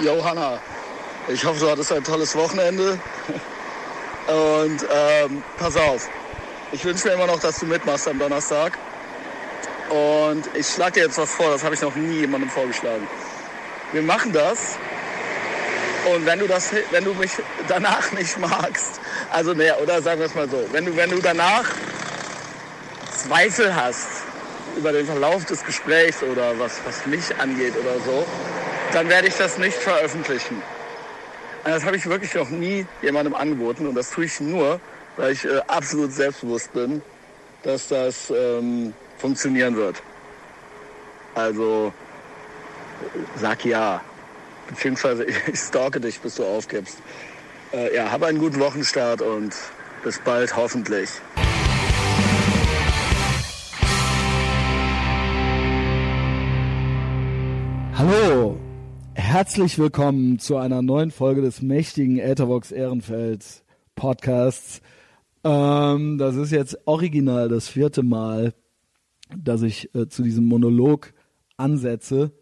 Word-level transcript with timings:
Johanna, 0.00 0.60
ich 1.26 1.44
hoffe, 1.44 1.60
du 1.60 1.70
hattest 1.70 1.92
ein 1.92 2.04
tolles 2.04 2.34
Wochenende. 2.36 2.98
Und 4.28 4.86
ähm, 4.94 5.42
pass 5.58 5.76
auf, 5.76 6.08
ich 6.70 6.84
wünsche 6.84 7.08
mir 7.08 7.14
immer 7.14 7.26
noch, 7.26 7.40
dass 7.40 7.58
du 7.58 7.66
mitmachst 7.66 8.06
am 8.06 8.18
Donnerstag. 8.18 8.78
Und 9.88 10.44
ich 10.54 10.66
schlage 10.66 10.92
dir 10.92 11.06
jetzt 11.06 11.18
was 11.18 11.32
vor, 11.32 11.50
das 11.50 11.64
habe 11.64 11.74
ich 11.74 11.80
noch 11.80 11.94
nie 11.96 12.20
jemandem 12.20 12.50
vorgeschlagen. 12.50 13.06
Wir 13.92 14.02
machen 14.02 14.32
das. 14.32 14.76
Und 16.14 16.24
wenn 16.26 16.38
du 16.38 16.46
das, 16.46 16.70
wenn 16.90 17.04
du 17.04 17.14
mich 17.14 17.32
danach 17.66 18.12
nicht 18.18 18.38
magst, 18.38 19.00
also 19.32 19.54
mehr, 19.54 19.80
oder 19.80 20.00
sagen 20.00 20.20
wir 20.20 20.26
es 20.26 20.34
mal 20.34 20.48
so, 20.48 20.64
wenn 20.72 20.84
du, 20.84 20.96
wenn 20.96 21.10
du 21.10 21.20
danach 21.20 21.64
Zweifel 23.16 23.74
hast 23.74 24.06
über 24.76 24.92
den 24.92 25.06
Verlauf 25.06 25.44
des 25.46 25.64
Gesprächs 25.64 26.22
oder 26.22 26.56
was, 26.58 26.80
was 26.84 27.04
mich 27.06 27.36
angeht 27.38 27.74
oder 27.76 27.94
so, 28.04 28.24
dann 28.92 29.08
werde 29.08 29.28
ich 29.28 29.36
das 29.36 29.58
nicht 29.58 29.76
veröffentlichen. 29.76 30.62
Und 31.64 31.70
das 31.70 31.84
habe 31.84 31.96
ich 31.96 32.06
wirklich 32.06 32.34
noch 32.34 32.48
nie 32.48 32.86
jemandem 33.02 33.34
angeboten 33.34 33.86
und 33.86 33.94
das 33.94 34.10
tue 34.10 34.24
ich 34.24 34.40
nur, 34.40 34.80
weil 35.16 35.32
ich 35.32 35.44
äh, 35.44 35.60
absolut 35.66 36.12
selbstbewusst 36.12 36.72
bin, 36.72 37.02
dass 37.62 37.88
das 37.88 38.30
ähm, 38.30 38.94
funktionieren 39.18 39.76
wird. 39.76 40.02
Also 41.34 41.92
sag 43.36 43.64
ja, 43.64 44.00
beziehungsweise 44.68 45.24
ich, 45.24 45.36
ich 45.52 45.58
stalke 45.58 46.00
dich, 46.00 46.20
bis 46.20 46.36
du 46.36 46.44
aufgibst. 46.44 46.98
Äh, 47.72 47.94
ja, 47.94 48.10
hab 48.10 48.22
einen 48.22 48.38
guten 48.38 48.60
Wochenstart 48.60 49.20
und 49.20 49.54
bis 50.02 50.18
bald 50.20 50.56
hoffentlich. 50.56 51.10
Hallo, 57.98 58.37
herzlich 59.38 59.78
willkommen 59.78 60.40
zu 60.40 60.56
einer 60.56 60.82
neuen 60.82 61.12
Folge 61.12 61.42
des 61.42 61.62
mächtigen 61.62 62.18
Ethervox 62.18 62.72
Ehrenfeld 62.72 63.62
Podcasts. 63.94 64.80
Ähm, 65.44 66.18
das 66.18 66.34
ist 66.34 66.50
jetzt 66.50 66.76
original 66.86 67.48
das 67.48 67.68
vierte 67.68 68.02
Mal, 68.02 68.52
dass 69.36 69.62
ich 69.62 69.94
äh, 69.94 70.08
zu 70.08 70.24
diesem 70.24 70.44
Monolog 70.46 71.14
ansetze, 71.56 72.32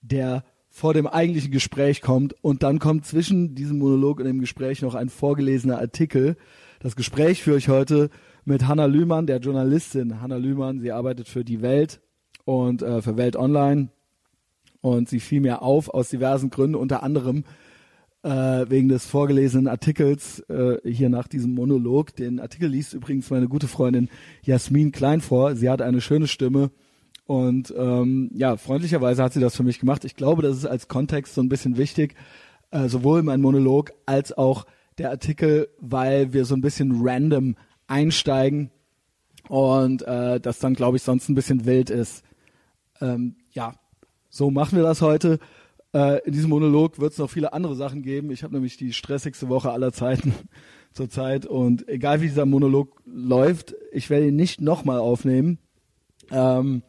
der 0.00 0.44
vor 0.70 0.94
dem 0.94 1.06
eigentlichen 1.06 1.52
Gespräch 1.52 2.00
kommt 2.00 2.34
und 2.42 2.62
dann 2.62 2.78
kommt 2.78 3.04
zwischen 3.04 3.54
diesem 3.54 3.78
Monolog 3.78 4.18
und 4.18 4.24
dem 4.24 4.40
Gespräch 4.40 4.80
noch 4.80 4.94
ein 4.94 5.10
vorgelesener 5.10 5.78
Artikel. 5.78 6.38
Das 6.80 6.96
Gespräch 6.96 7.42
führe 7.42 7.58
ich 7.58 7.68
heute 7.68 8.08
mit 8.46 8.66
Hanna 8.66 8.86
Lühmann, 8.86 9.26
der 9.26 9.40
Journalistin 9.40 10.22
Hanna 10.22 10.38
Lühmann. 10.38 10.80
Sie 10.80 10.90
arbeitet 10.90 11.28
für 11.28 11.44
die 11.44 11.60
Welt 11.60 12.00
und 12.46 12.80
äh, 12.80 13.02
für 13.02 13.18
Welt 13.18 13.36
Online 13.36 13.90
und 14.84 15.08
sie 15.08 15.18
fiel 15.18 15.40
mir 15.40 15.62
auf 15.62 15.88
aus 15.88 16.10
diversen 16.10 16.50
Gründen, 16.50 16.74
unter 16.74 17.02
anderem 17.02 17.44
äh, 18.22 18.28
wegen 18.68 18.90
des 18.90 19.06
vorgelesenen 19.06 19.66
Artikels 19.66 20.40
äh, 20.50 20.76
hier 20.84 21.08
nach 21.08 21.26
diesem 21.26 21.54
Monolog. 21.54 22.14
Den 22.14 22.38
Artikel 22.38 22.68
liest 22.68 22.92
übrigens 22.92 23.30
meine 23.30 23.48
gute 23.48 23.66
Freundin 23.66 24.10
Jasmin 24.42 24.92
Klein 24.92 25.22
vor. 25.22 25.56
Sie 25.56 25.70
hat 25.70 25.80
eine 25.80 26.02
schöne 26.02 26.26
Stimme 26.26 26.70
und 27.24 27.72
ähm, 27.74 28.30
ja, 28.34 28.58
freundlicherweise 28.58 29.22
hat 29.22 29.32
sie 29.32 29.40
das 29.40 29.56
für 29.56 29.62
mich 29.62 29.80
gemacht. 29.80 30.04
Ich 30.04 30.16
glaube, 30.16 30.42
das 30.42 30.58
ist 30.58 30.66
als 30.66 30.86
Kontext 30.86 31.34
so 31.34 31.40
ein 31.40 31.48
bisschen 31.48 31.78
wichtig, 31.78 32.14
äh, 32.70 32.86
sowohl 32.88 33.22
mein 33.22 33.40
Monolog 33.40 33.92
als 34.04 34.36
auch 34.36 34.66
der 34.98 35.08
Artikel, 35.08 35.70
weil 35.80 36.34
wir 36.34 36.44
so 36.44 36.54
ein 36.54 36.60
bisschen 36.60 37.00
random 37.00 37.56
einsteigen 37.86 38.70
und 39.48 40.02
äh, 40.02 40.40
das 40.40 40.58
dann, 40.58 40.74
glaube 40.74 40.98
ich, 40.98 41.02
sonst 41.02 41.30
ein 41.30 41.34
bisschen 41.34 41.64
wild 41.64 41.88
ist. 41.88 42.22
Ähm, 43.00 43.36
ja, 43.50 43.72
so 44.34 44.50
machen 44.50 44.76
wir 44.76 44.82
das 44.82 45.00
heute. 45.00 45.38
Äh, 45.94 46.26
in 46.26 46.32
diesem 46.32 46.50
Monolog 46.50 46.98
wird 46.98 47.12
es 47.12 47.18
noch 47.18 47.30
viele 47.30 47.52
andere 47.52 47.76
Sachen 47.76 48.02
geben. 48.02 48.32
Ich 48.32 48.42
habe 48.42 48.52
nämlich 48.52 48.76
die 48.76 48.92
stressigste 48.92 49.48
Woche 49.48 49.70
aller 49.70 49.92
Zeiten 49.92 50.34
zurzeit 50.92 51.46
und 51.46 51.88
egal 51.88 52.20
wie 52.20 52.26
dieser 52.26 52.44
Monolog 52.44 53.00
läuft, 53.06 53.76
ich 53.92 54.10
werde 54.10 54.26
ihn 54.26 54.34
nicht 54.34 54.60
nochmal 54.60 54.98
aufnehmen. 54.98 55.58
Ähm, 56.32 56.82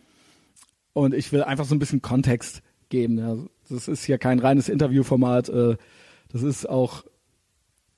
und 0.93 1.13
ich 1.13 1.31
will 1.31 1.43
einfach 1.43 1.65
so 1.65 1.75
ein 1.75 1.79
bisschen 1.79 2.01
Kontext 2.01 2.63
geben. 2.89 3.19
Ja. 3.19 3.37
Das 3.69 3.87
ist 3.87 4.05
hier 4.05 4.17
kein 4.17 4.39
reines 4.39 4.67
Interviewformat. 4.67 5.49
Äh, 5.49 5.77
das 6.29 6.41
ist 6.41 6.67
auch 6.67 7.03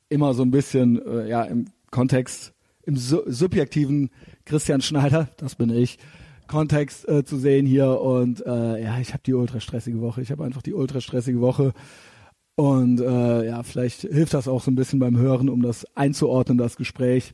immer 0.09 0.33
so 0.33 0.43
ein 0.43 0.51
bisschen 0.51 1.01
äh, 1.05 1.29
ja 1.29 1.43
im 1.43 1.69
Kontext, 1.89 2.53
im 2.83 2.97
su 2.97 3.21
subjektiven 3.27 4.09
Christian 4.43 4.81
Schneider, 4.81 5.29
das 5.37 5.55
bin 5.55 5.69
ich, 5.69 5.99
Kontext 6.47 7.07
äh, 7.07 7.23
zu 7.23 7.37
sehen 7.37 7.65
hier. 7.65 8.01
Und 8.01 8.45
äh, 8.45 8.83
ja, 8.83 8.99
ich 8.99 9.13
habe 9.13 9.23
die 9.25 9.33
ultra 9.33 9.59
stressige 9.59 10.01
Woche. 10.01 10.21
Ich 10.21 10.31
habe 10.31 10.43
einfach 10.43 10.61
die 10.61 10.73
ultra 10.73 11.01
stressige 11.01 11.41
Woche. 11.41 11.73
Und 12.55 12.99
äh, 12.99 13.45
ja, 13.45 13.61
vielleicht 13.63 14.01
hilft 14.01 14.33
das 14.33 14.47
auch 14.47 14.63
so 14.63 14.71
ein 14.71 14.75
bisschen 14.75 14.99
beim 14.99 15.17
Hören, 15.17 15.49
um 15.49 15.61
das 15.61 15.85
einzuordnen, 15.95 16.57
das 16.57 16.75
Gespräch. 16.75 17.33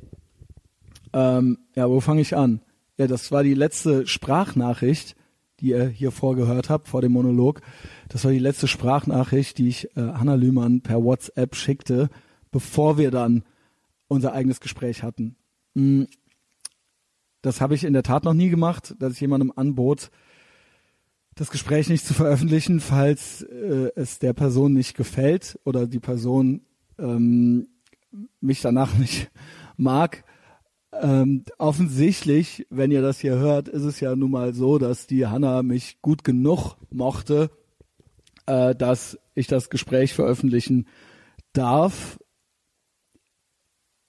Ähm, 1.14 1.60
ja, 1.76 1.90
wo 1.90 2.02
fange 2.02 2.22
ich 2.22 2.36
an? 2.36 2.62
Ja, 2.98 3.08
das 3.08 3.32
war 3.32 3.44
die 3.44 3.54
letzte 3.54 4.06
Sprachnachricht, 4.06 5.16
die 5.60 5.70
ihr 5.70 5.88
hier 5.88 6.12
vorgehört 6.12 6.70
habt, 6.70 6.90
vor 6.90 7.02
dem 7.02 7.14
Monolog. 7.14 7.62
Das 8.10 8.26
war 8.26 8.32
die 8.32 8.40
letzte 8.40 8.68
Sprachnachricht, 8.68 9.58
die 9.58 9.70
ich 9.70 9.96
äh, 9.96 10.02
Hanna 10.02 10.36
Lühmann 10.36 10.82
per 10.82 11.04
WhatsApp 11.04 11.56
schickte, 11.56 12.10
bevor 12.52 12.98
wir 12.98 13.10
dann 13.10 13.44
unser 14.08 14.34
eigenes 14.34 14.60
Gespräch 14.60 15.04
hatten. 15.04 15.38
Mm, 15.74 16.04
das 17.44 17.62
habe 17.62 17.76
ich 17.76 17.84
in 17.84 17.94
der 17.94 18.04
Tat 18.04 18.24
noch 18.24 18.34
nie 18.34 18.50
gemacht, 18.50 18.96
dass 19.00 19.14
ich 19.14 19.22
jemandem 19.22 19.52
anbot, 19.56 20.10
das 21.36 21.52
Gespräch 21.52 21.90
nicht 21.90 22.06
zu 22.06 22.14
veröffentlichen, 22.14 22.80
falls 22.80 23.42
äh, 23.42 23.92
es 23.96 24.20
der 24.20 24.34
Person 24.34 24.74
nicht 24.74 24.96
gefällt 24.96 25.60
oder 25.66 25.86
die 25.86 26.00
Person 26.00 26.62
ähm, 26.98 27.68
mich 28.40 28.62
danach 28.62 28.98
nicht 28.98 29.30
mag. 29.78 30.24
Ähm, 30.94 31.44
offensichtlich, 31.58 32.66
wenn 32.70 32.92
ihr 32.92 33.02
das 33.02 33.20
hier 33.20 33.36
hört, 33.36 33.68
ist 33.68 33.84
es 33.84 34.00
ja 34.00 34.16
nun 34.16 34.32
mal 34.32 34.54
so, 34.54 34.78
dass 34.78 35.08
die 35.08 35.28
Hanna 35.28 35.64
mich 35.64 36.02
gut 36.02 36.24
genug 36.24 36.76
mochte, 36.92 37.50
äh, 38.46 38.74
dass 38.74 39.20
ich 39.36 39.48
das 39.48 39.70
Gespräch 39.70 40.14
veröffentlichen 40.14 40.88
darf. 41.52 42.20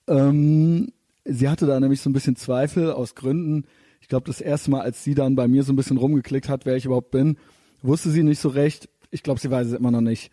Ähm, 0.06 0.92
sie 1.24 1.48
hatte 1.48 1.66
da 1.66 1.78
nämlich 1.80 2.00
so 2.00 2.10
ein 2.10 2.12
bisschen 2.12 2.36
Zweifel 2.36 2.92
aus 2.92 3.14
Gründen. 3.14 3.66
Ich 4.00 4.08
glaube, 4.08 4.26
das 4.26 4.40
erste 4.40 4.70
Mal, 4.70 4.82
als 4.82 5.02
sie 5.02 5.14
dann 5.14 5.36
bei 5.36 5.48
mir 5.48 5.62
so 5.62 5.72
ein 5.72 5.76
bisschen 5.76 5.96
rumgeklickt 5.96 6.48
hat, 6.48 6.66
wer 6.66 6.76
ich 6.76 6.84
überhaupt 6.84 7.10
bin, 7.10 7.38
wusste 7.82 8.10
sie 8.10 8.22
nicht 8.22 8.40
so 8.40 8.48
recht. 8.48 8.88
Ich 9.10 9.22
glaube, 9.22 9.40
sie 9.40 9.50
weiß 9.50 9.68
es 9.68 9.72
immer 9.72 9.90
noch 9.90 10.00
nicht 10.00 10.30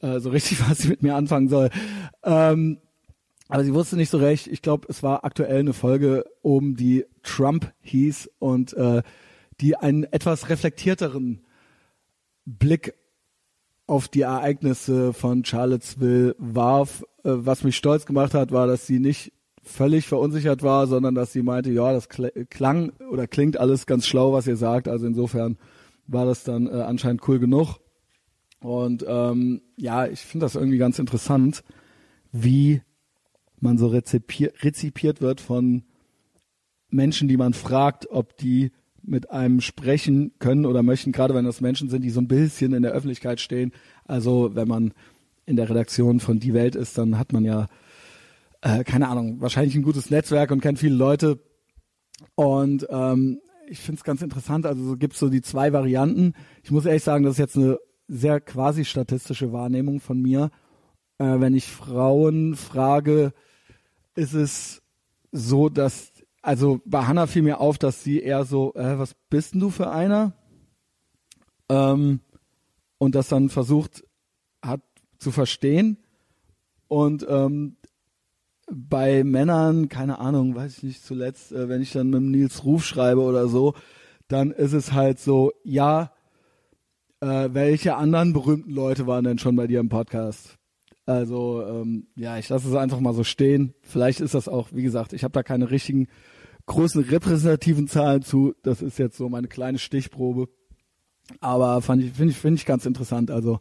äh, 0.00 0.20
so 0.20 0.30
richtig, 0.30 0.60
was 0.68 0.78
sie 0.78 0.88
mit 0.88 1.02
mir 1.02 1.14
anfangen 1.14 1.48
soll. 1.48 1.70
Ähm, 2.22 2.78
aber 3.48 3.64
sie 3.64 3.74
wusste 3.74 3.96
nicht 3.96 4.10
so 4.10 4.18
recht. 4.18 4.46
Ich 4.46 4.62
glaube, 4.62 4.86
es 4.88 5.02
war 5.02 5.24
aktuell 5.24 5.60
eine 5.60 5.72
Folge, 5.72 6.24
um 6.42 6.76
die 6.76 7.04
Trump 7.22 7.72
hieß 7.82 8.30
und 8.38 8.72
äh, 8.74 9.02
die 9.60 9.76
einen 9.76 10.04
etwas 10.04 10.48
reflektierteren 10.48 11.44
Blick 12.44 12.94
auf 13.86 14.08
die 14.08 14.22
Ereignisse 14.22 15.12
von 15.12 15.44
Charlottesville 15.44 16.34
warf. 16.38 17.04
Äh, 17.22 17.30
was 17.32 17.64
mich 17.64 17.76
stolz 17.76 18.06
gemacht 18.06 18.34
hat, 18.34 18.50
war, 18.50 18.66
dass 18.66 18.86
sie 18.86 18.98
nicht 18.98 19.32
völlig 19.64 20.06
verunsichert 20.06 20.62
war, 20.62 20.86
sondern 20.86 21.14
dass 21.14 21.32
sie 21.32 21.42
meinte, 21.42 21.70
ja, 21.70 21.92
das 21.92 22.08
klang 22.08 22.92
oder 23.10 23.26
klingt 23.26 23.58
alles 23.58 23.86
ganz 23.86 24.06
schlau, 24.06 24.32
was 24.32 24.46
ihr 24.46 24.56
sagt. 24.56 24.88
Also 24.88 25.06
insofern 25.06 25.58
war 26.06 26.26
das 26.26 26.44
dann 26.44 26.66
äh, 26.66 26.82
anscheinend 26.82 27.26
cool 27.28 27.38
genug. 27.38 27.78
Und 28.60 29.04
ähm, 29.06 29.62
ja, 29.76 30.06
ich 30.06 30.20
finde 30.20 30.44
das 30.44 30.54
irgendwie 30.54 30.78
ganz 30.78 30.98
interessant, 30.98 31.64
wie 32.32 32.82
man 33.60 33.78
so 33.78 33.88
rezipiert, 33.88 34.62
rezipiert 34.64 35.20
wird 35.20 35.40
von 35.40 35.84
Menschen, 36.90 37.28
die 37.28 37.36
man 37.36 37.54
fragt, 37.54 38.10
ob 38.10 38.36
die 38.36 38.72
mit 39.02 39.30
einem 39.30 39.60
sprechen 39.60 40.32
können 40.38 40.64
oder 40.64 40.82
möchten, 40.82 41.12
gerade 41.12 41.34
wenn 41.34 41.44
das 41.44 41.60
Menschen 41.60 41.90
sind, 41.90 42.02
die 42.02 42.10
so 42.10 42.20
ein 42.20 42.28
bisschen 42.28 42.72
in 42.72 42.82
der 42.82 42.92
Öffentlichkeit 42.92 43.40
stehen. 43.40 43.72
Also 44.06 44.54
wenn 44.54 44.68
man 44.68 44.94
in 45.46 45.56
der 45.56 45.68
Redaktion 45.68 46.20
von 46.20 46.40
Die 46.40 46.54
Welt 46.54 46.74
ist, 46.74 46.96
dann 46.96 47.18
hat 47.18 47.32
man 47.32 47.44
ja 47.44 47.68
äh, 48.64 48.82
keine 48.82 49.08
Ahnung, 49.08 49.42
wahrscheinlich 49.42 49.74
ein 49.74 49.82
gutes 49.82 50.08
Netzwerk 50.10 50.50
und 50.50 50.62
kennt 50.62 50.78
viele 50.78 50.96
Leute. 50.96 51.38
Und 52.34 52.86
ähm, 52.88 53.40
ich 53.68 53.78
finde 53.78 53.98
es 53.98 54.04
ganz 54.04 54.22
interessant. 54.22 54.64
Also 54.64 54.82
so 54.82 54.96
gibt 54.96 55.12
es 55.12 55.20
so 55.20 55.28
die 55.28 55.42
zwei 55.42 55.72
Varianten. 55.74 56.32
Ich 56.62 56.70
muss 56.70 56.86
ehrlich 56.86 57.04
sagen, 57.04 57.24
das 57.24 57.34
ist 57.34 57.38
jetzt 57.38 57.56
eine 57.58 57.78
sehr 58.08 58.40
quasi 58.40 58.86
statistische 58.86 59.52
Wahrnehmung 59.52 60.00
von 60.00 60.20
mir. 60.20 60.50
Äh, 61.18 61.40
wenn 61.40 61.54
ich 61.54 61.66
Frauen 61.66 62.56
frage, 62.56 63.34
ist 64.14 64.32
es 64.32 64.82
so, 65.30 65.68
dass, 65.68 66.12
also 66.40 66.80
bei 66.86 67.04
Hannah 67.04 67.26
fiel 67.26 67.42
mir 67.42 67.60
auf, 67.60 67.76
dass 67.76 68.02
sie 68.02 68.20
eher 68.20 68.44
so, 68.44 68.72
äh, 68.76 68.98
was 68.98 69.14
bist 69.28 69.52
denn 69.52 69.60
du 69.60 69.68
für 69.68 69.90
einer? 69.90 70.32
Ähm, 71.68 72.20
und 72.96 73.14
das 73.14 73.28
dann 73.28 73.50
versucht 73.50 74.04
hat 74.62 74.80
zu 75.18 75.32
verstehen. 75.32 75.98
Und 76.88 77.26
ähm, 77.28 77.76
bei 78.70 79.24
Männern, 79.24 79.88
keine 79.88 80.18
Ahnung, 80.18 80.54
weiß 80.54 80.78
ich 80.78 80.82
nicht, 80.82 81.04
zuletzt, 81.04 81.52
äh, 81.52 81.68
wenn 81.68 81.82
ich 81.82 81.92
dann 81.92 82.10
mit 82.10 82.22
Nils 82.22 82.64
Ruf 82.64 82.84
schreibe 82.84 83.20
oder 83.20 83.48
so, 83.48 83.74
dann 84.28 84.50
ist 84.50 84.72
es 84.72 84.92
halt 84.92 85.18
so, 85.18 85.52
ja, 85.64 86.12
Äh, 87.20 87.54
welche 87.54 87.94
anderen 87.96 88.34
berühmten 88.34 88.70
Leute 88.70 89.06
waren 89.06 89.24
denn 89.24 89.38
schon 89.38 89.56
bei 89.56 89.66
dir 89.66 89.80
im 89.80 89.88
Podcast? 89.88 90.58
Also 91.06 91.62
ähm, 91.66 92.08
ja, 92.16 92.36
ich 92.36 92.50
lasse 92.50 92.68
es 92.68 92.74
einfach 92.74 93.00
mal 93.00 93.14
so 93.14 93.24
stehen. 93.24 93.72
Vielleicht 93.80 94.20
ist 94.20 94.34
das 94.34 94.46
auch, 94.46 94.72
wie 94.72 94.82
gesagt, 94.82 95.14
ich 95.14 95.24
habe 95.24 95.32
da 95.32 95.42
keine 95.42 95.70
richtigen 95.70 96.08
großen 96.66 97.02
repräsentativen 97.02 97.88
Zahlen 97.88 98.22
zu. 98.22 98.54
Das 98.62 98.82
ist 98.82 98.98
jetzt 98.98 99.16
so 99.16 99.30
meine 99.30 99.48
kleine 99.48 99.78
Stichprobe. 99.78 100.48
Aber 101.40 101.80
fand 101.80 102.02
ich, 102.02 102.12
finde 102.12 102.32
ich, 102.32 102.38
finde 102.38 102.56
ich 102.56 102.66
ganz 102.66 102.84
interessant. 102.84 103.30
Also 103.30 103.58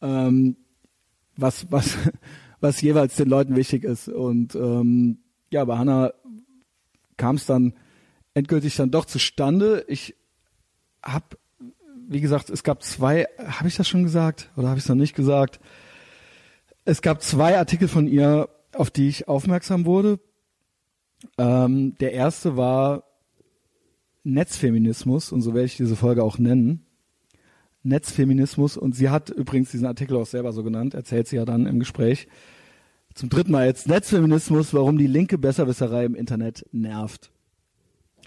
ähm, 0.00 0.56
was, 1.36 1.66
was, 1.70 1.98
was 2.60 2.80
jeweils 2.80 3.16
den 3.16 3.28
Leuten 3.28 3.56
wichtig 3.56 3.84
ist. 3.84 4.08
Und 4.08 4.54
ähm, 4.54 5.18
ja, 5.50 5.64
bei 5.64 5.78
Hannah 5.78 6.12
kam 7.16 7.36
es 7.36 7.46
dann 7.46 7.74
endgültig 8.34 8.76
dann 8.76 8.90
doch 8.90 9.04
zustande. 9.04 9.84
Ich 9.88 10.14
habe, 11.02 11.36
wie 12.08 12.20
gesagt, 12.20 12.50
es 12.50 12.62
gab 12.62 12.82
zwei, 12.82 13.26
habe 13.38 13.68
ich 13.68 13.76
das 13.76 13.88
schon 13.88 14.02
gesagt 14.02 14.50
oder 14.56 14.68
habe 14.68 14.78
ich 14.78 14.84
es 14.84 14.88
noch 14.88 14.96
nicht 14.96 15.14
gesagt? 15.14 15.60
Es 16.84 17.02
gab 17.02 17.22
zwei 17.22 17.58
Artikel 17.58 17.88
von 17.88 18.06
ihr, 18.06 18.48
auf 18.72 18.90
die 18.90 19.08
ich 19.08 19.28
aufmerksam 19.28 19.86
wurde. 19.86 20.20
Ähm, 21.38 21.96
der 21.98 22.12
erste 22.12 22.56
war 22.56 23.04
Netzfeminismus 24.22 25.32
und 25.32 25.40
so 25.40 25.54
werde 25.54 25.66
ich 25.66 25.76
diese 25.76 25.96
Folge 25.96 26.22
auch 26.22 26.38
nennen. 26.38 26.85
Netzfeminismus 27.86 28.76
und 28.76 28.94
sie 28.94 29.10
hat 29.10 29.30
übrigens 29.30 29.70
diesen 29.70 29.86
Artikel 29.86 30.16
auch 30.16 30.26
selber 30.26 30.52
so 30.52 30.62
genannt, 30.62 30.94
erzählt 30.94 31.28
sie 31.28 31.36
ja 31.36 31.44
dann 31.44 31.66
im 31.66 31.78
Gespräch. 31.78 32.28
Zum 33.14 33.30
dritten 33.30 33.52
Mal 33.52 33.66
jetzt 33.66 33.88
Netzfeminismus, 33.88 34.74
warum 34.74 34.98
die 34.98 35.06
linke 35.06 35.38
Besserwisserei 35.38 36.04
im 36.04 36.14
Internet 36.14 36.66
nervt. 36.72 37.30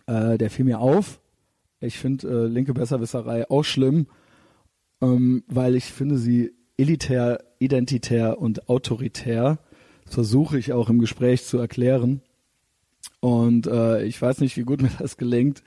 Äh, 0.07 0.37
der 0.39 0.49
fiel 0.49 0.65
mir 0.65 0.79
auf. 0.79 1.19
Ich 1.79 1.99
finde 1.99 2.27
äh, 2.27 2.47
linke 2.47 2.73
Besserwisserei 2.73 3.49
auch 3.49 3.63
schlimm, 3.63 4.07
ähm, 5.01 5.43
weil 5.47 5.75
ich 5.75 5.85
finde 5.85 6.17
sie 6.17 6.53
elitär, 6.77 7.43
identitär 7.59 8.39
und 8.39 8.67
autoritär. 8.67 9.59
Das 10.05 10.15
versuche 10.15 10.57
ich 10.57 10.73
auch 10.73 10.89
im 10.89 10.99
Gespräch 10.99 11.45
zu 11.45 11.59
erklären. 11.59 12.21
Und 13.19 13.67
äh, 13.67 14.03
ich 14.05 14.19
weiß 14.19 14.39
nicht, 14.39 14.57
wie 14.57 14.63
gut 14.63 14.81
mir 14.81 14.91
das 14.97 15.17
gelingt. 15.17 15.63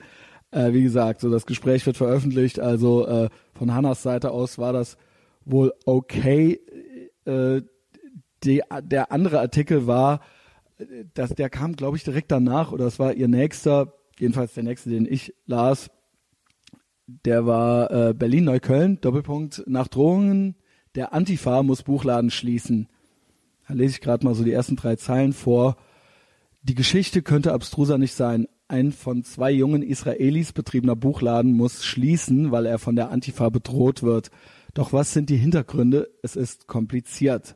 Äh, 0.51 0.73
wie 0.73 0.83
gesagt, 0.83 1.21
so 1.21 1.31
das 1.31 1.45
Gespräch 1.45 1.85
wird 1.85 1.97
veröffentlicht. 1.97 2.59
Also 2.59 3.07
äh, 3.07 3.29
von 3.53 3.73
Hannas 3.73 4.03
Seite 4.03 4.31
aus 4.31 4.57
war 4.57 4.73
das 4.73 4.97
wohl 5.45 5.73
okay. 5.85 6.59
Äh, 7.25 7.61
die, 8.43 8.61
der 8.81 9.11
andere 9.11 9.39
Artikel 9.39 9.87
war, 9.87 10.19
dass 11.13 11.33
der 11.33 11.49
kam, 11.49 11.75
glaube 11.75 11.97
ich, 11.97 12.03
direkt 12.03 12.31
danach 12.31 12.71
oder 12.71 12.85
es 12.85 12.99
war 12.99 13.13
ihr 13.13 13.27
nächster, 13.27 13.93
jedenfalls 14.19 14.53
der 14.53 14.63
nächste, 14.63 14.89
den 14.89 15.05
ich 15.05 15.33
las. 15.45 15.89
Der 17.07 17.45
war 17.45 17.91
äh, 17.91 18.13
Berlin-Neukölln, 18.13 18.99
Doppelpunkt, 18.99 19.63
nach 19.65 19.87
Drohungen 19.87 20.55
der 20.95 21.13
Antifa 21.13 21.63
muss 21.63 21.83
Buchladen 21.83 22.29
schließen. 22.29 22.87
Da 23.67 23.73
lese 23.73 23.95
ich 23.95 24.01
gerade 24.01 24.25
mal 24.25 24.35
so 24.35 24.43
die 24.43 24.51
ersten 24.51 24.75
drei 24.75 24.95
Zeilen 24.95 25.33
vor. 25.33 25.77
Die 26.61 26.75
Geschichte 26.75 27.21
könnte 27.21 27.53
abstruser 27.53 27.97
nicht 27.97 28.13
sein. 28.13 28.47
Ein 28.67 28.91
von 28.91 29.23
zwei 29.23 29.51
jungen 29.51 29.81
Israelis 29.81 30.53
betriebener 30.53 30.95
Buchladen 30.95 31.53
muss 31.53 31.83
schließen, 31.83 32.51
weil 32.51 32.65
er 32.65 32.79
von 32.79 32.95
der 32.95 33.09
Antifa 33.11 33.49
bedroht 33.49 34.03
wird. 34.03 34.31
Doch 34.73 34.93
was 34.93 35.13
sind 35.13 35.29
die 35.29 35.37
Hintergründe? 35.37 36.09
Es 36.23 36.35
ist 36.35 36.67
kompliziert. 36.67 37.55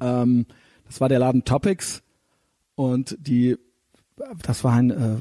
Ähm, 0.00 0.46
das 0.86 1.00
war 1.00 1.08
der 1.08 1.18
Laden 1.18 1.44
Topics 1.44 2.02
und 2.74 3.16
die, 3.20 3.56
das 4.42 4.64
war 4.64 4.72
ein 4.72 4.90
äh, 4.90 5.16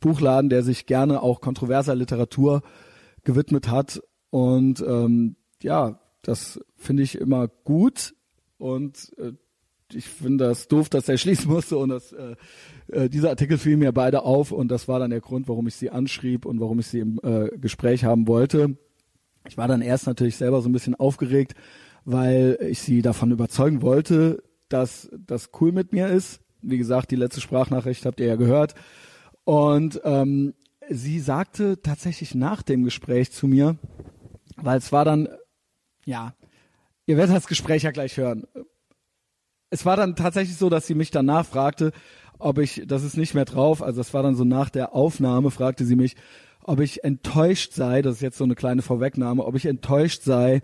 Buchladen, 0.00 0.50
der 0.50 0.62
sich 0.62 0.86
gerne 0.86 1.22
auch 1.22 1.40
kontroverser 1.40 1.94
Literatur 1.94 2.62
gewidmet 3.24 3.68
hat 3.68 4.00
und 4.30 4.80
ähm, 4.80 5.36
ja, 5.62 6.00
das 6.22 6.60
finde 6.76 7.02
ich 7.02 7.16
immer 7.16 7.48
gut 7.48 8.14
und 8.58 9.12
äh, 9.18 9.32
ich 9.92 10.06
finde 10.06 10.44
das 10.44 10.68
doof, 10.68 10.88
dass 10.88 11.08
er 11.08 11.18
schließen 11.18 11.50
musste 11.50 11.78
und 11.78 11.90
das, 11.90 12.12
äh, 12.12 12.36
äh, 12.88 13.08
dieser 13.08 13.30
Artikel 13.30 13.58
fiel 13.58 13.76
mir 13.76 13.92
beide 13.92 14.22
auf 14.22 14.52
und 14.52 14.68
das 14.68 14.88
war 14.88 14.98
dann 14.98 15.10
der 15.10 15.20
Grund, 15.20 15.48
warum 15.48 15.66
ich 15.66 15.74
sie 15.74 15.90
anschrieb 15.90 16.44
und 16.44 16.60
warum 16.60 16.78
ich 16.78 16.86
sie 16.86 17.00
im 17.00 17.20
äh, 17.22 17.48
Gespräch 17.58 18.04
haben 18.04 18.28
wollte. 18.28 18.76
Ich 19.48 19.56
war 19.56 19.68
dann 19.68 19.82
erst 19.82 20.06
natürlich 20.06 20.36
selber 20.36 20.60
so 20.60 20.68
ein 20.68 20.72
bisschen 20.72 20.94
aufgeregt, 20.94 21.54
weil 22.04 22.58
ich 22.60 22.80
sie 22.80 23.02
davon 23.02 23.30
überzeugen 23.30 23.82
wollte, 23.82 24.42
dass 24.68 25.10
das 25.26 25.50
cool 25.60 25.72
mit 25.72 25.92
mir 25.92 26.08
ist. 26.08 26.40
Wie 26.60 26.78
gesagt, 26.78 27.10
die 27.10 27.16
letzte 27.16 27.40
Sprachnachricht 27.40 28.04
habt 28.04 28.20
ihr 28.20 28.26
ja 28.26 28.36
gehört. 28.36 28.74
Und 29.44 30.00
ähm, 30.04 30.54
sie 30.90 31.20
sagte 31.20 31.80
tatsächlich 31.80 32.34
nach 32.34 32.62
dem 32.62 32.84
Gespräch 32.84 33.30
zu 33.30 33.46
mir, 33.46 33.78
weil 34.56 34.78
es 34.78 34.92
war 34.92 35.04
dann 35.04 35.28
ja, 36.08 36.34
ihr 37.04 37.18
werdet 37.18 37.36
das 37.36 37.46
Gespräch 37.46 37.82
ja 37.82 37.90
gleich 37.90 38.16
hören. 38.16 38.46
Es 39.70 39.84
war 39.84 39.96
dann 39.96 40.16
tatsächlich 40.16 40.56
so, 40.56 40.70
dass 40.70 40.86
sie 40.86 40.94
mich 40.94 41.10
danach 41.10 41.46
fragte, 41.46 41.92
ob 42.38 42.58
ich, 42.58 42.82
das 42.86 43.02
ist 43.02 43.16
nicht 43.16 43.34
mehr 43.34 43.44
drauf, 43.44 43.82
also 43.82 43.98
das 43.98 44.14
war 44.14 44.22
dann 44.22 44.36
so 44.36 44.44
nach 44.44 44.70
der 44.70 44.94
Aufnahme, 44.94 45.50
fragte 45.50 45.84
sie 45.84 45.96
mich, 45.96 46.16
ob 46.62 46.80
ich 46.80 47.04
enttäuscht 47.04 47.72
sei, 47.72 48.02
das 48.02 48.16
ist 48.16 48.22
jetzt 48.22 48.38
so 48.38 48.44
eine 48.44 48.54
kleine 48.54 48.82
Vorwegnahme, 48.82 49.44
ob 49.44 49.54
ich 49.54 49.66
enttäuscht 49.66 50.22
sei, 50.22 50.62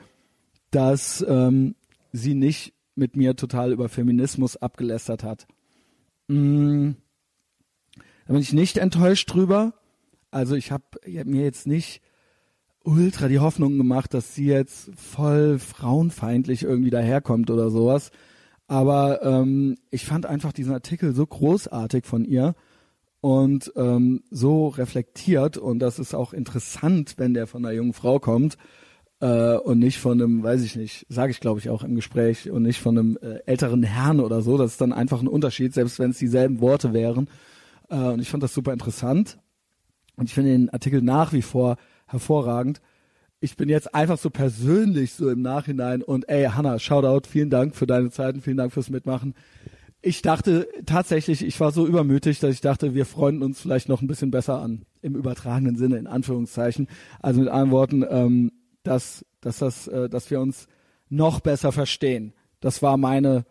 dass 0.71 1.25
ähm, 1.29 1.75
sie 2.13 2.35
nicht 2.35 2.75
mit 2.95 3.17
mir 3.17 3.37
total 3.37 3.73
über 3.73 3.89
Feminismus 3.89 4.57
abgelästert 4.57 5.25
hat. 5.25 5.47
Mm, 6.29 6.93
da 8.27 8.33
bin 8.33 8.43
ich 8.43 8.53
nicht 8.53 8.79
enttäuscht 8.79 9.33
drüber. 9.33 9.75
Also 10.31 10.55
ich 10.55 10.73
habe 10.73 10.85
hab 11.07 11.27
mir 11.27 11.43
jetzt 11.43 11.67
nicht 11.67 12.01
ultra 12.83 13.29
die 13.29 13.39
Hoffnung 13.39 13.79
gemacht, 13.79 14.15
dass 14.15 14.35
sie 14.35 14.47
jetzt 14.47 14.91
voll 14.97 15.59
frauenfeindlich 15.59 16.63
irgendwie 16.63 16.91
daherkommt 16.91 17.51
oder 17.51 17.71
sowas. 17.71 18.11
Aber 18.75 19.23
ähm, 19.23 19.77
ich 19.93 20.05
fand 20.05 20.27
einfach 20.27 20.53
diesen 20.53 20.73
Artikel 20.73 21.15
so 21.15 21.25
großartig 21.25 22.07
von 22.07 22.25
ihr 22.25 22.57
und 23.21 23.73
ähm, 23.77 24.25
so 24.33 24.67
reflektiert 24.67 25.57
und 25.57 25.79
das 25.79 26.01
ist 26.01 26.13
auch 26.13 26.33
interessant, 26.33 27.15
wenn 27.17 27.35
der 27.35 27.47
von 27.47 27.65
einer 27.65 27.73
jungen 27.73 27.93
Frau 27.93 28.19
kommt 28.19 28.57
äh, 29.21 29.55
und 29.59 29.79
nicht 29.79 30.01
von 30.01 30.21
einem, 30.21 30.43
weiß 30.43 30.65
ich 30.65 30.75
nicht, 30.75 31.07
sage 31.09 31.31
ich 31.31 31.39
glaube 31.39 31.61
ich 31.61 31.71
auch 31.71 31.85
im 31.85 31.95
Gespräch 31.95 32.51
und 32.51 32.65
nicht 32.65 32.81
von 32.81 32.99
einem 32.99 33.17
äh, 33.23 33.39
älteren 33.47 33.85
Herrn 33.85 34.19
oder 34.19 34.43
so. 34.43 34.59
Das 34.59 34.73
ist 34.73 34.81
dann 34.81 34.93
einfach 34.93 35.23
ein 35.23 35.29
Unterschied, 35.29 35.73
selbst 35.73 36.01
wenn 36.01 36.11
es 36.11 36.19
dieselben 36.19 36.61
Worte 36.61 36.93
wären. 36.93 37.29
Äh, 37.91 37.95
und 37.99 38.21
ich 38.21 38.29
fand 38.29 38.43
das 38.43 38.55
super 38.55 38.73
interessant 38.73 39.39
und 40.17 40.25
ich 40.25 40.35
finde 40.35 40.51
den 40.51 40.71
Artikel 40.71 41.01
nach 41.01 41.33
wie 41.33 41.43
vor 41.43 41.77
hervorragend. 42.09 42.81
Ich 43.45 43.59
bin 43.59 43.69
jetzt 43.69 43.95
einfach 43.95 44.17
so 44.17 44.31
persönlich 44.31 45.13
so 45.13 45.29
im 45.29 45.43
Nachhinein 45.43 46.01
und 46.01 46.31
ey, 46.31 46.47
Hanna, 46.47 46.79
Shoutout, 46.79 47.29
vielen 47.29 47.51
Dank 47.51 47.77
für 47.77 47.87
deine 47.87 48.11
Zeit 48.11 48.37
und 48.37 48.41
vielen 48.41 48.57
Dank 48.57 48.73
fürs 48.73 48.89
Mitmachen. 48.89 49.35
Ich 50.01 50.23
dachte 50.23 50.67
tatsächlich, 50.87 51.45
ich 51.45 51.61
war 51.61 51.71
so 51.71 51.87
übermütig, 51.87 52.41
dass 52.41 52.55
ich 52.55 52.63
dachte, 52.63 52.95
wir 52.95 53.05
freunden 53.05 53.43
uns 53.43 53.61
vielleicht 53.61 53.91
noch 53.91 54.01
ein 54.01 54.07
bisschen 54.07 54.31
besser 54.31 54.63
an. 54.63 54.87
Im 55.03 55.15
übertragenen 55.15 55.77
Sinne, 55.77 55.99
in 55.99 56.07
Anführungszeichen. 56.07 56.89
Also 57.21 57.41
mit 57.41 57.51
anderen 57.51 57.71
Worten, 57.71 58.07
ähm, 58.09 58.51
dass, 58.83 59.27
dass, 59.43 59.59
das, 59.59 59.89
äh, 59.89 60.09
dass 60.09 60.31
wir 60.31 60.41
uns 60.41 60.67
noch 61.11 61.41
besser 61.41 61.71
verstehen. 61.71 62.33
Das 62.61 62.81
war 62.81 62.97
meine, 62.97 63.45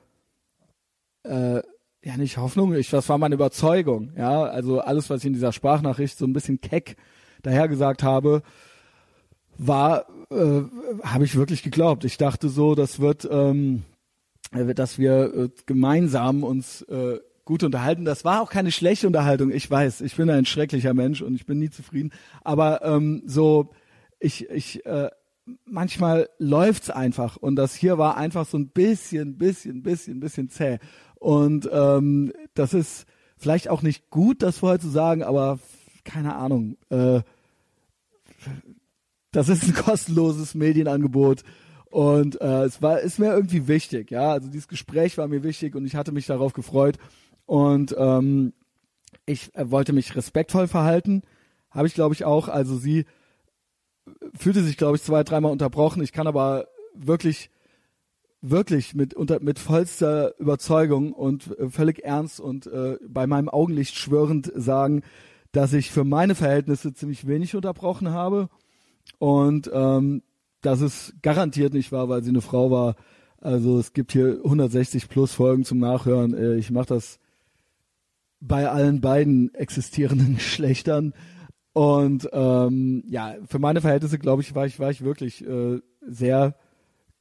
äh, 1.22 1.62
ja 2.04 2.18
nicht 2.18 2.38
Hoffnung, 2.38 2.74
ich, 2.74 2.90
das 2.90 3.10
war 3.10 3.20
meine 3.20 3.36
Überzeugung. 3.36 4.12
Ja, 4.18 4.42
also 4.42 4.80
alles, 4.80 5.12
was 5.12 5.20
ich 5.20 5.28
in 5.28 5.34
dieser 5.34 5.52
Sprachnachricht 5.52 6.18
so 6.18 6.26
ein 6.26 6.34
bisschen 6.34 6.62
keck 6.62 6.96
dahergesagt 7.44 8.02
habe, 8.02 8.42
war, 9.58 10.06
äh, 10.32 10.62
habe 11.04 11.26
ich 11.26 11.36
wirklich 11.36 11.64
geglaubt. 11.64 12.06
Ich 12.06 12.18
dachte 12.18 12.50
so, 12.50 12.76
das 12.76 13.00
wird, 13.00 13.28
ähm, 13.30 13.84
äh, 14.52 14.74
dass 14.74 14.98
wir 14.98 15.34
äh, 15.34 15.50
gemeinsam 15.66 16.44
uns 16.44 16.82
äh, 16.84 17.20
gut 17.46 17.64
unterhalten. 17.64 18.06
Das 18.06 18.24
war 18.26 18.42
auch 18.42 18.50
keine 18.50 18.72
schlechte 18.72 19.08
Unterhaltung. 19.08 19.52
Ich 19.52 19.70
weiß, 19.70 20.02
ich 20.02 20.16
bin 20.16 20.30
ein 20.30 20.46
schrecklicher 20.46 20.94
Mensch 20.94 21.22
und 21.22 21.36
ich 21.36 21.46
bin 21.46 21.60
nie 21.60 21.70
zufrieden. 21.70 22.12
Aber 22.44 22.84
ähm, 22.84 23.24
so, 23.26 23.72
ich, 24.20 24.50
ich, 24.50 24.86
äh, 24.86 25.10
manchmal 25.66 26.30
läuft's 26.40 26.90
einfach 26.90 27.38
und 27.38 27.56
das 27.56 27.76
hier 27.76 27.98
war 27.98 28.18
einfach 28.18 28.46
so 28.46 28.58
ein 28.58 28.70
bisschen, 28.70 29.38
bisschen, 29.38 29.84
bisschen, 29.84 30.20
bisschen 30.20 30.50
zäh. 30.50 30.80
Und 31.16 31.70
ähm, 31.72 32.32
das 32.54 32.74
ist 32.74 33.06
vielleicht 33.38 33.70
auch 33.70 33.82
nicht 33.82 34.10
gut, 34.10 34.42
das 34.42 34.60
vorher 34.60 34.80
zu 34.80 34.90
sagen, 34.90 35.24
aber 35.24 35.60
keine 36.04 36.36
Ahnung. 36.36 36.78
Äh, 36.90 37.22
das 39.34 39.50
ist 39.50 39.64
ein 39.64 39.74
kostenloses 39.74 40.56
Medienangebot 40.56 41.44
und 41.90 42.40
äh, 42.42 42.64
es 42.64 42.82
war 42.82 43.02
ist 43.02 43.20
mir 43.20 43.34
irgendwie 43.34 43.68
wichtig, 43.68 44.10
ja. 44.10 44.32
Also 44.32 44.48
dieses 44.48 44.68
Gespräch 44.68 45.18
war 45.18 45.28
mir 45.28 45.44
wichtig 45.44 45.76
und 45.76 45.86
ich 45.86 45.96
hatte 45.96 46.12
mich 46.12 46.26
darauf 46.26 46.54
gefreut 46.54 46.98
und 47.46 47.94
ähm, 47.98 48.54
ich 49.26 49.54
äh, 49.56 49.70
wollte 49.70 49.92
mich 49.94 50.16
respektvoll 50.16 50.68
verhalten, 50.68 51.24
habe 51.70 51.88
ich 51.88 51.94
glaube 51.94 52.16
ich 52.16 52.26
auch. 52.26 52.48
Also 52.48 52.78
sie 52.78 53.06
fühlte 54.36 54.64
sich 54.64 54.78
glaube 54.78 54.96
ich 54.96 55.04
zwei 55.04 55.24
dreimal 55.24 55.52
unterbrochen. 55.52 56.02
Ich 56.02 56.14
kann 56.14 56.28
aber 56.28 56.68
wirklich 56.96 57.50
wirklich 58.42 58.94
mit 58.94 59.14
unter 59.14 59.40
mit 59.40 59.58
vollster 59.58 60.38
Überzeugung 60.40 61.14
und 61.14 61.58
äh, 61.58 61.70
völlig 61.70 62.04
ernst 62.04 62.40
und 62.40 62.68
äh, 62.68 62.98
bei 63.08 63.28
meinem 63.28 63.50
Augenlicht 63.50 63.96
schwörend 63.96 64.52
sagen, 64.56 65.02
dass 65.52 65.74
ich 65.74 65.92
für 65.92 66.04
meine 66.04 66.36
Verhältnisse 66.36 66.94
ziemlich 66.94 67.28
wenig 67.28 67.56
unterbrochen 67.56 68.10
habe 68.10 68.50
und 69.24 69.72
ähm, 69.74 70.22
das 70.60 70.82
ist 70.82 71.14
garantiert 71.22 71.74
nicht 71.74 71.94
wahr, 71.94 72.10
weil 72.10 72.24
sie 72.24 72.30
eine 72.32 72.42
Frau 72.42 72.72
war. 72.72 72.98
Also 73.40 73.80
es 73.80 73.94
gibt 73.94 74.12
hier 74.12 74.42
160 74.44 75.08
plus 75.08 75.32
Folgen 75.32 75.64
zum 75.64 75.80
Nachhören. 75.80 76.34
Äh, 76.34 76.56
ich 76.56 76.72
mache 76.72 76.88
das 76.88 77.20
bei 78.42 78.68
allen 78.68 79.00
beiden 79.00 79.56
existierenden 79.56 80.36
Geschlechtern. 80.40 81.14
Und 81.72 82.28
ähm, 82.34 83.06
ja, 83.08 83.36
für 83.48 83.60
meine 83.60 83.80
Verhältnisse, 83.80 84.20
glaube 84.20 84.42
ich, 84.42 84.56
war 84.56 84.66
ich, 84.66 84.78
war 84.82 84.92
ich 84.92 85.06
wirklich 85.06 85.48
äh, 85.48 85.80
sehr 86.06 86.58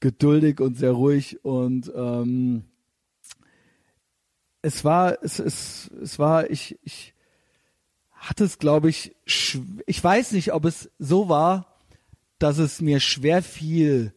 geduldig 0.00 0.60
und 0.60 0.76
sehr 0.76 0.90
ruhig 0.90 1.44
und 1.44 1.92
ähm, 1.94 2.64
es 4.60 4.84
war, 4.84 5.22
es, 5.22 5.38
es, 5.38 5.88
es 6.02 6.18
war, 6.18 6.50
ich, 6.50 6.80
ich 6.82 7.14
hatte 8.10 8.42
es, 8.42 8.58
glaube 8.58 8.88
ich, 8.88 9.14
ich 9.86 10.02
weiß 10.02 10.32
nicht, 10.32 10.52
ob 10.52 10.64
es 10.64 10.90
so 10.98 11.28
war, 11.28 11.71
dass 12.42 12.58
es 12.58 12.80
mir 12.80 13.00
schwer 13.00 13.42
fiel, 13.42 14.12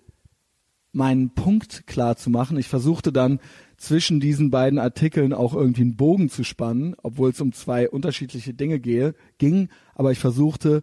meinen 0.92 1.36
Punkt 1.36 1.86
klar 1.88 2.16
zu 2.16 2.30
machen. 2.30 2.58
Ich 2.58 2.68
versuchte 2.68 3.12
dann 3.12 3.40
zwischen 3.78 4.20
diesen 4.20 4.50
beiden 4.50 4.80
Artikeln 4.80 5.34
auch 5.34 5.54
irgendwie 5.54 5.82
einen 5.82 5.98
Bogen 5.98 6.30
zu 6.30 6.44
spannen, 6.44 6.96
obwohl 7.04 7.30
es 7.32 7.42
um 7.42 7.52
zwei 7.52 7.90
unterschiedliche 7.90 8.54
Dinge 8.54 8.80
gehe, 8.80 9.14
ging. 9.38 9.70
Aber 9.94 10.12
ich 10.12 10.20
versuchte 10.20 10.82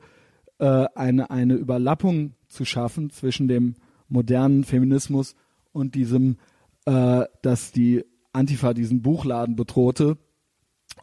äh, 0.59 0.87
eine, 0.95 1.31
eine 1.31 1.55
Überlappung 1.55 2.35
zu 2.47 2.65
schaffen 2.65 3.11
zwischen 3.11 3.49
dem 3.49 3.75
modernen 4.09 4.65
Feminismus 4.65 5.35
und 5.73 5.95
diesem, 5.95 6.37
äh, 6.85 7.25
dass 7.41 7.73
die 7.73 8.05
Antifa 8.33 8.75
diesen 8.75 9.03
Buchladen 9.03 9.57
bedrohte. 9.57 10.19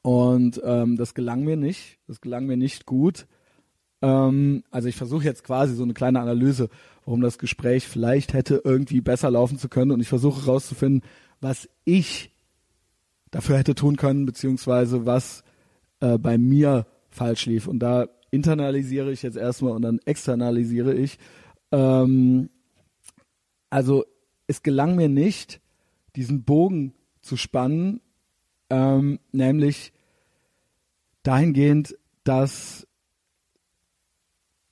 Und 0.04 0.62
ähm, 0.64 0.96
das 0.96 1.16
gelang 1.16 1.44
mir 1.44 1.58
nicht. 1.58 1.98
Das 2.08 2.22
gelang 2.22 2.46
mir 2.46 2.58
nicht 2.58 2.86
gut. 2.86 3.28
Ähm, 4.02 4.64
also 4.72 4.88
ich 4.88 4.96
versuche 4.96 5.24
jetzt 5.24 5.44
quasi 5.44 5.76
so 5.76 5.84
eine 5.84 5.94
kleine 5.94 6.20
Analyse, 6.20 6.70
warum 7.06 7.22
das 7.22 7.38
Gespräch 7.38 7.88
vielleicht 7.88 8.34
hätte 8.34 8.62
irgendwie 8.64 9.02
besser 9.02 9.32
laufen 9.32 9.58
zu 9.58 9.70
können. 9.70 9.92
Und 9.92 10.00
ich 10.00 10.10
versuche 10.10 10.46
herauszufinden, 10.46 11.02
was 11.42 11.70
ich 11.86 12.32
dafür 13.32 13.58
hätte 13.58 13.76
tun 13.76 13.96
können, 13.96 14.26
beziehungsweise 14.26 15.06
was 15.06 15.44
äh, 16.00 16.18
bei 16.18 16.38
mir 16.38 16.88
falsch 17.10 17.46
lief. 17.46 17.68
Und 17.68 17.80
da 17.80 18.08
internalisiere 18.32 19.12
ich 19.12 19.24
jetzt 19.24 19.38
erstmal 19.38 19.74
und 19.74 19.82
dann 19.82 20.00
externalisiere 20.06 20.94
ich. 20.94 21.18
Ähm, 21.72 22.50
also 23.70 24.06
es 24.48 24.64
gelang 24.64 24.96
mir 24.96 25.10
nicht, 25.10 25.62
diesen 26.16 26.44
Bogen 26.44 26.94
zu 27.22 27.38
spannen, 27.38 28.02
ähm, 28.70 29.20
nämlich 29.32 29.94
dahingehend, 31.24 31.98
dass, 32.24 32.88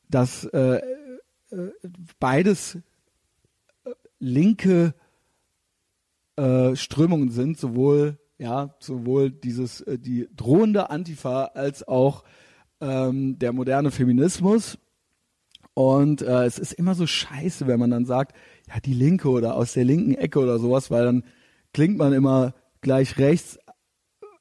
dass 0.09 0.45
äh, 0.45 0.81
äh, 1.51 1.71
beides 2.19 2.75
äh, 2.75 3.91
linke 4.19 4.93
äh, 6.35 6.75
Strömungen 6.75 7.29
sind, 7.29 7.57
sowohl 7.57 8.19
ja 8.37 8.75
sowohl 8.79 9.31
dieses 9.31 9.81
äh, 9.81 9.97
die 9.97 10.27
drohende 10.35 10.89
Antifa 10.89 11.45
als 11.45 11.87
auch 11.87 12.23
ähm, 12.81 13.39
der 13.39 13.53
moderne 13.53 13.91
Feminismus. 13.91 14.77
Und 15.73 16.21
äh, 16.21 16.45
es 16.45 16.57
ist 16.57 16.73
immer 16.73 16.95
so 16.95 17.05
scheiße, 17.05 17.67
wenn 17.67 17.79
man 17.79 17.91
dann 17.91 18.05
sagt, 18.05 18.35
ja, 18.67 18.79
die 18.79 18.93
Linke 18.93 19.29
oder 19.29 19.55
aus 19.55 19.73
der 19.73 19.85
linken 19.85 20.15
Ecke 20.15 20.39
oder 20.39 20.57
sowas, 20.57 20.89
weil 20.89 21.05
dann 21.05 21.23
klingt 21.73 21.97
man 21.97 22.13
immer 22.13 22.55
gleich 22.81 23.17
rechts. 23.17 23.59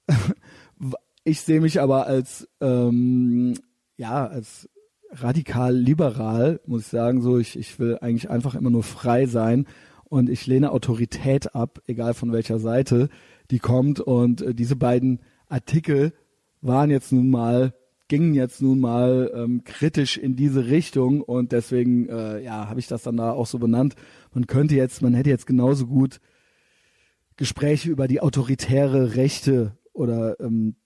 ich 1.25 1.41
sehe 1.41 1.61
mich 1.61 1.81
aber 1.81 2.07
als 2.07 2.49
ähm, 2.61 3.55
ja 3.97 4.27
als 4.27 4.69
radikal 5.11 5.75
liberal, 5.75 6.61
muss 6.67 6.83
ich 6.83 6.89
sagen. 6.89 7.23
So, 7.23 7.39
ich, 7.39 7.59
ich 7.59 7.79
will 7.79 7.99
eigentlich 8.01 8.31
einfach 8.31 8.55
immer 8.55 8.71
nur 8.71 8.83
frei 8.83 9.27
sein 9.27 9.67
und 10.05 10.29
ich 10.31 10.47
lehne 10.47 10.73
Autorität 10.73 11.55
ab, 11.55 11.81
egal 11.87 12.15
von 12.15 12.33
welcher 12.33 12.59
Seite 12.59 13.09
die 13.51 13.59
kommt. 13.59 14.01
Und 14.01 14.43
äh, 14.43 14.55
diese 14.55 14.77
beiden 14.77 15.21
Artikel 15.49 16.13
waren 16.61 16.91
jetzt 16.91 17.13
nun 17.13 17.31
mal 17.31 17.73
gingen 18.09 18.35
jetzt 18.35 18.63
nun 18.63 18.79
mal 18.79 19.33
ähm, 19.35 19.65
kritisch 19.65 20.17
in 20.17 20.37
diese 20.37 20.67
Richtung 20.67 21.23
und 21.23 21.53
deswegen 21.53 22.09
äh, 22.09 22.41
ja 22.41 22.69
habe 22.69 22.79
ich 22.79 22.87
das 22.87 23.03
dann 23.03 23.17
da 23.17 23.33
auch 23.33 23.47
so 23.47 23.59
benannt. 23.59 23.97
Man 24.33 24.47
könnte 24.47 24.75
jetzt, 24.75 25.03
man 25.03 25.15
hätte 25.15 25.31
jetzt 25.31 25.47
genauso 25.47 25.87
gut 25.87 26.21
Gespräche 27.37 27.91
über 27.91 28.07
die 28.07 28.21
autoritäre 28.21 29.17
Rechte 29.17 29.77
oder 29.93 30.39
ähm, 30.41 30.77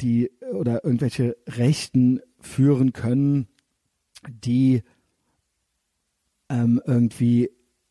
die 0.00 0.30
oder 0.52 0.84
irgendwelche 0.84 1.36
Rechten 1.46 2.20
führen 2.42 2.92
können, 2.92 3.48
die 4.28 4.82
ähm, 6.48 6.80
irgendwie 6.84 7.50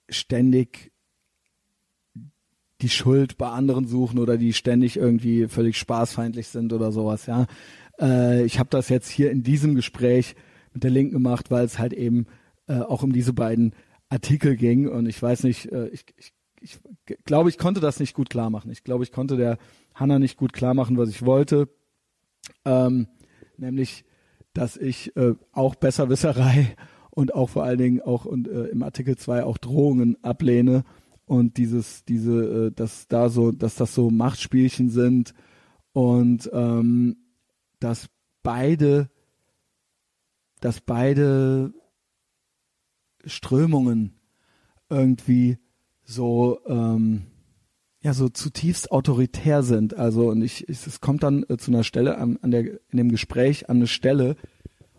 ständig 0.10 0.92
die 2.82 2.90
Schuld 2.90 3.38
bei 3.38 3.50
anderen 3.50 3.86
suchen 3.86 4.20
oder 4.20 4.38
die 4.38 4.54
ständig 4.54 4.98
irgendwie 4.98 5.48
völlig 5.48 5.78
spaßfeindlich 5.78 6.48
sind 6.48 6.74
oder 6.74 6.92
sowas, 6.92 7.26
ja. 7.26 7.46
Äh, 8.00 8.44
ich 8.46 8.60
habe 8.60 8.70
das 8.70 8.90
jetzt 8.90 9.10
hier 9.10 9.32
in 9.32 9.44
diesem 9.44 9.76
Gespräch 9.76 10.36
mit 10.74 10.84
der 10.84 10.92
Linken 10.92 11.14
gemacht, 11.14 11.52
weil 11.52 11.66
es 11.66 11.80
halt 11.80 11.94
eben 11.94 12.26
äh, 12.68 12.80
auch 12.80 13.04
um 13.04 13.14
diese 13.14 13.34
beiden 13.34 13.74
Artikel 14.10 14.56
ging 14.56 14.88
und 14.88 15.06
ich 15.06 15.22
weiß 15.22 15.44
nicht, 15.44 15.72
äh, 15.72 15.88
ich, 15.90 16.06
ich, 16.18 16.34
ich 16.62 16.80
glaube, 17.26 17.50
ich 17.50 17.58
konnte 17.58 17.80
das 17.80 18.00
nicht 18.00 18.14
gut 18.14 18.30
klar 18.30 18.50
machen. 18.50 18.72
Ich 18.72 18.84
glaube, 18.84 19.04
ich 19.04 19.12
konnte 19.12 19.38
der 19.38 19.58
Hanna 19.94 20.20
nicht 20.20 20.38
gut 20.38 20.54
klar 20.54 20.74
machen, 20.74 20.98
was 20.98 21.10
ich 21.10 21.26
wollte. 21.26 21.70
Ähm, 22.66 23.08
nämlich, 23.58 24.04
dass 24.54 24.78
ich 24.78 25.16
äh, 25.16 25.36
auch 25.52 25.76
Besserwisserei 25.76 26.76
und 27.10 27.34
auch 27.34 27.50
vor 27.50 27.64
allen 27.64 27.78
Dingen 27.78 28.02
auch 28.02 28.26
und, 28.26 28.48
äh, 28.48 28.66
im 28.66 28.84
Artikel 28.84 29.18
2 29.18 29.44
auch 29.44 29.58
Drohungen 29.58 30.22
ablehne 30.24 30.84
und 31.26 31.58
dieses, 31.58 32.04
diese, 32.06 32.68
äh, 32.68 32.72
dass 32.72 33.08
da 33.08 33.30
so, 33.30 33.52
dass 33.52 33.76
das 33.76 33.94
so 33.96 34.10
Machtspielchen 34.10 34.90
sind 34.90 35.34
und 35.94 36.50
ähm, 36.54 37.18
dass 37.80 38.10
beide, 38.44 39.10
dass 40.60 40.82
beide 40.82 41.74
Strömungen 43.26 44.14
irgendwie 44.90 45.58
so 46.04 46.60
ähm, 46.68 47.31
ja 48.02 48.14
so 48.14 48.30
zutiefst 48.30 48.92
autoritär 48.92 49.64
sind. 49.64 49.98
Also 49.98 50.30
und 50.30 50.42
ich, 50.42 50.68
ich 50.68 50.86
es 50.86 51.02
kommt 51.02 51.24
dann 51.24 51.44
äh, 51.50 51.58
zu 51.58 51.72
einer 51.72 51.84
Stelle 51.84 52.18
an, 52.18 52.38
an 52.42 52.52
der 52.52 52.64
in 52.64 52.98
dem 52.98 53.10
Gespräch 53.10 53.70
an 53.70 53.78
eine 53.78 53.88
Stelle, 53.88 54.36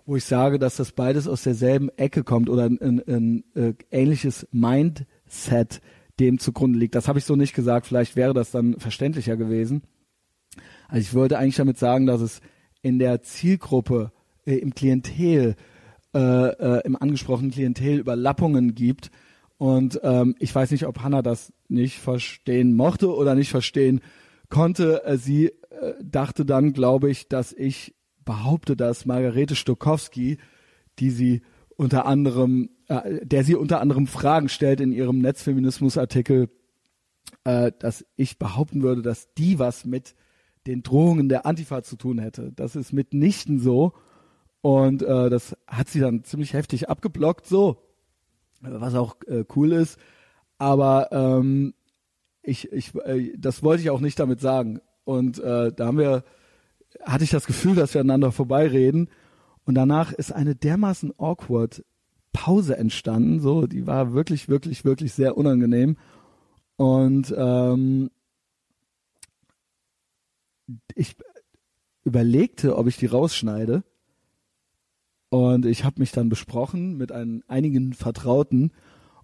wo 0.07 0.17
ich 0.17 0.25
sage, 0.25 0.59
dass 0.59 0.77
das 0.77 0.93
beides 0.93 1.29
aus 1.29 1.43
derselben 1.43 1.89
Ecke 1.97 2.25
kommt 2.25 2.49
oder 2.49 2.65
ein, 2.65 2.81
ein, 2.81 3.03
ein 3.07 3.45
äh, 3.55 3.75
ähnliches 3.91 4.47
Mindset 4.53 5.81
dem 6.21 6.39
zugrunde 6.39 6.79
liegt. 6.79 6.95
Das 6.95 7.09
habe 7.09 7.19
ich 7.19 7.25
so 7.25 7.37
nicht 7.37 7.55
gesagt. 7.55 7.87
Vielleicht 7.87 8.17
wäre 8.17 8.35
das 8.35 8.51
dann 8.51 8.79
verständlicher 8.79 9.37
gewesen. 9.37 9.83
Also 10.89 11.01
ich 11.01 11.15
wollte 11.15 11.39
eigentlich 11.39 11.57
damit 11.57 11.79
sagen, 11.79 12.07
dass 12.07 12.21
es 12.21 12.41
in 12.83 12.99
der 12.99 13.23
Zielgruppe, 13.23 14.13
äh, 14.45 14.57
im 14.57 14.75
Klientel, 14.75 15.57
äh, 16.15 16.19
äh, 16.19 16.83
im 16.85 17.01
angesprochenen 17.01 17.51
Klientel 17.51 17.99
Überlappungen 17.99 18.75
gibt. 18.75 19.11
Und 19.63 20.01
ähm, 20.03 20.35
ich 20.41 20.53
weiß 20.53 20.73
nicht, 20.73 20.89
ob 20.89 21.05
Hannah 21.05 21.23
das 21.23 21.53
nicht 21.69 22.01
verstehen 22.01 22.75
mochte 22.75 23.15
oder 23.15 23.37
nicht 23.37 23.51
verstehen 23.51 24.01
konnte. 24.49 25.05
Äh, 25.05 25.19
sie 25.19 25.51
äh, 25.71 25.95
dachte 26.03 26.45
dann, 26.45 26.73
glaube 26.73 27.13
ich, 27.13 27.29
dass 27.29 27.53
ich 27.53 27.95
behaupte, 28.25 28.75
dass 28.75 29.07
Margarete 29.07 29.55
Stokowski, 29.55 30.39
die 30.99 31.11
sie 31.11 31.43
unter 31.77 32.07
anderem, 32.07 32.71
äh, 32.89 33.25
der 33.25 33.45
sie 33.45 33.55
unter 33.55 33.81
anderem 33.81 34.09
Fragen 34.09 34.49
stellt 34.49 34.81
in 34.81 34.91
ihrem 34.91 35.21
Netzfeminismus-Artikel, 35.21 36.49
äh, 37.45 37.71
dass 37.79 38.05
ich 38.17 38.41
behaupten 38.41 38.83
würde, 38.83 39.03
dass 39.03 39.33
die 39.35 39.61
was 39.61 39.85
mit 39.85 40.17
den 40.67 40.83
Drohungen 40.83 41.29
der 41.29 41.47
Antifa 41.47 41.85
zu 41.85 41.95
tun 41.95 42.19
hätte. 42.19 42.51
Das 42.51 42.75
ist 42.75 42.93
mitnichten 42.93 43.61
so. 43.61 43.93
Und 44.61 45.03
äh, 45.05 45.31
das 45.31 45.57
hat 45.69 45.89
sie 45.89 46.01
dann 46.01 46.25
ziemlich 46.25 46.53
heftig 46.53 46.89
abgeblockt, 46.89 47.47
so. 47.47 47.92
Was 48.63 48.95
auch 48.95 49.17
äh, 49.27 49.45
cool 49.57 49.73
ist. 49.73 49.99
Aber 50.59 51.11
ähm, 51.11 51.75
ich, 52.43 52.71
ich, 52.73 52.95
äh, 52.95 53.33
das 53.37 53.63
wollte 53.63 53.83
ich 53.83 53.91
auch 53.91 54.01
nicht 54.01 54.19
damit 54.19 54.41
sagen. 54.41 54.81
Und 55.05 55.39
äh, 55.39 55.73
da 55.73 55.87
haben 55.87 55.99
wir, 55.99 56.25
hatte 57.03 57.25
ich 57.25 57.31
das 57.31 57.47
Gefühl, 57.47 57.75
dass 57.75 57.95
wir 57.95 58.01
aneinander 58.01 58.33
vorbeireden. 58.33 59.09
Und 59.65 59.75
danach 59.75 60.13
ist 60.13 60.33
eine 60.33 60.55
dermaßen 60.55 61.13
awkward 61.19 61.85
Pause 62.33 62.77
entstanden. 62.77 63.41
So, 63.41 63.67
die 63.67 63.87
war 63.87 64.13
wirklich, 64.13 64.49
wirklich, 64.49 64.85
wirklich 64.85 65.13
sehr 65.13 65.37
unangenehm. 65.37 65.97
Und 66.77 67.35
ähm, 67.37 68.11
ich 70.95 71.17
überlegte, 72.05 72.77
ob 72.77 72.87
ich 72.87 72.97
die 72.97 73.07
rausschneide. 73.07 73.85
Und 75.33 75.65
ich 75.65 75.85
habe 75.85 75.99
mich 75.99 76.13
dann 76.13 76.29
besprochen 76.29 76.99
mit 76.99 77.11
ein, 77.11 77.43
einigen 77.49 77.95
Vertrauten 77.95 78.71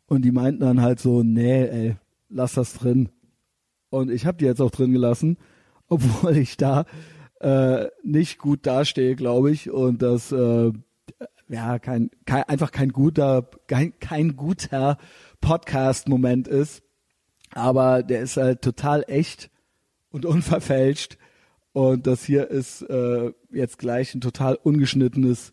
und 0.07 0.25
die 0.25 0.33
meinten 0.33 0.61
dann 0.61 0.81
halt 0.81 1.01
so, 1.01 1.23
nee, 1.23 1.65
ey, 1.67 1.97
lass 2.31 2.55
das 2.55 2.73
drin. 2.73 3.11
Und 3.91 4.11
ich 4.11 4.25
habe 4.25 4.39
die 4.39 4.47
jetzt 4.47 4.63
auch 4.63 4.71
drin 4.71 4.93
gelassen, 4.93 5.37
obwohl 5.87 6.39
ich 6.39 6.57
da 6.57 6.87
äh, 7.41 7.89
nicht 8.03 8.39
gut 8.39 8.65
dastehe, 8.65 9.17
glaube 9.17 9.51
ich. 9.51 9.71
Und 9.71 10.01
das, 10.01 10.33
äh, 10.33 10.73
ja, 11.47 11.79
kein, 11.79 12.09
kein 12.25 12.45
einfach 12.45 12.73
kein 12.73 12.89
guter, 12.89 13.47
kein, 13.67 13.93
kein 13.99 14.35
guter 14.35 14.97
Podcast-Moment 15.43 16.49
ist. 16.49 16.83
Aber 17.53 18.03
der 18.03 18.23
ist 18.23 18.39
halt 18.39 18.63
total 18.63 19.05
echt 19.09 19.51
und 20.09 20.25
unverfälscht. 20.25 21.19
Und 21.75 22.07
das 22.07 22.25
hier 22.25 22.49
ist 22.49 22.81
äh, 22.81 23.31
jetzt 23.51 23.79
gleich 23.79 24.15
ein 24.15 24.23
total 24.23 24.55
ungeschnittenes 24.55 25.53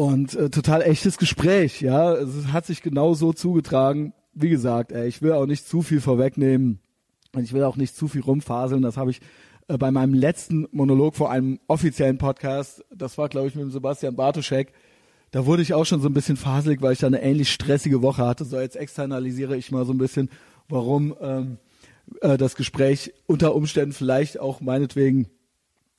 und 0.00 0.34
äh, 0.34 0.48
total 0.48 0.80
echtes 0.80 1.18
Gespräch. 1.18 1.82
Ja, 1.82 2.14
es 2.14 2.46
hat 2.54 2.64
sich 2.64 2.80
genau 2.80 3.12
so 3.12 3.34
zugetragen. 3.34 4.14
Wie 4.32 4.48
gesagt, 4.48 4.92
ey, 4.92 5.06
ich 5.06 5.20
will 5.20 5.32
auch 5.32 5.44
nicht 5.44 5.68
zu 5.68 5.82
viel 5.82 6.00
vorwegnehmen 6.00 6.80
und 7.34 7.42
ich 7.44 7.52
will 7.52 7.64
auch 7.64 7.76
nicht 7.76 7.94
zu 7.94 8.08
viel 8.08 8.22
rumfaseln. 8.22 8.80
Das 8.80 8.96
habe 8.96 9.10
ich 9.10 9.20
äh, 9.68 9.76
bei 9.76 9.90
meinem 9.90 10.14
letzten 10.14 10.66
Monolog 10.72 11.16
vor 11.16 11.30
einem 11.30 11.60
offiziellen 11.66 12.16
Podcast, 12.16 12.82
das 12.90 13.18
war 13.18 13.28
glaube 13.28 13.48
ich 13.48 13.54
mit 13.54 13.62
dem 13.62 13.72
Sebastian 13.72 14.16
Bartoschek, 14.16 14.72
da 15.32 15.44
wurde 15.44 15.60
ich 15.60 15.74
auch 15.74 15.84
schon 15.84 16.00
so 16.00 16.08
ein 16.08 16.14
bisschen 16.14 16.38
faselig, 16.38 16.80
weil 16.80 16.94
ich 16.94 17.00
da 17.00 17.06
eine 17.06 17.20
ähnlich 17.20 17.52
stressige 17.52 18.00
Woche 18.00 18.26
hatte. 18.26 18.46
So 18.46 18.58
jetzt 18.58 18.76
externalisiere 18.76 19.54
ich 19.54 19.70
mal 19.70 19.84
so 19.84 19.92
ein 19.92 19.98
bisschen, 19.98 20.30
warum 20.70 21.14
ähm, 21.20 21.58
äh, 22.22 22.38
das 22.38 22.56
Gespräch 22.56 23.12
unter 23.26 23.54
Umständen 23.54 23.92
vielleicht 23.92 24.40
auch 24.40 24.62
meinetwegen, 24.62 25.28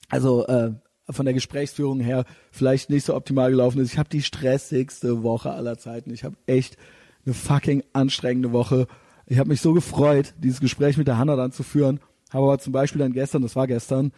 also 0.09 0.47
äh, 0.47 0.71
von 1.13 1.25
der 1.25 1.33
Gesprächsführung 1.33 1.99
her 1.99 2.25
vielleicht 2.51 2.89
nicht 2.89 3.05
so 3.05 3.15
optimal 3.15 3.51
gelaufen 3.51 3.79
ist. 3.81 3.93
Ich 3.93 3.97
habe 3.97 4.09
die 4.09 4.21
stressigste 4.21 5.23
Woche 5.23 5.51
aller 5.51 5.77
Zeiten. 5.77 6.13
Ich 6.13 6.23
habe 6.23 6.35
echt 6.45 6.77
eine 7.25 7.33
fucking 7.33 7.83
anstrengende 7.93 8.51
Woche. 8.51 8.87
Ich 9.25 9.39
habe 9.39 9.49
mich 9.49 9.61
so 9.61 9.73
gefreut, 9.73 10.33
dieses 10.39 10.59
Gespräch 10.59 10.97
mit 10.97 11.07
der 11.07 11.17
Hanna 11.17 11.35
dann 11.35 11.51
zu 11.51 11.63
führen. 11.63 11.99
Habe 12.31 12.45
aber 12.45 12.59
zum 12.59 12.73
Beispiel 12.73 12.99
dann 12.99 13.13
gestern, 13.13 13.41
das 13.41 13.55
war 13.55 13.67
gestern, 13.67 14.11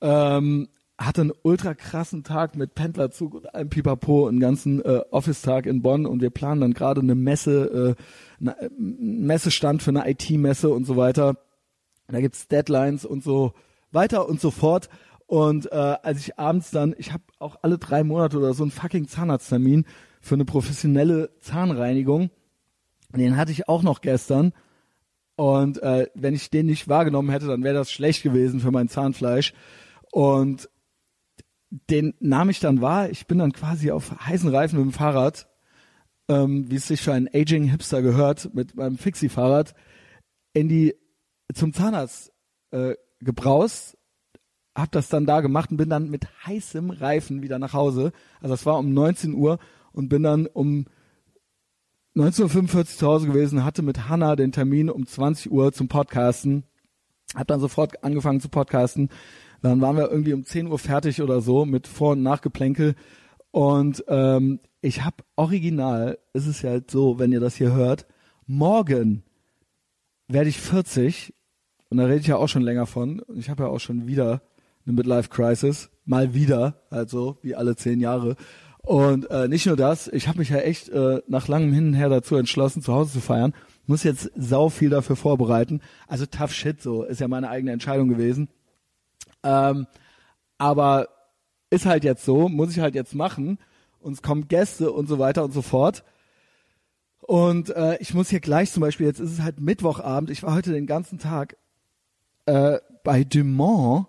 ähm, 0.00 0.68
hatte 0.96 1.22
einen 1.22 1.32
ultra 1.42 1.74
krassen 1.74 2.22
Tag 2.22 2.56
mit 2.56 2.74
Pendlerzug 2.74 3.34
und 3.34 3.54
einem 3.54 3.68
Pipapo, 3.68 4.28
einen 4.28 4.38
ganzen 4.38 4.84
äh, 4.84 5.00
Office-Tag 5.10 5.66
in 5.66 5.82
Bonn 5.82 6.06
und 6.06 6.22
wir 6.22 6.30
planen 6.30 6.60
dann 6.60 6.74
gerade 6.74 7.00
eine 7.00 7.14
Messe, 7.14 7.96
äh, 8.40 8.40
eine 8.40 8.70
Messestand 8.78 9.82
für 9.82 9.90
eine 9.90 10.08
IT-Messe 10.08 10.68
und 10.68 10.84
so 10.84 10.96
weiter. 10.96 11.36
Da 12.08 12.20
gibt's 12.20 12.48
Deadlines 12.48 13.04
und 13.04 13.24
so 13.24 13.54
weiter 13.90 14.28
und 14.28 14.40
so 14.40 14.50
fort. 14.50 14.88
Und 15.34 15.72
äh, 15.72 15.74
als 15.74 16.20
ich 16.20 16.38
abends 16.38 16.70
dann, 16.70 16.94
ich 16.96 17.12
habe 17.12 17.24
auch 17.40 17.56
alle 17.62 17.76
drei 17.76 18.04
Monate 18.04 18.38
oder 18.38 18.54
so 18.54 18.62
einen 18.62 18.70
fucking 18.70 19.08
Zahnarzttermin 19.08 19.84
für 20.20 20.36
eine 20.36 20.44
professionelle 20.44 21.32
Zahnreinigung. 21.40 22.30
Den 23.16 23.36
hatte 23.36 23.50
ich 23.50 23.66
auch 23.66 23.82
noch 23.82 24.00
gestern. 24.00 24.52
Und 25.34 25.82
äh, 25.82 26.06
wenn 26.14 26.34
ich 26.34 26.50
den 26.50 26.66
nicht 26.66 26.86
wahrgenommen 26.86 27.30
hätte, 27.30 27.48
dann 27.48 27.64
wäre 27.64 27.74
das 27.74 27.90
schlecht 27.90 28.22
gewesen 28.22 28.60
für 28.60 28.70
mein 28.70 28.88
Zahnfleisch. 28.88 29.54
Und 30.12 30.70
den 31.90 32.14
nahm 32.20 32.48
ich 32.48 32.60
dann 32.60 32.80
wahr. 32.80 33.10
Ich 33.10 33.26
bin 33.26 33.38
dann 33.38 33.50
quasi 33.50 33.90
auf 33.90 34.12
heißen 34.24 34.54
Reifen 34.54 34.78
mit 34.78 34.86
dem 34.86 34.92
Fahrrad, 34.92 35.48
ähm, 36.28 36.70
wie 36.70 36.76
es 36.76 36.86
sich 36.86 37.00
für 37.00 37.12
einen 37.12 37.28
Aging 37.34 37.64
Hipster 37.64 38.02
gehört, 38.02 38.54
mit 38.54 38.76
meinem 38.76 38.98
Fixie-Fahrrad 38.98 39.74
in 40.52 40.68
die 40.68 40.94
zum 41.52 41.72
Zahnarzt 41.72 42.30
äh, 42.70 42.94
gebraust, 43.18 43.98
hab 44.74 44.90
das 44.90 45.08
dann 45.08 45.26
da 45.26 45.40
gemacht 45.40 45.70
und 45.70 45.76
bin 45.76 45.88
dann 45.88 46.10
mit 46.10 46.26
heißem 46.46 46.90
Reifen 46.90 47.42
wieder 47.42 47.58
nach 47.58 47.72
Hause. 47.74 48.12
Also 48.40 48.54
es 48.54 48.66
war 48.66 48.78
um 48.78 48.92
19 48.92 49.34
Uhr 49.34 49.58
und 49.92 50.08
bin 50.08 50.22
dann 50.22 50.46
um 50.46 50.86
19.45 52.16 52.76
Uhr 52.76 52.86
zu 52.86 53.06
Hause 53.06 53.26
gewesen, 53.26 53.64
hatte 53.64 53.82
mit 53.82 54.08
Hanna 54.08 54.36
den 54.36 54.52
Termin 54.52 54.90
um 54.90 55.06
20 55.06 55.50
Uhr 55.50 55.72
zum 55.72 55.88
Podcasten. 55.88 56.64
Hab 57.34 57.48
dann 57.48 57.60
sofort 57.60 58.02
angefangen 58.04 58.40
zu 58.40 58.48
podcasten. 58.48 59.10
Dann 59.62 59.80
waren 59.80 59.96
wir 59.96 60.10
irgendwie 60.10 60.32
um 60.32 60.44
10 60.44 60.66
Uhr 60.66 60.78
fertig 60.78 61.22
oder 61.22 61.40
so 61.40 61.64
mit 61.64 61.86
Vor- 61.86 62.12
und 62.12 62.22
Nachgeplänkel. 62.22 62.94
Und 63.50 64.04
ähm, 64.08 64.60
ich 64.80 65.04
habe 65.04 65.16
original, 65.36 66.18
ist 66.32 66.46
es 66.46 66.62
ja 66.62 66.70
halt 66.70 66.90
so, 66.90 67.18
wenn 67.18 67.32
ihr 67.32 67.40
das 67.40 67.54
hier 67.54 67.72
hört, 67.72 68.06
morgen 68.46 69.22
werde 70.28 70.48
ich 70.48 70.60
40 70.60 71.34
und 71.88 71.98
da 71.98 72.04
rede 72.06 72.20
ich 72.20 72.26
ja 72.26 72.36
auch 72.36 72.48
schon 72.48 72.62
länger 72.62 72.86
von. 72.86 73.20
Und 73.20 73.38
ich 73.38 73.50
habe 73.50 73.64
ja 73.64 73.68
auch 73.68 73.80
schon 73.80 74.06
wieder 74.06 74.42
eine 74.86 74.94
Midlife 74.94 75.28
Crisis, 75.28 75.90
mal 76.04 76.34
wieder, 76.34 76.82
also 76.90 77.38
wie 77.42 77.54
alle 77.54 77.76
zehn 77.76 78.00
Jahre. 78.00 78.36
Und 78.84 79.30
äh, 79.30 79.48
nicht 79.48 79.64
nur 79.64 79.76
das, 79.76 80.08
ich 80.08 80.28
habe 80.28 80.38
mich 80.38 80.50
ja 80.50 80.58
echt 80.58 80.90
äh, 80.90 81.22
nach 81.26 81.48
langem 81.48 81.72
Hin 81.72 81.88
und 81.88 81.94
Her 81.94 82.10
dazu 82.10 82.36
entschlossen, 82.36 82.82
zu 82.82 82.92
Hause 82.92 83.12
zu 83.12 83.20
feiern. 83.20 83.54
Muss 83.86 84.02
jetzt 84.02 84.30
sau 84.36 84.68
viel 84.68 84.90
dafür 84.90 85.16
vorbereiten. 85.16 85.80
Also 86.06 86.26
tough 86.26 86.52
shit, 86.52 86.82
so 86.82 87.02
ist 87.02 87.20
ja 87.20 87.28
meine 87.28 87.48
eigene 87.48 87.72
Entscheidung 87.72 88.08
gewesen. 88.08 88.48
Ähm, 89.42 89.86
aber 90.58 91.08
ist 91.70 91.86
halt 91.86 92.04
jetzt 92.04 92.24
so, 92.24 92.48
muss 92.48 92.70
ich 92.72 92.80
halt 92.80 92.94
jetzt 92.94 93.14
machen. 93.14 93.58
Und 94.00 94.12
es 94.12 94.22
kommen 94.22 94.48
Gäste 94.48 94.92
und 94.92 95.08
so 95.08 95.18
weiter 95.18 95.44
und 95.44 95.52
so 95.52 95.62
fort. 95.62 96.04
Und 97.20 97.70
äh, 97.70 97.96
ich 98.00 98.12
muss 98.12 98.28
hier 98.28 98.40
gleich 98.40 98.70
zum 98.70 98.82
Beispiel, 98.82 99.06
jetzt 99.06 99.18
ist 99.18 99.32
es 99.32 99.40
halt 99.40 99.60
Mittwochabend, 99.60 100.28
ich 100.28 100.42
war 100.42 100.54
heute 100.54 100.72
den 100.72 100.86
ganzen 100.86 101.18
Tag 101.18 101.56
äh, 102.44 102.78
bei 103.02 103.24
Dumont 103.24 104.06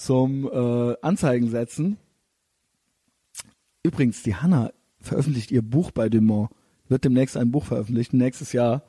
zum 0.00 0.50
äh, 0.50 0.96
Anzeigen 1.02 1.48
setzen 1.48 1.98
Übrigens, 3.82 4.22
die 4.22 4.34
Hanna 4.34 4.72
veröffentlicht 5.00 5.50
ihr 5.50 5.62
Buch 5.62 5.90
bei 5.90 6.08
Dumont, 6.08 6.50
wird 6.88 7.04
demnächst 7.04 7.36
ein 7.36 7.50
Buch 7.50 7.64
veröffentlichen, 7.64 8.18
nächstes 8.18 8.52
Jahr. 8.52 8.82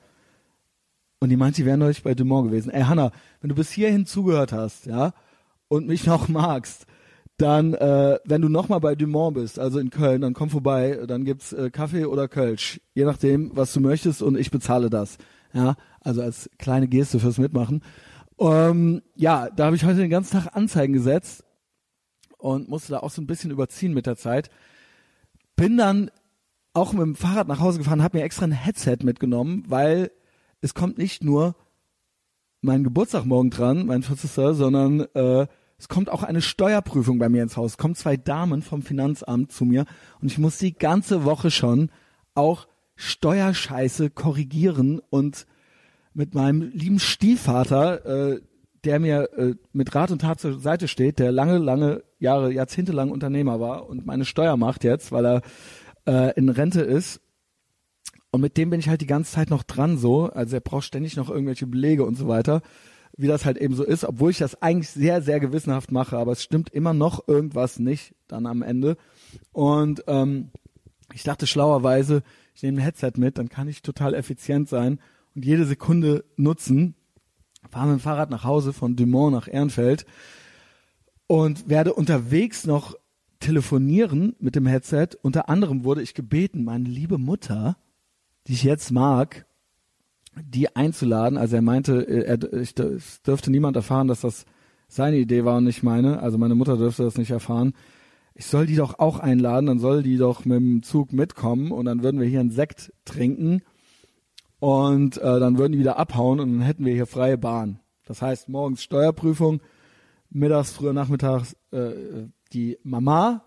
Und 1.20 1.30
die 1.30 1.38
meint, 1.38 1.56
sie 1.56 1.66
wäre 1.66 1.78
neulich 1.78 2.04
bei 2.04 2.14
Dumont 2.14 2.50
gewesen. 2.50 2.72
Ey, 2.72 2.84
Hanna, 2.84 3.12
wenn 3.40 3.50
du 3.50 3.56
bis 3.56 3.72
hierhin 3.72 4.06
zugehört 4.06 4.52
hast, 4.52 4.88
ja, 4.88 5.14
und 5.68 5.88
mich 5.88 6.06
noch 6.06 6.28
magst, 6.28 6.88
dann, 7.38 7.74
äh, 7.74 8.20
wenn 8.26 8.42
du 8.42 8.50
nochmal 8.50 8.82
bei 8.82 8.96
Dumont 8.96 9.36
bist, 9.36 9.60
also 9.60 9.80
in 9.80 9.92
Köln, 9.92 10.22
dann 10.22 10.34
komm 10.34 10.50
vorbei, 10.50 11.00
dann 11.08 11.24
gibt's 11.24 11.54
äh, 11.54 11.70
Kaffee 11.72 12.06
oder 12.06 12.28
Kölsch, 12.28 12.82
je 12.94 13.06
nachdem, 13.06 13.52
was 13.56 13.72
du 13.74 13.80
möchtest 13.80 14.22
und 14.22 14.38
ich 14.38 14.52
bezahle 14.52 14.90
das. 14.90 15.18
Ja, 15.54 15.76
also 16.02 16.22
als 16.22 16.50
kleine 16.60 16.88
Geste 16.88 17.20
fürs 17.20 17.38
Mitmachen. 17.38 17.82
Ähm, 18.42 19.02
ja, 19.16 19.50
da 19.50 19.66
habe 19.66 19.76
ich 19.76 19.86
heute 19.86 20.00
den 20.00 20.10
ganzen 20.10 20.34
Tag 20.34 20.56
Anzeigen 20.56 20.94
gesetzt 20.94 21.46
und 22.38 22.68
musste 22.68 22.94
da 22.94 23.00
auch 23.00 23.12
so 23.12 23.22
ein 23.22 23.28
bisschen 23.28 23.52
überziehen 23.52 23.94
mit 23.94 24.08
der 24.08 24.18
Zeit 24.18 24.50
bin 25.62 25.78
dann 25.78 26.10
auch 26.74 26.92
mit 26.94 27.04
dem 27.04 27.16
Fahrrad 27.16 27.48
nach 27.48 27.60
Hause 27.60 27.78
gefahren, 27.78 28.02
habe 28.02 28.18
mir 28.18 28.24
extra 28.24 28.46
ein 28.46 28.52
Headset 28.52 28.98
mitgenommen, 29.04 29.64
weil 29.68 30.10
es 30.60 30.74
kommt 30.74 30.98
nicht 30.98 31.24
nur 31.24 31.56
mein 32.62 32.84
Geburtstag 32.84 33.26
morgen 33.26 33.52
dran, 33.52 33.86
mein 33.86 34.02
40. 34.02 34.32
sondern 34.56 35.02
äh, 35.14 35.46
es 35.78 35.88
kommt 35.88 36.10
auch 36.10 36.24
eine 36.24 36.42
Steuerprüfung 36.42 37.20
bei 37.20 37.30
mir 37.30 37.44
ins 37.44 37.58
Haus. 37.58 37.74
Es 37.74 37.78
kommen 37.78 37.94
zwei 37.94 38.18
Damen 38.18 38.64
vom 38.64 38.82
Finanzamt 38.82 39.52
zu 39.52 39.66
mir 39.66 39.86
und 40.20 40.32
ich 40.32 40.40
muss 40.40 40.58
die 40.58 40.74
ganze 40.74 41.26
Woche 41.26 41.52
schon 41.52 41.92
auch 42.34 42.68
Steuerscheiße 42.96 44.10
korrigieren 44.10 45.00
und 45.12 45.46
mit 46.14 46.36
meinem 46.36 46.62
lieben 46.74 47.00
Stiefvater, 47.00 48.06
äh, 48.06 48.42
der 48.84 49.00
mir 49.00 49.30
äh, 49.38 49.56
mit 49.74 49.94
Rat 49.94 50.12
und 50.12 50.22
Tat 50.22 50.40
zur 50.40 50.60
Seite 50.60 50.88
steht, 50.88 51.20
der 51.20 51.32
lange, 51.32 51.58
lange 51.58 52.04
Jahre, 52.20 52.52
jahrzehntelang 52.52 53.12
Unternehmer 53.12 53.60
war 53.60 53.88
und 53.88 54.06
meine 54.06 54.26
Steuer 54.26 54.58
macht 54.58 54.84
jetzt, 54.84 55.12
weil 55.12 55.26
er 55.26 55.42
äh, 56.06 56.34
in 56.38 56.50
Rente 56.50 56.82
ist. 56.82 57.22
Und 58.32 58.42
mit 58.42 58.58
dem 58.58 58.70
bin 58.70 58.80
ich 58.80 58.90
halt 58.90 59.02
die 59.02 59.08
ganze 59.08 59.32
Zeit 59.32 59.50
noch 59.50 59.64
dran 59.64 59.98
so. 59.98 60.28
Also 60.28 60.56
er 60.56 60.62
braucht 60.62 60.86
ständig 60.86 61.18
noch 61.18 61.30
irgendwelche 61.30 61.68
Belege 61.68 62.06
und 62.06 62.16
so 62.16 62.28
weiter, 62.28 62.62
wie 63.18 63.28
das 63.28 63.46
halt 63.46 63.58
eben 63.58 63.76
so 63.76 63.84
ist, 63.84 64.06
obwohl 64.06 64.32
ich 64.32 64.38
das 64.38 64.62
eigentlich 64.62 64.90
sehr, 64.90 65.22
sehr 65.22 65.40
gewissenhaft 65.40 65.92
mache, 65.92 66.18
aber 66.18 66.32
es 66.32 66.42
stimmt 66.42 66.70
immer 66.70 66.94
noch 66.94 67.28
irgendwas 67.28 67.78
nicht 67.78 68.16
dann 68.28 68.46
am 68.46 68.62
Ende. 68.62 68.96
Und 69.52 70.04
ähm, 70.08 70.50
ich 71.14 71.24
dachte 71.24 71.46
schlauerweise, 71.46 72.24
ich 72.56 72.64
nehme 72.64 72.80
ein 72.80 72.84
Headset 72.84 73.14
mit, 73.18 73.38
dann 73.38 73.50
kann 73.50 73.68
ich 73.68 73.82
total 73.82 74.14
effizient 74.14 74.70
sein 74.70 75.00
und 75.36 75.46
jede 75.46 75.66
Sekunde 75.66 76.26
nutzen, 76.36 76.96
fahre 77.70 77.88
mit 77.88 78.00
dem 78.00 78.02
Fahrrad 78.02 78.30
nach 78.30 78.44
Hause 78.44 78.74
von 78.74 78.96
Dumont 78.96 79.34
nach 79.34 79.48
Ehrenfeld 79.48 80.06
und 81.28 81.70
werde 81.70 81.94
unterwegs 81.94 82.66
noch 82.66 82.96
telefonieren 83.40 84.36
mit 84.40 84.56
dem 84.56 84.66
Headset. 84.66 85.10
Unter 85.22 85.50
anderem 85.50 85.84
wurde 85.84 86.02
ich 86.02 86.14
gebeten, 86.14 86.64
meine 86.64 86.88
liebe 86.88 87.18
Mutter, 87.18 87.78
die 88.48 88.54
ich 88.54 88.64
jetzt 88.64 88.92
mag, 88.92 89.46
die 90.36 90.76
einzuladen. 90.76 91.38
Also 91.38 91.56
er 91.56 91.62
meinte, 91.62 92.02
er, 92.02 92.54
ich, 92.54 92.78
es 92.78 93.22
dürfte 93.22 93.52
niemand 93.52 93.76
erfahren, 93.76 94.08
dass 94.08 94.22
das 94.22 94.46
seine 94.88 95.18
Idee 95.18 95.46
war 95.46 95.58
und 95.58 95.64
nicht 95.64 95.84
meine. 95.84 96.20
Also 96.22 96.38
meine 96.38 96.56
Mutter 96.56 96.78
dürfte 96.78 97.04
das 97.04 97.18
nicht 97.18 97.32
erfahren. 97.32 97.74
Ich 98.34 98.46
soll 98.46 98.66
die 98.66 98.76
doch 98.76 99.00
auch 99.00 99.20
einladen, 99.20 99.66
dann 99.66 99.80
soll 99.80 100.04
die 100.04 100.18
doch 100.18 100.46
mit 100.46 100.58
dem 100.58 100.84
Zug 100.84 101.12
mitkommen 101.14 101.72
und 101.72 101.86
dann 101.86 102.04
würden 102.04 102.20
wir 102.20 102.28
hier 102.28 102.40
einen 102.40 102.52
Sekt 102.52 102.94
trinken 103.06 103.62
und 104.62 105.18
äh, 105.18 105.40
dann 105.40 105.58
würden 105.58 105.74
die 105.74 105.80
wieder 105.80 105.98
abhauen 105.98 106.40
und 106.40 106.52
dann 106.52 106.62
hätten 106.62 106.86
wir 106.86 106.94
hier 106.94 107.08
freie 107.08 107.40
Bahn. 107.40 107.80
Das 108.06 108.22
heißt, 108.22 108.48
morgens 108.48 108.84
Steuerprüfung, 108.84 109.60
mittags, 110.30 110.72
früher 110.72 110.94
nachmittags 110.94 111.56
äh, 111.72 112.28
die 112.54 112.78
Mama 112.84 113.44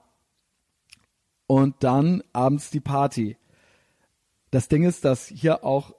und 1.46 1.76
dann 1.84 2.24
abends 2.32 2.70
die 2.70 2.80
Party. 2.80 3.36
Das 4.50 4.66
Ding 4.66 4.82
ist, 4.82 5.04
dass 5.04 5.28
hier 5.28 5.62
auch 5.64 5.94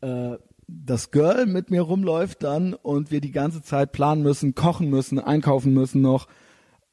äh, 0.00 0.38
das 0.66 1.12
Girl 1.12 1.46
mit 1.46 1.70
mir 1.70 1.82
rumläuft 1.82 2.42
dann 2.42 2.74
und 2.74 3.12
wir 3.12 3.20
die 3.20 3.30
ganze 3.30 3.62
Zeit 3.62 3.92
planen 3.92 4.24
müssen, 4.24 4.56
kochen 4.56 4.90
müssen, 4.90 5.20
einkaufen 5.20 5.72
müssen 5.72 6.02
noch 6.02 6.26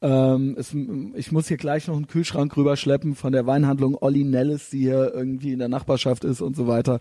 Ähm, 0.02 0.56
es, 0.56 0.72
ich 1.14 1.32
muss 1.32 1.48
hier 1.48 1.58
gleich 1.58 1.88
noch 1.88 1.96
einen 1.96 2.06
Kühlschrank 2.06 2.56
rüberschleppen 2.56 3.16
von 3.16 3.32
der 3.32 3.46
Weinhandlung 3.46 3.98
Olli 4.00 4.24
Nellis, 4.24 4.70
die 4.70 4.82
hier 4.82 5.12
irgendwie 5.12 5.52
in 5.52 5.58
der 5.58 5.68
Nachbarschaft 5.68 6.24
ist 6.24 6.40
und 6.40 6.56
so 6.56 6.66
weiter. 6.66 7.00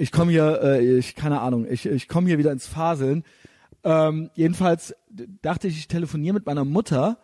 Ich 0.00 0.12
komme 0.12 0.32
hier, 0.32 0.62
äh, 0.62 0.98
ich 0.98 1.14
keine 1.14 1.42
Ahnung, 1.42 1.66
ich, 1.70 1.84
ich 1.84 2.08
komme 2.08 2.26
hier 2.26 2.38
wieder 2.38 2.52
ins 2.52 2.66
Faseln. 2.66 3.22
Ähm, 3.84 4.30
jedenfalls 4.32 4.94
dachte 5.42 5.68
ich, 5.68 5.76
ich 5.76 5.88
telefoniere 5.88 6.32
mit 6.32 6.46
meiner 6.46 6.64
Mutter 6.64 7.18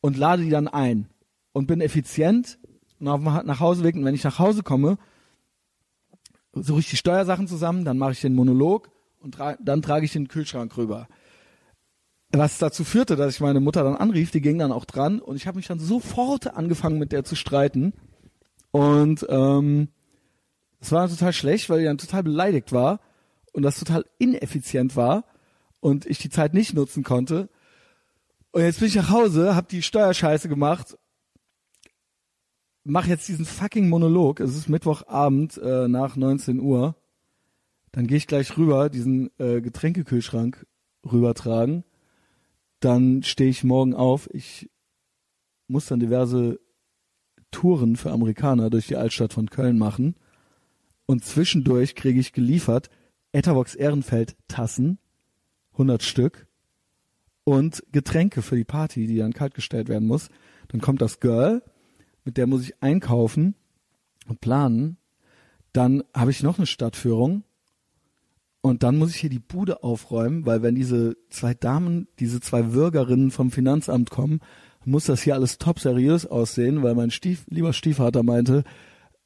und 0.00 0.16
lade 0.16 0.42
die 0.42 0.48
dann 0.48 0.66
ein 0.66 1.10
und 1.52 1.66
bin 1.66 1.82
effizient 1.82 2.58
und 3.00 3.08
auf 3.08 3.20
nach 3.20 3.60
Hause 3.60 3.84
weg. 3.84 3.96
Und 3.96 4.06
wenn 4.06 4.14
ich 4.14 4.24
nach 4.24 4.38
Hause 4.38 4.62
komme, 4.62 4.96
suche 6.54 6.80
ich 6.80 6.88
die 6.88 6.96
Steuersachen 6.96 7.48
zusammen, 7.48 7.84
dann 7.84 7.98
mache 7.98 8.12
ich 8.12 8.22
den 8.22 8.34
Monolog 8.34 8.90
und 9.20 9.34
tra 9.34 9.58
dann 9.60 9.82
trage 9.82 10.06
ich 10.06 10.12
den 10.14 10.28
Kühlschrank 10.28 10.74
rüber. 10.78 11.08
Was 12.32 12.56
dazu 12.56 12.82
führte, 12.82 13.16
dass 13.16 13.34
ich 13.34 13.40
meine 13.40 13.60
Mutter 13.60 13.84
dann 13.84 13.94
anrief, 13.94 14.30
die 14.30 14.40
ging 14.40 14.58
dann 14.58 14.72
auch 14.72 14.86
dran 14.86 15.20
und 15.20 15.36
ich 15.36 15.46
habe 15.46 15.58
mich 15.58 15.66
dann 15.66 15.80
sofort 15.80 16.56
angefangen 16.56 16.98
mit 16.98 17.12
der 17.12 17.24
zu 17.24 17.36
streiten. 17.36 17.92
Und 18.70 19.26
ähm, 19.28 19.88
es 20.80 20.92
war 20.92 21.08
total 21.08 21.32
schlecht, 21.32 21.68
weil 21.68 21.80
die 21.80 21.84
dann 21.84 21.98
total 21.98 22.22
beleidigt 22.22 22.72
war 22.72 23.00
und 23.52 23.62
das 23.62 23.78
total 23.78 24.04
ineffizient 24.18 24.96
war 24.96 25.24
und 25.80 26.06
ich 26.06 26.18
die 26.18 26.30
Zeit 26.30 26.54
nicht 26.54 26.74
nutzen 26.74 27.02
konnte. 27.02 27.48
Und 28.52 28.62
jetzt 28.62 28.80
bin 28.80 28.88
ich 28.88 28.94
nach 28.94 29.10
Hause, 29.10 29.54
hab 29.54 29.68
die 29.68 29.82
Steuerscheiße 29.82 30.48
gemacht, 30.48 30.96
mach 32.84 33.06
jetzt 33.06 33.28
diesen 33.28 33.44
fucking 33.44 33.88
Monolog. 33.88 34.40
Es 34.40 34.56
ist 34.56 34.68
Mittwochabend 34.68 35.58
äh, 35.58 35.88
nach 35.88 36.16
19 36.16 36.60
Uhr. 36.60 36.96
Dann 37.92 38.06
gehe 38.06 38.18
ich 38.18 38.26
gleich 38.26 38.56
rüber, 38.56 38.90
diesen 38.90 39.30
äh, 39.38 39.60
Getränkekühlschrank 39.60 40.66
rübertragen 41.10 41.84
dann 42.80 43.22
stehe 43.22 43.50
ich 43.50 43.64
morgen 43.64 43.94
auf. 43.94 44.28
Ich 44.32 44.70
muss 45.68 45.86
dann 45.86 46.00
diverse 46.00 46.60
Touren 47.50 47.96
für 47.96 48.12
Amerikaner 48.12 48.70
durch 48.70 48.86
die 48.86 48.96
Altstadt 48.96 49.32
von 49.32 49.48
Köln 49.50 49.78
machen. 49.78 50.16
Und 51.06 51.24
zwischendurch 51.24 51.94
kriege 51.94 52.20
ich 52.20 52.32
geliefert 52.32 52.90
Etavox 53.32 53.74
Ehrenfeld 53.74 54.36
Tassen, 54.48 54.98
100 55.72 56.02
Stück, 56.02 56.46
und 57.44 57.84
Getränke 57.92 58.42
für 58.42 58.56
die 58.56 58.64
Party, 58.64 59.06
die 59.06 59.18
dann 59.18 59.32
kaltgestellt 59.32 59.88
werden 59.88 60.08
muss. 60.08 60.30
Dann 60.68 60.80
kommt 60.80 61.00
das 61.00 61.20
Girl, 61.20 61.62
mit 62.24 62.36
der 62.36 62.48
muss 62.48 62.62
ich 62.62 62.82
einkaufen 62.82 63.54
und 64.26 64.40
planen. 64.40 64.96
Dann 65.72 66.02
habe 66.12 66.32
ich 66.32 66.42
noch 66.42 66.58
eine 66.58 66.66
Stadtführung 66.66 67.44
und 68.62 68.82
dann 68.82 68.98
muss 68.98 69.10
ich 69.10 69.20
hier 69.20 69.30
die 69.30 69.38
Bude 69.38 69.84
aufräumen, 69.84 70.44
weil 70.44 70.62
wenn 70.62 70.74
diese 70.74 71.16
zwei 71.30 71.54
Damen, 71.54 72.08
diese 72.18 72.40
zwei 72.40 72.72
Würgerinnen 72.72 73.30
vom 73.30 73.52
Finanzamt 73.52 74.10
kommen, 74.10 74.40
muss 74.84 75.04
das 75.04 75.22
hier 75.22 75.34
alles 75.34 75.58
top 75.58 75.78
seriös 75.78 76.26
aussehen, 76.26 76.82
weil 76.82 76.96
mein 76.96 77.12
Stief, 77.12 77.44
lieber 77.48 77.72
Stiefvater 77.72 78.24
meinte, 78.24 78.64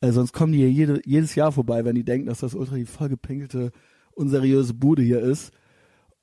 äh, 0.01 0.13
sonst 0.13 0.33
kommen 0.33 0.53
die 0.53 0.59
hier 0.59 0.71
jede, 0.71 1.01
jedes 1.05 1.35
Jahr 1.35 1.53
vorbei, 1.53 1.85
wenn 1.85 1.95
die 1.95 2.05
denken, 2.05 2.27
dass 2.27 2.41
das 2.41 2.55
ultra 2.55 2.77
die 2.77 2.87
vollgepinkelte, 2.87 3.73
unseriöse 4.13 4.75
Bude 4.75 5.03
hier 5.03 5.21
ist. 5.21 5.53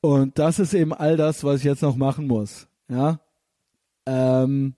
Und 0.01 0.39
das 0.39 0.59
ist 0.59 0.73
eben 0.73 0.93
all 0.93 1.17
das, 1.17 1.43
was 1.43 1.59
ich 1.59 1.65
jetzt 1.65 1.81
noch 1.81 1.95
machen 1.95 2.27
muss. 2.27 2.67
Ja. 2.89 3.19
Ähm, 4.05 4.75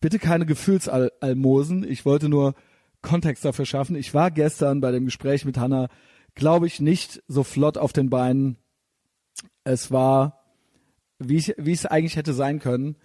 bitte 0.00 0.18
keine 0.18 0.46
Gefühlsalmosen. 0.46 1.88
Ich 1.88 2.04
wollte 2.04 2.28
nur 2.28 2.54
Kontext 3.02 3.44
dafür 3.44 3.66
schaffen. 3.66 3.96
Ich 3.96 4.14
war 4.14 4.30
gestern 4.30 4.80
bei 4.80 4.90
dem 4.90 5.04
Gespräch 5.04 5.44
mit 5.44 5.58
Hannah 5.58 5.88
glaube 6.36 6.68
ich, 6.68 6.80
nicht 6.80 7.22
so 7.26 7.42
flott 7.42 7.76
auf 7.76 7.92
den 7.92 8.08
Beinen. 8.08 8.56
Es 9.64 9.90
war, 9.90 10.44
wie 11.18 11.36
ich, 11.36 11.54
wie 11.58 11.72
es 11.72 11.86
eigentlich 11.86 12.14
hätte 12.14 12.34
sein 12.34 12.60
können. 12.60 12.96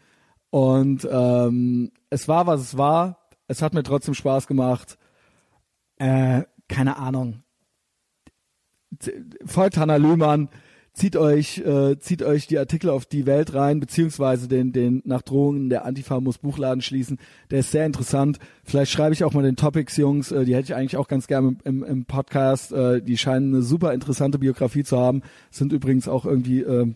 Und 0.51 1.07
ähm, 1.09 1.91
es 2.11 2.27
war, 2.27 2.45
was 2.45 2.61
es 2.61 2.77
war. 2.77 3.17
Es 3.51 3.61
hat 3.61 3.73
mir 3.73 3.83
trotzdem 3.83 4.13
Spaß 4.13 4.47
gemacht. 4.47 4.97
Äh, 5.97 6.43
keine 6.69 6.97
Ahnung. 6.97 7.43
Folgt 9.45 9.77
Hannah 9.77 9.97
Lühmann 9.97 10.49
zieht 10.93 11.17
euch, 11.17 11.59
äh, 11.59 11.97
zieht 11.99 12.23
euch 12.23 12.47
die 12.47 12.57
Artikel 12.57 12.89
auf 12.89 13.05
die 13.05 13.25
Welt 13.25 13.53
rein, 13.53 13.79
beziehungsweise 13.79 14.47
den, 14.47 14.71
den 14.71 15.01
nach 15.05 15.21
Drohungen 15.21 15.69
der 15.69 15.85
Antifa 15.85 16.19
muss 16.19 16.37
Buchladen 16.37 16.81
schließen. 16.81 17.17
Der 17.49 17.59
ist 17.59 17.71
sehr 17.71 17.85
interessant. 17.85 18.39
Vielleicht 18.63 18.91
schreibe 18.91 19.13
ich 19.13 19.25
auch 19.25 19.33
mal 19.33 19.43
den 19.43 19.57
Topics, 19.57 19.97
Jungs. 19.97 20.31
Äh, 20.31 20.45
die 20.45 20.55
hätte 20.55 20.65
ich 20.65 20.75
eigentlich 20.75 20.97
auch 20.97 21.09
ganz 21.09 21.27
gerne 21.27 21.57
im, 21.65 21.83
im 21.83 22.05
Podcast. 22.05 22.71
Äh, 22.71 23.01
die 23.01 23.17
scheinen 23.17 23.53
eine 23.53 23.63
super 23.63 23.93
interessante 23.93 24.39
Biografie 24.39 24.83
zu 24.83 24.97
haben. 24.97 25.23
Sind 25.49 25.73
übrigens 25.73 26.07
auch 26.07 26.25
irgendwie 26.25 26.61
äh, 26.61 26.87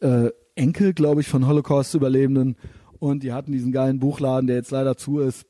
äh, 0.00 0.30
Enkel, 0.54 0.94
glaube 0.94 1.20
ich, 1.20 1.28
von 1.28 1.46
Holocaust-Überlebenden. 1.46 2.56
Und 2.98 3.22
die 3.22 3.32
hatten 3.32 3.52
diesen 3.52 3.72
geilen 3.72 3.98
Buchladen, 3.98 4.46
der 4.46 4.56
jetzt 4.56 4.70
leider 4.70 4.96
zu 4.96 5.20
ist. 5.20 5.46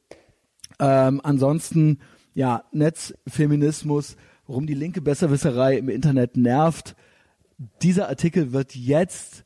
Ähm, 0.78 1.20
ansonsten, 1.22 2.00
ja, 2.34 2.64
Netzfeminismus, 2.72 4.16
warum 4.46 4.66
die 4.66 4.74
linke 4.74 5.00
Besserwisserei 5.00 5.78
im 5.78 5.88
Internet 5.88 6.37
nervt 6.37 6.96
dieser 7.82 8.08
Artikel 8.08 8.52
wird 8.52 8.74
jetzt 8.74 9.44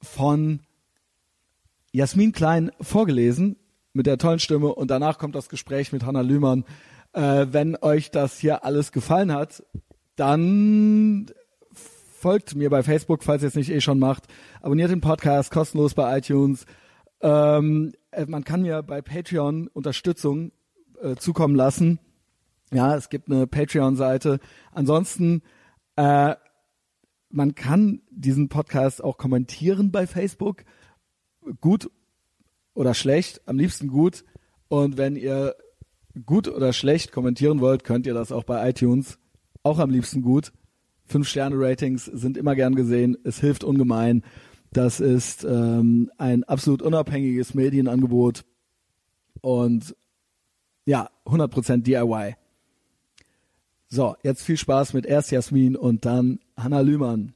von 0.00 0.60
Jasmin 1.92 2.32
Klein 2.32 2.70
vorgelesen 2.80 3.56
mit 3.92 4.06
der 4.06 4.18
tollen 4.18 4.38
Stimme 4.38 4.74
und 4.74 4.90
danach 4.90 5.18
kommt 5.18 5.34
das 5.34 5.48
Gespräch 5.48 5.92
mit 5.92 6.04
Hanna 6.04 6.20
Lühmann. 6.20 6.64
Äh, 7.12 7.46
wenn 7.50 7.76
euch 7.76 8.10
das 8.10 8.38
hier 8.38 8.64
alles 8.64 8.92
gefallen 8.92 9.32
hat, 9.32 9.62
dann 10.16 11.26
folgt 11.72 12.54
mir 12.54 12.70
bei 12.70 12.82
Facebook, 12.82 13.24
falls 13.24 13.42
ihr 13.42 13.48
es 13.48 13.54
nicht 13.54 13.70
eh 13.70 13.80
schon 13.80 13.98
macht. 13.98 14.24
Abonniert 14.60 14.90
den 14.90 15.00
Podcast 15.00 15.50
kostenlos 15.50 15.94
bei 15.94 16.18
iTunes. 16.18 16.66
Ähm, 17.26 17.92
äh, 18.12 18.24
man 18.26 18.44
kann 18.44 18.62
mir 18.62 18.82
bei 18.84 19.02
Patreon 19.02 19.66
Unterstützung 19.66 20.52
äh, 21.02 21.16
zukommen 21.16 21.56
lassen. 21.56 21.98
Ja, 22.72 22.94
es 22.94 23.08
gibt 23.08 23.28
eine 23.28 23.48
Patreon-Seite. 23.48 24.38
Ansonsten 24.72 25.42
äh, 25.96 26.36
man 27.30 27.54
kann 27.56 28.02
diesen 28.10 28.48
Podcast 28.48 29.02
auch 29.02 29.18
kommentieren 29.18 29.90
bei 29.90 30.06
Facebook. 30.06 30.64
Gut 31.60 31.90
oder 32.74 32.94
schlecht, 32.94 33.40
am 33.46 33.58
liebsten 33.58 33.88
gut. 33.88 34.24
Und 34.68 34.96
wenn 34.96 35.16
ihr 35.16 35.56
gut 36.24 36.46
oder 36.48 36.72
schlecht 36.72 37.10
kommentieren 37.10 37.60
wollt, 37.60 37.82
könnt 37.82 38.06
ihr 38.06 38.14
das 38.14 38.30
auch 38.30 38.44
bei 38.44 38.70
iTunes. 38.70 39.18
Auch 39.64 39.80
am 39.80 39.90
liebsten 39.90 40.22
gut. 40.22 40.52
Fünf-Sterne-Ratings 41.06 42.04
sind 42.04 42.36
immer 42.36 42.54
gern 42.54 42.74
gesehen. 42.74 43.16
Es 43.24 43.40
hilft 43.40 43.64
ungemein. 43.64 44.22
Das 44.72 45.00
ist 45.00 45.44
ähm, 45.44 46.10
ein 46.18 46.44
absolut 46.44 46.82
unabhängiges 46.82 47.54
Medienangebot. 47.54 48.44
Und 49.40 49.94
ja, 50.84 51.10
100% 51.26 51.82
DIY. 51.82 52.36
So, 53.88 54.16
jetzt 54.22 54.42
viel 54.42 54.56
Spaß 54.56 54.94
mit 54.94 55.06
erst 55.06 55.30
Jasmin 55.30 55.76
und 55.76 56.04
dann 56.04 56.40
Hanna 56.56 56.80
Lühmann. 56.80 57.34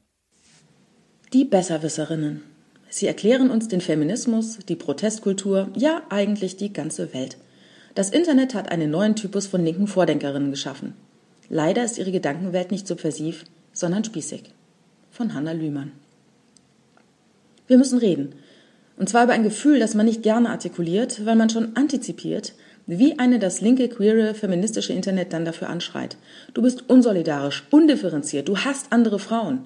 Die 1.32 1.44
Besserwisserinnen. 1.44 2.42
Sie 2.88 3.06
erklären 3.06 3.50
uns 3.50 3.68
den 3.68 3.80
Feminismus, 3.80 4.58
die 4.68 4.74
Protestkultur, 4.74 5.68
ja 5.76 6.02
eigentlich 6.10 6.56
die 6.56 6.72
ganze 6.72 7.14
Welt. 7.14 7.38
Das 7.94 8.10
Internet 8.10 8.54
hat 8.54 8.70
einen 8.72 8.90
neuen 8.90 9.14
Typus 9.14 9.46
von 9.46 9.64
linken 9.64 9.86
Vordenkerinnen 9.86 10.50
geschaffen. 10.50 10.94
Leider 11.48 11.84
ist 11.84 11.98
ihre 11.98 12.12
Gedankenwelt 12.12 12.72
nicht 12.72 12.86
subversiv, 12.86 13.44
sondern 13.72 14.04
spießig. 14.04 14.42
Von 15.10 15.34
Hanna 15.34 15.52
Lühmann. 15.52 15.92
Wir 17.70 17.78
müssen 17.78 18.00
reden. 18.00 18.34
Und 18.96 19.08
zwar 19.08 19.22
über 19.22 19.32
ein 19.32 19.44
Gefühl, 19.44 19.78
das 19.78 19.94
man 19.94 20.04
nicht 20.04 20.24
gerne 20.24 20.50
artikuliert, 20.50 21.24
weil 21.24 21.36
man 21.36 21.50
schon 21.50 21.76
antizipiert, 21.76 22.52
wie 22.88 23.20
eine 23.20 23.38
das 23.38 23.60
linke, 23.60 23.88
queere, 23.88 24.34
feministische 24.34 24.92
Internet 24.92 25.32
dann 25.32 25.44
dafür 25.44 25.68
anschreit. 25.68 26.16
Du 26.52 26.62
bist 26.62 26.90
unsolidarisch, 26.90 27.68
undifferenziert, 27.70 28.48
du 28.48 28.58
hast 28.58 28.86
andere 28.90 29.20
Frauen. 29.20 29.60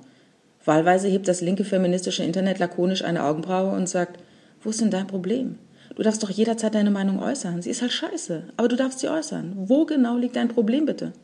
Wahlweise 0.66 1.08
hebt 1.08 1.28
das 1.28 1.40
linke 1.40 1.64
feministische 1.64 2.22
Internet 2.22 2.58
lakonisch 2.58 3.02
eine 3.02 3.24
Augenbraue 3.24 3.74
und 3.74 3.88
sagt, 3.88 4.20
wo 4.62 4.68
ist 4.68 4.82
denn 4.82 4.90
dein 4.90 5.06
Problem? 5.06 5.56
Du 5.96 6.02
darfst 6.02 6.22
doch 6.22 6.30
jederzeit 6.30 6.74
deine 6.74 6.90
Meinung 6.90 7.22
äußern. 7.22 7.62
Sie 7.62 7.70
ist 7.70 7.80
halt 7.80 7.92
scheiße, 7.92 8.42
aber 8.58 8.68
du 8.68 8.76
darfst 8.76 8.98
sie 8.98 9.08
äußern. 9.08 9.54
Wo 9.56 9.86
genau 9.86 10.18
liegt 10.18 10.36
dein 10.36 10.48
Problem 10.48 10.84
bitte? 10.84 11.14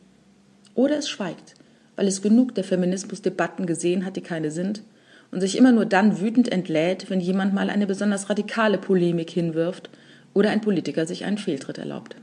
Oder 0.75 0.97
es 0.97 1.11
schweigt, 1.11 1.57
weil 1.97 2.09
es 2.09 2.23
genug 2.23 2.55
der 2.55 2.64
Feminismusdebatten 2.64 3.66
gesehen 3.66 4.07
hat, 4.07 4.16
die 4.16 4.23
keine 4.23 4.51
sind, 4.51 4.83
und 5.31 5.40
sich 5.40 5.57
immer 5.57 5.73
nur 5.73 5.87
dann 5.87 6.21
wütend 6.21 6.51
entlädt, 6.51 7.11
wenn 7.11 7.21
jemand 7.21 7.55
mal 7.55 7.71
eine 7.71 7.87
besonders 7.87 8.29
radikale 8.31 8.79
Polemik 8.79 9.31
hinwirft 9.31 9.90
oder 10.35 10.51
ein 10.51 10.61
Politiker 10.61 11.07
sich 11.07 11.25
einen 11.25 11.38
Fehltritt 11.38 11.79
erlaubt. 11.79 12.16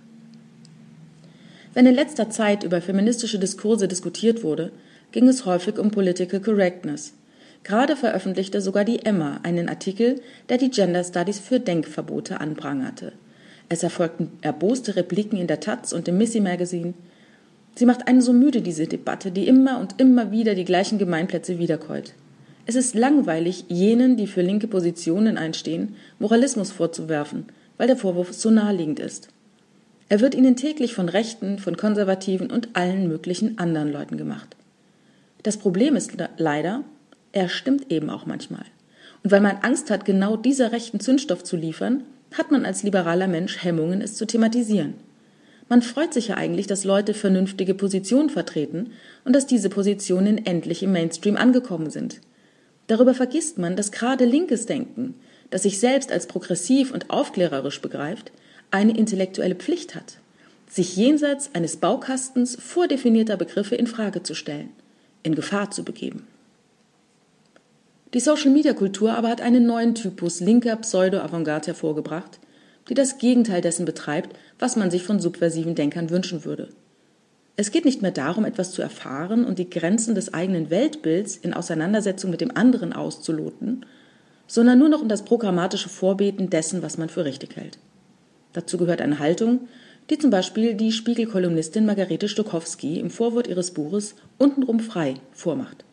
Wenn 1.74 1.86
in 1.86 1.96
letzter 1.96 2.30
Zeit 2.30 2.64
über 2.64 2.82
feministische 2.82 3.40
Diskurse 3.40 3.88
diskutiert 3.88 4.44
wurde, 4.44 4.72
ging 5.12 5.28
es 5.28 5.46
häufig 5.46 5.78
um 5.78 5.92
Political 5.92 6.40
Correctness. 6.40 7.14
Gerade 7.64 7.96
veröffentlichte 7.96 8.62
sogar 8.62 8.84
die 8.84 9.06
Emma 9.06 9.40
einen 9.44 9.70
Artikel, 9.70 10.22
der 10.50 10.58
die 10.58 10.72
Gender 10.72 11.04
Studies 11.04 11.40
für 11.40 11.60
Denkverbote 11.60 12.40
anprangerte. 12.40 13.14
Es 13.70 13.84
erfolgten 13.84 14.32
erboste 14.42 14.96
Repliken 14.96 15.38
in 15.38 15.48
der 15.48 15.60
Taz 15.60 15.92
und 15.92 16.08
im 16.08 16.18
Missy 16.18 16.40
Magazine. 16.40 16.94
Sie 17.76 17.86
macht 17.86 18.08
einen 18.08 18.22
so 18.22 18.34
müde, 18.34 18.62
diese 18.62 18.88
Debatte, 18.88 19.32
die 19.32 19.48
immer 19.48 19.80
und 19.80 20.00
immer 20.00 20.32
wieder 20.32 20.56
die 20.56 20.66
gleichen 20.66 20.98
Gemeinplätze 20.98 21.60
wiederkäut. 21.60 22.14
Es 22.70 22.76
ist 22.76 22.96
langweilig, 22.96 23.64
jenen, 23.70 24.18
die 24.18 24.28
für 24.28 24.42
linke 24.42 24.68
Positionen 24.68 25.38
einstehen, 25.38 25.96
Moralismus 26.20 26.74
vorzuwerfen, 26.74 27.46
weil 27.78 27.88
der 27.88 27.96
Vorwurf 27.96 28.34
so 28.34 28.52
naheliegend 28.52 29.00
ist. 29.00 29.30
Er 30.10 30.20
wird 30.20 30.36
ihnen 30.36 30.58
täglich 30.58 30.94
von 30.94 31.08
Rechten, 31.08 31.60
von 31.60 31.78
Konservativen 31.78 32.52
und 32.52 32.76
allen 32.76 33.08
möglichen 33.08 33.58
anderen 33.58 33.90
Leuten 33.94 34.18
gemacht. 34.18 34.58
Das 35.44 35.56
Problem 35.56 35.96
ist 35.96 36.18
leider, 36.38 36.84
er 37.32 37.48
stimmt 37.48 37.90
eben 37.90 38.10
auch 38.10 38.26
manchmal. 38.26 38.66
Und 39.24 39.32
weil 39.32 39.40
man 39.40 39.60
Angst 39.62 39.90
hat, 39.90 40.04
genau 40.04 40.36
dieser 40.36 40.74
rechten 40.74 41.00
Zündstoff 41.00 41.46
zu 41.46 41.56
liefern, 41.56 42.04
hat 42.34 42.52
man 42.52 42.66
als 42.66 42.84
liberaler 42.84 43.28
Mensch 43.28 43.64
Hemmungen, 43.64 44.02
es 44.02 44.16
zu 44.16 44.28
thematisieren. 44.28 44.96
Man 45.70 45.82
freut 45.82 46.14
sich 46.14 46.30
ja 46.30 46.36
eigentlich, 46.36 46.68
dass 46.68 46.84
Leute 46.84 47.14
vernünftige 47.14 47.76
Positionen 47.76 48.30
vertreten 48.30 48.92
und 49.24 49.34
dass 49.34 49.48
diese 49.48 49.70
Positionen 49.70 50.46
endlich 50.46 50.84
im 50.84 50.92
Mainstream 50.92 51.38
angekommen 51.38 51.90
sind. 51.90 52.20
Darüber 52.88 53.14
vergisst 53.14 53.58
man, 53.58 53.76
dass 53.76 53.92
gerade 53.92 54.26
linkes 54.26 54.66
Denken, 54.66 55.16
das 55.50 55.64
sich 55.64 55.80
selbst 55.80 56.12
als 56.12 56.28
progressiv 56.28 56.92
und 56.94 57.10
aufklärerisch 57.10 57.82
begreift, 57.82 58.32
eine 58.72 58.98
intellektuelle 58.98 59.56
Pflicht 59.56 59.96
hat, 59.96 60.18
sich 60.70 60.96
jenseits 60.96 61.52
eines 61.54 61.78
Baukastens 61.78 62.58
vordefinierter 62.60 63.38
Begriffe 63.38 63.76
in 63.76 63.88
Frage 63.88 64.24
zu 64.24 64.36
stellen, 64.36 64.70
in 65.24 65.36
Gefahr 65.36 65.72
zu 65.72 65.84
begeben. 65.84 66.28
Die 68.14 68.22
Social-Media-Kultur 68.22 69.14
aber 69.14 69.30
hat 69.30 69.42
einen 69.42 69.66
neuen 69.66 69.94
Typus 69.94 70.40
linker 70.40 70.78
Pseudo-Avantgarde 70.78 71.68
hervorgebracht, 71.68 72.40
die 72.90 72.94
das 72.94 73.18
Gegenteil 73.18 73.62
dessen 73.62 73.86
betreibt, 73.86 74.38
was 74.60 74.78
man 74.78 74.92
sich 74.92 75.04
von 75.04 75.20
subversiven 75.20 75.76
Denkern 75.76 76.10
wünschen 76.10 76.46
würde– 76.46 76.70
es 77.60 77.72
geht 77.72 77.86
nicht 77.86 78.04
mehr 78.04 78.12
darum, 78.12 78.46
etwas 78.46 78.72
zu 78.72 78.84
erfahren 78.84 79.44
und 79.44 79.58
die 79.58 79.70
Grenzen 79.70 80.14
des 80.14 80.32
eigenen 80.32 80.70
Weltbilds 80.70 81.36
in 81.36 81.56
Auseinandersetzung 81.56 82.30
mit 82.30 82.40
dem 82.40 82.56
anderen 82.56 82.94
auszuloten, 82.94 83.84
sondern 84.46 84.78
nur 84.78 84.90
noch 84.90 85.02
um 85.02 85.10
das 85.10 85.26
programmatische 85.26 85.90
Vorbeten 85.90 86.52
dessen, 86.52 86.84
was 86.84 87.00
man 87.00 87.10
für 87.10 87.26
richtig 87.26 87.56
hält. 87.56 87.80
Dazu 88.54 88.78
gehört 88.78 89.02
eine 89.02 89.18
Haltung, 89.18 89.68
die 90.12 90.20
zum 90.20 90.30
Beispiel 90.30 90.76
die 90.76 90.92
Spiegelkolumnistin 90.92 91.86
Margarete 91.86 92.30
Stokowski 92.30 93.00
im 93.00 93.10
Vorwort 93.10 93.48
ihres 93.48 93.72
Buches 93.72 94.14
Untenrum 94.38 94.80
frei 94.80 95.16
vormacht. 95.34 95.84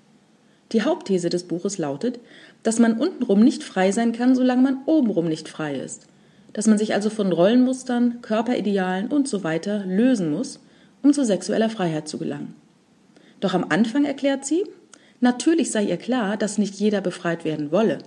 Die 0.73 0.83
Hauptthese 0.83 1.31
des 1.31 1.45
Buches 1.45 1.79
lautet, 1.79 2.21
dass 2.63 2.79
man 2.79 2.99
untenrum 3.01 3.41
nicht 3.41 3.63
frei 3.65 3.91
sein 3.91 4.13
kann, 4.13 4.35
solange 4.35 4.63
man 4.63 4.79
obenrum 4.85 5.29
nicht 5.29 5.49
frei 5.49 5.77
ist, 5.77 6.07
dass 6.53 6.67
man 6.67 6.77
sich 6.77 6.93
also 6.93 7.09
von 7.09 7.33
Rollenmustern, 7.33 8.21
Körperidealen 8.21 9.09
und 9.09 9.29
so 9.29 9.41
lösen 9.43 10.31
muss 10.31 10.61
um 11.05 11.13
zu 11.13 11.25
sexueller 11.25 11.71
Freiheit 11.71 12.09
zu 12.09 12.19
gelangen. 12.19 12.55
Doch 13.39 13.55
am 13.55 13.67
Anfang 13.69 14.05
erklärt 14.05 14.45
sie, 14.45 14.65
natürlich 15.21 15.71
sei 15.71 15.85
ihr 15.85 15.99
klar, 15.99 16.37
dass 16.37 16.59
nicht 16.59 16.75
jeder 16.77 17.03
befreit 17.03 17.45
werden 17.45 17.71
wolle. 17.71 17.99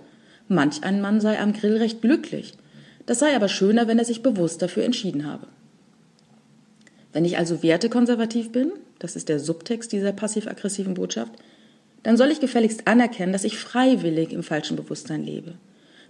Manch 0.48 0.82
ein 0.82 1.00
Mann 1.00 1.20
sei 1.20 1.38
am 1.38 1.52
Grill 1.52 1.76
recht 1.76 2.02
glücklich. 2.02 2.54
Das 3.06 3.20
sei 3.20 3.34
aber 3.36 3.48
schöner, 3.48 3.86
wenn 3.86 3.98
er 3.98 4.04
sich 4.04 4.22
bewusst 4.22 4.60
dafür 4.60 4.84
entschieden 4.84 5.26
habe. 5.26 5.46
Wenn 7.12 7.24
ich 7.24 7.38
also 7.38 7.62
wertekonservativ 7.62 8.50
bin, 8.50 8.72
das 8.98 9.14
ist 9.14 9.28
der 9.28 9.38
Subtext 9.38 9.92
dieser 9.92 10.12
passiv-aggressiven 10.12 10.94
Botschaft, 10.94 11.32
dann 12.02 12.16
soll 12.16 12.30
ich 12.30 12.40
gefälligst 12.40 12.86
anerkennen, 12.88 13.32
dass 13.32 13.44
ich 13.44 13.58
freiwillig 13.58 14.32
im 14.32 14.42
falschen 14.42 14.76
Bewusstsein 14.76 15.24
lebe. 15.24 15.54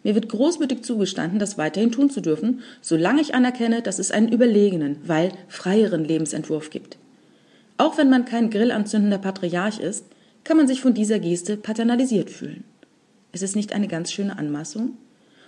Mir 0.04 0.14
wird 0.14 0.28
großmütig 0.28 0.82
zugestanden, 0.82 1.38
das 1.38 1.58
weiterhin 1.58 1.92
tun 1.92 2.10
zu 2.10 2.20
dürfen, 2.20 2.60
solange 2.80 3.20
ich 3.20 3.34
anerkenne, 3.34 3.82
dass 3.82 3.98
es 3.98 4.10
einen 4.10 4.32
überlegenen, 4.32 4.96
weil 5.04 5.32
freieren 5.48 6.04
Lebensentwurf 6.04 6.70
gibt. 6.70 6.98
Auch 7.78 7.98
wenn 7.98 8.10
man 8.10 8.24
kein 8.24 8.50
grillanzündender 8.50 9.18
Patriarch 9.18 9.78
ist, 9.78 10.04
kann 10.44 10.56
man 10.56 10.66
sich 10.66 10.80
von 10.80 10.94
dieser 10.94 11.18
Geste 11.18 11.56
paternalisiert 11.56 12.30
fühlen. 12.30 12.64
Ist 13.32 13.42
es 13.42 13.54
nicht 13.54 13.72
eine 13.72 13.88
ganz 13.88 14.12
schöne 14.12 14.38
Anmaßung? 14.38 14.96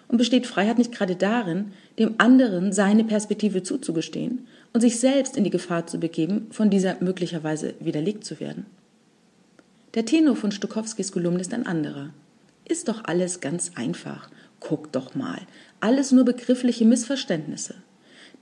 Und 0.09 0.19
besteht 0.19 0.47
Freiheit 0.47 0.79
nicht 0.79 0.93
gerade 0.93 1.15
darin, 1.15 1.73
dem 1.99 2.17
anderen 2.19 2.73
seine 2.73 3.05
Perspektive 3.05 3.63
zuzugestehen 3.63 4.47
und 4.73 4.81
sich 4.81 4.99
selbst 4.99 5.37
in 5.37 5.45
die 5.45 5.51
Gefahr 5.51 5.87
zu 5.87 5.99
begeben, 6.01 6.49
von 6.51 6.69
dieser 6.69 6.97
möglicherweise 7.01 7.75
widerlegt 7.79 8.25
zu 8.25 8.41
werden? 8.41 8.67
Der 9.95 10.05
Tenor 10.05 10.35
von 10.37 10.51
Stokowskis 10.51 11.13
Kolumne 11.13 11.41
ist 11.41 11.55
ein 11.55 11.67
anderer. 11.67 12.11
Ist 12.69 12.89
doch 12.89 13.05
alles 13.05 13.41
ganz 13.41 13.73
einfach 13.77 14.29
Guck 14.61 14.93
doch 14.93 15.15
mal. 15.15 15.41
Alles 15.81 16.13
nur 16.13 16.25
begriffliche 16.25 16.85
Missverständnisse. 16.85 17.75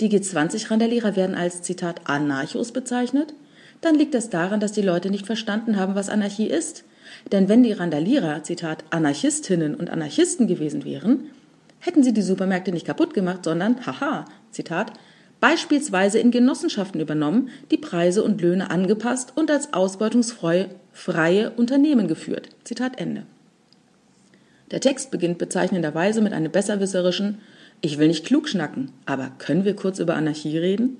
Die 0.00 0.09
G20-Randalierer 0.11 1.16
werden 1.16 1.35
als, 1.35 1.62
Zitat, 1.62 2.02
Anarchos 2.04 2.72
bezeichnet. 2.72 3.35
Dann 3.81 3.94
liegt 3.94 4.14
das 4.14 4.31
daran, 4.31 4.61
dass 4.61 4.72
die 4.72 4.83
Leute 4.83 5.11
nicht 5.11 5.26
verstanden 5.26 5.76
haben, 5.76 5.94
was 5.94 6.09
Anarchie 6.09 6.48
ist. 6.48 6.85
Denn 7.33 7.48
wenn 7.48 7.62
die 7.62 7.72
Randalierer, 7.72 8.42
Zitat, 8.42 8.85
Anarchistinnen 8.90 9.74
und 9.74 9.90
Anarchisten 9.90 10.46
gewesen 10.46 10.85
wären, 10.85 11.31
hätten 11.78 12.02
sie 12.02 12.12
die 12.12 12.22
Supermärkte 12.22 12.72
nicht 12.72 12.87
kaputt 12.87 13.14
gemacht, 13.14 13.44
sondern, 13.44 13.87
haha, 13.87 14.26
Zitat, 14.50 14.92
beispielsweise 15.40 16.18
in 16.18 16.31
Genossenschaften 16.31 17.00
übernommen, 17.00 17.50
die 17.70 17.78
Preise 17.78 18.24
und 18.24 18.40
Löhne 18.40 18.70
angepasst 18.70 19.33
und 19.37 19.50
als 19.50 19.72
ausbeutungsfreie 19.72 21.50
Unternehmen 21.57 22.09
geführt. 22.09 22.48
Zitat 22.64 23.00
Ende. 23.00 23.24
Der 24.70 24.81
Text 24.81 25.11
beginnt 25.11 25.38
bezeichnenderweise 25.38 26.20
mit 26.20 26.33
einem 26.33 26.52
besserwisserischen 26.52 27.38
Ich 27.81 27.98
will 27.98 28.09
nicht 28.09 28.26
klug 28.26 28.48
schnacken, 28.48 28.90
aber 29.07 29.33
können 29.38 29.64
wir 29.64 29.74
kurz 29.74 29.98
über 29.98 30.14
Anarchie 30.14 30.59
reden? 30.59 30.98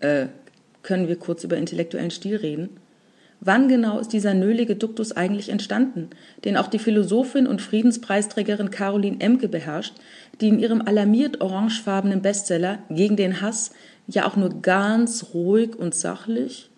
Äh, 0.00 0.26
können 0.82 1.06
wir 1.06 1.16
kurz 1.16 1.44
über 1.44 1.56
intellektuellen 1.56 2.10
Stil 2.10 2.36
reden? 2.36 2.70
Wann 3.44 3.68
genau 3.68 3.98
ist 3.98 4.12
dieser 4.12 4.34
nölige 4.34 4.76
Duktus 4.76 5.12
eigentlich 5.12 5.48
entstanden, 5.48 6.10
den 6.44 6.56
auch 6.56 6.68
die 6.68 6.78
Philosophin 6.78 7.48
und 7.48 7.60
Friedenspreisträgerin 7.60 8.70
Caroline 8.70 9.20
Emke 9.20 9.48
beherrscht, 9.48 9.94
die 10.40 10.48
in 10.48 10.60
ihrem 10.60 10.80
alarmiert 10.80 11.40
orangefarbenen 11.40 12.22
Bestseller 12.22 12.78
Gegen 12.88 13.16
den 13.16 13.40
Hass 13.40 13.72
ja 14.06 14.28
auch 14.28 14.36
nur 14.36 14.62
ganz 14.62 15.34
ruhig 15.34 15.76
und 15.76 15.94
sachlich, 15.94 16.70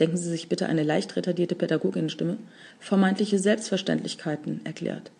denken 0.00 0.16
Sie 0.16 0.30
sich 0.30 0.48
bitte 0.48 0.66
eine 0.66 0.84
leicht 0.84 1.16
retardierte 1.16 1.54
Pädagoginnenstimme, 1.54 2.38
vermeintliche 2.80 3.38
Selbstverständlichkeiten 3.38 4.62
erklärt. 4.64 5.10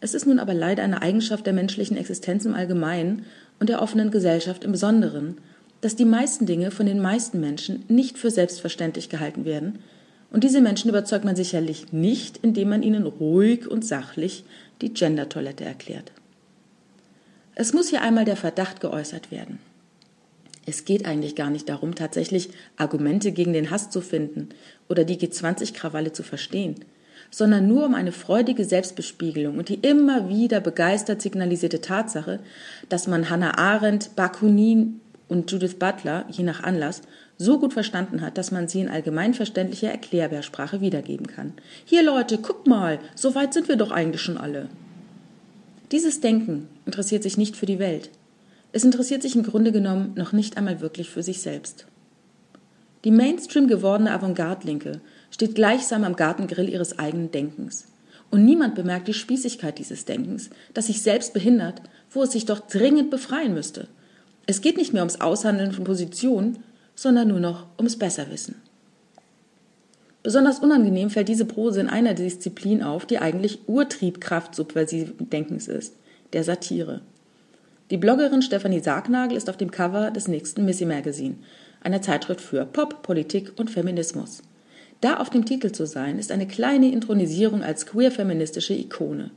Es 0.00 0.14
ist 0.14 0.26
nun 0.26 0.38
aber 0.38 0.54
leider 0.54 0.82
eine 0.82 1.02
Eigenschaft 1.02 1.46
der 1.46 1.52
menschlichen 1.52 1.96
Existenz 1.96 2.44
im 2.44 2.54
Allgemeinen 2.54 3.24
und 3.58 3.68
der 3.68 3.80
offenen 3.80 4.10
Gesellschaft 4.10 4.64
im 4.64 4.72
Besonderen, 4.72 5.38
dass 5.80 5.96
die 5.96 6.04
meisten 6.04 6.46
Dinge 6.46 6.70
von 6.70 6.86
den 6.86 7.00
meisten 7.00 7.40
Menschen 7.40 7.84
nicht 7.88 8.18
für 8.18 8.30
selbstverständlich 8.30 9.08
gehalten 9.08 9.44
werden, 9.44 9.78
und 10.30 10.42
diese 10.42 10.60
Menschen 10.60 10.90
überzeugt 10.90 11.24
man 11.24 11.36
sicherlich 11.36 11.92
nicht, 11.92 12.38
indem 12.38 12.70
man 12.70 12.82
ihnen 12.82 13.06
ruhig 13.06 13.68
und 13.70 13.84
sachlich 13.84 14.44
die 14.82 14.92
Gender-Toilette 14.92 15.64
erklärt. 15.64 16.12
Es 17.54 17.72
muss 17.72 17.88
hier 17.88 18.02
einmal 18.02 18.24
der 18.24 18.36
Verdacht 18.36 18.80
geäußert 18.80 19.30
werden. 19.30 19.60
Es 20.66 20.84
geht 20.84 21.06
eigentlich 21.06 21.36
gar 21.36 21.48
nicht 21.48 21.68
darum, 21.68 21.94
tatsächlich 21.94 22.50
Argumente 22.76 23.30
gegen 23.30 23.52
den 23.52 23.70
Hass 23.70 23.88
zu 23.88 24.00
finden 24.00 24.48
oder 24.88 25.04
die 25.04 25.16
G20-Krawalle 25.16 26.12
zu 26.12 26.24
verstehen 26.24 26.84
sondern 27.30 27.66
nur 27.66 27.86
um 27.86 27.94
eine 27.94 28.12
freudige 28.12 28.64
Selbstbespiegelung 28.64 29.58
und 29.58 29.68
die 29.68 29.80
immer 29.80 30.28
wieder 30.28 30.60
begeistert 30.60 31.22
signalisierte 31.22 31.80
Tatsache, 31.80 32.40
dass 32.88 33.06
man 33.06 33.30
Hannah 33.30 33.58
Arendt, 33.58 34.16
Bakunin 34.16 35.00
und 35.28 35.50
Judith 35.50 35.74
Butler, 35.78 36.24
je 36.30 36.44
nach 36.44 36.62
Anlass, 36.62 37.02
so 37.38 37.58
gut 37.58 37.72
verstanden 37.72 38.22
hat, 38.22 38.38
dass 38.38 38.50
man 38.50 38.68
sie 38.68 38.80
in 38.80 38.88
allgemeinverständlicher 38.88 39.90
Erklärbärsprache 39.90 40.80
wiedergeben 40.80 41.26
kann. 41.26 41.52
Hier 41.84 42.02
Leute, 42.02 42.38
guckt 42.38 42.66
mal, 42.66 42.98
so 43.14 43.34
weit 43.34 43.52
sind 43.52 43.68
wir 43.68 43.76
doch 43.76 43.90
eigentlich 43.90 44.22
schon 44.22 44.38
alle. 44.38 44.68
Dieses 45.92 46.20
Denken 46.20 46.68
interessiert 46.86 47.22
sich 47.22 47.36
nicht 47.36 47.56
für 47.56 47.66
die 47.66 47.78
Welt. 47.78 48.10
Es 48.72 48.84
interessiert 48.84 49.22
sich 49.22 49.36
im 49.36 49.42
Grunde 49.42 49.72
genommen 49.72 50.12
noch 50.16 50.32
nicht 50.32 50.56
einmal 50.56 50.80
wirklich 50.80 51.10
für 51.10 51.22
sich 51.22 51.40
selbst. 51.40 51.86
Die 53.04 53.10
Mainstream 53.10 53.68
gewordene 53.68 54.12
Avantgarde-Linke 54.12 55.00
steht 55.30 55.54
gleichsam 55.54 56.04
am 56.04 56.16
Gartengrill 56.16 56.68
ihres 56.68 56.98
eigenen 56.98 57.30
Denkens. 57.30 57.86
Und 58.30 58.44
niemand 58.44 58.74
bemerkt 58.74 59.08
die 59.08 59.14
Spießigkeit 59.14 59.78
dieses 59.78 60.04
Denkens, 60.04 60.50
das 60.74 60.86
sich 60.86 61.02
selbst 61.02 61.32
behindert, 61.32 61.82
wo 62.10 62.22
es 62.22 62.32
sich 62.32 62.44
doch 62.44 62.60
dringend 62.60 63.10
befreien 63.10 63.54
müsste. 63.54 63.88
Es 64.46 64.60
geht 64.60 64.76
nicht 64.76 64.92
mehr 64.92 65.02
ums 65.02 65.20
Aushandeln 65.20 65.72
von 65.72 65.84
Positionen, 65.84 66.58
sondern 66.94 67.28
nur 67.28 67.40
noch 67.40 67.66
ums 67.78 67.98
Besserwissen. 67.98 68.56
Besonders 70.22 70.58
unangenehm 70.58 71.10
fällt 71.10 71.28
diese 71.28 71.44
Prose 71.44 71.80
in 71.80 71.88
einer 71.88 72.14
Disziplin 72.14 72.82
auf, 72.82 73.06
die 73.06 73.18
eigentlich 73.18 73.60
Urtriebkraft 73.68 74.56
subversiven 74.56 75.30
Denkens 75.30 75.68
ist, 75.68 75.94
der 76.32 76.42
Satire. 76.42 77.02
Die 77.90 77.96
Bloggerin 77.96 78.42
Stefanie 78.42 78.80
Sargnagel 78.80 79.36
ist 79.36 79.48
auf 79.48 79.56
dem 79.56 79.70
Cover 79.70 80.10
des 80.10 80.26
nächsten 80.26 80.64
Missy 80.64 80.84
Magazine, 80.84 81.36
einer 81.80 82.02
Zeitschrift 82.02 82.40
für 82.40 82.66
Pop, 82.66 83.02
Politik 83.02 83.52
und 83.56 83.70
Feminismus. 83.70 84.42
Da 85.00 85.18
auf 85.18 85.30
dem 85.30 85.44
Titel 85.44 85.72
zu 85.72 85.86
sein, 85.86 86.18
ist 86.18 86.32
eine 86.32 86.46
kleine 86.46 86.90
Intronisierung 86.90 87.62
als 87.62 87.86
queer-feministische 87.86 88.74
Ikone. 88.74 89.30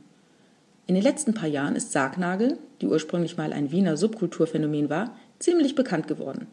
In 0.86 0.94
den 0.94 1.04
letzten 1.04 1.34
paar 1.34 1.48
Jahren 1.48 1.76
ist 1.76 1.92
Sargnagel, 1.92 2.58
die 2.80 2.86
ursprünglich 2.86 3.36
mal 3.36 3.52
ein 3.52 3.70
Wiener 3.70 3.96
Subkulturphänomen 3.96 4.90
war, 4.90 5.16
ziemlich 5.38 5.74
bekannt 5.74 6.08
geworden. 6.08 6.46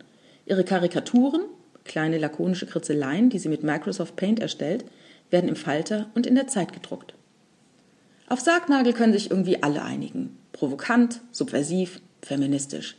Ihre 0.46 0.63
Karikaturen, 0.63 1.41
kleine 1.86 2.17
lakonische 2.17 2.67
Kritzeleien, 2.67 3.30
die 3.30 3.39
sie 3.39 3.50
mit 3.50 3.63
Microsoft 3.63 4.15
Paint 4.15 4.39
erstellt, 4.39 4.86
werden 5.32 5.50
im 5.50 5.56
Falter 5.56 6.10
und 6.13 6.28
in 6.28 6.36
der 6.36 6.48
Zeit 6.48 6.74
gedruckt. 6.74 7.13
Auf 8.30 8.41
Sargnagel 8.41 8.93
können 8.93 9.13
sich 9.13 9.32
irgendwie 9.32 9.63
alle 9.63 9.82
einigen. 9.84 10.38
Provokant, 10.52 11.22
subversiv, 11.32 12.02
feministisch. 12.22 12.98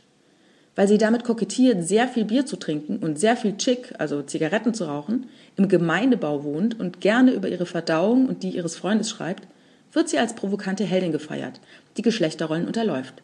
Weil 0.75 0.87
sie 0.87 0.97
damit 0.97 1.23
kokettiert, 1.23 1.87
sehr 1.87 2.07
viel 2.07 2.25
Bier 2.25 2.45
zu 2.45 2.57
trinken 2.57 2.97
und 2.97 3.19
sehr 3.19 3.37
viel 3.37 3.57
Chick, 3.57 3.93
also 3.97 4.23
Zigaretten 4.23 4.73
zu 4.73 4.85
rauchen, 4.85 5.27
im 5.59 5.67
Gemeindebau 5.67 6.45
wohnt 6.45 6.79
und 6.79 7.01
gerne 7.01 7.31
über 7.33 7.49
ihre 7.49 7.65
Verdauung 7.65 8.27
und 8.27 8.43
die 8.43 8.51
ihres 8.51 8.77
Freundes 8.77 9.09
schreibt, 9.09 9.45
wird 9.91 10.07
sie 10.07 10.17
als 10.17 10.33
provokante 10.33 10.85
Heldin 10.85 11.11
gefeiert, 11.11 11.59
die 11.97 12.01
Geschlechterrollen 12.01 12.65
unterläuft. 12.65 13.15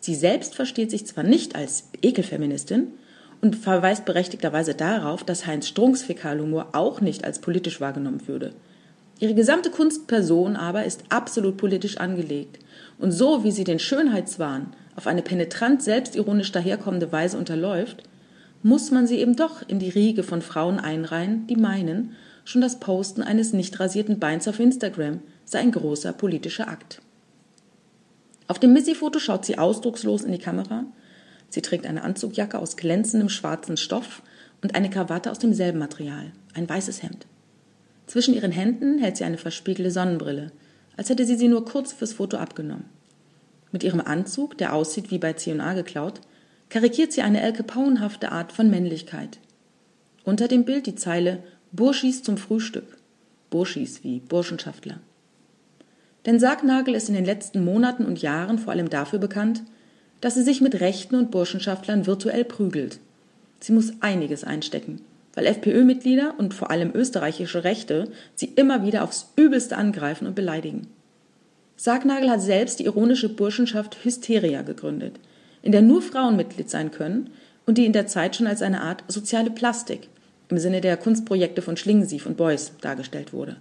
Sie 0.00 0.16
selbst 0.16 0.56
versteht 0.56 0.90
sich 0.90 1.06
zwar 1.06 1.22
nicht 1.22 1.54
als 1.54 1.84
Ekelfeministin 2.02 2.88
und 3.40 3.54
verweist 3.54 4.04
berechtigterweise 4.06 4.74
darauf, 4.74 5.22
dass 5.22 5.46
Heinz 5.46 5.68
Strunks 5.68 6.02
Fäkalhumor 6.02 6.70
auch 6.72 7.00
nicht 7.00 7.24
als 7.24 7.38
politisch 7.38 7.80
wahrgenommen 7.80 8.26
würde. 8.26 8.54
Ihre 9.20 9.34
gesamte 9.34 9.70
Kunstperson 9.70 10.56
aber 10.56 10.84
ist 10.84 11.04
absolut 11.10 11.56
politisch 11.56 11.98
angelegt. 11.98 12.58
Und 12.98 13.12
so 13.12 13.44
wie 13.44 13.52
sie 13.52 13.64
den 13.64 13.78
Schönheitswahn 13.78 14.72
auf 14.96 15.06
eine 15.06 15.22
penetrant 15.22 15.80
selbstironisch 15.80 16.50
daherkommende 16.50 17.12
Weise 17.12 17.38
unterläuft, 17.38 18.02
muss 18.62 18.90
man 18.90 19.06
sie 19.06 19.18
eben 19.18 19.36
doch 19.36 19.66
in 19.66 19.78
die 19.78 19.88
Riege 19.88 20.22
von 20.22 20.42
Frauen 20.42 20.78
einreihen, 20.78 21.46
die 21.46 21.56
meinen, 21.56 22.16
schon 22.44 22.60
das 22.60 22.80
Posten 22.80 23.22
eines 23.22 23.52
nicht 23.52 23.78
rasierten 23.78 24.18
Beins 24.18 24.48
auf 24.48 24.58
Instagram 24.58 25.20
sei 25.44 25.60
ein 25.60 25.72
großer 25.72 26.12
politischer 26.12 26.68
Akt. 26.68 27.00
Auf 28.48 28.58
dem 28.58 28.72
Missy-Foto 28.72 29.18
schaut 29.18 29.44
sie 29.44 29.58
ausdruckslos 29.58 30.22
in 30.22 30.32
die 30.32 30.38
Kamera. 30.38 30.84
Sie 31.50 31.62
trägt 31.62 31.86
eine 31.86 32.02
Anzugjacke 32.02 32.58
aus 32.58 32.76
glänzendem 32.76 33.28
schwarzen 33.28 33.76
Stoff 33.76 34.22
und 34.62 34.74
eine 34.74 34.90
Krawatte 34.90 35.30
aus 35.30 35.38
demselben 35.38 35.78
Material, 35.78 36.32
ein 36.54 36.68
weißes 36.68 37.02
Hemd. 37.02 37.26
Zwischen 38.06 38.34
ihren 38.34 38.52
Händen 38.52 38.98
hält 38.98 39.18
sie 39.18 39.24
eine 39.24 39.38
verspiegelte 39.38 39.90
Sonnenbrille, 39.90 40.50
als 40.96 41.10
hätte 41.10 41.26
sie 41.26 41.36
sie 41.36 41.48
nur 41.48 41.64
kurz 41.64 41.92
fürs 41.92 42.14
Foto 42.14 42.38
abgenommen. 42.38 42.86
Mit 43.70 43.84
ihrem 43.84 44.00
Anzug, 44.00 44.56
der 44.56 44.72
aussieht 44.72 45.10
wie 45.10 45.18
bei 45.18 45.34
C&A 45.34 45.74
geklaut, 45.74 46.22
karikiert 46.68 47.12
sie 47.12 47.22
eine 47.22 47.40
Elke 47.40 47.62
Pauenhafte 47.62 48.32
Art 48.32 48.52
von 48.52 48.70
Männlichkeit. 48.70 49.38
Unter 50.24 50.48
dem 50.48 50.64
Bild 50.64 50.86
die 50.86 50.94
Zeile 50.94 51.42
Burschis 51.72 52.22
zum 52.22 52.36
Frühstück. 52.36 52.98
Burschis 53.50 54.04
wie 54.04 54.20
Burschenschaftler. 54.20 55.00
Denn 56.26 56.40
Sargnagel 56.40 56.94
ist 56.94 57.08
in 57.08 57.14
den 57.14 57.24
letzten 57.24 57.64
Monaten 57.64 58.04
und 58.04 58.20
Jahren 58.20 58.58
vor 58.58 58.72
allem 58.72 58.90
dafür 58.90 59.18
bekannt, 59.18 59.62
dass 60.20 60.34
sie 60.34 60.42
sich 60.42 60.60
mit 60.60 60.80
Rechten 60.80 61.14
und 61.14 61.30
Burschenschaftlern 61.30 62.06
virtuell 62.06 62.44
prügelt. 62.44 62.98
Sie 63.60 63.72
muss 63.72 63.92
einiges 64.00 64.44
einstecken, 64.44 65.00
weil 65.34 65.46
FPÖ-Mitglieder 65.46 66.34
und 66.38 66.54
vor 66.54 66.70
allem 66.70 66.90
österreichische 66.94 67.64
Rechte 67.64 68.10
sie 68.34 68.46
immer 68.56 68.84
wieder 68.84 69.04
aufs 69.04 69.32
Übelste 69.36 69.76
angreifen 69.76 70.26
und 70.26 70.34
beleidigen. 70.34 70.88
Sargnagel 71.76 72.28
hat 72.28 72.42
selbst 72.42 72.80
die 72.80 72.84
ironische 72.84 73.28
Burschenschaft 73.28 74.04
Hysteria 74.04 74.62
gegründet, 74.62 75.20
in 75.62 75.72
der 75.72 75.82
nur 75.82 76.02
Frauen 76.02 76.36
Mitglied 76.36 76.70
sein 76.70 76.90
können 76.90 77.30
und 77.66 77.78
die 77.78 77.86
in 77.86 77.92
der 77.92 78.06
Zeit 78.06 78.36
schon 78.36 78.46
als 78.46 78.62
eine 78.62 78.80
Art 78.80 79.04
soziale 79.08 79.50
Plastik 79.50 80.08
im 80.48 80.58
Sinne 80.58 80.80
der 80.80 80.96
Kunstprojekte 80.96 81.62
von 81.62 81.76
Schlingensief 81.76 82.26
und 82.26 82.36
Beuys 82.36 82.72
dargestellt 82.80 83.32
wurde. 83.32 83.56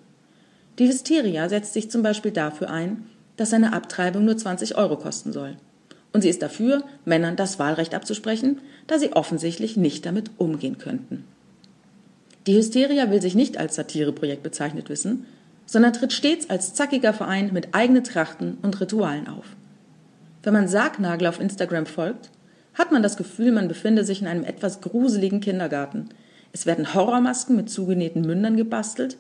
Die 0.80 0.88
Hysteria 0.88 1.50
setzt 1.50 1.74
sich 1.74 1.92
zum 1.92 2.04
Beispiel 2.04 2.32
dafür 2.32 2.70
ein, 2.70 3.06
dass 3.36 3.54
eine 3.54 3.74
Abtreibung 3.74 4.26
nur 4.26 4.38
20 4.38 4.78
Euro 4.78 4.98
kosten 4.98 5.34
soll. 5.34 5.58
Und 6.14 6.22
sie 6.22 6.30
ist 6.30 6.42
dafür, 6.42 6.84
Männern 7.06 7.36
das 7.36 7.60
Wahlrecht 7.60 7.94
abzusprechen, 7.94 8.60
da 8.88 8.98
sie 8.98 9.14
offensichtlich 9.14 9.78
nicht 9.78 10.06
damit 10.06 10.32
umgehen 10.38 10.78
könnten. 10.78 11.26
Die 12.48 12.56
Hysteria 12.56 13.12
will 13.12 13.22
sich 13.22 13.36
nicht 13.36 13.58
als 13.58 13.76
Satireprojekt 13.76 14.42
bezeichnet 14.42 14.90
wissen, 14.90 15.26
sondern 15.66 15.94
tritt 15.94 16.14
stets 16.14 16.50
als 16.50 16.74
zackiger 16.74 17.14
Verein 17.14 17.52
mit 17.52 17.76
eigenen 17.76 18.06
Trachten 18.06 18.58
und 18.62 18.80
Ritualen 18.80 19.28
auf. 19.28 19.46
Wenn 20.48 20.54
man 20.54 20.70
Sargnagel 20.70 21.28
auf 21.28 21.42
Instagram 21.42 21.86
folgt, 21.86 22.30
hat 22.74 22.94
man 22.94 23.04
das 23.04 23.18
Gefühl, 23.18 23.52
man 23.52 23.68
befinde 23.68 24.06
sich 24.06 24.22
in 24.22 24.28
einem 24.28 24.46
etwas 24.46 24.80
gruseligen 24.80 25.42
Kindergarten. 25.42 26.08
Es 26.54 26.66
werden 26.66 26.94
Horrormasken 26.94 27.54
mit 27.54 27.70
zugenähten 27.70 28.22
Mündern 28.22 28.56
gebastelt, 28.56 29.18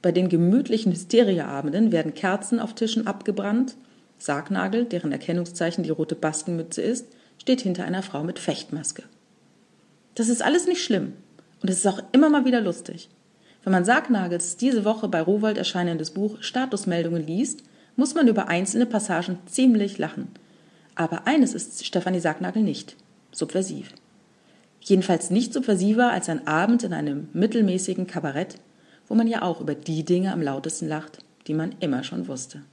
bei 0.00 0.12
den 0.12 0.28
gemütlichen 0.28 0.92
Hysterieabenden 0.92 1.90
werden 1.90 2.14
Kerzen 2.14 2.60
auf 2.60 2.76
Tischen 2.76 3.08
abgebrannt, 3.08 3.74
Sargnagel, 4.18 4.84
deren 4.84 5.10
Erkennungszeichen 5.10 5.82
die 5.82 5.90
rote 5.90 6.14
Baskenmütze 6.14 6.82
ist, 6.82 7.06
steht 7.38 7.62
hinter 7.62 7.84
einer 7.84 8.04
Frau 8.04 8.22
mit 8.22 8.38
Fechtmaske. 8.38 9.02
Das 10.14 10.28
ist 10.28 10.40
alles 10.40 10.68
nicht 10.68 10.84
schlimm 10.84 11.14
und 11.62 11.68
es 11.68 11.78
ist 11.78 11.86
auch 11.88 12.00
immer 12.12 12.30
mal 12.30 12.44
wieder 12.44 12.60
lustig. 12.60 13.08
Wenn 13.64 13.72
man 13.72 13.84
Sargnagels 13.84 14.56
diese 14.56 14.84
Woche 14.84 15.08
bei 15.08 15.20
Rowold 15.20 15.58
erscheinendes 15.58 16.12
Buch 16.12 16.40
Statusmeldungen 16.40 17.26
liest, 17.26 17.64
muss 17.96 18.14
man 18.14 18.28
über 18.28 18.46
einzelne 18.46 18.86
Passagen 18.86 19.40
ziemlich 19.46 19.98
lachen. 19.98 20.28
Aber 21.00 21.26
eines 21.26 21.54
ist 21.54 21.86
Stefanie 21.86 22.20
Sargnagel 22.20 22.62
nicht: 22.62 22.94
subversiv. 23.32 23.94
Jedenfalls 24.80 25.30
nicht 25.30 25.54
subversiver 25.54 26.12
als 26.12 26.28
ein 26.28 26.46
Abend 26.46 26.82
in 26.82 26.92
einem 26.92 27.30
mittelmäßigen 27.32 28.06
Kabarett, 28.06 28.58
wo 29.08 29.14
man 29.14 29.26
ja 29.26 29.40
auch 29.40 29.62
über 29.62 29.74
die 29.74 30.04
Dinge 30.04 30.30
am 30.30 30.42
lautesten 30.42 30.88
lacht, 30.88 31.24
die 31.46 31.54
man 31.54 31.74
immer 31.80 32.04
schon 32.04 32.28
wusste. 32.28 32.64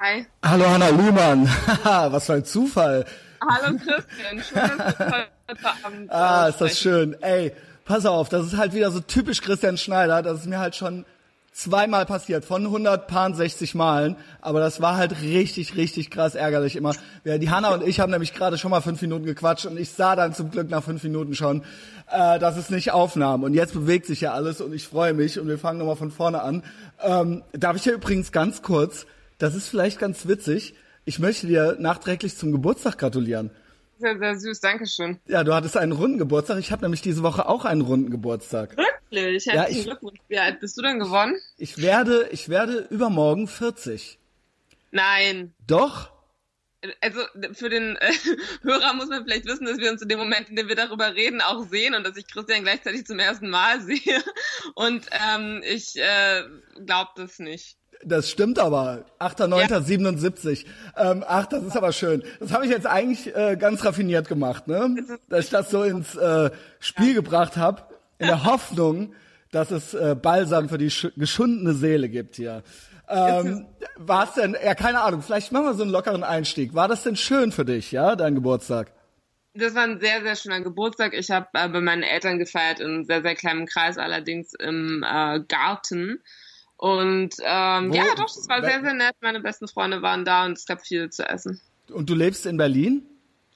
Hi. 0.00 0.24
Hallo 0.42 0.66
Hanna 0.66 0.88
Lühmann. 0.88 1.44
Was 1.84 2.24
für 2.24 2.32
ein 2.32 2.44
Zufall. 2.46 3.04
Hallo 3.46 3.76
Christian. 3.76 4.42
Schön, 4.42 4.78
dass 4.78 4.98
wir 4.98 5.28
heute 5.50 5.60
Abend. 5.84 6.10
Ah, 6.10 6.48
ist 6.48 6.60
das 6.60 6.78
schön. 6.78 7.20
Ey, 7.20 7.52
pass 7.92 8.06
auf, 8.06 8.30
das 8.30 8.46
ist 8.46 8.56
halt 8.56 8.72
wieder 8.72 8.90
so 8.90 9.00
typisch 9.00 9.42
Christian 9.42 9.76
Schneider. 9.76 10.22
Das 10.22 10.40
ist 10.40 10.46
mir 10.46 10.58
halt 10.58 10.74
schon 10.74 11.04
zweimal 11.52 12.06
passiert, 12.06 12.42
von 12.46 12.64
160 12.64 13.74
Malen, 13.74 14.16
aber 14.40 14.60
das 14.60 14.80
war 14.80 14.96
halt 14.96 15.20
richtig, 15.20 15.76
richtig 15.76 16.10
krass 16.10 16.34
ärgerlich 16.34 16.74
immer. 16.76 16.94
Ja, 17.24 17.36
die 17.36 17.50
Hanna 17.50 17.74
und 17.74 17.86
ich 17.86 18.00
haben 18.00 18.10
nämlich 18.10 18.32
gerade 18.32 18.56
schon 18.56 18.70
mal 18.70 18.80
fünf 18.80 19.02
Minuten 19.02 19.26
gequatscht 19.26 19.66
und 19.66 19.78
ich 19.78 19.90
sah 19.90 20.16
dann 20.16 20.32
zum 20.32 20.50
Glück 20.50 20.70
nach 20.70 20.82
fünf 20.82 21.02
Minuten 21.02 21.34
schon, 21.34 21.64
äh, 22.10 22.38
dass 22.38 22.56
es 22.56 22.70
nicht 22.70 22.92
aufnahm. 22.92 23.42
Und 23.42 23.52
jetzt 23.52 23.74
bewegt 23.74 24.06
sich 24.06 24.22
ja 24.22 24.32
alles 24.32 24.62
und 24.62 24.72
ich 24.72 24.88
freue 24.88 25.12
mich 25.12 25.38
und 25.38 25.46
wir 25.46 25.58
fangen 25.58 25.78
nochmal 25.78 25.96
von 25.96 26.10
vorne 26.10 26.40
an. 26.40 26.62
Ähm, 27.02 27.42
darf 27.52 27.76
ich 27.76 27.84
ja 27.84 27.92
übrigens 27.92 28.32
ganz 28.32 28.62
kurz 28.62 29.04
das 29.36 29.56
ist 29.56 29.68
vielleicht 29.68 29.98
ganz 29.98 30.28
witzig. 30.28 30.74
Ich 31.04 31.18
möchte 31.18 31.48
dir 31.48 31.76
nachträglich 31.80 32.36
zum 32.36 32.52
Geburtstag 32.52 32.96
gratulieren. 32.96 33.50
Sehr, 34.02 34.18
sehr 34.18 34.36
süß, 34.36 34.58
danke 34.58 34.84
schön. 34.88 35.20
Ja, 35.28 35.44
du 35.44 35.54
hattest 35.54 35.76
einen 35.76 35.92
runden 35.92 36.18
Geburtstag. 36.18 36.58
Ich 36.58 36.72
habe 36.72 36.82
nämlich 36.82 37.02
diese 37.02 37.22
Woche 37.22 37.48
auch 37.48 37.64
einen 37.64 37.82
runden 37.82 38.10
Geburtstag. 38.10 38.76
Wirklich? 38.76 39.44
Ja, 39.44 39.68
ich, 39.68 39.84
Glückwunsch. 39.84 40.18
Wie 40.26 40.40
alt 40.40 40.58
bist 40.58 40.76
du 40.76 40.82
denn 40.82 40.98
geworden? 40.98 41.36
Ich 41.56 41.80
werde, 41.80 42.28
ich 42.32 42.48
werde 42.48 42.88
übermorgen 42.90 43.46
40. 43.46 44.18
Nein. 44.90 45.54
Doch? 45.68 46.10
Also 47.00 47.20
für 47.52 47.68
den 47.68 47.94
äh, 47.94 48.12
Hörer 48.62 48.92
muss 48.94 49.08
man 49.08 49.22
vielleicht 49.22 49.46
wissen, 49.46 49.66
dass 49.66 49.78
wir 49.78 49.92
uns 49.92 50.02
in 50.02 50.08
dem 50.08 50.18
Moment, 50.18 50.48
in 50.48 50.56
dem 50.56 50.66
wir 50.66 50.74
darüber 50.74 51.14
reden, 51.14 51.40
auch 51.40 51.62
sehen 51.68 51.94
und 51.94 52.04
dass 52.04 52.16
ich 52.16 52.26
Christian 52.26 52.64
gleichzeitig 52.64 53.06
zum 53.06 53.20
ersten 53.20 53.50
Mal 53.50 53.80
sehe. 53.82 54.20
Und 54.74 55.06
ähm, 55.12 55.62
ich 55.64 55.94
äh, 55.94 56.42
glaube 56.84 57.12
das 57.14 57.38
nicht. 57.38 57.76
Das 58.04 58.30
stimmt 58.30 58.58
aber. 58.58 59.04
8.9.77. 59.20 60.64
Ja. 60.96 61.12
Ähm, 61.12 61.24
ach, 61.26 61.46
das 61.46 61.62
ist 61.64 61.76
aber 61.76 61.92
schön. 61.92 62.22
Das 62.40 62.52
habe 62.52 62.64
ich 62.64 62.70
jetzt 62.70 62.86
eigentlich 62.86 63.34
äh, 63.34 63.56
ganz 63.56 63.84
raffiniert 63.84 64.28
gemacht, 64.28 64.66
ne? 64.66 64.96
Dass 65.28 65.44
ich 65.44 65.50
das 65.50 65.70
so 65.70 65.82
ins 65.82 66.14
äh, 66.16 66.50
Spiel 66.80 67.08
ja. 67.08 67.14
gebracht 67.14 67.56
habe, 67.56 67.82
in 68.18 68.26
der 68.26 68.44
Hoffnung, 68.44 69.14
dass 69.50 69.70
es 69.70 69.94
äh, 69.94 70.16
Balsam 70.20 70.68
für 70.68 70.78
die 70.78 70.92
geschundene 71.16 71.74
Seele 71.74 72.08
gibt 72.08 72.36
hier. 72.36 72.62
Ähm, 73.08 73.66
war 73.96 74.24
es 74.24 74.34
denn, 74.34 74.56
ja, 74.64 74.74
keine 74.74 75.00
Ahnung, 75.02 75.22
vielleicht 75.22 75.52
machen 75.52 75.66
wir 75.66 75.74
so 75.74 75.82
einen 75.82 75.92
lockeren 75.92 76.24
Einstieg. 76.24 76.74
War 76.74 76.88
das 76.88 77.02
denn 77.02 77.16
schön 77.16 77.52
für 77.52 77.64
dich, 77.64 77.92
ja, 77.92 78.16
dein 78.16 78.34
Geburtstag? 78.34 78.92
Das 79.54 79.74
war 79.74 79.82
ein 79.82 80.00
sehr, 80.00 80.22
sehr 80.22 80.34
schöner 80.34 80.62
Geburtstag. 80.62 81.12
Ich 81.12 81.30
habe 81.30 81.46
äh, 81.52 81.68
bei 81.68 81.80
meinen 81.80 82.02
Eltern 82.02 82.38
gefeiert, 82.38 82.80
in 82.80 82.86
einem 82.86 83.04
sehr, 83.04 83.20
sehr 83.20 83.34
kleinen 83.34 83.66
Kreis, 83.66 83.98
allerdings 83.98 84.54
im 84.54 85.04
äh, 85.06 85.40
Garten. 85.40 86.22
Und 86.82 87.36
ähm, 87.44 87.92
ja, 87.92 88.12
doch, 88.16 88.26
es 88.26 88.48
war 88.48 88.60
sehr, 88.60 88.80
sehr 88.82 88.94
nett. 88.94 89.14
Meine 89.20 89.38
besten 89.38 89.68
Freunde 89.68 90.02
waren 90.02 90.24
da 90.24 90.46
und 90.46 90.58
es 90.58 90.66
gab 90.66 90.84
viel 90.84 91.10
zu 91.10 91.22
essen. 91.22 91.60
Und 91.92 92.10
du 92.10 92.14
lebst 92.16 92.44
in 92.44 92.56
Berlin? 92.56 93.06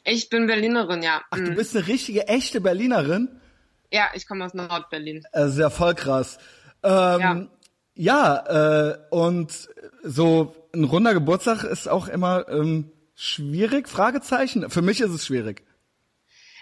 Ich 0.04 0.28
bin 0.28 0.46
Berlinerin, 0.46 1.02
ja. 1.02 1.22
Ach, 1.30 1.38
du 1.38 1.50
mhm. 1.50 1.56
bist 1.56 1.74
eine 1.74 1.88
richtige, 1.88 2.28
echte 2.28 2.60
Berlinerin? 2.60 3.40
Ja, 3.90 4.10
ich 4.14 4.28
komme 4.28 4.44
aus 4.44 4.54
Nordberlin. 4.54 5.24
Äh, 5.32 5.48
sehr 5.48 5.70
voll 5.70 5.96
krass. 5.96 6.38
Ähm, 6.84 7.48
ja, 7.96 8.44
ja 8.44 8.90
äh, 8.90 8.98
und 9.10 9.70
so 10.04 10.54
ein 10.72 10.84
runder 10.84 11.12
Geburtstag 11.12 11.64
ist 11.64 11.88
auch 11.88 12.06
immer 12.06 12.48
ähm, 12.48 12.92
schwierig, 13.16 13.88
Fragezeichen. 13.88 14.70
Für 14.70 14.82
mich 14.82 15.00
ist 15.00 15.10
es 15.10 15.26
schwierig. 15.26 15.64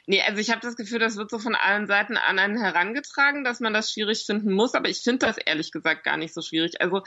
Nee, 0.06 0.22
also 0.22 0.38
ich 0.38 0.50
habe 0.50 0.60
das 0.60 0.76
Gefühl, 0.76 0.98
das 0.98 1.16
wird 1.16 1.30
so 1.30 1.38
von 1.38 1.54
allen 1.54 1.86
Seiten 1.86 2.16
an 2.16 2.38
einen 2.38 2.58
herangetragen, 2.58 3.42
dass 3.42 3.60
man 3.60 3.72
das 3.72 3.90
schwierig 3.90 4.26
finden 4.26 4.52
muss, 4.52 4.74
aber 4.74 4.88
ich 4.88 5.00
finde 5.00 5.26
das 5.26 5.38
ehrlich 5.38 5.72
gesagt 5.72 6.04
gar 6.04 6.18
nicht 6.18 6.34
so 6.34 6.42
schwierig. 6.42 6.80
Also 6.80 7.02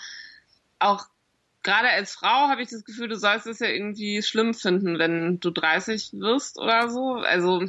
auch 0.80 1.06
gerade 1.62 1.90
als 1.90 2.14
Frau 2.14 2.48
habe 2.48 2.62
ich 2.62 2.70
das 2.70 2.86
Gefühl, 2.86 3.08
du 3.08 3.18
sollst 3.18 3.46
es 3.46 3.60
ja 3.60 3.68
irgendwie 3.68 4.24
schlimm 4.24 4.54
finden, 4.54 5.00
wenn 5.00 5.40
du 5.40 5.52
30 5.52 6.14
wirst 6.14 6.58
oder 6.58 6.90
so. 6.90 7.16
Also 7.16 7.64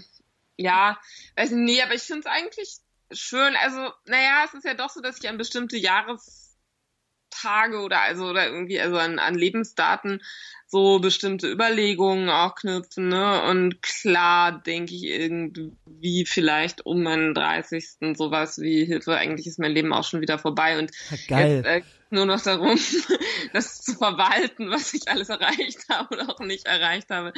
ja, 0.57 0.99
weiß 1.37 1.51
nicht, 1.51 1.77
nee, 1.77 1.83
aber 1.83 1.95
ich 1.95 2.03
finde 2.03 2.21
es 2.21 2.27
eigentlich 2.27 2.79
schön. 3.11 3.57
Also, 3.57 3.93
naja, 4.07 4.45
es 4.45 4.55
ist 4.55 4.65
ja 4.65 4.75
doch 4.75 4.91
so, 4.91 5.01
dass 5.01 5.19
ich 5.19 5.29
an 5.29 5.39
bestimmte 5.39 5.77
Jahrestage 5.77 7.81
oder 7.83 8.01
also 8.01 8.27
oder 8.27 8.47
irgendwie 8.47 8.81
also 8.81 8.99
an, 8.99 9.19
an 9.19 9.35
Lebensdaten 9.35 10.23
so 10.71 10.99
bestimmte 10.99 11.51
Überlegungen 11.51 12.29
auch 12.29 12.55
knüpfen, 12.55 13.09
ne? 13.09 13.43
Und 13.45 13.81
klar 13.83 14.53
denke 14.53 14.95
ich 14.95 15.05
irgendwie 15.05 16.27
vielleicht 16.27 16.85
um 16.85 17.03
meinen 17.03 17.33
30. 17.33 18.15
sowas 18.15 18.61
wie 18.61 18.85
Hilfe, 18.85 19.17
eigentlich 19.17 19.47
ist 19.47 19.59
mein 19.59 19.73
Leben 19.73 19.95
auch 19.95 20.05
schon 20.05 20.21
wieder 20.21 20.39
vorbei 20.39 20.79
und 20.79 20.91
Geil. 21.27 21.57
jetzt 21.57 21.67
äh, 21.67 21.83
nur 22.11 22.27
noch 22.27 22.43
darum, 22.43 22.79
das 23.55 23.81
zu 23.81 23.95
verwalten, 23.95 24.71
was 24.71 24.93
ich 24.93 25.09
alles 25.09 25.31
erreicht 25.31 25.87
habe 25.89 26.15
oder 26.15 26.31
auch 26.31 26.41
nicht 26.41 26.67
erreicht 26.67 27.09
habe. 27.11 27.33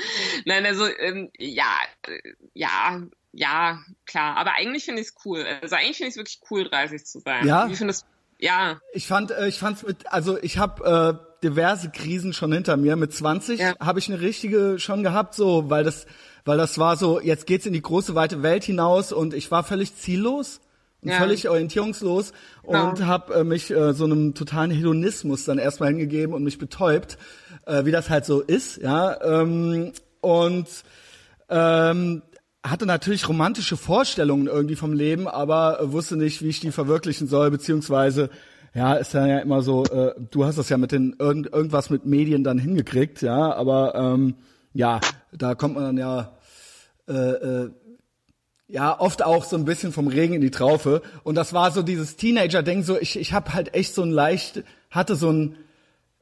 Nein, 0.45 0.66
also 0.66 0.87
ähm, 0.87 1.31
ja, 1.39 1.78
äh, 2.09 2.20
ja, 2.55 3.01
ja, 3.33 3.78
klar. 4.07 4.37
Aber 4.39 4.55
eigentlich 4.57 4.85
finde 4.85 5.03
ich 5.03 5.09
es 5.09 5.14
cool. 5.24 5.45
Also 5.62 5.76
eigentlich 5.76 5.99
finde 5.99 6.09
ich 6.09 6.14
es 6.14 6.16
wirklich 6.16 6.41
cool, 6.51 6.68
30 6.68 7.05
zu 7.05 7.20
sein. 7.20 7.47
Ja. 7.47 7.68
Wie 7.68 7.76
findest 7.76 8.05
ja. 8.41 8.80
Ich 8.93 9.07
fand, 9.07 9.30
äh, 9.30 9.47
ich 9.49 9.59
fand's 9.59 9.82
mit, 9.82 10.12
also 10.12 10.38
ich 10.41 10.59
habe 10.59 11.18
äh, 11.43 11.45
diverse 11.45 11.91
Krisen 11.91 12.32
schon 12.32 12.53
hinter 12.53 12.76
mir. 12.76 12.97
Mit 12.97 13.12
20 13.12 13.61
Ja. 13.61 13.74
habe 13.80 13.99
ich 13.99 14.09
eine 14.11 14.20
richtige 14.20 14.78
schon 14.78 15.03
gehabt, 15.03 15.34
so, 15.34 15.70
weil 15.70 15.84
das, 15.84 16.07
weil 16.45 16.59
das 16.59 16.78
war 16.78 16.97
so, 16.97 17.20
jetzt 17.20 17.47
geht's 17.47 17.66
in 17.66 17.72
die 17.72 17.82
große 17.82 18.14
weite 18.14 18.43
Welt 18.43 18.64
hinaus 18.64 19.12
und 19.12 19.34
ich 19.34 19.51
war 19.51 19.62
völlig 19.64 19.95
ziellos 19.97 20.61
und 21.03 21.11
Ja. 21.11 21.16
völlig 21.18 21.49
orientierungslos 21.49 22.32
und 22.62 22.97
Genau. 22.97 23.07
habe 23.07 23.34
äh, 23.34 23.45
mich 23.45 23.70
äh, 23.70 23.95
so 23.95 24.05
einem 24.05 24.34
totalen 24.34 24.70
Hedonismus 24.70 25.45
dann 25.45 25.59
erstmal 25.59 25.88
hingegeben 25.91 26.34
und 26.34 26.43
mich 26.45 26.59
betäubt, 26.59 27.16
äh, 27.66 27.84
wie 27.86 27.91
das 27.91 28.11
halt 28.11 28.26
so 28.26 28.41
ist, 28.41 28.76
ja. 28.78 29.18
Ähm, 29.22 29.93
und 30.20 30.66
ähm, 31.49 32.22
hatte 32.62 32.86
natürlich 32.86 33.28
romantische 33.28 33.76
Vorstellungen 33.76 34.46
irgendwie 34.46 34.76
vom 34.76 34.92
Leben, 34.92 35.28
aber 35.28 35.80
äh, 35.80 35.92
wusste 35.92 36.16
nicht, 36.16 36.42
wie 36.42 36.48
ich 36.48 36.61
die 36.61 36.72
verwirklichen 36.72 37.26
soll, 37.26 37.50
beziehungsweise 37.50 38.30
ja, 38.74 38.94
ist 38.94 39.14
ja 39.14 39.38
immer 39.38 39.62
so, 39.62 39.84
äh, 39.84 40.14
du 40.30 40.44
hast 40.44 40.58
das 40.58 40.68
ja 40.68 40.78
mit 40.78 40.92
den 40.92 41.16
irgend, 41.18 41.52
irgendwas 41.52 41.90
mit 41.90 42.06
Medien 42.06 42.44
dann 42.44 42.58
hingekriegt, 42.58 43.22
ja, 43.22 43.52
aber 43.52 43.94
ähm, 43.94 44.34
ja, 44.72 45.00
da 45.32 45.54
kommt 45.54 45.74
man 45.74 45.84
dann 45.84 45.98
ja 45.98 46.36
äh, 47.08 47.12
äh, 47.12 47.70
ja 48.68 48.98
oft 48.98 49.24
auch 49.24 49.44
so 49.44 49.56
ein 49.56 49.64
bisschen 49.64 49.92
vom 49.92 50.06
Regen 50.06 50.34
in 50.34 50.40
die 50.40 50.52
Traufe. 50.52 51.02
Und 51.24 51.34
das 51.34 51.52
war 51.52 51.72
so 51.72 51.82
dieses 51.82 52.16
Teenager-Ding, 52.16 52.84
so 52.84 52.98
ich 52.98 53.18
ich 53.18 53.32
habe 53.32 53.52
halt 53.52 53.74
echt 53.74 53.94
so 53.94 54.02
ein 54.02 54.11
leicht 54.11 54.62
hatte 54.90 55.16
so 55.16 55.30
ein 55.30 55.56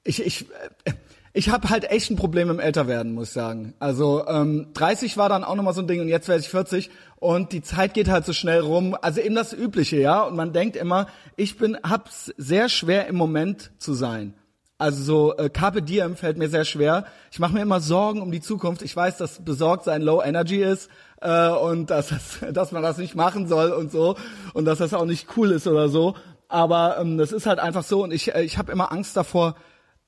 ich 0.04 0.24
ich 0.24 0.46
äh, 0.84 0.92
ich 1.38 1.50
habe 1.50 1.70
halt 1.70 1.88
echt 1.88 2.10
ein 2.10 2.16
Problem 2.16 2.50
im 2.50 2.58
Älterwerden, 2.58 3.14
muss 3.14 3.28
ich 3.28 3.34
sagen. 3.34 3.72
Also 3.78 4.26
ähm, 4.26 4.70
30 4.74 5.16
war 5.18 5.28
dann 5.28 5.44
auch 5.44 5.54
nochmal 5.54 5.72
so 5.72 5.80
ein 5.80 5.86
Ding 5.86 6.00
und 6.00 6.08
jetzt 6.08 6.26
werde 6.26 6.40
ich 6.40 6.48
40 6.48 6.90
und 7.20 7.52
die 7.52 7.62
Zeit 7.62 7.94
geht 7.94 8.08
halt 8.08 8.26
so 8.26 8.32
schnell 8.32 8.58
rum. 8.58 8.96
Also 9.00 9.20
eben 9.20 9.36
das 9.36 9.52
Übliche, 9.52 9.98
ja. 9.98 10.22
Und 10.22 10.34
man 10.34 10.52
denkt 10.52 10.74
immer, 10.74 11.06
ich 11.36 11.56
bin 11.56 11.78
hab's 11.84 12.34
sehr 12.38 12.68
schwer 12.68 13.06
im 13.06 13.14
Moment 13.14 13.70
zu 13.78 13.94
sein. 13.94 14.34
Also 14.78 15.04
so 15.04 15.36
äh, 15.36 15.48
Carpe 15.48 15.80
Diem 15.80 16.16
fällt 16.16 16.38
mir 16.38 16.48
sehr 16.48 16.64
schwer. 16.64 17.04
Ich 17.30 17.38
mache 17.38 17.52
mir 17.52 17.62
immer 17.62 17.78
Sorgen 17.78 18.20
um 18.20 18.32
die 18.32 18.40
Zukunft. 18.40 18.82
Ich 18.82 18.96
weiß, 18.96 19.16
dass 19.18 19.44
besorgt 19.44 19.84
sein 19.84 20.02
Low 20.02 20.20
Energy 20.20 20.60
ist 20.60 20.90
äh, 21.20 21.50
und 21.50 21.90
dass, 21.90 22.08
das, 22.08 22.38
dass 22.52 22.72
man 22.72 22.82
das 22.82 22.98
nicht 22.98 23.14
machen 23.14 23.46
soll 23.46 23.70
und 23.70 23.92
so 23.92 24.16
und 24.54 24.64
dass 24.64 24.78
das 24.78 24.92
auch 24.92 25.04
nicht 25.04 25.28
cool 25.36 25.52
ist 25.52 25.68
oder 25.68 25.88
so. 25.88 26.16
Aber 26.48 26.98
ähm, 26.98 27.16
das 27.16 27.30
ist 27.30 27.46
halt 27.46 27.60
einfach 27.60 27.84
so 27.84 28.02
und 28.02 28.12
ich, 28.12 28.34
äh, 28.34 28.42
ich 28.42 28.58
habe 28.58 28.72
immer 28.72 28.90
Angst 28.90 29.16
davor, 29.16 29.54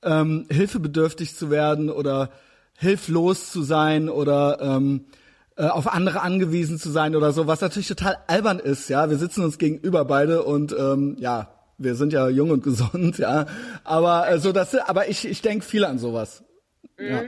ähm, 0.03 0.45
hilfebedürftig 0.49 1.35
zu 1.35 1.49
werden 1.49 1.89
oder 1.89 2.29
hilflos 2.77 3.51
zu 3.51 3.61
sein 3.61 4.09
oder 4.09 4.59
ähm, 4.61 5.05
äh, 5.57 5.67
auf 5.67 5.87
andere 5.87 6.21
angewiesen 6.21 6.79
zu 6.79 6.89
sein 6.89 7.15
oder 7.15 7.31
so, 7.31 7.45
was 7.45 7.61
natürlich 7.61 7.87
total 7.87 8.17
albern 8.27 8.59
ist, 8.59 8.89
ja. 8.89 9.09
Wir 9.09 9.17
sitzen 9.17 9.43
uns 9.43 9.57
gegenüber 9.57 10.05
beide 10.05 10.43
und 10.43 10.75
ähm, 10.77 11.15
ja, 11.19 11.53
wir 11.77 11.95
sind 11.95 12.13
ja 12.13 12.27
jung 12.29 12.51
und 12.51 12.63
gesund, 12.63 13.17
ja. 13.17 13.45
Aber 13.83 14.29
äh, 14.29 14.39
so 14.39 14.51
das, 14.51 14.73
aber 14.75 15.09
ich, 15.09 15.27
ich 15.27 15.41
denke 15.41 15.65
viel 15.65 15.85
an 15.85 15.99
sowas. 15.99 16.43
Ja. 16.97 17.23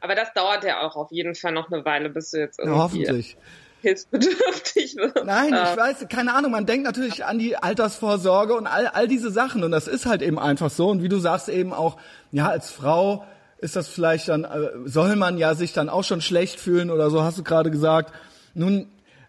Aber 0.00 0.14
das 0.16 0.32
dauert 0.34 0.64
ja 0.64 0.80
auch 0.80 0.96
auf 0.96 1.12
jeden 1.12 1.34
Fall 1.34 1.52
noch 1.52 1.70
eine 1.70 1.84
Weile, 1.84 2.10
bis 2.10 2.32
du 2.32 2.40
jetzt 2.40 2.58
ja, 2.58 2.64
irgendwie 2.64 2.82
hoffentlich. 2.82 3.36
Hilfsbedürftig 3.82 4.96
wirst. 4.96 5.24
Nein, 5.24 5.52
ich 5.52 5.76
weiß, 5.76 6.06
keine 6.08 6.34
Ahnung, 6.34 6.52
man 6.52 6.66
denkt 6.66 6.86
natürlich 6.86 7.24
an 7.24 7.38
die 7.38 7.56
Altersvorsorge 7.56 8.54
und 8.54 8.66
all, 8.66 8.86
all 8.86 9.06
diese 9.06 9.30
Sachen 9.30 9.62
und 9.62 9.70
das 9.70 9.86
ist 9.86 10.06
halt 10.06 10.22
eben 10.22 10.38
einfach 10.38 10.70
so 10.70 10.88
und 10.88 11.02
wie 11.02 11.08
du 11.08 11.18
sagst 11.18 11.48
eben 11.48 11.72
auch, 11.72 11.98
ja, 12.30 12.48
als 12.48 12.70
Frau 12.70 13.24
ist 13.58 13.76
das 13.76 13.88
vielleicht 13.88 14.28
dann, 14.28 14.44
äh, 14.44 14.70
soll 14.86 15.16
man 15.16 15.38
ja 15.38 15.54
sich 15.54 15.72
dann 15.72 15.88
auch 15.88 16.04
schon 16.04 16.20
schlecht 16.20 16.58
fühlen 16.58 16.90
oder 16.90 17.10
so, 17.10 17.22
hast 17.22 17.38
du 17.38 17.44
gerade 17.44 17.70
gesagt. 17.70 18.12
Nun, 18.54 18.88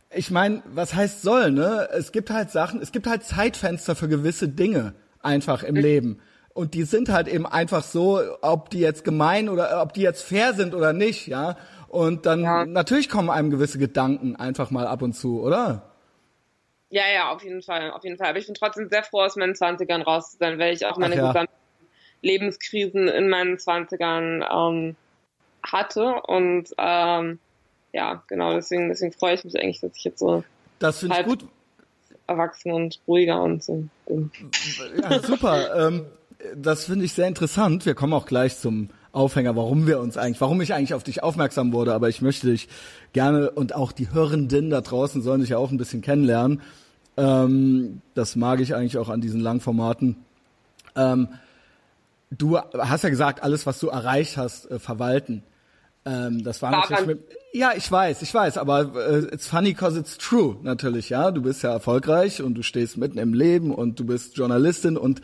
ich 0.09 0.31
meine, 0.31 0.63
was 0.73 0.93
heißt 0.95 1.21
soll, 1.21 1.51
ne? 1.51 1.87
Es 1.91 2.11
gibt 2.11 2.29
halt 2.31 2.51
Sachen, 2.51 2.81
es 2.81 2.91
gibt 2.91 3.07
halt 3.07 3.23
Zeitfenster 3.23 3.95
für 3.95 4.07
gewisse 4.07 4.47
Dinge 4.47 4.93
einfach 5.21 5.63
im 5.63 5.75
Leben. 5.75 6.19
Und 6.53 6.75
die 6.75 6.83
sind 6.83 7.09
halt 7.09 7.27
eben 7.27 7.45
einfach 7.45 7.83
so, 7.83 8.21
ob 8.41 8.69
die 8.69 8.79
jetzt 8.79 9.03
gemein 9.03 9.49
oder 9.49 9.81
ob 9.81 9.93
die 9.93 10.01
jetzt 10.01 10.21
fair 10.21 10.53
sind 10.53 10.75
oder 10.75 10.93
nicht, 10.93 11.27
ja. 11.27 11.55
Und 11.93 12.25
dann 12.25 12.41
Ja. 12.41 12.65
natürlich 12.65 13.07
kommen 13.07 13.29
einem 13.29 13.51
gewisse 13.51 13.77
Gedanken 13.77 14.35
einfach 14.35 14.71
mal 14.71 14.87
ab 14.87 15.03
und 15.03 15.13
zu, 15.13 15.39
oder? 15.39 15.91
Ja, 16.89 17.03
ja, 17.07 17.31
auf 17.31 17.43
jeden 17.43 17.61
Fall, 17.61 17.91
auf 17.91 18.03
jeden 18.03 18.17
Fall. 18.17 18.29
Aber 18.29 18.39
ich 18.39 18.47
bin 18.47 18.55
trotzdem 18.55 18.89
sehr 18.89 19.03
froh, 19.03 19.21
aus 19.21 19.35
meinen 19.35 19.53
20ern 19.53 20.01
raus 20.01 20.31
zu 20.31 20.37
sein, 20.37 20.57
weil 20.57 20.73
ich 20.73 20.87
auch 20.87 20.97
meine 20.97 21.15
ja. 21.15 21.27
gesamten 21.27 21.53
Lebenskrisen 22.23 23.07
in 23.07 23.29
meinen 23.29 23.57
20ern 23.57 24.43
ähm, 24.51 24.95
hatte. 25.61 26.15
Und 26.25 26.69
ähm, 26.79 27.37
ja, 27.93 28.23
genau, 28.27 28.55
deswegen, 28.55 28.89
deswegen 28.89 29.11
freue 29.13 29.35
ich 29.35 29.43
mich 29.43 29.55
eigentlich, 29.59 29.81
dass 29.81 29.95
ich 29.95 30.03
jetzt 30.03 30.17
so 30.17 30.43
Das 30.79 30.97
finde 30.97 31.19
ich 31.19 31.25
gut. 31.27 31.45
erwachsen 32.25 32.71
und 32.71 32.99
ruhiger 33.07 33.39
und 33.43 33.63
so 33.63 33.85
bin. 34.07 34.31
Ja, 34.99 35.19
super. 35.19 35.87
ähm, 35.87 36.07
das 36.55 36.85
finde 36.85 37.05
ich 37.05 37.13
sehr 37.13 37.27
interessant. 37.27 37.85
Wir 37.85 37.93
kommen 37.93 38.13
auch 38.13 38.25
gleich 38.25 38.57
zum 38.57 38.89
Aufhänger, 39.13 39.55
warum 39.55 39.87
wir 39.87 39.99
uns 39.99 40.17
eigentlich, 40.17 40.41
warum 40.41 40.59
ich 40.59 40.73
eigentlich 40.73 40.93
auf 40.93 41.03
dich 41.03 41.23
aufmerksam 41.23 41.71
wurde. 41.71 41.93
Aber 41.93 42.09
ich 42.09 42.21
möchte 42.21 42.47
dich 42.47 42.67
gerne 43.13 43.51
und 43.51 43.75
auch 43.75 43.91
die 43.91 44.11
Hörenden 44.11 44.69
da 44.69 44.81
draußen 44.81 45.21
sollen 45.21 45.41
dich 45.41 45.51
ja 45.51 45.57
auch 45.57 45.71
ein 45.71 45.77
bisschen 45.77 46.01
kennenlernen. 46.01 46.61
Ähm, 47.15 48.01
das 48.15 48.35
mag 48.35 48.59
ich 48.59 48.75
eigentlich 48.75 48.97
auch 48.97 49.09
an 49.09 49.21
diesen 49.21 49.39
Langformaten. 49.39 50.17
Ähm, 50.95 51.29
du 52.31 52.57
hast 52.57 53.03
ja 53.03 53.09
gesagt, 53.09 53.43
alles, 53.43 53.65
was 53.65 53.79
du 53.79 53.87
erreicht 53.87 54.37
hast, 54.37 54.69
äh, 54.71 54.79
verwalten. 54.79 55.43
Ähm, 56.05 56.43
das 56.43 56.61
war 56.61 56.71
War 56.71 56.81
natürlich 56.81 57.05
mit, 57.05 57.19
ja, 57.53 57.73
ich 57.77 57.89
weiß, 57.89 58.23
ich 58.23 58.33
weiß, 58.33 58.57
aber 58.57 58.93
äh, 58.95 59.19
it's 59.31 59.47
funny 59.47 59.73
cause 59.73 59.97
it's 59.97 60.17
true, 60.17 60.57
natürlich, 60.63 61.09
ja. 61.09 61.31
Du 61.31 61.43
bist 61.43 61.61
ja 61.61 61.71
erfolgreich 61.71 62.41
und 62.41 62.55
du 62.55 62.63
stehst 62.63 62.97
mitten 62.97 63.19
im 63.19 63.33
Leben 63.33 63.73
und 63.73 63.99
du 63.99 64.05
bist 64.05 64.35
Journalistin 64.37 64.97
und 64.97 65.21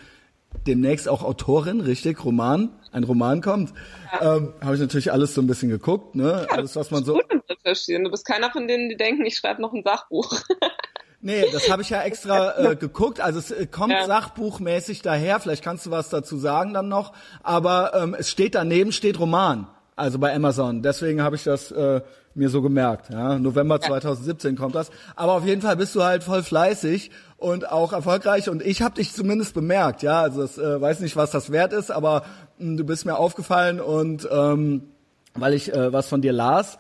demnächst 0.68 1.08
auch 1.08 1.24
Autorin, 1.24 1.82
richtig, 1.82 2.24
Roman, 2.26 2.70
ein 2.91 3.04
Roman 3.04 3.41
kommt. 3.41 3.74
Ähm, 4.22 4.54
Habe 4.62 4.76
ich 4.76 4.82
natürlich 4.82 5.12
alles 5.12 5.34
so 5.36 5.41
ein 5.41 5.47
bisschen 5.47 5.70
geguckt, 5.70 6.16
ne? 6.16 6.47
alles, 6.50 6.76
was 6.76 6.91
man 6.91 7.04
so. 7.04 7.20
Recherchieren. 7.66 8.04
Du 8.04 8.12
bist 8.12 8.26
keiner 8.26 8.52
von 8.52 8.68
denen, 8.68 8.89
die 8.89 8.97
denken, 8.97 9.26
ich 9.26 9.36
schreibe 9.38 9.62
noch 9.62 9.74
ein 9.74 9.84
Sachbuch. 9.84 10.34
Nee, 11.22 11.43
das 11.52 11.70
habe 11.70 11.82
ich 11.82 11.89
ja 11.89 12.02
extra 12.04 12.58
äh, 12.72 12.76
geguckt. 12.78 13.20
Also 13.20 13.39
es 13.39 13.52
äh, 13.52 13.68
kommt 13.68 13.91
Ja. 13.91 14.06
sachbuchmäßig 14.06 15.02
daher. 15.02 15.41
Vielleicht 15.41 15.62
kannst 15.66 15.86
du 15.86 15.91
was 15.91 16.08
dazu 16.08 16.38
sagen 16.38 16.74
dann 16.74 16.88
noch. 16.88 17.12
Aber 17.43 17.93
ähm, 17.93 18.16
es 18.18 18.30
steht 18.30 18.56
daneben 18.56 18.93
steht 18.93 19.20
Roman. 19.20 19.68
Also 20.00 20.18
bei 20.18 20.34
Amazon. 20.34 20.82
Deswegen 20.82 21.22
habe 21.22 21.36
ich 21.36 21.43
das 21.43 21.72
äh, 21.72 22.00
mir 22.34 22.50
so 22.50 22.62
gemerkt. 22.62 23.10
Ja, 23.10 23.38
November 23.38 23.82
2017 23.82 24.56
kommt 24.56 24.74
das. 24.74 24.91
Aber 25.18 25.34
auf 25.34 25.45
jeden 25.45 25.62
Fall 25.62 25.76
bist 25.76 25.93
du 25.93 26.04
halt 26.04 26.24
voll 26.24 26.41
fleißig 26.41 27.12
und 27.36 27.70
auch 27.70 27.91
erfolgreich. 27.91 28.50
Und 28.50 28.66
ich 28.66 28.82
habe 28.82 28.95
dich 28.95 29.12
zumindest 29.12 29.54
bemerkt. 29.54 30.02
Ja, 30.02 30.22
also 30.22 30.41
das, 30.41 30.58
äh, 30.58 30.80
weiß 30.80 31.02
nicht, 31.02 31.18
was 31.18 31.32
das 31.32 31.52
wert 31.52 31.74
ist, 31.74 31.91
aber 31.91 32.24
mh, 32.60 32.78
du 32.78 32.86
bist 32.86 33.06
mir 33.06 33.18
aufgefallen 33.18 33.82
und 33.82 34.28
ähm, 34.32 34.84
weil 35.34 35.54
ich 35.54 35.74
äh, 35.74 35.91
was 35.91 36.08
von 36.08 36.22
dir 36.22 36.32
las. 36.32 36.78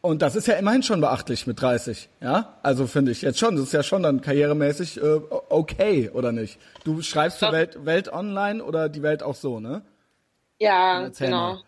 Und 0.00 0.22
das 0.22 0.36
ist 0.36 0.46
ja 0.46 0.54
immerhin 0.54 0.84
schon 0.84 1.00
beachtlich 1.00 1.48
mit 1.48 1.60
30, 1.60 2.08
ja? 2.22 2.54
Also 2.62 2.86
finde 2.86 3.10
ich 3.10 3.22
jetzt 3.22 3.40
schon, 3.40 3.56
das 3.56 3.66
ist 3.66 3.72
ja 3.72 3.82
schon 3.82 4.04
dann 4.04 4.20
karrieremäßig 4.20 5.02
äh, 5.02 5.20
okay, 5.48 6.10
oder 6.10 6.30
nicht? 6.30 6.58
Du 6.84 7.02
schreibst 7.02 7.40
für. 7.40 7.50
Welt, 7.50 7.84
Welt 7.84 8.10
Online 8.10 8.64
oder 8.64 8.88
die 8.88 9.02
Welt 9.02 9.24
auch 9.24 9.34
so, 9.34 9.58
ne? 9.58 9.82
Ja, 10.58 11.08
genau. 11.08 11.54
mal. 11.54 11.62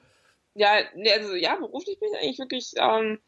Ja, 0.55 0.81
nee, 0.95 1.13
also 1.13 1.35
ja, 1.35 1.57
beruflich 1.57 1.99
bin 1.99 2.11
ich 2.13 2.21
eigentlich 2.21 2.39
wirklich 2.39 2.73
ähm, 2.77 3.19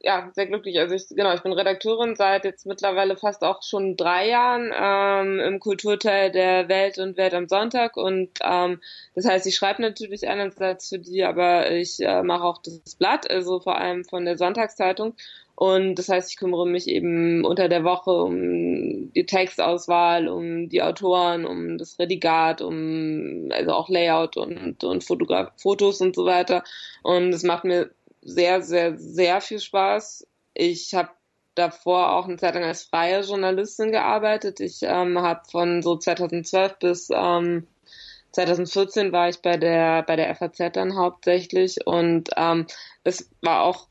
ja, 0.00 0.30
sehr 0.34 0.46
glücklich. 0.46 0.78
Also 0.78 0.94
ich, 0.94 1.08
genau, 1.08 1.34
ich 1.34 1.42
bin 1.42 1.52
Redakteurin 1.52 2.14
seit 2.14 2.44
jetzt 2.44 2.66
mittlerweile 2.66 3.16
fast 3.16 3.42
auch 3.42 3.62
schon 3.62 3.96
drei 3.96 4.28
Jahren 4.28 4.72
ähm, 4.74 5.40
im 5.40 5.60
Kulturteil 5.60 6.30
der 6.30 6.68
Welt 6.68 6.98
und 6.98 7.16
Welt 7.16 7.34
am 7.34 7.48
Sonntag. 7.48 7.96
Und 7.96 8.30
ähm, 8.42 8.80
das 9.14 9.26
heißt, 9.26 9.46
ich 9.46 9.56
schreibe 9.56 9.82
natürlich 9.82 10.28
einerseits 10.28 10.88
für 10.88 10.98
die, 10.98 11.24
aber 11.24 11.70
ich 11.72 12.00
äh, 12.00 12.22
mache 12.22 12.44
auch 12.44 12.58
das 12.62 12.94
Blatt, 12.96 13.28
also 13.30 13.60
vor 13.60 13.78
allem 13.78 14.04
von 14.04 14.24
der 14.24 14.36
Sonntagszeitung. 14.38 15.14
Und 15.60 15.96
das 15.96 16.08
heißt, 16.08 16.30
ich 16.30 16.36
kümmere 16.36 16.68
mich 16.68 16.86
eben 16.86 17.44
unter 17.44 17.68
der 17.68 17.82
Woche 17.82 18.12
um 18.12 19.12
die 19.12 19.26
Textauswahl, 19.26 20.28
um 20.28 20.68
die 20.68 20.82
Autoren, 20.82 21.44
um 21.44 21.78
das 21.78 21.98
Redigat, 21.98 22.62
um 22.62 23.48
also 23.50 23.72
auch 23.72 23.88
Layout 23.88 24.36
und, 24.36 24.84
und 24.84 25.02
Fotos 25.02 26.00
und 26.00 26.14
so 26.14 26.26
weiter. 26.26 26.62
Und 27.02 27.30
es 27.34 27.42
macht 27.42 27.64
mir 27.64 27.90
sehr, 28.22 28.62
sehr, 28.62 28.96
sehr 28.98 29.40
viel 29.40 29.58
Spaß. 29.58 30.28
ich 30.54 30.94
habe 30.94 31.10
davor 31.56 32.12
auch 32.12 32.28
eine 32.28 32.36
Zeit 32.36 32.54
lang 32.54 32.62
als 32.62 32.84
freie 32.84 33.22
Journalistin 33.22 33.90
gearbeitet. 33.90 34.60
Ich 34.60 34.82
ähm, 34.82 35.18
habe 35.18 35.40
von 35.50 35.82
so 35.82 35.96
2012 35.96 36.78
bis 36.78 37.08
ähm, 37.12 37.66
2014 38.30 39.10
war 39.10 39.28
ich 39.28 39.42
bei 39.42 39.56
der 39.56 40.04
bei 40.04 40.14
der 40.14 40.32
FAZ 40.36 40.72
dann 40.74 40.96
hauptsächlich 40.96 41.84
und 41.84 42.30
ähm, 42.36 42.66
es 43.02 43.28
war 43.42 43.62
auch 43.62 43.87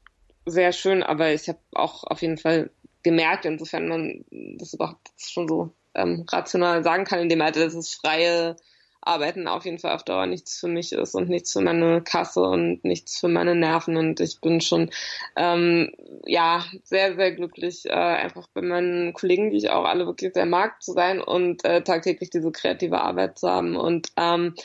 sehr 0.47 0.71
schön, 0.71 1.03
aber 1.03 1.31
ich 1.33 1.47
habe 1.47 1.59
auch 1.73 2.03
auf 2.03 2.21
jeden 2.21 2.37
Fall 2.37 2.71
gemerkt, 3.03 3.45
insofern 3.45 3.87
man 3.87 4.25
das 4.57 4.73
überhaupt 4.73 5.09
schon 5.17 5.47
so 5.47 5.71
ähm, 5.93 6.25
rational 6.29 6.83
sagen 6.83 7.05
kann 7.05 7.19
in 7.19 7.29
dem 7.29 7.41
Alter, 7.41 7.61
dass 7.61 7.73
es 7.73 7.93
freie 7.93 8.55
Arbeiten 9.01 9.47
auf 9.47 9.65
jeden 9.65 9.79
Fall 9.79 9.95
auf 9.95 10.03
Dauer 10.03 10.25
nichts 10.25 10.59
für 10.59 10.67
mich 10.67 10.91
ist 10.91 11.15
und 11.15 11.29
nichts 11.29 11.53
für 11.53 11.61
meine 11.61 12.01
Kasse 12.01 12.41
und 12.41 12.83
nichts 12.83 13.19
für 13.19 13.29
meine 13.29 13.55
Nerven. 13.55 13.95
Und 13.95 14.19
ich 14.19 14.41
bin 14.41 14.59
schon 14.59 14.89
ähm, 15.35 15.91
ja 16.25 16.65
sehr, 16.83 17.15
sehr 17.15 17.31
glücklich, 17.31 17.85
äh, 17.85 17.93
einfach 17.93 18.47
bei 18.53 18.61
meinen 18.61 19.13
Kollegen, 19.13 19.49
die 19.51 19.57
ich 19.57 19.69
auch 19.69 19.85
alle 19.85 20.05
wirklich 20.05 20.33
sehr 20.33 20.45
mag, 20.45 20.83
zu 20.83 20.91
sein 20.91 21.21
und 21.21 21.63
äh, 21.63 21.81
tagtäglich 21.83 22.29
diese 22.29 22.51
kreative 22.51 22.99
Arbeit 22.99 23.39
zu 23.39 23.49
haben. 23.49 23.77
Und 23.77 24.09
ähm, 24.17 24.55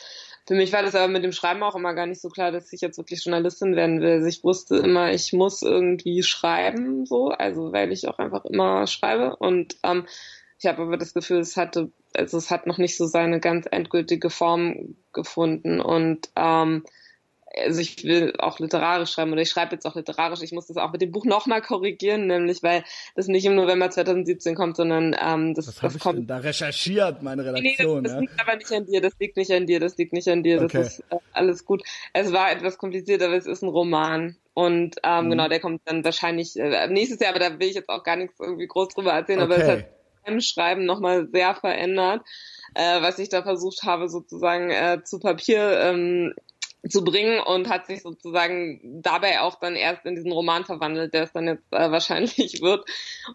für 0.45 0.55
mich 0.55 0.73
war 0.73 0.83
das 0.83 0.95
aber 0.95 1.07
mit 1.07 1.23
dem 1.23 1.31
Schreiben 1.31 1.63
auch 1.63 1.75
immer 1.75 1.93
gar 1.93 2.05
nicht 2.05 2.21
so 2.21 2.29
klar, 2.29 2.51
dass 2.51 2.73
ich 2.73 2.81
jetzt 2.81 2.97
wirklich 2.97 3.23
Journalistin 3.23 3.75
werden 3.75 4.01
will. 4.01 4.11
Also 4.11 4.27
ich 4.27 4.43
wusste 4.43 4.75
immer, 4.77 5.11
ich 5.13 5.31
muss 5.31 5.61
irgendwie 5.61 6.21
schreiben, 6.21 7.05
so, 7.05 7.29
also 7.29 7.71
weil 7.71 7.91
ich 7.91 8.07
auch 8.07 8.19
einfach 8.19 8.43
immer 8.45 8.85
schreibe. 8.87 9.37
Und 9.37 9.77
ähm, 9.83 10.05
ich 10.59 10.65
habe 10.65 10.81
aber 10.81 10.97
das 10.97 11.13
Gefühl, 11.13 11.39
es 11.39 11.55
hatte, 11.55 11.91
also 12.13 12.37
es 12.37 12.51
hat 12.51 12.67
noch 12.67 12.77
nicht 12.77 12.97
so 12.97 13.05
seine 13.05 13.39
ganz 13.39 13.67
endgültige 13.71 14.29
Form 14.29 14.95
gefunden 15.13 15.79
und 15.79 16.29
ähm, 16.35 16.83
also 17.57 17.79
ich 17.81 18.03
will 18.03 18.33
auch 18.39 18.59
literarisch 18.59 19.11
schreiben 19.11 19.31
oder 19.31 19.41
ich 19.41 19.49
schreibe 19.49 19.73
jetzt 19.73 19.85
auch 19.85 19.95
literarisch. 19.95 20.41
Ich 20.41 20.51
muss 20.51 20.67
das 20.67 20.77
auch 20.77 20.91
mit 20.91 21.01
dem 21.01 21.11
Buch 21.11 21.25
nochmal 21.25 21.61
korrigieren, 21.61 22.27
nämlich 22.27 22.63
weil 22.63 22.83
das 23.15 23.27
nicht 23.27 23.45
im 23.45 23.55
November 23.55 23.89
2017 23.89 24.55
kommt, 24.55 24.75
sondern 24.75 25.15
ähm, 25.19 25.53
das, 25.53 25.67
Was 25.67 25.75
das 25.75 25.99
kommt. 25.99 26.17
Denn 26.19 26.27
da 26.27 26.37
recherchiert 26.37 27.21
meine 27.21 27.45
Redaktion. 27.45 28.03
Nee, 28.03 28.03
das, 28.03 28.13
das 28.13 28.13
ja? 28.13 28.19
liegt 28.21 28.41
aber 28.41 28.55
nicht 28.55 28.71
an 28.71 28.85
dir, 28.85 29.01
das 29.01 29.13
liegt 29.19 29.37
nicht 29.37 29.51
an 29.51 29.65
dir, 29.65 29.79
das 29.79 29.97
liegt 29.97 30.13
nicht 30.13 30.27
an 30.27 30.43
dir, 30.43 30.59
das 30.59 30.73
Okay. 30.73 30.81
ist 30.81 30.99
äh, 31.09 31.17
alles 31.31 31.65
gut. 31.65 31.83
Es 32.13 32.31
war 32.31 32.51
etwas 32.51 32.77
kompliziert, 32.77 33.21
aber 33.21 33.35
es 33.35 33.45
ist 33.45 33.61
ein 33.63 33.69
Roman. 33.69 34.37
Und 34.53 34.97
ähm, 35.03 35.25
Mhm. 35.25 35.29
genau, 35.31 35.47
der 35.47 35.59
kommt 35.59 35.81
dann 35.85 36.03
wahrscheinlich 36.03 36.55
äh, 36.57 36.87
nächstes 36.87 37.19
Jahr, 37.19 37.31
aber 37.31 37.39
da 37.39 37.59
will 37.59 37.67
ich 37.67 37.75
jetzt 37.75 37.89
auch 37.89 38.03
gar 38.03 38.15
nichts 38.15 38.39
irgendwie 38.39 38.67
groß 38.67 38.89
drüber 38.89 39.13
erzählen, 39.13 39.41
aber 39.41 39.57
es 39.57 39.67
Okay. 39.67 39.71
hat 39.77 39.85
beim 40.25 40.41
Schreiben 40.41 40.85
nochmal 40.85 41.27
sehr 41.31 41.55
verändert, 41.55 42.21
äh, 42.75 43.01
was 43.01 43.19
ich 43.19 43.29
da 43.29 43.43
versucht 43.43 43.83
habe, 43.83 44.07
sozusagen 44.09 44.69
äh, 44.69 45.03
zu 45.03 45.19
Papier 45.19 45.79
ähm, 45.81 46.33
zu 46.89 47.03
bringen 47.03 47.39
und 47.39 47.69
hat 47.69 47.87
sich 47.87 48.01
sozusagen 48.01 49.01
dabei 49.01 49.41
auch 49.41 49.55
dann 49.59 49.75
erst 49.75 50.05
in 50.05 50.15
diesen 50.15 50.31
Roman 50.31 50.65
verwandelt, 50.65 51.13
der 51.13 51.23
es 51.23 51.31
dann 51.31 51.47
jetzt 51.47 51.63
äh, 51.71 51.91
wahrscheinlich 51.91 52.61
wird. 52.61 52.85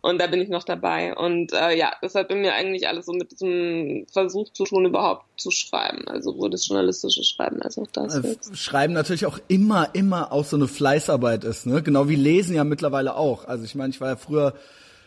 Und 0.02 0.20
da 0.20 0.26
bin 0.26 0.40
ich 0.40 0.50
noch 0.50 0.64
dabei. 0.64 1.16
Und 1.16 1.52
äh, 1.52 1.76
ja, 1.76 1.92
das 2.02 2.14
hat 2.14 2.28
bei 2.28 2.34
mir 2.34 2.52
eigentlich 2.52 2.88
alles 2.88 3.06
so 3.06 3.12
mit 3.12 3.30
diesem 3.30 4.06
Versuch 4.12 4.52
zu 4.52 4.64
tun, 4.64 4.84
überhaupt 4.84 5.24
zu 5.40 5.50
schreiben. 5.50 6.06
Also 6.08 6.32
sowohl 6.32 6.50
das 6.50 6.68
journalistische 6.68 7.24
Schreiben 7.24 7.62
als 7.62 7.78
auch 7.78 7.86
das. 7.92 8.16
Äh. 8.16 8.36
Schreiben 8.54 8.92
natürlich 8.92 9.24
auch 9.24 9.38
immer, 9.48 9.94
immer 9.94 10.30
auch 10.32 10.44
so 10.44 10.56
eine 10.56 10.68
Fleißarbeit 10.68 11.44
ist, 11.44 11.66
ne? 11.66 11.82
Genau 11.82 12.08
wie 12.08 12.16
Lesen 12.16 12.54
ja 12.54 12.64
mittlerweile 12.64 13.16
auch. 13.16 13.46
Also 13.46 13.64
ich 13.64 13.74
meine, 13.74 13.90
ich 13.90 14.00
war 14.00 14.10
ja 14.10 14.16
früher 14.16 14.54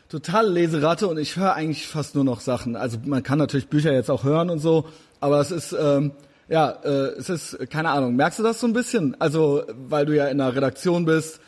total 0.10 0.50
Leseratte 0.52 1.08
und 1.08 1.18
ich 1.20 1.38
höre 1.38 1.54
eigentlich 1.54 1.88
fast 1.88 2.16
nur 2.16 2.24
noch 2.24 2.42
Sachen. 2.42 2.76
Also 2.76 2.98
man 3.06 3.22
kann 3.22 3.38
natürlich 3.38 3.68
Bücher 3.68 3.94
jetzt 3.94 4.10
auch 4.10 4.24
hören 4.24 4.50
und 4.50 4.60
so, 4.60 4.86
aber 5.20 5.40
es 5.40 5.52
ist 5.52 5.74
ähm, 5.74 6.12
ja, 6.52 6.70
äh, 6.84 7.14
es 7.18 7.30
ist 7.30 7.58
keine 7.70 7.90
Ahnung. 7.90 8.16
Merkst 8.18 8.40
du 8.40 8.44
das 8.44 8.60
so 8.60 8.68
ein 8.68 8.74
bisschen? 8.74 9.20
Also 9.20 9.64
weil 9.88 10.06
du 10.06 10.16
ja 10.16 10.28
in 10.28 10.42
einer 10.42 10.54
Redaktion 10.54 11.06
bist 11.06 11.40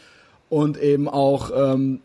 und 0.49 0.77
eben 0.77 1.09
auch 1.09 1.51
ähm, 1.53 1.99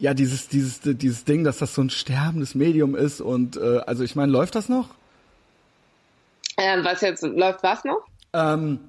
ja 0.00 0.14
dieses 0.14 0.48
dieses 0.48 0.80
dieses 0.80 1.24
Ding, 1.24 1.44
dass 1.44 1.58
das 1.58 1.74
so 1.74 1.82
ein 1.82 1.90
sterbendes 1.90 2.56
Medium 2.56 2.96
ist 2.96 3.20
und 3.20 3.56
äh, 3.56 3.78
also 3.86 4.02
ich 4.02 4.16
meine, 4.16 4.32
läuft 4.32 4.56
das 4.56 4.68
noch? 4.68 4.88
Ähm, 6.56 6.84
was 6.84 7.00
jetzt 7.02 7.22
läuft 7.22 7.62
was 7.62 7.84
noch? 7.84 8.04
Ähm, 8.32 8.80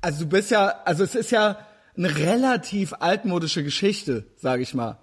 also 0.00 0.24
du 0.24 0.30
bist 0.30 0.52
ja, 0.52 0.74
also 0.84 1.02
es 1.02 1.16
ist 1.16 1.32
ja 1.32 1.58
eine 1.96 2.16
relativ 2.16 2.94
altmodische 3.00 3.64
Geschichte, 3.64 4.26
sage 4.36 4.62
ich 4.62 4.74
mal. 4.74 4.96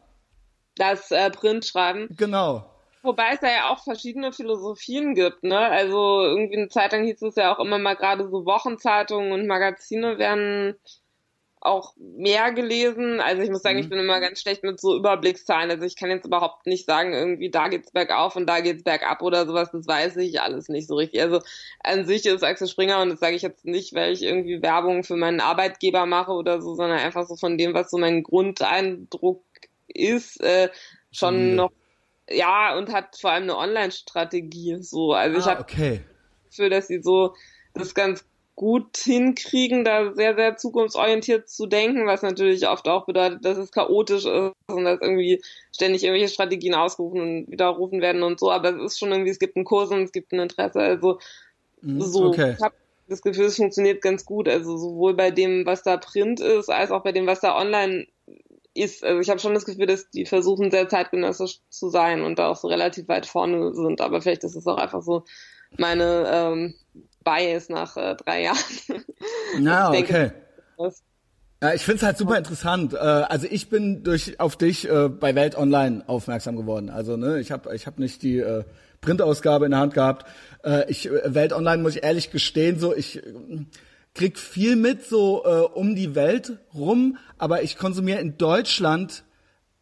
Das 0.78 1.12
äh, 1.12 1.30
Printschreiben. 1.32 2.08
Genau. 2.16 2.66
Wobei 3.06 3.34
es 3.34 3.40
da 3.40 3.48
ja 3.48 3.70
auch 3.70 3.84
verschiedene 3.84 4.34
Philosophien 4.34 5.16
gibt, 5.16 5.44
ne? 5.44 5.58
Also 5.58 6.22
irgendwie 6.24 6.58
eine 6.58 6.70
Zeit 6.70 6.92
lang 6.92 7.06
hieß 7.06 7.22
es 7.22 7.36
ja 7.36 7.56
auch 7.56 7.60
immer 7.60 7.78
mal 7.78 7.96
gerade 7.96 8.28
so 8.30 8.46
Wochenzeitungen 8.46 9.32
und 9.32 9.48
Magazine 9.48 10.18
werden 10.18 10.76
auch 11.66 11.94
mehr 11.98 12.52
gelesen. 12.52 13.20
Also 13.20 13.42
ich 13.42 13.50
muss 13.50 13.64
sagen, 13.64 13.80
ich 13.80 13.90
bin 13.90 14.00
immer 14.00 14.20
ganz 14.20 14.40
schlecht 14.42 14.64
mit 14.64 14.80
so 14.80 14.96
Überblickszahlen. 14.96 15.72
Also 15.72 15.84
ich 15.84 15.96
kann 15.96 16.12
jetzt 16.12 16.26
überhaupt 16.26 16.68
nicht 16.68 16.86
sagen, 16.86 17.14
irgendwie 17.14 17.50
da 17.50 17.68
geht's 17.68 17.92
bergauf 17.92 18.36
und 18.36 18.46
da 18.48 18.60
geht's 18.60 18.84
bergab 18.84 19.22
oder 19.22 19.46
sowas. 19.48 19.72
Das 19.72 19.88
weiß 19.88 20.18
ich 20.18 20.42
alles 20.42 20.70
nicht 20.70 20.88
so 20.88 20.96
richtig. 20.96 21.22
Also 21.22 21.42
an 21.84 22.06
sich 22.06 22.26
ist 22.26 22.44
Axel 22.44 22.68
Springer 22.68 23.02
und 23.02 23.10
das 23.10 23.20
sage 23.20 23.36
ich 23.36 23.42
jetzt 23.42 23.66
nicht, 23.66 23.94
weil 23.96 24.14
ich 24.14 24.22
irgendwie 24.22 24.62
Werbung 24.62 25.04
für 25.04 25.16
meinen 25.16 25.42
Arbeitgeber 25.42 26.06
mache 26.06 26.32
oder 26.32 26.62
so, 26.62 26.76
sondern 26.76 27.00
einfach 27.00 27.26
so 27.26 27.36
von 27.36 27.58
dem, 27.58 27.74
was 27.74 27.90
so 27.90 27.98
mein 27.98 28.22
Grundeindruck 28.24 29.44
ist, 29.88 30.42
äh, 30.42 30.70
schon 31.12 31.36
Solide. 31.36 31.56
noch 31.56 31.72
ja, 32.30 32.78
und 32.78 32.92
hat 32.92 33.18
vor 33.20 33.32
allem 33.32 33.44
eine 33.44 33.58
Online-Strategie. 33.58 34.78
So, 34.82 35.14
also 35.14 35.38
ich 35.38 35.46
Ah, 35.46 35.52
habe 35.52 35.62
okay. 35.62 36.02
das 36.44 36.52
Gefühl, 36.52 36.70
dass 36.70 36.88
sie 36.88 37.02
so 37.02 37.36
das 37.74 37.94
ganz 37.94 38.26
gut 38.56 38.98
hinkriegen, 38.98 39.84
da 39.84 40.14
sehr, 40.14 40.36
sehr 40.36 40.56
zukunftsorientiert 40.58 41.50
zu 41.50 41.66
denken, 41.68 42.08
was 42.08 42.22
natürlich 42.22 42.68
oft 42.70 42.88
auch 42.88 43.06
bedeutet, 43.06 43.44
dass 43.44 43.58
es 43.58 43.72
chaotisch 43.72 44.26
ist 44.26 44.54
und 44.70 44.86
dass 44.86 45.02
irgendwie 45.02 45.42
ständig 45.74 46.04
irgendwelche 46.04 46.34
Strategien 46.34 46.74
ausgerufen 46.74 47.20
und 47.22 47.52
widerrufen 47.52 48.02
werden 48.02 48.24
und 48.24 48.40
so. 48.40 48.52
Aber 48.52 48.76
es 48.76 48.94
ist 48.94 49.00
schon 49.00 49.12
irgendwie, 49.12 49.32
es 49.32 49.40
gibt 49.40 49.58
einen 49.58 49.66
Kurs 49.66 49.90
und 49.92 50.04
es 50.04 50.12
gibt 50.14 50.32
ein 50.32 50.40
Interesse. 50.40 50.80
Also 50.80 51.20
so, 51.98 52.28
Mhm, 52.28 52.30
okay. 52.30 52.56
ich 52.58 52.64
habe 52.64 52.76
das 53.08 53.22
Gefühl, 53.22 53.46
es 53.46 53.58
funktioniert 53.58 54.02
ganz 54.02 54.26
gut. 54.26 54.48
Also 54.48 54.78
sowohl 54.78 55.14
bei 55.16 55.32
dem, 55.32 55.66
was 55.66 55.84
da 55.84 55.98
Print 55.98 56.40
ist, 56.40 56.70
als 56.70 56.92
auch 56.92 57.04
bei 57.04 57.12
dem, 57.12 57.28
was 57.28 57.42
da 57.42 57.58
online 57.58 58.08
ist. 58.76 59.04
Also 59.04 59.20
ich 59.20 59.30
habe 59.30 59.40
schon 59.40 59.54
das 59.54 59.66
Gefühl, 59.66 59.88
dass 59.88 60.10
die 60.10 60.26
versuchen, 60.26 60.72
sehr 60.72 60.88
zeitgenössisch 60.88 61.62
zu 61.70 61.90
sein 61.90 62.22
und 62.22 62.38
da 62.38 62.50
auch 62.50 62.58
so 62.58 62.68
relativ 62.68 63.08
weit 63.08 63.26
vorne 63.26 63.74
sind. 63.74 64.02
Aber 64.02 64.22
vielleicht 64.22 64.44
ist 64.44 64.56
es 64.56 64.68
auch 64.68 64.78
einfach 64.78 65.02
so 65.02 65.24
meine 65.78 66.26
ähm, 66.32 66.76
Bias 67.24 67.70
nach 67.70 67.98
äh, 67.98 68.16
drei 68.16 68.44
Jahren. 68.44 68.58
Na, 69.60 69.94
Ich 69.94 70.06
denke, 70.06 70.34
okay. 70.78 70.94
Ja, 71.64 71.74
ich 71.74 71.84
find's 71.84 72.04
halt 72.04 72.18
super 72.18 72.38
interessant. 72.38 72.94
Äh, 72.94 72.98
also 72.98 73.48
ich 73.50 73.70
bin 73.70 74.04
durch 74.04 74.40
auf 74.40 74.56
dich 74.56 74.90
äh, 74.90 75.10
bei 75.10 75.36
Welt 75.36 75.58
Online 75.58 76.04
aufmerksam 76.08 76.58
geworden. 76.58 76.90
Also 76.90 77.18
ne, 77.18 77.40
ich 77.40 77.52
habe 77.52 77.74
ich 77.74 77.88
hab 77.88 77.98
nicht 77.98 78.22
die 78.22 78.38
äh, 78.40 78.66
Printausgabe 79.02 79.66
in 79.66 79.72
der 79.72 79.80
Hand 79.80 79.94
gehabt. 79.94 80.28
Äh, 80.64 80.90
ich 80.92 81.10
Welt 81.10 81.54
Online 81.54 81.82
muss 81.82 81.96
ich 81.96 82.04
ehrlich 82.04 82.30
gestehen, 82.30 82.78
so 82.78 82.94
ich 82.94 83.22
krieg 84.16 84.40
viel 84.40 84.76
mit 84.76 85.06
so 85.06 85.44
äh, 85.46 85.60
um 85.78 85.96
die 85.96 86.16
Welt 86.16 86.58
rum, 86.74 87.18
aber 87.38 87.62
ich 87.62 87.78
konsumiere 87.78 88.20
in 88.20 88.38
Deutschland 88.38 89.24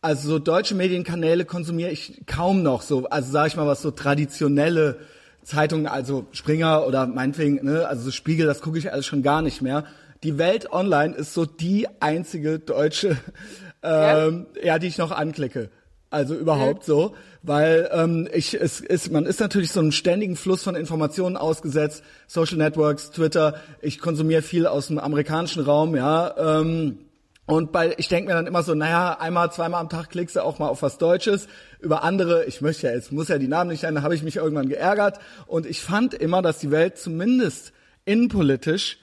also 0.03 0.27
so 0.27 0.39
deutsche 0.39 0.75
Medienkanäle 0.75 1.45
konsumiere 1.45 1.89
ich 1.89 2.23
kaum 2.25 2.61
noch 2.61 2.81
so, 2.81 3.05
also 3.07 3.31
sage 3.31 3.47
ich 3.47 3.55
mal 3.55 3.67
was 3.67 3.81
so 3.81 3.89
traditionelle 3.89 4.99
Zeitungen, 5.43 5.87
also 5.87 6.27
Springer 6.31 6.85
oder 6.85 7.07
meinetwegen, 7.07 7.63
ne, 7.63 7.87
also 7.87 8.03
so 8.03 8.11
Spiegel, 8.11 8.45
das 8.45 8.59
gucke 8.59 8.77
ich 8.77 8.91
alles 8.91 9.05
schon 9.05 9.23
gar 9.23 9.41
nicht 9.41 9.61
mehr. 9.61 9.85
Die 10.23 10.37
Welt 10.37 10.73
Online 10.73 11.15
ist 11.15 11.33
so 11.33 11.45
die 11.45 11.87
einzige 12.01 12.59
deutsche, 12.59 13.17
ähm, 13.83 14.47
ja. 14.61 14.77
die 14.77 14.87
ich 14.87 14.97
noch 14.97 15.11
anklicke. 15.11 15.69
Also 16.13 16.35
überhaupt 16.35 16.85
so, 16.85 17.15
weil 17.41 17.89
ähm, 17.91 18.29
ich 18.31 18.53
es 18.53 18.81
ist 18.81 19.11
man 19.11 19.25
ist 19.25 19.39
natürlich 19.39 19.71
so 19.71 19.79
einem 19.79 19.91
ständigen 19.91 20.35
Fluss 20.35 20.61
von 20.61 20.75
Informationen 20.75 21.37
ausgesetzt, 21.37 22.03
Social 22.27 22.57
Networks, 22.57 23.09
Twitter. 23.09 23.55
Ich 23.81 23.97
konsumiere 23.97 24.43
viel 24.43 24.67
aus 24.67 24.87
dem 24.87 24.99
amerikanischen 24.99 25.63
Raum, 25.63 25.95
ja. 25.95 26.59
Ähm, 26.59 26.99
und 27.47 27.71
bei, 27.71 27.95
ich 27.97 28.09
denke 28.09 28.29
mir 28.29 28.35
dann 28.35 28.45
immer 28.45 28.61
so, 28.61 28.75
naja, 28.75 29.17
einmal, 29.19 29.51
zweimal 29.51 29.81
am 29.81 29.89
Tag 29.89 30.11
klickst 30.11 30.35
du 30.35 30.43
auch 30.43 30.59
mal 30.59 30.67
auf 30.67 30.83
was 30.83 30.99
Deutsches. 30.99 31.47
Über 31.79 32.03
andere, 32.03 32.45
ich 32.45 32.61
möchte 32.61 32.85
ja 32.85 32.93
jetzt, 32.93 33.11
muss 33.11 33.27
ja 33.27 33.39
die 33.39 33.47
Namen 33.47 33.71
nicht 33.71 33.81
nennen, 33.81 33.95
da 33.95 34.03
habe 34.03 34.13
ich 34.13 34.21
mich 34.21 34.35
irgendwann 34.35 34.69
geärgert. 34.69 35.17
Und 35.47 35.65
ich 35.65 35.81
fand 35.81 36.13
immer, 36.13 36.43
dass 36.43 36.59
die 36.59 36.69
Welt 36.69 36.99
zumindest 36.99 37.73
innenpolitisch 38.05 38.99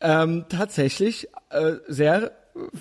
ähm, 0.00 0.44
tatsächlich 0.48 1.28
äh, 1.50 1.76
sehr, 1.86 2.32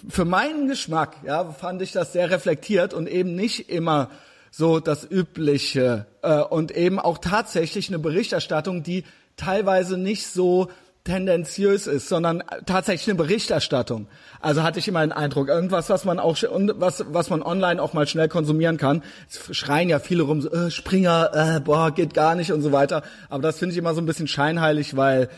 für 0.09 0.25
meinen 0.25 0.67
Geschmack, 0.67 1.17
ja, 1.25 1.51
fand 1.51 1.82
ich 1.82 1.91
das 1.91 2.13
sehr 2.13 2.30
reflektiert 2.30 2.93
und 2.93 3.07
eben 3.07 3.36
nicht 3.36 3.69
immer 3.69 4.09
so 4.51 4.80
das 4.80 5.09
Übliche. 5.09 6.05
Äh, 6.21 6.39
und 6.41 6.71
eben 6.71 6.99
auch 6.99 7.17
tatsächlich 7.19 7.89
eine 7.89 7.99
Berichterstattung, 7.99 8.84
die 8.84 9.03
teilweise 9.36 9.97
nicht 9.97 10.28
so 10.28 10.69
tendenziös 11.07 11.88
ist, 11.88 12.09
sondern 12.09 12.43
tatsächlich 12.65 13.07
eine 13.07 13.17
Berichterstattung. 13.17 14.07
Also 14.41 14.63
hatte 14.63 14.80
ich 14.80 14.88
immer 14.89 15.01
den 15.01 15.13
Eindruck, 15.13 15.47
irgendwas, 15.47 15.89
was 15.89 16.03
man 16.03 16.19
auch 16.19 16.38
was 16.41 17.05
was 17.07 17.30
man 17.30 17.41
online 17.41 17.82
auch 17.82 17.93
mal 17.93 18.07
schnell 18.07 18.28
konsumieren 18.28 18.75
kann. 18.78 19.03
Es 19.30 19.55
schreien 19.55 19.88
ja 19.88 19.99
viele 19.99 20.23
rum, 20.23 20.41
so, 20.41 20.51
äh, 20.51 20.69
Springer, 20.69 21.32
äh, 21.34 21.59
boah, 21.61 21.91
geht 21.91 22.13
gar 22.13 22.36
nicht 22.36 22.51
und 22.51 22.61
so 22.61 22.73
weiter. 22.73 23.03
Aber 23.30 23.41
das 23.41 23.57
finde 23.57 23.71
ich 23.71 23.78
immer 23.78 23.93
so 23.93 24.01
ein 24.01 24.05
bisschen 24.05 24.28
scheinheilig, 24.28 24.97
weil 24.97 25.30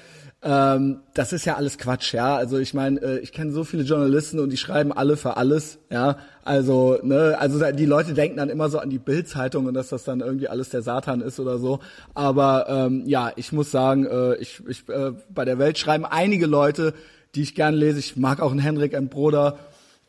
ähm, 0.42 1.02
das 1.14 1.34
ist 1.34 1.44
ja 1.44 1.56
alles 1.56 1.78
Quatsch, 1.78 2.14
ja. 2.14 2.38
Also 2.38 2.60
ich 2.60 2.74
meine, 2.74 3.02
äh, 3.02 3.20
ich 3.20 3.34
kenne 3.34 3.52
so 3.52 3.66
viele 3.66 3.84
Journalisten 3.84 4.40
und 4.40 4.50
die 4.52 4.58
schreiben 4.58 4.94
alle 4.94 5.18
für 5.18 5.36
alles, 5.36 5.80
ja. 5.90 6.18
Also, 6.44 6.98
ne, 7.04 7.36
also 7.38 7.60
die 7.74 7.86
Leute 7.86 8.14
denken 8.14 8.38
dann 8.38 8.50
immer 8.50 8.70
so 8.70 8.80
an 8.80 8.90
die 8.90 9.00
Bildzeitung 9.00 9.66
und 9.66 9.74
dass 9.74 9.90
das 9.90 10.06
dann 10.06 10.22
irgendwie 10.22 10.48
alles 10.48 10.70
der 10.70 10.82
Satan 10.82 11.20
ist 11.20 11.42
oder 11.42 11.58
so. 11.58 11.80
Aber 12.14 12.68
ähm, 12.70 13.04
ja, 13.06 13.34
ich 13.36 13.52
muss 13.52 13.70
sagen, 13.70 14.06
äh, 14.06 14.36
ich, 14.36 14.62
ich 14.68 14.88
äh, 14.88 15.12
bei 15.30 15.44
der 15.44 15.60
Welt 15.60 15.78
schreiben 15.78 16.06
einige 16.06 16.46
Leute, 16.46 16.94
die 17.36 17.42
ich 17.42 17.54
gerne 17.54 17.76
lese. 17.76 18.00
Ich 18.00 18.16
mag 18.16 18.40
auch 18.40 18.52
einen 18.52 18.62
Henrik 18.62 18.94
M. 18.94 19.10
Broder 19.10 19.58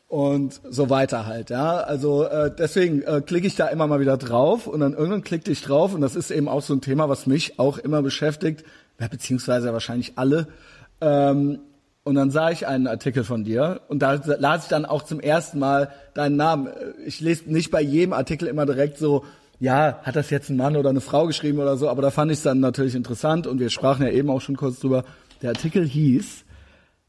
und 0.07 0.59
so 0.69 0.89
weiter 0.89 1.25
halt, 1.25 1.49
ja. 1.49 1.77
Also 1.77 2.23
äh, 2.23 2.53
deswegen 2.57 3.01
äh, 3.01 3.21
klicke 3.21 3.47
ich 3.47 3.55
da 3.55 3.67
immer 3.67 3.87
mal 3.87 3.99
wieder 3.99 4.17
drauf 4.17 4.67
und 4.67 4.79
dann 4.79 4.93
irgendwann 4.93 5.23
klickte 5.23 5.51
ich 5.51 5.61
drauf 5.61 5.93
und 5.93 6.01
das 6.01 6.15
ist 6.15 6.31
eben 6.31 6.47
auch 6.47 6.61
so 6.61 6.73
ein 6.73 6.81
Thema, 6.81 7.09
was 7.09 7.27
mich 7.27 7.59
auch 7.59 7.77
immer 7.77 8.01
beschäftigt 8.01 8.65
beziehungsweise 9.07 9.73
wahrscheinlich 9.73 10.13
alle. 10.17 10.47
Ähm, 10.99 11.59
und 12.03 12.15
dann 12.15 12.31
sah 12.31 12.49
ich 12.49 12.65
einen 12.65 12.87
Artikel 12.87 13.23
von 13.23 13.43
dir 13.43 13.81
und 13.87 13.99
da 13.99 14.13
las 14.13 14.63
ich 14.63 14.69
dann 14.69 14.85
auch 14.85 15.03
zum 15.03 15.19
ersten 15.19 15.59
Mal 15.59 15.91
deinen 16.15 16.35
Namen. 16.35 16.69
Ich 17.05 17.19
lese 17.19 17.51
nicht 17.51 17.69
bei 17.69 17.81
jedem 17.81 18.13
Artikel 18.13 18.47
immer 18.47 18.65
direkt 18.65 18.97
so, 18.97 19.23
ja, 19.59 19.99
hat 20.01 20.15
das 20.15 20.31
jetzt 20.31 20.49
ein 20.49 20.57
Mann 20.57 20.75
oder 20.75 20.89
eine 20.89 21.01
Frau 21.01 21.27
geschrieben 21.27 21.59
oder 21.59 21.77
so, 21.77 21.87
aber 21.89 22.01
da 22.01 22.09
fand 22.09 22.31
ich 22.31 22.39
es 22.39 22.43
dann 22.43 22.59
natürlich 22.59 22.95
interessant 22.95 23.45
und 23.45 23.59
wir 23.59 23.69
sprachen 23.69 24.03
ja 24.03 24.11
eben 24.11 24.31
auch 24.31 24.41
schon 24.41 24.57
kurz 24.57 24.79
drüber. 24.79 25.05
Der 25.43 25.49
Artikel 25.49 25.87
hieß 25.87 26.43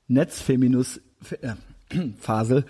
Netzfeminus, 0.09 1.01
äh, 1.41 1.55
Fasel, 2.21 2.67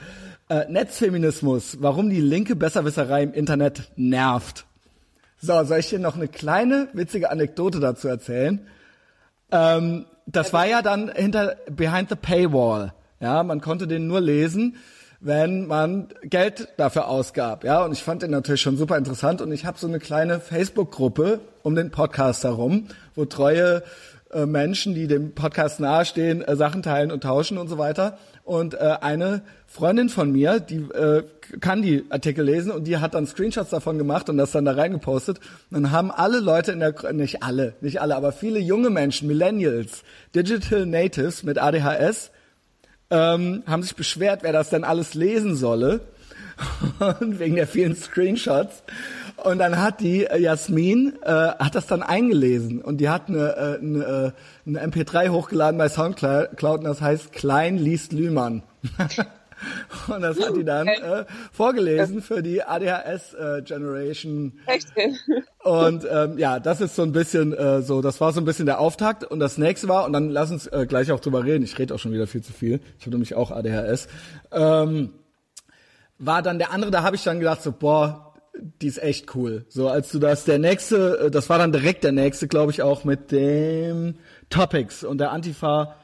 äh, 0.48 0.70
Netzfeminismus, 0.70 1.78
warum 1.80 2.08
die 2.08 2.20
linke 2.20 2.54
Besserwisserei 2.54 3.24
im 3.24 3.32
Internet 3.32 3.90
nervt. 3.96 4.64
So, 5.40 5.64
soll 5.64 5.80
ich 5.80 5.88
dir 5.88 5.98
noch 5.98 6.14
eine 6.14 6.28
kleine 6.28 6.86
witzige 6.92 7.32
Anekdote 7.32 7.80
dazu 7.80 8.06
erzählen? 8.06 8.60
Ähm, 9.52 10.06
das 10.26 10.52
war 10.52 10.66
ja 10.66 10.82
dann 10.82 11.10
hinter 11.14 11.56
Behind 11.70 12.08
the 12.08 12.16
Paywall. 12.16 12.92
Ja, 13.20 13.42
man 13.42 13.60
konnte 13.60 13.86
den 13.86 14.08
nur 14.08 14.20
lesen, 14.20 14.76
wenn 15.20 15.66
man 15.68 16.08
Geld 16.24 16.68
dafür 16.76 17.06
ausgab. 17.06 17.62
Ja, 17.62 17.84
und 17.84 17.92
ich 17.92 18.02
fand 18.02 18.22
den 18.22 18.32
natürlich 18.32 18.62
schon 18.62 18.76
super 18.76 18.96
interessant 18.96 19.40
und 19.40 19.52
ich 19.52 19.64
habe 19.64 19.78
so 19.78 19.86
eine 19.86 20.00
kleine 20.00 20.40
Facebook-Gruppe 20.40 21.40
um 21.62 21.76
den 21.76 21.90
Podcast 21.92 22.42
herum, 22.42 22.88
wo 23.14 23.24
treue 23.24 23.84
äh, 24.32 24.46
Menschen, 24.46 24.94
die 24.94 25.06
dem 25.06 25.34
Podcast 25.34 25.78
nahestehen, 25.78 26.42
äh, 26.42 26.56
Sachen 26.56 26.82
teilen 26.82 27.12
und 27.12 27.22
tauschen 27.22 27.58
und 27.58 27.68
so 27.68 27.78
weiter. 27.78 28.18
Und 28.44 28.74
äh, 28.74 28.96
eine 29.00 29.42
Freundin 29.66 30.08
von 30.08 30.32
mir, 30.32 30.58
die 30.58 30.78
äh, 30.78 31.22
kann 31.60 31.82
die 31.82 32.04
Artikel 32.10 32.44
lesen 32.44 32.72
und 32.72 32.84
die 32.84 32.98
hat 32.98 33.14
dann 33.14 33.26
Screenshots 33.26 33.70
davon 33.70 33.98
gemacht 33.98 34.28
und 34.28 34.36
das 34.36 34.50
dann 34.50 34.64
da 34.64 34.72
reingepostet. 34.72 35.38
Und 35.70 35.82
dann 35.82 35.92
haben 35.92 36.10
alle 36.10 36.40
Leute 36.40 36.72
in 36.72 36.80
der, 36.80 37.12
nicht 37.12 37.42
alle, 37.42 37.74
nicht 37.80 38.00
alle, 38.00 38.16
aber 38.16 38.32
viele 38.32 38.58
junge 38.58 38.90
Menschen, 38.90 39.28
Millennials, 39.28 40.02
Digital 40.34 40.86
Natives 40.86 41.44
mit 41.44 41.58
ADHS, 41.58 42.32
ähm, 43.10 43.62
haben 43.66 43.82
sich 43.82 43.94
beschwert, 43.94 44.42
wer 44.42 44.52
das 44.52 44.70
denn 44.70 44.84
alles 44.84 45.14
lesen 45.14 45.54
solle. 45.54 46.00
und 47.20 47.38
wegen 47.38 47.56
der 47.56 47.66
vielen 47.66 47.96
Screenshots. 47.96 48.82
Und 49.44 49.58
dann 49.58 49.80
hat 49.80 50.00
die 50.00 50.24
äh, 50.24 50.38
Jasmin 50.38 51.14
äh, 51.22 51.30
hat 51.30 51.74
das 51.74 51.86
dann 51.86 52.02
eingelesen 52.02 52.80
und 52.80 52.98
die 52.98 53.08
hat 53.08 53.28
eine, 53.28 53.56
äh, 53.56 53.78
eine, 53.78 54.32
äh, 54.66 54.68
eine 54.68 54.86
MP3 54.86 55.30
hochgeladen 55.30 55.78
bei 55.78 55.88
Soundcloud 55.88 56.78
und 56.78 56.84
das 56.84 57.00
heißt 57.00 57.32
Klein 57.32 57.76
liest 57.76 58.12
Lühmann. 58.12 58.62
und 60.08 60.22
das 60.22 60.38
hat 60.40 60.56
die 60.56 60.64
dann 60.64 60.86
äh, 60.86 61.24
vorgelesen 61.50 62.22
für 62.22 62.42
die 62.42 62.62
ADHS 62.62 63.34
äh, 63.34 63.62
Generation. 63.62 64.60
Echt? 64.66 64.92
Und 65.64 66.06
ähm, 66.08 66.38
ja, 66.38 66.60
das 66.60 66.80
ist 66.80 66.94
so 66.94 67.02
ein 67.02 67.12
bisschen 67.12 67.52
äh, 67.52 67.82
so, 67.82 68.00
das 68.00 68.20
war 68.20 68.32
so 68.32 68.40
ein 68.40 68.44
bisschen 68.44 68.66
der 68.66 68.78
Auftakt 68.78 69.24
und 69.24 69.40
das 69.40 69.58
nächste 69.58 69.88
war 69.88 70.04
und 70.04 70.12
dann 70.12 70.30
lass 70.30 70.52
uns 70.52 70.68
äh, 70.68 70.86
gleich 70.88 71.10
auch 71.10 71.20
drüber 71.20 71.44
reden. 71.44 71.64
Ich 71.64 71.76
rede 71.78 71.94
auch 71.94 71.98
schon 71.98 72.12
wieder 72.12 72.28
viel 72.28 72.42
zu 72.42 72.52
viel. 72.52 72.80
Ich 72.98 73.06
habe 73.06 73.16
nämlich 73.16 73.34
auch 73.34 73.50
ADHS. 73.50 74.06
Ähm, 74.52 75.10
war 76.18 76.42
dann 76.42 76.58
der 76.58 76.70
andere, 76.70 76.92
da 76.92 77.02
habe 77.02 77.16
ich 77.16 77.24
dann 77.24 77.40
gedacht 77.40 77.62
so, 77.62 77.72
boah, 77.72 78.31
die 78.54 78.86
ist 78.86 79.02
echt 79.02 79.34
cool. 79.34 79.64
So, 79.68 79.88
als 79.88 80.10
du 80.10 80.18
das, 80.18 80.44
der 80.44 80.58
nächste, 80.58 81.18
äh, 81.18 81.30
das 81.30 81.48
war 81.48 81.58
dann 81.58 81.72
direkt 81.72 82.04
der 82.04 82.12
nächste, 82.12 82.48
glaube 82.48 82.72
ich, 82.72 82.82
auch 82.82 83.04
mit 83.04 83.32
dem 83.32 84.16
Topics 84.50 85.04
und 85.04 85.18
der 85.18 85.32
Antifa 85.32 85.96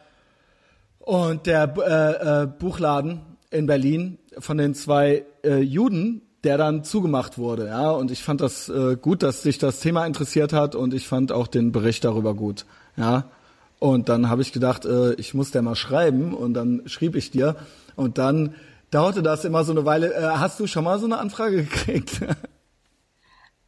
und 0.98 1.46
der 1.46 1.74
äh, 1.76 2.42
äh, 2.42 2.46
Buchladen 2.46 3.20
in 3.50 3.66
Berlin 3.66 4.18
von 4.38 4.58
den 4.58 4.74
zwei 4.74 5.24
äh, 5.44 5.58
Juden, 5.60 6.22
der 6.44 6.58
dann 6.58 6.84
zugemacht 6.84 7.38
wurde. 7.38 7.66
Ja, 7.66 7.90
und 7.90 8.10
ich 8.10 8.22
fand 8.22 8.40
das 8.40 8.68
äh, 8.68 8.96
gut, 8.96 9.22
dass 9.22 9.42
sich 9.42 9.58
das 9.58 9.80
Thema 9.80 10.06
interessiert 10.06 10.52
hat 10.52 10.74
und 10.74 10.94
ich 10.94 11.08
fand 11.08 11.32
auch 11.32 11.46
den 11.46 11.72
Bericht 11.72 12.04
darüber 12.04 12.34
gut. 12.34 12.66
Ja, 12.96 13.30
und 13.78 14.08
dann 14.08 14.28
habe 14.28 14.42
ich 14.42 14.52
gedacht, 14.52 14.84
äh, 14.84 15.14
ich 15.14 15.34
muss 15.34 15.50
der 15.50 15.62
mal 15.62 15.76
schreiben 15.76 16.34
und 16.34 16.54
dann 16.54 16.82
schrieb 16.86 17.16
ich 17.16 17.30
dir 17.30 17.56
und 17.96 18.18
dann 18.18 18.54
dauerte 18.90 19.22
das 19.22 19.44
immer 19.44 19.64
so 19.64 19.72
eine 19.72 19.84
Weile. 19.84 20.14
Äh, 20.14 20.22
hast 20.22 20.58
du 20.60 20.66
schon 20.66 20.84
mal 20.84 20.98
so 20.98 21.06
eine 21.06 21.18
Anfrage 21.18 21.56
gekriegt? 21.64 22.20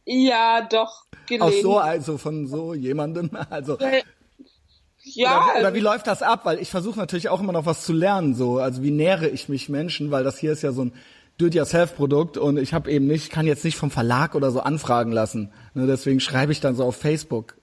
Ja, 0.05 0.67
doch. 0.69 1.05
Gelegen. 1.27 1.43
Auch 1.43 1.61
so, 1.61 1.77
also 1.77 2.17
von 2.17 2.47
so 2.47 2.73
jemandem. 2.73 3.31
Also. 3.49 3.77
Ja. 5.03 5.45
Oder, 5.51 5.59
oder 5.59 5.73
wie 5.73 5.79
läuft 5.79 6.07
das 6.07 6.21
ab? 6.21 6.41
Weil 6.43 6.59
ich 6.59 6.69
versuche 6.69 6.99
natürlich 6.99 7.29
auch 7.29 7.39
immer 7.39 7.53
noch 7.53 7.65
was 7.65 7.85
zu 7.85 7.93
lernen. 7.93 8.35
So, 8.35 8.59
also 8.59 8.83
wie 8.83 8.91
nähere 8.91 9.27
ich 9.27 9.49
mich 9.49 9.69
Menschen? 9.69 10.11
Weil 10.11 10.23
das 10.23 10.37
hier 10.37 10.51
ist 10.51 10.61
ja 10.61 10.71
so 10.71 10.85
ein 10.85 10.93
Do-it-yourself-Produkt 11.37 12.37
und 12.37 12.57
ich 12.57 12.73
habe 12.73 12.91
eben 12.91 13.07
nicht, 13.07 13.31
kann 13.31 13.47
jetzt 13.47 13.63
nicht 13.63 13.77
vom 13.77 13.89
Verlag 13.89 14.35
oder 14.35 14.51
so 14.51 14.59
anfragen 14.59 15.11
lassen. 15.11 15.51
Ne, 15.73 15.87
deswegen 15.87 16.19
schreibe 16.19 16.51
ich 16.51 16.59
dann 16.59 16.75
so 16.75 16.83
auf 16.83 16.95
Facebook. 16.95 17.55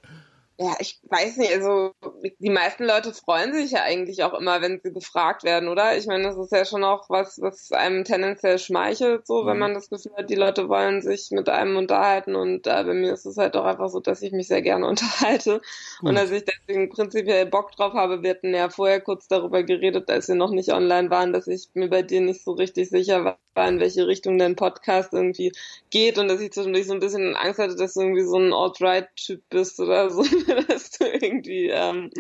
Ja, 0.61 0.75
ich 0.81 1.01
weiß 1.09 1.37
nicht, 1.37 1.53
also 1.53 1.93
die 2.41 2.51
meisten 2.51 2.85
Leute 2.85 3.15
freuen 3.15 3.53
sich 3.55 3.71
ja 3.71 3.83
eigentlich 3.85 4.25
auch 4.25 4.35
immer, 4.35 4.61
wenn 4.61 4.81
sie 4.83 4.93
gefragt 4.93 5.45
werden, 5.45 5.69
oder? 5.69 5.97
Ich 5.97 6.09
meine, 6.09 6.25
das 6.25 6.37
ist 6.37 6.51
ja 6.51 6.65
schon 6.65 6.83
auch 6.83 7.09
was, 7.09 7.41
was 7.41 7.71
einem 7.71 8.03
tendenziell 8.03 8.59
schmeichelt, 8.59 9.25
so, 9.25 9.45
mhm. 9.45 9.47
wenn 9.47 9.59
man 9.61 9.75
das 9.75 9.89
Gefühl 9.89 10.15
hat, 10.17 10.31
die 10.31 10.35
Leute 10.35 10.69
wollen 10.69 11.01
sich 11.01 11.31
mit 11.31 11.49
einem 11.49 11.77
unterhalten 11.77 12.35
und 12.35 12.67
äh, 12.67 12.83
bei 12.83 12.93
mir 12.93 13.13
ist 13.13 13.25
es 13.25 13.37
halt 13.37 13.57
auch 13.57 13.67
einfach 13.67 13.89
so, 13.89 14.01
dass 14.01 14.21
ich 14.21 14.33
mich 14.33 14.49
sehr 14.49 14.61
gerne 14.63 14.87
unterhalte 14.89 15.61
Gut. 16.01 16.09
und 16.09 16.17
dass 16.17 16.33
ich 16.33 16.45
deswegen 16.45 16.89
prinzipiell 16.89 17.47
Bock 17.47 17.71
drauf 17.71 17.95
habe. 17.95 18.25
Wir 18.25 18.31
hatten 18.31 18.53
ja 18.53 18.69
vorher 18.69 19.01
kurz 19.01 19.29
darüber 19.29 19.63
geredet, 19.63 20.11
als 20.11 20.27
wir 20.27 20.35
noch 20.35 20.51
nicht 20.51 20.73
online 20.73 21.09
waren, 21.09 21.33
dass 21.33 21.47
ich 21.47 21.69
mir 21.75 21.89
bei 21.89 22.03
dir 22.03 22.21
nicht 22.21 22.43
so 22.43 22.51
richtig 22.51 22.91
sicher 22.91 23.25
war, 23.25 23.39
in 23.67 23.81
welche 23.81 24.07
Richtung 24.07 24.39
dein 24.39 24.57
Podcast 24.57 25.13
irgendwie 25.13 25.53
geht 25.91 26.19
und 26.19 26.29
dass 26.29 26.41
ich 26.41 26.53
zwischendurch 26.53 26.87
so 26.87 26.93
ein 26.93 27.01
bisschen 27.01 27.35
Angst 27.35 27.59
hatte, 27.59 27.77
dass 27.77 27.95
du 27.95 28.01
irgendwie 28.01 28.25
so 28.25 28.37
ein 28.37 28.53
Alt-Right-Typ 28.53 29.43
bist 29.51 29.81
oder 29.81 30.11
so, 30.11 30.23
dass 30.69 30.91
du 30.91 31.07
irgendwie, 31.07 31.69
ähm, 31.69 32.11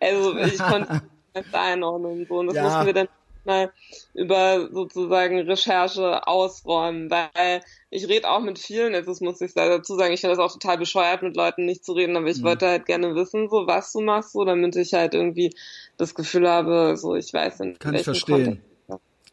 also 0.00 0.36
ich 0.36 0.58
konnte 0.58 1.02
das 1.34 1.44
einordnen 1.52 2.20
und 2.20 2.28
so 2.28 2.38
und 2.38 2.46
das 2.46 2.56
ja. 2.56 2.62
mussten 2.62 2.86
wir 2.86 2.92
dann 2.92 3.08
mal 3.44 3.72
über 4.14 4.68
sozusagen 4.70 5.38
Recherche 5.40 6.26
ausräumen, 6.26 7.10
weil 7.10 7.62
ich 7.88 8.06
rede 8.08 8.30
auch 8.30 8.40
mit 8.40 8.58
vielen, 8.58 8.92
jetzt 8.92 9.08
das 9.08 9.20
muss 9.20 9.40
ich 9.40 9.54
dazu 9.54 9.96
sagen, 9.96 10.12
ich 10.12 10.20
finde 10.20 10.36
das 10.36 10.44
auch 10.44 10.52
total 10.52 10.78
bescheuert, 10.78 11.22
mit 11.22 11.36
Leuten 11.36 11.64
nicht 11.64 11.84
zu 11.84 11.92
reden, 11.92 12.16
aber 12.16 12.26
ich 12.26 12.38
mhm. 12.38 12.44
wollte 12.44 12.68
halt 12.68 12.86
gerne 12.86 13.14
wissen, 13.14 13.48
so 13.48 13.66
was 13.66 13.92
du 13.92 14.00
machst, 14.00 14.32
so 14.32 14.44
damit 14.44 14.76
ich 14.76 14.92
halt 14.92 15.14
irgendwie 15.14 15.54
das 15.96 16.14
Gefühl 16.14 16.48
habe, 16.48 16.96
so 16.96 17.14
ich 17.14 17.32
weiß 17.32 17.60
nicht. 17.60 17.80
Kann 17.80 17.94
ich 17.94 18.04
verstehen. 18.04 18.44
Kontext 18.44 18.69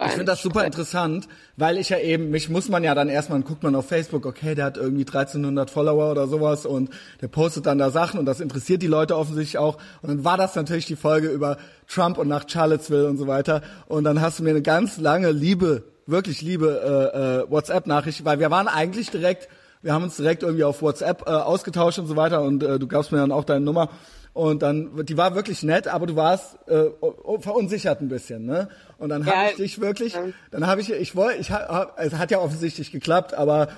ich 0.06 0.12
finde 0.12 0.26
das 0.26 0.43
super 0.43 0.64
interessant, 0.64 1.28
weil 1.56 1.80
ich 1.80 1.89
ja 1.89 1.98
eben, 1.98 2.30
mich 2.30 2.50
muss 2.50 2.70
man 2.70 2.84
ja 2.84 2.93
dann 2.93 3.10
erstmal, 3.10 3.41
guckt 3.41 3.64
man 3.64 3.74
auf 3.74 3.88
Facebook, 3.88 4.28
okay, 4.28 4.54
der 4.54 4.66
hat 4.66 4.78
irgendwie 4.78 5.06
1300 5.06 5.72
Follower 5.72 6.12
oder 6.12 6.28
sowas 6.28 6.68
und 6.68 6.91
der 7.22 7.30
postet 7.30 7.66
dann 7.66 7.80
da 7.80 7.89
Sachen 7.89 8.20
und 8.20 8.28
das 8.28 8.39
interessiert 8.39 8.84
die 8.84 8.88
Leute 8.88 9.18
offensichtlich 9.18 9.58
auch. 9.58 9.80
Und 10.04 10.10
dann 10.10 10.24
war 10.24 10.38
das 10.38 10.56
natürlich 10.56 10.86
die 10.86 10.95
Folge 10.95 11.30
über 11.30 11.58
Trump 11.88 12.20
und 12.20 12.28
nach 12.28 12.48
Charlottesville 12.48 13.08
und 13.08 13.18
so 13.18 13.26
weiter. 13.26 13.64
Und 13.88 14.04
dann 14.04 14.22
hast 14.22 14.38
du 14.38 14.43
mir 14.43 14.52
eine 14.52 14.62
ganz 14.62 14.98
lange 14.98 15.32
liebe, 15.32 15.84
wirklich 16.06 16.43
liebe 16.43 16.80
äh, 17.16 17.48
äh, 17.48 17.52
WhatsApp-Nachricht, 17.52 18.24
weil 18.24 18.39
wir 18.39 18.52
waren 18.52 18.68
eigentlich 18.68 19.10
direkt, 19.10 19.50
wir 19.82 19.93
haben 19.93 20.04
uns 20.04 20.18
direkt 20.18 20.43
irgendwie 20.43 20.64
auf 20.64 20.84
WhatsApp 20.84 21.24
äh, 21.26 21.32
ausgetauscht 21.32 21.98
und 21.98 22.06
so 22.06 22.16
weiter 22.16 22.43
und 22.43 22.62
äh, 22.62 22.78
du 22.78 22.86
gabst 22.86 23.12
mir 23.12 23.18
dann 23.18 23.32
auch 23.32 23.45
deine 23.45 23.66
Nummer 23.66 23.89
und 24.38 24.61
dann, 24.61 25.03
die 25.03 25.17
war 25.17 25.33
wirklich 25.33 25.63
nett, 25.63 25.88
aber 25.88 26.05
du 26.05 26.15
warst 26.15 26.57
äh, 26.67 26.91
verunsichert 27.39 28.01
ein 28.01 28.07
bisschen, 28.07 28.45
ne? 28.45 28.69
Und 28.99 29.09
dann 29.09 29.25
habe 29.25 29.35
ja, 29.35 29.49
ich 29.49 29.55
dich 29.55 29.81
wirklich, 29.81 30.15
dann 30.51 30.67
habe 30.67 30.79
ich, 30.79 30.91
ich 30.91 31.15
wollte, 31.15 31.39
ich 31.39 31.49
hab, 31.49 31.99
es 31.99 32.13
hat 32.13 32.29
ja 32.29 32.38
offensichtlich 32.38 32.91
geklappt, 32.91 33.33
aber 33.33 33.69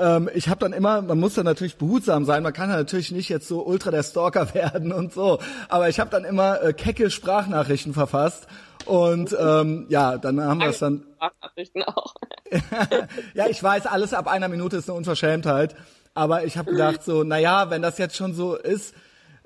ähm, 0.00 0.28
ich 0.34 0.48
habe 0.48 0.58
dann 0.58 0.72
immer, 0.72 1.02
man 1.02 1.20
muss 1.20 1.34
dann 1.34 1.44
natürlich 1.44 1.76
behutsam 1.76 2.24
sein, 2.24 2.42
man 2.42 2.52
kann 2.52 2.68
ja 2.68 2.76
natürlich 2.76 3.12
nicht 3.12 3.28
jetzt 3.28 3.46
so 3.46 3.64
ultra 3.64 3.92
der 3.92 4.02
Stalker 4.02 4.52
werden 4.54 4.92
und 4.92 5.12
so, 5.12 5.38
aber 5.68 5.88
ich 5.88 6.00
habe 6.00 6.10
dann 6.10 6.24
immer 6.24 6.62
äh, 6.62 6.72
kecke 6.72 7.10
Sprachnachrichten 7.10 7.94
verfasst 7.94 8.48
und 8.86 9.36
ähm, 9.38 9.86
ja, 9.88 10.18
dann 10.18 10.40
haben 10.40 10.58
wir 10.58 10.70
es 10.70 10.80
dann. 10.80 11.04
Sprachnachrichten 11.14 11.84
auch. 11.84 12.14
ja, 13.34 13.46
ich 13.46 13.62
weiß, 13.62 13.86
alles 13.86 14.14
ab 14.14 14.26
einer 14.26 14.48
Minute 14.48 14.78
ist 14.78 14.90
eine 14.90 14.98
Unverschämtheit, 14.98 15.76
aber 16.14 16.42
ich 16.42 16.58
habe 16.58 16.72
gedacht 16.72 17.04
so, 17.04 17.22
na 17.22 17.38
ja, 17.38 17.70
wenn 17.70 17.82
das 17.82 17.98
jetzt 17.98 18.16
schon 18.16 18.34
so 18.34 18.56
ist, 18.56 18.96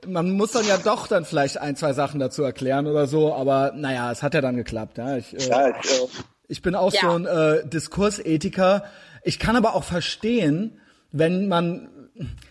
man 0.07 0.30
muss 0.32 0.53
dann 0.53 0.66
ja 0.66 0.78
doch 0.78 1.07
dann 1.07 1.24
vielleicht 1.24 1.59
ein, 1.59 1.76
zwei 1.76 1.92
Sachen 1.92 2.20
dazu 2.20 2.42
erklären 2.42 2.86
oder 2.86 3.07
so, 3.07 3.34
aber 3.34 3.72
naja, 3.74 4.11
es 4.11 4.22
hat 4.22 4.34
ja 4.34 4.40
dann 4.40 4.57
geklappt. 4.57 4.98
Ja, 4.98 5.16
ich, 5.16 5.34
äh, 5.34 5.48
ja, 5.48 5.68
ich, 5.68 5.90
äh, 5.90 6.07
ich 6.48 6.62
bin 6.62 6.74
auch 6.74 6.92
ja. 6.92 7.00
so 7.03 7.11
ein 7.11 7.26
äh, 7.26 7.66
Diskursethiker. 7.66 8.84
Ich 9.22 9.38
kann 9.38 9.57
aber 9.57 9.74
auch 9.74 9.84
verstehen, 9.84 10.80
wenn 11.12 11.48
man, 11.48 11.88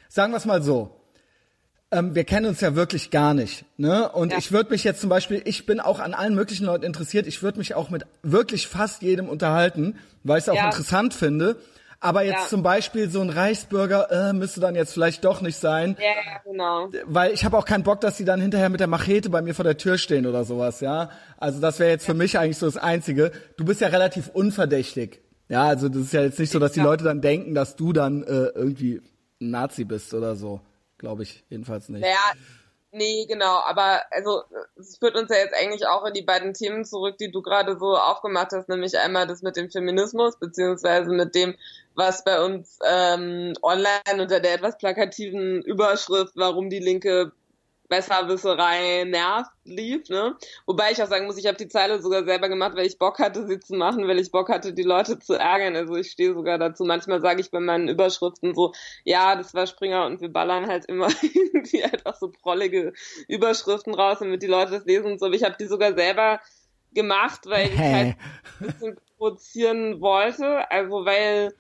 sagen 0.10 0.34
wir 0.34 0.38
es 0.38 0.46
mal 0.46 0.62
so, 0.62 1.02
ähm, 1.92 2.16
wir 2.16 2.24
kennen 2.24 2.46
uns 2.46 2.62
ja 2.62 2.76
wirklich 2.76 3.12
gar 3.12 3.34
nicht. 3.34 3.66
Ne? 3.78 4.10
Und 4.10 4.32
ja. 4.32 4.38
ich 4.38 4.52
würde 4.52 4.72
mich 4.72 4.84
jetzt 4.84 5.02
zum 5.02 5.10
Beispiel, 5.10 5.42
ich 5.46 5.66
bin 5.66 5.80
auch 5.80 6.00
an 6.00 6.14
allen 6.14 6.36
möglichen 6.36 6.66
Leuten 6.66 6.86
interessiert, 6.86 7.28
ich 7.28 7.44
würde 7.44 7.58
mich 7.58 7.76
auch 7.76 7.90
mit 7.90 8.06
wirklich 8.24 8.68
fast 8.68 9.02
jedem 9.02 9.28
unterhalten, 9.28 9.98
weil 10.24 10.38
ich 10.38 10.46
es 10.46 10.50
auch 10.50 10.56
ja. 10.56 10.66
interessant 10.66 11.14
finde. 11.14 11.58
Aber 12.04 12.24
jetzt 12.24 12.42
ja. 12.42 12.48
zum 12.48 12.64
Beispiel 12.64 13.12
so 13.12 13.22
ein 13.22 13.30
Reichsbürger 13.30 14.30
äh, 14.30 14.34
müsste 14.34 14.60
dann 14.60 14.74
jetzt 14.74 14.92
vielleicht 14.92 15.24
doch 15.24 15.42
nicht 15.42 15.58
sein. 15.58 15.96
Ja, 16.00 16.08
ja 16.08 16.40
genau. 16.44 16.90
Weil 17.06 17.32
ich 17.32 17.46
habe 17.46 17.56
auch 17.56 17.66
keinen 17.66 17.84
Bock, 17.84 18.02
dass 18.02 18.18
die 18.18 18.26
dann 18.26 18.42
hinterher 18.42 18.70
mit 18.70 18.80
der 18.80 18.88
Machete 18.88 19.30
bei 19.30 19.44
mir 19.44 19.54
vor 19.54 19.64
der 19.64 19.78
Tür 19.78 20.00
stehen 20.00 20.26
oder 20.26 20.44
sowas, 20.44 20.82
ja. 20.82 21.12
Also 21.38 21.62
das 21.62 21.80
wäre 21.80 21.92
jetzt 21.92 22.06
für 22.08 22.16
mich 22.16 22.40
eigentlich 22.40 22.58
so 22.58 22.66
das 22.66 22.78
Einzige. 22.78 23.32
Du 23.56 23.66
bist 23.66 23.82
ja 23.82 23.88
relativ 23.90 24.30
unverdächtig. 24.30 25.22
Ja, 25.48 25.66
also 25.66 25.90
das 25.90 26.02
ist 26.02 26.14
ja 26.14 26.24
jetzt 26.24 26.40
nicht 26.40 26.52
so, 26.52 26.58
dass 26.58 26.72
die 26.72 26.80
Leute 26.80 27.04
dann 27.04 27.22
denken, 27.22 27.54
dass 27.54 27.76
du 27.76 27.94
dann 27.94 28.24
äh, 28.24 28.48
irgendwie 28.56 29.02
ein 29.40 29.52
Nazi 29.52 29.84
bist 29.84 30.14
oder 30.16 30.36
so. 30.36 30.60
Glaube 30.98 31.22
ich 31.22 31.44
jedenfalls 31.50 31.88
nicht. 31.90 32.02
Naja, 32.02 32.34
Nee, 32.94 33.26
genau, 33.26 33.60
aber 33.60 34.02
also 34.12 34.44
es 34.76 34.98
führt 34.98 35.16
uns 35.16 35.30
ja 35.30 35.38
jetzt 35.38 35.54
eigentlich 35.56 35.88
auch 35.88 36.06
in 36.06 36.14
die 36.14 36.24
beiden 36.24 36.54
Themen 36.54 36.84
zurück, 36.84 37.18
die 37.18 37.32
du 37.32 37.42
gerade 37.42 37.80
so 37.80 37.96
aufgemacht 37.96 38.52
hast, 38.52 38.68
nämlich 38.68 38.98
einmal 38.98 39.28
das 39.28 39.42
mit 39.42 39.56
dem 39.56 39.72
Feminismus, 39.72 40.38
beziehungsweise 40.38 41.10
mit 41.10 41.34
dem, 41.34 41.56
was 41.96 42.24
bei 42.24 42.44
uns 42.44 42.80
ähm, 42.88 43.54
online 43.62 44.22
unter 44.22 44.40
der 44.40 44.56
etwas 44.56 44.78
plakativen 44.78 45.62
Überschrift, 45.62 46.34
warum 46.36 46.70
die 46.70 46.80
Linke 46.80 47.32
Besserwisserei 47.92 49.04
nervt, 49.04 49.52
lief, 49.66 50.08
ne? 50.08 50.38
Wobei 50.66 50.92
ich 50.92 51.04
auch 51.04 51.10
sagen 51.10 51.26
muss, 51.26 51.38
ich 51.38 51.46
habe 51.46 51.58
die 51.58 51.68
Zeile 51.68 52.02
sogar 52.02 52.24
selber 52.24 52.48
gemacht, 52.48 52.74
weil 52.78 52.86
ich 52.86 52.98
Bock 52.98 53.20
hatte, 53.20 53.46
sie 53.46 53.60
zu 53.60 53.76
machen, 53.76 54.08
weil 54.08 54.18
ich 54.18 54.32
Bock 54.32 54.48
hatte, 54.48 54.72
die 54.72 54.82
Leute 54.84 55.20
zu 55.20 55.34
ärgern. 55.34 55.76
Also 55.76 55.98
ich 55.98 56.10
stehe 56.10 56.34
sogar 56.34 56.58
dazu. 56.58 56.86
Manchmal 56.86 57.20
sage 57.20 57.42
ich 57.42 57.52
bei 57.52 57.60
meinen 57.60 57.90
Überschriften 57.90 58.56
so, 58.56 58.72
ja, 59.04 59.36
das 59.36 59.54
war 59.54 59.68
Springer 59.68 60.06
und 60.06 60.22
wir 60.22 60.32
ballern 60.32 60.68
halt 60.68 60.86
immer 60.86 61.10
irgendwie 61.22 61.84
einfach 61.84 62.16
so 62.16 62.32
prollige 62.32 62.94
Überschriften 63.28 63.94
raus, 63.94 64.20
damit 64.22 64.42
die 64.42 64.48
Leute 64.48 64.72
das 64.72 64.86
lesen 64.86 65.12
und 65.12 65.20
so. 65.20 65.26
Aber 65.26 65.36
ich 65.36 65.44
habe 65.44 65.58
die 65.60 65.68
sogar 65.68 65.94
selber 65.94 66.40
gemacht, 66.94 67.42
weil 67.46 67.74
ich 67.74 67.78
halt 67.78 68.16
ein 68.62 68.68
bisschen 68.68 68.98
provozieren 69.18 70.00
wollte. 70.00 70.72
Also 70.72 71.04
weil 71.04 71.54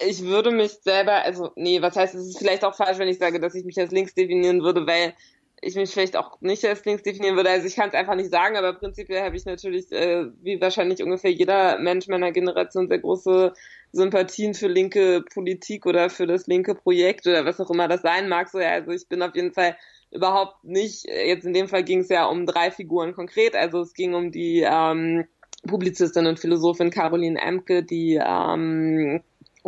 ich 0.00 0.22
würde 0.22 0.50
mich 0.50 0.72
selber, 0.82 1.24
also 1.24 1.50
nee, 1.56 1.82
was 1.82 1.96
heißt, 1.96 2.14
es 2.14 2.28
ist 2.28 2.38
vielleicht 2.38 2.64
auch 2.64 2.74
falsch, 2.74 2.98
wenn 2.98 3.08
ich 3.08 3.18
sage, 3.18 3.40
dass 3.40 3.54
ich 3.54 3.64
mich 3.64 3.78
als 3.78 3.90
links 3.90 4.14
definieren 4.14 4.62
würde, 4.62 4.86
weil 4.86 5.14
ich 5.60 5.74
mich 5.74 5.90
vielleicht 5.90 6.16
auch 6.16 6.40
nicht 6.40 6.64
als 6.64 6.84
links 6.84 7.02
definieren 7.02 7.36
würde. 7.36 7.50
Also 7.50 7.66
ich 7.66 7.74
kann 7.74 7.88
es 7.88 7.94
einfach 7.94 8.14
nicht 8.14 8.30
sagen, 8.30 8.56
aber 8.56 8.74
prinzipiell 8.74 9.22
habe 9.22 9.36
ich 9.36 9.44
natürlich, 9.44 9.90
äh, 9.90 10.26
wie 10.40 10.60
wahrscheinlich 10.60 11.02
ungefähr 11.02 11.32
jeder 11.32 11.78
Mensch 11.78 12.06
meiner 12.06 12.30
Generation, 12.32 12.88
sehr 12.88 13.00
große 13.00 13.52
Sympathien 13.92 14.54
für 14.54 14.68
linke 14.68 15.24
Politik 15.32 15.86
oder 15.86 16.10
für 16.10 16.26
das 16.26 16.46
linke 16.46 16.74
Projekt 16.74 17.26
oder 17.26 17.44
was 17.44 17.60
auch 17.60 17.70
immer 17.70 17.88
das 17.88 18.02
sein 18.02 18.28
mag. 18.28 18.48
So, 18.48 18.60
ja, 18.60 18.70
also 18.70 18.92
ich 18.92 19.08
bin 19.08 19.22
auf 19.22 19.34
jeden 19.34 19.52
Fall 19.52 19.76
überhaupt 20.10 20.62
nicht, 20.64 21.04
jetzt 21.04 21.44
in 21.44 21.52
dem 21.52 21.68
Fall 21.68 21.84
ging 21.84 22.00
es 22.00 22.08
ja 22.08 22.26
um 22.26 22.46
drei 22.46 22.70
Figuren 22.70 23.12
konkret, 23.12 23.54
also 23.54 23.80
es 23.80 23.92
ging 23.92 24.14
um 24.14 24.30
die 24.30 24.64
ähm, 24.66 25.26
Publizistin 25.66 26.26
und 26.26 26.38
Philosophin 26.38 26.90
Caroline 26.90 27.40
Emke, 27.40 27.82
die 27.82 28.18
ähm, 28.22 29.22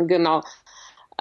genau 0.07 0.41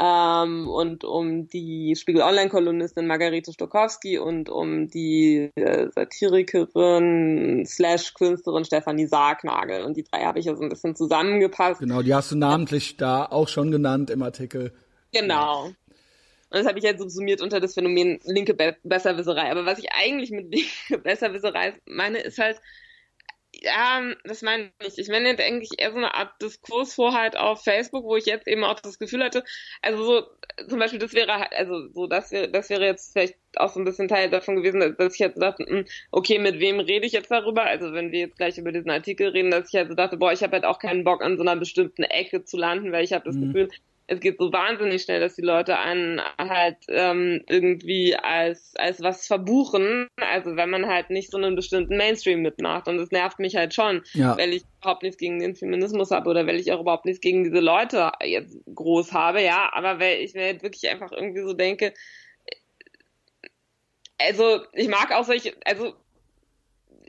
ähm, 0.01 0.67
und 0.67 1.05
um 1.05 1.49
die 1.49 1.95
Spiegel 1.95 2.23
Online-Kolumnistin 2.23 3.07
Margarete 3.07 3.53
Stokowski 3.53 4.19
und 4.19 4.49
um 4.49 4.89
die 4.89 5.51
äh, 5.57 5.89
Satirikerin 5.91 7.67
slash 7.67 8.15
Künstlerin 8.15 8.65
Stefanie 8.65 9.07
Sargnagel. 9.07 9.85
Und 9.85 9.97
die 9.97 10.05
drei 10.05 10.25
habe 10.25 10.39
ich 10.39 10.47
ja 10.47 10.57
so 10.57 10.63
ein 10.63 10.71
bisschen 10.71 10.97
zusammengepasst. 10.97 11.81
Genau, 11.81 12.01
die 12.03 12.15
hast 12.15 12.33
du 12.33 12.37
namentlich 12.37 12.97
da 12.97 13.27
auch 13.27 13.49
schon 13.49 13.71
genannt 13.71 14.09
im 14.09 14.23
Artikel. 14.23 14.73
Genau. 15.13 15.65
Und 15.65 15.77
das 16.59 16.67
habe 16.67 16.79
ich 16.79 16.85
jetzt 16.85 17.01
subsumiert 17.01 17.43
unter 17.43 17.61
das 17.61 17.75
Phänomen 17.75 18.21
linke 18.25 18.55
Be 18.55 18.77
Besserwisserei. 18.83 19.51
Aber 19.51 19.67
was 19.67 19.79
ich 19.79 19.89
eigentlich 19.93 20.31
mit 20.31 20.51
linke 20.55 21.03
Besserwisserei 21.03 21.75
meine, 21.85 22.21
ist 22.21 22.39
halt, 22.39 22.59
ja, 23.63 24.03
das 24.25 24.43
meine 24.43 24.71
ich. 24.85 24.99
Ich 24.99 25.09
meine 25.09 25.31
eigentlich 25.39 25.71
eher 25.79 25.93
so 25.93 25.99
eine 25.99 26.15
Art 26.15 26.41
Diskursvorhalt 26.41 27.37
auf 27.37 27.63
Facebook, 27.63 28.05
wo 28.05 28.17
ich 28.17 28.27
jetzt 28.27 28.47
eben 28.47 28.65
auch 28.65 28.81
das 28.81 28.99
Gefühl 28.99 29.23
hatte, 29.23 29.45
also 29.83 30.05
so, 30.05 30.27
zum 30.69 30.79
Beispiel, 30.79 30.99
das 30.99 31.13
wäre 31.15 31.39
halt, 31.39 31.53
also 31.55 31.89
so, 31.89 32.07
das 32.07 32.33
wäre, 32.33 32.49
das 32.49 32.71
wäre 32.71 32.85
jetzt 32.85 33.13
vielleicht 33.13 33.37
auch 33.57 33.69
so 33.69 33.81
ein 33.81 33.85
bisschen 33.85 34.09
Teil 34.09 34.31
davon 34.31 34.57
gewesen, 34.57 34.97
dass 34.97 35.15
ich 35.15 35.21
jetzt 35.21 35.41
dachte, 35.41 35.65
hm, 35.65 35.85
okay, 36.11 36.39
mit 36.39 36.59
wem 36.61 36.81
rede 36.81 37.07
ich 37.07 37.13
jetzt 37.13 37.31
darüber? 37.31 37.65
Also 37.65 37.93
wenn 37.93 38.13
wir 38.13 38.21
jetzt 38.21 38.37
gleich 38.37 38.59
über 38.59 38.73
diesen 38.73 38.91
Artikel 38.91 39.29
reden, 39.29 39.51
dass 39.51 39.69
ich 39.73 39.79
also 39.79 39.95
dachte, 39.95 40.17
boah, 40.17 40.33
ich 40.33 40.43
habe 40.43 40.53
halt 40.53 40.65
auch 40.65 40.79
keinen 40.79 41.05
Bock 41.05 41.23
an 41.23 41.37
so 41.37 41.43
einer 41.43 41.57
bestimmten 41.57 42.03
Ecke 42.03 42.45
zu 42.45 42.57
landen, 42.57 42.93
weil 42.93 43.05
ich 43.05 43.13
habe 43.13 43.25
das 43.25 43.37
mhm. 43.37 43.53
Gefühl, 43.53 43.69
es 44.11 44.19
geht 44.19 44.39
so 44.39 44.53
wahnsinnig 44.53 45.03
schnell, 45.03 45.21
dass 45.21 45.37
die 45.37 45.43
Leute 45.43 45.79
einen 45.79 46.21
halt 46.37 46.79
ähm, 46.89 47.45
irgendwie 47.49 48.17
als 48.17 48.75
als 48.75 49.01
was 49.03 49.29
verbuchen. 49.29 50.09
Also 50.17 50.57
wenn 50.57 50.69
man 50.69 50.89
halt 50.89 51.11
nicht 51.11 51.31
so 51.31 51.39
einen 51.39 51.55
bestimmten 51.55 51.97
Mainstream 51.97 52.43
mitmacht 52.43 52.89
und 52.89 52.99
das 52.99 53.13
nervt 53.13 53.39
mich 53.39 53.55
halt 53.55 53.73
schon, 53.73 54.03
ja. 54.13 54.37
weil 54.37 54.53
ich 54.53 54.65
überhaupt 54.81 55.05
nichts 55.05 55.17
gegen 55.17 55.39
den 55.39 55.55
Feminismus 55.55 56.11
habe 56.11 56.29
oder 56.29 56.45
weil 56.49 56.57
ich 56.57 56.73
auch 56.73 56.81
überhaupt 56.81 57.05
nichts 57.05 57.21
gegen 57.21 57.45
diese 57.45 57.61
Leute 57.61 58.11
jetzt 58.25 58.59
groß 58.75 59.13
habe, 59.13 59.43
ja, 59.43 59.71
aber 59.73 60.01
weil 60.01 60.19
ich 60.19 60.35
mir 60.35 60.47
halt 60.47 60.65
wirklich 60.65 60.91
einfach 60.91 61.13
irgendwie 61.13 61.43
so 61.43 61.53
denke, 61.53 61.95
also 64.19 64.61
ich 64.73 64.89
mag 64.89 65.13
auch 65.13 65.25
solche, 65.25 65.55
also 65.65 65.95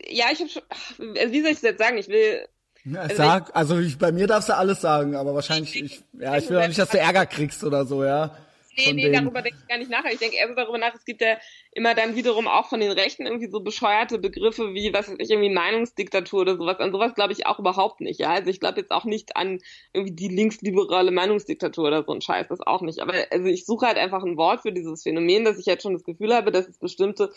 ja, 0.08 0.26
ich 0.32 0.40
habe 0.40 0.50
schon, 0.50 0.64
also 1.18 1.34
wie 1.34 1.42
soll 1.42 1.50
ich 1.50 1.58
das 1.58 1.64
jetzt 1.64 1.80
sagen? 1.80 1.98
Ich 1.98 2.10
will 2.10 2.48
ja, 2.86 3.02
also 3.02 3.16
sag, 3.16 3.56
also 3.56 3.80
ich, 3.80 3.98
bei 3.98 4.12
mir 4.12 4.28
darfst 4.28 4.50
du 4.50 4.56
alles 4.56 4.82
sagen, 4.82 5.16
aber 5.16 5.36
wahrscheinlich, 5.36 5.76
ich, 5.82 6.04
ja, 6.14 6.38
ich 6.38 6.50
will 6.50 6.58
auch 6.58 6.68
nicht, 6.68 6.80
dass 6.80 6.90
du 6.90 7.00
Ärger 7.00 7.26
kriegst 7.26 7.64
oder 7.64 7.86
so, 7.86 8.04
ja. 8.04 8.36
Nee, 8.78 8.94
nee, 8.94 9.02
denen. 9.04 9.26
darüber 9.26 9.42
denke 9.42 9.60
ich 9.62 9.68
gar 9.68 9.78
nicht 9.78 9.92
nach. 9.92 10.06
Ich 10.06 10.20
denke 10.20 10.38
eher 10.38 10.54
darüber 10.56 10.78
nach, 10.78 10.96
es 10.96 11.04
gibt 11.04 11.22
ja 11.22 11.38
immer 11.74 11.94
dann 11.94 12.16
wiederum 12.16 12.48
auch 12.48 12.70
von 12.70 12.80
den 12.80 12.92
Rechten 12.92 13.26
irgendwie 13.26 13.50
so 13.50 13.60
bescheuerte 13.60 14.18
Begriffe 14.18 14.74
wie, 14.74 14.94
was 14.94 15.10
weiß 15.10 15.18
ich, 15.20 15.30
irgendwie 15.30 15.50
Meinungsdiktatur 15.50 16.42
oder 16.42 16.56
sowas. 16.56 16.80
An 16.80 16.92
sowas 16.92 17.14
glaube 17.14 17.34
ich 17.34 17.46
auch 17.46 17.60
überhaupt 17.60 18.00
nicht, 18.00 18.20
ja. 18.20 18.32
Also 18.32 18.50
ich 18.50 18.60
glaube 18.60 18.80
jetzt 18.80 18.92
auch 18.92 19.04
nicht 19.04 19.36
an 19.36 19.60
irgendwie 19.94 20.16
die 20.16 20.30
linksliberale 20.30 21.12
Meinungsdiktatur 21.12 21.88
oder 21.88 22.04
so 22.04 22.14
ein 22.14 22.22
Scheiß, 22.22 22.48
das 22.48 22.62
auch 22.62 22.82
nicht. 22.82 23.00
Aber 23.00 23.14
also 23.30 23.46
ich 23.46 23.66
suche 23.66 23.88
halt 23.88 23.98
einfach 23.98 24.24
ein 24.24 24.38
Wort 24.38 24.62
für 24.62 24.72
dieses 24.72 25.04
Phänomen, 25.04 25.44
dass 25.44 25.60
ich 25.60 25.66
jetzt 25.66 25.84
schon 25.84 25.94
das 25.94 26.04
Gefühl 26.04 26.34
habe, 26.34 26.52
dass 26.52 26.68
es 26.68 26.78
bestimmte 26.78 27.32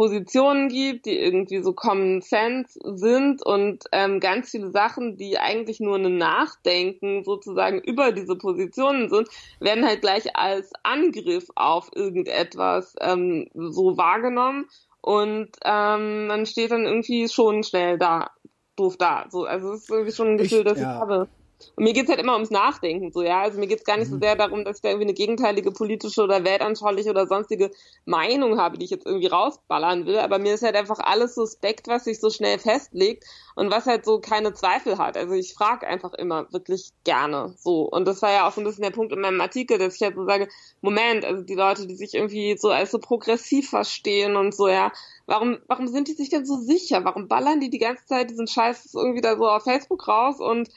Positionen 0.00 0.70
gibt, 0.70 1.04
die 1.04 1.18
irgendwie 1.18 1.60
so 1.60 1.74
Common 1.74 2.22
Sense 2.22 2.80
sind 2.82 3.44
und 3.44 3.84
ähm, 3.92 4.18
ganz 4.18 4.50
viele 4.50 4.70
Sachen, 4.70 5.18
die 5.18 5.36
eigentlich 5.38 5.78
nur 5.78 5.96
ein 5.96 6.16
Nachdenken 6.16 7.22
sozusagen 7.22 7.82
über 7.82 8.10
diese 8.10 8.34
Positionen 8.34 9.10
sind, 9.10 9.28
werden 9.58 9.84
halt 9.84 10.00
gleich 10.00 10.34
als 10.34 10.72
Angriff 10.84 11.48
auf 11.54 11.90
irgendetwas 11.94 12.96
ähm, 13.02 13.50
so 13.52 13.98
wahrgenommen 13.98 14.70
und 15.02 15.50
ähm, 15.66 16.28
man 16.28 16.46
steht 16.46 16.70
dann 16.70 16.86
irgendwie 16.86 17.28
schon 17.28 17.62
schnell 17.62 17.98
da, 17.98 18.30
doof 18.76 18.96
da. 18.96 19.26
So, 19.28 19.44
also 19.44 19.74
es 19.74 19.82
ist 19.82 19.90
irgendwie 19.90 20.12
schon 20.12 20.28
ein 20.28 20.38
Gefühl, 20.38 20.60
ich, 20.60 20.64
das 20.64 20.80
ja. 20.80 20.94
ich 20.94 20.98
habe. 20.98 21.28
Und 21.76 21.84
mir 21.84 21.92
geht's 21.92 22.08
halt 22.08 22.20
immer 22.20 22.34
ums 22.34 22.50
Nachdenken, 22.50 23.12
so, 23.12 23.22
ja. 23.22 23.42
Also 23.42 23.58
mir 23.58 23.66
geht's 23.66 23.84
gar 23.84 23.96
nicht 23.96 24.08
mhm. 24.08 24.14
so 24.14 24.20
sehr 24.20 24.36
darum, 24.36 24.64
dass 24.64 24.76
ich 24.76 24.82
da 24.82 24.88
irgendwie 24.88 25.06
eine 25.06 25.14
gegenteilige 25.14 25.70
politische 25.72 26.22
oder 26.22 26.44
weltanschauliche 26.44 27.10
oder 27.10 27.26
sonstige 27.26 27.70
Meinung 28.04 28.58
habe, 28.58 28.78
die 28.78 28.84
ich 28.84 28.90
jetzt 28.90 29.06
irgendwie 29.06 29.28
rausballern 29.28 30.06
will. 30.06 30.18
Aber 30.18 30.38
mir 30.38 30.54
ist 30.54 30.62
halt 30.62 30.76
einfach 30.76 30.98
alles 30.98 31.34
suspekt, 31.34 31.88
was 31.88 32.04
sich 32.04 32.20
so 32.20 32.30
schnell 32.30 32.58
festlegt 32.58 33.24
und 33.54 33.70
was 33.70 33.86
halt 33.86 34.04
so 34.04 34.20
keine 34.20 34.54
Zweifel 34.54 34.98
hat. 34.98 35.16
Also 35.16 35.34
ich 35.34 35.54
frage 35.54 35.86
einfach 35.86 36.14
immer 36.14 36.52
wirklich 36.52 36.92
gerne 37.04 37.54
so. 37.58 37.82
Und 37.82 38.06
das 38.06 38.22
war 38.22 38.32
ja 38.32 38.48
auch 38.48 38.52
so 38.52 38.60
ein 38.60 38.64
bisschen 38.64 38.82
der 38.82 38.90
Punkt 38.90 39.12
in 39.12 39.20
meinem 39.20 39.40
Artikel, 39.40 39.78
dass 39.78 39.96
ich 39.96 40.02
halt 40.02 40.14
so 40.14 40.24
sage, 40.24 40.48
Moment, 40.80 41.24
also 41.24 41.42
die 41.42 41.54
Leute, 41.54 41.86
die 41.86 41.94
sich 41.94 42.14
irgendwie 42.14 42.56
so 42.56 42.70
als 42.70 42.90
so 42.90 42.98
progressiv 42.98 43.70
verstehen 43.70 44.36
und 44.36 44.54
so, 44.54 44.68
ja, 44.68 44.92
warum, 45.26 45.58
warum 45.66 45.88
sind 45.88 46.08
die 46.08 46.14
sich 46.14 46.28
denn 46.28 46.44
so 46.44 46.56
sicher? 46.56 47.04
Warum 47.04 47.28
ballern 47.28 47.60
die 47.60 47.70
die 47.70 47.78
ganze 47.78 48.04
Zeit 48.06 48.30
diesen 48.30 48.46
Scheiß 48.46 48.94
irgendwie 48.94 49.20
da 49.20 49.36
so 49.36 49.48
auf 49.48 49.64
Facebook 49.64 50.08
raus 50.08 50.40
und 50.40 50.68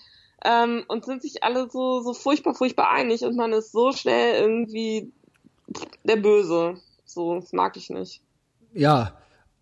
ähm, 0.43 0.83
und 0.87 1.05
sind 1.05 1.21
sich 1.21 1.43
alle 1.43 1.69
so, 1.69 2.01
so 2.01 2.13
furchtbar, 2.13 2.53
furchtbar 2.53 2.91
einig 2.91 3.23
und 3.23 3.35
man 3.35 3.53
ist 3.53 3.71
so 3.71 3.91
schnell 3.91 4.41
irgendwie 4.41 5.11
der 6.03 6.17
Böse. 6.17 6.75
So, 7.05 7.35
das 7.35 7.53
mag 7.53 7.77
ich 7.77 7.89
nicht. 7.89 8.21
Ja, 8.73 9.13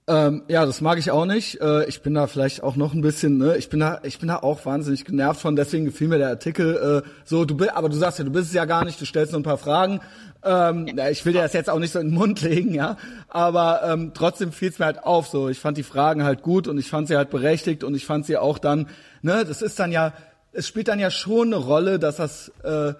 ähm, 0.08 0.44
ja, 0.48 0.66
das 0.66 0.82
mag 0.82 0.98
ich 0.98 1.12
auch 1.12 1.26
nicht. 1.26 1.62
Äh, 1.62 1.86
ich 1.86 2.02
bin 2.02 2.16
da 2.16 2.26
vielleicht 2.26 2.64
auch 2.64 2.76
noch 2.76 2.94
ein 2.94 3.02
bisschen, 3.02 3.38
ne, 3.38 3.56
ich 3.58 3.70
bin 3.70 3.80
da, 3.80 4.00
ich 4.04 4.20
bin 4.20 4.30
da 4.30 4.38
auch 4.38 4.66
wahnsinnig 4.66 5.06
genervt 5.06 5.40
von, 5.40 5.56
deswegen 5.56 5.86
gefiel 5.86 6.08
mir 6.08 6.18
der 6.18 6.30
Artikel 6.30 7.04
äh, 7.06 7.10
so, 7.24 7.46
du 7.46 7.56
bist, 7.56 7.72
aber 7.72 7.88
du 7.88 7.96
sagst 7.96 8.18
ja, 8.18 8.26
du 8.26 8.32
bist 8.32 8.48
es 8.48 8.54
ja 8.54 8.66
gar 8.66 8.84
nicht, 8.84 9.00
du 9.00 9.06
stellst 9.06 9.32
nur 9.32 9.42
ein 9.42 9.44
paar 9.44 9.58
Fragen. 9.60 10.02
Ähm, 10.44 10.88
ich 11.12 11.24
will 11.24 11.34
dir 11.34 11.44
das 11.44 11.54
jetzt 11.54 11.70
auch 11.70 11.78
nicht 11.78 11.94
so 11.94 12.00
in 12.00 12.10
den 12.10 12.16
Mund 12.16 12.42
legen, 12.42 12.74
ja, 12.74 12.98
aber 13.30 13.84
ähm, 13.86 14.12
trotzdem 14.16 14.52
fiel 14.52 14.70
es 14.70 14.80
mir 14.80 14.86
halt 14.86 15.04
auf, 15.04 15.28
so, 15.28 15.50
ich 15.50 15.60
fand 15.60 15.78
die 15.78 15.84
Fragen 15.84 16.24
halt 16.24 16.42
gut 16.42 16.68
und 16.68 16.80
ich 16.80 16.90
fand 16.90 17.08
sie 17.08 17.16
halt 17.16 17.30
berechtigt 17.30 17.84
und 17.84 17.94
ich 17.94 18.06
fand 18.06 18.26
sie 18.26 18.38
auch 18.38 18.58
dann, 18.58 18.90
ne, 19.22 19.46
das 19.46 19.62
ist 19.62 19.80
dann 19.80 19.92
ja, 19.92 20.14
es 20.52 20.68
spielt 20.68 20.88
dann 20.88 21.00
ja 21.00 21.12
schon 21.12 21.54
eine 21.54 21.64
Rolle, 21.64 22.00
dass 22.00 22.18
das 22.18 22.52
äh, 22.64 22.94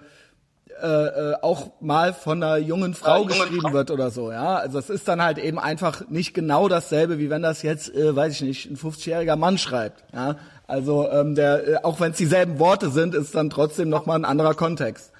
äh, 0.82 0.86
äh, 0.86 1.34
auch 1.42 1.80
mal 1.80 2.12
von 2.12 2.42
einer 2.42 2.56
jungen 2.56 2.94
Frau 2.94 3.22
ja, 3.22 3.28
geschrieben 3.28 3.60
Frau. 3.60 3.72
wird 3.72 3.90
oder 3.90 4.10
so, 4.10 4.32
ja. 4.32 4.56
Also 4.56 4.78
es 4.78 4.90
ist 4.90 5.06
dann 5.06 5.22
halt 5.22 5.38
eben 5.38 5.58
einfach 5.58 6.08
nicht 6.08 6.34
genau 6.34 6.66
dasselbe, 6.68 7.18
wie 7.18 7.30
wenn 7.30 7.42
das 7.42 7.62
jetzt, 7.62 7.94
äh, 7.94 8.16
weiß 8.16 8.32
ich 8.34 8.42
nicht, 8.42 8.70
ein 8.70 8.76
50-jähriger 8.76 9.36
Mann 9.36 9.58
schreibt, 9.58 10.02
ja. 10.12 10.36
Also 10.66 11.08
ähm, 11.08 11.34
der, 11.34 11.68
äh, 11.68 11.76
auch 11.84 12.00
wenn 12.00 12.12
es 12.12 12.16
dieselben 12.16 12.58
Worte 12.58 12.90
sind, 12.90 13.14
ist 13.14 13.34
dann 13.34 13.50
trotzdem 13.50 13.90
nochmal 13.90 14.18
ein 14.18 14.24
anderer 14.24 14.54
Kontext. 14.54 15.12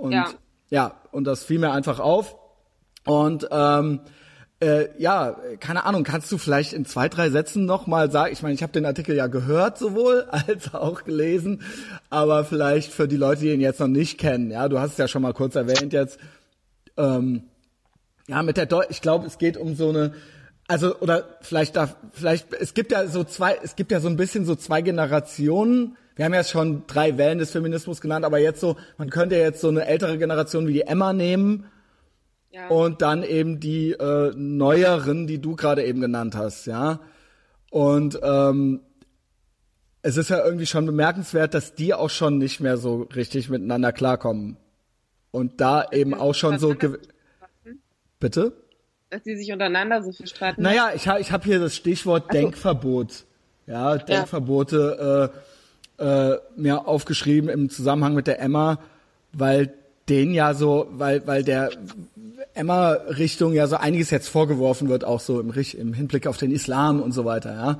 Und 0.00 0.12
ja. 0.12 0.30
ja, 0.70 0.94
und 1.12 1.24
das 1.24 1.44
fiel 1.44 1.58
mir 1.58 1.72
einfach 1.72 2.00
auf. 2.00 2.34
Und 3.04 3.46
ähm, 3.50 4.00
äh, 4.60 4.88
ja, 4.98 5.36
keine 5.58 5.84
Ahnung, 5.84 6.04
kannst 6.04 6.30
du 6.30 6.36
vielleicht 6.36 6.74
in 6.74 6.84
zwei, 6.84 7.08
drei 7.08 7.30
Sätzen 7.30 7.64
nochmal 7.64 8.10
sagen, 8.10 8.32
ich 8.32 8.42
meine, 8.42 8.54
ich 8.54 8.62
habe 8.62 8.72
den 8.72 8.84
Artikel 8.84 9.16
ja 9.16 9.26
gehört 9.26 9.78
sowohl 9.78 10.22
als 10.30 10.74
auch 10.74 11.04
gelesen, 11.04 11.62
aber 12.10 12.44
vielleicht 12.44 12.92
für 12.92 13.08
die 13.08 13.16
Leute, 13.16 13.42
die 13.42 13.52
ihn 13.52 13.60
jetzt 13.60 13.80
noch 13.80 13.88
nicht 13.88 14.18
kennen, 14.18 14.50
ja, 14.50 14.68
du 14.68 14.78
hast 14.78 14.92
es 14.92 14.98
ja 14.98 15.08
schon 15.08 15.22
mal 15.22 15.32
kurz 15.32 15.54
erwähnt 15.54 15.92
jetzt, 15.92 16.18
ähm, 16.98 17.44
ja, 18.28 18.42
mit 18.42 18.58
der 18.58 18.66
Deu 18.66 18.84
ich 18.90 19.00
glaube, 19.00 19.26
es 19.26 19.38
geht 19.38 19.56
um 19.56 19.74
so 19.74 19.88
eine, 19.88 20.12
also 20.68 20.94
oder 20.98 21.24
vielleicht 21.40 21.74
da, 21.76 21.96
vielleicht, 22.12 22.52
es 22.52 22.74
gibt 22.74 22.92
ja 22.92 23.06
so 23.06 23.24
zwei, 23.24 23.58
es 23.62 23.76
gibt 23.76 23.90
ja 23.90 24.00
so 24.00 24.08
ein 24.08 24.16
bisschen 24.16 24.44
so 24.44 24.54
zwei 24.54 24.82
Generationen. 24.82 25.96
Wir 26.14 26.26
haben 26.26 26.34
ja 26.34 26.44
schon 26.44 26.84
drei 26.86 27.16
Wellen 27.16 27.38
des 27.38 27.50
Feminismus 27.50 28.00
genannt, 28.00 28.24
aber 28.24 28.38
jetzt 28.38 28.60
so, 28.60 28.76
man 28.98 29.10
könnte 29.10 29.36
jetzt 29.36 29.62
so 29.62 29.68
eine 29.68 29.86
ältere 29.86 30.18
Generation 30.18 30.68
wie 30.68 30.74
die 30.74 30.82
Emma 30.82 31.12
nehmen 31.12 31.64
ja. 32.50 32.68
Und 32.68 33.02
dann 33.02 33.22
eben 33.22 33.60
die 33.60 33.92
äh, 33.92 34.32
neueren, 34.34 35.26
die 35.26 35.40
du 35.40 35.56
gerade 35.56 35.84
eben 35.84 36.00
genannt 36.00 36.34
hast, 36.36 36.66
ja. 36.66 37.00
Und 37.70 38.18
ähm, 38.22 38.80
es 40.02 40.16
ist 40.16 40.30
ja 40.30 40.44
irgendwie 40.44 40.66
schon 40.66 40.86
bemerkenswert, 40.86 41.54
dass 41.54 41.74
die 41.74 41.94
auch 41.94 42.10
schon 42.10 42.38
nicht 42.38 42.60
mehr 42.60 42.76
so 42.76 43.02
richtig 43.14 43.48
miteinander 43.48 43.92
klarkommen. 43.92 44.56
Und 45.30 45.60
da 45.60 45.88
eben 45.92 46.14
auch 46.14 46.34
schon 46.34 46.58
so. 46.58 46.74
Bitte? 48.18 48.52
Dass 49.10 49.22
die 49.22 49.36
sich 49.36 49.52
untereinander 49.52 50.02
so 50.02 50.12
viel 50.12 50.26
streiten. 50.26 50.62
Naja, 50.62 50.90
ich 50.94 51.06
habe 51.08 51.20
ich 51.20 51.32
hab 51.32 51.44
hier 51.44 51.60
das 51.60 51.76
Stichwort 51.76 52.24
so. 52.24 52.32
Denkverbot. 52.32 53.24
Ja, 53.66 53.98
Denkverbote 53.98 55.32
äh, 55.98 56.04
äh, 56.04 56.38
mir 56.56 56.88
aufgeschrieben 56.88 57.48
im 57.48 57.70
Zusammenhang 57.70 58.14
mit 58.14 58.26
der 58.26 58.40
Emma, 58.40 58.80
weil 59.32 59.72
den 60.08 60.34
ja 60.34 60.54
so, 60.54 60.88
weil, 60.90 61.24
weil 61.26 61.44
der 61.44 61.70
Emma-Richtung 62.54 63.52
ja 63.52 63.66
so 63.66 63.76
einiges 63.76 64.10
jetzt 64.10 64.28
vorgeworfen 64.28 64.88
wird, 64.88 65.04
auch 65.04 65.20
so 65.20 65.40
im, 65.40 65.52
im 65.52 65.92
Hinblick 65.92 66.26
auf 66.26 66.36
den 66.36 66.50
Islam 66.50 67.00
und 67.00 67.12
so 67.12 67.24
weiter, 67.24 67.54
ja. 67.54 67.78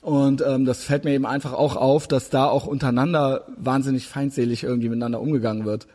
Und 0.00 0.42
ähm, 0.44 0.64
das 0.64 0.82
fällt 0.82 1.04
mir 1.04 1.12
eben 1.12 1.26
einfach 1.26 1.52
auch 1.52 1.76
auf, 1.76 2.08
dass 2.08 2.28
da 2.28 2.46
auch 2.46 2.66
untereinander 2.66 3.46
wahnsinnig 3.56 4.08
feindselig 4.08 4.64
irgendwie 4.64 4.88
miteinander 4.88 5.20
umgegangen 5.20 5.64
wird. 5.64 5.86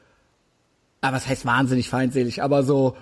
Aber 1.01 1.17
was 1.17 1.27
heißt 1.27 1.45
wahnsinnig 1.45 1.89
feindselig? 1.89 2.41
Aber 2.41 2.63
so, 2.63 2.95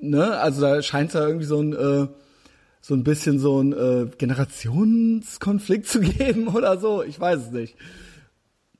ne, 0.00 0.38
also 0.38 0.62
da 0.62 0.80
scheint 0.82 1.08
es 1.08 1.14
ja 1.14 1.26
irgendwie 1.26 1.44
so 1.44 1.60
ein 1.60 1.72
äh, 1.74 2.08
so 2.80 2.94
ein 2.94 3.04
bisschen 3.04 3.38
so 3.38 3.60
ein 3.60 3.72
äh, 3.72 4.06
Generationskonflikt 4.16 5.86
zu 5.88 6.00
geben 6.00 6.48
oder 6.48 6.78
so. 6.78 7.02
Ich 7.02 7.20
weiß 7.20 7.40
es 7.40 7.50
nicht. 7.50 7.76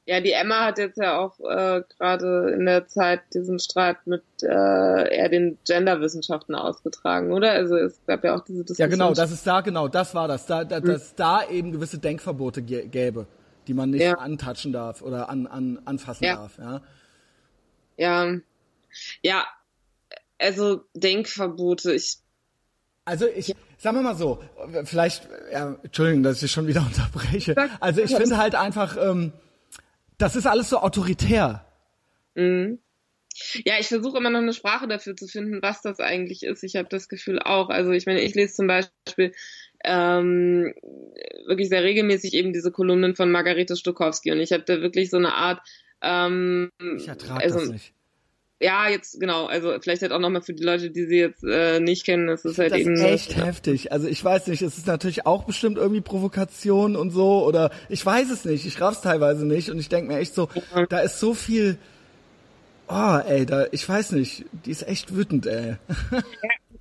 Ja, 0.08 0.22
die 0.22 0.32
Emma 0.32 0.64
hat 0.64 0.78
jetzt 0.78 0.96
ja 0.96 1.18
auch 1.18 1.38
äh, 1.38 1.82
gerade 1.98 2.54
in 2.54 2.64
der 2.64 2.86
Zeit 2.86 3.20
diesen 3.34 3.58
Streit 3.58 4.06
mit 4.06 4.22
äh, 4.40 4.46
eher 4.46 5.28
den 5.28 5.58
Genderwissenschaften 5.66 6.54
ausgetragen, 6.54 7.30
oder? 7.30 7.52
Also 7.52 7.76
es 7.76 8.00
gab 8.06 8.24
ja 8.24 8.34
auch 8.34 8.42
diese 8.42 8.60
Diskussion. 8.64 8.88
Ja, 8.88 8.90
genau, 8.90 9.12
das 9.12 9.30
ist 9.30 9.46
da, 9.46 9.60
genau, 9.60 9.86
das 9.86 10.14
war 10.14 10.26
das, 10.26 10.46
da, 10.46 10.64
da, 10.64 10.80
mhm. 10.80 10.86
dass 10.86 11.14
da 11.14 11.46
eben 11.46 11.72
gewisse 11.72 11.98
Denkverbote 11.98 12.62
gäbe, 12.62 13.26
die 13.66 13.74
man 13.74 13.90
nicht 13.90 14.00
ja. 14.00 14.14
antatschen 14.14 14.72
darf 14.72 15.02
oder 15.02 15.28
an, 15.28 15.46
an, 15.46 15.78
anfassen 15.84 16.24
ja. 16.24 16.36
darf, 16.36 16.56
ja. 16.56 16.80
Ja, 17.98 18.34
ja, 19.20 19.46
also 20.38 20.84
Denkverbote, 20.94 21.92
ich 21.92 22.16
also 23.04 23.26
ich, 23.26 23.54
sagen 23.76 23.96
wir 23.96 24.02
mal 24.02 24.16
so, 24.16 24.42
vielleicht, 24.84 25.28
ja, 25.52 25.76
Entschuldigung, 25.82 26.22
dass 26.22 26.42
ich 26.42 26.50
schon 26.50 26.66
wieder 26.66 26.80
unterbreche. 26.86 27.54
Also 27.80 28.00
ich 28.00 28.16
finde 28.16 28.38
halt 28.38 28.54
einfach, 28.54 28.96
ähm, 28.98 29.34
das 30.18 30.36
ist 30.36 30.46
alles 30.46 30.68
so 30.68 30.78
autoritär. 30.78 31.64
Mhm. 32.34 32.80
Ja, 33.64 33.78
ich 33.78 33.86
versuche 33.86 34.18
immer 34.18 34.30
noch 34.30 34.40
eine 34.40 34.52
Sprache 34.52 34.88
dafür 34.88 35.14
zu 35.14 35.28
finden, 35.28 35.62
was 35.62 35.80
das 35.80 36.00
eigentlich 36.00 36.42
ist. 36.42 36.64
Ich 36.64 36.74
habe 36.74 36.88
das 36.88 37.08
Gefühl 37.08 37.38
auch. 37.38 37.68
Also 37.68 37.92
ich 37.92 38.06
meine, 38.06 38.20
ich 38.20 38.34
lese 38.34 38.54
zum 38.54 38.66
Beispiel 38.66 39.32
ähm, 39.84 40.74
wirklich 41.46 41.68
sehr 41.68 41.84
regelmäßig 41.84 42.34
eben 42.34 42.52
diese 42.52 42.72
Kolumnen 42.72 43.14
von 43.14 43.30
Margarete 43.30 43.76
Stokowski 43.76 44.32
und 44.32 44.40
ich 44.40 44.52
habe 44.52 44.64
da 44.64 44.80
wirklich 44.80 45.08
so 45.08 45.18
eine 45.18 45.34
Art 45.34 45.60
ähm, 46.02 46.70
ich 46.96 47.06
ertrage 47.06 47.44
also, 47.44 47.60
das 47.60 47.68
nicht 47.70 47.94
ja, 48.60 48.88
jetzt 48.88 49.20
genau, 49.20 49.46
also 49.46 49.76
vielleicht 49.80 50.02
halt 50.02 50.12
auch 50.12 50.18
nochmal 50.18 50.42
für 50.42 50.52
die 50.52 50.64
Leute, 50.64 50.90
die 50.90 51.04
sie 51.04 51.18
jetzt 51.18 51.44
äh, 51.44 51.78
nicht 51.78 52.04
kennen, 52.04 52.26
das 52.26 52.44
ist 52.44 52.58
halt 52.58 52.72
das 52.72 52.80
eben. 52.80 52.94
Das 52.96 53.02
ist 53.02 53.28
echt 53.30 53.36
heftig. 53.36 53.92
Also 53.92 54.08
ich 54.08 54.22
weiß 54.24 54.48
nicht, 54.48 54.62
es 54.62 54.78
ist 54.78 54.86
natürlich 54.86 55.26
auch 55.26 55.44
bestimmt 55.44 55.78
irgendwie 55.78 56.00
Provokation 56.00 56.96
und 56.96 57.10
so 57.10 57.44
oder 57.44 57.70
ich 57.88 58.04
weiß 58.04 58.30
es 58.30 58.44
nicht, 58.44 58.66
ich 58.66 58.80
raff's 58.80 59.00
teilweise 59.00 59.46
nicht 59.46 59.70
und 59.70 59.78
ich 59.78 59.88
denke 59.88 60.12
mir 60.12 60.18
echt 60.18 60.34
so, 60.34 60.48
ja. 60.74 60.86
da 60.86 60.98
ist 60.98 61.20
so 61.20 61.34
viel. 61.34 61.78
Oh, 62.88 63.18
ey, 63.26 63.44
da, 63.46 63.66
ich 63.70 63.86
weiß 63.86 64.12
nicht, 64.12 64.46
die 64.64 64.70
ist 64.70 64.88
echt 64.88 65.14
wütend, 65.14 65.46
ey. 65.46 65.76
Ja, 66.10 66.20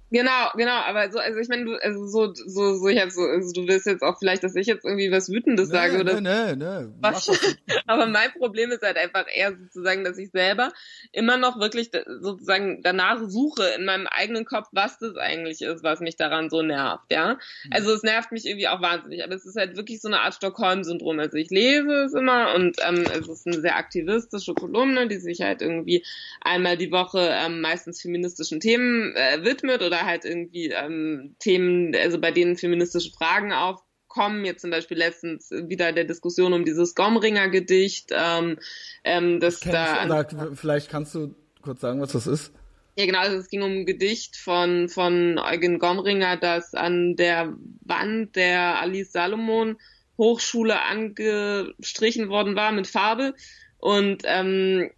Genau, 0.09 0.51
genau, 0.55 0.71
aber 0.71 1.11
so, 1.11 1.19
also 1.19 1.37
ich 1.37 1.49
meine, 1.49 1.65
du, 1.65 1.75
also 1.75 2.07
so, 2.07 2.33
so, 2.33 2.75
so 2.75 2.87
jetzt 2.87 3.15
so, 3.15 3.23
also 3.23 3.51
du 3.51 3.67
willst 3.67 3.85
jetzt 3.85 4.03
auch 4.03 4.17
vielleicht, 4.17 4.41
dass 4.41 4.55
ich 4.55 4.65
jetzt 4.65 4.85
irgendwie 4.85 5.11
was 5.11 5.29
Wütendes 5.29 5.67
nee, 5.67 5.75
sage 5.75 5.99
oder. 5.99 6.21
Nee, 6.21 6.55
nee, 6.55 6.65
nee. 6.65 6.87
Was, 7.01 7.29
aber 7.87 8.05
mein 8.05 8.31
Problem 8.31 8.71
ist 8.71 8.83
halt 8.83 8.97
einfach 8.97 9.25
eher 9.29 9.57
sozusagen, 9.57 10.05
dass 10.05 10.17
ich 10.17 10.31
selber 10.31 10.71
immer 11.11 11.35
noch 11.35 11.59
wirklich 11.59 11.91
sozusagen 12.21 12.81
danach 12.83 13.19
suche 13.27 13.65
in 13.77 13.83
meinem 13.83 14.07
eigenen 14.07 14.45
Kopf, 14.45 14.67
was 14.71 14.97
das 14.97 15.17
eigentlich 15.17 15.61
ist, 15.61 15.83
was 15.83 15.99
mich 15.99 16.15
daran 16.15 16.49
so 16.49 16.61
nervt, 16.61 17.11
ja. 17.11 17.33
Mhm. 17.33 17.71
Also 17.71 17.93
es 17.93 18.03
nervt 18.03 18.31
mich 18.31 18.45
irgendwie 18.45 18.69
auch 18.69 18.81
wahnsinnig, 18.81 19.25
aber 19.25 19.35
es 19.35 19.45
ist 19.45 19.57
halt 19.57 19.75
wirklich 19.75 19.99
so 19.99 20.07
eine 20.07 20.21
Art 20.21 20.35
Stockholm-Syndrom. 20.35 21.19
Also 21.19 21.35
ich 21.35 21.49
lese 21.49 22.05
es 22.05 22.13
immer 22.13 22.55
und 22.55 22.77
ähm, 22.87 23.03
es 23.13 23.27
ist 23.27 23.45
eine 23.45 23.59
sehr 23.59 23.75
aktivistische 23.75 24.53
Kolumne, 24.53 25.09
die 25.09 25.17
sich 25.17 25.41
halt 25.41 25.61
irgendwie 25.61 26.05
einmal 26.39 26.77
die 26.77 26.93
Woche 26.93 27.29
ähm, 27.29 27.59
meistens 27.59 28.01
feministischen 28.01 28.61
Themen 28.61 29.13
äh, 29.15 29.43
widmet 29.43 29.81
oder 29.81 29.96
oder 29.97 30.05
halt 30.05 30.25
irgendwie 30.25 30.67
ähm, 30.69 31.35
Themen, 31.39 31.95
also 31.95 32.19
bei 32.19 32.31
denen 32.31 32.57
feministische 32.57 33.11
Fragen 33.11 33.53
aufkommen. 33.53 34.45
Jetzt 34.45 34.61
zum 34.61 34.71
Beispiel 34.71 34.97
letztens 34.97 35.49
wieder 35.51 35.91
der 35.91 36.05
Diskussion 36.05 36.53
um 36.53 36.65
dieses 36.65 36.95
Gomringer-Gedicht. 36.95 38.11
Ähm, 38.11 38.59
ähm, 39.03 39.39
das 39.39 39.59
da 39.59 40.05
oder 40.05 40.55
vielleicht 40.55 40.89
kannst 40.89 41.15
du 41.15 41.35
kurz 41.61 41.81
sagen, 41.81 42.01
was 42.01 42.11
das 42.11 42.27
ist? 42.27 42.51
Ja, 42.97 43.05
genau, 43.05 43.19
also 43.19 43.37
es 43.37 43.49
ging 43.49 43.61
um 43.61 43.71
ein 43.71 43.85
Gedicht 43.85 44.37
von, 44.37 44.89
von 44.89 45.37
Eugen 45.37 45.77
Gomringer, 45.77 46.35
das 46.35 46.73
an 46.73 47.15
der 47.15 47.53
Wand 47.81 48.35
der 48.35 48.81
Alice 48.81 49.11
Salomon 49.11 49.77
Hochschule 50.17 50.81
angestrichen 50.81 52.29
worden 52.29 52.55
war 52.55 52.71
mit 52.71 52.87
Farbe. 52.87 53.35
Und 53.77 54.23
ähm, 54.25 54.89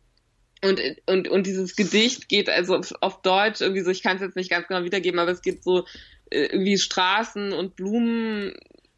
und, 0.64 0.82
und, 1.06 1.28
und 1.30 1.48
dieses 1.48 1.76
Gedicht 1.76 2.28
geht 2.28 2.50
also 2.50 2.78
auf, 2.78 2.94
auf 3.02 3.22
Deutsch 3.22 3.62
irgendwie 3.62 3.84
so, 3.84 3.92
ich 3.92 4.04
kann 4.04 4.18
es 4.18 4.22
jetzt 4.22 4.36
nicht 4.36 4.50
ganz 4.50 4.68
genau 4.68 4.84
wiedergeben, 4.84 5.20
aber 5.20 5.32
es 5.32 5.42
geht 5.42 5.64
so 5.64 5.86
äh, 6.30 6.46
irgendwie 6.46 6.78
Straßen 6.78 7.54
und 7.54 7.76
Blumen, 7.76 8.54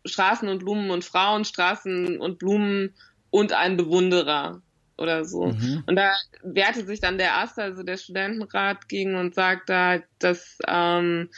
Straßen 0.06 0.50
und 0.50 0.60
Blumen 0.60 0.90
und 0.90 1.06
Frauen, 1.06 1.46
Straßen 1.46 2.20
und 2.20 2.40
Blumen 2.40 2.96
und 3.30 3.54
ein 3.54 3.78
Bewunderer 3.78 4.62
oder 4.98 5.26
so. 5.26 5.48
Mhm. 5.48 5.84
Und 5.86 5.96
da 5.96 6.14
wehrte 6.44 6.86
sich 6.86 7.00
dann 7.00 7.18
der 7.18 7.28
Erste, 7.28 7.64
also 7.64 7.84
der 7.84 7.98
Studentenrat, 7.98 8.88
gegen 8.88 9.16
und 9.16 9.36
sagt 9.36 9.70
da, 9.70 10.00
dass, 10.20 10.58
ähm, 10.68 11.30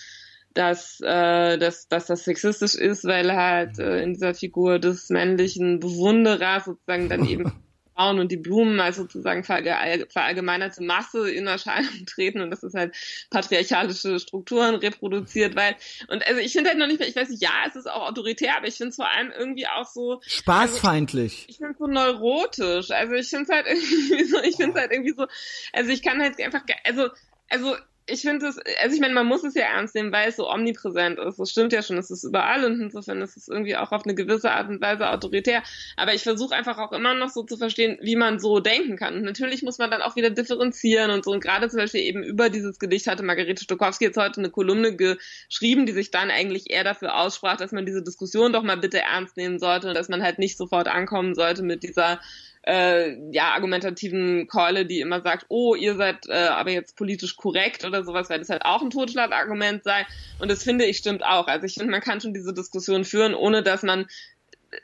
dass, 0.53 0.99
äh, 1.01 1.57
dass, 1.57 1.87
dass 1.87 2.05
das 2.05 2.23
sexistisch 2.23 2.75
ist, 2.75 3.05
weil 3.05 3.33
halt 3.33 3.79
äh, 3.79 4.03
in 4.03 4.13
dieser 4.13 4.33
Figur 4.33 4.79
des 4.79 5.09
männlichen 5.09 5.79
Bewunderers 5.79 6.65
sozusagen 6.65 7.09
dann 7.09 7.25
eben 7.27 7.51
Frauen 7.95 8.19
und 8.19 8.31
die 8.31 8.37
Blumen 8.37 8.79
als 8.79 8.97
sozusagen 8.97 9.43
verallgemeinerte 9.43 10.83
Masse 10.83 11.29
in 11.29 11.47
Erscheinung 11.47 12.05
treten 12.05 12.41
und 12.41 12.51
das 12.51 12.63
ist 12.63 12.75
halt 12.75 12.95
patriarchalische 13.29 14.19
Strukturen 14.19 14.75
reproduziert, 14.75 15.55
weil 15.55 15.75
und 16.07 16.25
also 16.27 16.39
ich 16.39 16.53
finde 16.53 16.69
halt 16.69 16.79
noch 16.79 16.87
nicht 16.87 16.99
mehr, 16.99 17.07
ich 17.07 17.15
weiß 17.15 17.29
nicht, 17.29 17.41
ja, 17.41 17.51
es 17.67 17.75
ist 17.75 17.89
auch 17.89 18.07
autoritär, 18.07 18.57
aber 18.57 18.67
ich 18.67 18.75
finde 18.75 18.89
es 18.89 18.95
vor 18.95 19.09
allem 19.09 19.31
irgendwie 19.31 19.67
auch 19.67 19.87
so 19.87 20.21
spaßfeindlich. 20.25 21.33
Also, 21.33 21.45
ich 21.49 21.57
finde 21.57 21.71
es 21.73 21.77
so 21.79 21.87
neurotisch. 21.87 22.91
Also 22.91 23.13
ich 23.13 23.27
finde 23.27 23.43
es 23.43 23.49
halt 23.49 23.67
irgendwie 23.67 24.23
so, 24.25 24.41
ich 24.41 24.55
finde 24.55 24.71
es 24.71 24.79
halt 24.79 24.91
irgendwie 24.91 25.13
so, 25.15 25.27
also 25.71 25.91
ich 25.91 26.01
kann 26.01 26.21
halt 26.21 26.39
einfach 26.39 26.61
also 26.83 27.09
also 27.49 27.75
ich 28.05 28.21
finde 28.21 28.47
es, 28.47 28.57
also 28.81 28.95
ich 28.95 29.01
meine, 29.01 29.13
man 29.13 29.25
muss 29.25 29.43
es 29.43 29.53
ja 29.55 29.63
ernst 29.63 29.95
nehmen, 29.95 30.11
weil 30.11 30.29
es 30.29 30.35
so 30.35 30.49
omnipräsent 30.49 31.19
ist. 31.19 31.39
Das 31.39 31.49
stimmt 31.49 31.71
ja 31.71 31.81
schon, 31.81 31.97
es 31.97 32.11
ist 32.11 32.23
überall 32.23 32.65
und 32.65 32.81
insofern 32.81 33.21
ist 33.21 33.37
es 33.37 33.47
irgendwie 33.47 33.77
auch 33.77 33.91
auf 33.91 34.03
eine 34.03 34.13
gewisse 34.13 34.51
Art 34.51 34.69
und 34.69 34.81
Weise 34.81 35.09
autoritär. 35.09 35.63
Aber 35.95 36.13
ich 36.13 36.23
versuche 36.23 36.53
einfach 36.53 36.77
auch 36.79 36.91
immer 36.91 37.13
noch 37.13 37.29
so 37.29 37.43
zu 37.43 37.55
verstehen, 37.55 37.97
wie 38.01 38.17
man 38.17 38.39
so 38.39 38.59
denken 38.59 38.97
kann. 38.97 39.15
Und 39.15 39.23
natürlich 39.23 39.63
muss 39.63 39.77
man 39.77 39.89
dann 39.89 40.01
auch 40.01 40.15
wieder 40.17 40.29
differenzieren 40.29 41.11
und 41.11 41.23
so. 41.23 41.31
Und 41.31 41.41
gerade 41.41 41.69
zum 41.69 41.79
Beispiel 41.79 42.01
eben 42.01 42.23
über 42.23 42.49
dieses 42.49 42.77
Gedicht 42.77 43.07
hatte 43.07 43.23
Margarete 43.23 43.63
Stokowski 43.63 44.05
jetzt 44.05 44.17
heute 44.17 44.41
eine 44.41 44.49
Kolumne 44.49 44.95
geschrieben, 44.95 45.85
die 45.85 45.93
sich 45.93 46.11
dann 46.11 46.29
eigentlich 46.29 46.71
eher 46.71 46.83
dafür 46.83 47.15
aussprach, 47.15 47.57
dass 47.57 47.71
man 47.71 47.85
diese 47.85 48.03
Diskussion 48.03 48.51
doch 48.51 48.63
mal 48.63 48.77
bitte 48.77 48.99
ernst 48.99 49.37
nehmen 49.37 49.59
sollte 49.59 49.87
und 49.87 49.95
dass 49.95 50.09
man 50.09 50.21
halt 50.21 50.39
nicht 50.39 50.57
sofort 50.57 50.89
ankommen 50.89 51.35
sollte 51.35 51.63
mit 51.63 51.83
dieser 51.83 52.19
äh, 52.65 53.15
ja, 53.31 53.53
argumentativen 53.53 54.47
Keule, 54.47 54.85
die 54.85 55.01
immer 55.01 55.21
sagt, 55.21 55.45
oh, 55.49 55.75
ihr 55.75 55.95
seid 55.95 56.27
äh, 56.27 56.47
aber 56.47 56.71
jetzt 56.71 56.95
politisch 56.95 57.35
korrekt 57.35 57.85
oder 57.85 58.03
sowas, 58.03 58.29
weil 58.29 58.39
das 58.39 58.49
halt 58.49 58.65
auch 58.65 58.81
ein 58.81 58.89
Totschlagargument 58.89 59.83
sei. 59.83 60.05
Und 60.39 60.49
das 60.49 60.63
finde 60.63 60.85
ich 60.85 60.97
stimmt 60.97 61.23
auch. 61.25 61.47
Also 61.47 61.65
ich 61.65 61.73
finde, 61.73 61.91
man 61.91 62.01
kann 62.01 62.21
schon 62.21 62.33
diese 62.33 62.53
Diskussion 62.53 63.03
führen, 63.03 63.35
ohne 63.35 63.63
dass 63.63 63.83
man 63.83 64.05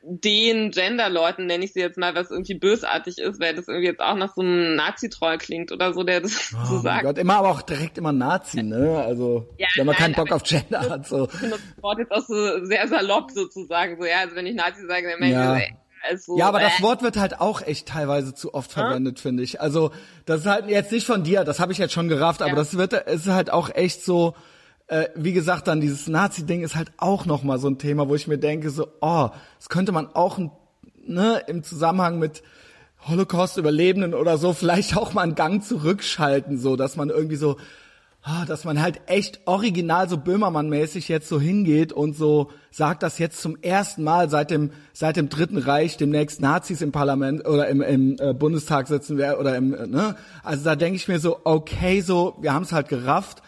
den 0.04 0.72
Gender-Leuten, 0.72 1.46
nenne 1.46 1.66
ich 1.66 1.74
sie 1.74 1.80
jetzt 1.80 1.98
mal, 1.98 2.16
was 2.16 2.32
irgendwie 2.32 2.54
bösartig 2.54 3.18
ist, 3.18 3.40
weil 3.40 3.56
das 3.56 3.68
irgendwie 3.68 3.88
jetzt 3.88 4.02
auch 4.02 4.16
nach 4.16 4.34
so 4.36 4.42
einem 4.42 4.76
Nazi-Troll 4.76 5.38
klingt 5.38 5.72
oder 5.72 5.94
so, 5.94 6.04
der 6.04 6.22
das 6.22 6.54
oh 6.54 6.66
so 6.66 6.80
sagt. 6.80 7.04
Gott, 7.04 7.18
immer 7.18 7.38
aber 7.38 7.50
auch 7.50 7.62
direkt 7.62 7.98
immer 7.98 8.12
Nazi, 8.12 8.62
ne? 8.62 9.04
Also, 9.04 9.48
ja, 9.58 9.68
wenn 9.76 9.86
man 9.86 9.96
nein, 9.96 10.14
keinen 10.14 10.16
Bock 10.16 10.32
auf 10.32 10.44
Gender 10.44 10.82
hat, 10.90 11.08
so. 11.08 11.26
Ich 11.26 11.40
finde 11.40 11.58
das 11.58 11.84
Wort 11.84 12.00
jetzt 12.00 12.12
auch 12.12 12.26
so 12.26 12.66
sehr 12.66 12.88
salopp 12.88 13.32
sozusagen, 13.32 14.00
so, 14.00 14.06
ja, 14.06 14.20
also 14.20 14.36
wenn 14.36 14.46
ich 14.46 14.56
Nazi 14.56 14.86
sage, 14.86 15.10
dann 15.10 15.20
merke 15.20 15.34
ja. 15.34 15.58
ich 15.58 15.64
so, 15.64 15.66
ey, 15.66 15.76
also, 16.08 16.38
ja, 16.38 16.47
aber 16.47 16.62
äh. 16.62 16.64
das 16.64 16.82
Wort 16.82 17.02
wird 17.02 17.18
halt 17.18 17.39
auch 17.39 17.62
echt 17.62 17.88
teilweise 17.88 18.34
zu 18.34 18.54
oft 18.54 18.72
verwendet, 18.72 19.18
ja? 19.18 19.22
finde 19.22 19.43
ich. 19.43 19.62
Also 19.62 19.91
das 20.26 20.41
ist 20.41 20.47
halt 20.47 20.68
jetzt 20.68 20.91
nicht 20.91 21.06
von 21.06 21.24
dir, 21.24 21.43
das 21.43 21.60
habe 21.60 21.72
ich 21.72 21.78
jetzt 21.78 21.93
schon 21.93 22.08
gerafft, 22.08 22.41
aber 22.41 22.52
ja. 22.52 22.56
das 22.56 22.78
wird, 22.78 22.93
ist 22.93 23.28
halt 23.28 23.52
auch 23.52 23.70
echt 23.74 24.04
so, 24.04 24.36
äh, 24.88 25.08
wie 25.16 25.34
gesagt, 25.34 25.68
dann 25.68 25.82
dieses 25.82 26.08
Nazi-Ding 26.08 26.64
ist 26.64 26.76
halt 26.76 26.91
auch 26.97 27.26
nochmal 27.26 27.60
so 27.60 27.68
ein 27.68 27.78
Thema, 27.78 28.10
wo 28.10 28.16
ich 28.16 28.28
mir 28.28 28.38
denke, 28.38 28.70
so, 28.70 28.88
oh, 29.02 29.30
das 29.58 29.70
könnte 29.70 29.91
man 29.91 30.08
auch 30.16 30.39
ne, 31.06 31.43
im 31.47 31.64
Zusammenhang 31.64 32.20
mit 32.20 32.43
Holocaust-Überlebenden 33.08 34.14
oder 34.14 34.38
so 34.38 34.54
vielleicht 34.54 34.97
auch 34.97 35.14
mal 35.14 35.22
einen 35.22 35.36
Gang 35.36 35.64
zurückschalten, 35.64 36.58
so, 36.58 36.76
dass 36.76 36.95
man 36.95 37.10
irgendwie 37.10 37.38
so, 37.38 37.58
dass 38.48 38.66
man 38.66 38.82
halt 38.82 39.02
echt 39.08 39.42
original 39.46 40.10
so 40.10 40.18
Böhmermann-mäßig 40.18 41.08
jetzt 41.08 41.30
so 41.30 41.40
hingeht 41.40 41.94
und 41.94 42.16
so 42.16 42.52
sagt, 42.70 43.02
dass 43.02 43.18
jetzt 43.18 43.42
zum 43.42 43.58
ersten 43.62 44.04
Mal 44.04 44.30
seit 44.30 44.52
dem 44.52 44.72
seit 44.94 45.16
dem 45.16 45.30
Dritten 45.30 45.58
Reich 45.58 45.98
demnächst 45.98 46.42
Nazis 46.42 46.82
im 46.82 46.92
Parlament 46.92 47.48
oder 47.48 47.68
im, 47.70 47.82
im 47.82 48.18
äh, 48.20 48.34
Bundestag 48.34 48.88
sitzen 48.88 49.18
werden 49.18 49.40
oder 49.40 49.56
im 49.56 49.74
äh, 49.74 49.88
ne, 49.88 50.16
also 50.44 50.66
da 50.66 50.76
denke 50.76 50.98
ich 50.98 51.08
mir 51.08 51.20
so, 51.20 51.40
okay, 51.46 52.02
so 52.02 52.38
wir 52.42 52.54
haben 52.54 52.64
es 52.64 52.74
halt 52.74 52.90
gerafft. 52.90 53.42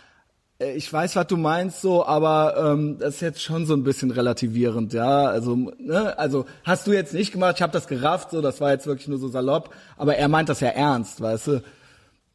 Äh, 0.59 0.73
ich 0.73 0.91
weiß, 0.91 1.17
was 1.17 1.27
du 1.27 1.35
meinst, 1.35 1.81
so, 1.81 2.05
aber 2.05 2.55
ähm, 2.71 2.97
das 2.97 3.15
ist 3.15 3.21
jetzt 3.21 3.41
schon 3.41 3.65
so 3.65 3.73
ein 3.73 3.83
bisschen 3.83 4.11
relativierend, 4.11 4.93
ja. 4.93 5.25
Also, 5.25 5.55
ne, 5.55 6.17
also 6.17 6.45
hast 6.63 6.87
du 6.87 6.93
jetzt 6.93 7.13
nicht 7.13 7.33
gemacht, 7.33 7.55
ich 7.57 7.61
habe 7.61 7.73
das 7.73 7.87
gerafft, 7.87 8.31
so, 8.31 8.41
das 8.41 8.61
war 8.61 8.71
jetzt 8.71 8.87
wirklich 8.87 9.09
nur 9.09 9.19
so 9.19 9.27
salopp, 9.27 9.75
aber 9.97 10.15
er 10.15 10.29
meint 10.29 10.49
das 10.49 10.61
ja 10.61 10.69
ernst, 10.69 11.19
weißt 11.19 11.47
du? 11.47 11.63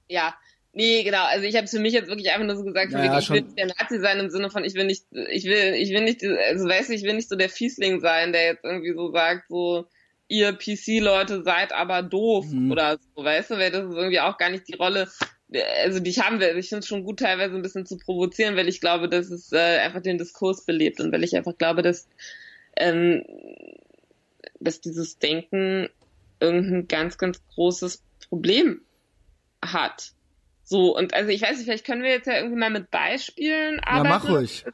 Ja, 0.08 0.34
Nee, 0.76 1.04
genau. 1.04 1.24
Also 1.24 1.46
ich 1.46 1.56
habe 1.56 1.66
für 1.66 1.78
mich 1.78 1.94
jetzt 1.94 2.08
wirklich 2.08 2.30
einfach 2.30 2.44
nur 2.44 2.54
so 2.54 2.62
gesagt, 2.62 2.92
ja, 2.92 3.02
ja, 3.02 3.18
ich 3.18 3.30
will 3.30 3.40
nicht 3.40 3.56
der 3.56 3.68
Nazi 3.68 3.98
sein 3.98 4.18
im 4.18 4.28
Sinne 4.28 4.50
von, 4.50 4.62
ich 4.62 4.74
will 4.74 4.84
nicht, 4.84 5.06
ich 5.30 5.46
will, 5.46 5.72
ich 5.74 5.88
will 5.88 6.04
nicht, 6.04 6.22
also 6.22 6.68
weißt 6.68 6.90
du, 6.90 6.92
ich 6.92 7.02
will 7.02 7.14
nicht 7.14 7.30
so 7.30 7.34
der 7.36 7.48
Fiesling 7.48 8.00
sein, 8.00 8.34
der 8.34 8.44
jetzt 8.44 8.62
irgendwie 8.62 8.92
so 8.92 9.10
sagt, 9.10 9.48
so, 9.48 9.86
ihr 10.28 10.52
PC-Leute 10.52 11.42
seid 11.44 11.72
aber 11.72 12.02
doof 12.02 12.44
mhm. 12.50 12.70
oder 12.70 12.98
so, 12.98 13.24
weißt 13.24 13.52
du, 13.52 13.54
weil 13.54 13.70
das 13.70 13.86
ist 13.86 13.94
irgendwie 13.94 14.20
auch 14.20 14.36
gar 14.36 14.50
nicht 14.50 14.68
die 14.68 14.74
Rolle, 14.74 15.08
also 15.82 15.98
die 15.98 16.10
ich 16.10 16.20
haben 16.20 16.40
will. 16.40 16.58
Ich 16.58 16.68
finde 16.68 16.80
es 16.80 16.88
schon 16.88 17.04
gut, 17.04 17.20
teilweise 17.20 17.54
ein 17.54 17.62
bisschen 17.62 17.86
zu 17.86 17.96
provozieren, 17.96 18.56
weil 18.56 18.68
ich 18.68 18.82
glaube, 18.82 19.08
dass 19.08 19.30
es 19.30 19.52
äh, 19.52 19.78
einfach 19.78 20.02
den 20.02 20.18
Diskurs 20.18 20.66
belebt 20.66 21.00
und 21.00 21.10
weil 21.10 21.24
ich 21.24 21.34
einfach 21.36 21.56
glaube, 21.56 21.80
dass, 21.80 22.06
ähm, 22.76 23.24
dass 24.60 24.82
dieses 24.82 25.18
Denken 25.18 25.88
irgendein 26.38 26.86
ganz, 26.86 27.16
ganz 27.16 27.40
großes 27.54 28.02
Problem 28.28 28.82
hat. 29.62 30.12
So, 30.68 30.96
und 30.96 31.14
also 31.14 31.30
ich 31.30 31.42
weiß 31.42 31.56
nicht, 31.56 31.64
vielleicht 31.64 31.86
können 31.86 32.02
wir 32.02 32.10
jetzt 32.10 32.26
ja 32.26 32.34
irgendwie 32.34 32.58
mal 32.58 32.70
mit 32.70 32.90
Beispielen 32.90 33.78
arbeiten. 33.80 34.04
Ja, 34.04 34.18
mach 34.18 34.28
ruhig. 34.28 34.64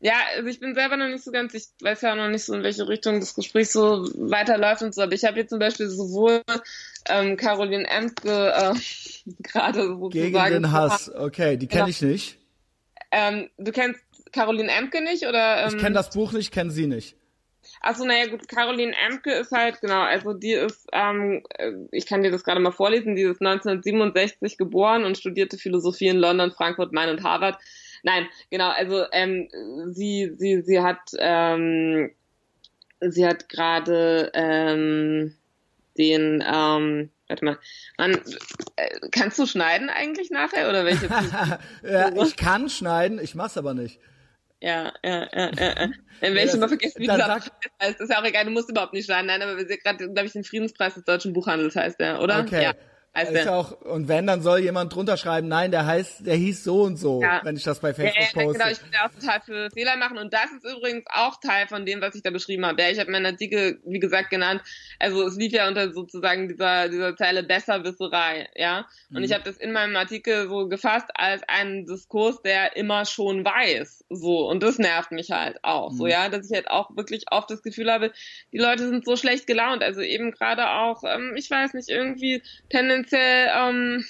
Ja, 0.00 0.14
also 0.36 0.48
ich 0.48 0.60
bin 0.60 0.74
selber 0.74 0.96
noch 0.96 1.08
nicht 1.08 1.24
so 1.24 1.30
ganz, 1.30 1.54
ich 1.54 1.68
weiß 1.80 2.02
ja 2.02 2.14
noch 2.14 2.28
nicht 2.28 2.44
so, 2.44 2.54
in 2.54 2.62
welche 2.62 2.86
Richtung 2.86 3.18
das 3.18 3.34
Gespräch 3.34 3.70
so 3.70 4.04
weiterläuft 4.14 4.82
und 4.82 4.94
so, 4.94 5.00
aber 5.00 5.12
ich 5.12 5.24
habe 5.24 5.38
jetzt 5.38 5.50
zum 5.50 5.58
Beispiel 5.58 5.88
sowohl 5.88 6.42
ähm, 7.08 7.36
Caroline 7.36 7.88
Emke 7.88 8.52
äh, 8.52 8.74
gerade 9.42 9.86
sozusagen... 9.86 10.10
Gegen 10.10 10.52
den 10.52 10.72
Hass, 10.72 11.10
okay, 11.14 11.56
die 11.56 11.66
kenne 11.66 11.84
genau. 11.84 11.90
ich 11.90 12.02
nicht. 12.02 12.38
Ähm, 13.10 13.48
du 13.56 13.72
kennst 13.72 14.00
Caroline 14.32 14.70
Emke 14.70 15.02
nicht, 15.02 15.26
oder? 15.26 15.62
Ähm, 15.62 15.76
ich 15.76 15.78
kenne 15.80 15.94
das 15.94 16.10
Buch 16.10 16.32
nicht, 16.32 16.52
kenne 16.52 16.70
sie 16.70 16.88
nicht. 16.88 17.16
Achso, 17.84 18.04
naja 18.04 18.28
gut, 18.28 18.46
Caroline 18.48 18.94
Emke 19.08 19.32
ist 19.32 19.50
halt, 19.50 19.80
genau, 19.80 20.02
also 20.02 20.34
die 20.34 20.52
ist, 20.52 20.86
ähm, 20.92 21.42
äh, 21.58 21.72
ich 21.90 22.06
kann 22.06 22.22
dir 22.22 22.30
das 22.30 22.44
gerade 22.44 22.60
mal 22.60 22.70
vorlesen, 22.70 23.16
die 23.16 23.22
ist 23.22 23.40
1967 23.40 24.56
geboren 24.56 25.04
und 25.04 25.18
studierte 25.18 25.58
Philosophie 25.58 26.06
in 26.06 26.18
London, 26.18 26.52
Frankfurt, 26.52 26.92
Main 26.92 27.08
und 27.08 27.24
Harvard. 27.24 27.58
Nein, 28.04 28.28
genau, 28.50 28.68
also 28.68 29.04
ähm, 29.10 29.48
sie, 29.90 30.32
sie, 30.36 30.62
sie 30.62 30.80
hat, 30.80 31.10
ähm, 31.18 32.12
sie 33.00 33.26
hat 33.26 33.48
gerade 33.48 34.30
ähm, 34.32 35.34
den, 35.98 36.44
ähm, 36.46 37.10
warte 37.26 37.44
mal, 37.44 37.58
man, 37.98 38.12
äh, 38.76 39.08
kannst 39.10 39.40
du 39.40 39.46
schneiden 39.46 39.90
eigentlich 39.90 40.30
nachher 40.30 40.68
oder 40.68 40.84
welche? 40.84 41.06
ja, 41.82 42.14
ich 42.14 42.36
kann 42.36 42.68
schneiden, 42.68 43.18
ich 43.20 43.34
mach's 43.34 43.56
aber 43.56 43.74
nicht. 43.74 43.98
Ja, 44.62 44.92
ja, 45.04 45.28
ja, 45.34 45.50
ja. 45.58 45.90
Wenn 46.20 46.34
welche 46.36 46.56
mal 46.56 46.68
vergessen, 46.68 47.02
wie 47.02 47.08
das 47.08 47.18
heißt, 47.20 47.50
das 47.80 48.00
ist 48.00 48.10
ja 48.10 48.20
auch 48.20 48.24
egal, 48.24 48.44
du 48.44 48.52
musst 48.52 48.70
überhaupt 48.70 48.92
nicht 48.92 49.06
schneiden. 49.06 49.26
Nein, 49.26 49.42
aber 49.42 49.56
wir 49.56 49.66
sehen 49.66 49.80
gerade, 49.82 50.08
glaube 50.08 50.26
ich, 50.26 50.32
den 50.32 50.44
Friedenspreis 50.44 50.94
des 50.94 51.02
deutschen 51.02 51.32
Buchhandels 51.32 51.74
heißt 51.74 51.98
der, 51.98 52.20
oder? 52.20 52.40
Okay. 52.40 52.62
Ja. 52.62 52.74
Also 53.14 53.32
ist 53.32 53.44
ja 53.44 53.54
auch, 53.54 53.72
und 53.82 54.08
wenn, 54.08 54.26
dann 54.26 54.40
soll 54.40 54.60
jemand 54.60 54.94
drunter 54.94 55.18
schreiben, 55.18 55.46
nein, 55.46 55.70
der 55.70 55.84
heißt, 55.84 56.26
der 56.26 56.34
hieß 56.34 56.64
so 56.64 56.82
und 56.82 56.96
so, 56.96 57.20
ja. 57.20 57.42
wenn 57.44 57.56
ich 57.56 57.62
das 57.62 57.78
bei 57.78 57.92
Facebook 57.92 58.16
ja, 58.18 58.40
ja, 58.40 58.46
poste. 58.46 58.58
Genau, 58.58 58.70
ich 58.70 58.80
will 58.80 58.98
auch 59.04 59.20
total 59.20 59.40
für 59.42 59.70
Fehler 59.70 59.98
machen 59.98 60.16
und 60.16 60.32
das 60.32 60.46
ist 60.46 60.64
übrigens 60.64 61.04
auch 61.12 61.38
Teil 61.38 61.66
von 61.66 61.84
dem, 61.84 62.00
was 62.00 62.14
ich 62.14 62.22
da 62.22 62.30
beschrieben 62.30 62.64
habe. 62.64 62.80
Ja, 62.80 62.88
ich 62.88 62.98
habe 62.98 63.10
meinen 63.10 63.26
Artikel, 63.26 63.80
wie 63.84 63.98
gesagt, 63.98 64.30
genannt, 64.30 64.62
also 64.98 65.26
es 65.26 65.36
lief 65.36 65.52
ja 65.52 65.68
unter 65.68 65.92
sozusagen 65.92 66.48
dieser, 66.48 66.88
dieser 66.88 67.14
Zeile 67.14 67.42
Besserwisserei, 67.42 68.48
ja. 68.54 68.86
Und 69.10 69.18
mhm. 69.18 69.24
ich 69.24 69.34
habe 69.34 69.44
das 69.44 69.58
in 69.58 69.72
meinem 69.72 69.94
Artikel 69.94 70.48
so 70.48 70.68
gefasst 70.68 71.10
als 71.12 71.42
einen 71.48 71.84
Diskurs, 71.84 72.40
der 72.40 72.76
immer 72.78 73.04
schon 73.04 73.44
weiß, 73.44 74.06
so. 74.08 74.48
Und 74.48 74.62
das 74.62 74.78
nervt 74.78 75.12
mich 75.12 75.30
halt 75.30 75.58
auch, 75.62 75.92
mhm. 75.92 75.96
so, 75.96 76.06
ja, 76.06 76.30
dass 76.30 76.48
ich 76.50 76.54
halt 76.54 76.70
auch 76.70 76.96
wirklich 76.96 77.24
oft 77.30 77.50
das 77.50 77.62
Gefühl 77.62 77.92
habe, 77.92 78.10
die 78.52 78.58
Leute 78.58 78.88
sind 78.88 79.04
so 79.04 79.16
schlecht 79.16 79.46
gelaunt, 79.46 79.82
also 79.82 80.00
eben 80.00 80.30
gerade 80.30 80.70
auch, 80.70 81.02
ähm, 81.04 81.34
ich 81.36 81.50
weiß 81.50 81.74
nicht, 81.74 81.90
irgendwie 81.90 82.42
tendenziell 82.70 83.01
tendenziell, 83.04 83.48
ähm, 83.56 84.04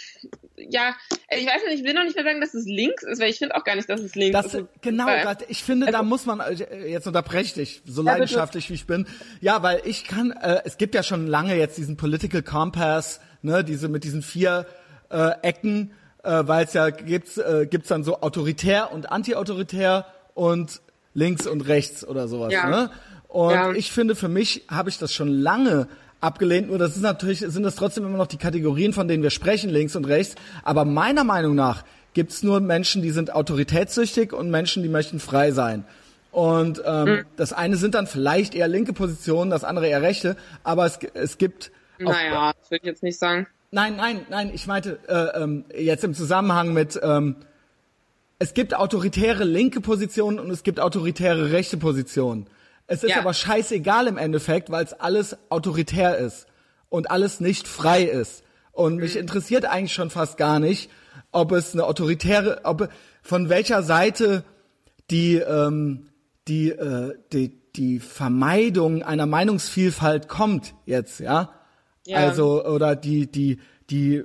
ja, 0.57 0.95
ich 1.31 1.47
weiß 1.47 1.63
nicht, 1.69 1.81
ich 1.81 1.85
will 1.85 1.95
noch 1.95 2.05
nicht 2.05 2.15
mehr 2.15 2.25
sagen, 2.25 2.41
dass 2.41 2.55
es 2.55 2.67
links 2.67 3.03
ist, 3.03 3.21
weil 3.21 3.31
ich 3.31 3.39
finde 3.39 3.57
auch 3.57 3.65
gar 3.65 3.77
nicht, 3.77 3.89
dass 3.89 4.01
es 4.01 4.15
links 4.15 4.33
das, 4.33 4.55
ist. 4.55 4.65
Genau, 4.81 5.07
grad, 5.07 5.45
ich 5.49 5.65
finde, 5.65 5.87
also, 5.87 5.99
da 5.99 6.05
muss 6.05 6.27
man, 6.27 6.41
äh, 6.41 6.89
jetzt 6.89 7.07
unterbreche 7.07 7.61
ich 7.61 7.83
so 7.85 8.03
ja, 8.03 8.13
leidenschaftlich 8.13 8.71
wie 8.71 8.75
ich 8.75 8.87
bin. 8.87 9.07
Ja, 9.41 9.63
weil 9.63 9.83
ich 9.85 10.05
kann, 10.05 10.31
äh, 10.33 10.63
es 10.65 10.77
gibt 10.77 10.95
ja 10.95 11.03
schon 11.03 11.27
lange 11.27 11.57
jetzt 11.57 11.79
diesen 11.79 11.97
Political 11.97 12.43
Compass, 12.43 13.21
ne, 13.43 13.65
diese 13.65 13.89
mit 13.89 14.05
diesen 14.05 14.23
vier 14.23 14.67
äh, 15.11 15.31
Ecken, 15.43 15.93
äh, 16.23 16.43
weil 16.47 16.65
es 16.65 16.73
ja 16.75 16.91
gibt's, 16.91 17.39
äh, 17.39 17.67
gibt's 17.69 17.89
dann 17.89 18.05
so 18.05 18.21
autoritär 18.21 18.93
und 18.93 19.11
antiautoritär 19.11 20.07
und 20.35 20.81
links 21.15 21.47
und 21.47 21.63
rechts 21.63 22.07
oder 22.07 22.29
sowas. 22.29 22.53
Ja. 22.53 22.69
Ne? 22.69 22.91
Und 23.29 23.55
ja. 23.55 23.73
ich 23.73 23.91
finde, 23.91 24.15
für 24.15 24.29
mich 24.29 24.67
habe 24.71 24.91
ich 24.91 24.99
das 24.99 25.13
schon 25.13 25.29
lange 25.29 25.89
abgelehnt. 26.23 26.69
Nur 26.69 26.79
das 26.79 26.97
ist 26.97 27.03
natürlich, 27.03 27.41
sind 27.41 27.63
das 27.63 27.75
trotzdem 27.75 28.07
immer 28.07 28.17
noch 28.17 28.27
die 28.27 28.39
Kategorien, 28.39 28.93
von 28.93 29.09
denen 29.09 29.23
wir 29.23 29.31
sprechen, 29.31 29.71
links 29.71 29.97
und 29.97 30.07
rechts. 30.07 30.37
Aber 30.63 30.85
meiner 30.85 31.25
Meinung 31.25 31.55
nach 31.55 31.85
gibt's 32.15 32.43
nur 32.43 32.61
Menschen, 32.61 33.03
die 33.03 33.11
sind 33.11 33.35
autoritätssüchtig 33.35 34.33
und 34.33 34.51
Menschen, 34.51 34.83
die 34.83 34.89
möchten 34.89 35.21
frei 35.21 35.51
sein. 35.51 35.85
Und 36.31 36.83
ähm, 36.87 37.05
mhm. 37.05 37.25
das 37.37 37.53
eine 37.53 37.77
sind 37.77 37.95
dann 37.95 38.07
vielleicht 38.07 38.55
eher 38.55 38.69
linke 38.69 38.95
Positionen, 38.95 39.51
das 39.51 39.65
andere 39.65 39.89
eher 39.89 40.01
rechte, 40.01 40.37
aber 40.65 40.87
es, 40.87 40.99
es 41.13 41.37
gibt. 41.37 41.71
Naja, 41.99 42.53
das 42.59 42.71
würde 42.71 42.83
ich 42.83 42.87
jetzt 42.87 43.03
nicht 43.03 43.19
sagen. 43.19 43.47
Nein, 43.71 43.97
nein, 43.97 44.27
nein, 44.31 44.51
ich 44.53 44.67
meinte 44.67 44.99
äh, 45.09 45.43
ähm, 45.43 45.65
jetzt 45.79 46.05
im 46.05 46.15
Zusammenhang 46.15 46.73
mit 46.73 46.99
ähm, 47.03 47.37
es 48.39 48.55
gibt 48.55 48.75
autoritäre 48.75 49.45
linke 49.45 49.81
Positionen 49.81 50.41
und 50.41 50.51
es 50.51 50.63
gibt 50.63 50.81
autoritäre 50.81 51.53
rechte 51.53 51.77
Positionen. 51.77 52.47
Es 52.93 53.03
ist 53.03 53.13
ja. 53.13 53.21
aber 53.21 53.33
scheißegal 53.33 54.07
im 54.07 54.19
Endeffekt, 54.19 54.71
weil 54.71 54.85
es 54.85 54.93
alles 54.93 55.35
autoritär 55.49 56.19
ist 56.19 56.47
und 56.91 57.11
alles 57.11 57.41
nicht 57.41 57.67
frei 57.67 58.03
ist. 58.03 58.45
Und 58.71 58.97
mich 58.97 59.15
mhm. 59.15 59.23
interessiert 59.23 59.65
eigentlich 59.65 59.95
schon 59.95 60.11
fast 60.11 60.37
gar 60.37 60.61
nicht, 60.61 60.91
ob 61.31 61.53
es 61.53 61.73
eine 61.73 61.85
autoritäre, 61.85 62.61
ob 62.65 62.91
von 63.23 63.49
welcher 63.49 63.83
Seite 63.83 64.45
die 65.11 65.37
ähm, 65.37 66.09
die, 66.49 66.69
äh, 66.69 67.15
die 67.33 67.63
die 67.77 67.99
Vermeidung 67.99 69.03
einer 69.03 69.25
Meinungsvielfalt 69.25 70.29
kommt 70.29 70.75
jetzt, 70.85 71.21
ja? 71.21 71.49
ja. 72.07 72.19
Also 72.19 72.63
oder 72.63 72.95
die 72.95 73.27
die 73.27 73.59
die 73.89 74.23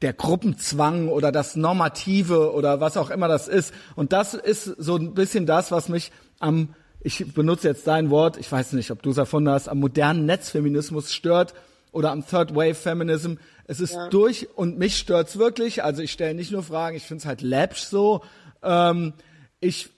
der 0.00 0.12
Gruppenzwang 0.12 1.06
oder 1.06 1.30
das 1.30 1.54
Normative 1.54 2.52
oder 2.52 2.80
was 2.80 2.96
auch 2.96 3.10
immer 3.10 3.28
das 3.28 3.46
ist. 3.46 3.72
Und 3.94 4.12
das 4.12 4.34
ist 4.34 4.64
so 4.64 4.96
ein 4.96 5.14
bisschen 5.14 5.46
das, 5.46 5.70
was 5.70 5.88
mich 5.88 6.10
am 6.40 6.74
ich 7.04 7.34
benutze 7.34 7.68
jetzt 7.68 7.86
dein 7.86 8.10
Wort, 8.10 8.36
ich 8.36 8.50
weiß 8.50 8.72
nicht, 8.74 8.90
ob 8.90 9.02
du 9.02 9.10
es 9.10 9.16
erfunden 9.16 9.50
hast, 9.50 9.68
am 9.68 9.80
modernen 9.80 10.24
Netzfeminismus 10.24 11.12
stört 11.12 11.54
oder 11.90 12.12
am 12.12 12.26
Third 12.26 12.54
Wave 12.54 12.74
Feminism. 12.74 13.34
Es 13.64 13.80
ist 13.80 13.94
ja. 13.94 14.08
durch 14.08 14.48
und 14.56 14.78
mich 14.78 14.96
stört's 14.96 15.38
wirklich. 15.38 15.82
Also 15.82 16.02
ich 16.02 16.12
stelle 16.12 16.34
nicht 16.34 16.52
nur 16.52 16.62
Fragen, 16.62 16.96
ich 16.96 17.04
finde 17.04 17.22
es 17.22 17.26
halt 17.26 17.42
läppsch 17.42 17.82
so. 17.82 18.22
Ähm, 18.62 19.14
ich 19.60 19.90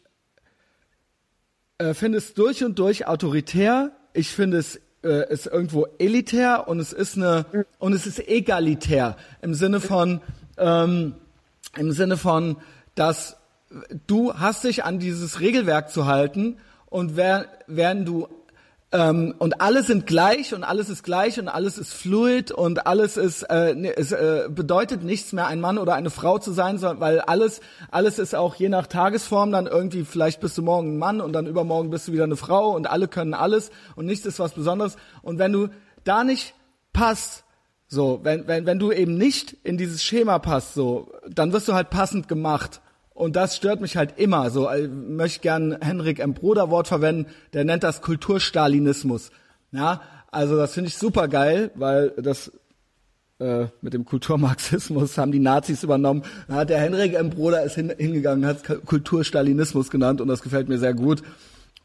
äh, 1.79 1.95
finde 1.95 2.19
es 2.19 2.35
durch 2.35 2.65
und 2.65 2.79
durch 2.79 3.07
autoritär. 3.07 3.93
Ich 4.13 4.29
finde 4.29 4.59
es 4.59 4.81
äh, 5.03 5.31
ist 5.31 5.47
irgendwo 5.47 5.87
elitär 5.99 6.69
und 6.69 6.81
es 6.81 6.93
ist 6.93 7.17
eine 7.17 7.67
und 7.79 7.93
es 7.93 8.07
ist 8.07 8.27
egalitär 8.27 9.17
im 9.43 9.55
Sinne 9.55 9.81
von 9.81 10.21
ähm, 10.57 11.15
im 11.77 11.93
Sinne 11.93 12.17
von, 12.17 12.57
dass 12.95 13.37
du 14.07 14.35
hast 14.35 14.65
dich 14.65 14.85
an 14.85 14.99
dieses 14.99 15.41
Regelwerk 15.41 15.91
zu 15.91 16.07
halten 16.07 16.57
und 16.95 17.16
wer, 17.16 17.49
während 17.66 18.07
du 18.07 18.28
ähm, 18.92 19.34
und 19.38 19.61
alle 19.61 19.82
sind 19.82 20.07
gleich 20.07 20.55
und 20.55 20.62
alles 20.62 20.88
ist 20.88 21.03
gleich 21.03 21.40
und 21.40 21.49
alles 21.49 21.76
ist 21.76 21.92
fluid 21.92 22.53
und 22.53 22.86
alles 22.86 23.16
ist 23.16 23.42
äh, 23.51 23.74
ne, 23.74 23.97
es 23.97 24.12
äh, 24.12 24.45
bedeutet 24.49 25.03
nichts 25.03 25.32
mehr 25.32 25.49
ein 25.49 25.61
Mann 25.61 25.78
oder 25.78 25.97
eine 25.97 26.11
Frau 26.11 26.38
zu 26.38 26.53
sein, 26.53 26.78
sondern 26.78 27.01
weil 27.01 27.20
alles 27.20 27.61
alles 27.90 28.20
ist 28.20 28.36
auch 28.36 28.55
je 28.55 28.68
nach 28.68 28.86
Tagesform 28.86 29.51
dann 29.51 29.66
irgendwie 29.66 30.05
vielleicht 30.05 30.40
bist 30.40 30.57
du 30.57 30.62
morgen 30.62 30.95
ein 30.95 30.99
Mann 30.99 31.20
und 31.20 31.32
dann 31.32 31.49
übermorgen 31.49 31.90
bist 31.90 32.07
du 32.07 32.12
wieder 32.12 32.22
eine 32.22 32.36
Frau 32.36 32.70
und 32.76 32.88
alle 32.88 33.09
können 33.09 33.34
alles 33.34 33.72
und 33.97 34.07
nichts 34.07 34.24
ist 34.24 34.38
was 34.38 34.53
Besonderes 34.53 34.95
und 35.22 35.40
wenn 35.40 35.53
du 35.53 35.70
da 36.05 36.22
nicht 36.22 36.55
passt 36.92 37.42
so, 37.88 38.20
wenn, 38.22 38.47
wenn, 38.47 38.66
wenn 38.66 38.78
du 38.78 38.92
eben 38.92 39.18
nicht 39.18 39.57
in 39.64 39.78
dieses 39.78 40.05
Schema 40.05 40.38
passt, 40.38 40.74
so, 40.74 41.12
dann 41.28 41.53
wirst 41.53 41.68
du 41.68 41.74
halt 41.74 41.90
passend 41.90 42.28
gemacht. 42.28 42.80
Und 43.15 43.37
das 43.37 43.57
stört 43.57 43.81
mich 43.81 43.97
halt 43.97 44.19
immer. 44.19 44.51
So, 44.51 44.71
ich 44.71 44.91
möchte 44.91 45.41
gern 45.41 45.79
Henrik 45.81 46.19
M. 46.19 46.35
Broder 46.35 46.69
Wort 46.71 46.89
verwenden, 46.89 47.31
der 47.53 47.65
nennt 47.65 47.85
das 47.85 48.03
Kulturstalinismus. 48.03 49.31
Ja, 49.71 50.03
also 50.33 50.57
das 50.57 50.75
finde 50.75 50.89
ich 50.89 50.99
super 50.99 51.29
geil, 51.29 51.71
weil 51.77 52.11
das 52.11 52.51
äh, 53.39 53.67
mit 53.81 53.95
dem 53.95 54.05
Kulturmarxismus 54.05 55.17
haben 55.19 55.31
die 55.31 55.39
Nazis 55.39 55.85
übernommen. 55.85 56.25
Da 56.49 56.65
der 56.65 56.81
Henrik 56.81 57.15
M. 57.15 57.31
Broder 57.31 57.62
ist 57.62 57.77
hin, 57.77 57.93
hingegangen, 57.97 58.45
hat 58.45 58.62
Kulturstalinismus 58.85 59.91
genannt 59.91 60.21
und 60.21 60.27
das 60.27 60.43
gefällt 60.43 60.69
mir 60.69 60.79
sehr 60.79 60.95
gut. 60.95 61.23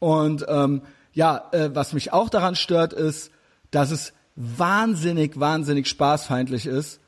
Und 0.00 0.44
ähm, 0.48 0.82
ja, 1.12 1.48
äh, 1.52 1.70
was 1.72 1.92
mich 1.92 2.12
auch 2.12 2.28
daran 2.28 2.56
stört, 2.56 2.92
ist, 2.92 3.30
dass 3.70 3.92
es 3.92 4.12
wahnsinnig, 4.34 5.38
wahnsinnig 5.38 5.86
spaßfeindlich 5.86 6.66
ist 6.66 7.00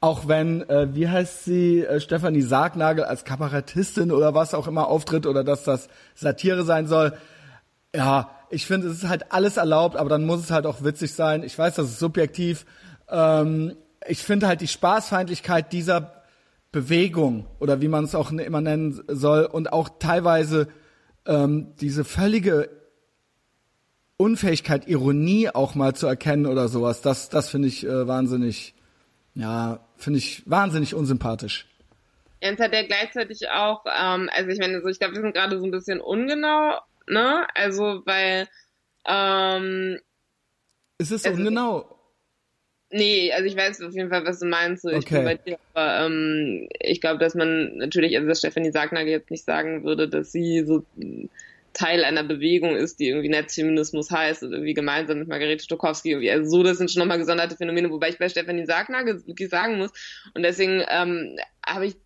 auch 0.00 0.28
wenn, 0.28 0.68
äh, 0.68 0.94
wie 0.94 1.08
heißt 1.08 1.44
sie, 1.44 1.82
äh, 1.82 2.00
Stefanie 2.00 2.42
Sargnagel 2.42 3.04
als 3.04 3.24
Kabarettistin 3.24 4.12
oder 4.12 4.34
was 4.34 4.54
auch 4.54 4.68
immer 4.68 4.88
auftritt 4.88 5.26
oder 5.26 5.42
dass 5.42 5.64
das 5.64 5.88
Satire 6.14 6.64
sein 6.64 6.86
soll. 6.86 7.14
Ja, 7.94 8.30
ich 8.50 8.66
finde, 8.66 8.88
es 8.88 8.98
ist 8.98 9.08
halt 9.08 9.32
alles 9.32 9.56
erlaubt, 9.56 9.96
aber 9.96 10.08
dann 10.08 10.26
muss 10.26 10.40
es 10.40 10.50
halt 10.50 10.66
auch 10.66 10.84
witzig 10.84 11.14
sein. 11.14 11.42
Ich 11.42 11.58
weiß, 11.58 11.76
das 11.76 11.86
ist 11.86 11.98
subjektiv. 11.98 12.66
Ähm, 13.08 13.74
ich 14.06 14.22
finde 14.22 14.46
halt 14.46 14.60
die 14.60 14.68
Spaßfeindlichkeit 14.68 15.72
dieser 15.72 16.22
Bewegung 16.72 17.46
oder 17.58 17.80
wie 17.80 17.88
man 17.88 18.04
es 18.04 18.14
auch 18.14 18.30
immer 18.30 18.60
nennen 18.60 19.02
soll 19.08 19.44
und 19.44 19.72
auch 19.72 19.88
teilweise 19.98 20.68
ähm, 21.24 21.72
diese 21.80 22.04
völlige 22.04 22.68
Unfähigkeit, 24.18 24.86
Ironie 24.88 25.48
auch 25.50 25.74
mal 25.74 25.94
zu 25.94 26.06
erkennen 26.06 26.46
oder 26.46 26.68
sowas, 26.68 27.00
das, 27.00 27.28
das 27.28 27.48
finde 27.48 27.68
ich 27.68 27.86
äh, 27.86 28.06
wahnsinnig 28.06 28.74
ja, 29.34 29.85
finde 29.96 30.18
ich 30.18 30.42
wahnsinnig 30.46 30.94
unsympathisch. 30.94 31.66
Ja, 32.42 32.56
hat 32.56 32.72
er 32.72 32.84
gleichzeitig 32.84 33.48
auch, 33.48 33.84
ähm, 33.86 34.28
also 34.34 34.50
ich 34.50 34.58
meine, 34.58 34.80
so, 34.82 34.88
ich 34.88 34.98
glaube, 34.98 35.14
wir 35.14 35.22
sind 35.22 35.34
gerade 35.34 35.58
so 35.58 35.64
ein 35.64 35.70
bisschen 35.70 36.00
ungenau, 36.00 36.78
ne? 37.08 37.46
Also, 37.54 38.02
weil, 38.04 38.46
ähm, 39.06 39.98
Ist 40.98 41.12
es 41.12 41.24
also, 41.24 41.38
ungenau? 41.38 41.96
Nee, 42.90 43.32
also 43.32 43.46
ich 43.46 43.56
weiß 43.56 43.82
auf 43.82 43.94
jeden 43.94 44.10
Fall, 44.10 44.24
was 44.24 44.38
du 44.38 44.46
meinst. 44.46 44.82
So, 44.82 44.90
ich 44.90 44.98
okay. 44.98 45.16
bin 45.16 45.24
bei 45.24 45.34
dir, 45.34 45.58
aber 45.74 46.06
ähm, 46.06 46.68
ich 46.78 47.00
glaube, 47.00 47.18
dass 47.18 47.34
man 47.34 47.76
natürlich, 47.78 48.16
also 48.16 48.28
dass 48.28 48.38
Stefanie 48.38 48.70
Sagnagel 48.70 49.10
jetzt 49.10 49.30
nicht 49.30 49.44
sagen 49.44 49.82
würde, 49.82 50.08
dass 50.08 50.30
sie 50.30 50.64
so 50.64 50.84
Teil 51.76 52.04
einer 52.04 52.24
Bewegung 52.24 52.74
ist, 52.74 52.98
die 53.00 53.08
irgendwie 53.08 53.28
Netzfeminismus 53.28 54.10
heißt 54.10 54.42
und 54.42 54.52
irgendwie 54.52 54.72
gemeinsam 54.72 55.18
mit 55.18 55.28
Margarete 55.28 55.62
Stokowski 55.62 56.12
irgendwie. 56.12 56.30
Also 56.30 56.48
so, 56.48 56.62
das 56.62 56.78
sind 56.78 56.90
schon 56.90 57.00
nochmal 57.00 57.18
gesonderte 57.18 57.54
Phänomene, 57.54 57.90
wobei 57.90 58.08
ich 58.08 58.18
bei 58.18 58.30
Stefanie 58.30 58.66
wirklich 58.66 59.50
sagen 59.50 59.76
muss. 59.76 59.90
Und 60.32 60.42
deswegen 60.42 60.82
ähm, 60.88 61.38
habe 61.66 61.86
ich, 61.86 61.96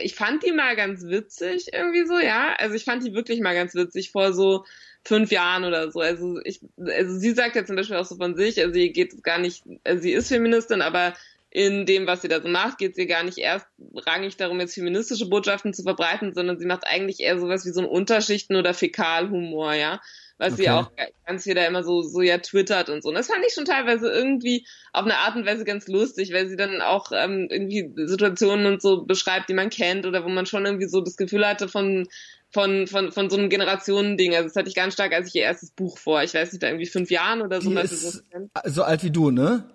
ich 0.00 0.14
fand 0.14 0.44
die 0.44 0.52
mal 0.52 0.76
ganz 0.76 1.04
witzig 1.04 1.72
irgendwie 1.72 2.06
so, 2.06 2.16
ja. 2.20 2.54
Also 2.58 2.76
ich 2.76 2.84
fand 2.84 3.04
die 3.04 3.12
wirklich 3.12 3.40
mal 3.40 3.56
ganz 3.56 3.74
witzig 3.74 4.12
vor 4.12 4.32
so 4.32 4.64
fünf 5.02 5.32
Jahren 5.32 5.64
oder 5.64 5.90
so. 5.90 5.98
Also 5.98 6.38
ich, 6.44 6.60
also 6.76 7.18
sie 7.18 7.32
sagt 7.32 7.56
ja 7.56 7.64
zum 7.64 7.74
Beispiel 7.74 7.96
auch 7.96 8.04
so 8.04 8.14
von 8.14 8.36
sich, 8.36 8.60
also 8.60 8.72
sie 8.72 8.92
geht 8.92 9.24
gar 9.24 9.40
nicht, 9.40 9.64
also 9.82 10.00
sie 10.00 10.12
ist 10.12 10.28
Feministin, 10.28 10.80
aber 10.80 11.14
in 11.50 11.86
dem, 11.86 12.06
was 12.06 12.22
sie 12.22 12.28
da 12.28 12.42
so 12.42 12.48
macht, 12.48 12.78
geht 12.78 12.92
es 12.92 12.98
ihr 12.98 13.06
gar 13.06 13.22
nicht 13.22 13.38
erst 13.38 13.66
rangig 14.06 14.36
darum, 14.36 14.60
jetzt 14.60 14.74
feministische 14.74 15.28
Botschaften 15.28 15.72
zu 15.72 15.82
verbreiten, 15.82 16.34
sondern 16.34 16.58
sie 16.58 16.66
macht 16.66 16.86
eigentlich 16.86 17.20
eher 17.20 17.38
sowas 17.38 17.64
wie 17.64 17.70
so 17.70 17.80
ein 17.80 17.86
Unterschichten- 17.86 18.56
oder 18.56 18.74
Fäkalhumor, 18.74 19.72
ja. 19.72 20.00
Was 20.36 20.52
okay. 20.52 20.62
sie 20.62 20.70
auch 20.70 20.90
ganz 21.26 21.44
viel 21.44 21.54
da 21.54 21.66
immer 21.66 21.82
so, 21.82 22.02
so 22.02 22.20
ja 22.20 22.38
twittert 22.38 22.90
und 22.90 23.02
so. 23.02 23.08
Und 23.08 23.16
das 23.16 23.26
fand 23.26 23.44
ich 23.44 23.54
schon 23.54 23.64
teilweise 23.64 24.08
irgendwie 24.08 24.66
auf 24.92 25.04
eine 25.04 25.16
Art 25.16 25.34
und 25.34 25.46
Weise 25.46 25.64
ganz 25.64 25.88
lustig, 25.88 26.32
weil 26.32 26.48
sie 26.48 26.56
dann 26.56 26.80
auch 26.80 27.10
ähm, 27.12 27.48
irgendwie 27.50 27.90
Situationen 28.06 28.66
und 28.66 28.80
so 28.80 29.04
beschreibt, 29.04 29.48
die 29.48 29.54
man 29.54 29.70
kennt 29.70 30.06
oder 30.06 30.24
wo 30.24 30.28
man 30.28 30.46
schon 30.46 30.64
irgendwie 30.64 30.86
so 30.86 31.00
das 31.00 31.16
Gefühl 31.16 31.44
hatte 31.44 31.66
von, 31.66 32.06
von, 32.50 32.86
von, 32.86 33.10
von 33.10 33.30
so 33.30 33.36
einem 33.36 33.48
Generationending. 33.48 34.34
Also 34.34 34.48
das 34.48 34.54
hatte 34.54 34.68
ich 34.68 34.76
ganz 34.76 34.94
stark, 34.94 35.12
als 35.12 35.28
ich 35.28 35.34
ihr 35.34 35.42
erstes 35.42 35.72
Buch 35.72 35.98
vor, 35.98 36.22
ich 36.22 36.34
weiß 36.34 36.52
nicht, 36.52 36.62
da 36.62 36.68
irgendwie 36.68 36.86
fünf 36.86 37.10
Jahren 37.10 37.42
oder 37.42 37.60
so. 37.60 37.70
Die 37.70 37.76
ist 37.80 38.22
so 38.66 38.82
alt 38.84 39.02
wie 39.02 39.10
du, 39.10 39.32
ne? 39.32 39.68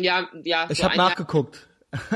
Ja, 0.00 0.28
ja. 0.44 0.66
Ich 0.70 0.78
so 0.78 0.84
habe 0.84 0.96
nachgeguckt. 0.96 1.66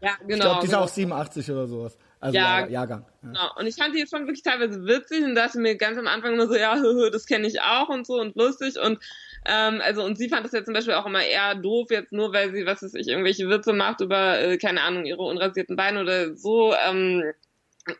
ja, 0.00 0.16
genau. 0.26 0.34
Ich 0.34 0.40
glaube, 0.40 0.60
die 0.60 0.66
ist 0.66 0.72
genau. 0.72 0.82
auch 0.84 0.88
87 0.88 1.50
oder 1.50 1.66
sowas. 1.66 1.98
Also 2.20 2.36
ja, 2.36 2.60
Jahr, 2.60 2.70
Jahrgang. 2.70 3.04
Ja. 3.22 3.28
Genau. 3.28 3.50
Und 3.56 3.66
ich 3.66 3.76
fand 3.76 3.94
die 3.94 4.04
schon 4.06 4.22
wirklich 4.22 4.42
teilweise 4.42 4.84
witzig 4.84 5.24
und 5.24 5.34
dachte 5.34 5.58
mir 5.60 5.76
ganz 5.76 5.98
am 5.98 6.08
Anfang 6.08 6.34
immer 6.34 6.48
so, 6.48 6.56
ja, 6.56 6.74
das 7.12 7.26
kenne 7.26 7.46
ich 7.46 7.60
auch 7.60 7.88
und 7.88 8.06
so 8.06 8.20
und 8.20 8.34
lustig 8.36 8.78
und 8.78 8.98
ähm, 9.46 9.80
also 9.84 10.04
und 10.04 10.18
sie 10.18 10.28
fand 10.28 10.44
das 10.44 10.52
ja 10.52 10.64
zum 10.64 10.74
Beispiel 10.74 10.94
auch 10.94 11.06
immer 11.06 11.22
eher 11.22 11.54
doof 11.54 11.90
jetzt 11.90 12.12
nur, 12.12 12.32
weil 12.32 12.52
sie 12.52 12.66
was 12.66 12.82
weiß 12.82 12.94
ich 12.94 13.08
irgendwelche 13.08 13.48
Witze 13.48 13.72
macht 13.72 14.00
über 14.00 14.40
äh, 14.40 14.58
keine 14.58 14.82
Ahnung 14.82 15.04
ihre 15.04 15.22
unrasierten 15.22 15.76
Beine 15.76 16.00
oder 16.00 16.36
so. 16.36 16.74
Ähm, 16.74 17.22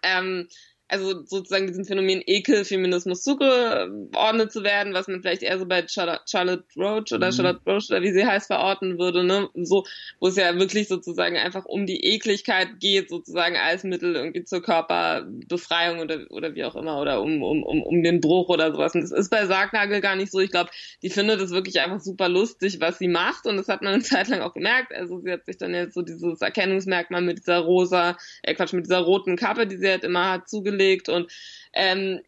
ähm, 0.02 0.48
also 0.88 1.22
sozusagen 1.26 1.66
diesem 1.66 1.84
Phänomen 1.84 2.22
Ekelfeminismus 2.24 3.22
zugeordnet 3.22 4.50
zu 4.50 4.64
werden, 4.64 4.94
was 4.94 5.06
man 5.06 5.20
vielleicht 5.20 5.42
eher 5.42 5.58
so 5.58 5.66
bei 5.66 5.86
Charlotte 5.86 6.64
Roach 6.76 7.12
oder 7.12 7.26
mhm. 7.26 7.32
Charlotte 7.32 7.60
Roach 7.66 7.90
oder 7.90 8.00
wie 8.00 8.12
sie 8.12 8.24
heißt 8.24 8.46
verorten 8.46 8.98
würde, 8.98 9.22
ne? 9.22 9.50
So, 9.54 9.84
wo 10.18 10.28
es 10.28 10.36
ja 10.36 10.58
wirklich 10.58 10.88
sozusagen 10.88 11.36
einfach 11.36 11.66
um 11.66 11.84
die 11.84 12.02
Ekligkeit 12.04 12.80
geht, 12.80 13.10
sozusagen 13.10 13.56
als 13.56 13.84
Mittel 13.84 14.16
irgendwie 14.16 14.44
zur 14.44 14.62
Körperbefreiung 14.62 16.00
oder, 16.00 16.20
oder 16.30 16.54
wie 16.54 16.64
auch 16.64 16.74
immer, 16.74 16.98
oder 17.00 17.20
um, 17.20 17.42
um, 17.42 17.62
um, 17.62 17.82
um 17.82 18.02
den 18.02 18.22
Bruch 18.22 18.48
oder 18.48 18.72
sowas. 18.72 18.94
Und 18.94 19.02
das 19.02 19.12
ist 19.12 19.30
bei 19.30 19.44
Sargnagel 19.44 20.00
gar 20.00 20.16
nicht 20.16 20.32
so. 20.32 20.40
Ich 20.40 20.50
glaube, 20.50 20.70
die 21.02 21.10
findet 21.10 21.40
es 21.42 21.50
wirklich 21.50 21.80
einfach 21.80 22.00
super 22.00 22.30
lustig, 22.30 22.80
was 22.80 22.98
sie 22.98 23.08
macht. 23.08 23.46
Und 23.46 23.58
das 23.58 23.68
hat 23.68 23.82
man 23.82 23.92
eine 23.92 24.02
Zeit 24.02 24.28
lang 24.28 24.40
auch 24.40 24.54
gemerkt. 24.54 24.94
Also 24.94 25.20
sie 25.20 25.32
hat 25.32 25.44
sich 25.44 25.58
dann 25.58 25.74
jetzt 25.74 25.92
so 25.92 26.00
dieses 26.00 26.40
Erkennungsmerkmal 26.40 27.20
mit 27.20 27.38
dieser 27.38 27.58
rosa, 27.58 28.16
äh 28.42 28.54
Quatsch, 28.54 28.72
mit 28.72 28.86
dieser 28.86 29.00
roten 29.00 29.36
Kappe, 29.36 29.66
die 29.66 29.76
sie 29.76 29.88
halt 29.88 30.04
immer 30.04 30.30
hat, 30.30 30.48
zugelegt 30.48 30.77
gelegt 30.78 31.08
und 31.08 31.30
ähm, 31.72 32.20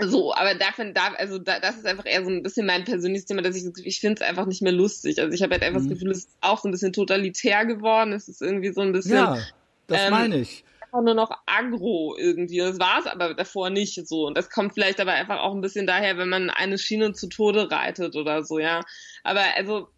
so, 0.00 0.34
aber 0.34 0.54
davon 0.54 0.92
darf, 0.92 1.14
also 1.18 1.38
da, 1.38 1.60
das 1.60 1.76
ist 1.76 1.86
einfach 1.86 2.06
eher 2.06 2.24
so 2.24 2.30
ein 2.30 2.42
bisschen 2.42 2.66
mein 2.66 2.84
persönliches 2.84 3.26
Thema, 3.26 3.42
dass 3.42 3.56
ich 3.56 3.64
ich 3.84 4.00
finde 4.00 4.20
es 4.20 4.28
einfach 4.28 4.46
nicht 4.46 4.60
mehr 4.60 4.72
lustig. 4.72 5.20
Also 5.20 5.32
ich 5.32 5.42
habe 5.42 5.52
halt 5.52 5.62
einfach 5.62 5.80
mhm. 5.80 5.88
das 5.88 5.94
Gefühl, 5.94 6.10
es 6.10 6.18
ist 6.18 6.30
auch 6.40 6.58
so 6.58 6.68
ein 6.68 6.72
bisschen 6.72 6.92
totalitär 6.92 7.64
geworden. 7.64 8.12
Es 8.12 8.28
ist 8.28 8.42
irgendwie 8.42 8.72
so 8.72 8.80
ein 8.80 8.92
bisschen. 8.92 9.14
Ja, 9.14 9.38
das 9.86 10.02
ähm, 10.02 10.10
meine 10.10 10.38
ich. 10.38 10.64
Einfach 10.80 11.02
nur 11.02 11.14
noch 11.14 11.30
aggro 11.46 12.16
irgendwie. 12.18 12.58
Das 12.58 12.80
war 12.80 12.98
es 12.98 13.06
aber 13.06 13.34
davor 13.34 13.70
nicht 13.70 14.06
so. 14.08 14.26
Und 14.26 14.36
das 14.36 14.50
kommt 14.50 14.74
vielleicht 14.74 15.00
aber 15.00 15.12
einfach 15.12 15.38
auch 15.38 15.54
ein 15.54 15.60
bisschen 15.60 15.86
daher, 15.86 16.18
wenn 16.18 16.28
man 16.28 16.50
eine 16.50 16.76
Schiene 16.76 17.12
zu 17.12 17.28
Tode 17.28 17.70
reitet 17.70 18.16
oder 18.16 18.42
so, 18.42 18.58
ja. 18.58 18.80
Aber 19.22 19.42
also, 19.56 19.88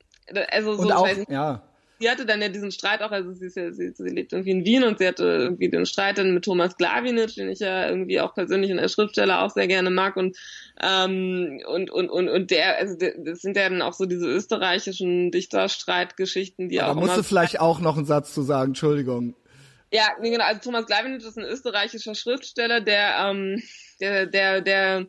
also 0.51 0.75
so, 0.75 0.83
Und 0.83 0.93
auch, 0.93 1.09
ja 1.29 1.63
sie 1.99 2.11
hatte 2.11 2.27
dann 2.27 2.43
ja 2.43 2.49
diesen 2.49 2.71
Streit 2.71 3.03
auch, 3.03 3.11
also 3.11 3.33
sie, 3.33 3.47
ist 3.47 3.57
ja, 3.57 3.73
sie, 3.73 3.91
sie 3.91 4.09
lebt 4.09 4.33
irgendwie 4.33 4.51
in 4.51 4.65
Wien 4.65 4.85
und 4.85 4.99
sie 4.99 5.07
hatte 5.07 5.25
irgendwie 5.25 5.69
den 5.69 5.87
Streit 5.87 6.19
dann 6.19 6.35
mit 6.35 6.45
Thomas 6.45 6.77
Glawinitsch, 6.77 7.37
den 7.37 7.49
ich 7.49 7.61
ja 7.61 7.89
irgendwie 7.89 8.21
auch 8.21 8.35
persönlich 8.35 8.71
in 8.71 8.77
der 8.77 8.89
Schriftsteller 8.89 9.43
auch 9.43 9.51
sehr 9.51 9.67
gerne 9.67 9.91
mag 9.91 10.17
und 10.17 10.37
ähm, 10.81 11.61
und 11.67 11.91
und 11.91 12.11
und 12.11 12.29
und 12.29 12.51
der, 12.51 12.79
also 12.79 12.97
das 12.97 13.41
sind 13.41 13.57
ja 13.57 13.69
dann 13.69 13.83
auch 13.83 13.95
so 13.95 14.07
diese 14.07 14.27
österreichischen 14.27 15.31
Dichterstreitgeschichten, 15.31 16.69
die 16.69 16.81
Aber 16.81 16.93
auch. 16.93 16.95
Da 16.95 17.01
musst 17.01 17.17
du 17.17 17.23
vielleicht 17.23 17.61
auch 17.61 17.81
noch 17.81 17.97
einen 17.97 18.07
Satz 18.07 18.35
zu 18.35 18.43
sagen, 18.43 18.71
Entschuldigung. 18.71 19.35
Ja, 19.93 20.09
nee, 20.21 20.31
genau, 20.31 20.45
also 20.45 20.61
Thomas 20.61 20.87
Glawinitsch 20.87 21.25
ist 21.25 21.39
ein 21.39 21.45
österreichischer 21.45 22.15
Schriftsteller, 22.15 22.81
der 22.81 23.17
ähm, 23.21 23.63
der 24.01 24.27
der 24.27 24.61
der 24.61 25.07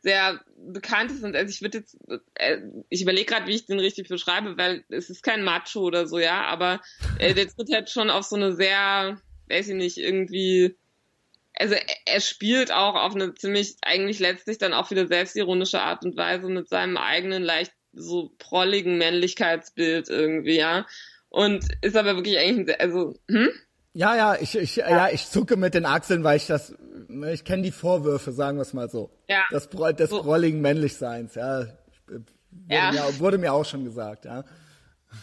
sehr 0.00 0.40
bekannt 0.56 1.10
ist 1.10 1.24
und 1.24 1.34
also 1.34 1.50
ich 1.50 1.60
würde 1.60 1.78
jetzt, 1.78 1.98
äh, 2.34 2.58
ich 2.88 3.02
überlege 3.02 3.26
gerade, 3.26 3.46
wie 3.46 3.54
ich 3.54 3.66
den 3.66 3.80
richtig 3.80 4.08
beschreibe, 4.08 4.56
weil 4.56 4.84
es 4.88 5.10
ist 5.10 5.22
kein 5.22 5.42
Macho 5.42 5.80
oder 5.80 6.06
so, 6.06 6.18
ja, 6.18 6.44
aber 6.44 6.80
äh, 7.18 7.34
der 7.34 7.48
tritt 7.48 7.72
halt 7.72 7.90
schon 7.90 8.10
auf 8.10 8.24
so 8.24 8.36
eine 8.36 8.54
sehr, 8.54 9.20
weiß 9.48 9.68
ich 9.68 9.74
nicht, 9.74 9.98
irgendwie, 9.98 10.76
also 11.54 11.74
er 12.06 12.20
spielt 12.20 12.72
auch 12.72 12.94
auf 12.94 13.14
eine 13.14 13.34
ziemlich, 13.34 13.76
eigentlich 13.82 14.20
letztlich 14.20 14.58
dann 14.58 14.74
auch 14.74 14.90
wieder 14.90 15.06
selbstironische 15.06 15.80
Art 15.80 16.04
und 16.04 16.16
Weise 16.16 16.48
mit 16.48 16.68
seinem 16.68 16.96
eigenen 16.96 17.42
leicht 17.42 17.72
so 17.92 18.32
prolligen 18.38 18.98
Männlichkeitsbild 18.98 20.08
irgendwie, 20.08 20.56
ja. 20.56 20.86
Und 21.30 21.64
ist 21.82 21.96
aber 21.96 22.14
wirklich 22.16 22.38
eigentlich, 22.38 22.80
also, 22.80 23.14
hm? 23.28 23.50
Ja, 23.98 24.14
ja, 24.14 24.36
ich, 24.40 24.56
ich, 24.56 24.76
ja. 24.76 24.88
ja, 24.88 25.08
ich 25.08 25.26
zucke 25.26 25.56
mit 25.56 25.74
den 25.74 25.84
Achseln, 25.84 26.22
weil 26.22 26.36
ich 26.36 26.46
das, 26.46 26.72
ich 27.32 27.44
kenne 27.44 27.64
die 27.64 27.72
Vorwürfe, 27.72 28.30
sagen 28.30 28.56
wir 28.56 28.62
es 28.62 28.72
mal 28.72 28.88
so. 28.88 29.10
Ja. 29.28 29.42
Das, 29.50 29.68
des 29.68 30.10
so. 30.10 30.22
prolligen 30.22 30.60
Männlichseins, 30.60 31.34
ja. 31.34 31.66
Wurde, 32.06 32.24
ja. 32.68 32.92
Mir, 32.92 33.18
wurde 33.18 33.38
mir 33.38 33.52
auch 33.52 33.64
schon 33.64 33.84
gesagt, 33.84 34.24
ja. 34.24 34.44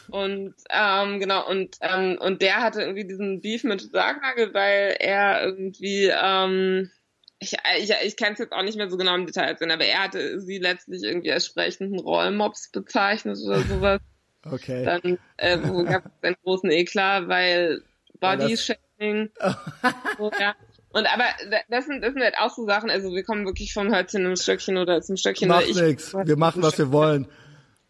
Und 0.10 0.56
ähm, 0.70 1.22
genau, 1.22 1.48
und 1.50 1.78
ähm, 1.80 2.18
und 2.20 2.42
der 2.42 2.58
hatte 2.58 2.82
irgendwie 2.82 3.08
diesen 3.08 3.40
Beef 3.40 3.64
mit 3.64 3.80
Sargnagel, 3.80 4.54
weil 4.54 4.98
er 5.00 5.46
irgendwie 5.46 6.12
ähm, 6.12 6.92
ich, 7.40 7.54
ich, 7.80 7.94
ich 8.04 8.18
kann 8.18 8.34
es 8.34 8.40
jetzt 8.40 8.52
auch 8.52 8.64
nicht 8.64 8.78
mehr 8.78 8.90
so 8.90 8.98
genau 8.98 9.16
im 9.16 9.26
Detail 9.26 9.56
aber 9.58 9.86
er 9.86 10.04
hatte 10.04 10.42
sie 10.42 10.58
letztlich 10.58 11.02
irgendwie 11.02 11.32
als 11.32 11.46
sprechenden 11.46 12.02
Rollmops 12.02 12.72
bezeichnet 12.72 13.38
oder 13.46 13.62
sowas. 13.62 14.02
Okay. 14.44 14.84
Dann 14.84 15.18
äh, 15.38 15.58
gab 15.58 16.08
es 16.08 16.12
einen 16.24 16.36
großen 16.44 16.70
Eklat, 16.72 17.30
weil 17.30 17.82
Body-Shaming. 18.20 19.30
so, 20.18 20.32
ja. 20.40 20.56
Und 20.96 21.14
aber 21.14 21.26
das 21.70 21.88
sind, 21.88 22.02
das 22.02 22.14
sind 22.14 22.24
halt 22.24 22.36
auch 22.40 22.56
so 22.56 22.66
Sachen, 22.66 22.90
also 22.90 23.14
wir 23.14 23.24
kommen 23.24 23.46
wirklich 23.46 23.74
vom 23.74 23.94
Hölzchen 23.94 24.26
im 24.26 24.38
Stöckchen 24.38 24.78
oder 24.78 25.02
zum 25.02 25.18
Stöckchen. 25.18 25.50
Macht 25.50 25.68
ich, 25.68 25.76
nix. 25.76 26.14
Wir 26.14 26.38
machen, 26.38 26.64
was 26.64 26.78
wir 26.78 26.92
wollen. 26.94 27.28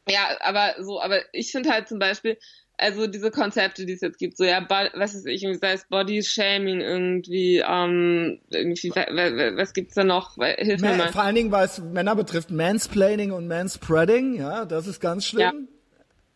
Ja, 0.10 0.38
aber 0.41 0.73
so, 0.84 0.99
aber 0.99 1.19
ich 1.31 1.52
finde 1.52 1.69
halt 1.69 1.88
zum 1.88 1.99
Beispiel, 1.99 2.38
also 2.77 3.07
diese 3.07 3.31
Konzepte, 3.31 3.85
die 3.85 3.93
es 3.93 4.02
jetzt 4.02 4.18
gibt, 4.18 4.38
so 4.38 4.43
ja, 4.43 4.65
was 4.95 5.14
ist 5.14 5.27
ich, 5.27 5.41
sei 5.60 5.73
es 5.73 5.85
Body 5.88 6.23
Shaming 6.23 6.81
irgendwie, 6.81 7.64
ähm, 7.68 8.39
irgendwie, 8.49 8.89
was 8.89 9.73
gibt's 9.73 9.95
da 9.95 10.03
noch? 10.03 10.35
Hilf 10.35 10.81
mir 10.81 10.95
mal. 10.95 11.11
Vor 11.11 11.23
allen 11.23 11.35
Dingen, 11.35 11.52
weil 11.52 11.65
es 11.65 11.80
Männer 11.80 12.15
betrifft, 12.15 12.52
Mansplaining 12.52 13.31
und 13.31 13.47
Manspreading, 13.47 14.35
ja, 14.35 14.65
das 14.65 14.88
ist 14.88 14.99
ganz 14.99 15.26
schlimm. 15.26 15.41
Ja, 15.41 15.74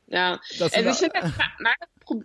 ja. 0.09 0.39
also 0.59 0.89
ich 0.89 0.97
finde, 0.97 1.33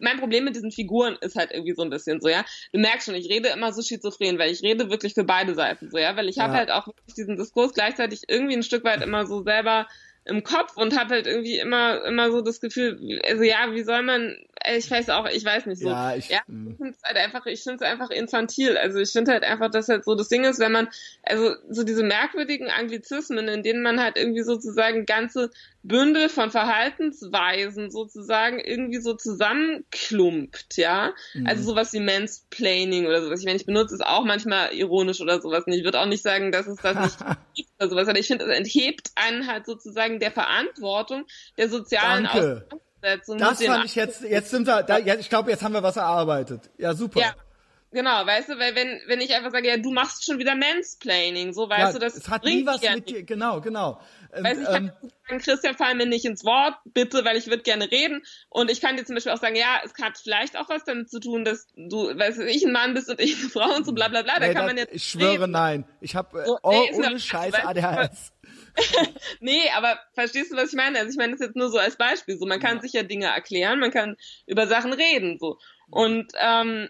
mein 0.00 0.18
Problem 0.18 0.44
mit 0.44 0.56
diesen 0.56 0.72
Figuren 0.72 1.16
ist 1.20 1.36
halt 1.36 1.50
irgendwie 1.52 1.74
so 1.74 1.82
ein 1.82 1.90
bisschen 1.90 2.20
so, 2.20 2.28
ja. 2.28 2.44
Du 2.72 2.80
merkst 2.80 3.06
schon, 3.06 3.14
ich 3.14 3.28
rede 3.28 3.48
immer 3.48 3.72
so 3.72 3.82
schizophren, 3.82 4.38
weil 4.38 4.50
ich 4.50 4.62
rede 4.62 4.90
wirklich 4.90 5.14
für 5.14 5.24
beide 5.24 5.54
Seiten 5.54 5.90
so, 5.90 5.98
ja, 5.98 6.16
weil 6.16 6.28
ich 6.28 6.36
ja. 6.36 6.44
habe 6.44 6.54
halt 6.54 6.70
auch 6.70 6.86
wirklich 6.86 7.14
diesen 7.14 7.36
Diskurs 7.36 7.74
gleichzeitig 7.74 8.22
irgendwie 8.28 8.56
ein 8.56 8.62
Stück 8.62 8.84
weit 8.84 9.02
immer 9.02 9.26
so 9.26 9.42
selber 9.42 9.86
im 10.26 10.42
Kopf 10.42 10.76
und 10.76 10.98
habe 10.98 11.14
halt 11.14 11.26
irgendwie 11.26 11.58
immer 11.58 12.02
immer 12.04 12.30
so 12.30 12.40
das 12.40 12.60
Gefühl, 12.60 13.20
also 13.28 13.42
ja, 13.42 13.72
wie 13.72 13.82
soll 13.82 14.02
man, 14.02 14.36
ich 14.74 14.90
weiß 14.90 15.10
auch, 15.10 15.28
ich 15.28 15.44
weiß 15.44 15.66
nicht 15.66 15.82
so. 15.82 15.90
Ja, 15.90 16.16
ich, 16.16 16.30
ja, 16.30 16.40
hm. 16.46 16.70
ich 16.70 16.76
finde 16.78 16.92
es 16.92 17.02
halt 17.02 17.18
einfach, 17.18 17.44
ich 17.44 17.62
finde 17.62 17.76
es 17.76 17.90
einfach 17.90 18.08
infantil. 18.08 18.78
Also 18.78 18.98
ich 19.00 19.10
finde 19.10 19.32
halt 19.32 19.44
einfach, 19.44 19.70
dass 19.70 19.88
halt 19.88 20.04
so 20.04 20.14
das 20.14 20.28
Ding 20.28 20.44
ist, 20.44 20.60
wenn 20.60 20.72
man, 20.72 20.88
also 21.22 21.54
so 21.68 21.84
diese 21.84 22.02
merkwürdigen 22.02 22.70
Anglizismen, 22.70 23.48
in 23.48 23.62
denen 23.62 23.82
man 23.82 24.00
halt 24.00 24.16
irgendwie 24.16 24.42
sozusagen 24.42 25.04
ganze 25.04 25.50
Bündel 25.84 26.30
von 26.30 26.50
Verhaltensweisen 26.50 27.90
sozusagen 27.90 28.58
irgendwie 28.58 29.00
so 29.00 29.14
zusammenklumpt, 29.14 30.78
ja. 30.78 31.12
Mhm. 31.34 31.46
Also 31.46 31.62
sowas 31.62 31.92
wie 31.92 32.00
Mansplaining 32.00 33.06
oder 33.06 33.22
sowas. 33.22 33.40
Ich 33.40 33.44
meine, 33.44 33.58
ich 33.58 33.66
benutze 33.66 33.94
es 33.94 34.00
auch 34.00 34.24
manchmal 34.24 34.72
ironisch 34.72 35.20
oder 35.20 35.42
sowas. 35.42 35.64
Und 35.66 35.74
ich 35.74 35.84
würde 35.84 36.00
auch 36.00 36.06
nicht 36.06 36.22
sagen, 36.22 36.52
dass 36.52 36.66
es 36.66 36.78
das 36.78 36.96
nicht 36.96 37.18
gibt 37.54 37.70
oder 37.78 37.90
sowas. 37.90 38.08
Aber 38.08 38.18
ich 38.18 38.26
finde, 38.26 38.46
es 38.46 38.58
enthebt 38.58 39.10
einen 39.14 39.46
halt 39.46 39.66
sozusagen 39.66 40.20
der 40.20 40.32
Verantwortung 40.32 41.26
der 41.58 41.68
sozialen 41.68 42.24
Danke. 42.24 42.66
Auseinandersetzung. 43.04 43.38
Das 43.38 43.62
fand 43.62 43.84
ich 43.84 43.94
jetzt, 43.94 44.22
jetzt 44.22 44.50
sind 44.50 44.66
wir, 44.66 44.82
da, 44.82 44.98
ja, 44.98 45.16
ich 45.16 45.28
glaube, 45.28 45.50
jetzt 45.50 45.62
haben 45.62 45.74
wir 45.74 45.82
was 45.82 45.96
erarbeitet. 45.96 46.70
Ja, 46.78 46.94
super. 46.94 47.20
Ja. 47.20 47.34
Genau, 47.94 48.26
weißt 48.26 48.48
du, 48.48 48.58
weil 48.58 48.74
wenn, 48.74 49.00
wenn 49.06 49.20
ich 49.20 49.32
einfach 49.34 49.52
sage, 49.52 49.68
ja, 49.68 49.76
du 49.76 49.92
machst 49.92 50.26
schon 50.26 50.40
wieder 50.40 50.56
Mansplaining, 50.56 51.52
so 51.52 51.68
weißt 51.68 51.80
ja, 51.80 51.92
du, 51.92 51.98
das 52.00 52.16
es 52.16 52.28
hat 52.28 52.42
nie 52.42 52.66
was 52.66 52.82
mit 52.82 53.08
dir, 53.08 53.22
genau, 53.22 53.60
genau. 53.60 54.00
Weißt, 54.42 54.60
ich 54.60 54.66
kann 54.66 54.92
ähm, 55.02 55.10
sagen, 55.28 55.40
Christian, 55.40 55.76
fall 55.76 55.94
mir 55.94 56.06
nicht 56.06 56.24
ins 56.24 56.44
Wort, 56.44 56.74
bitte, 56.84 57.24
weil 57.24 57.36
ich 57.36 57.46
würde 57.46 57.62
gerne 57.62 57.90
reden. 57.90 58.22
Und 58.48 58.70
ich 58.70 58.80
kann 58.80 58.96
dir 58.96 59.04
zum 59.04 59.14
Beispiel 59.14 59.32
auch 59.32 59.40
sagen, 59.40 59.56
ja, 59.56 59.80
es 59.84 59.92
hat 60.02 60.18
vielleicht 60.18 60.56
auch 60.56 60.68
was 60.68 60.84
damit 60.84 61.10
zu 61.10 61.20
tun, 61.20 61.44
dass 61.44 61.66
du, 61.76 62.16
weißt 62.16 62.38
du, 62.38 62.46
ich 62.46 62.64
ein 62.64 62.72
Mann 62.72 62.94
bist 62.94 63.08
und 63.10 63.20
ich 63.20 63.38
eine 63.38 63.48
Frau 63.48 63.74
und 63.74 63.86
so 63.86 63.92
bla 63.92 64.08
bla 64.08 64.22
bla. 64.22 64.38
Da 64.38 64.46
nee, 64.46 64.54
kann 64.54 64.66
man 64.66 64.76
jetzt. 64.76 64.94
Ich 64.94 65.04
schwöre, 65.04 65.42
reden. 65.42 65.52
nein. 65.52 65.84
Ich 66.00 66.16
habe 66.16 66.42
äh, 66.42 66.46
so, 66.46 66.58
oh, 66.62 66.70
nee, 66.70 66.94
ohne 66.94 67.18
Scheiße 67.18 67.64
ADHS. 67.66 68.32
nee, 69.40 69.70
aber 69.76 69.98
verstehst 70.14 70.52
du, 70.52 70.56
was 70.56 70.70
ich 70.70 70.76
meine? 70.76 70.98
Also 70.98 71.10
ich 71.10 71.16
meine 71.16 71.32
das 71.32 71.40
jetzt 71.40 71.56
nur 71.56 71.70
so 71.70 71.78
als 71.78 71.96
Beispiel. 71.96 72.36
So, 72.36 72.46
man 72.46 72.60
kann 72.60 72.76
ja. 72.76 72.82
sich 72.82 72.92
ja 72.92 73.02
Dinge 73.02 73.26
erklären, 73.26 73.80
man 73.80 73.90
kann 73.90 74.16
über 74.46 74.66
Sachen 74.66 74.92
reden. 74.92 75.38
So. 75.38 75.58
Und 75.90 76.32
ähm, 76.40 76.88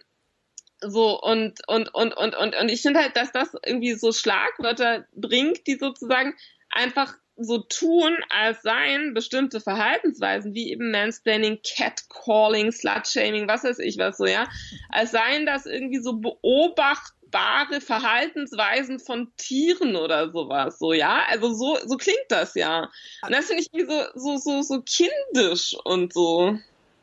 so 0.81 1.21
und 1.21 1.61
und 1.67 1.95
und 1.95 2.17
und 2.17 2.35
und 2.35 2.55
und 2.55 2.69
ich 2.69 2.83
finde 2.83 3.01
halt, 3.01 3.17
dass 3.17 3.33
das 3.33 3.55
irgendwie 3.65 3.95
so 3.95 4.13
Schlagwörter 4.13 5.07
bringt, 5.15 5.67
die 5.67 5.77
sozusagen 5.77 6.35
einfach 6.71 7.15
so 7.37 7.59
tun, 7.59 8.17
als 8.29 8.63
seien 8.63 9.15
bestimmte 9.15 9.61
Verhaltensweisen 9.61 10.55
wie 10.55 10.71
eben 10.71 10.91
Mansplaining, 10.91 11.61
Catcalling, 11.65 12.71
Slutshaming, 12.71 13.49
was 13.49 13.65
weiß 13.65 13.79
ich 13.81 13.99
was 13.99 14.17
so, 14.17 14.27
ja, 14.27 14.47
als 14.91 15.11
seien 15.11 15.47
das 15.47 15.67
irgendwie 15.67 16.01
so 16.01 16.15
beobachtbare 16.19 17.81
Verhaltensweisen 17.81 19.01
von 19.01 19.33
Tieren 19.37 19.97
oder 19.97 20.31
sowas, 20.31 20.79
so, 20.79 20.93
ja, 20.93 21.23
also 21.29 21.53
so, 21.53 21.77
so 21.85 21.97
klingt 21.97 22.27
das 22.29 22.55
ja. 22.55 22.91
Und 23.23 23.33
das 23.33 23.47
finde 23.47 23.63
ich 23.63 23.69
irgendwie 23.73 23.93
so, 24.15 24.37
so, 24.37 24.37
so, 24.39 24.63
so 24.63 24.83
kindisch 24.83 25.77
und 25.85 26.13
so. 26.13 26.59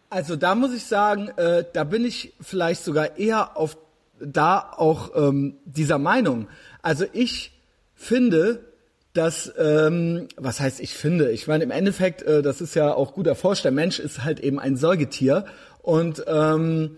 Also 0.10 0.36
da 0.36 0.56
muss 0.56 0.74
ich 0.74 0.86
sagen, 0.86 1.30
äh, 1.38 1.66
da 1.74 1.84
bin 1.84 2.06
ich 2.06 2.34
vielleicht 2.42 2.84
sogar 2.84 3.18
eher 3.18 3.58
auf 3.58 3.78
da 4.24 4.74
auch 4.78 5.16
ähm, 5.16 5.58
dieser 5.66 5.98
Meinung. 5.98 6.48
Also 6.82 7.06
ich 7.12 7.52
finde, 7.96 8.71
dass, 9.14 9.52
ähm, 9.58 10.28
was 10.38 10.60
heißt 10.60 10.80
ich 10.80 10.94
finde? 10.94 11.32
Ich 11.32 11.48
meine, 11.48 11.64
im 11.64 11.72
Endeffekt, 11.72 12.22
äh, 12.24 12.42
das 12.42 12.62
ist 12.62 12.76
ja 12.76 12.94
auch 12.94 13.14
gut 13.14 13.28
erforscht, 13.28 13.66
der 13.66 13.72
Mensch 13.72 14.00
ist 14.00 14.24
halt 14.24 14.40
eben 14.40 14.60
ein 14.60 14.78
Säugetier 14.78 15.46
und 15.82 16.24
ähm, 16.28 16.98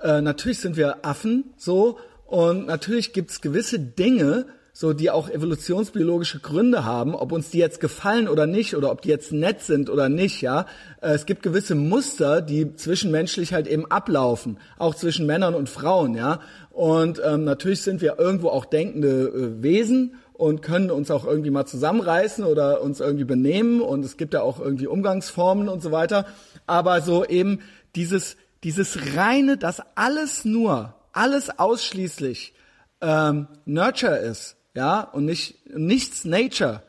äh, 0.00 0.20
natürlich 0.20 0.60
sind 0.60 0.76
wir 0.76 1.04
Affen 1.04 1.54
so 1.56 1.98
und 2.26 2.66
natürlich 2.66 3.12
gibt's 3.12 3.40
gewisse 3.40 3.78
Dinge, 3.78 4.46
so 4.76 4.92
die 4.92 5.10
auch 5.10 5.30
evolutionsbiologische 5.30 6.40
Gründe 6.40 6.84
haben, 6.84 7.14
ob 7.14 7.30
uns 7.30 7.50
die 7.50 7.58
jetzt 7.58 7.78
gefallen 7.78 8.26
oder 8.26 8.48
nicht 8.48 8.74
oder 8.74 8.90
ob 8.90 9.02
die 9.02 9.08
jetzt 9.08 9.32
nett 9.32 9.62
sind 9.62 9.88
oder 9.88 10.08
nicht, 10.08 10.42
ja. 10.42 10.66
Äh, 11.00 11.12
es 11.12 11.26
gibt 11.26 11.44
gewisse 11.44 11.76
Muster, 11.76 12.42
die 12.42 12.74
zwischenmenschlich 12.74 13.54
halt 13.54 13.68
eben 13.68 13.88
ablaufen, 13.90 14.58
auch 14.76 14.96
zwischen 14.96 15.26
Männern 15.26 15.54
und 15.54 15.68
Frauen, 15.70 16.16
ja. 16.16 16.40
Und 16.70 17.22
ähm, 17.24 17.44
natürlich 17.44 17.82
sind 17.82 18.02
wir 18.02 18.18
irgendwo 18.18 18.48
auch 18.48 18.64
denkende 18.64 19.28
äh, 19.28 19.62
Wesen 19.62 20.16
und 20.44 20.60
können 20.60 20.90
uns 20.90 21.10
auch 21.10 21.24
irgendwie 21.24 21.48
mal 21.48 21.64
zusammenreißen 21.64 22.44
oder 22.44 22.82
uns 22.82 23.00
irgendwie 23.00 23.24
benehmen 23.24 23.80
und 23.80 24.04
es 24.04 24.18
gibt 24.18 24.34
ja 24.34 24.42
auch 24.42 24.60
irgendwie 24.60 24.86
Umgangsformen 24.86 25.70
und 25.70 25.82
so 25.82 25.90
weiter. 25.90 26.26
Aber 26.66 27.00
so 27.00 27.24
eben 27.24 27.60
dieses 27.94 28.36
dieses 28.62 29.16
reine, 29.16 29.56
dass 29.56 29.80
alles 29.94 30.44
nur, 30.44 30.94
alles 31.12 31.58
ausschließlich 31.58 32.52
ähm, 33.00 33.48
Nurture 33.64 34.18
ist, 34.18 34.56
ja, 34.74 35.00
und 35.00 35.24
nicht 35.24 35.66
nichts 35.74 36.26
Nature. 36.26 36.82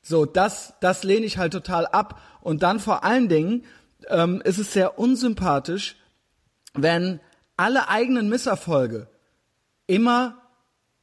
So, 0.00 0.24
das, 0.24 0.72
das 0.80 1.04
lehne 1.04 1.26
ich 1.26 1.36
halt 1.36 1.52
total 1.52 1.84
ab. 1.86 2.18
Und 2.40 2.62
dann 2.62 2.80
vor 2.80 3.04
allen 3.04 3.28
Dingen 3.28 3.66
ähm, 4.08 4.40
ist 4.42 4.58
es 4.58 4.72
sehr 4.72 4.98
unsympathisch, 4.98 5.96
wenn 6.72 7.20
alle 7.58 7.90
eigenen 7.90 8.30
Misserfolge 8.30 9.06
immer 9.86 10.38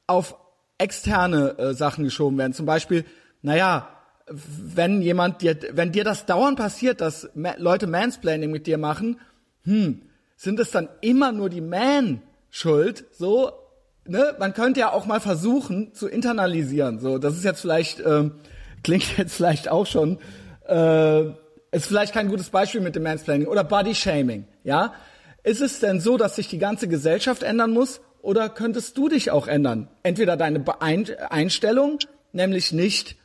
auf 0.08 0.36
externe 0.80 1.58
äh, 1.60 1.74
Sachen 1.74 2.04
geschoben 2.04 2.38
werden. 2.38 2.54
Zum 2.54 2.66
Beispiel, 2.66 3.06
naja, 3.42 3.90
wenn 4.28 5.02
jemand 5.02 5.42
dir, 5.42 5.58
wenn 5.72 5.92
dir 5.92 6.04
das 6.04 6.26
dauernd 6.26 6.58
passiert, 6.58 7.02
dass 7.02 7.30
Ma 7.36 7.54
Leute 7.58 7.88
Mansplaining 7.88 8.50
mit 8.50 8.66
dir 8.66 8.78
machen, 8.78 9.20
hm, 9.64 10.02
sind 10.36 10.60
es 10.60 10.72
dann 10.72 10.90
immer 11.02 11.32
nur 11.32 11.50
die 11.50 11.62
Man 11.62 12.22
schuld, 12.50 13.06
so, 13.12 13.52
ne, 14.06 14.36
man 14.40 14.54
könnte 14.54 14.80
ja 14.80 14.92
auch 14.92 15.06
mal 15.06 15.20
versuchen 15.20 15.94
zu 15.94 16.08
internalisieren. 16.08 17.00
So, 17.00 17.18
das 17.18 17.36
ist 17.36 17.44
jetzt 17.44 17.62
vielleicht 17.62 18.00
ähm, 18.00 18.34
klingt 18.84 19.06
jetzt 19.18 19.36
vielleicht 19.36 19.70
auch 19.70 19.86
schon 19.86 20.20
äh, 20.68 21.26
ist 21.72 21.86
vielleicht 21.86 22.14
kein 22.14 22.30
gutes 22.30 22.50
Beispiel 22.50 22.82
mit 22.82 22.96
dem 22.96 23.04
Mansplaining 23.04 23.48
oder 23.48 23.64
Body 23.64 23.94
Shaming. 23.94 24.46
Ja, 24.64 24.94
ist 25.44 25.62
es 25.62 25.80
denn 25.80 26.00
so, 26.00 26.18
dass 26.18 26.36
sich 26.36 26.48
die 26.48 26.58
ganze 26.58 26.88
Gesellschaft 26.88 27.44
ändern 27.44 27.72
muss 27.72 28.02
oder 28.22 28.50
könntest 28.50 28.98
du 28.98 29.10
dich 29.10 29.32
auch 29.32 29.48
ändern? 29.48 29.88
Entweder 30.04 30.38
deine 30.38 30.64
Einstellung, 30.82 32.00
nämlich 32.32 32.72
nicht 32.72 33.18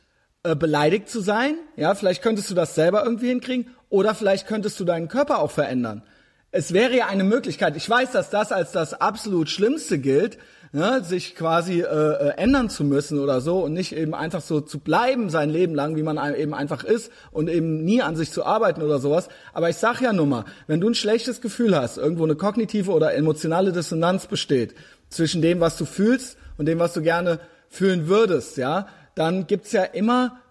äh, 0.43 0.55
beleidigt 0.55 1.09
zu 1.09 1.19
sein, 1.19 1.55
ja, 1.75 1.95
vielleicht 1.95 2.21
könntest 2.21 2.49
du 2.49 2.55
das 2.55 2.75
selber 2.75 3.03
irgendwie 3.03 3.29
hinkriegen, 3.29 3.75
oder 3.89 4.15
vielleicht 4.15 4.47
könntest 4.47 4.79
du 4.79 4.85
deinen 4.85 5.07
Körper 5.07 5.39
auch 5.39 5.51
verändern. 5.51 6.03
Es 6.51 6.73
wäre 6.73 6.95
ja 6.95 7.07
eine 7.07 7.23
Möglichkeit. 7.23 7.75
Ich 7.75 7.89
weiß, 7.89 8.11
dass 8.11 8.29
das 8.29 8.51
als 8.51 8.71
das 8.71 8.93
absolut 8.93 9.49
Schlimmste 9.49 9.99
gilt, 9.99 10.37
ne, 10.75 11.01
sich 11.05 11.35
quasi 11.35 11.81
äh, 11.81 11.85
äh, 11.85 12.33
ändern 12.35 12.69
zu 12.69 12.83
müssen 12.83 13.19
oder 13.19 13.39
so 13.39 13.63
und 13.63 13.71
nicht 13.71 13.95
eben 13.95 14.13
einfach 14.13 14.41
so 14.41 14.59
zu 14.59 14.79
bleiben 14.79 15.29
sein 15.29 15.49
Leben 15.49 15.73
lang, 15.73 15.95
wie 15.95 16.03
man 16.03 16.35
eben 16.35 16.53
einfach 16.53 16.83
ist 16.83 17.11
und 17.31 17.49
eben 17.49 17.85
nie 17.85 18.01
an 18.01 18.17
sich 18.17 18.29
zu 18.29 18.45
arbeiten 18.45 18.81
oder 18.81 18.99
sowas. 18.99 19.29
Aber 19.53 19.69
ich 19.69 19.77
sag 19.77 20.01
ja 20.01 20.11
nur 20.11 20.25
mal, 20.25 20.43
wenn 20.67 20.81
du 20.81 20.89
ein 20.89 20.93
schlechtes 20.93 21.39
Gefühl 21.39 21.77
hast, 21.77 21.97
irgendwo 21.97 22.25
eine 22.25 22.35
kognitive 22.35 22.91
oder 22.91 23.15
emotionale 23.15 23.71
Dissonanz 23.71 24.27
besteht 24.27 24.75
zwischen 25.07 25.41
dem, 25.41 25.61
was 25.61 25.77
du 25.77 25.85
fühlst 25.85 26.37
und 26.57 26.65
dem, 26.65 26.77
was 26.77 26.93
du 26.93 27.01
gerne 27.01 27.39
fühlen 27.69 28.09
würdest, 28.09 28.57
ja, 28.57 28.87
dann 29.15 29.47
gibt's 29.47 29.71
ja 29.71 29.83
immer 29.83 30.41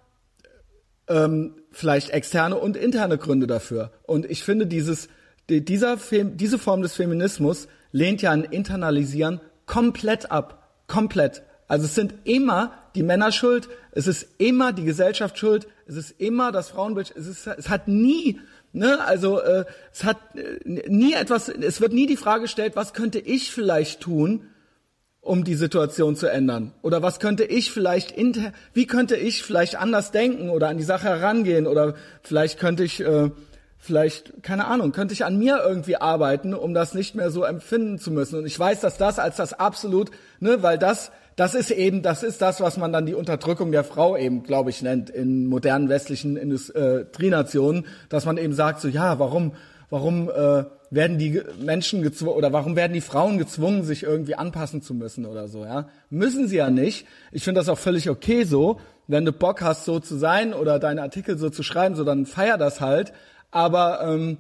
ähm, 1.06 1.56
vielleicht 1.70 2.10
externe 2.10 2.56
und 2.56 2.78
interne 2.78 3.18
Gründe 3.18 3.46
dafür. 3.46 3.92
Und 4.05 4.24
ich 4.24 4.42
finde, 4.42 4.66
dieses, 4.66 5.09
dieser, 5.51 5.98
diese 5.98 6.59
Form 6.59 6.80
des 6.80 6.94
Feminismus 6.94 7.68
lehnt 7.92 8.22
ja 8.22 8.30
ein 8.30 8.44
Internalisieren 8.44 9.40
komplett 9.66 10.30
ab. 10.30 10.68
Komplett. 10.86 11.42
Also 11.66 11.86
es 11.86 11.94
sind 11.94 12.14
immer 12.24 12.72
die 12.94 13.02
Männer 13.02 13.32
schuld, 13.32 13.68
es 13.92 14.06
ist 14.06 14.28
immer 14.38 14.72
die 14.72 14.84
Gesellschaft 14.84 15.38
schuld, 15.38 15.66
es 15.86 15.96
ist 15.96 16.20
immer 16.20 16.52
das 16.52 16.68
Frauenbild, 16.68 17.12
es, 17.16 17.26
ist, 17.26 17.46
es 17.46 17.68
hat 17.68 17.88
nie, 17.88 18.38
ne, 18.72 19.00
also 19.04 19.40
äh, 19.40 19.64
es 19.92 20.04
hat 20.04 20.18
äh, 20.36 20.88
nie 20.88 21.14
etwas, 21.14 21.48
es 21.48 21.80
wird 21.80 21.92
nie 21.92 22.06
die 22.06 22.16
Frage 22.16 22.42
gestellt, 22.42 22.76
was 22.76 22.92
könnte 22.92 23.18
ich 23.18 23.50
vielleicht 23.50 24.00
tun, 24.00 24.46
um 25.24 25.42
die 25.42 25.54
Situation 25.54 26.16
zu 26.16 26.26
ändern? 26.26 26.72
Oder 26.82 27.02
was 27.02 27.18
könnte 27.18 27.44
ich 27.44 27.72
vielleicht 27.72 28.10
inter, 28.10 28.52
wie 28.74 28.86
könnte 28.86 29.16
ich 29.16 29.42
vielleicht 29.42 29.76
anders 29.76 30.12
denken 30.12 30.50
oder 30.50 30.68
an 30.68 30.76
die 30.76 30.84
Sache 30.84 31.08
herangehen? 31.08 31.66
Oder 31.66 31.94
vielleicht 32.22 32.58
könnte 32.58 32.84
ich, 32.84 33.00
äh, 33.00 33.30
vielleicht, 33.85 34.43
keine 34.43 34.66
Ahnung, 34.66 34.93
könnte 34.93 35.12
ich 35.12 35.24
an 35.24 35.39
mir 35.39 35.61
irgendwie 35.65 35.97
arbeiten, 35.97 36.55
um 36.55 36.73
das 36.73 36.94
nicht 36.94 37.15
mehr 37.15 37.31
so 37.31 37.44
empfinden 37.44 37.98
zu 37.98 38.11
müssen. 38.11 38.39
Und 38.39 38.47
ich 38.47 38.59
weiß, 38.59 38.81
dass 38.81 38.97
das 38.97 39.19
als 39.19 39.36
das 39.36 39.52
absolut, 39.52 40.11
ne, 40.40 40.62
weil 40.62 40.78
das, 40.78 41.12
das 41.36 41.55
ist 41.55 41.70
eben, 41.70 42.02
das 42.02 42.23
ist 42.23 42.40
das, 42.40 42.61
was 42.61 42.78
man 42.78 42.93
dann 42.93 43.06
die 43.06 43.15
Unterdrückung 43.15 43.73
der 43.73 43.85
Frau 43.85 44.16
eben, 44.16 44.43
glaube 44.43 44.70
ich, 44.70 44.81
nennt 44.81 45.11
in 45.11 45.47
modernen 45.47 45.89
westlichen 45.89 46.36
Industrienationen, 46.36 47.86
dass 48.09 48.24
man 48.24 48.39
eben 48.39 48.55
sagt, 48.55 48.81
so, 48.81 48.89
ja, 48.89 49.19
warum, 49.19 49.52
warum, 49.90 50.31
äh, 50.31 50.65
werden 50.94 51.19
die 51.19 51.43
Menschen 51.61 52.02
gezwungen 52.02 52.36
oder 52.36 52.52
warum 52.52 52.77
werden 52.77 52.93
die 52.93 53.01
Frauen 53.01 53.39
gezwungen, 53.39 53.82
sich 53.82 54.05
irgendwie 54.05 54.36
anpassen 54.36 54.81
zu 54.81 54.94
müssen 54.94 55.27
oder 55.27 55.48
so, 55.48 55.65
ja? 55.65 55.89
Müssen 56.09 56.47
sie 56.48 56.56
ja 56.56 56.70
nicht. 56.70 57.06
Ich 57.32 57.44
finde 57.44 57.61
das 57.61 57.69
auch 57.69 57.78
völlig 57.78 58.09
okay 58.09 58.44
so. 58.44 58.81
Wenn 59.06 59.24
du 59.24 59.32
Bock 59.32 59.61
hast, 59.61 59.85
so 59.85 60.01
zu 60.01 60.16
sein 60.16 60.55
oder 60.55 60.78
deine 60.78 61.02
Artikel 61.02 61.36
so 61.36 61.51
zu 61.51 61.62
schreiben, 61.62 61.94
so 61.94 62.05
dann 62.05 62.27
feier 62.27 62.56
das 62.56 62.81
halt. 62.81 63.12
Aber 63.55 64.02
ähm, 64.02 64.39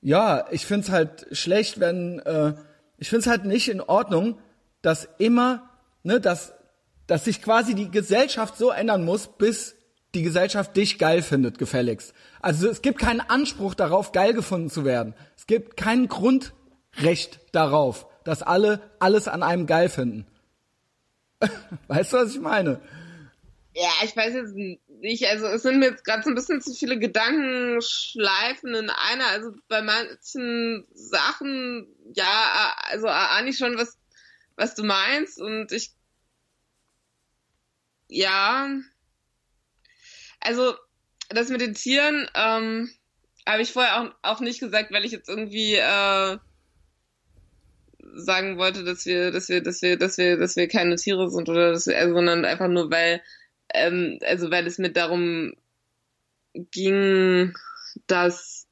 ja, 0.00 0.46
ich 0.50 0.64
finde 0.64 0.86
es 0.86 0.90
halt 0.90 1.26
schlecht, 1.32 1.78
wenn 1.78 2.20
äh, 2.20 2.54
ich 2.96 3.10
finde 3.10 3.20
es 3.20 3.26
halt 3.26 3.44
nicht 3.44 3.68
in 3.68 3.82
Ordnung, 3.82 4.38
dass 4.80 5.06
immer, 5.18 5.68
ne, 6.02 6.20
dass, 6.20 6.54
dass 7.06 7.26
sich 7.26 7.42
quasi 7.42 7.74
die 7.74 7.90
Gesellschaft 7.90 8.56
so 8.56 8.70
ändern 8.70 9.04
muss, 9.04 9.26
bis 9.26 9.76
die 10.14 10.22
Gesellschaft 10.22 10.74
dich 10.74 10.98
geil 10.98 11.20
findet, 11.20 11.58
gefälligst. 11.58 12.14
Also 12.40 12.70
es 12.70 12.80
gibt 12.80 12.98
keinen 12.98 13.20
Anspruch 13.20 13.74
darauf, 13.74 14.12
geil 14.12 14.32
gefunden 14.32 14.70
zu 14.70 14.86
werden. 14.86 15.14
Es 15.36 15.46
gibt 15.46 15.76
kein 15.76 16.08
Grundrecht 16.08 17.40
darauf, 17.52 18.06
dass 18.24 18.42
alle 18.42 18.80
alles 19.00 19.28
an 19.28 19.42
einem 19.42 19.66
geil 19.66 19.90
finden. 19.90 20.26
weißt 21.88 22.14
du, 22.14 22.16
was 22.16 22.34
ich 22.34 22.40
meine? 22.40 22.80
Ja, 23.74 23.90
ich 24.02 24.16
weiß 24.16 24.32
jetzt 24.32 24.54
nicht. 25.00 25.26
Also 25.26 25.46
es 25.46 25.62
sind 25.62 25.78
mir 25.78 25.90
jetzt 25.90 26.04
gerade 26.04 26.22
so 26.22 26.30
ein 26.30 26.34
bisschen 26.34 26.60
zu 26.60 26.74
viele 26.74 26.98
Gedankenschleifen 26.98 28.74
in 28.74 28.90
einer. 28.90 29.26
Also 29.28 29.52
bei 29.68 29.82
manchen 29.82 30.86
Sachen, 30.94 31.86
ja, 32.14 32.74
also 32.90 33.08
ahne 33.08 33.50
ich 33.50 33.58
schon, 33.58 33.78
was, 33.78 33.98
was 34.56 34.74
du 34.74 34.84
meinst. 34.84 35.40
Und 35.40 35.72
ich, 35.72 35.92
ja, 38.08 38.68
also 40.40 40.74
das 41.28 41.48
mit 41.48 41.60
den 41.60 41.74
Tieren 41.74 42.28
ähm, 42.34 42.90
habe 43.46 43.62
ich 43.62 43.72
vorher 43.72 44.00
auch, 44.00 44.10
auch 44.22 44.40
nicht 44.40 44.60
gesagt, 44.60 44.92
weil 44.92 45.04
ich 45.04 45.12
jetzt 45.12 45.28
irgendwie 45.28 45.74
äh, 45.74 46.38
sagen 48.14 48.58
wollte, 48.58 48.84
dass 48.84 49.06
wir, 49.06 49.30
dass 49.30 49.48
wir, 49.48 49.62
dass 49.62 49.82
wir, 49.82 49.98
dass 49.98 50.18
wir, 50.18 50.36
dass 50.36 50.56
wir 50.56 50.68
keine 50.68 50.96
Tiere 50.96 51.30
sind 51.30 51.48
oder 51.48 51.72
dass 51.72 51.86
wir, 51.86 51.98
also, 51.98 52.14
sondern 52.14 52.44
einfach 52.44 52.68
nur 52.68 52.90
weil, 52.90 53.22
ähm, 53.76 54.18
also 54.22 54.50
weil 54.50 54.66
es 54.66 54.78
mir 54.78 54.90
darum 54.90 55.54
ging, 56.54 57.54
dass 58.06 58.66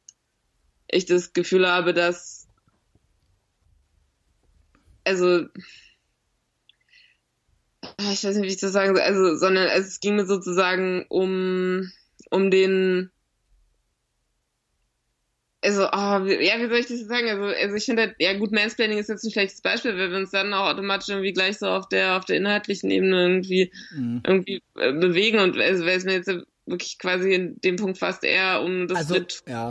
ich 0.88 1.06
das 1.06 1.32
Gefühl 1.32 1.68
habe, 1.68 1.92
dass 1.94 2.48
also 5.04 5.46
ich 7.98 8.24
weiß 8.24 8.36
nicht, 8.36 8.42
wie 8.42 8.52
ich 8.52 8.60
das 8.60 8.72
sagen 8.72 8.94
soll, 8.94 9.04
also, 9.04 9.36
sondern 9.36 9.68
es 9.68 10.00
ging 10.00 10.16
mir 10.16 10.26
sozusagen 10.26 11.04
um, 11.08 11.90
um 12.30 12.50
den, 12.50 13.10
also, 15.64 15.84
oh, 15.84 16.26
ja, 16.42 16.58
wie 16.58 16.68
soll 16.68 16.78
ich 16.78 16.86
das 16.86 17.00
sagen? 17.06 17.28
Also, 17.28 17.44
also 17.44 17.74
ich 17.74 17.84
finde, 17.84 18.02
halt, 18.02 18.16
ja 18.18 18.34
gut, 18.34 18.52
Mansplaining 18.52 18.98
ist 18.98 19.08
jetzt 19.08 19.24
ein 19.24 19.30
schlechtes 19.30 19.62
Beispiel, 19.62 19.96
weil 19.96 20.10
wir 20.10 20.18
uns 20.18 20.30
dann 20.30 20.52
auch 20.52 20.68
automatisch 20.68 21.08
irgendwie 21.08 21.32
gleich 21.32 21.58
so 21.58 21.66
auf 21.66 21.88
der, 21.88 22.16
auf 22.18 22.26
der 22.26 22.36
inhaltlichen 22.36 22.90
Ebene 22.90 23.22
irgendwie, 23.22 23.72
mhm. 23.94 24.22
irgendwie 24.26 24.62
äh, 24.78 24.92
bewegen 24.92 25.38
und 25.38 25.58
also, 25.58 25.86
weil 25.86 25.96
es 25.96 26.04
mir 26.04 26.14
jetzt 26.14 26.30
wirklich 26.66 26.98
quasi 26.98 27.32
in 27.32 27.60
dem 27.62 27.76
Punkt 27.76 27.98
fast 27.98 28.24
eher 28.24 28.62
um 28.62 28.88
das 28.88 29.10
also, 29.10 29.16
ja. 29.48 29.70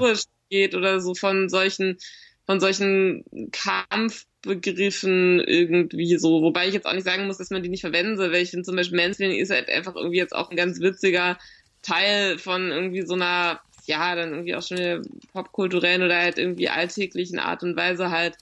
geht 0.49 0.73
oder 0.73 0.99
so 0.99 1.13
von 1.13 1.47
solchen, 1.49 1.97
von 2.45 2.59
solchen 2.59 3.23
Kampf 3.51 4.25
Begriffen 4.43 5.39
irgendwie 5.39 6.17
so, 6.17 6.41
wobei 6.41 6.67
ich 6.67 6.73
jetzt 6.73 6.85
auch 6.85 6.93
nicht 6.93 7.05
sagen 7.05 7.27
muss, 7.27 7.37
dass 7.37 7.49
man 7.49 7.63
die 7.63 7.69
nicht 7.69 7.81
verwenden 7.81 8.17
soll, 8.17 8.31
weil 8.31 8.43
ich 8.43 8.49
finde 8.49 8.65
zum 8.65 8.75
Beispiel 8.75 8.97
Mansplaining 8.97 9.39
ist 9.39 9.51
halt 9.51 9.69
einfach 9.69 9.95
irgendwie 9.95 10.17
jetzt 10.17 10.35
auch 10.35 10.51
ein 10.51 10.57
ganz 10.57 10.81
witziger 10.81 11.37
Teil 11.81 12.37
von 12.37 12.69
irgendwie 12.71 13.05
so 13.05 13.13
einer, 13.13 13.61
ja, 13.87 14.15
dann 14.15 14.31
irgendwie 14.31 14.55
auch 14.55 14.63
schon 14.63 14.77
eine 14.77 15.01
popkulturellen 15.31 16.03
oder 16.03 16.17
halt 16.17 16.37
irgendwie 16.37 16.69
alltäglichen 16.69 17.39
Art 17.39 17.63
und 17.63 17.75
Weise 17.75 18.11
halt 18.11 18.37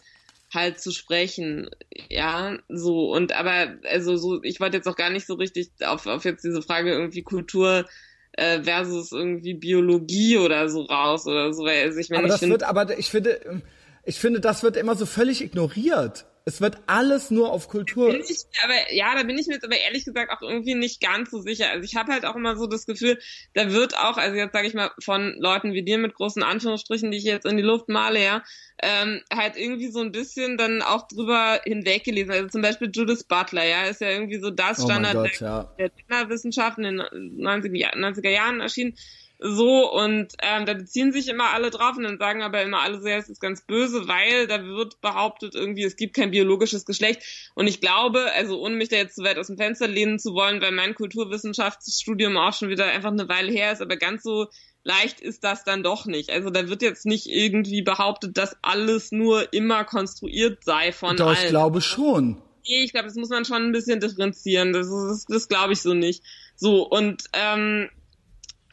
halt 0.53 0.81
zu 0.81 0.91
sprechen, 0.91 1.69
ja, 2.09 2.57
so 2.67 3.11
und 3.13 3.33
aber 3.33 3.75
also 3.89 4.17
so, 4.17 4.43
ich 4.43 4.59
wollte 4.59 4.77
jetzt 4.77 4.87
auch 4.87 4.97
gar 4.97 5.09
nicht 5.09 5.25
so 5.25 5.35
richtig 5.35 5.69
auf 5.85 6.05
auf 6.07 6.25
jetzt 6.25 6.43
diese 6.43 6.61
Frage 6.61 6.91
irgendwie 6.91 7.21
Kultur 7.21 7.87
äh, 8.33 8.61
versus 8.61 9.11
irgendwie 9.11 9.53
Biologie 9.53 10.37
oder 10.37 10.67
so 10.67 10.81
raus 10.81 11.25
oder 11.25 11.53
so, 11.53 11.63
weil 11.63 11.83
also 11.83 11.99
ich 11.99 12.09
meine, 12.09 12.23
aber 12.23 12.27
das 12.29 12.39
find, 12.39 12.51
wird, 12.51 12.63
aber 12.63 12.97
ich 12.97 13.09
finde 13.09 13.61
ich 14.03 14.19
finde, 14.19 14.39
das 14.39 14.63
wird 14.63 14.77
immer 14.77 14.95
so 14.95 15.05
völlig 15.05 15.41
ignoriert. 15.41 16.25
Es 16.43 16.59
wird 16.59 16.77
alles 16.87 17.29
nur 17.29 17.51
auf 17.51 17.67
Kultur. 17.67 18.13
Ich, 18.15 18.45
aber 18.63 18.93
ja, 18.93 19.15
da 19.15 19.23
bin 19.23 19.37
ich 19.37 19.45
mir 19.45 19.53
jetzt 19.53 19.63
aber 19.63 19.77
ehrlich 19.77 20.05
gesagt 20.05 20.31
auch 20.31 20.41
irgendwie 20.41 20.73
nicht 20.73 20.99
ganz 20.99 21.29
so 21.29 21.39
sicher. 21.39 21.69
Also 21.69 21.83
ich 21.83 21.95
habe 21.95 22.11
halt 22.11 22.25
auch 22.25 22.35
immer 22.35 22.57
so 22.57 22.65
das 22.65 22.87
Gefühl, 22.87 23.19
da 23.53 23.71
wird 23.71 23.95
auch, 23.95 24.17
also 24.17 24.35
jetzt 24.35 24.53
sage 24.53 24.67
ich 24.67 24.73
mal 24.73 24.89
von 24.99 25.35
Leuten 25.37 25.73
wie 25.73 25.83
dir 25.83 25.99
mit 25.99 26.15
großen 26.15 26.41
Anführungsstrichen, 26.41 27.11
die 27.11 27.17
ich 27.17 27.25
jetzt 27.25 27.45
in 27.45 27.57
die 27.57 27.63
Luft 27.63 27.89
male, 27.89 28.23
ja, 28.23 28.43
ähm, 28.81 29.21
halt 29.31 29.55
irgendwie 29.55 29.91
so 29.91 29.99
ein 29.99 30.11
bisschen 30.11 30.57
dann 30.57 30.81
auch 30.81 31.07
drüber 31.07 31.61
hinweggelesen. 31.63 32.31
Also 32.31 32.47
zum 32.47 32.63
Beispiel 32.63 32.89
Judith 32.91 33.23
Butler, 33.25 33.63
ja, 33.63 33.83
ist 33.83 34.01
ja 34.01 34.09
irgendwie 34.09 34.39
so 34.39 34.49
das 34.49 34.79
oh 34.79 34.85
Standard 34.85 35.13
Gott, 35.13 35.39
der, 35.39 35.47
ja. 35.47 35.75
der 35.77 35.89
Genderwissenschaften 35.89 36.85
in 36.85 36.97
den 36.97 37.45
90er, 37.45 37.95
90er 37.95 38.29
Jahren 38.29 38.61
erschienen 38.61 38.95
so, 39.43 39.91
und 39.91 40.33
ähm, 40.43 40.67
da 40.67 40.75
beziehen 40.75 41.11
sich 41.11 41.27
immer 41.27 41.51
alle 41.51 41.71
drauf 41.71 41.97
und 41.97 42.03
dann 42.03 42.19
sagen 42.19 42.43
aber 42.43 42.61
immer 42.61 42.81
alle 42.81 43.01
so, 43.01 43.07
ja, 43.07 43.17
es 43.17 43.27
ist 43.27 43.41
ganz 43.41 43.65
böse, 43.65 44.07
weil 44.07 44.45
da 44.45 44.63
wird 44.63 45.01
behauptet 45.01 45.55
irgendwie, 45.55 45.83
es 45.83 45.95
gibt 45.95 46.15
kein 46.15 46.29
biologisches 46.29 46.85
Geschlecht. 46.85 47.23
Und 47.55 47.65
ich 47.65 47.81
glaube, 47.81 48.31
also 48.35 48.61
ohne 48.61 48.75
mich 48.75 48.89
da 48.89 48.97
jetzt 48.97 49.15
zu 49.15 49.23
weit 49.23 49.39
aus 49.39 49.47
dem 49.47 49.57
Fenster 49.57 49.87
lehnen 49.87 50.19
zu 50.19 50.35
wollen, 50.35 50.61
weil 50.61 50.71
mein 50.71 50.93
Kulturwissenschaftsstudium 50.93 52.37
auch 52.37 52.53
schon 52.53 52.69
wieder 52.69 52.85
einfach 52.85 53.09
eine 53.09 53.27
Weile 53.29 53.51
her 53.51 53.71
ist, 53.71 53.81
aber 53.81 53.97
ganz 53.97 54.21
so 54.21 54.45
leicht 54.83 55.21
ist 55.21 55.43
das 55.43 55.63
dann 55.63 55.81
doch 55.81 56.05
nicht. 56.05 56.29
Also 56.29 56.51
da 56.51 56.69
wird 56.69 56.83
jetzt 56.83 57.07
nicht 57.07 57.25
irgendwie 57.25 57.81
behauptet, 57.81 58.37
dass 58.37 58.55
alles 58.61 59.11
nur 59.11 59.51
immer 59.53 59.85
konstruiert 59.85 60.63
sei 60.63 60.91
von 60.91 61.17
Doch, 61.17 61.29
allen. 61.29 61.37
ich 61.41 61.49
glaube 61.49 61.81
schon. 61.81 62.39
Nee, 62.67 62.83
ich 62.83 62.91
glaube, 62.91 63.07
das 63.07 63.15
muss 63.15 63.29
man 63.29 63.43
schon 63.43 63.63
ein 63.63 63.71
bisschen 63.71 63.99
differenzieren. 63.99 64.71
Das, 64.71 64.85
ist, 64.85 64.93
das, 64.93 65.25
das 65.25 65.47
glaube 65.47 65.73
ich 65.73 65.81
so 65.81 65.95
nicht. 65.95 66.23
So, 66.55 66.87
und 66.87 67.23
ähm, 67.33 67.89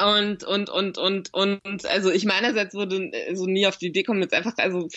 und, 0.00 0.44
und, 0.44 0.68
und, 0.68 0.98
und, 0.98 1.34
und, 1.34 1.86
also 1.86 2.10
ich 2.10 2.24
meinerseits 2.24 2.74
würde 2.74 3.10
so 3.34 3.46
nie 3.46 3.66
auf 3.66 3.76
die 3.78 3.86
Idee 3.86 4.02
kommen, 4.02 4.22
jetzt 4.22 4.34
einfach, 4.34 4.54
also 4.58 4.88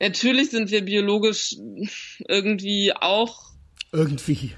natürlich 0.00 0.50
sind 0.50 0.70
wir 0.70 0.82
biologisch 0.82 1.56
irgendwie 2.26 2.92
auch. 2.94 3.52
Irgendwie. 3.92 4.52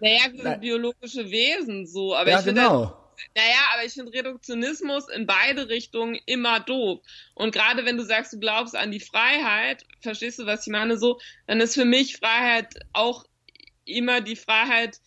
Naja, 0.00 0.32
wir 0.32 0.42
sind 0.42 0.60
biologische 0.60 1.30
Wesen, 1.30 1.86
so, 1.86 2.14
aber 2.14 2.30
ja, 2.30 2.38
ich 2.38 2.44
finde. 2.44 2.62
Genau. 2.62 2.84
Halt, 2.84 2.94
naja, 3.34 3.58
aber 3.74 3.84
ich 3.84 3.92
finde 3.92 4.12
Reduktionismus 4.12 5.08
in 5.08 5.26
beide 5.26 5.68
Richtungen 5.68 6.18
immer 6.26 6.60
doof. 6.60 7.00
Und 7.34 7.52
gerade 7.52 7.84
wenn 7.84 7.96
du 7.96 8.04
sagst, 8.04 8.32
du 8.32 8.38
glaubst 8.38 8.76
an 8.76 8.90
die 8.90 9.00
Freiheit, 9.00 9.84
verstehst 10.00 10.38
du, 10.38 10.46
was 10.46 10.66
ich 10.66 10.72
meine, 10.72 10.96
so, 10.96 11.18
dann 11.46 11.60
ist 11.60 11.74
für 11.74 11.84
mich 11.84 12.16
Freiheit 12.16 12.74
auch 12.92 13.24
immer 13.84 14.20
die 14.20 14.36
Freiheit, 14.36 15.00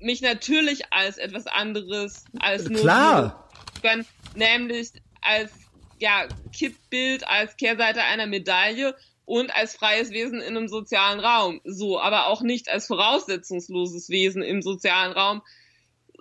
mich 0.00 0.22
natürlich 0.22 0.92
als 0.92 1.18
etwas 1.18 1.46
anderes 1.46 2.24
als 2.38 2.68
nur 2.68 2.80
Klar. 2.80 3.48
Können, 3.82 4.06
nämlich 4.34 4.90
als 5.20 5.50
ja 5.98 6.26
Kippbild, 6.52 7.26
als 7.28 7.56
Kehrseite 7.56 8.02
einer 8.02 8.26
Medaille 8.26 8.94
und 9.26 9.54
als 9.54 9.76
freies 9.76 10.10
Wesen 10.10 10.40
in 10.40 10.56
einem 10.56 10.68
sozialen 10.68 11.20
Raum. 11.20 11.60
So, 11.64 12.00
aber 12.00 12.26
auch 12.26 12.42
nicht 12.42 12.68
als 12.68 12.86
voraussetzungsloses 12.86 14.08
Wesen 14.08 14.42
im 14.42 14.62
sozialen 14.62 15.12
Raum. 15.12 15.42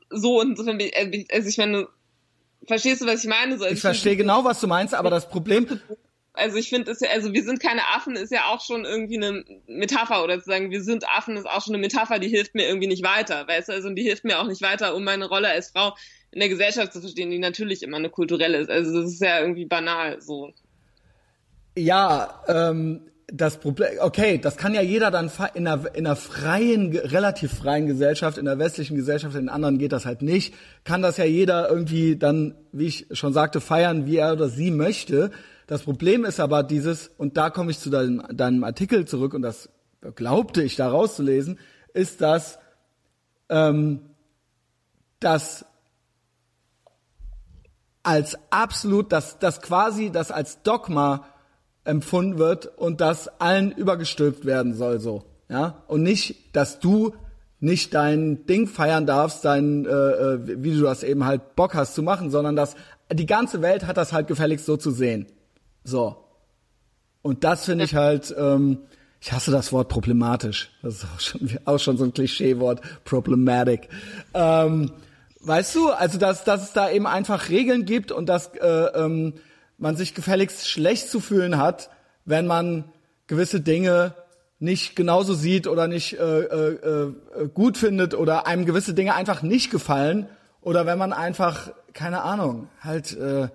So 0.09 0.39
und 0.39 0.59
also 0.59 1.49
ich 1.49 1.57
meine, 1.57 1.87
verstehst 2.67 3.01
du, 3.01 3.07
was 3.07 3.23
ich 3.23 3.29
meine? 3.29 3.57
So, 3.57 3.65
ich 3.65 3.79
verstehe 3.79 4.15
genau, 4.15 4.43
was 4.43 4.59
du 4.59 4.67
meinst, 4.67 4.93
aber 4.93 5.09
das 5.09 5.29
Problem 5.29 5.79
also 6.39 6.57
ich 6.57 6.69
finde, 6.69 6.95
also 7.11 7.33
wir 7.33 7.43
sind 7.43 7.59
keine 7.59 7.81
Affen 7.95 8.15
ist 8.15 8.31
ja 8.31 8.45
auch 8.45 8.61
schon 8.61 8.85
irgendwie 8.85 9.17
eine 9.17 9.43
Metapher 9.67 10.23
oder 10.23 10.39
zu 10.39 10.45
sagen, 10.45 10.71
wir 10.71 10.81
sind 10.81 11.07
Affen 11.07 11.37
ist 11.37 11.45
auch 11.45 11.63
schon 11.63 11.75
eine 11.75 11.81
Metapher, 11.81 12.19
die 12.19 12.29
hilft 12.29 12.55
mir 12.55 12.67
irgendwie 12.67 12.87
nicht 12.87 13.03
weiter, 13.03 13.47
weißt 13.47 13.69
du, 13.69 13.73
also 13.73 13.89
die 13.89 14.03
hilft 14.03 14.23
mir 14.23 14.39
auch 14.39 14.47
nicht 14.47 14.61
weiter, 14.61 14.95
um 14.95 15.03
meine 15.03 15.27
Rolle 15.27 15.49
als 15.49 15.71
Frau 15.71 15.95
in 16.31 16.39
der 16.39 16.49
Gesellschaft 16.49 16.93
zu 16.93 17.01
verstehen, 17.01 17.31
die 17.31 17.39
natürlich 17.39 17.83
immer 17.83 17.97
eine 17.97 18.09
kulturelle 18.09 18.57
ist. 18.57 18.69
Also 18.69 19.01
das 19.01 19.11
ist 19.11 19.21
ja 19.21 19.41
irgendwie 19.41 19.65
banal 19.65 20.21
so. 20.21 20.53
Ja, 21.75 22.43
ähm, 22.47 23.09
das 23.31 23.57
Problem, 23.57 23.89
okay, 23.99 24.37
das 24.37 24.57
kann 24.57 24.73
ja 24.73 24.81
jeder 24.81 25.11
dann 25.11 25.31
in 25.53 25.67
einer, 25.67 25.95
in 25.95 26.05
einer 26.05 26.15
freien, 26.15 26.95
relativ 26.95 27.53
freien 27.53 27.87
Gesellschaft, 27.87 28.37
in 28.37 28.45
der 28.45 28.59
westlichen 28.59 28.95
Gesellschaft, 28.95 29.35
in 29.35 29.49
anderen 29.49 29.77
geht 29.77 29.91
das 29.91 30.05
halt 30.05 30.21
nicht, 30.21 30.53
kann 30.83 31.01
das 31.01 31.17
ja 31.17 31.25
jeder 31.25 31.69
irgendwie 31.69 32.15
dann, 32.15 32.55
wie 32.71 32.87
ich 32.87 33.07
schon 33.11 33.33
sagte, 33.33 33.61
feiern, 33.61 34.05
wie 34.05 34.17
er 34.17 34.33
oder 34.33 34.49
sie 34.49 34.71
möchte. 34.71 35.31
Das 35.69 35.83
Problem 35.83 36.25
ist 36.25 36.39
aber 36.39 36.63
dieses, 36.63 37.11
und 37.19 37.37
da 37.37 37.51
komme 37.51 37.69
ich 37.69 37.77
zu 37.77 37.91
deinem, 37.91 38.23
deinem 38.35 38.63
Artikel 38.63 39.05
zurück, 39.05 39.35
und 39.35 39.43
das 39.43 39.69
glaubte 40.15 40.63
ich 40.63 40.75
da 40.75 40.89
rauszulesen, 40.89 41.59
ist, 41.93 42.21
dass, 42.21 42.57
ähm, 43.49 44.01
dass 45.19 45.65
als 48.01 48.35
absolut, 48.49 49.11
dass, 49.11 49.37
dass 49.37 49.61
quasi 49.61 50.09
das 50.09 50.31
als 50.31 50.63
Dogma 50.63 51.27
empfunden 51.83 52.39
wird 52.39 52.75
und 52.79 52.99
das 52.99 53.27
allen 53.39 53.71
übergestülpt 53.71 54.45
werden 54.45 54.73
soll, 54.73 54.99
so. 54.99 55.25
Ja? 55.49 55.83
Und 55.85 56.01
nicht, 56.01 56.55
dass 56.55 56.79
du 56.79 57.13
nicht 57.59 57.93
dein 57.93 58.47
Ding 58.47 58.65
feiern 58.65 59.05
darfst, 59.05 59.45
dein, 59.45 59.85
äh, 59.85 59.89
äh 59.89 60.63
wie 60.63 60.75
du 60.75 60.81
das 60.81 61.03
eben 61.03 61.25
halt 61.25 61.55
Bock 61.55 61.75
hast 61.75 61.93
zu 61.93 62.01
machen, 62.01 62.31
sondern 62.31 62.55
dass 62.55 62.75
die 63.13 63.27
ganze 63.27 63.61
Welt 63.61 63.85
hat 63.85 63.97
das 63.97 64.13
halt 64.13 64.27
gefälligst 64.27 64.65
so 64.65 64.75
zu 64.75 64.89
sehen. 64.89 65.27
So. 65.83 66.17
Und 67.21 67.43
das 67.43 67.65
finde 67.65 67.85
ich 67.85 67.95
halt, 67.95 68.33
ähm, 68.37 68.79
ich 69.21 69.31
hasse 69.31 69.51
das 69.51 69.73
Wort 69.73 69.89
problematisch. 69.89 70.71
Das 70.81 70.95
ist 70.95 71.05
auch 71.05 71.19
schon, 71.19 71.49
auch 71.65 71.79
schon 71.79 71.97
so 71.97 72.05
ein 72.05 72.13
Klischeewort, 72.13 72.81
problematic. 73.03 73.89
Ähm, 74.33 74.91
weißt 75.41 75.75
du, 75.75 75.89
also 75.89 76.17
dass, 76.17 76.43
dass 76.43 76.63
es 76.63 76.73
da 76.73 76.89
eben 76.89 77.07
einfach 77.07 77.49
Regeln 77.49 77.85
gibt 77.85 78.11
und 78.11 78.27
dass 78.27 78.55
äh, 78.55 78.67
ähm, 78.67 79.33
man 79.77 79.95
sich 79.95 80.13
gefälligst 80.13 80.67
schlecht 80.67 81.09
zu 81.09 81.19
fühlen 81.19 81.57
hat, 81.57 81.89
wenn 82.25 82.47
man 82.47 82.85
gewisse 83.27 83.61
Dinge 83.61 84.13
nicht 84.59 84.95
genauso 84.95 85.33
sieht 85.33 85.67
oder 85.67 85.87
nicht 85.87 86.19
äh, 86.19 86.41
äh, 86.41 86.73
äh, 86.73 87.47
gut 87.53 87.77
findet 87.77 88.13
oder 88.13 88.45
einem 88.45 88.65
gewisse 88.65 88.93
Dinge 88.93 89.15
einfach 89.15 89.41
nicht 89.41 89.71
gefallen 89.71 90.27
oder 90.61 90.85
wenn 90.85 90.97
man 90.97 91.13
einfach 91.13 91.71
keine 91.93 92.23
Ahnung 92.23 92.67
halt 92.81 93.15
äh, 93.15 93.47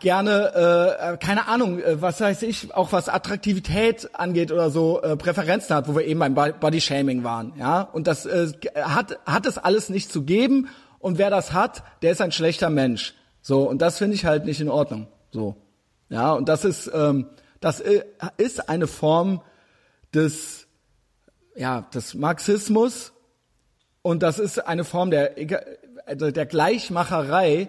gerne 0.00 0.52
äh, 0.54 1.12
äh, 1.12 1.16
keine 1.16 1.48
Ahnung 1.48 1.80
äh, 1.80 2.00
was 2.00 2.20
weiß 2.20 2.42
ich 2.42 2.74
auch 2.74 2.92
was 2.92 3.08
Attraktivität 3.08 4.10
angeht 4.12 4.52
oder 4.52 4.70
so 4.70 5.02
äh, 5.02 5.16
Präferenzen 5.16 5.74
hat 5.74 5.88
wo 5.88 5.96
wir 5.96 6.04
eben 6.04 6.20
beim 6.20 6.34
Body 6.34 6.80
Shaming 6.80 7.24
waren 7.24 7.52
ja. 7.58 7.82
Und 7.82 8.06
das 8.06 8.26
äh, 8.26 8.52
hat 8.74 9.18
hat 9.24 9.46
es 9.46 9.58
alles 9.58 9.88
nicht 9.88 10.12
zu 10.12 10.22
geben. 10.22 10.68
Und 10.98 11.18
wer 11.18 11.30
das 11.30 11.52
hat 11.52 11.82
der 12.02 12.12
ist 12.12 12.20
ein 12.20 12.32
schlechter 12.32 12.70
Mensch. 12.70 13.14
So 13.40 13.68
und 13.68 13.80
das 13.80 13.98
finde 13.98 14.14
ich 14.14 14.24
halt 14.24 14.44
nicht 14.44 14.60
in 14.60 14.68
Ordnung 14.68 15.08
so. 15.30 15.56
Ja 16.08 16.32
und 16.32 16.48
das 16.48 16.64
ist 16.64 16.90
ähm, 16.94 17.26
das 17.64 17.82
ist 18.36 18.68
eine 18.68 18.86
Form 18.86 19.40
des, 20.14 20.66
ja, 21.56 21.80
des 21.94 22.12
Marxismus. 22.12 23.12
Und 24.02 24.22
das 24.22 24.38
ist 24.38 24.58
eine 24.58 24.84
Form 24.84 25.10
der, 25.10 25.34
also 26.04 26.30
der 26.30 26.44
Gleichmacherei, 26.44 27.68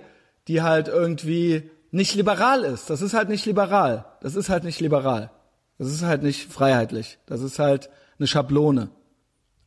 die 0.49 0.61
halt 0.61 0.89
irgendwie 0.89 1.71
nicht 1.95 2.15
liberal 2.15 2.63
ist. 2.63 2.89
Das 2.89 3.01
ist 3.01 3.13
halt 3.13 3.29
nicht 3.29 3.45
liberal. 3.45 4.05
Das 4.21 4.35
ist 4.35 4.49
halt 4.49 4.63
nicht 4.63 4.79
liberal. 4.79 5.31
Das 5.77 5.87
ist 5.87 6.03
halt 6.03 6.23
nicht 6.23 6.51
freiheitlich. 6.51 7.17
Das 7.25 7.41
ist 7.41 7.59
halt 7.59 7.89
eine 8.17 8.27
Schablone. 8.27 8.89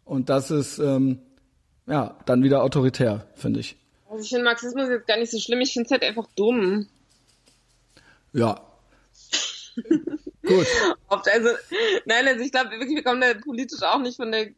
Und 0.04 0.30
das 0.30 0.50
ist 0.50 0.78
ähm, 0.78 1.20
ja 1.86 2.16
dann 2.26 2.42
wieder 2.42 2.62
autoritär, 2.62 3.26
finde 3.34 3.60
ich. 3.60 3.76
Also 4.08 4.22
ich 4.22 4.28
finde 4.30 4.44
Marxismus 4.44 4.88
jetzt 4.88 5.06
gar 5.06 5.18
nicht 5.18 5.30
so 5.30 5.38
schlimm. 5.38 5.60
Ich 5.60 5.72
finde 5.72 5.86
es 5.86 5.90
halt 5.90 6.02
einfach 6.02 6.26
dumm. 6.34 6.88
Ja, 8.32 8.60
Gut. 10.46 10.66
Oft, 11.08 11.28
also, 11.28 11.50
nein, 12.06 12.26
also 12.26 12.40
ich 12.40 12.52
glaube 12.52 12.70
wirklich, 12.70 12.96
wir 12.96 13.04
kommen 13.04 13.20
da 13.20 13.34
politisch 13.34 13.82
auch 13.82 14.00
nicht 14.00 14.16
von 14.16 14.32
der 14.32 14.48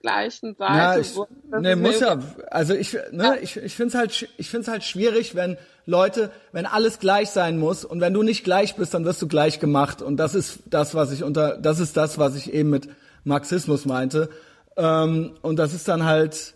gleichen 0.00 0.54
Seite. 0.54 0.72
Ja, 0.72 0.98
ich, 0.98 1.14
nee, 1.60 1.74
muss 1.74 2.00
ja. 2.00 2.18
Also 2.50 2.74
ich, 2.74 2.94
ne, 2.94 3.24
ja. 3.24 3.34
ich, 3.40 3.56
ich 3.56 3.74
finde 3.74 3.88
es 3.88 3.94
halt, 3.94 4.28
ich 4.36 4.48
finde 4.48 4.62
es 4.62 4.68
halt 4.68 4.84
schwierig, 4.84 5.34
wenn 5.34 5.58
Leute, 5.86 6.32
wenn 6.50 6.66
alles 6.66 6.98
gleich 6.98 7.30
sein 7.30 7.58
muss 7.58 7.84
und 7.84 8.00
wenn 8.00 8.12
du 8.12 8.24
nicht 8.24 8.42
gleich 8.42 8.74
bist, 8.74 8.92
dann 8.92 9.04
wirst 9.04 9.22
du 9.22 9.28
gleich 9.28 9.60
gemacht. 9.60 10.02
Und 10.02 10.16
das 10.16 10.34
ist 10.34 10.60
das, 10.66 10.94
was 10.96 11.12
ich 11.12 11.22
unter, 11.22 11.56
das 11.56 11.78
ist 11.78 11.96
das, 11.96 12.18
was 12.18 12.34
ich 12.34 12.52
eben 12.52 12.70
mit 12.70 12.88
Marxismus 13.22 13.86
meinte. 13.86 14.28
Ähm, 14.76 15.36
und 15.42 15.56
das 15.56 15.72
ist 15.72 15.86
dann 15.86 16.04
halt, 16.04 16.54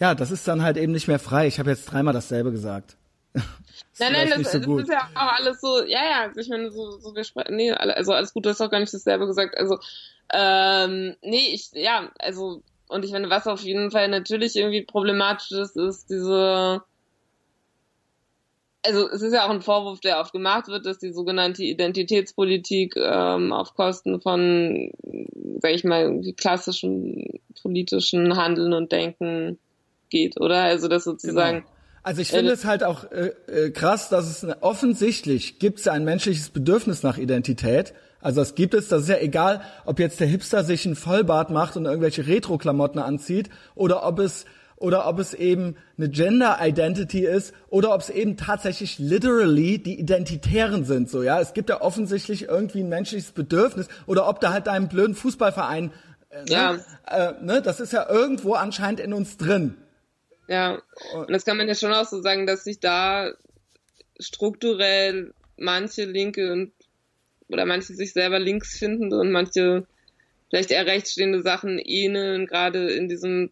ja, 0.00 0.16
das 0.16 0.32
ist 0.32 0.46
dann 0.48 0.62
halt 0.62 0.76
eben 0.76 0.92
nicht 0.92 1.06
mehr 1.06 1.20
frei. 1.20 1.46
Ich 1.46 1.60
habe 1.60 1.70
jetzt 1.70 1.86
dreimal 1.86 2.12
dasselbe 2.12 2.50
gesagt. 2.50 2.96
nein, 3.34 4.12
nein, 4.12 4.42
das, 4.42 4.52
so 4.52 4.58
das 4.58 4.88
ist 4.88 4.92
ja 4.92 5.08
auch 5.14 5.32
alles 5.38 5.60
so, 5.60 5.84
ja, 5.84 6.04
ja, 6.04 6.22
also 6.22 6.40
ich 6.40 6.48
meine, 6.48 6.70
so, 6.70 6.98
so 6.98 7.14
wir 7.14 7.22
sprechen, 7.22 7.54
nee, 7.54 7.70
also 7.70 8.12
alles 8.12 8.32
gut, 8.32 8.46
du 8.46 8.50
hast 8.50 8.60
auch 8.62 8.70
gar 8.70 8.80
nicht 8.80 8.94
dasselbe 8.94 9.26
gesagt, 9.26 9.56
also, 9.58 9.78
ähm, 10.32 11.16
nee, 11.22 11.50
ich, 11.52 11.70
ja, 11.72 12.10
also, 12.18 12.62
und 12.88 13.04
ich 13.04 13.12
meine, 13.12 13.28
was 13.28 13.46
auf 13.46 13.60
jeden 13.60 13.90
Fall 13.90 14.08
natürlich 14.08 14.56
irgendwie 14.56 14.82
problematisch 14.82 15.52
ist, 15.52 15.76
ist 15.76 16.08
diese, 16.08 16.82
also 18.86 19.08
es 19.10 19.22
ist 19.22 19.32
ja 19.32 19.46
auch 19.46 19.50
ein 19.50 19.62
Vorwurf, 19.62 20.00
der 20.00 20.20
oft 20.20 20.32
gemacht 20.32 20.68
wird, 20.68 20.86
dass 20.86 20.98
die 20.98 21.12
sogenannte 21.12 21.62
Identitätspolitik 21.62 22.94
ähm, 22.96 23.52
auf 23.52 23.74
Kosten 23.74 24.20
von, 24.20 24.90
sag 25.60 25.72
ich 25.72 25.84
mal, 25.84 26.20
klassischen 26.36 27.40
politischen 27.60 28.36
Handeln 28.36 28.72
und 28.72 28.92
Denken 28.92 29.58
geht, 30.10 30.40
oder? 30.40 30.62
Also 30.62 30.88
das 30.88 31.04
sozusagen 31.04 31.60
genau. 31.60 31.70
Also 32.06 32.22
ich 32.22 32.28
finde 32.28 32.52
äh, 32.52 32.54
es 32.54 32.64
halt 32.64 32.84
auch 32.84 33.10
äh, 33.10 33.32
äh, 33.48 33.70
krass, 33.70 34.08
dass 34.08 34.30
es 34.30 34.44
eine, 34.44 34.62
offensichtlich 34.62 35.58
gibt 35.58 35.80
es 35.80 35.86
ja 35.86 35.92
ein 35.92 36.04
menschliches 36.04 36.50
Bedürfnis 36.50 37.02
nach 37.02 37.18
Identität. 37.18 37.94
Also 38.20 38.40
das 38.40 38.54
gibt 38.54 38.74
es, 38.74 38.86
das 38.86 39.02
ist 39.02 39.08
ja 39.08 39.18
egal, 39.18 39.60
ob 39.86 39.98
jetzt 39.98 40.20
der 40.20 40.28
Hipster 40.28 40.62
sich 40.62 40.86
einen 40.86 40.94
Vollbart 40.94 41.50
macht 41.50 41.76
und 41.76 41.84
irgendwelche 41.84 42.28
Retro-Klamotten 42.28 43.00
anzieht 43.00 43.50
oder 43.74 44.06
ob 44.06 44.20
es 44.20 44.44
oder 44.76 45.06
ob 45.06 45.18
es 45.18 45.34
eben 45.34 45.76
eine 45.96 46.08
Gender 46.10 46.58
Identity 46.60 47.24
ist 47.24 47.54
oder 47.68 47.94
ob 47.94 48.00
es 48.00 48.10
eben 48.10 48.36
tatsächlich 48.36 48.98
literally 48.98 49.78
die 49.78 49.98
Identitären 49.98 50.84
sind 50.84 51.10
so 51.10 51.22
ja 51.22 51.40
es 51.40 51.54
gibt 51.54 51.70
ja 51.70 51.80
offensichtlich 51.80 52.44
irgendwie 52.44 52.80
ein 52.80 52.88
menschliches 52.88 53.32
Bedürfnis 53.32 53.88
oder 54.06 54.28
ob 54.28 54.40
da 54.40 54.52
halt 54.52 54.66
deinem 54.66 54.88
blöden 54.88 55.14
Fußballverein 55.14 55.92
äh, 56.30 56.42
ne? 56.42 56.46
ja. 56.50 56.74
Äh, 57.06 57.34
ne 57.42 57.62
das 57.62 57.80
ist 57.80 57.92
ja 57.92 58.08
irgendwo 58.08 58.54
anscheinend 58.54 59.00
in 59.00 59.12
uns 59.12 59.36
drin 59.36 59.76
ja, 60.48 60.80
und 61.14 61.30
das 61.30 61.44
kann 61.44 61.56
man 61.56 61.68
ja 61.68 61.74
schon 61.74 61.92
auch 61.92 62.04
so 62.04 62.20
sagen, 62.20 62.46
dass 62.46 62.64
sich 62.64 62.78
da 62.78 63.32
strukturell 64.18 65.34
manche 65.56 66.04
Linke 66.04 66.52
und 66.52 66.72
oder 67.48 67.64
manche 67.64 67.94
sich 67.94 68.12
selber 68.12 68.38
links 68.38 68.76
finden 68.76 69.12
und 69.12 69.30
manche 69.30 69.86
vielleicht 70.50 70.70
eher 70.70 70.86
rechtsstehende 70.86 71.42
Sachen 71.42 71.78
ähneln, 71.78 72.46
gerade 72.46 72.90
in 72.90 73.08
diesem, 73.08 73.50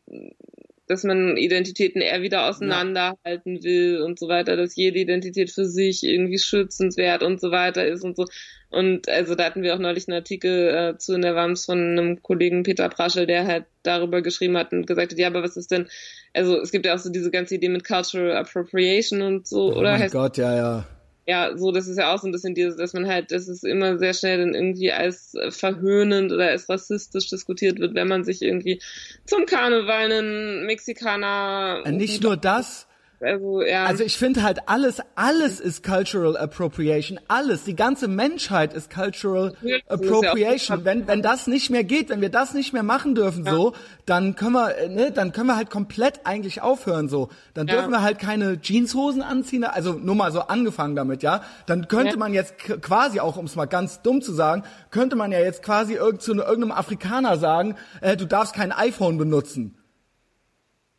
dass 0.87 1.05
man 1.05 1.37
Identitäten 1.37 2.03
eher 2.03 2.23
wieder 2.23 2.49
auseinanderhalten 2.49 3.63
will 3.63 4.03
und 4.03 4.19
so 4.19 4.29
weiter, 4.29 4.57
dass 4.57 4.77
jede 4.77 4.99
Identität 4.99 5.51
für 5.51 5.65
sich 5.65 6.05
irgendwie 6.05 6.39
schützenswert 6.39 7.23
und 7.23 7.41
so 7.41 7.51
weiter 7.51 7.87
ist 7.87 8.05
und 8.05 8.17
so. 8.17 8.27
Und 8.71 9.09
also 9.09 9.35
da 9.35 9.45
hatten 9.45 9.63
wir 9.63 9.75
auch 9.75 9.79
neulich 9.79 10.09
einen 10.09 10.17
Artikel 10.17 10.69
äh, 10.69 10.99
zu 10.99 11.15
in 11.15 11.23
der 11.23 11.37
WAMS 11.37 11.65
von 11.65 11.79
einem 11.79 12.23
Kollegen 12.23 12.65
Peter 12.65 12.89
Praschel, 12.89 13.27
der 13.27 13.47
halt 13.47 13.67
darüber 13.83 14.21
geschrieben 14.21 14.57
hat 14.57 14.73
und 14.73 14.87
gesagt 14.87 15.13
hat, 15.13 15.19
ja, 15.19 15.29
aber 15.29 15.43
was 15.43 15.57
ist 15.57 15.71
denn, 15.71 15.89
also 16.33 16.61
es 16.61 16.73
gibt 16.73 16.85
ja 16.85 16.95
auch 16.95 16.99
so 16.99 17.11
diese 17.11 17.31
ganze 17.31 17.55
Idee 17.55 17.69
mit 17.69 17.85
Cultural 17.85 18.37
Appropriation 18.37 19.23
und 19.23 19.47
so, 19.47 19.73
oh 19.73 19.79
oder? 19.79 19.95
Oh 19.95 19.99
mein 19.99 20.11
Gott, 20.11 20.37
ja, 20.37 20.57
ja. 20.57 20.87
Ja, 21.27 21.57
so, 21.57 21.73
das 21.73 21.89
ist 21.89 21.97
ja 21.97 22.13
auch 22.15 22.21
so 22.21 22.29
ein 22.29 22.33
bisschen 22.33 22.55
dieses, 22.55 22.77
dass 22.77 22.93
man 22.93 23.07
halt, 23.07 23.31
dass 23.31 23.49
es 23.49 23.63
immer 23.63 23.99
sehr 23.99 24.13
schnell 24.13 24.39
dann 24.39 24.55
irgendwie 24.55 24.93
als 24.93 25.35
verhöhnend 25.51 26.33
oder 26.33 26.49
als 26.49 26.69
rassistisch 26.69 27.31
diskutiert 27.31 27.79
wird, 27.79 27.95
wenn 27.95 28.09
man 28.09 28.25
sich 28.25 28.43
irgendwie 28.43 28.81
zum 29.25 29.47
Karneval 29.47 30.13
einen 30.13 30.67
Mexikaner. 30.67 31.83
Äh, 31.87 31.93
nicht 31.93 32.23
nur 32.23 32.37
das, 32.37 32.87
also, 33.21 33.63
ja. 33.63 33.87
Also 33.87 34.05
ich 34.05 34.17
finde 34.17 34.43
halt 34.43 34.69
alles, 34.69 35.01
alles 35.15 35.61
ist 35.61 35.83
Cultural 35.83 36.37
Appropriation. 36.37 37.19
Alles. 37.29 37.65
Die 37.65 37.77
ganze 37.77 38.09
Menschheit 38.09 38.75
ist 38.75 38.93
Cultural 38.93 39.55
ja, 39.63 39.79
Appropriation. 39.89 40.81
Ja 40.81 40.85
wenn, 40.85 41.07
wenn 41.07 41.23
das 41.23 41.47
nicht 41.47 41.71
mehr 41.71 41.85
geht, 41.85 42.11
wenn 42.11 42.21
wir 42.21 42.29
das 42.29 42.55
nicht 42.55 42.73
mehr 42.73 42.83
machen 42.83 43.15
dürfen, 43.15 43.45
ja. 43.45 43.53
so, 43.53 43.73
dann 44.07 44.35
können 44.37 44.53
wir, 44.53 44.77
äh, 44.77 44.89
ne, 44.89 45.11
dann 45.11 45.33
können 45.33 45.47
wir 45.47 45.57
halt 45.57 45.71
komplett 45.71 46.21
eigentlich 46.25 46.63
aufhören, 46.63 47.09
so. 47.09 47.29
Dann 47.55 47.67
dürfen 47.67 47.91
wir 47.91 48.03
halt 48.03 48.19
keine 48.19 48.59
Jeanshosen 48.61 49.23
anziehen, 49.23 49.65
also 49.65 49.95
nur 49.95 50.15
mal 50.15 50.33
so 50.33 50.41
angefangen 50.41 50.97
damit, 50.97 51.23
ja. 51.23 51.43
Dann 51.67 51.89
könnte 51.89 52.19
man 52.19 52.35
jetzt 52.35 52.59
quasi 52.59 53.21
auch, 53.21 53.37
um 53.37 53.47
es 53.47 53.57
mal 53.57 53.67
ganz 53.67 54.03
dumm 54.03 54.23
zu 54.23 54.33
sagen, 54.33 54.65
könnte 54.91 55.17
man 55.17 55.33
ja 55.33 55.41
jetzt 55.41 55.63
quasi 55.63 55.95
irgend 55.95 56.23
zu 56.23 56.35
irgendeinem 56.35 56.73
Afrikaner 56.73 57.39
sagen, 57.39 57.77
äh, 58.01 58.17
du 58.17 58.27
darfst 58.27 58.55
kein 58.55 58.73
iPhone 58.73 59.19
benutzen 59.19 59.77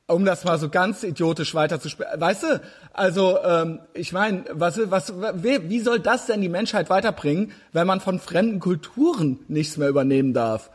um 0.07 0.23
das 0.25 0.43
mal 0.43 0.59
so 0.59 0.69
ganz 0.69 1.03
idiotisch 1.03 1.55
weiter 1.55 1.79
zu 1.79 1.89
sprechen. 1.89 2.19
Weißt 2.19 2.43
du, 2.43 2.61
also 2.93 3.39
ähm, 3.43 3.79
ich 3.93 4.11
meine, 4.11 4.45
was, 4.51 4.79
was, 4.91 5.13
wie, 5.43 5.69
wie 5.69 5.79
soll 5.79 5.99
das 5.99 6.27
denn 6.27 6.41
die 6.41 6.49
Menschheit 6.49 6.89
weiterbringen, 6.89 7.53
wenn 7.71 7.87
man 7.87 8.01
von 8.01 8.19
fremden 8.19 8.59
Kulturen 8.59 9.39
nichts 9.47 9.77
mehr 9.77 9.89
übernehmen 9.89 10.33
darf? 10.33 10.69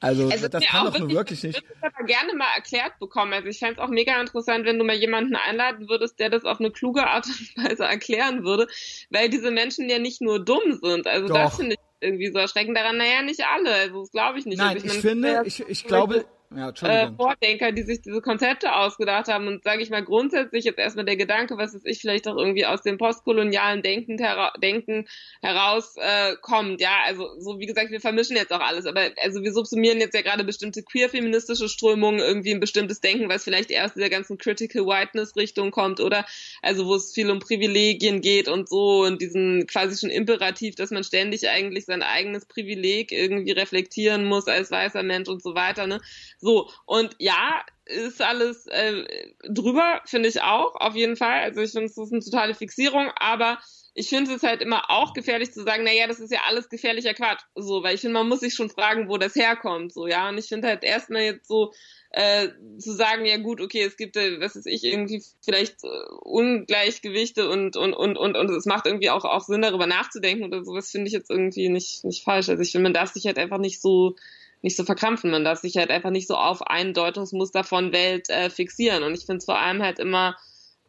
Also, 0.00 0.28
also 0.28 0.48
das 0.48 0.64
kann 0.64 0.86
doch 0.86 0.98
nur 0.98 1.10
wirklich 1.10 1.44
nicht. 1.44 1.58
Ich 1.58 1.62
würde 1.62 1.76
das 1.80 1.94
aber 1.94 2.06
gerne 2.06 2.34
mal 2.34 2.48
erklärt 2.56 2.98
bekommen. 2.98 3.32
Also 3.34 3.46
ich 3.46 3.60
fände 3.60 3.74
es 3.74 3.78
auch 3.78 3.88
mega 3.88 4.20
interessant, 4.20 4.64
wenn 4.64 4.76
du 4.76 4.84
mal 4.84 4.96
jemanden 4.96 5.36
einladen 5.36 5.88
würdest, 5.88 6.18
der 6.18 6.28
das 6.28 6.44
auf 6.44 6.58
eine 6.58 6.72
kluge 6.72 7.06
Art 7.06 7.26
und 7.26 7.56
Weise 7.64 7.84
erklären 7.84 8.42
würde, 8.42 8.66
weil 9.10 9.28
diese 9.28 9.52
Menschen 9.52 9.88
ja 9.88 10.00
nicht 10.00 10.20
nur 10.20 10.44
dumm 10.44 10.80
sind. 10.82 11.06
Also 11.06 11.28
doch. 11.28 11.36
das 11.36 11.56
finde 11.56 11.74
ich 11.74 11.80
irgendwie 12.00 12.32
so 12.32 12.38
erschreckend 12.38 12.76
daran. 12.76 12.96
Naja, 12.96 13.22
nicht 13.22 13.44
alle. 13.46 13.72
Also 13.72 14.00
das 14.00 14.10
glaube 14.10 14.40
ich 14.40 14.46
nicht. 14.46 14.58
Nein, 14.58 14.74
also 14.74 14.86
ich, 14.86 14.94
ich 14.94 15.00
finde, 15.00 15.42
ich, 15.44 15.60
ich 15.68 15.84
glaube, 15.84 16.24
ja, 16.56 16.70
äh, 16.82 17.10
Vordenker, 17.16 17.72
die 17.72 17.82
sich 17.82 18.02
diese 18.02 18.20
Konzepte 18.20 18.74
ausgedacht 18.74 19.28
haben 19.28 19.46
und 19.46 19.64
sage 19.64 19.82
ich 19.82 19.90
mal 19.90 20.04
grundsätzlich 20.04 20.64
jetzt 20.64 20.78
erstmal 20.78 21.04
der 21.04 21.16
Gedanke, 21.16 21.56
was 21.58 21.74
ist 21.74 21.86
ich 21.86 22.00
vielleicht 22.00 22.28
auch 22.28 22.36
irgendwie 22.36 22.66
aus 22.66 22.82
dem 22.82 22.98
postkolonialen 22.98 23.82
Denken, 23.82 24.18
hera 24.18 24.52
Denken 24.62 25.06
heraus 25.40 25.96
äh, 25.96 26.36
kommt, 26.40 26.80
ja, 26.80 26.96
also 27.06 27.28
so 27.38 27.58
wie 27.58 27.66
gesagt, 27.66 27.90
wir 27.90 28.00
vermischen 28.00 28.36
jetzt 28.36 28.52
auch 28.52 28.60
alles, 28.60 28.86
aber 28.86 29.10
also 29.22 29.42
wir 29.42 29.52
subsumieren 29.52 30.00
jetzt 30.00 30.14
ja 30.14 30.22
gerade 30.22 30.44
bestimmte 30.44 30.82
queer-feministische 30.82 31.68
Strömungen 31.68 32.20
irgendwie 32.20 32.52
ein 32.52 32.60
bestimmtes 32.60 33.00
Denken, 33.00 33.28
was 33.28 33.44
vielleicht 33.44 33.70
eher 33.70 33.84
aus 33.84 33.94
dieser 33.94 34.10
ganzen 34.10 34.38
Critical 34.38 34.86
Whiteness-Richtung 34.86 35.70
kommt 35.70 36.00
oder 36.00 36.24
also 36.62 36.86
wo 36.86 36.94
es 36.94 37.12
viel 37.12 37.30
um 37.30 37.38
Privilegien 37.38 38.20
geht 38.20 38.48
und 38.48 38.68
so 38.68 39.04
und 39.04 39.20
diesen 39.20 39.66
quasi 39.66 39.98
schon 39.98 40.10
Imperativ, 40.10 40.74
dass 40.74 40.90
man 40.90 41.04
ständig 41.04 41.48
eigentlich 41.48 41.84
sein 41.84 42.02
eigenes 42.02 42.46
Privileg 42.46 43.12
irgendwie 43.12 43.52
reflektieren 43.52 44.24
muss 44.24 44.46
als 44.46 44.70
weißer 44.70 45.02
Mensch 45.02 45.28
und 45.28 45.42
so 45.42 45.54
weiter, 45.54 45.86
ne? 45.86 46.00
So, 46.42 46.68
und 46.86 47.14
ja, 47.20 47.64
ist 47.84 48.20
alles 48.20 48.66
äh, 48.66 49.04
drüber, 49.48 50.00
finde 50.06 50.28
ich 50.28 50.42
auch, 50.42 50.74
auf 50.74 50.96
jeden 50.96 51.14
Fall. 51.16 51.40
Also 51.40 51.60
ich 51.60 51.70
finde, 51.70 51.86
es 51.86 51.96
ist 51.96 52.12
eine 52.12 52.20
totale 52.20 52.54
Fixierung, 52.54 53.12
aber 53.14 53.60
ich 53.94 54.08
finde 54.08 54.34
es 54.34 54.42
halt 54.42 54.60
immer 54.60 54.90
auch 54.90 55.12
gefährlich 55.12 55.52
zu 55.52 55.62
sagen, 55.62 55.84
naja, 55.84 56.08
das 56.08 56.18
ist 56.18 56.32
ja 56.32 56.40
alles 56.48 56.68
gefährlicher 56.68 57.14
Quatsch. 57.14 57.42
So, 57.54 57.84
weil 57.84 57.94
ich 57.94 58.00
finde, 58.00 58.14
man 58.14 58.28
muss 58.28 58.40
sich 58.40 58.54
schon 58.54 58.70
fragen, 58.70 59.08
wo 59.08 59.18
das 59.18 59.36
herkommt. 59.36 59.92
So, 59.92 60.08
ja. 60.08 60.28
Und 60.28 60.38
ich 60.38 60.48
finde 60.48 60.66
halt 60.66 60.82
erstmal 60.82 61.22
jetzt 61.22 61.46
so, 61.46 61.72
äh, 62.10 62.48
zu 62.78 62.92
sagen, 62.92 63.24
ja 63.24 63.36
gut, 63.36 63.60
okay, 63.60 63.84
es 63.84 63.96
gibt, 63.96 64.16
äh, 64.16 64.40
was 64.40 64.56
weiß 64.56 64.66
ich, 64.66 64.82
irgendwie 64.82 65.22
vielleicht 65.42 65.84
äh, 65.84 65.88
Ungleichgewichte 66.22 67.48
und, 67.48 67.76
und, 67.76 67.94
und, 67.94 68.18
und, 68.18 68.36
und 68.36 68.50
es 68.50 68.66
macht 68.66 68.86
irgendwie 68.86 69.10
auch, 69.10 69.24
auch 69.24 69.42
Sinn, 69.42 69.62
darüber 69.62 69.86
nachzudenken 69.86 70.44
oder 70.44 70.64
sowas, 70.64 70.90
finde 70.90 71.06
ich 71.06 71.12
jetzt 71.12 71.30
irgendwie 71.30 71.68
nicht, 71.68 72.04
nicht 72.04 72.24
falsch. 72.24 72.48
Also 72.48 72.62
ich 72.62 72.72
finde, 72.72 72.84
man 72.84 72.94
darf 72.94 73.12
sich 73.12 73.26
halt 73.26 73.38
einfach 73.38 73.58
nicht 73.58 73.80
so, 73.80 74.16
nicht 74.62 74.76
so 74.76 74.84
verkrampfen. 74.84 75.30
Man 75.30 75.44
darf 75.44 75.58
sich 75.58 75.76
halt 75.76 75.90
einfach 75.90 76.10
nicht 76.10 76.28
so 76.28 76.36
auf 76.36 76.62
ein 76.62 76.94
Deutungsmuster 76.94 77.64
von 77.64 77.92
Welt 77.92 78.30
äh, 78.30 78.48
fixieren. 78.48 79.02
Und 79.02 79.14
ich 79.14 79.26
finde 79.26 79.38
es 79.38 79.44
vor 79.44 79.58
allem 79.58 79.82
halt 79.82 79.98
immer 79.98 80.36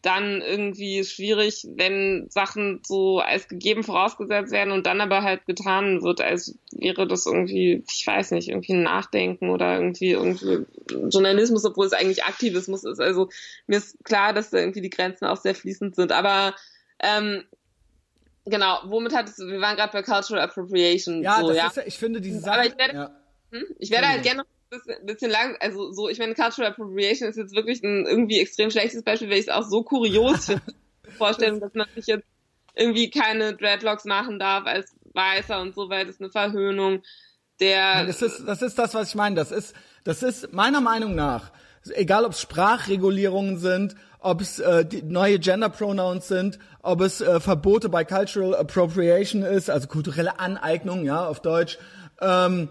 dann 0.03 0.41
irgendwie 0.41 1.05
schwierig, 1.05 1.65
wenn 1.75 2.27
Sachen 2.29 2.81
so 2.85 3.19
als 3.19 3.47
gegeben 3.47 3.83
vorausgesetzt 3.83 4.51
werden 4.51 4.73
und 4.73 4.85
dann 4.85 4.99
aber 4.99 5.23
halt 5.23 5.45
getan 5.45 6.03
wird, 6.03 6.19
als 6.19 6.59
wäre 6.73 7.07
das 7.07 7.25
irgendwie, 7.25 7.85
ich 7.89 8.05
weiß 8.05 8.31
nicht, 8.31 8.49
irgendwie 8.49 8.73
ein 8.73 8.83
Nachdenken 8.83 9.49
oder 9.49 9.75
irgendwie 9.75 10.11
irgendwie 10.11 10.65
Journalismus, 11.09 11.63
obwohl 11.63 11.85
es 11.85 11.93
eigentlich 11.93 12.25
Aktivismus 12.25 12.83
ist. 12.83 12.99
Also 12.99 13.29
mir 13.65 13.77
ist 13.77 14.03
klar, 14.03 14.33
dass 14.33 14.49
da 14.49 14.57
irgendwie 14.57 14.81
die 14.81 14.89
Grenzen 14.89 15.25
auch 15.25 15.37
sehr 15.37 15.55
fließend 15.55 15.95
sind. 15.95 16.11
Aber 16.11 16.53
ähm, 16.99 17.45
genau, 18.43 18.79
womit 18.83 19.15
hattest 19.15 19.39
du, 19.39 19.47
wir 19.47 19.61
waren 19.61 19.77
gerade 19.77 19.93
bei 19.93 20.03
Cultural 20.03 20.43
Appropriation. 20.43 21.23
Ja, 21.23 21.39
so, 21.39 21.47
das 21.47 21.57
ja. 21.57 21.67
Ist, 21.67 21.87
ich 21.87 21.97
finde 21.97 22.19
diese 22.19 22.41
Sache. 22.41 22.59
Aber 22.59 22.65
ich 22.65 22.77
werde, 22.77 22.93
ja. 22.93 23.22
Hm? 23.53 23.65
ich 23.79 23.91
werde 23.91 24.07
halt 24.07 24.23
gerne 24.23 24.43
bisschen, 24.73 25.05
bisschen 25.05 25.31
lang, 25.31 25.55
also 25.59 25.91
so, 25.91 26.09
ich 26.09 26.19
meine, 26.19 26.33
Cultural 26.35 26.71
Appropriation 26.71 27.29
ist 27.29 27.37
jetzt 27.37 27.55
wirklich 27.55 27.83
ein 27.83 28.05
irgendwie 28.05 28.39
extrem 28.39 28.71
schlechtes 28.71 29.03
Beispiel, 29.03 29.29
weil 29.29 29.37
ich 29.37 29.47
es 29.47 29.53
auch 29.53 29.63
so 29.63 29.83
kurios 29.83 30.45
finde, 30.47 30.61
vorstellen, 31.17 31.59
dass 31.59 31.73
man 31.73 31.87
sich 31.95 32.07
jetzt 32.07 32.25
irgendwie 32.75 33.09
keine 33.09 33.55
Dreadlocks 33.55 34.05
machen 34.05 34.39
darf 34.39 34.65
als 34.65 34.95
Weißer 35.13 35.61
und 35.61 35.75
so, 35.75 35.89
weil 35.89 36.05
das 36.05 36.15
ist 36.15 36.21
eine 36.21 36.31
Verhöhnung 36.31 37.03
der. 37.59 38.05
Das 38.05 38.21
ist, 38.21 38.47
das 38.47 38.61
ist 38.61 38.79
das, 38.79 38.93
was 38.95 39.09
ich 39.09 39.15
meine. 39.15 39.35
Das 39.35 39.51
ist, 39.51 39.75
das 40.03 40.23
ist 40.23 40.51
meiner 40.53 40.81
Meinung 40.81 41.13
nach, 41.13 41.51
egal 41.93 42.25
ob 42.25 42.31
es 42.31 42.41
Sprachregulierungen 42.41 43.59
sind, 43.59 43.95
ob 44.19 44.41
es 44.41 44.59
äh, 44.59 44.85
neue 45.03 45.37
Gender 45.37 45.69
Pronouns 45.69 46.27
sind, 46.27 46.57
ob 46.81 47.01
es 47.01 47.21
äh, 47.21 47.39
Verbote 47.39 47.89
bei 47.89 48.05
Cultural 48.05 48.55
Appropriation 48.55 49.43
ist, 49.43 49.69
also 49.69 49.87
kulturelle 49.87 50.39
Aneignung, 50.39 51.05
ja, 51.05 51.27
auf 51.27 51.41
Deutsch. 51.41 51.77
Ähm, 52.21 52.69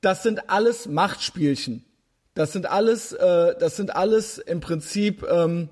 das 0.00 0.22
sind 0.22 0.50
alles 0.50 0.86
Machtspielchen. 0.86 1.84
Das 2.34 2.52
sind 2.52 2.66
alles, 2.66 3.12
äh, 3.12 3.54
das 3.58 3.76
sind 3.76 3.96
alles 3.96 4.38
im 4.38 4.60
Prinzip 4.60 5.24
ähm, 5.28 5.70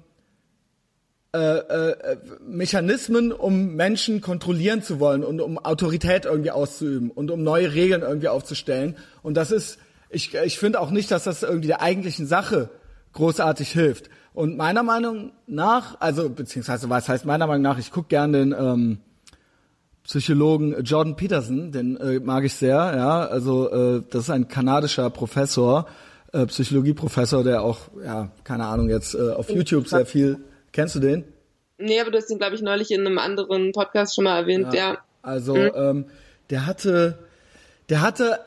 äh, 1.35 1.39
äh, 1.39 2.17
Mechanismen, 2.47 3.33
um 3.33 3.75
Menschen 3.75 4.21
kontrollieren 4.21 4.83
zu 4.83 5.01
wollen 5.01 5.25
und 5.25 5.41
um 5.41 5.59
Autorität 5.59 6.27
irgendwie 6.27 6.53
auszuüben 6.53 7.11
und 7.11 7.31
um 7.31 7.43
neue 7.43 7.75
Regeln 7.75 8.03
irgendwie 8.03 8.29
aufzustellen. 8.29 8.97
Und 9.23 9.37
das 9.37 9.51
ist, 9.51 9.79
ich, 10.11 10.35
ich 10.35 10.59
finde 10.59 10.81
auch 10.81 10.91
nicht, 10.91 11.11
dass 11.11 11.25
das 11.25 11.43
irgendwie 11.43 11.67
der 11.67 11.83
eigentlichen 11.83 12.27
Sache 12.27 12.71
großartig 13.15 13.71
hilft. 13.73 14.11
Und 14.33 14.57
meiner 14.57 14.83
Meinung 14.83 15.33
nach, 15.47 16.01
also 16.01 16.31
beziehungsweise 16.31 16.89
was 16.89 17.09
heißt 17.09 17.25
meiner 17.25 17.47
Meinung 17.47 17.63
nach, 17.63 17.79
ich 17.79 17.91
gucke 17.91 18.09
gerne 18.09 18.39
den 18.39 18.53
ähm, 18.53 18.99
Psychologen 20.05 20.83
Jordan 20.83 21.17
Peterson, 21.17 21.73
den 21.73 21.97
äh, 21.97 22.21
mag 22.21 22.45
ich 22.45 22.55
sehr, 22.55 22.77
ja, 22.77 23.27
also 23.27 23.71
äh, 23.71 24.03
das 24.11 24.25
ist 24.25 24.31
ein 24.31 24.49
kanadischer 24.49 25.09
Professor, 25.11 25.87
äh, 26.33 26.47
Psychologieprofessor, 26.47 27.43
der 27.43 27.63
auch, 27.63 27.89
ja, 28.05 28.31
keine 28.45 28.67
Ahnung, 28.67 28.91
jetzt 28.91 29.15
äh, 29.15 29.31
auf 29.31 29.51
YouTube 29.51 29.89
sehr 29.89 30.05
viel, 30.05 30.39
kennst 30.73 30.95
du 30.95 31.01
den? 31.01 31.25
Nee, 31.79 32.01
aber 32.01 32.11
du 32.11 32.19
hast 32.19 32.31
ihn, 32.31 32.39
glaube 32.39 32.55
ich, 32.55 32.63
neulich 32.63 32.91
in 32.91 33.07
einem 33.07 33.19
anderen 33.19 33.73
Podcast 33.73 34.15
schon 34.15 34.25
mal 34.25 34.39
erwähnt, 34.39 34.73
ja. 34.75 34.93
ja. 34.93 34.99
Also, 35.23 35.55
mhm. 35.55 35.71
ähm, 35.75 36.05
der 36.51 36.67
hatte, 36.67 37.19
der 37.89 38.03
hatte, 38.03 38.41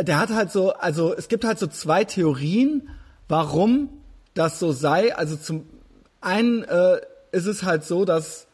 der 0.00 0.18
hatte 0.18 0.34
halt 0.34 0.50
so, 0.50 0.72
also 0.72 1.14
es 1.14 1.28
gibt 1.28 1.44
halt 1.44 1.58
so 1.58 1.66
zwei 1.68 2.04
Theorien, 2.04 2.88
warum 3.28 3.88
das 4.34 4.58
so 4.58 4.72
sei. 4.72 5.14
Also 5.14 5.36
zum 5.36 5.66
einen 6.20 6.64
äh, 6.64 7.00
ist 7.32 7.46
es 7.46 7.62
halt 7.62 7.84
so, 7.84 8.04
dass 8.04 8.46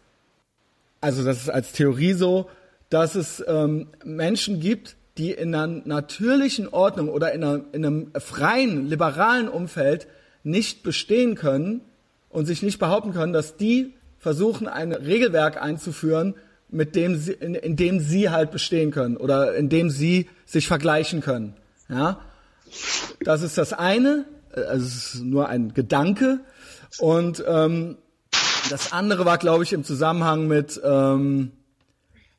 also 1.00 1.24
das 1.24 1.42
ist 1.42 1.48
als 1.48 1.72
Theorie 1.72 2.12
so, 2.12 2.48
dass 2.88 3.14
es 3.14 3.42
ähm, 3.46 3.88
Menschen 4.04 4.60
gibt, 4.60 4.96
die 5.16 5.32
in 5.32 5.54
einer 5.54 5.66
natürlichen 5.66 6.68
Ordnung 6.68 7.08
oder 7.08 7.32
in, 7.32 7.44
einer, 7.44 7.64
in 7.72 7.84
einem 7.84 8.10
freien, 8.18 8.88
liberalen 8.88 9.48
Umfeld 9.48 10.06
nicht 10.42 10.82
bestehen 10.82 11.34
können 11.34 11.82
und 12.28 12.46
sich 12.46 12.62
nicht 12.62 12.78
behaupten 12.78 13.12
können, 13.12 13.32
dass 13.32 13.56
die 13.56 13.94
versuchen, 14.18 14.68
ein 14.68 14.92
Regelwerk 14.92 15.60
einzuführen, 15.60 16.34
mit 16.68 16.94
dem 16.94 17.16
sie, 17.16 17.32
in, 17.32 17.54
in 17.54 17.76
dem 17.76 18.00
sie 18.00 18.30
halt 18.30 18.50
bestehen 18.50 18.90
können 18.90 19.16
oder 19.16 19.54
in 19.56 19.68
dem 19.68 19.90
sie 19.90 20.28
sich 20.46 20.68
vergleichen 20.68 21.20
können. 21.20 21.54
Ja, 21.88 22.20
das 23.24 23.42
ist 23.42 23.58
das 23.58 23.72
eine. 23.72 24.24
Also 24.52 24.86
es 24.86 25.14
ist 25.14 25.24
nur 25.24 25.48
ein 25.48 25.74
Gedanke 25.74 26.40
und 26.98 27.42
ähm, 27.46 27.98
das 28.70 28.92
andere 28.92 29.24
war, 29.24 29.38
glaube 29.38 29.64
ich, 29.64 29.72
im 29.72 29.84
Zusammenhang 29.84 30.46
mit, 30.46 30.80
ähm, 30.84 31.52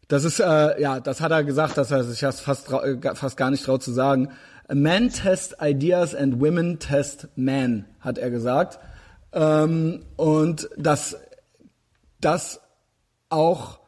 das 0.07 0.23
ist, 0.23 0.39
äh, 0.39 0.81
ja, 0.81 0.99
das 0.99 1.21
hat 1.21 1.31
er 1.31 1.43
gesagt, 1.43 1.77
dass 1.77 1.91
er 1.91 2.03
sich 2.03 2.19
fast, 2.19 2.71
äh, 2.71 3.15
fast 3.15 3.37
gar 3.37 3.51
nicht 3.51 3.65
traut 3.65 3.83
zu 3.83 3.91
sagen. 3.91 4.29
Men 4.73 5.09
test 5.09 5.57
ideas 5.61 6.15
and 6.15 6.39
women 6.39 6.79
test 6.79 7.27
men, 7.35 7.85
hat 7.99 8.17
er 8.17 8.29
gesagt. 8.29 8.79
Ähm, 9.33 10.05
und 10.15 10.69
dass 10.77 11.17
das 12.21 12.61
auch, 13.29 13.79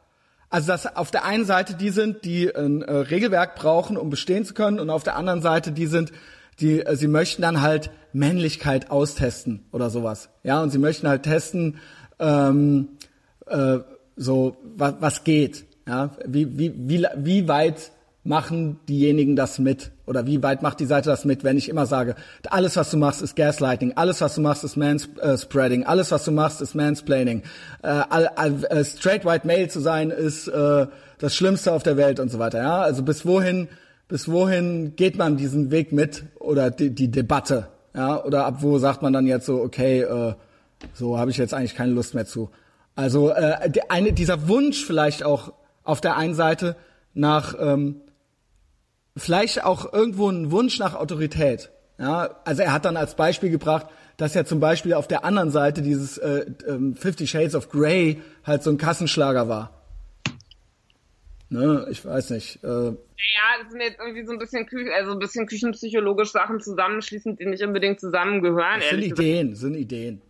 also 0.50 0.68
dass 0.68 0.96
auf 0.96 1.10
der 1.10 1.24
einen 1.24 1.44
Seite 1.44 1.74
die 1.74 1.90
sind, 1.90 2.24
die 2.24 2.54
ein 2.54 2.82
äh, 2.82 2.92
Regelwerk 2.92 3.54
brauchen, 3.56 3.96
um 3.96 4.10
bestehen 4.10 4.44
zu 4.44 4.54
können, 4.54 4.78
und 4.78 4.90
auf 4.90 5.02
der 5.02 5.16
anderen 5.16 5.42
Seite 5.42 5.72
die 5.72 5.86
sind, 5.86 6.12
die, 6.60 6.80
äh, 6.80 6.96
sie 6.96 7.08
möchten 7.08 7.42
dann 7.42 7.62
halt 7.62 7.90
Männlichkeit 8.12 8.90
austesten 8.90 9.66
oder 9.72 9.90
sowas. 9.90 10.30
Ja, 10.42 10.62
und 10.62 10.70
sie 10.70 10.78
möchten 10.78 11.08
halt 11.08 11.24
testen, 11.24 11.78
ähm, 12.18 12.88
äh, 13.46 13.78
so 14.16 14.56
was, 14.76 14.94
was 15.00 15.24
geht. 15.24 15.64
Ja? 15.86 16.10
Wie, 16.26 16.58
wie, 16.58 16.72
wie, 16.76 17.06
wie 17.16 17.48
weit 17.48 17.90
machen 18.24 18.80
diejenigen 18.88 19.36
das 19.36 19.58
mit? 19.58 19.90
Oder 20.06 20.26
wie 20.26 20.42
weit 20.42 20.62
macht 20.62 20.80
die 20.80 20.86
Seite 20.86 21.10
das 21.10 21.24
mit, 21.24 21.44
wenn 21.44 21.58
ich 21.58 21.68
immer 21.68 21.86
sage, 21.86 22.14
alles, 22.48 22.76
was 22.76 22.90
du 22.90 22.96
machst, 22.96 23.22
ist 23.22 23.36
Gaslighting, 23.36 23.92
alles, 23.96 24.20
was 24.20 24.34
du 24.34 24.40
machst, 24.40 24.64
ist 24.64 24.76
Manspreading, 24.76 25.82
äh, 25.82 25.86
alles, 25.86 26.10
was 26.10 26.24
du 26.24 26.32
machst, 26.32 26.60
ist 26.60 26.74
Mansplaining. 26.74 27.42
Äh, 27.82 28.02
äh, 28.02 28.84
straight 28.84 29.24
white 29.24 29.46
male 29.46 29.68
zu 29.68 29.80
sein, 29.80 30.10
ist 30.10 30.48
äh, 30.48 30.86
das 31.18 31.34
Schlimmste 31.34 31.72
auf 31.72 31.82
der 31.82 31.96
Welt 31.96 32.18
und 32.18 32.30
so 32.30 32.38
weiter. 32.38 32.58
Ja? 32.58 32.80
Also 32.80 33.02
bis 33.02 33.26
wohin, 33.26 33.68
bis 34.08 34.28
wohin 34.28 34.96
geht 34.96 35.16
man 35.16 35.36
diesen 35.36 35.70
Weg 35.70 35.92
mit 35.92 36.24
oder 36.38 36.70
die, 36.70 36.90
die 36.90 37.10
Debatte? 37.10 37.68
Ja? 37.94 38.24
Oder 38.24 38.46
ab 38.46 38.56
wo 38.60 38.78
sagt 38.78 39.02
man 39.02 39.12
dann 39.12 39.26
jetzt 39.26 39.46
so, 39.46 39.60
okay, 39.60 40.00
äh, 40.00 40.34
so 40.92 41.18
habe 41.18 41.30
ich 41.30 41.36
jetzt 41.36 41.54
eigentlich 41.54 41.74
keine 41.74 41.92
Lust 41.92 42.14
mehr 42.14 42.26
zu. 42.26 42.50
Also 42.96 43.30
äh, 43.30 43.72
eine, 43.88 44.12
dieser 44.12 44.48
Wunsch 44.48 44.84
vielleicht 44.84 45.24
auch 45.24 45.52
auf 45.82 46.00
der 46.00 46.16
einen 46.16 46.34
Seite 46.34 46.76
nach 47.12 47.54
ähm, 47.58 48.00
vielleicht 49.16 49.64
auch 49.64 49.92
irgendwo 49.92 50.28
ein 50.28 50.50
Wunsch 50.50 50.78
nach 50.78 50.94
Autorität. 50.94 51.70
Ja, 51.98 52.30
also 52.44 52.62
er 52.62 52.72
hat 52.72 52.84
dann 52.84 52.96
als 52.96 53.14
Beispiel 53.14 53.50
gebracht, 53.50 53.86
dass 54.16 54.34
ja 54.34 54.44
zum 54.44 54.60
Beispiel 54.60 54.94
auf 54.94 55.08
der 55.08 55.24
anderen 55.24 55.50
Seite 55.50 55.82
dieses 55.82 56.18
äh, 56.18 56.46
äh, 56.66 56.94
Fifty 56.94 57.26
Shades 57.26 57.54
of 57.54 57.68
Grey 57.68 58.20
halt 58.44 58.62
so 58.62 58.70
ein 58.70 58.78
Kassenschlager 58.78 59.48
war. 59.48 59.70
Ne, 61.50 61.86
ich 61.90 62.04
weiß 62.04 62.30
nicht. 62.30 62.64
Äh, 62.64 62.68
ja, 62.68 62.94
das 63.62 63.70
sind 63.70 63.80
jetzt 63.80 64.00
irgendwie 64.00 64.26
so 64.26 64.32
ein 64.32 64.38
bisschen, 64.38 64.66
Kü 64.66 64.90
also 64.90 65.12
ein 65.12 65.18
bisschen 65.18 65.46
küchenpsychologisch 65.46 66.32
Sachen 66.32 66.60
zusammenschließend, 66.60 67.38
die 67.38 67.46
nicht 67.46 67.62
unbedingt 67.62 68.00
zusammengehören. 68.00 68.80
Das 68.80 68.90
sind 68.90 69.02
Ideen, 69.02 69.50
das 69.50 69.60
sind 69.60 69.74
Ideen. 69.74 70.20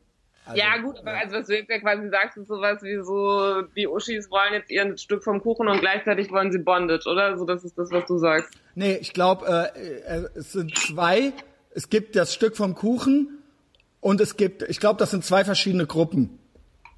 Also, 0.46 0.58
ja, 0.58 0.76
gut, 0.78 0.98
aber 0.98 1.12
also 1.12 1.36
was 1.36 1.46
du 1.46 1.56
jetzt 1.56 1.70
ja 1.70 1.78
quasi 1.78 2.08
sagst, 2.10 2.36
ist 2.36 2.48
sowas 2.48 2.82
wie 2.82 3.02
so, 3.02 3.62
die 3.76 3.88
Uschis 3.88 4.30
wollen 4.30 4.52
jetzt 4.52 4.70
ihr 4.70 4.96
Stück 4.98 5.24
vom 5.24 5.40
Kuchen 5.40 5.68
und 5.68 5.80
gleichzeitig 5.80 6.30
wollen 6.30 6.52
sie 6.52 6.58
Bondage, 6.58 7.08
oder? 7.08 7.38
So, 7.38 7.46
das 7.46 7.64
ist 7.64 7.78
das, 7.78 7.90
was 7.90 8.04
du 8.06 8.18
sagst. 8.18 8.50
Nee, 8.74 8.96
ich 8.96 9.14
glaube, 9.14 9.46
äh, 9.46 10.16
äh, 10.18 10.28
es 10.34 10.52
sind 10.52 10.76
zwei 10.76 11.32
es 11.74 11.90
gibt 11.90 12.16
das 12.16 12.32
Stück 12.32 12.56
vom 12.56 12.74
Kuchen 12.74 13.38
und 14.00 14.20
es 14.20 14.36
gibt, 14.36 14.62
ich 14.62 14.80
glaube, 14.80 14.98
das 14.98 15.10
sind 15.10 15.24
zwei 15.24 15.44
verschiedene 15.44 15.86
Gruppen. 15.86 16.38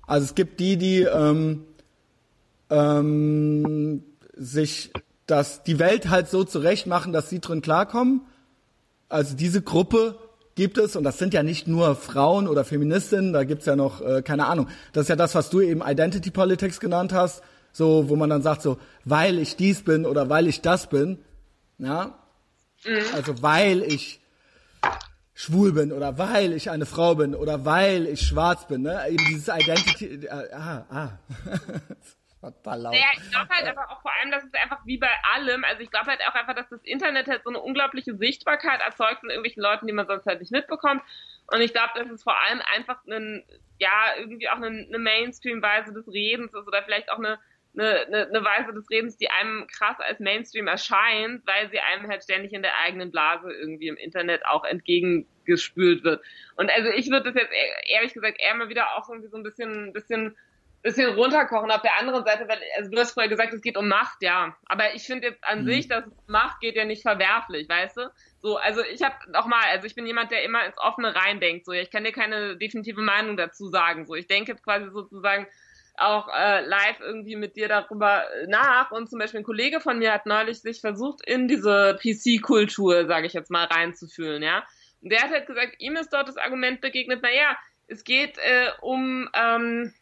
Also 0.06 0.27
es 0.27 0.35
gibt 0.35 0.60
die, 0.60 0.77
die 0.77 1.01
ähm, 1.01 1.64
ähm, 2.70 4.05
sich 4.35 4.93
das, 5.27 5.64
die 5.64 5.78
Welt 5.78 6.10
halt 6.10 6.28
so 6.28 6.44
zurecht 6.44 6.86
machen, 6.86 7.12
dass 7.12 7.31
sie 7.31 7.40
drin 7.40 7.62
klarkommen. 7.62 8.20
Also 9.09 9.35
diese 9.35 9.62
Gruppe 9.62 10.18
gibt 10.56 10.78
es, 10.78 10.96
und 10.96 11.04
das 11.04 11.18
sind 11.18 11.32
ja 11.34 11.44
nicht 11.44 11.68
nur 11.68 11.94
Frauen 11.94 12.48
oder 12.48 12.64
Feministinnen, 12.64 13.32
da 13.32 13.44
gibt's 13.44 13.66
ja 13.66 13.76
noch, 13.76 14.00
äh, 14.00 14.22
keine 14.22 14.46
Ahnung, 14.46 14.68
das 14.92 15.02
ist 15.02 15.08
ja 15.08 15.16
das, 15.16 15.36
was 15.36 15.50
du 15.50 15.60
eben 15.60 15.82
Identity 15.86 16.30
Politics 16.32 16.80
genannt 16.80 17.12
hast, 17.12 17.42
so, 17.72 18.08
wo 18.08 18.16
man 18.16 18.30
dann 18.30 18.42
sagt, 18.42 18.62
so, 18.62 18.78
weil 19.04 19.38
ich 19.38 19.56
dies 19.56 19.82
bin 19.82 20.06
oder 20.06 20.28
weil 20.28 20.48
ich 20.48 20.62
das 20.62 20.88
bin, 20.88 21.18
ja, 21.78 22.18
mhm. 22.84 23.02
also 23.14 23.42
weil 23.42 23.82
ich 23.82 24.20
schwul 25.34 25.72
bin 25.72 25.92
oder 25.92 26.16
weil 26.16 26.54
ich 26.54 26.70
eine 26.70 26.86
Frau 26.86 27.14
bin 27.14 27.34
oder 27.34 27.66
weil 27.66 28.06
ich 28.06 28.22
schwarz 28.22 28.66
bin, 28.66 28.82
ne? 28.82 29.02
Eben 29.10 29.24
dieses 29.28 29.48
Identity, 29.48 30.26
äh, 30.26 30.52
ah, 30.52 30.86
ah. 30.88 31.08
Total 32.40 32.80
laut. 32.80 32.92
Naja, 32.92 33.06
ich 33.14 33.30
glaube 33.30 33.48
halt 33.48 33.66
aber 33.66 33.90
auch 33.90 34.02
vor 34.02 34.12
allem, 34.14 34.30
dass 34.30 34.44
es 34.44 34.52
einfach 34.54 34.84
wie 34.84 34.98
bei 34.98 35.10
allem, 35.34 35.64
also 35.64 35.80
ich 35.80 35.90
glaube 35.90 36.06
halt 36.06 36.20
auch 36.28 36.34
einfach, 36.34 36.54
dass 36.54 36.68
das 36.68 36.82
Internet 36.84 37.28
halt 37.28 37.42
so 37.44 37.50
eine 37.50 37.60
unglaubliche 37.60 38.14
Sichtbarkeit 38.16 38.80
erzeugt 38.80 39.20
von 39.20 39.30
irgendwelchen 39.30 39.62
Leuten, 39.62 39.86
die 39.86 39.92
man 39.92 40.06
sonst 40.06 40.26
halt 40.26 40.40
nicht 40.40 40.52
mitbekommt. 40.52 41.02
Und 41.50 41.60
ich 41.60 41.72
glaube, 41.72 41.92
dass 41.94 42.10
es 42.10 42.22
vor 42.22 42.38
allem 42.38 42.60
einfach 42.74 42.98
ein, 43.06 43.44
ja, 43.78 44.14
irgendwie 44.18 44.48
auch 44.48 44.56
eine, 44.56 44.66
eine 44.66 44.98
Mainstream-Weise 44.98 45.94
des 45.94 46.06
Redens 46.08 46.52
ist 46.52 46.66
oder 46.66 46.82
vielleicht 46.82 47.10
auch 47.10 47.18
eine, 47.18 47.38
eine, 47.74 48.28
eine 48.28 48.44
Weise 48.44 48.72
des 48.72 48.88
Redens, 48.90 49.16
die 49.16 49.30
einem 49.30 49.66
krass 49.66 49.96
als 49.98 50.20
Mainstream 50.20 50.66
erscheint, 50.66 51.46
weil 51.46 51.70
sie 51.70 51.80
einem 51.80 52.08
halt 52.08 52.22
ständig 52.22 52.52
in 52.52 52.62
der 52.62 52.76
eigenen 52.84 53.10
Blase 53.10 53.50
irgendwie 53.50 53.88
im 53.88 53.96
Internet 53.96 54.44
auch 54.46 54.64
entgegengespült 54.64 56.04
wird. 56.04 56.22
Und 56.56 56.70
also 56.70 56.90
ich 56.90 57.10
würde 57.10 57.32
das 57.32 57.42
jetzt 57.42 57.52
ehrlich 57.88 58.12
gesagt 58.12 58.38
eher 58.40 58.54
mal 58.54 58.68
wieder 58.68 58.96
auch 58.96 59.08
irgendwie 59.08 59.28
so 59.28 59.36
ein 59.36 59.42
bisschen, 59.42 59.92
bisschen 59.92 60.36
bisschen 60.86 61.14
runterkochen. 61.14 61.70
Auf 61.70 61.82
der 61.82 61.98
anderen 61.98 62.24
Seite, 62.24 62.46
weil, 62.48 62.60
also 62.76 62.90
du 62.90 62.98
hast 62.98 63.12
vorher 63.12 63.28
gesagt, 63.28 63.52
es 63.52 63.60
geht 63.60 63.76
um 63.76 63.88
Macht, 63.88 64.22
ja. 64.22 64.56
Aber 64.66 64.94
ich 64.94 65.02
finde 65.02 65.28
jetzt 65.28 65.42
an 65.44 65.62
mhm. 65.62 65.66
sich, 65.66 65.88
dass 65.88 66.04
Macht 66.28 66.60
geht 66.60 66.76
ja 66.76 66.84
nicht 66.84 67.02
verwerflich, 67.02 67.68
weißt 67.68 67.96
du? 67.96 68.10
So, 68.40 68.56
also 68.56 68.82
ich 68.82 69.02
habe 69.02 69.16
nochmal, 69.32 69.64
also 69.72 69.86
ich 69.86 69.96
bin 69.96 70.06
jemand, 70.06 70.30
der 70.30 70.44
immer 70.44 70.64
ins 70.64 70.78
Offene 70.78 71.14
reindenkt. 71.14 71.66
So, 71.66 71.72
ich 71.72 71.90
kann 71.90 72.04
dir 72.04 72.12
keine 72.12 72.56
definitive 72.56 73.00
Meinung 73.00 73.36
dazu 73.36 73.66
sagen. 73.66 74.06
So, 74.06 74.14
ich 74.14 74.28
denke 74.28 74.52
jetzt 74.52 74.62
quasi 74.62 74.88
sozusagen 74.90 75.48
auch 75.98 76.28
äh, 76.28 76.64
live 76.64 77.00
irgendwie 77.00 77.36
mit 77.36 77.56
dir 77.56 77.66
darüber 77.66 78.24
nach. 78.46 78.92
Und 78.92 79.10
zum 79.10 79.18
Beispiel 79.18 79.40
ein 79.40 79.44
Kollege 79.44 79.80
von 79.80 79.98
mir 79.98 80.12
hat 80.12 80.26
neulich 80.26 80.60
sich 80.60 80.80
versucht, 80.80 81.26
in 81.26 81.48
diese 81.48 81.98
PC-Kultur, 82.00 83.06
sage 83.06 83.26
ich 83.26 83.32
jetzt 83.32 83.50
mal, 83.50 83.64
reinzufühlen, 83.64 84.42
ja. 84.42 84.64
Und 85.02 85.10
der 85.10 85.22
hat 85.22 85.30
halt 85.30 85.46
gesagt, 85.46 85.76
ihm 85.78 85.96
ist 85.96 86.12
dort 86.12 86.28
das 86.28 86.36
Argument 86.36 86.80
begegnet, 86.80 87.22
naja, 87.22 87.56
es 87.88 88.04
geht 88.04 88.38
äh, 88.38 88.70
um 88.80 89.28
ähm, 89.34 89.92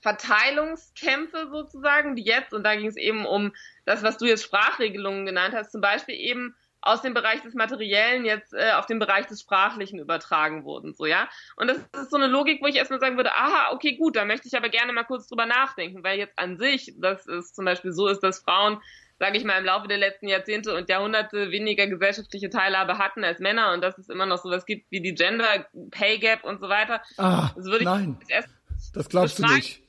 Verteilungskämpfe 0.00 1.48
sozusagen, 1.50 2.16
die 2.16 2.24
jetzt, 2.24 2.52
und 2.52 2.64
da 2.64 2.76
ging 2.76 2.86
es 2.86 2.96
eben 2.96 3.26
um 3.26 3.52
das, 3.84 4.02
was 4.02 4.18
du 4.18 4.26
jetzt 4.26 4.44
Sprachregelungen 4.44 5.26
genannt 5.26 5.54
hast, 5.54 5.72
zum 5.72 5.80
Beispiel 5.80 6.14
eben 6.14 6.54
aus 6.86 7.02
dem 7.02 7.14
Bereich 7.14 7.42
des 7.42 7.54
Materiellen 7.54 8.24
jetzt 8.24 8.54
äh, 8.54 8.72
auf 8.72 8.86
den 8.86 8.98
Bereich 8.98 9.26
des 9.26 9.40
Sprachlichen 9.40 9.98
übertragen 9.98 10.64
wurden, 10.64 10.94
so 10.94 11.04
ja. 11.04 11.28
Und 11.56 11.68
das 11.68 11.78
ist 11.78 12.10
so 12.10 12.16
eine 12.16 12.28
Logik, 12.28 12.62
wo 12.62 12.66
ich 12.66 12.76
erstmal 12.76 13.00
sagen 13.00 13.16
würde, 13.16 13.32
aha, 13.32 13.72
okay, 13.72 13.96
gut, 13.96 14.16
da 14.16 14.24
möchte 14.24 14.46
ich 14.46 14.56
aber 14.56 14.68
gerne 14.68 14.92
mal 14.92 15.04
kurz 15.04 15.26
drüber 15.26 15.46
nachdenken, 15.46 16.04
weil 16.04 16.18
jetzt 16.18 16.38
an 16.38 16.58
sich, 16.58 16.94
dass 16.98 17.26
es 17.26 17.52
zum 17.52 17.64
Beispiel 17.64 17.92
so 17.92 18.06
ist, 18.06 18.20
dass 18.20 18.38
Frauen, 18.38 18.80
sage 19.18 19.36
ich 19.36 19.44
mal, 19.44 19.58
im 19.58 19.64
Laufe 19.64 19.88
der 19.88 19.98
letzten 19.98 20.28
Jahrzehnte 20.28 20.76
und 20.76 20.88
Jahrhunderte 20.88 21.50
weniger 21.50 21.88
gesellschaftliche 21.88 22.50
Teilhabe 22.50 22.98
hatten 22.98 23.24
als 23.24 23.40
Männer 23.40 23.72
und 23.72 23.82
dass 23.82 23.98
es 23.98 24.08
immer 24.08 24.26
noch 24.26 24.38
sowas 24.38 24.64
gibt 24.64 24.90
wie 24.90 25.00
die 25.00 25.14
Gender 25.14 25.66
Pay 25.90 26.18
Gap 26.18 26.44
und 26.44 26.60
so 26.60 26.68
weiter. 26.68 27.02
Ah, 27.16 27.50
das 27.56 27.64
würde 27.64 27.78
ich 27.78 27.84
nein, 27.84 28.18
erst 28.28 28.50
das 28.96 29.08
glaubst 29.08 29.38
du 29.38 29.46
nicht. 29.46 29.82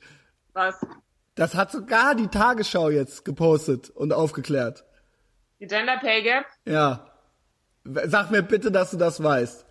Was? 0.52 0.76
Das 1.34 1.54
hat 1.54 1.72
sogar 1.72 2.14
die 2.14 2.28
Tagesschau 2.28 2.90
jetzt 2.90 3.24
gepostet 3.24 3.90
und 3.90 4.12
aufgeklärt. 4.12 4.84
Die 5.60 5.66
Gender 5.66 5.96
Pay 5.98 6.22
Gap? 6.22 6.44
Ja. 6.66 7.06
Sag 7.84 8.30
mir 8.30 8.42
bitte, 8.42 8.70
dass 8.70 8.90
du 8.90 8.96
das 8.96 9.22
weißt. 9.22 9.64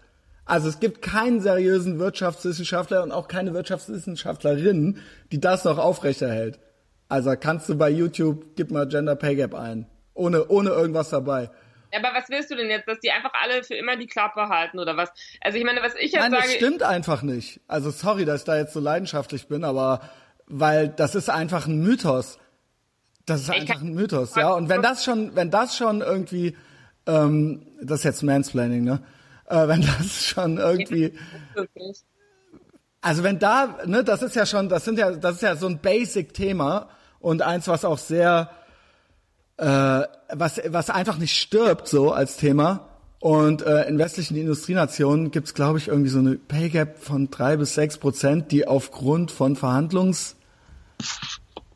Also 0.45 0.69
es 0.69 0.79
gibt 0.79 1.01
keinen 1.01 1.39
seriösen 1.39 1.99
Wirtschaftswissenschaftler 1.99 3.03
und 3.03 3.11
auch 3.11 3.27
keine 3.27 3.53
Wirtschaftswissenschaftlerin, 3.53 5.01
die 5.31 5.39
das 5.39 5.65
noch 5.65 5.77
aufrechterhält. 5.77 6.59
Also 7.09 7.33
kannst 7.39 7.69
du 7.69 7.77
bei 7.77 7.89
YouTube, 7.89 8.55
gib 8.55 8.71
mal 8.71 8.87
Gender 8.87 9.15
Pay 9.15 9.35
Gap 9.35 9.53
ein. 9.53 9.87
Ohne, 10.13 10.47
ohne 10.47 10.71
irgendwas 10.71 11.09
dabei. 11.09 11.51
Aber 11.93 12.13
was 12.13 12.29
willst 12.29 12.51
du 12.51 12.55
denn 12.55 12.69
jetzt, 12.69 12.87
dass 12.87 12.99
die 12.99 13.11
einfach 13.11 13.31
alle 13.41 13.63
für 13.63 13.75
immer 13.75 13.95
die 13.95 14.07
Klappe 14.07 14.49
halten 14.49 14.79
oder 14.79 14.97
was? 14.97 15.09
Also 15.41 15.57
ich 15.57 15.63
meine, 15.63 15.81
was 15.81 15.95
ich 15.95 16.11
jetzt 16.11 16.21
Nein, 16.21 16.31
sage... 16.31 16.43
das 16.43 16.53
stimmt 16.53 16.83
einfach 16.83 17.21
nicht. 17.21 17.61
Also 17.67 17.91
sorry, 17.91 18.25
dass 18.25 18.41
ich 18.41 18.45
da 18.45 18.57
jetzt 18.57 18.73
so 18.73 18.79
leidenschaftlich 18.79 19.47
bin, 19.47 19.63
aber 19.63 20.01
weil 20.47 20.89
das 20.89 21.15
ist 21.15 21.29
einfach 21.29 21.67
ein 21.67 21.79
Mythos. 21.81 22.39
Das 23.25 23.41
ist 23.41 23.49
einfach 23.49 23.81
ein 23.81 23.93
Mythos, 23.93 24.35
ja. 24.35 24.53
Und 24.53 24.69
wenn 24.69 24.81
das 24.81 25.03
schon, 25.03 25.35
wenn 25.35 25.51
das 25.51 25.75
schon 25.75 26.01
irgendwie, 26.01 26.55
ähm, 27.05 27.67
das 27.81 27.99
ist 27.99 28.03
jetzt 28.05 28.23
Mansplaining, 28.23 28.85
ne? 28.85 29.03
Äh, 29.47 29.67
wenn 29.67 29.81
das 29.81 30.25
schon 30.25 30.57
irgendwie, 30.57 31.13
also 33.01 33.23
wenn 33.23 33.39
da, 33.39 33.79
ne, 33.85 34.03
das 34.03 34.21
ist 34.21 34.35
ja 34.35 34.45
schon, 34.45 34.69
das 34.69 34.85
sind 34.85 34.97
ja, 34.97 35.11
das 35.11 35.35
ist 35.35 35.41
ja 35.41 35.55
so 35.57 35.67
ein 35.67 35.79
Basic-Thema 35.79 36.89
und 37.19 37.41
eins, 37.41 37.67
was 37.67 37.83
auch 37.83 37.97
sehr, 37.97 38.49
äh, 39.57 40.03
was, 40.33 40.61
was 40.65 40.89
einfach 40.89 41.17
nicht 41.17 41.35
stirbt 41.35 41.87
so 41.87 42.11
als 42.11 42.37
Thema. 42.37 42.89
Und 43.19 43.63
äh, 43.63 43.87
in 43.87 43.97
westlichen 43.97 44.37
Industrienationen 44.37 45.31
gibt's, 45.31 45.55
glaube 45.55 45.79
ich, 45.79 45.87
irgendwie 45.87 46.09
so 46.09 46.19
eine 46.19 46.35
Pay 46.35 46.69
Gap 46.69 46.99
von 46.99 47.31
drei 47.31 47.57
bis 47.57 47.73
sechs 47.73 47.97
Prozent, 47.97 48.51
die 48.51 48.67
aufgrund 48.67 49.31
von 49.31 49.55
Verhandlungs 49.55 50.37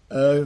äh, 0.09 0.43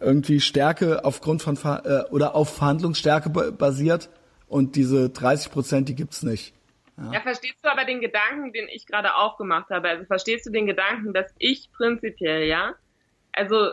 irgendwie 0.00 0.40
Stärke 0.40 1.04
aufgrund 1.04 1.42
von 1.42 1.56
äh, 1.56 2.04
oder 2.10 2.34
auf 2.34 2.56
Verhandlungsstärke 2.56 3.30
basiert 3.30 4.08
und 4.48 4.76
diese 4.76 5.10
30 5.10 5.52
Prozent, 5.52 5.88
die 5.88 5.94
gibt's 5.94 6.22
nicht. 6.22 6.54
Ja. 6.96 7.12
ja, 7.12 7.20
verstehst 7.20 7.58
du 7.62 7.70
aber 7.70 7.84
den 7.84 8.00
Gedanken, 8.00 8.52
den 8.52 8.68
ich 8.68 8.86
gerade 8.86 9.14
aufgemacht 9.16 9.68
habe? 9.68 9.88
Also 9.88 10.04
verstehst 10.06 10.46
du 10.46 10.50
den 10.50 10.66
Gedanken, 10.66 11.12
dass 11.12 11.30
ich 11.38 11.70
prinzipiell, 11.72 12.44
ja, 12.46 12.74
also 13.32 13.72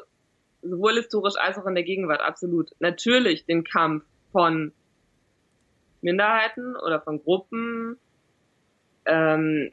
sowohl 0.64 0.96
historisch 0.96 1.36
als 1.38 1.58
auch 1.58 1.66
in 1.66 1.76
der 1.76 1.84
Gegenwart 1.84 2.22
absolut 2.22 2.72
natürlich 2.80 3.46
den 3.46 3.64
Kampf 3.64 4.04
von 4.32 4.74
Minderheiten 6.02 6.76
oder 6.76 7.02
von 7.02 7.24
Gruppen, 7.24 7.98
ähm, 9.06 9.72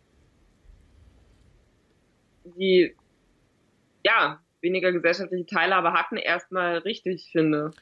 die 2.44 2.94
ja, 4.04 4.40
weniger 4.60 4.92
gesellschaftliche 4.92 5.46
Teilhabe 5.46 5.92
hatten, 5.92 6.16
erstmal 6.16 6.78
richtig 6.78 7.30
finde. 7.32 7.72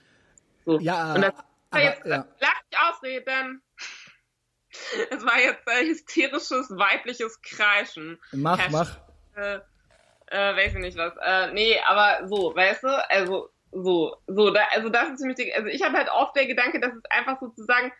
So. 0.64 0.78
Ja, 0.80 1.14
und 1.14 1.22
das 1.22 1.34
war 1.70 1.80
jetzt, 1.80 2.04
ja. 2.04 2.26
lass 2.40 2.50
mich 2.70 2.80
ausreden. 2.80 3.62
Es 5.10 5.24
war 5.24 5.40
jetzt 5.40 5.66
äh, 5.66 5.86
hysterisches 5.86 6.70
weibliches 6.70 7.40
Kreischen. 7.42 8.18
Mach, 8.32 8.58
Hashtag, 8.58 9.00
mach. 9.34 9.42
Äh, 9.42 9.60
äh, 10.30 10.56
weiß 10.56 10.74
ich 10.74 10.80
nicht 10.80 10.96
was. 10.96 11.14
Äh, 11.22 11.52
nee, 11.52 11.78
aber 11.86 12.26
so, 12.26 12.54
weißt 12.54 12.84
du, 12.84 13.10
also 13.10 13.50
so, 13.72 14.16
so, 14.26 14.50
da, 14.50 14.62
also 14.72 14.88
das 14.88 15.10
ist 15.10 15.18
ziemlich, 15.18 15.54
also 15.54 15.68
ich 15.68 15.82
habe 15.82 15.96
halt 15.96 16.08
oft 16.10 16.34
der 16.36 16.46
Gedanke, 16.46 16.80
dass 16.80 16.94
es 16.94 17.04
einfach 17.10 17.38
sozusagen 17.40 17.92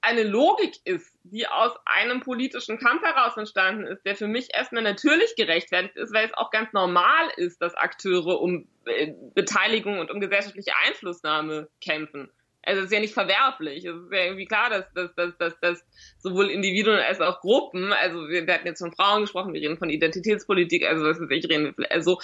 eine 0.00 0.22
Logik 0.22 0.76
ist, 0.84 1.18
die 1.24 1.46
aus 1.46 1.72
einem 1.84 2.20
politischen 2.20 2.78
Kampf 2.78 3.02
heraus 3.02 3.36
entstanden 3.36 3.86
ist, 3.86 4.04
der 4.06 4.16
für 4.16 4.28
mich 4.28 4.54
erstmal 4.54 4.82
natürlich 4.82 5.34
gerechtfertigt 5.36 5.96
ist, 5.96 6.14
weil 6.14 6.26
es 6.26 6.34
auch 6.34 6.50
ganz 6.50 6.72
normal 6.72 7.30
ist, 7.36 7.60
dass 7.60 7.74
Akteure 7.74 8.40
um 8.40 8.68
äh, 8.86 9.12
Beteiligung 9.34 9.98
und 9.98 10.10
um 10.10 10.20
gesellschaftliche 10.20 10.72
Einflussnahme 10.86 11.68
kämpfen. 11.80 12.30
Also 12.68 12.80
es 12.80 12.86
ist 12.86 12.92
ja 12.92 13.00
nicht 13.00 13.14
verwerflich. 13.14 13.84
Es 13.84 13.96
ist 13.96 14.12
ja 14.12 14.24
irgendwie 14.24 14.46
klar, 14.46 14.70
dass, 14.70 14.92
dass, 14.92 15.14
dass, 15.14 15.38
dass, 15.38 15.60
dass 15.60 15.84
sowohl 16.18 16.50
Individuen 16.50 16.98
als 16.98 17.20
auch 17.20 17.40
Gruppen, 17.40 17.92
also 17.92 18.28
wir, 18.28 18.46
wir 18.46 18.54
hatten 18.54 18.66
jetzt 18.66 18.80
von 18.80 18.92
Frauen 18.92 19.22
gesprochen, 19.22 19.54
wir 19.54 19.60
reden 19.60 19.78
von 19.78 19.90
Identitätspolitik, 19.90 20.84
also 20.84 21.04
was 21.04 21.20
weiß 21.20 21.28
ich, 21.30 21.48
reden 21.48 21.74
also 21.90 22.18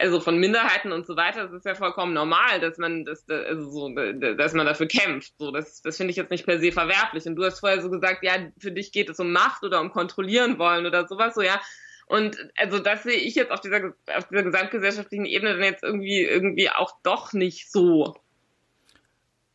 also 0.00 0.20
von 0.20 0.38
Minderheiten 0.38 0.92
und 0.92 1.06
so 1.06 1.16
weiter, 1.16 1.44
das 1.44 1.52
ist 1.52 1.66
ja 1.66 1.74
vollkommen 1.74 2.12
normal, 2.12 2.60
dass 2.60 2.78
man 2.78 3.04
das, 3.04 3.28
also 3.28 3.68
so, 3.68 3.88
dass 3.88 4.52
man 4.52 4.66
dafür 4.66 4.86
kämpft. 4.86 5.32
So, 5.38 5.50
das, 5.50 5.82
das 5.82 5.96
finde 5.96 6.12
ich 6.12 6.16
jetzt 6.16 6.30
nicht 6.30 6.46
per 6.46 6.60
se 6.60 6.70
verwerflich. 6.70 7.26
Und 7.26 7.34
du 7.34 7.44
hast 7.44 7.58
vorher 7.58 7.82
so 7.82 7.90
gesagt, 7.90 8.22
ja, 8.22 8.36
für 8.58 8.70
dich 8.70 8.92
geht 8.92 9.10
es 9.10 9.18
um 9.18 9.32
Macht 9.32 9.64
oder 9.64 9.80
um 9.80 9.90
kontrollieren 9.90 10.58
wollen 10.58 10.86
oder 10.86 11.08
sowas, 11.08 11.34
so 11.34 11.42
ja. 11.42 11.60
Und 12.06 12.38
also 12.56 12.78
das 12.78 13.02
sehe 13.02 13.18
ich 13.18 13.34
jetzt 13.34 13.50
auf 13.50 13.60
dieser 13.60 13.92
auf 14.16 14.28
dieser 14.28 14.44
gesamtgesellschaftlichen 14.44 15.26
Ebene 15.26 15.54
dann 15.54 15.64
jetzt 15.64 15.82
irgendwie 15.82 16.22
irgendwie 16.22 16.70
auch 16.70 16.92
doch 17.02 17.32
nicht 17.32 17.70
so. 17.70 18.14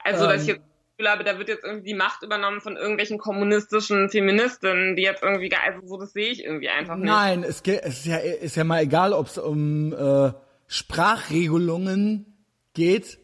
Also 0.03 0.25
ähm. 0.25 0.29
dass 0.31 0.41
ich 0.43 0.47
jetzt 0.49 0.61
Gefühl 0.97 1.11
habe, 1.11 1.23
da 1.23 1.37
wird 1.37 1.49
jetzt 1.49 1.63
irgendwie 1.63 1.91
die 1.91 1.95
Macht 1.95 2.21
übernommen 2.23 2.61
von 2.61 2.75
irgendwelchen 2.77 3.17
kommunistischen 3.17 4.09
Feministinnen, 4.09 4.95
die 4.95 5.01
jetzt 5.01 5.23
irgendwie, 5.23 5.51
also 5.55 5.87
so, 5.87 5.97
das 5.97 6.13
sehe 6.13 6.29
ich 6.29 6.43
irgendwie 6.43 6.69
einfach 6.69 6.95
nicht. 6.95 7.05
Nein, 7.05 7.43
es, 7.43 7.63
geht, 7.63 7.81
es 7.83 7.99
ist, 7.99 8.05
ja, 8.05 8.17
ist 8.17 8.55
ja 8.55 8.63
mal 8.63 8.83
egal, 8.83 9.13
ob 9.13 9.27
es 9.27 9.37
um 9.37 9.91
äh, 9.93 10.31
Sprachregelungen 10.67 12.37
geht 12.73 13.17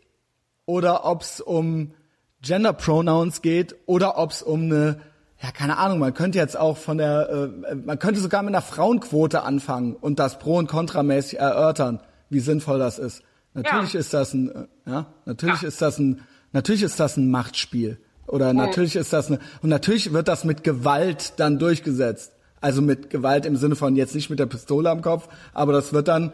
oder 0.65 1.05
ob 1.05 1.21
es 1.21 1.41
um 1.41 1.93
Gender 2.41 2.73
Pronouns 2.73 3.41
geht 3.41 3.75
oder 3.85 4.17
ob 4.17 4.31
es 4.31 4.41
um 4.41 4.63
eine 4.63 5.01
ja, 5.41 5.51
keine 5.51 5.77
Ahnung, 5.77 5.99
man 5.99 6.13
könnte 6.13 6.37
jetzt 6.37 6.57
auch 6.57 6.75
von 6.75 6.97
der, 6.97 7.29
äh, 7.69 7.75
man 7.75 7.97
könnte 7.97 8.19
sogar 8.19 8.43
mit 8.43 8.49
einer 8.49 8.61
Frauenquote 8.61 9.43
anfangen 9.43 9.95
und 9.95 10.19
das 10.19 10.37
pro 10.37 10.57
und 10.57 10.67
kontramäßig 10.67 11.39
erörtern, 11.39 12.01
wie 12.29 12.41
sinnvoll 12.41 12.77
das 12.77 12.99
ist. 12.99 13.23
Natürlich 13.53 13.93
ja. 13.93 13.99
ist 14.01 14.13
das 14.13 14.33
ein, 14.33 14.49
äh, 14.49 14.67
ja, 14.85 15.05
natürlich 15.25 15.61
ja. 15.61 15.67
ist 15.69 15.81
das 15.81 15.97
ein, 15.97 16.25
natürlich 16.51 16.83
ist 16.83 16.99
das 16.99 17.17
ein 17.17 17.29
Machtspiel. 17.31 17.99
Oder 18.27 18.53
natürlich 18.53 18.95
ist 18.95 19.11
das 19.11 19.27
eine, 19.27 19.39
und 19.61 19.69
natürlich 19.69 20.13
wird 20.13 20.27
das 20.27 20.43
mit 20.43 20.63
Gewalt 20.63 21.33
dann 21.37 21.57
durchgesetzt. 21.57 22.33
Also 22.61 22.81
mit 22.81 23.09
Gewalt 23.09 23.45
im 23.45 23.55
Sinne 23.55 23.75
von 23.75 23.95
jetzt 23.95 24.13
nicht 24.13 24.29
mit 24.29 24.39
der 24.39 24.45
Pistole 24.45 24.89
am 24.89 25.01
Kopf, 25.01 25.29
aber 25.53 25.73
das 25.73 25.93
wird 25.93 26.07
dann 26.07 26.33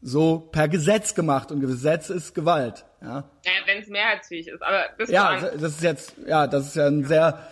so 0.00 0.38
per 0.38 0.68
Gesetz 0.68 1.14
gemacht 1.14 1.50
und 1.50 1.60
Gesetz 1.60 2.10
ist 2.10 2.34
Gewalt. 2.34 2.84
Ja, 3.02 3.24
ja 3.44 3.52
wenn 3.66 3.82
es 3.82 3.88
mehrheitsfähig 3.88 4.48
ist. 4.48 4.62
Aber 4.62 4.84
das 4.98 5.10
ja, 5.10 5.40
das 5.40 5.72
ist 5.72 5.82
jetzt, 5.82 6.14
ja, 6.26 6.46
das 6.46 6.68
ist 6.68 6.76
ja 6.76 6.86
ein 6.86 7.04
sehr 7.04 7.48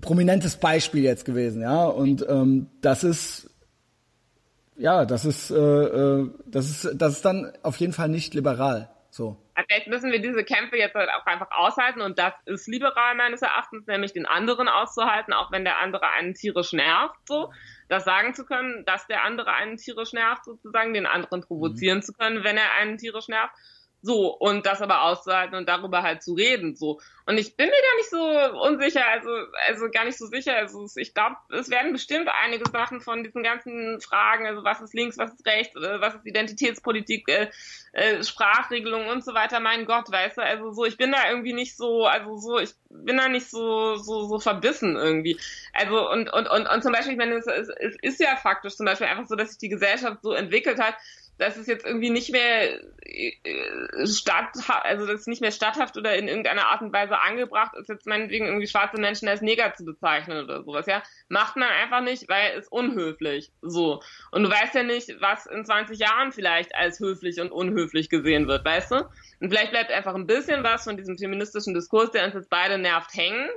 prominentes 0.00 0.56
Beispiel 0.56 1.02
jetzt 1.02 1.24
gewesen, 1.24 1.62
ja. 1.62 1.84
Und 1.84 2.24
ähm, 2.28 2.68
das 2.80 3.02
ist, 3.02 3.50
ja, 4.76 5.04
das 5.04 5.24
ist, 5.24 5.50
äh, 5.50 5.56
äh, 5.56 6.30
das 6.46 6.70
ist, 6.70 6.90
das 6.94 7.14
ist 7.14 7.24
dann 7.24 7.52
auf 7.62 7.76
jeden 7.76 7.92
Fall 7.92 8.08
nicht 8.08 8.34
liberal. 8.34 8.90
So. 9.10 9.36
Vielleicht 9.66 9.86
müssen 9.88 10.12
wir 10.12 10.20
diese 10.20 10.44
Kämpfe 10.44 10.76
jetzt 10.76 10.94
halt 10.94 11.10
auch 11.10 11.26
einfach 11.26 11.50
aushalten 11.50 12.00
und 12.00 12.18
das 12.18 12.34
ist 12.46 12.68
liberal 12.68 13.14
meines 13.14 13.42
Erachtens, 13.42 13.86
nämlich 13.86 14.12
den 14.12 14.26
anderen 14.26 14.68
auszuhalten, 14.68 15.32
auch 15.32 15.50
wenn 15.52 15.64
der 15.64 15.78
andere 15.78 16.08
einen 16.08 16.34
tierisch 16.34 16.72
nervt, 16.72 17.16
so. 17.26 17.52
Das 17.88 18.04
sagen 18.04 18.34
zu 18.34 18.44
können, 18.44 18.84
dass 18.84 19.06
der 19.08 19.24
andere 19.24 19.52
einen 19.52 19.76
tierisch 19.76 20.12
nervt, 20.12 20.44
sozusagen, 20.44 20.94
den 20.94 21.06
anderen 21.06 21.42
provozieren 21.42 21.98
mhm. 21.98 22.02
zu 22.02 22.12
können, 22.12 22.44
wenn 22.44 22.56
er 22.56 22.72
einen 22.78 22.98
tierisch 22.98 23.28
nervt. 23.28 23.52
So, 24.02 24.34
und 24.34 24.64
das 24.64 24.80
aber 24.80 25.02
auszuhalten 25.02 25.54
und 25.56 25.68
darüber 25.68 26.02
halt 26.02 26.22
zu 26.22 26.32
reden, 26.32 26.74
so. 26.74 27.00
Und 27.26 27.38
ich 27.38 27.54
bin 27.56 27.66
mir 27.66 27.72
da 27.72 27.96
nicht 27.96 28.10
so 28.10 28.60
unsicher, 28.62 29.06
also, 29.06 29.28
also 29.68 29.90
gar 29.90 30.04
nicht 30.04 30.18
so 30.18 30.26
sicher. 30.26 30.56
Also 30.56 30.86
ich 30.96 31.14
glaube, 31.14 31.36
es 31.50 31.70
werden 31.70 31.92
bestimmt 31.92 32.28
einige 32.42 32.68
Sachen 32.70 33.00
von 33.00 33.22
diesen 33.22 33.42
ganzen 33.42 34.00
Fragen, 34.00 34.46
also 34.46 34.64
was 34.64 34.80
ist 34.80 34.94
links, 34.94 35.18
was 35.18 35.34
ist 35.34 35.46
rechts, 35.46 35.76
äh, 35.76 36.00
was 36.00 36.14
ist 36.14 36.26
Identitätspolitik, 36.26 37.28
äh, 37.28 37.50
äh, 37.92 38.24
Sprachregelungen 38.24 39.08
und 39.10 39.24
so 39.24 39.34
weiter, 39.34 39.60
mein 39.60 39.84
Gott, 39.84 40.10
weißt 40.10 40.38
du, 40.38 40.42
also 40.42 40.72
so, 40.72 40.84
ich 40.86 40.96
bin 40.96 41.12
da 41.12 41.28
irgendwie 41.28 41.52
nicht 41.52 41.76
so, 41.76 42.06
also 42.06 42.36
so, 42.38 42.58
ich 42.58 42.70
bin 42.88 43.18
da 43.18 43.28
nicht 43.28 43.50
so, 43.50 43.96
so, 43.96 44.24
so 44.24 44.38
verbissen 44.40 44.96
irgendwie. 44.96 45.38
Also, 45.74 46.10
und, 46.10 46.32
und, 46.32 46.48
und, 46.48 46.66
und 46.66 46.82
zum 46.82 46.92
Beispiel, 46.92 47.12
ich 47.12 47.18
meine, 47.18 47.34
es, 47.36 47.46
es 47.46 47.96
ist 48.02 48.20
ja 48.20 48.36
faktisch 48.36 48.76
zum 48.76 48.86
Beispiel 48.86 49.06
einfach 49.06 49.26
so, 49.26 49.36
dass 49.36 49.50
sich 49.50 49.58
die 49.58 49.68
Gesellschaft 49.68 50.22
so 50.22 50.32
entwickelt 50.32 50.80
hat, 50.80 50.94
dass 51.40 51.56
es 51.56 51.66
jetzt 51.66 51.86
irgendwie 51.86 52.10
nicht 52.10 52.30
mehr 52.32 52.80
äh, 53.02 54.06
statt, 54.06 54.50
also 54.82 55.06
das 55.06 55.20
ist 55.20 55.28
nicht 55.28 55.40
mehr 55.40 55.52
statthaft 55.52 55.96
oder 55.96 56.14
in 56.14 56.28
irgendeiner 56.28 56.66
Art 56.66 56.82
und 56.82 56.92
Weise 56.92 57.18
angebracht 57.18 57.74
ist, 57.76 57.88
jetzt 57.88 58.06
meinetwegen 58.06 58.44
irgendwie 58.46 58.66
schwarze 58.66 59.00
Menschen 59.00 59.26
als 59.26 59.40
Neger 59.40 59.72
zu 59.74 59.86
bezeichnen 59.86 60.44
oder 60.44 60.62
sowas, 60.62 60.84
ja. 60.86 61.02
Macht 61.28 61.56
man 61.56 61.68
einfach 61.68 62.02
nicht, 62.02 62.28
weil 62.28 62.58
es 62.58 62.68
unhöflich. 62.68 63.50
So. 63.62 64.02
Und 64.32 64.42
du 64.42 64.50
weißt 64.50 64.74
ja 64.74 64.82
nicht, 64.82 65.18
was 65.20 65.46
in 65.46 65.64
20 65.64 65.98
Jahren 65.98 66.30
vielleicht 66.32 66.74
als 66.74 67.00
höflich 67.00 67.40
und 67.40 67.50
unhöflich 67.50 68.10
gesehen 68.10 68.46
wird, 68.46 68.62
weißt 68.62 68.90
du? 68.90 68.96
Und 69.40 69.48
vielleicht 69.48 69.70
bleibt 69.70 69.90
einfach 69.90 70.14
ein 70.14 70.26
bisschen 70.26 70.62
was 70.62 70.84
von 70.84 70.98
diesem 70.98 71.16
feministischen 71.16 71.72
Diskurs, 71.72 72.10
der 72.10 72.26
uns 72.26 72.34
jetzt 72.34 72.50
beide 72.50 72.76
nervt, 72.76 73.14
hängen. 73.14 73.48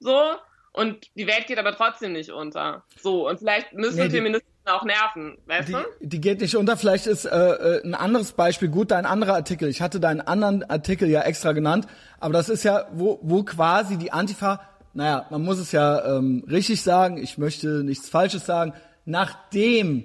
So. 0.00 0.34
Und 0.72 1.08
die 1.14 1.28
Welt 1.28 1.46
geht 1.46 1.58
aber 1.58 1.76
trotzdem 1.76 2.14
nicht 2.14 2.30
unter. 2.30 2.84
So. 2.98 3.28
Und 3.28 3.38
vielleicht 3.38 3.74
müssen 3.74 4.02
nee, 4.02 4.10
Feministen 4.10 4.51
auch 4.64 4.84
nerven, 4.84 5.38
weißt 5.46 5.68
die, 5.68 5.72
du? 5.72 5.78
Die 6.00 6.20
geht 6.20 6.40
nicht 6.40 6.56
unter. 6.56 6.76
Vielleicht 6.76 7.06
ist 7.06 7.24
äh, 7.24 7.30
äh, 7.30 7.84
ein 7.84 7.94
anderes 7.94 8.32
Beispiel 8.32 8.68
gut, 8.68 8.90
dein 8.90 9.06
anderer 9.06 9.34
Artikel. 9.34 9.68
Ich 9.68 9.82
hatte 9.82 9.98
deinen 10.00 10.20
anderen 10.20 10.68
Artikel 10.68 11.08
ja 11.08 11.22
extra 11.22 11.52
genannt, 11.52 11.86
aber 12.20 12.32
das 12.32 12.48
ist 12.48 12.62
ja, 12.62 12.86
wo, 12.92 13.18
wo 13.22 13.42
quasi 13.42 13.96
die 13.96 14.12
Antifa, 14.12 14.60
naja, 14.94 15.26
man 15.30 15.42
muss 15.42 15.58
es 15.58 15.72
ja 15.72 16.16
ähm, 16.16 16.44
richtig 16.48 16.82
sagen, 16.82 17.16
ich 17.16 17.38
möchte 17.38 17.82
nichts 17.82 18.08
Falsches 18.08 18.46
sagen, 18.46 18.72
nachdem 19.04 20.04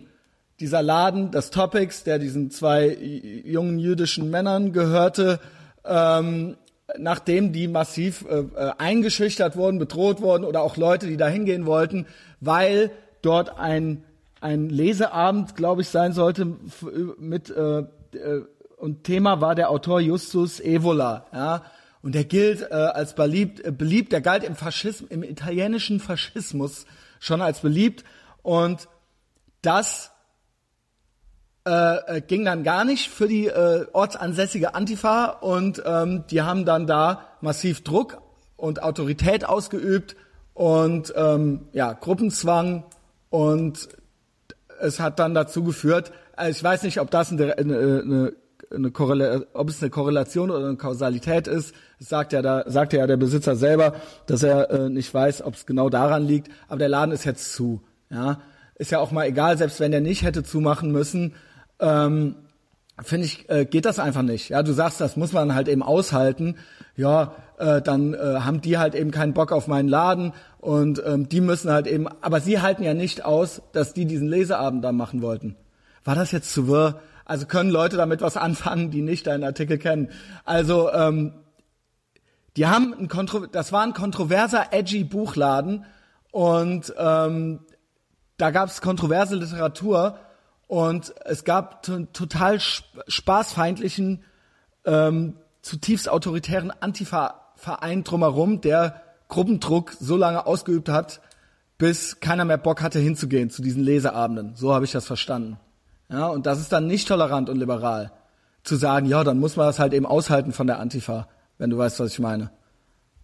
dieser 0.60 0.82
Laden, 0.82 1.30
das 1.30 1.52
Topics, 1.52 2.04
der 2.04 2.18
diesen 2.18 2.50
zwei 2.50 2.88
jungen 2.88 3.78
jüdischen 3.78 4.32
Männern 4.32 4.74
gehörte, 4.74 5.40
ähm, 5.86 6.58
nachdem 6.98 7.52
die 7.54 7.68
massiv 7.68 8.26
äh, 8.28 8.40
äh, 8.40 8.72
eingeschüchtert 8.78 9.56
wurden, 9.56 9.78
bedroht 9.78 10.22
wurden 10.22 10.46
oder 10.46 10.62
auch 10.62 10.78
Leute, 10.78 11.06
die 11.06 11.18
da 11.18 11.28
hingehen 11.28 11.66
wollten, 11.66 12.08
weil 12.40 12.92
dort 13.22 13.60
ein 13.60 14.04
ein 14.42 14.70
Leseabend, 14.70 15.56
glaube 15.56 15.82
ich, 15.82 15.90
sein 15.90 16.14
sollte 16.14 16.58
mit 17.18 17.50
äh, 17.50 17.80
äh, 17.80 18.46
und 18.78 19.04
Thema 19.04 19.42
war 19.42 19.56
der 19.56 19.72
Autor 19.72 20.00
Justus 20.00 20.60
Evola, 20.60 21.26
ja. 21.34 21.64
Und 22.04 22.14
der 22.14 22.26
gilt 22.26 22.62
äh, 22.62 22.74
als 22.74 23.16
beliebt, 23.16 23.66
äh, 23.66 23.72
beliebt, 23.72 24.12
der 24.12 24.22
galt 24.22 24.44
im 24.44 24.56
Faschismus, 24.56 25.10
im 25.10 25.24
italienischen 25.24 26.00
Faschismus 26.00 26.86
schon 27.20 27.42
als 27.42 27.62
beliebt. 27.62 28.04
Und 28.44 28.88
das 29.62 30.12
äh, 31.68 32.18
äh, 32.18 32.22
ging 32.22 32.46
dann 32.46 32.64
gar 32.64 32.86
nicht 32.86 33.10
für 33.10 33.28
die 33.28 33.48
äh, 33.48 33.88
ortsansässige 33.92 34.76
Antifa 34.76 35.26
und 35.26 35.82
ähm, 35.86 36.24
die 36.30 36.44
haben 36.44 36.64
dann 36.64 36.88
da 36.88 37.26
massiv 37.42 37.84
Druck 37.84 38.22
und 38.56 38.84
Autorität 38.84 39.44
ausgeübt 39.44 40.16
und 40.54 41.14
ähm, 41.18 41.68
ja 41.74 41.92
Gruppenzwang 41.92 42.86
und 43.30 43.90
es 44.80 45.00
hat 45.00 45.20
dann 45.20 45.34
dazu 45.34 45.64
geführt, 45.64 46.12
also 46.36 46.52
ich 46.52 46.64
weiß 46.64 46.84
nicht, 46.84 47.00
ob 47.00 47.12
das 47.12 47.32
eine, 47.32 47.58
eine, 47.58 48.34
eine 48.74 48.92
Korrela 48.92 49.42
ob 49.54 49.70
es 49.70 49.82
eine 49.82 49.90
Korrelation 49.90 50.52
oder 50.52 50.68
eine 50.68 50.78
Kausalität 50.78 51.48
ist. 51.48 51.74
Das 52.00 52.10
sagt 52.10 52.34
ja 52.34 52.42
da, 52.42 52.64
sagt 52.68 52.94
ja 52.94 53.08
der 53.08 53.18
Besitzer 53.18 53.56
selber, 53.56 53.96
dass 54.26 54.44
er 54.44 54.70
äh, 54.70 54.90
nicht 54.90 55.14
weiß, 55.14 55.42
ob 55.44 55.56
es 55.56 55.66
genau 55.66 55.90
daran 55.90 56.24
liegt. 56.26 56.50
Aber 56.68 56.80
der 56.80 56.90
Laden 56.90 57.12
ist 57.12 57.26
jetzt 57.26 57.54
zu. 57.54 57.82
Ja, 58.10 58.40
ist 58.76 58.92
ja 58.92 59.00
auch 59.00 59.12
mal 59.12 59.26
egal, 59.26 59.58
selbst 59.58 59.80
wenn 59.80 59.92
der 59.92 60.02
nicht 60.02 60.24
hätte 60.24 60.44
zumachen 60.44 60.92
müssen. 60.92 61.34
Ähm, 61.80 62.36
Finde 63.00 63.26
ich, 63.26 63.48
äh, 63.50 63.66
geht 63.66 63.86
das 63.86 64.00
einfach 64.00 64.24
nicht. 64.24 64.50
Ja, 64.50 64.64
du 64.64 64.74
sagst, 64.74 65.00
das 65.00 65.18
muss 65.18 65.32
man 65.32 65.54
halt 65.54 65.68
eben 65.68 65.84
aushalten. 65.84 66.56
Ja, 66.96 67.36
äh, 67.60 67.80
dann 67.80 68.16
äh, 68.16 68.40
haben 68.40 68.62
die 68.62 68.80
halt 68.80 68.96
eben 68.96 69.12
keinen 69.12 69.34
Bock 69.34 69.52
auf 69.52 69.68
meinen 69.68 69.88
Laden 69.88 70.34
und 70.68 71.02
ähm, 71.06 71.30
die 71.30 71.40
müssen 71.40 71.72
halt 71.72 71.88
eben, 71.88 72.10
aber 72.20 72.42
sie 72.42 72.60
halten 72.60 72.84
ja 72.84 72.94
nicht 72.94 73.24
aus, 73.24 73.62
dass 73.72 73.94
die 73.94 74.04
diesen 74.04 74.28
Leseabend 74.28 74.84
da 74.84 74.92
machen 74.92 75.22
wollten. 75.22 75.56
War 76.04 76.14
das 76.14 76.34
jetzt 76.34 76.52
zu 76.52 76.68
wirr? 76.68 77.00
Also 77.24 77.46
können 77.46 77.70
Leute 77.70 77.96
damit 77.96 78.20
was 78.20 78.36
anfangen, 78.48 78.92
die 78.92 79.02
nicht 79.02 79.28
deinen 79.28 79.46
Artikel 79.46 79.78
kennen? 79.78 80.10
Also 80.44 80.92
ähm, 80.92 81.36
die 82.58 82.68
haben 82.68 82.94
ein 82.94 83.08
Kontro 83.08 83.48
das 83.48 83.72
war 83.72 83.82
ein 83.82 83.94
kontroverser, 83.94 84.74
edgy 84.74 85.06
Buchladen 85.06 85.86
und 86.34 86.94
ähm, 86.98 87.62
da 88.36 88.52
gab 88.52 88.68
es 88.68 88.82
kontroverse 88.82 89.36
Literatur 89.36 90.20
und 90.68 91.16
es 91.24 91.46
gab 91.46 91.82
total 92.12 92.60
spaßfeindlichen, 92.60 94.22
ähm, 94.84 95.38
zutiefst 95.62 96.10
autoritären 96.10 96.72
Antifa-Verein 96.72 98.04
drumherum, 98.04 98.60
der 98.60 99.07
Gruppendruck 99.28 99.92
so 100.00 100.16
lange 100.16 100.46
ausgeübt 100.46 100.90
hat, 100.90 101.22
bis 101.78 102.20
keiner 102.20 102.46
mehr 102.46 102.58
Bock 102.58 102.82
hatte 102.82 103.00
hinzugehen 103.00 103.50
zu 103.50 103.62
diesen 103.62 103.84
Leseabenden. 103.84 104.56
So 104.56 104.74
habe 104.74 104.86
ich 104.86 104.92
das 104.92 105.06
verstanden. 105.06 105.60
Ja, 106.10 106.28
und 106.28 106.46
das 106.46 106.60
ist 106.60 106.72
dann 106.72 106.88
nicht 106.88 107.08
tolerant 107.08 107.50
und 107.50 107.58
liberal. 107.58 108.12
Zu 108.64 108.76
sagen, 108.76 109.06
ja, 109.06 109.24
dann 109.24 109.40
muss 109.40 109.56
man 109.56 109.68
das 109.68 109.80
halt 109.80 109.94
eben 109.94 110.06
aushalten 110.06 110.52
von 110.52 110.68
der 110.68 110.80
Antifa, 110.80 111.28
wenn 111.58 111.70
du 111.70 111.78
weißt, 111.78 112.00
was 112.00 112.14
ich 112.14 112.20
meine. 112.20 112.52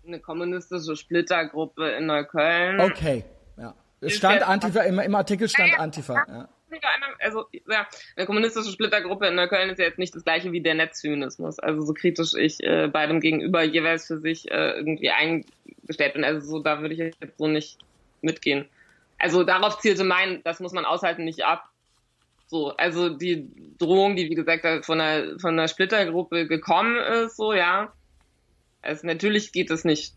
Eine 0.06 0.20
kommunistische 0.20 0.96
Splittergruppe 0.96 1.90
in 1.92 2.06
Neukölln. 2.06 2.82
Okay, 2.82 3.24
ja. 3.58 3.74
Es 4.02 4.14
stand 4.14 4.48
Antifa, 4.48 4.82
im, 4.82 5.00
im 5.00 5.16
Artikel 5.16 5.48
stand 5.48 5.80
Antifa. 5.80 6.26
Ja 6.28 6.50
also 7.24 7.46
ja, 7.68 7.88
eine 8.16 8.26
kommunistische 8.26 8.72
Splittergruppe 8.72 9.28
in 9.28 9.36
Neukölln 9.36 9.70
ist 9.70 9.80
ja 9.80 9.86
jetzt 9.86 10.00
nicht 10.00 10.16
das 10.16 10.24
gleiche 10.24 10.52
wie 10.52 10.62
der 10.62 10.76
Netzzynismus. 10.76 11.60
Also 11.60 11.82
so 11.82 11.94
kritisch 11.94 12.34
ich 12.36 12.62
äh, 12.64 12.88
beidem 12.88 13.20
gegenüber 13.20 13.64
jeweils 13.64 14.08
für 14.08 14.20
sich 14.20 14.50
äh, 14.52 14.72
irgendwie 14.78 15.12
eingestellt 15.84 16.14
bin. 16.14 16.24
Also 16.24 16.48
so, 16.48 16.60
da 16.60 16.82
würde 16.82 16.94
ich 16.94 17.00
jetzt 17.00 17.38
so 17.38 17.48
nicht 17.48 17.78
mitgehen. 18.22 18.68
Also 19.20 19.44
darauf 19.44 19.80
zielte 19.80 20.04
mein, 20.04 20.42
das 20.44 20.60
muss 20.60 20.74
man 20.74 20.86
aushalten, 20.86 21.24
nicht 21.24 21.44
ab. 21.46 21.70
So, 22.48 22.76
also 22.78 23.10
die 23.10 23.50
Drohung, 23.78 24.16
die 24.16 24.30
wie 24.30 24.36
gesagt 24.36 24.86
von 24.86 25.00
einer, 25.00 25.40
von 25.40 25.52
einer 25.52 25.68
Splittergruppe 25.68 26.48
gekommen 26.48 26.98
ist, 26.98 27.38
so, 27.38 27.54
ja. 27.54 27.94
Also 28.82 29.08
natürlich 29.08 29.52
geht 29.52 29.72
es 29.72 29.86
nicht 29.86 30.14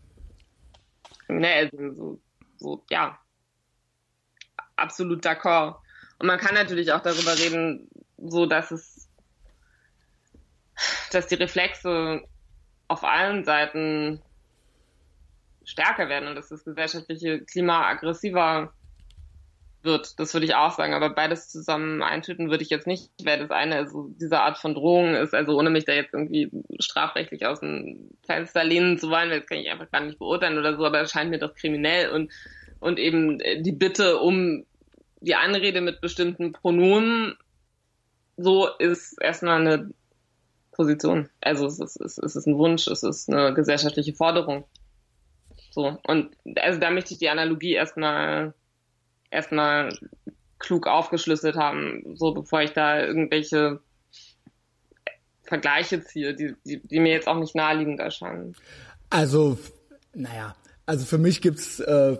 kriminell, 1.25 1.69
also 1.71 1.93
so, 1.93 2.19
so, 2.57 2.83
ja. 2.89 3.17
Absolut 4.75 5.25
d'accord. 5.25 5.77
Und 6.19 6.27
man 6.27 6.39
kann 6.39 6.53
natürlich 6.53 6.91
auch 6.91 7.01
darüber 7.01 7.37
reden, 7.37 7.89
so 8.17 8.45
dass 8.45 8.71
es, 8.71 9.09
dass 11.11 11.27
die 11.27 11.35
Reflexe 11.35 12.23
auf 12.87 13.03
allen 13.03 13.43
Seiten 13.43 14.21
stärker 15.67 16.09
werden 16.09 16.27
und 16.27 16.35
dass 16.35 16.49
das 16.49 16.63
gesellschaftliche 16.63 17.41
Klima 17.41 17.87
aggressiver 17.87 18.73
wird. 19.83 20.19
Das 20.19 20.33
würde 20.33 20.45
ich 20.45 20.55
auch 20.55 20.71
sagen. 20.71 20.93
Aber 20.93 21.11
beides 21.11 21.49
zusammen 21.49 22.01
eintüten 22.01 22.49
würde 22.49 22.63
ich 22.63 22.69
jetzt 22.69 22.87
nicht, 22.87 23.11
weil 23.23 23.39
das 23.39 23.51
eine 23.51 23.75
also 23.75 24.09
diese 24.19 24.39
Art 24.39 24.57
von 24.57 24.73
Drohung 24.73 25.13
ist. 25.15 25.33
Also 25.33 25.57
ohne 25.57 25.69
mich 25.69 25.85
da 25.85 25.93
jetzt 25.93 26.13
irgendwie 26.13 26.49
strafrechtlich 26.79 27.45
aus 27.45 27.59
dem 27.59 28.09
Fenster 28.25 28.63
lehnen 28.63 28.97
zu 28.97 29.09
wollen, 29.09 29.29
weil 29.29 29.41
das 29.41 29.49
kann 29.49 29.59
ich 29.59 29.69
einfach 29.69 29.91
gar 29.91 30.01
nicht 30.01 30.19
beurteilen 30.19 30.57
oder 30.57 30.75
so. 30.75 30.85
Aber 30.85 31.01
es 31.01 31.11
scheint 31.11 31.29
mir 31.29 31.39
doch 31.39 31.53
kriminell 31.53 32.09
und 32.09 32.31
und 32.79 32.99
eben 32.99 33.39
die 33.39 33.71
Bitte 33.71 34.17
um 34.19 34.65
die 35.19 35.35
Anrede 35.35 35.81
mit 35.81 35.99
bestimmten 35.99 36.51
Pronomen 36.51 37.35
so 38.37 38.67
ist 38.77 39.19
erstmal 39.19 39.59
eine 39.59 39.89
Position. 40.71 41.27
Also 41.41 41.65
es 41.65 41.79
ist, 41.79 41.99
es 41.99 42.35
ist 42.35 42.45
ein 42.45 42.57
Wunsch, 42.57 42.87
es 42.87 43.01
ist 43.01 43.29
eine 43.29 43.53
gesellschaftliche 43.53 44.13
Forderung. 44.13 44.65
So. 45.77 45.95
Und 46.07 46.35
also 46.55 46.79
da 46.79 46.89
möchte 46.89 47.13
ich 47.13 47.19
die 47.19 47.29
Analogie 47.29 47.73
erstmal 47.73 48.55
erstmal 49.29 49.95
klug 50.57 50.87
aufgeschlüsselt 50.87 51.55
haben, 51.55 52.15
so 52.15 52.33
bevor 52.33 52.63
ich 52.63 52.71
da 52.71 52.99
irgendwelche 52.99 53.79
Vergleiche 55.43 56.03
ziehe, 56.03 56.33
die, 56.33 56.55
die, 56.65 56.79
die 56.79 56.99
mir 56.99 57.11
jetzt 57.11 57.27
auch 57.27 57.37
nicht 57.37 57.53
naheliegend 57.53 57.99
erscheinen. 57.99 58.55
Also, 59.11 59.59
naja, 60.15 60.55
also 60.87 61.05
für 61.05 61.19
mich 61.19 61.43
gibt's 61.43 61.79
äh, 61.79 62.17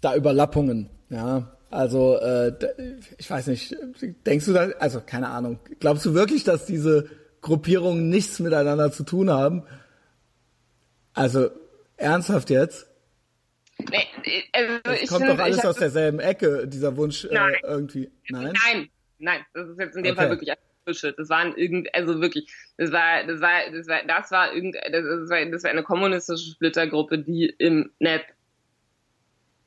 da 0.00 0.16
Überlappungen, 0.16 0.90
ja. 1.10 1.56
Also, 1.70 2.16
äh, 2.16 2.52
ich 3.18 3.30
weiß 3.30 3.46
nicht, 3.46 3.76
denkst 4.26 4.46
du 4.46 4.52
da, 4.52 4.70
also 4.80 5.00
keine 5.00 5.28
Ahnung, 5.28 5.60
glaubst 5.78 6.04
du 6.04 6.12
wirklich, 6.12 6.42
dass 6.42 6.66
diese 6.66 7.08
Gruppierungen 7.40 8.08
nichts 8.08 8.40
miteinander 8.40 8.90
zu 8.90 9.04
tun 9.04 9.30
haben? 9.30 9.62
Also, 11.12 11.50
ernsthaft 11.98 12.50
jetzt? 12.50 12.88
Nee, 13.90 14.08
also 14.52 14.78
das 14.82 15.02
ich 15.02 15.08
kommt 15.08 15.24
find, 15.24 15.38
doch 15.38 15.44
alles 15.44 15.64
aus 15.64 15.76
derselben 15.76 16.18
Ecke, 16.18 16.66
dieser 16.66 16.96
Wunsch 16.96 17.24
äh, 17.24 17.34
nein. 17.34 17.54
Äh, 17.54 17.66
irgendwie. 17.66 18.10
Nein? 18.28 18.52
Nein, 18.64 18.88
nein, 19.18 19.46
das 19.54 19.68
ist 19.68 19.78
jetzt 19.78 19.96
in 19.96 20.02
dem 20.02 20.12
okay. 20.12 20.22
Fall 20.22 20.30
wirklich 20.30 20.50
Bullshit. 20.84 21.14
Das 21.18 21.28
waren 21.28 21.54
irgend, 21.54 21.94
also 21.94 22.20
wirklich, 22.20 22.50
das 22.78 22.90
war, 22.92 23.24
das 23.24 23.40
war, 23.40 23.70
das 23.70 23.86
war, 23.86 24.02
das 24.04 24.30
war 24.30 24.54
irgend, 24.54 24.74
das 24.90 25.30
war, 25.30 25.44
das 25.44 25.62
war 25.62 25.70
eine 25.70 25.82
kommunistische 25.82 26.50
Splittergruppe, 26.52 27.18
die 27.18 27.54
im 27.58 27.92
Netz 27.98 28.24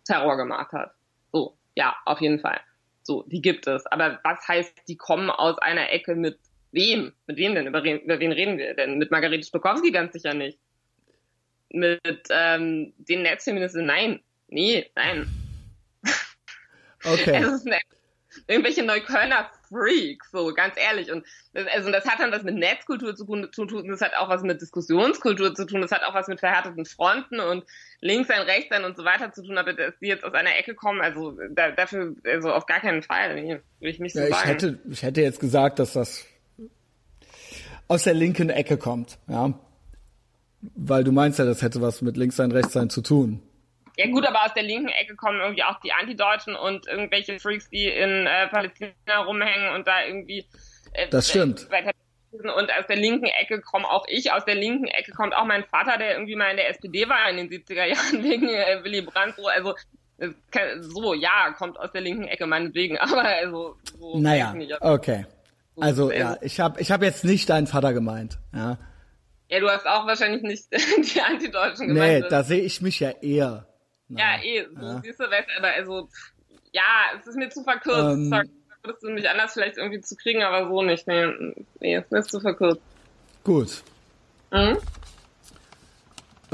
Terror 0.06 0.36
gemacht 0.36 0.74
hat. 0.74 0.94
So, 1.32 1.56
ja, 1.76 1.96
auf 2.06 2.20
jeden 2.22 2.40
Fall. 2.40 2.60
So, 3.04 3.24
die 3.28 3.42
gibt 3.42 3.68
es. 3.68 3.86
Aber 3.86 4.20
was 4.24 4.48
heißt, 4.48 4.74
die 4.88 4.98
kommen 4.98 5.30
aus 5.30 5.58
einer 5.60 5.92
Ecke 5.92 6.16
mit 6.16 6.40
wem? 6.72 7.14
Mit 7.28 7.38
wem 7.38 7.56
denn? 7.56 7.68
Über, 7.68 7.84
über 7.84 8.20
wen 8.20 8.32
reden 8.32 8.58
wir 8.58 8.74
denn? 8.74 8.98
Mit 8.98 9.12
Margarete 9.12 9.46
Stokowski 9.46 9.92
ganz 9.92 10.14
sicher 10.14 10.34
nicht 10.34 10.58
mit 11.74 12.28
ähm, 12.30 12.94
den 12.98 13.24
Netzfeministen. 13.24 13.86
Nein, 13.86 14.22
nee, 14.48 14.90
nein. 14.96 15.28
Okay. 17.04 17.36
es 17.44 17.54
ist 17.54 17.68
eine, 17.68 17.80
irgendwelche 18.48 18.84
Neuköllner 18.84 19.50
Freaks, 19.68 20.32
so 20.32 20.54
ganz 20.54 20.76
ehrlich. 20.78 21.12
Und 21.12 21.26
das, 21.54 21.66
also 21.74 21.92
das 21.92 22.06
hat 22.06 22.20
dann 22.20 22.32
was 22.32 22.44
mit 22.44 22.56
Netzkultur 22.56 23.16
zu 23.16 23.26
tun, 23.26 23.50
zu 23.52 23.66
tun, 23.66 23.88
das 23.88 24.02
hat 24.02 24.14
auch 24.16 24.30
was 24.30 24.44
mit 24.44 24.62
Diskussionskultur 24.62 25.56
zu 25.56 25.66
tun, 25.66 25.82
das 25.82 25.92
hat 25.92 26.04
auch 26.04 26.14
was 26.14 26.28
mit 26.28 26.40
verhärteten 26.40 26.86
Fronten 26.86 27.40
und 27.40 27.66
links 28.00 28.28
sein, 28.28 28.42
rechts 28.42 28.70
sein 28.70 28.84
und 28.84 28.98
so 28.98 29.06
weiter 29.06 29.32
zu 29.32 29.44
tun, 29.44 29.58
aber 29.58 29.74
dass 29.74 29.98
die 30.00 30.08
jetzt 30.08 30.24
aus 30.24 30.34
einer 30.34 30.58
Ecke 30.58 30.76
kommen, 30.76 31.02
also 31.02 31.38
da, 31.52 31.72
dafür, 31.72 32.16
also 32.26 32.52
auf 32.52 32.66
gar 32.66 32.80
keinen 32.80 33.04
Fall, 33.04 33.36
nee, 33.36 33.60
würde 33.80 33.92
ich 33.92 34.00
nicht 34.00 34.14
so 34.14 34.20
ja, 34.20 34.28
ich 34.28 34.36
sagen. 34.36 34.48
Hätte, 34.48 34.80
ich 34.90 35.04
hätte 35.04 35.22
jetzt 35.22 35.40
gesagt, 35.40 35.80
dass 35.80 35.94
das 35.94 36.26
aus 37.88 38.04
der 38.04 38.14
linken 38.14 38.50
Ecke 38.50 38.78
kommt, 38.78 39.18
ja. 39.28 39.54
Weil 40.76 41.04
du 41.04 41.12
meinst 41.12 41.40
ja, 41.40 41.46
das 41.46 41.62
hätte 41.62 41.82
was 41.82 42.02
mit 42.02 42.18
links 42.18 42.36
sein, 42.36 42.52
rechts 42.52 42.74
sein 42.74 42.90
zu 42.90 43.02
tun. 43.02 43.42
Ja 43.98 44.08
gut, 44.08 44.26
aber 44.26 44.46
aus 44.46 44.54
der 44.54 44.64
linken 44.64 44.90
Ecke 44.90 45.16
kommen 45.16 45.40
irgendwie 45.40 45.64
auch 45.64 45.80
die 45.82 45.92
Antideutschen 45.92 46.56
und 46.56 46.88
irgendwelche 46.88 47.40
Freaks, 47.40 47.70
die 47.70 47.88
in 47.88 48.26
äh, 48.26 48.48
Palästina 48.48 48.94
rumhängen 49.26 49.76
und 49.76 49.88
da 49.88 50.06
irgendwie. 50.06 50.46
Äh, 50.94 51.10
das 51.10 51.30
stimmt. 51.30 51.68
Äh, 51.72 51.92
und 52.32 52.72
aus 52.72 52.88
der 52.88 52.96
linken 52.96 53.26
Ecke 53.26 53.60
komme 53.60 53.90
auch 53.90 54.06
ich, 54.08 54.32
aus 54.32 54.46
der 54.46 54.56
linken 54.56 54.88
Ecke 54.88 55.12
kommt 55.12 55.36
auch 55.36 55.46
mein 55.46 55.66
Vater, 55.66 55.98
der 55.98 56.14
irgendwie 56.14 56.36
mal 56.36 56.52
in 56.52 56.58
der 56.58 56.70
SPD 56.70 57.10
war 57.10 57.30
in 57.30 57.38
den 57.38 57.50
70er 57.50 57.86
Jahren 57.86 58.24
wegen 58.24 58.48
äh, 58.48 58.84
Willy 58.84 59.02
Brandt. 59.02 59.36
So, 59.36 59.48
also 59.48 59.76
so, 60.82 61.14
ja, 61.14 61.54
kommt 61.58 61.80
aus 61.80 61.92
der 61.92 62.02
linken 62.02 62.28
Ecke 62.28 62.46
meinetwegen, 62.46 62.98
aber 63.00 63.24
also 63.24 63.76
so. 64.00 64.20
Naja, 64.20 64.56
okay. 64.80 65.26
Also 65.80 66.12
ja, 66.12 66.38
ich 66.42 66.60
habe 66.60 66.80
ich 66.80 66.92
hab 66.92 67.02
jetzt 67.02 67.24
nicht 67.24 67.50
deinen 67.50 67.66
Vater 67.66 67.94
gemeint, 67.94 68.40
ja. 68.54 68.78
Ja, 69.52 69.60
du 69.60 69.70
hast 69.70 69.86
auch 69.86 70.08
wahrscheinlich 70.08 70.44
nicht 70.44 70.64
die 71.14 71.22
Antideutschen 71.22 71.90
gemeint. 71.90 72.24
Nee, 72.24 72.30
da 72.30 72.42
sehe 72.42 72.62
ich 72.62 72.82
mich 72.82 73.02
ja 73.02 73.10
eher. 73.10 73.68
Na, 74.08 74.38
ja, 74.38 74.44
eh, 74.44 74.66
so 74.74 74.82
ja. 74.82 75.02
siehst 75.04 75.20
du, 75.20 75.24
weißt, 75.26 75.50
aber 75.58 75.68
also, 75.74 76.10
ja, 76.72 77.12
es 77.20 77.28
ist 77.28 77.36
mir 77.36 77.50
zu 77.50 77.62
verkürzt. 77.62 78.14
Ähm, 78.14 78.30
Sorry, 78.30 78.50
würdest 78.84 79.04
du 79.04 79.10
mich 79.10 79.30
anders 79.30 79.52
vielleicht 79.52 79.78
irgendwie 79.78 80.00
zu 80.00 80.16
kriegen, 80.16 80.42
aber 80.42 80.70
so 80.70 80.82
nicht. 80.84 81.06
Nee, 81.06 81.28
nee 81.82 81.96
es 81.96 82.06
ist 82.10 82.32
zu 82.32 82.40
verkürzt. 82.40 82.82
Gut. 83.44 83.84
Mhm? 84.52 84.78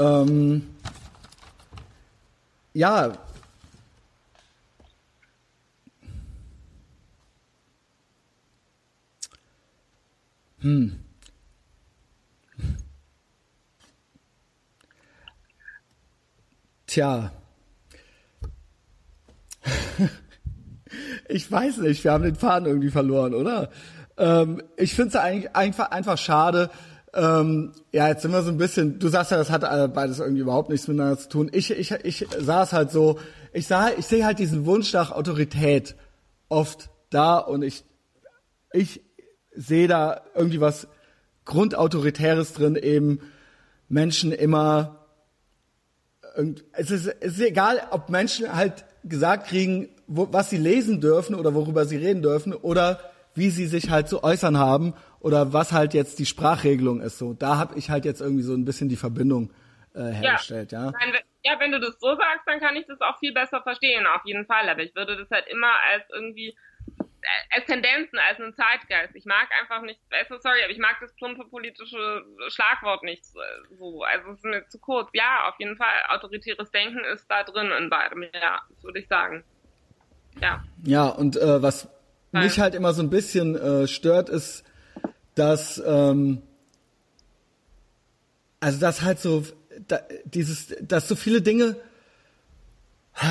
Ähm, 0.00 0.76
ja. 2.74 3.16
Hm. 10.60 11.07
Tja. 16.88 17.30
ich 21.28 21.52
weiß 21.52 21.76
nicht, 21.78 22.02
wir 22.02 22.12
haben 22.12 22.24
den 22.24 22.34
Faden 22.34 22.66
irgendwie 22.66 22.90
verloren, 22.90 23.34
oder? 23.34 23.70
Ähm, 24.16 24.62
ich 24.78 24.94
finde 24.94 25.10
es 25.10 25.16
eigentlich 25.16 25.54
einfach, 25.54 25.90
einfach 25.90 26.16
schade. 26.16 26.70
Ähm, 27.12 27.72
ja, 27.92 28.08
jetzt 28.08 28.22
sind 28.22 28.32
wir 28.32 28.40
so 28.42 28.50
ein 28.50 28.56
bisschen, 28.56 28.98
du 28.98 29.08
sagst 29.08 29.30
ja, 29.30 29.36
das 29.36 29.50
hat 29.50 29.60
beides 29.92 30.18
irgendwie 30.18 30.40
überhaupt 30.40 30.70
nichts 30.70 30.88
miteinander 30.88 31.18
zu 31.18 31.28
tun. 31.28 31.50
Ich, 31.52 31.70
ich, 31.70 31.90
ich 31.90 32.26
sah 32.38 32.62
es 32.62 32.72
halt 32.72 32.90
so, 32.90 33.18
ich 33.52 33.66
sah, 33.66 33.90
ich 33.90 34.06
sehe 34.06 34.24
halt 34.24 34.38
diesen 34.38 34.64
Wunsch 34.64 34.90
nach 34.94 35.12
Autorität 35.12 35.94
oft 36.48 36.88
da 37.10 37.36
und 37.36 37.60
ich, 37.62 37.84
ich 38.72 39.02
sehe 39.54 39.88
da 39.88 40.22
irgendwie 40.34 40.62
was 40.62 40.88
Grundautoritäres 41.44 42.54
drin, 42.54 42.76
eben 42.76 43.20
Menschen 43.90 44.32
immer 44.32 44.97
es 46.72 46.90
ist, 46.90 47.06
es 47.06 47.38
ist 47.38 47.40
egal, 47.40 47.82
ob 47.90 48.10
Menschen 48.10 48.54
halt 48.54 48.84
gesagt 49.04 49.48
kriegen, 49.48 49.88
wo, 50.06 50.32
was 50.32 50.50
sie 50.50 50.56
lesen 50.56 51.00
dürfen 51.00 51.34
oder 51.34 51.54
worüber 51.54 51.84
sie 51.84 51.96
reden 51.96 52.22
dürfen 52.22 52.54
oder 52.54 53.00
wie 53.34 53.50
sie 53.50 53.66
sich 53.66 53.90
halt 53.90 54.08
zu 54.08 54.22
äußern 54.22 54.56
haben 54.56 54.94
oder 55.20 55.52
was 55.52 55.72
halt 55.72 55.94
jetzt 55.94 56.18
die 56.18 56.26
Sprachregelung 56.26 57.00
ist. 57.00 57.18
So, 57.18 57.34
da 57.34 57.56
habe 57.56 57.78
ich 57.78 57.90
halt 57.90 58.04
jetzt 58.04 58.20
irgendwie 58.20 58.42
so 58.42 58.54
ein 58.54 58.64
bisschen 58.64 58.88
die 58.88 58.96
Verbindung 58.96 59.50
äh, 59.94 60.10
hergestellt, 60.10 60.72
ja. 60.72 60.86
Ja. 60.86 60.92
ja, 61.44 61.60
wenn 61.60 61.72
du 61.72 61.80
das 61.80 61.98
so 61.98 62.14
sagst, 62.16 62.46
dann 62.46 62.60
kann 62.60 62.76
ich 62.76 62.86
das 62.86 63.00
auch 63.00 63.18
viel 63.18 63.32
besser 63.32 63.60
verstehen, 63.62 64.06
auf 64.06 64.22
jeden 64.24 64.46
Fall. 64.46 64.68
Aber 64.68 64.82
ich 64.82 64.94
würde 64.94 65.16
das 65.16 65.28
halt 65.30 65.46
immer 65.48 65.72
als 65.92 66.04
irgendwie 66.12 66.56
Tendenzen, 67.66 68.18
als 68.18 68.40
einen 68.40 68.54
Zeitgeist. 68.54 69.14
Ich 69.14 69.24
mag 69.24 69.48
einfach 69.60 69.82
nicht, 69.82 70.00
also 70.10 70.40
sorry, 70.40 70.62
aber 70.62 70.72
ich 70.72 70.78
mag 70.78 70.96
das 71.00 71.12
plumpe 71.14 71.44
politische 71.44 72.24
Schlagwort 72.48 73.02
nicht 73.02 73.24
so. 73.24 74.02
Also 74.04 74.30
es 74.30 74.38
ist 74.38 74.44
mir 74.44 74.66
zu 74.68 74.78
kurz. 74.78 75.10
Ja, 75.12 75.48
auf 75.48 75.54
jeden 75.58 75.76
Fall, 75.76 76.04
autoritäres 76.08 76.70
Denken 76.70 77.04
ist 77.04 77.26
da 77.28 77.44
drin 77.44 77.70
in 77.78 77.90
beidem, 77.90 78.22
ja, 78.34 78.60
das 78.68 78.82
würde 78.82 79.00
ich 79.00 79.08
sagen. 79.08 79.44
Ja. 80.40 80.64
Ja, 80.84 81.08
und 81.08 81.36
äh, 81.36 81.62
was 81.62 81.88
Nein. 82.32 82.44
mich 82.44 82.58
halt 82.60 82.74
immer 82.74 82.92
so 82.92 83.02
ein 83.02 83.10
bisschen 83.10 83.56
äh, 83.56 83.86
stört, 83.88 84.28
ist, 84.28 84.64
dass 85.34 85.82
ähm, 85.84 86.42
also 88.60 88.80
dass 88.80 89.02
halt 89.02 89.18
so 89.18 89.44
da, 89.86 90.00
dieses, 90.24 90.74
dass 90.80 91.08
so 91.08 91.16
viele 91.16 91.42
Dinge 91.42 91.76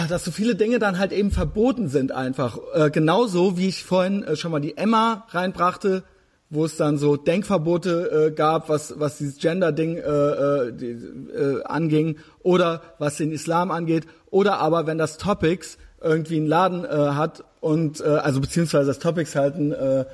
dass 0.10 0.26
so 0.26 0.32
viele 0.32 0.56
Dinge 0.56 0.80
dann 0.80 0.98
halt 0.98 1.12
eben 1.12 1.32
verboten 1.32 1.88
sind 1.88 2.12
einfach. 2.12 2.60
Äh, 2.74 2.90
genauso 2.92 3.58
wie 3.58 3.70
ich 3.70 3.84
vorhin 3.84 4.24
äh, 4.24 4.36
schon 4.36 4.52
mal 4.52 4.60
die 4.60 4.78
Emma 4.78 5.26
reinbrachte, 5.30 6.04
wo 6.50 6.66
es 6.66 6.78
dann 6.78 6.98
so 6.98 7.18
Denkverbote 7.18 8.28
äh, 8.28 8.32
gab, 8.32 8.70
was, 8.70 9.00
was 9.00 9.18
dieses 9.18 9.38
Gender-Ding 9.38 9.98
äh, 9.98 10.02
äh, 10.02 10.74
die, 10.74 10.92
äh, 10.92 11.64
anging 11.64 12.18
oder 12.42 12.82
was 13.00 13.18
den 13.18 13.32
Islam 13.32 13.72
angeht. 13.72 14.06
Oder 14.30 14.60
aber 14.60 14.88
wenn 14.88 14.98
das 14.98 15.18
Topics 15.18 15.78
irgendwie 16.02 16.38
einen 16.38 16.48
Laden 16.48 16.86
äh, 16.86 16.90
hat 16.90 17.44
und 17.60 18.02
äh, 18.02 18.04
also 18.04 18.40
beziehungsweise 18.40 18.88
das 18.88 19.00
Topics 19.00 19.36
halt 19.36 19.56
ein 19.56 19.72
äh, 19.72 20.06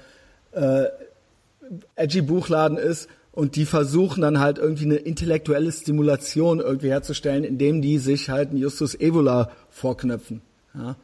äh, 0.53 0.89
edgy 1.95 2.21
Buchladen 2.21 2.77
ist 2.77 3.09
und 3.33 3.55
die 3.55 3.65
versuchen 3.65 4.21
dann 4.21 4.39
halt 4.39 4.59
irgendwie 4.59 4.85
eine 4.85 4.95
intellektuelle 4.95 5.71
Stimulation 5.71 6.59
irgendwie 6.59 6.89
herzustellen, 6.89 7.43
indem 7.43 7.81
die 7.81 7.97
sich 7.97 8.29
halt 8.29 8.49
einen 8.49 8.59
Justus 8.59 8.93
Evola 8.93 9.51
vorknöpfen. 9.71 10.41
Ja? 10.75 10.95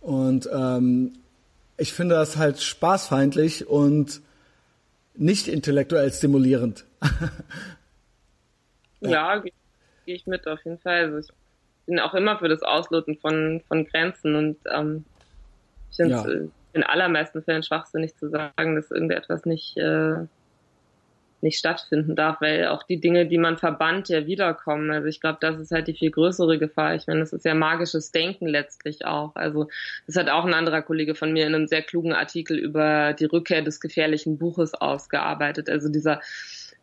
Und 0.00 0.48
ähm, 0.52 1.12
ich 1.76 1.92
finde 1.92 2.16
das 2.16 2.36
halt 2.36 2.60
spaßfeindlich 2.60 3.68
und 3.68 4.20
nicht 5.14 5.46
intellektuell 5.46 6.12
stimulierend. 6.12 6.86
ja, 9.00 9.38
gehe 9.38 9.52
geh 10.06 10.14
ich 10.14 10.26
mit 10.26 10.48
auf 10.48 10.64
jeden 10.64 10.78
Fall. 10.78 11.04
Also 11.04 11.18
ich 11.18 11.28
bin 11.86 12.00
auch 12.00 12.14
immer 12.14 12.36
für 12.40 12.48
das 12.48 12.62
Ausloten 12.62 13.16
von, 13.16 13.62
von 13.68 13.86
Grenzen 13.86 14.34
und 14.34 14.56
ähm, 14.68 15.04
Ich 15.90 15.98
finde 15.98 16.16
es 16.16 16.24
ja. 16.24 16.48
in 16.72 16.82
allermeisten 16.82 17.44
Fällen 17.44 17.62
schwachsinnig 17.62 18.16
zu 18.16 18.28
sagen, 18.28 18.74
dass 18.74 18.90
irgendetwas 18.90 19.44
nicht 19.44 19.76
äh, 19.76 20.26
nicht 21.42 21.58
stattfinden 21.58 22.16
darf, 22.16 22.40
weil 22.40 22.66
auch 22.68 22.82
die 22.82 23.00
Dinge, 23.00 23.26
die 23.26 23.38
man 23.38 23.56
verbannt, 23.56 24.08
ja 24.08 24.26
wiederkommen. 24.26 24.90
Also 24.90 25.08
ich 25.08 25.20
glaube, 25.20 25.38
das 25.40 25.58
ist 25.58 25.70
halt 25.70 25.88
die 25.88 25.94
viel 25.94 26.10
größere 26.10 26.58
Gefahr. 26.58 26.94
Ich 26.94 27.06
meine, 27.06 27.20
das 27.20 27.32
ist 27.32 27.44
ja 27.44 27.54
magisches 27.54 28.12
Denken 28.12 28.46
letztlich 28.46 29.04
auch. 29.04 29.34
Also 29.36 29.68
das 30.06 30.16
hat 30.16 30.28
auch 30.28 30.44
ein 30.44 30.54
anderer 30.54 30.82
Kollege 30.82 31.14
von 31.14 31.32
mir 31.32 31.46
in 31.46 31.54
einem 31.54 31.66
sehr 31.66 31.82
klugen 31.82 32.12
Artikel 32.12 32.58
über 32.58 33.12
die 33.12 33.26
Rückkehr 33.26 33.62
des 33.62 33.80
gefährlichen 33.80 34.38
Buches 34.38 34.74
ausgearbeitet. 34.74 35.68
Also 35.68 35.88
dieser 35.88 36.20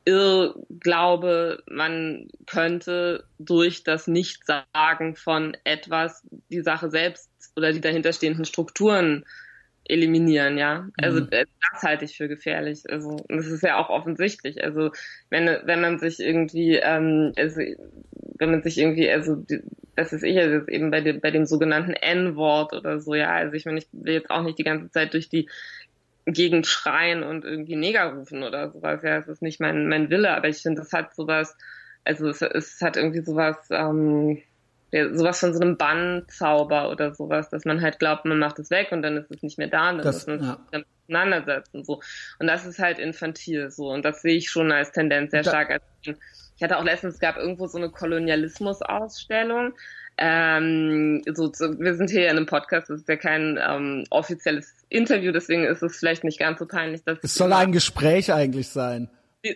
Irrglaube, 0.06 1.62
man 1.70 2.30
könnte 2.46 3.26
durch 3.40 3.84
das 3.84 4.08
Nichtsagen 4.08 5.16
von 5.16 5.58
etwas 5.66 6.24
die 6.50 6.62
Sache 6.62 6.90
selbst 6.90 7.30
oder 7.58 7.74
die 7.74 7.82
dahinterstehenden 7.82 8.46
Strukturen 8.46 9.26
eliminieren, 9.90 10.58
ja. 10.58 10.90
Also 11.02 11.22
mhm. 11.22 11.28
Äh, 11.32 11.46
das 11.72 11.84
halte 11.84 12.06
ich 12.06 12.18
für 12.18 12.28
gefährlich. 12.28 12.84
Also 12.90 13.18
das 13.30 13.48
ist 13.48 13.64
ja 13.64 13.78
auch 13.78 13.90
offensichtlich. 13.90 14.64
Also 14.64 14.92
wenn 15.30 15.46
wenn 15.46 15.82
man 15.82 16.00
sich 16.00 16.20
irgendwie, 16.20 16.76
ähm, 16.76 17.34
also 17.38 17.62
wenn 18.40 18.52
man 18.52 18.64
sich 18.64 18.78
irgendwie, 18.78 19.10
also 19.10 19.44
das 19.96 20.14
ist 20.14 20.24
ich 20.24 20.38
also 20.38 20.68
eben 20.68 20.92
bei 20.92 21.02
dem 21.02 21.20
bei 21.22 21.32
dem 21.32 21.46
sogenannten 21.46 21.94
N-Wort 21.94 22.74
oder 22.74 23.00
so, 23.00 23.14
ja. 23.16 23.34
Also 23.34 23.54
ich 23.54 23.66
meine, 23.66 23.80
ich 23.80 23.88
will 23.92 24.14
jetzt 24.14 24.30
auch 24.30 24.44
nicht 24.44 24.60
die 24.60 24.64
ganze 24.64 24.90
Zeit 24.92 25.14
durch 25.14 25.30
die 25.30 25.50
Gegend 26.26 26.68
schreien 26.68 27.24
und 27.24 27.46
irgendwie 27.46 27.76
Neger 27.76 28.14
rufen 28.14 28.44
oder 28.44 28.72
sowas. 28.72 29.02
Ja, 29.04 29.18
es 29.18 29.28
ist 29.28 29.42
nicht 29.42 29.60
mein 29.62 29.88
mein 29.88 30.10
Wille, 30.10 30.36
aber 30.36 30.50
ich 30.50 30.58
finde, 30.58 30.82
das 30.82 30.92
hat 30.94 31.16
sowas, 31.16 31.56
also 32.04 32.30
es, 32.30 32.42
es 32.42 32.82
hat 32.82 32.98
irgendwie 32.98 33.22
sowas. 33.22 33.58
Ähm, 33.72 34.42
ja, 34.92 35.14
sowas 35.14 35.40
von 35.40 35.54
so 35.54 35.60
einem 35.60 35.78
Bannzauber 35.78 36.90
oder 36.90 37.14
sowas, 37.14 37.50
dass 37.50 37.66
man 37.66 37.82
halt 37.82 38.00
glaubt, 38.00 38.26
man 38.26 38.40
macht 38.40 38.60
es 38.60 38.70
weg 38.70 38.92
und 38.92 39.02
dann 39.02 39.18
ist 39.18 39.30
es 39.32 39.44
nicht 39.44 39.58
mehr 39.58 39.68
da 39.68 39.90
und 39.90 39.98
dann 39.98 40.06
das, 40.06 40.28
muss 40.28 40.40
man 40.40 40.44
ja. 40.44 40.60
sich 40.72 40.86
auseinandersetzen 41.04 41.84
so. 41.84 42.02
Und 42.40 42.48
das 42.48 42.66
ist 42.66 42.80
halt 42.80 43.00
infantil 43.00 43.70
so 43.70 43.92
und 43.92 44.06
das 44.06 44.22
sehe 44.22 44.38
ich 44.38 44.50
schon 44.50 44.72
als 44.72 44.92
Tendenz 44.92 45.32
sehr 45.32 45.44
stark. 45.44 45.70
Also, 45.70 46.20
ich 46.56 46.64
hatte 46.64 46.78
auch 46.78 46.84
letztens, 46.84 47.16
es 47.16 47.20
gab 47.20 47.38
irgendwo 47.38 47.68
so 47.68 47.78
eine 47.78 47.90
Kolonialismus-Ausstellung. 47.90 49.74
Ähm, 50.18 51.22
so, 51.32 51.52
so, 51.54 51.80
wir 51.80 51.94
sind 51.94 52.10
hier 52.10 52.24
in 52.24 52.38
einem 52.38 52.46
Podcast, 52.48 52.90
das 52.90 53.02
ist 53.02 53.10
ja 53.10 53.18
kein 53.18 53.60
ähm, 53.62 54.04
offizielles 54.10 54.74
Interview, 54.90 55.32
deswegen 55.32 55.64
ist 55.64 55.84
es 55.84 55.98
vielleicht 55.98 56.24
nicht 56.24 56.40
ganz 56.40 56.58
so 56.58 56.66
peinlich, 56.66 57.04
dass 57.04 57.20
es 57.22 57.36
soll 57.36 57.54
ein 57.54 57.72
Gespräch 57.72 58.34
eigentlich 58.34 58.70
sein. 58.70 59.10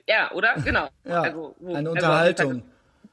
Ja, 0.08 0.32
oder? 0.34 0.56
Genau. 0.64 0.90
ja, 1.04 1.22
also, 1.22 1.56
wo, 1.60 1.70
eine 1.70 1.78
also, 1.80 1.92
Unterhaltung. 1.92 2.52
Also, 2.52 2.64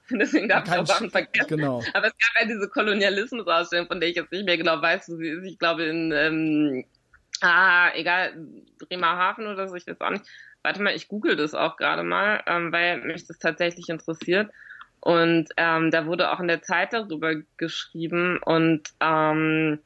Deswegen 0.19 0.49
darf 0.49 0.67
ich 0.67 0.73
auch 0.73 0.87
Sachen 0.87 1.11
vergessen. 1.11 1.49
Genau. 1.49 1.83
Aber 1.93 2.07
es 2.07 2.13
gab 2.13 2.43
ja 2.43 2.47
diese 2.47 2.69
Kolonialismus-Ausstellung, 2.69 3.87
von 3.87 4.01
der 4.01 4.09
ich 4.09 4.17
jetzt 4.17 4.33
nicht 4.33 4.47
mehr 4.47 4.57
genau 4.57 4.81
weiß, 4.81 5.09
wo 5.09 5.17
sie 5.17 5.29
ist. 5.29 5.45
Ich 5.45 5.59
glaube 5.59 5.85
in, 5.85 6.13
ähm, 6.13 6.85
ah, 7.41 7.91
egal, 7.95 8.35
Bremerhaven 8.79 9.47
oder 9.47 9.69
so, 9.69 9.75
ich 9.75 9.87
weiß 9.87 10.01
auch 10.01 10.11
nicht. 10.11 10.25
Warte 10.63 10.83
mal, 10.83 10.95
ich 10.95 11.09
google 11.09 11.37
das 11.37 11.55
auch 11.55 11.77
gerade 11.77 12.03
mal, 12.03 12.43
ähm, 12.47 12.73
weil 12.73 13.01
mich 13.03 13.27
das 13.27 13.39
tatsächlich 13.39 13.89
interessiert. 13.89 14.51
Und 15.01 15.49
ähm, 15.57 15.91
da 15.91 16.07
wurde 16.07 16.31
auch 16.33 16.41
in 16.41 16.49
der 16.49 16.63
Zeit 16.63 16.93
darüber 16.93 17.37
geschrieben 17.57 18.41
und 18.45 18.91
ähm, 19.01 19.79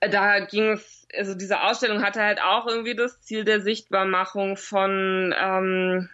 da 0.00 0.40
ging 0.40 0.72
es, 0.72 1.08
also 1.16 1.34
diese 1.34 1.62
Ausstellung 1.62 2.02
hatte 2.02 2.22
halt 2.22 2.42
auch 2.42 2.66
irgendwie 2.66 2.94
das 2.94 3.22
Ziel 3.22 3.44
der 3.44 3.60
Sichtbarmachung 3.62 4.56
von 4.56 5.34
ähm, 5.38 6.10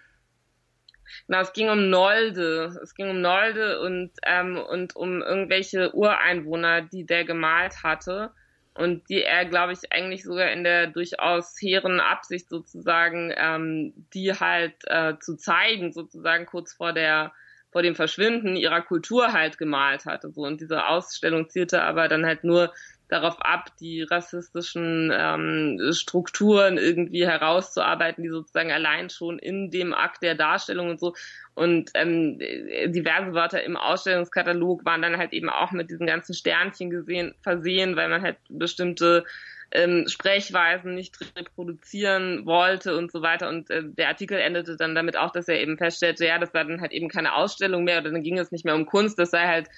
Genau, 1.27 1.41
es 1.41 1.53
ging 1.53 1.69
um 1.69 1.91
Nolde. 1.91 2.79
Es 2.83 2.95
ging 2.95 3.11
um 3.11 3.21
Nolde 3.21 3.81
und, 3.81 4.11
ähm, 4.25 4.59
und 4.59 4.97
um 4.97 5.23
irgendwelche 5.23 5.95
Ureinwohner, 5.95 6.83
die 6.83 7.05
der 7.05 7.25
gemalt 7.25 7.83
hatte 7.83 8.33
und 8.75 9.09
die 9.09 9.23
er, 9.23 9.45
glaube 9.45 9.73
ich, 9.73 9.93
eigentlich 9.93 10.25
sogar 10.25 10.51
in 10.51 10.65
der 10.65 10.87
durchaus 10.87 11.55
hehren 11.61 12.01
Absicht 12.01 12.49
sozusagen, 12.49 13.33
ähm, 13.37 13.93
die 14.15 14.33
halt 14.33 14.75
äh, 14.87 15.15
zu 15.21 15.37
zeigen, 15.37 15.93
sozusagen 15.93 16.47
kurz 16.47 16.73
vor 16.73 16.93
der 16.93 17.33
vor 17.71 17.83
dem 17.83 17.95
Verschwinden 17.95 18.55
ihrer 18.55 18.83
Kultur 18.83 19.33
halt 19.33 19.57
gemalt 19.57 20.05
hatte. 20.05 20.31
So 20.31 20.43
und 20.43 20.61
diese 20.61 20.87
Ausstellung 20.87 21.49
zielte 21.49 21.83
aber 21.83 22.07
dann 22.07 22.27
halt 22.27 22.45
nur 22.45 22.73
darauf 23.13 23.41
ab, 23.43 23.71
die 23.79 24.03
rassistischen 24.03 25.13
ähm, 25.15 25.79
Strukturen 25.93 26.79
irgendwie 26.79 27.27
herauszuarbeiten, 27.27 28.25
die 28.25 28.31
sozusagen 28.31 28.73
allein 28.73 29.11
schon 29.11 29.39
in 29.39 29.71
dem 29.71 29.93
Akt 29.93 30.23
der 30.23 30.35
Darstellung 30.35 30.89
und 30.89 30.99
so 30.99 31.15
und 31.55 31.91
ähm, 31.93 32.39
diverse 32.39 33.35
Wörter 33.35 33.63
im 33.63 33.77
Ausstellungskatalog 33.77 34.87
waren 34.87 35.03
dann 35.03 35.19
halt 35.19 35.35
eben 35.35 35.51
auch 35.51 35.73
mit 35.73 35.91
diesen 35.91 36.07
ganzen 36.07 36.35
Sternchen 36.35 36.89
gesehen, 36.89 37.35
versehen, 37.43 37.97
weil 37.97 38.09
man 38.09 38.23
halt 38.23 38.39
bestimmte 38.49 39.25
ähm, 39.73 40.07
Sprechweisen 40.09 40.95
nicht 40.95 41.19
reproduzieren 41.37 42.47
wollte 42.47 42.97
und 42.97 43.13
so 43.13 43.21
weiter. 43.21 43.51
Und 43.51 43.69
äh, 43.71 43.83
der 43.85 44.09
Artikel 44.09 44.39
endete 44.39 44.77
dann 44.77 44.95
damit 44.95 45.19
auch, 45.19 45.33
dass 45.33 45.49
er 45.49 45.61
eben 45.61 45.77
feststellte, 45.77 46.27
ja, 46.27 46.39
das 46.39 46.55
war 46.55 46.65
dann 46.65 46.81
halt 46.81 46.93
eben 46.93 47.09
keine 47.09 47.35
Ausstellung 47.35 47.85
mehr 47.85 48.01
oder 48.01 48.11
dann 48.11 48.23
ging 48.23 48.39
es 48.39 48.53
nicht 48.53 48.65
mehr 48.65 48.75
um 48.75 48.87
Kunst, 48.87 49.19
das 49.19 49.31
sei 49.31 49.47
halt 49.47 49.69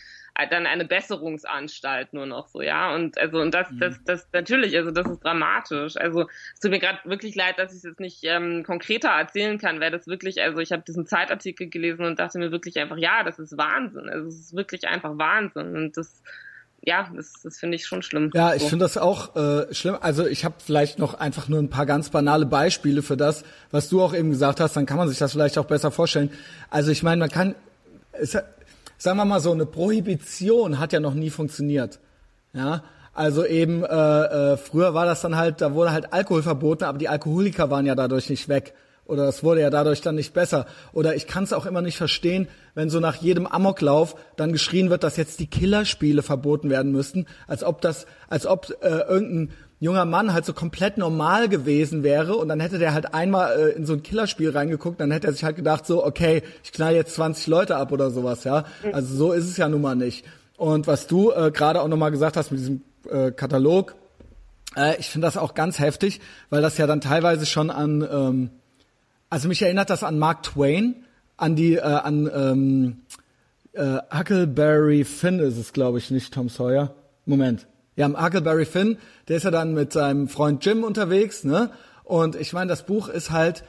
dann 0.50 0.66
eine 0.66 0.84
Besserungsanstalt 0.84 2.12
nur 2.12 2.26
noch 2.26 2.48
so, 2.48 2.60
ja. 2.60 2.94
Und 2.94 3.18
also 3.18 3.40
und 3.40 3.54
das, 3.54 3.70
mhm. 3.70 3.78
das, 3.78 4.00
das 4.04 4.28
natürlich, 4.32 4.76
also 4.76 4.90
das 4.90 5.06
ist 5.06 5.22
dramatisch. 5.22 5.96
Also 5.96 6.28
es 6.54 6.60
tut 6.60 6.70
mir 6.70 6.80
gerade 6.80 6.98
wirklich 7.04 7.34
leid, 7.34 7.58
dass 7.58 7.72
ich 7.72 7.78
es 7.78 7.84
jetzt 7.84 8.00
nicht 8.00 8.20
ähm, 8.24 8.64
konkreter 8.64 9.10
erzählen 9.10 9.58
kann, 9.58 9.80
weil 9.80 9.90
das 9.90 10.06
wirklich, 10.06 10.42
also 10.42 10.58
ich 10.58 10.72
habe 10.72 10.82
diesen 10.82 11.06
Zeitartikel 11.06 11.68
gelesen 11.68 12.04
und 12.04 12.18
dachte 12.18 12.38
mir 12.38 12.50
wirklich 12.50 12.78
einfach, 12.78 12.96
ja, 12.96 13.22
das 13.22 13.38
ist 13.38 13.56
Wahnsinn. 13.56 14.08
Also 14.08 14.28
es 14.28 14.36
ist 14.36 14.56
wirklich 14.56 14.88
einfach 14.88 15.16
Wahnsinn. 15.16 15.76
Und 15.76 15.96
das 15.96 16.22
ja, 16.86 17.08
das, 17.14 17.32
das 17.42 17.58
finde 17.58 17.76
ich 17.76 17.86
schon 17.86 18.02
schlimm. 18.02 18.30
Ja, 18.34 18.54
ich 18.54 18.62
so. 18.62 18.68
finde 18.68 18.84
das 18.84 18.98
auch 18.98 19.34
äh, 19.36 19.72
schlimm. 19.72 19.96
Also 20.00 20.26
ich 20.26 20.44
habe 20.44 20.56
vielleicht 20.64 20.98
noch 20.98 21.14
einfach 21.14 21.48
nur 21.48 21.58
ein 21.58 21.70
paar 21.70 21.86
ganz 21.86 22.10
banale 22.10 22.44
Beispiele 22.44 23.02
für 23.02 23.16
das, 23.16 23.44
was 23.70 23.88
du 23.88 24.02
auch 24.02 24.14
eben 24.14 24.30
gesagt 24.30 24.60
hast. 24.60 24.76
Dann 24.76 24.84
kann 24.84 24.98
man 24.98 25.08
sich 25.08 25.18
das 25.18 25.32
vielleicht 25.32 25.56
auch 25.56 25.64
besser 25.64 25.90
vorstellen. 25.90 26.30
Also 26.70 26.90
ich 26.90 27.02
meine, 27.02 27.20
man 27.20 27.30
kann, 27.30 27.54
es, 28.12 28.36
sagen 28.98 29.18
wir 29.18 29.24
mal 29.24 29.40
so, 29.40 29.52
eine 29.52 29.66
Prohibition 29.66 30.78
hat 30.78 30.92
ja 30.92 31.00
noch 31.00 31.14
nie 31.14 31.30
funktioniert. 31.30 32.00
Ja, 32.52 32.84
also 33.12 33.46
eben 33.46 33.84
äh, 33.84 33.86
äh, 33.86 34.56
früher 34.56 34.94
war 34.94 35.06
das 35.06 35.20
dann 35.20 35.36
halt, 35.36 35.60
da 35.60 35.74
wurde 35.74 35.92
halt 35.92 36.12
Alkohol 36.12 36.42
verboten, 36.42 36.84
aber 36.84 36.98
die 36.98 37.08
Alkoholiker 37.08 37.70
waren 37.70 37.86
ja 37.86 37.94
dadurch 37.94 38.28
nicht 38.28 38.48
weg. 38.48 38.74
Oder 39.06 39.28
es 39.28 39.44
wurde 39.44 39.60
ja 39.60 39.68
dadurch 39.68 40.00
dann 40.00 40.14
nicht 40.14 40.32
besser. 40.32 40.66
Oder 40.92 41.14
ich 41.14 41.26
kann 41.26 41.44
es 41.44 41.52
auch 41.52 41.66
immer 41.66 41.82
nicht 41.82 41.98
verstehen, 41.98 42.48
wenn 42.74 42.88
so 42.88 43.00
nach 43.00 43.16
jedem 43.16 43.46
Amoklauf 43.46 44.16
dann 44.36 44.52
geschrien 44.52 44.88
wird, 44.88 45.04
dass 45.04 45.18
jetzt 45.18 45.40
die 45.40 45.46
Killerspiele 45.46 46.22
verboten 46.22 46.70
werden 46.70 46.90
müssten, 46.90 47.26
als 47.46 47.62
ob 47.64 47.82
das, 47.82 48.06
als 48.28 48.46
ob 48.46 48.70
äh, 48.80 48.88
irgendein 48.88 49.54
junger 49.80 50.04
Mann 50.04 50.32
halt 50.32 50.44
so 50.44 50.52
komplett 50.52 50.98
normal 50.98 51.48
gewesen 51.48 52.02
wäre 52.02 52.36
und 52.36 52.48
dann 52.48 52.60
hätte 52.60 52.78
der 52.78 52.94
halt 52.94 53.14
einmal 53.14 53.58
äh, 53.58 53.70
in 53.70 53.86
so 53.86 53.92
ein 53.92 54.02
Killerspiel 54.02 54.50
reingeguckt, 54.50 55.00
dann 55.00 55.10
hätte 55.10 55.26
er 55.26 55.32
sich 55.32 55.44
halt 55.44 55.56
gedacht 55.56 55.86
so, 55.86 56.04
okay, 56.04 56.42
ich 56.62 56.72
knall 56.72 56.94
jetzt 56.94 57.14
20 57.14 57.46
Leute 57.48 57.76
ab 57.76 57.92
oder 57.92 58.10
sowas, 58.10 58.44
ja. 58.44 58.64
Also 58.92 59.14
so 59.14 59.32
ist 59.32 59.44
es 59.44 59.56
ja 59.56 59.68
nun 59.68 59.82
mal 59.82 59.96
nicht. 59.96 60.24
Und 60.56 60.86
was 60.86 61.06
du 61.06 61.32
äh, 61.32 61.50
gerade 61.50 61.80
auch 61.80 61.88
nochmal 61.88 62.10
gesagt 62.10 62.36
hast 62.36 62.50
mit 62.50 62.60
diesem 62.60 62.82
äh, 63.10 63.30
Katalog, 63.30 63.94
äh, 64.76 64.96
ich 64.98 65.10
finde 65.10 65.26
das 65.26 65.36
auch 65.36 65.54
ganz 65.54 65.78
heftig, 65.78 66.20
weil 66.50 66.62
das 66.62 66.78
ja 66.78 66.86
dann 66.86 67.00
teilweise 67.00 67.46
schon 67.46 67.70
an, 67.70 68.06
ähm, 68.10 68.50
also 69.30 69.48
mich 69.48 69.62
erinnert 69.62 69.90
das 69.90 70.04
an 70.04 70.18
Mark 70.18 70.44
Twain, 70.44 70.96
an 71.36 71.56
die, 71.56 71.74
äh, 71.74 71.80
an 71.80 72.30
ähm, 72.32 72.96
äh, 73.72 73.98
Huckleberry 74.16 75.04
Finn 75.04 75.40
ist 75.40 75.58
es, 75.58 75.72
glaube 75.72 75.98
ich, 75.98 76.10
nicht 76.10 76.32
Tom 76.32 76.48
Sawyer. 76.48 76.94
Moment. 77.26 77.66
Ja, 77.96 78.08
Huckleberry 78.08 78.64
Finn, 78.64 78.98
der 79.28 79.36
ist 79.36 79.44
ja 79.44 79.50
dann 79.50 79.74
mit 79.74 79.92
seinem 79.92 80.28
Freund 80.28 80.64
Jim 80.64 80.82
unterwegs, 80.84 81.44
ne? 81.44 81.70
Und 82.02 82.36
ich 82.36 82.52
meine, 82.52 82.68
das 82.68 82.84
Buch 82.84 83.08
ist 83.08 83.30
halt 83.30 83.64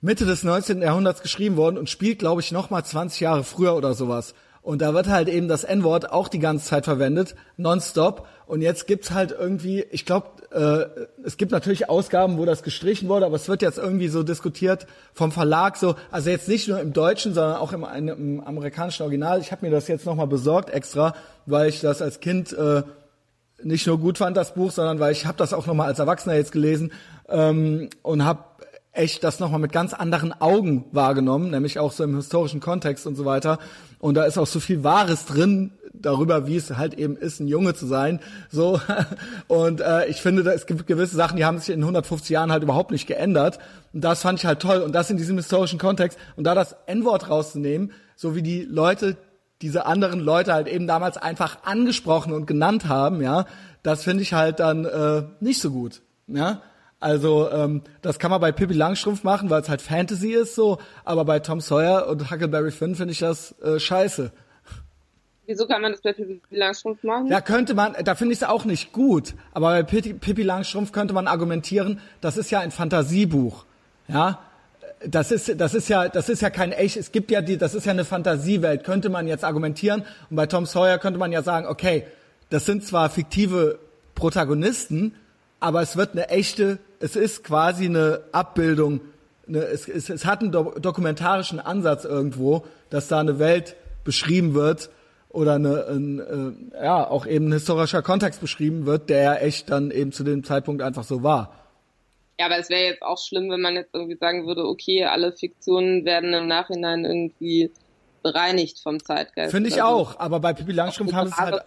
Mitte 0.00 0.24
des 0.24 0.44
19. 0.44 0.82
Jahrhunderts 0.82 1.22
geschrieben 1.22 1.56
worden 1.56 1.78
und 1.78 1.90
spielt, 1.90 2.18
glaube 2.18 2.40
ich, 2.40 2.52
noch 2.52 2.70
mal 2.70 2.84
20 2.84 3.20
Jahre 3.20 3.44
früher 3.44 3.74
oder 3.74 3.94
sowas. 3.94 4.34
Und 4.66 4.82
da 4.82 4.94
wird 4.94 5.08
halt 5.08 5.28
eben 5.28 5.46
das 5.46 5.62
N-Wort 5.62 6.10
auch 6.10 6.26
die 6.26 6.40
ganze 6.40 6.66
Zeit 6.66 6.84
verwendet, 6.84 7.36
nonstop. 7.56 8.26
Und 8.46 8.62
jetzt 8.62 8.88
gibt's 8.88 9.12
halt 9.12 9.30
irgendwie, 9.30 9.84
ich 9.90 10.04
glaube, 10.04 10.26
äh, 10.50 11.06
es 11.24 11.36
gibt 11.36 11.52
natürlich 11.52 11.88
Ausgaben, 11.88 12.36
wo 12.36 12.44
das 12.44 12.64
gestrichen 12.64 13.08
wurde, 13.08 13.26
aber 13.26 13.36
es 13.36 13.48
wird 13.48 13.62
jetzt 13.62 13.78
irgendwie 13.78 14.08
so 14.08 14.24
diskutiert 14.24 14.88
vom 15.14 15.30
Verlag 15.30 15.76
so, 15.76 15.94
also 16.10 16.30
jetzt 16.30 16.48
nicht 16.48 16.66
nur 16.66 16.80
im 16.80 16.92
Deutschen, 16.92 17.32
sondern 17.32 17.58
auch 17.58 17.72
im, 17.72 17.84
im 17.84 18.40
amerikanischen 18.40 19.04
Original. 19.04 19.40
Ich 19.40 19.52
habe 19.52 19.64
mir 19.64 19.70
das 19.70 19.86
jetzt 19.86 20.04
nochmal 20.04 20.26
besorgt 20.26 20.70
extra, 20.70 21.14
weil 21.46 21.68
ich 21.68 21.80
das 21.80 22.02
als 22.02 22.18
Kind 22.18 22.52
äh, 22.52 22.82
nicht 23.66 23.86
nur 23.86 23.98
gut 23.98 24.18
fand 24.18 24.36
das 24.36 24.54
Buch, 24.54 24.70
sondern 24.70 25.00
weil 25.00 25.12
ich 25.12 25.26
habe 25.26 25.36
das 25.38 25.52
auch 25.52 25.66
nochmal 25.66 25.88
als 25.88 25.98
Erwachsener 25.98 26.36
jetzt 26.36 26.52
gelesen 26.52 26.92
ähm, 27.28 27.90
und 28.02 28.24
habe 28.24 28.44
echt 28.92 29.24
das 29.24 29.40
nochmal 29.40 29.60
mit 29.60 29.72
ganz 29.72 29.92
anderen 29.92 30.32
Augen 30.40 30.86
wahrgenommen, 30.92 31.50
nämlich 31.50 31.78
auch 31.78 31.92
so 31.92 32.04
im 32.04 32.16
historischen 32.16 32.60
Kontext 32.60 33.06
und 33.06 33.14
so 33.16 33.24
weiter. 33.24 33.58
Und 33.98 34.14
da 34.14 34.24
ist 34.24 34.38
auch 34.38 34.46
so 34.46 34.60
viel 34.60 34.84
Wahres 34.84 35.26
drin 35.26 35.72
darüber, 35.92 36.46
wie 36.46 36.56
es 36.56 36.76
halt 36.76 36.94
eben 36.94 37.16
ist, 37.16 37.40
ein 37.40 37.48
Junge 37.48 37.74
zu 37.74 37.86
sein. 37.86 38.20
So 38.50 38.80
und 39.48 39.80
äh, 39.80 40.06
ich 40.06 40.22
finde, 40.22 40.48
es 40.50 40.66
gibt 40.66 40.86
gewisse 40.86 41.16
Sachen, 41.16 41.36
die 41.36 41.44
haben 41.44 41.58
sich 41.58 41.70
in 41.70 41.80
150 41.80 42.30
Jahren 42.30 42.52
halt 42.52 42.62
überhaupt 42.62 42.90
nicht 42.90 43.06
geändert. 43.06 43.58
Und 43.92 44.02
das 44.02 44.22
fand 44.22 44.38
ich 44.38 44.46
halt 44.46 44.60
toll. 44.60 44.78
Und 44.78 44.94
das 44.94 45.10
in 45.10 45.16
diesem 45.16 45.36
historischen 45.36 45.78
Kontext 45.78 46.18
und 46.36 46.44
da 46.44 46.54
das 46.54 46.76
N-Wort 46.86 47.28
rauszunehmen, 47.28 47.92
so 48.14 48.34
wie 48.34 48.42
die 48.42 48.62
Leute 48.62 49.16
diese 49.62 49.86
anderen 49.86 50.20
Leute 50.20 50.52
halt 50.52 50.68
eben 50.68 50.86
damals 50.86 51.16
einfach 51.16 51.64
angesprochen 51.64 52.32
und 52.32 52.46
genannt 52.46 52.88
haben, 52.88 53.22
ja, 53.22 53.46
das 53.82 54.04
finde 54.04 54.22
ich 54.22 54.32
halt 54.32 54.60
dann 54.60 54.84
äh, 54.84 55.22
nicht 55.40 55.60
so 55.60 55.70
gut, 55.70 56.02
ja. 56.26 56.62
Also 56.98 57.50
ähm, 57.50 57.82
das 58.00 58.18
kann 58.18 58.30
man 58.30 58.40
bei 58.40 58.52
Pippi 58.52 58.72
Langstrumpf 58.72 59.22
machen, 59.22 59.50
weil 59.50 59.60
es 59.60 59.68
halt 59.68 59.82
Fantasy 59.82 60.32
ist 60.32 60.54
so, 60.54 60.78
aber 61.04 61.24
bei 61.24 61.40
Tom 61.40 61.60
Sawyer 61.60 62.08
und 62.08 62.30
Huckleberry 62.30 62.70
Finn 62.70 62.94
finde 62.94 63.12
ich 63.12 63.18
das 63.18 63.54
äh, 63.60 63.78
scheiße. 63.78 64.32
Wieso 65.44 65.66
kann 65.66 65.82
man 65.82 65.92
das 65.92 66.00
bei 66.00 66.12
Pippi 66.12 66.40
Langstrumpf 66.50 67.02
machen? 67.04 67.28
Ja, 67.28 67.40
könnte 67.40 67.74
man, 67.74 67.94
da 68.02 68.14
finde 68.14 68.32
ich 68.32 68.40
es 68.40 68.48
auch 68.48 68.64
nicht 68.64 68.92
gut, 68.92 69.34
aber 69.52 69.68
bei 69.68 69.82
Pippi, 69.82 70.14
Pippi 70.14 70.42
Langstrumpf 70.42 70.90
könnte 70.90 71.12
man 71.14 71.28
argumentieren, 71.28 72.00
das 72.20 72.36
ist 72.36 72.50
ja 72.50 72.60
ein 72.60 72.70
Fantasiebuch, 72.70 73.64
ja. 74.08 74.40
Das 75.04 75.30
ist, 75.30 75.60
das 75.60 75.74
ist 75.74 75.88
ja, 75.88 76.08
das 76.08 76.28
ist 76.28 76.40
ja 76.40 76.48
kein 76.48 76.72
echt, 76.72 76.96
es 76.96 77.12
gibt 77.12 77.30
ja 77.30 77.42
die, 77.42 77.58
das 77.58 77.74
ist 77.74 77.84
ja 77.84 77.92
eine 77.92 78.04
Fantasiewelt, 78.04 78.82
könnte 78.82 79.10
man 79.10 79.28
jetzt 79.28 79.44
argumentieren. 79.44 80.04
Und 80.30 80.36
bei 80.36 80.46
Tom 80.46 80.64
Sawyer 80.64 80.98
könnte 80.98 81.18
man 81.18 81.32
ja 81.32 81.42
sagen, 81.42 81.66
okay, 81.66 82.04
das 82.48 82.64
sind 82.64 82.84
zwar 82.84 83.10
fiktive 83.10 83.78
Protagonisten, 84.14 85.14
aber 85.60 85.82
es 85.82 85.96
wird 85.96 86.12
eine 86.12 86.28
echte, 86.28 86.78
es 87.00 87.16
ist 87.16 87.44
quasi 87.44 87.86
eine 87.86 88.20
Abbildung, 88.32 89.00
eine, 89.46 89.64
es, 89.64 89.88
es, 89.88 90.08
es 90.08 90.24
hat 90.24 90.40
einen 90.40 90.52
do 90.52 90.74
dokumentarischen 90.78 91.60
Ansatz 91.60 92.04
irgendwo, 92.04 92.64
dass 92.90 93.08
da 93.08 93.20
eine 93.20 93.38
Welt 93.38 93.76
beschrieben 94.04 94.54
wird 94.54 94.90
oder 95.28 95.54
eine, 95.54 95.86
ein, 95.88 96.70
äh, 96.78 96.84
ja 96.84 97.06
auch 97.06 97.26
eben 97.26 97.48
ein 97.48 97.52
historischer 97.52 98.02
Kontext 98.02 98.40
beschrieben 98.40 98.86
wird, 98.86 99.10
der 99.10 99.42
echt 99.44 99.70
dann 99.70 99.90
eben 99.90 100.12
zu 100.12 100.24
dem 100.24 100.44
Zeitpunkt 100.44 100.82
einfach 100.82 101.04
so 101.04 101.22
war. 101.22 101.52
Ja, 102.38 102.46
aber 102.46 102.58
es 102.58 102.68
wäre 102.68 102.84
jetzt 102.84 103.02
auch 103.02 103.18
schlimm, 103.18 103.50
wenn 103.50 103.62
man 103.62 103.74
jetzt 103.74 103.94
irgendwie 103.94 104.16
sagen 104.16 104.46
würde, 104.46 104.66
okay, 104.66 105.04
alle 105.04 105.32
Fiktionen 105.32 106.04
werden 106.04 106.34
im 106.34 106.46
Nachhinein 106.46 107.04
irgendwie 107.04 107.70
bereinigt 108.22 108.80
vom 108.80 109.02
Zeitgeist. 109.02 109.52
Finde 109.52 109.68
ich 109.70 109.82
also, 109.82 109.94
auch, 109.94 110.18
aber 110.18 110.40
bei 110.40 110.52
Pippi 110.52 110.72
Langstrumpf 110.72 111.12
haben 111.12 111.28
es 111.28 111.36
halt 111.36 111.62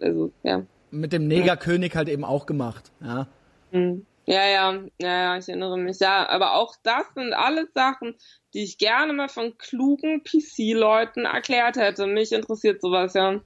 also, 0.00 0.32
ja. 0.42 0.62
mit 0.90 1.12
dem 1.12 1.28
Negerkönig 1.28 1.94
halt 1.96 2.08
eben 2.08 2.24
auch 2.24 2.46
gemacht. 2.46 2.90
Ja. 3.02 3.26
Mhm. 3.72 4.06
Ja, 4.26 4.46
ja, 4.46 4.72
ja, 4.98 5.22
ja, 5.22 5.36
ich 5.36 5.48
erinnere 5.48 5.76
mich. 5.76 5.98
Ja, 6.00 6.26
aber 6.28 6.54
auch 6.54 6.74
das 6.82 7.04
sind 7.14 7.34
alles 7.34 7.68
Sachen, 7.74 8.14
die 8.54 8.64
ich 8.64 8.78
gerne 8.78 9.12
mal 9.12 9.28
von 9.28 9.58
klugen 9.58 10.22
PC-Leuten 10.24 11.26
erklärt 11.26 11.76
hätte. 11.76 12.06
Mich 12.06 12.32
interessiert 12.32 12.80
sowas, 12.80 13.12
ja. 13.12 13.40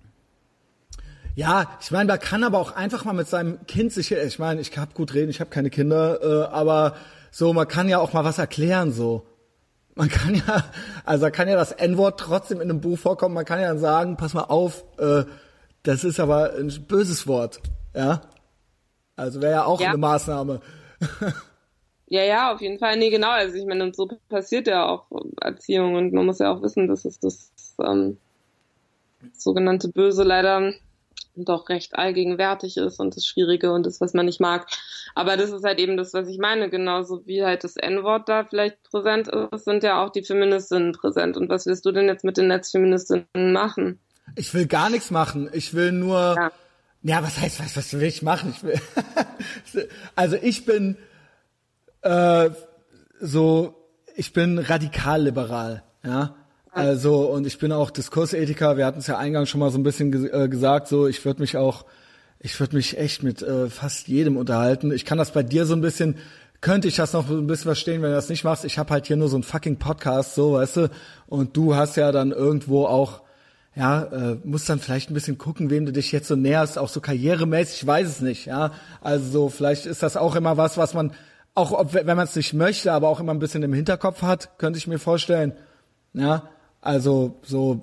Ja, 1.39 1.79
ich 1.81 1.93
meine, 1.93 2.09
man 2.09 2.19
kann 2.19 2.43
aber 2.43 2.59
auch 2.59 2.75
einfach 2.75 3.05
mal 3.05 3.13
mit 3.13 3.29
seinem 3.29 3.65
Kind 3.69 3.93
sich, 3.93 4.11
ich 4.11 4.41
meine, 4.41 4.61
ich 4.61 4.77
habe 4.77 4.93
gut 4.93 5.15
reden, 5.15 5.31
ich 5.31 5.39
habe 5.39 5.51
keine 5.51 5.71
Kinder, 5.71 6.21
äh, 6.21 6.53
aber 6.53 6.97
so, 7.31 7.53
man 7.53 7.69
kann 7.69 7.89
ja 7.89 8.01
auch 8.01 8.13
mal 8.13 8.25
was 8.25 8.39
erklären, 8.39 8.91
so. 8.91 9.25
Man 9.95 10.09
kann 10.09 10.35
ja, 10.35 10.65
also 11.05 11.27
da 11.27 11.31
kann 11.31 11.47
ja 11.47 11.55
das 11.55 11.71
N-Wort 11.71 12.19
trotzdem 12.19 12.61
in 12.61 12.69
einem 12.69 12.81
Buch 12.81 12.99
vorkommen, 12.99 13.37
man 13.37 13.45
kann 13.45 13.61
ja 13.61 13.69
dann 13.69 13.79
sagen, 13.79 14.17
pass 14.17 14.35
mal 14.35 14.47
auf, 14.47 14.83
äh, 14.99 15.27
das 15.85 16.03
ist 16.03 16.19
aber 16.19 16.55
ein 16.55 16.73
böses 16.89 17.29
Wort, 17.29 17.61
ja. 17.95 18.21
Also 19.15 19.41
wäre 19.41 19.53
ja 19.53 19.65
auch 19.65 19.81
ja. 19.81 19.91
eine 19.91 19.99
Maßnahme. 19.99 20.61
ja, 22.09 22.23
ja, 22.25 22.53
auf 22.53 22.61
jeden 22.61 22.81
Fall. 22.81 22.97
Nee, 22.97 23.11
genau. 23.11 23.31
Also 23.31 23.55
ich 23.55 23.65
meine, 23.65 23.85
und 23.85 23.95
so 23.95 24.09
passiert 24.29 24.67
ja 24.67 24.87
auch 24.87 25.07
Erziehung 25.41 25.95
und 25.95 26.13
man 26.13 26.27
muss 26.27 26.41
ja 26.41 26.53
auch 26.53 26.63
wissen, 26.63 26.89
dass 26.89 27.05
es 27.05 27.21
das 27.21 27.53
ähm, 27.81 28.19
sogenannte 29.35 29.89
Böse 29.89 30.25
leider 30.25 30.73
doch 31.45 31.69
recht 31.69 31.97
allgegenwärtig 31.97 32.77
ist 32.77 33.01
und 33.01 33.17
das 33.17 33.27
Schwierige 33.27 33.73
und 33.73 33.87
das, 33.87 34.01
was 34.01 34.15
man 34.15 34.27
nicht 34.27 34.41
mag. 34.41 34.67
Aber 35.15 35.37
das 35.37 35.51
ist 35.51 35.65
halt 35.65 35.79
eben 35.79 35.97
das, 35.97 36.15
was 36.15 36.29
ich 36.29 36.39
meine. 36.39 36.71
Genauso 36.71 37.27
wie 37.27 37.45
halt 37.45 37.65
das 37.65 37.77
N-Wort 37.77 38.29
da 38.29 38.45
vielleicht 38.45 38.83
präsent 38.85 39.29
ist, 39.29 39.65
sind 39.65 39.83
ja 39.83 40.05
auch 40.05 40.11
die 40.11 40.23
Feministinnen 40.23 40.93
präsent. 40.93 41.37
Und 41.37 41.49
was 41.49 41.67
willst 41.67 41.85
du 41.85 41.93
denn 41.93 42.07
jetzt 42.07 42.25
mit 42.25 42.37
den 42.37 42.49
Netzfeministinnen 42.49 43.53
machen? 43.53 44.01
Ich 44.37 44.53
will 44.55 44.67
gar 44.67 44.91
nichts 44.91 45.11
machen. 45.11 45.49
Ich 45.53 45.75
will 45.75 45.93
nur 45.93 46.37
ja. 46.37 46.53
Ja, 47.03 47.23
was 47.23 47.39
heißt, 47.39 47.61
was, 47.61 47.77
was 47.77 47.93
will 47.93 48.03
ich 48.03 48.23
machen? 48.23 48.55
Ich 48.57 48.63
will 48.63 48.81
also 50.17 50.37
ich 50.37 50.65
bin 50.65 50.97
äh, 52.03 52.51
so, 53.21 53.75
ich 54.17 54.33
bin 54.33 54.59
radikal 54.59 55.23
liberal, 55.23 55.85
ja. 56.05 56.35
Also 56.71 57.31
und 57.31 57.47
ich 57.47 57.59
bin 57.59 57.73
auch 57.73 57.91
Diskursethiker. 57.91 58.77
Wir 58.77 58.87
hatten 58.87 58.99
es 58.99 59.07
ja 59.07 59.19
eingangs 59.19 59.49
schon 59.49 59.61
mal 59.61 59.71
so 59.71 59.79
ein 59.79 59.83
bisschen 59.83 60.13
ge 60.13 60.31
äh, 60.31 60.49
gesagt. 60.49 60.89
So, 60.89 61.07
ich 61.07 61.25
würde 61.25 61.41
mich 61.41 61.57
auch, 61.57 61.85
ich 62.41 62.59
würde 62.61 62.77
mich 62.77 62.99
echt 62.99 63.23
mit 63.23 63.43
äh, 63.43 63.69
fast 63.69 64.09
jedem 64.09 64.37
unterhalten. 64.37 64.93
Ich 64.93 65.05
kann 65.05 65.19
das 65.19 65.33
bei 65.33 65.43
dir 65.43 65.67
so 65.67 65.75
ein 65.75 65.81
bisschen, 65.81 66.17
könnte 66.61 66.89
ich 66.89 66.97
das 66.97 67.13
noch 67.13 67.29
ein 67.31 67.47
bisschen 67.47 67.65
verstehen, 67.65 68.03
wenn 68.03 68.11
du 68.11 68.17
das 68.17 68.29
nicht 68.29 68.45
machst. 68.45 68.65
Ich 68.65 68.79
habe 68.79 68.91
halt 68.91 69.07
hier 69.07 69.17
nur 69.17 69.29
so 69.29 69.37
ein 69.37 69.43
fucking 69.43 69.79
Podcast, 69.79 70.35
so, 70.35 70.55
weißt 70.55 70.77
du. 70.77 70.91
Und 71.27 71.57
du 71.57 71.75
hast 71.75 71.97
ja 71.97 72.13
dann 72.13 72.33
irgendwo 72.33 72.87
auch 72.87 73.23
ja, 73.79 74.03
äh, 74.03 74.37
musst 74.43 74.69
dann 74.69 74.81
vielleicht 74.81 75.09
ein 75.09 75.15
bisschen 75.15 75.39
gucken, 75.39 75.71
wem 75.71 75.87
du 75.87 75.93
dich 75.93 76.11
jetzt 76.11 76.27
so 76.27 76.35
näherst, 76.35 76.79
auch 76.79 76.89
so 76.89 77.01
karrieremäßig, 77.01 77.83
ich 77.83 77.87
weiß 77.87 78.09
es 78.09 78.21
nicht, 78.21 78.47
ja. 78.47 78.73
Also 79.01 79.31
so, 79.31 79.49
vielleicht 79.49 79.87
ist 79.87 80.03
das 80.03 80.17
auch 80.17 80.35
immer 80.35 80.57
was, 80.57 80.77
was 80.77 80.95
man, 80.95 81.13
auch 81.55 81.71
ob, 81.71 81.95
wenn 81.95 82.05
man 82.05 82.27
es 82.27 82.35
nicht 82.35 82.55
möchte, 82.55 82.93
aber 82.93 83.09
auch 83.09 83.21
immer 83.21 83.33
ein 83.33 83.39
bisschen 83.39 83.63
im 83.63 83.73
Hinterkopf 83.73 84.23
hat, 84.23 84.59
könnte 84.59 84.79
ich 84.79 84.89
mir 84.89 84.99
vorstellen. 84.99 85.53
Ja, 86.13 86.49
also 86.89 87.35
so, 87.43 87.83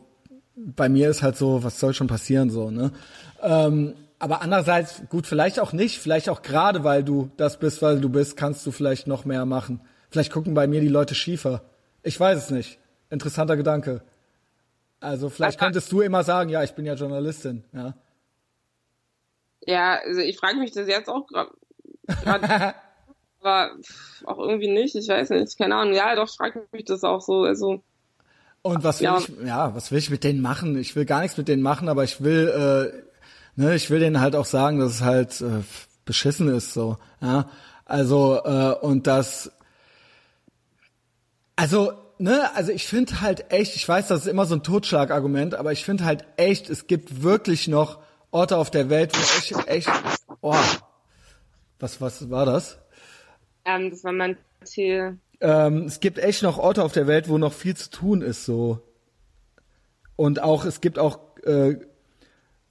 bei 0.55 0.89
mir 0.89 1.11
ist 1.11 1.21
halt 1.21 1.37
so, 1.37 1.63
was 1.63 1.79
soll 1.79 1.93
schon 1.93 2.07
passieren, 2.07 2.49
so, 2.49 2.71
ne? 2.71 2.91
Ähm, 3.39 3.93
aber 4.17 4.41
andererseits, 4.41 5.03
gut, 5.09 5.27
vielleicht 5.27 5.59
auch 5.59 5.73
nicht, 5.73 5.99
vielleicht 5.99 6.27
auch 6.27 6.41
gerade, 6.41 6.83
weil 6.83 7.03
du 7.03 7.29
das 7.37 7.59
bist, 7.59 7.83
weil 7.83 8.01
du 8.01 8.09
bist, 8.09 8.35
kannst 8.35 8.65
du 8.65 8.71
vielleicht 8.71 9.05
noch 9.05 9.23
mehr 9.23 9.45
machen. 9.45 9.79
Vielleicht 10.09 10.31
gucken 10.31 10.55
bei 10.55 10.65
mir 10.65 10.81
die 10.81 10.87
Leute 10.87 11.13
schiefer. 11.13 11.61
Ich 12.01 12.19
weiß 12.19 12.45
es 12.45 12.49
nicht. 12.49 12.79
Interessanter 13.11 13.57
Gedanke. 13.57 14.01
Also 14.99 15.29
vielleicht 15.29 15.59
könntest 15.59 15.91
du 15.91 16.01
immer 16.01 16.23
sagen, 16.23 16.49
ja, 16.49 16.63
ich 16.63 16.73
bin 16.73 16.87
ja 16.87 16.95
Journalistin, 16.95 17.63
ja. 17.73 17.93
Ja, 19.67 19.99
also 20.03 20.19
ich 20.21 20.37
frage 20.37 20.57
mich 20.57 20.71
das 20.71 20.87
jetzt 20.87 21.09
auch 21.09 21.27
gerade, 21.27 21.51
aber 23.39 23.75
auch 24.23 24.39
irgendwie 24.39 24.71
nicht, 24.71 24.95
ich 24.95 25.07
weiß 25.07 25.29
nicht, 25.29 25.59
keine 25.59 25.75
Ahnung. 25.75 25.93
Ja, 25.93 26.15
doch 26.15 26.29
frage 26.29 26.65
mich 26.71 26.85
das 26.85 27.03
auch 27.03 27.21
so, 27.21 27.43
also. 27.43 27.83
Und 28.65 28.83
was 28.83 28.99
will 28.99 29.05
ja. 29.05 29.19
ich, 29.19 29.31
ja, 29.45 29.75
was 29.75 29.91
will 29.91 29.99
ich 29.99 30.09
mit 30.09 30.23
denen 30.23 30.41
machen? 30.41 30.75
Ich 30.79 30.95
will 30.95 31.05
gar 31.05 31.21
nichts 31.21 31.37
mit 31.37 31.47
denen 31.47 31.61
machen, 31.61 31.87
aber 31.87 32.03
ich 32.03 32.23
will, 32.23 32.47
äh, 32.49 33.61
ne, 33.61 33.75
ich 33.75 33.91
will 33.91 33.99
denen 33.99 34.19
halt 34.19 34.35
auch 34.35 34.45
sagen, 34.45 34.79
dass 34.79 34.91
es 34.91 35.01
halt 35.01 35.39
äh, 35.41 35.61
beschissen 36.03 36.47
ist, 36.47 36.73
so, 36.73 36.97
ja. 37.21 37.47
Also, 37.85 38.41
äh, 38.43 38.73
und 38.81 39.05
das, 39.05 39.51
also 41.55 41.93
ne, 42.17 42.49
also 42.55 42.71
ich 42.71 42.87
finde 42.87 43.21
halt 43.21 43.51
echt, 43.51 43.75
ich 43.75 43.87
weiß, 43.87 44.07
das 44.07 44.21
ist 44.21 44.27
immer 44.27 44.47
so 44.47 44.55
ein 44.55 44.63
Totschlagargument, 44.63 45.53
aber 45.53 45.71
ich 45.71 45.85
finde 45.85 46.03
halt 46.03 46.25
echt, 46.35 46.67
es 46.71 46.87
gibt 46.87 47.21
wirklich 47.21 47.67
noch 47.67 47.99
Orte 48.31 48.57
auf 48.57 48.71
der 48.71 48.89
Welt, 48.89 49.11
wo 49.13 49.19
echt, 49.19 49.67
echt, 49.67 49.89
oh, 50.41 50.55
was, 51.77 52.01
was 52.01 52.31
war 52.31 52.47
das? 52.47 52.79
Ähm, 53.63 53.91
das 53.91 54.03
war 54.03 54.11
mein 54.11 54.39
Ziel. 54.63 55.19
Ähm, 55.41 55.85
es 55.85 55.99
gibt 55.99 56.17
echt 56.19 56.43
noch 56.43 56.57
Orte 56.57 56.83
auf 56.83 56.93
der 56.93 57.07
Welt, 57.07 57.29
wo 57.29 57.37
noch 57.37 57.53
viel 57.53 57.75
zu 57.75 57.89
tun 57.89 58.21
ist, 58.21 58.45
so. 58.45 58.81
Und 60.15 60.41
auch, 60.41 60.65
es 60.65 60.81
gibt 60.81 60.97
auch, 60.97 61.19
äh, 61.43 61.75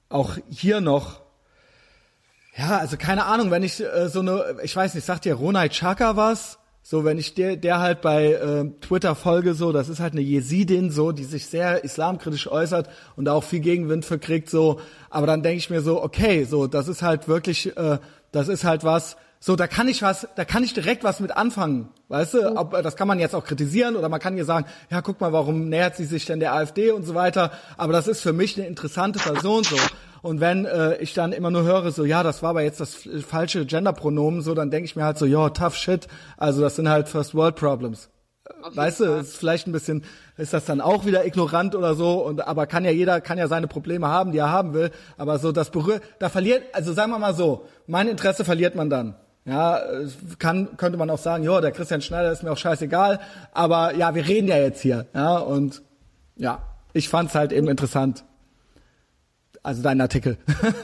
auch 0.09 0.37
hier 0.49 0.81
noch, 0.81 1.21
ja, 2.57 2.77
also 2.77 2.97
keine 2.97 3.25
Ahnung, 3.25 3.51
wenn 3.51 3.63
ich 3.63 3.81
äh, 3.81 4.07
so 4.07 4.21
eine, 4.21 4.57
ich 4.63 4.75
weiß 4.75 4.95
nicht, 4.95 5.05
sagt 5.05 5.25
dir 5.25 5.35
Ronald 5.35 5.73
Chaka 5.73 6.15
was? 6.15 6.57
So, 6.81 7.03
wenn 7.03 7.17
ich 7.17 7.33
der, 7.33 7.57
der 7.57 7.79
halt 7.79 8.01
bei 8.01 8.33
äh, 8.33 8.69
Twitter 8.79 9.15
folge, 9.15 9.55
so, 9.55 9.71
das 9.71 9.89
ist 9.89 9.99
halt 9.99 10.13
eine 10.13 10.21
Jesidin, 10.21 10.91
so, 10.91 11.11
die 11.11 11.23
sich 11.23 11.47
sehr 11.47 11.83
islamkritisch 11.83 12.47
äußert 12.47 12.89
und 13.15 13.25
da 13.25 13.33
auch 13.33 13.43
viel 13.43 13.59
Gegenwind 13.59 14.05
verkriegt, 14.05 14.51
so. 14.51 14.79
Aber 15.09 15.25
dann 15.25 15.41
denke 15.41 15.57
ich 15.57 15.71
mir 15.71 15.81
so, 15.81 16.03
okay, 16.03 16.43
so, 16.43 16.67
das 16.67 16.87
ist 16.87 17.01
halt 17.01 17.27
wirklich, 17.27 17.75
äh, 17.75 17.97
das 18.31 18.47
ist 18.49 18.65
halt 18.65 18.83
was, 18.83 19.17
so, 19.45 19.55
da 19.55 19.67
kann 19.67 19.87
ich 19.87 20.01
was, 20.01 20.27
da 20.35 20.43
kann 20.43 20.63
ich 20.63 20.73
direkt 20.73 21.03
was 21.03 21.19
mit 21.19 21.37
anfangen, 21.37 21.89
weißt 22.07 22.33
du? 22.33 22.57
Ob, 22.57 22.81
das 22.81 22.95
kann 22.95 23.07
man 23.07 23.19
jetzt 23.19 23.35
auch 23.35 23.43
kritisieren 23.45 23.95
oder 23.95 24.09
man 24.09 24.19
kann 24.19 24.33
hier 24.33 24.43
sagen, 24.43 24.65
ja, 24.89 25.03
guck 25.03 25.21
mal, 25.21 25.33
warum 25.33 25.69
nähert 25.69 25.95
sie 25.95 26.05
sich 26.05 26.25
denn 26.25 26.39
der 26.39 26.55
AfD 26.55 26.89
und 26.89 27.03
so 27.03 27.13
weiter. 27.13 27.51
Aber 27.77 27.93
das 27.93 28.07
ist 28.07 28.21
für 28.21 28.33
mich 28.33 28.57
eine 28.57 28.65
interessante 28.65 29.19
Person, 29.19 29.63
so. 29.63 29.75
Und 30.23 30.39
wenn 30.39 30.65
äh, 30.65 30.97
ich 30.97 31.13
dann 31.13 31.31
immer 31.31 31.51
nur 31.51 31.61
höre, 31.61 31.91
so 31.91 32.05
ja, 32.05 32.23
das 32.23 32.41
war 32.41 32.49
aber 32.49 32.63
jetzt 32.63 32.79
das 32.79 33.07
falsche 33.27 33.67
Genderpronomen, 33.67 34.41
so 34.41 34.55
dann 34.55 34.71
denke 34.71 34.85
ich 34.85 34.95
mir 34.95 35.03
halt 35.03 35.19
so, 35.19 35.27
ja, 35.27 35.51
tough 35.51 35.75
shit. 35.75 36.07
Also 36.37 36.61
das 36.61 36.77
sind 36.77 36.89
halt 36.89 37.07
First 37.07 37.35
World 37.35 37.55
Problems. 37.55 38.09
Weißt 38.73 39.01
du, 39.01 39.05
ist 39.19 39.37
vielleicht 39.37 39.67
ein 39.67 39.73
bisschen, 39.73 40.05
ist 40.37 40.53
das 40.53 40.65
dann 40.65 40.81
auch 40.81 41.05
wieder 41.05 41.23
ignorant 41.23 41.75
oder 41.75 41.93
so, 41.93 42.13
und 42.25 42.47
aber 42.47 42.65
kann 42.65 42.83
ja 42.83 42.89
jeder, 42.89 43.21
kann 43.21 43.37
ja 43.37 43.47
seine 43.47 43.67
Probleme 43.67 44.07
haben, 44.07 44.31
die 44.31 44.39
er 44.39 44.49
haben 44.49 44.73
will, 44.73 44.89
aber 45.17 45.37
so 45.37 45.51
das 45.51 45.69
berührt, 45.69 46.01
da 46.17 46.29
verliert, 46.29 46.63
also 46.73 46.93
sagen 46.93 47.11
wir 47.11 47.19
mal 47.19 47.35
so, 47.35 47.67
mein 47.85 48.07
Interesse 48.07 48.43
verliert 48.43 48.73
man 48.73 48.89
dann. 48.89 49.15
Ja, 49.45 49.79
kann, 50.39 50.75
könnte 50.75 50.97
man 50.97 51.09
auch 51.11 51.19
sagen, 51.19 51.43
ja, 51.43 51.61
der 51.61 51.71
Christian 51.71 52.01
Schneider 52.01 52.31
ist 52.31 52.41
mir 52.41 52.51
auch 52.51 52.57
scheißegal, 52.57 53.19
aber 53.53 53.93
ja, 53.93 54.15
wir 54.15 54.27
reden 54.27 54.47
ja 54.47 54.57
jetzt 54.57 54.81
hier, 54.81 55.05
ja, 55.13 55.37
und 55.37 55.83
ja, 56.35 56.63
ich 56.93 57.09
fand's 57.09 57.35
halt 57.35 57.51
eben 57.51 57.67
interessant. 57.67 58.25
Also 59.61 59.83
dein 59.83 60.01
Artikel. 60.01 60.37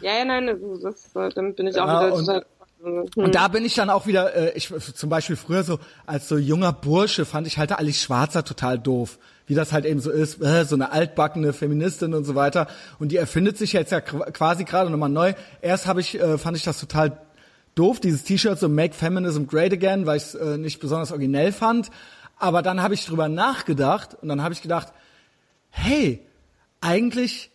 ja, 0.00 0.18
ja, 0.18 0.24
nein, 0.24 0.48
also 0.48 0.78
das, 0.80 1.10
damit 1.34 1.56
bin 1.56 1.66
ich 1.66 1.80
auch 1.80 1.86
ja, 1.86 2.06
wieder 2.06 2.14
und, 2.14 2.44
Hm. 2.82 3.04
Und 3.14 3.34
da 3.34 3.48
bin 3.48 3.64
ich 3.64 3.74
dann 3.74 3.90
auch 3.90 4.06
wieder, 4.06 4.34
äh, 4.34 4.52
ich 4.54 4.72
zum 4.94 5.10
Beispiel 5.10 5.36
früher 5.36 5.64
so 5.64 5.78
als 6.06 6.28
so 6.28 6.38
junger 6.38 6.72
Bursche 6.72 7.26
fand 7.26 7.46
ich 7.46 7.58
halt 7.58 7.72
Alice 7.72 8.02
Schwarzer 8.02 8.42
total 8.42 8.78
doof, 8.78 9.18
wie 9.50 9.54
das 9.56 9.72
halt 9.72 9.84
eben 9.84 9.98
so 9.98 10.12
ist, 10.12 10.38
so 10.38 10.76
eine 10.76 10.92
altbackene 10.92 11.52
Feministin 11.52 12.14
und 12.14 12.22
so 12.22 12.36
weiter. 12.36 12.68
Und 13.00 13.10
die 13.10 13.16
erfindet 13.16 13.58
sich 13.58 13.72
jetzt 13.72 13.90
ja 13.90 14.00
quasi 14.00 14.62
gerade 14.62 14.90
nochmal 14.90 15.08
neu. 15.08 15.34
Erst 15.60 15.88
habe 15.88 16.00
ich, 16.00 16.20
äh, 16.20 16.38
fand 16.38 16.56
ich 16.56 16.62
das 16.62 16.78
total 16.78 17.20
doof, 17.74 17.98
dieses 17.98 18.22
T-Shirt 18.22 18.60
so 18.60 18.68
Make 18.68 18.94
Feminism 18.94 19.46
Great 19.46 19.72
Again, 19.72 20.06
weil 20.06 20.18
ich 20.18 20.22
es 20.22 20.34
äh, 20.36 20.56
nicht 20.56 20.78
besonders 20.78 21.10
originell 21.10 21.50
fand. 21.50 21.90
Aber 22.36 22.62
dann 22.62 22.80
habe 22.80 22.94
ich 22.94 23.04
drüber 23.04 23.28
nachgedacht 23.28 24.16
und 24.22 24.28
dann 24.28 24.40
habe 24.40 24.54
ich 24.54 24.62
gedacht, 24.62 24.92
hey, 25.70 26.24
eigentlich, 26.80 27.50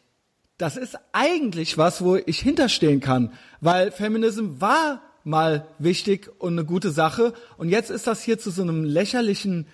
das 0.58 0.76
ist 0.76 0.98
eigentlich 1.14 1.78
was, 1.78 2.04
wo 2.04 2.18
ich 2.18 2.40
hinterstehen 2.40 3.00
kann, 3.00 3.32
weil 3.62 3.92
Feminism 3.92 4.60
war 4.60 5.02
mal 5.24 5.66
wichtig 5.80 6.30
und 6.40 6.56
eine 6.56 6.66
gute 6.66 6.92
Sache 6.92 7.32
und 7.56 7.70
jetzt 7.70 7.90
ist 7.90 8.06
das 8.06 8.22
hier 8.22 8.38
zu 8.38 8.52
so 8.52 8.64
einem 8.64 8.84
lächerlichen 8.84 9.66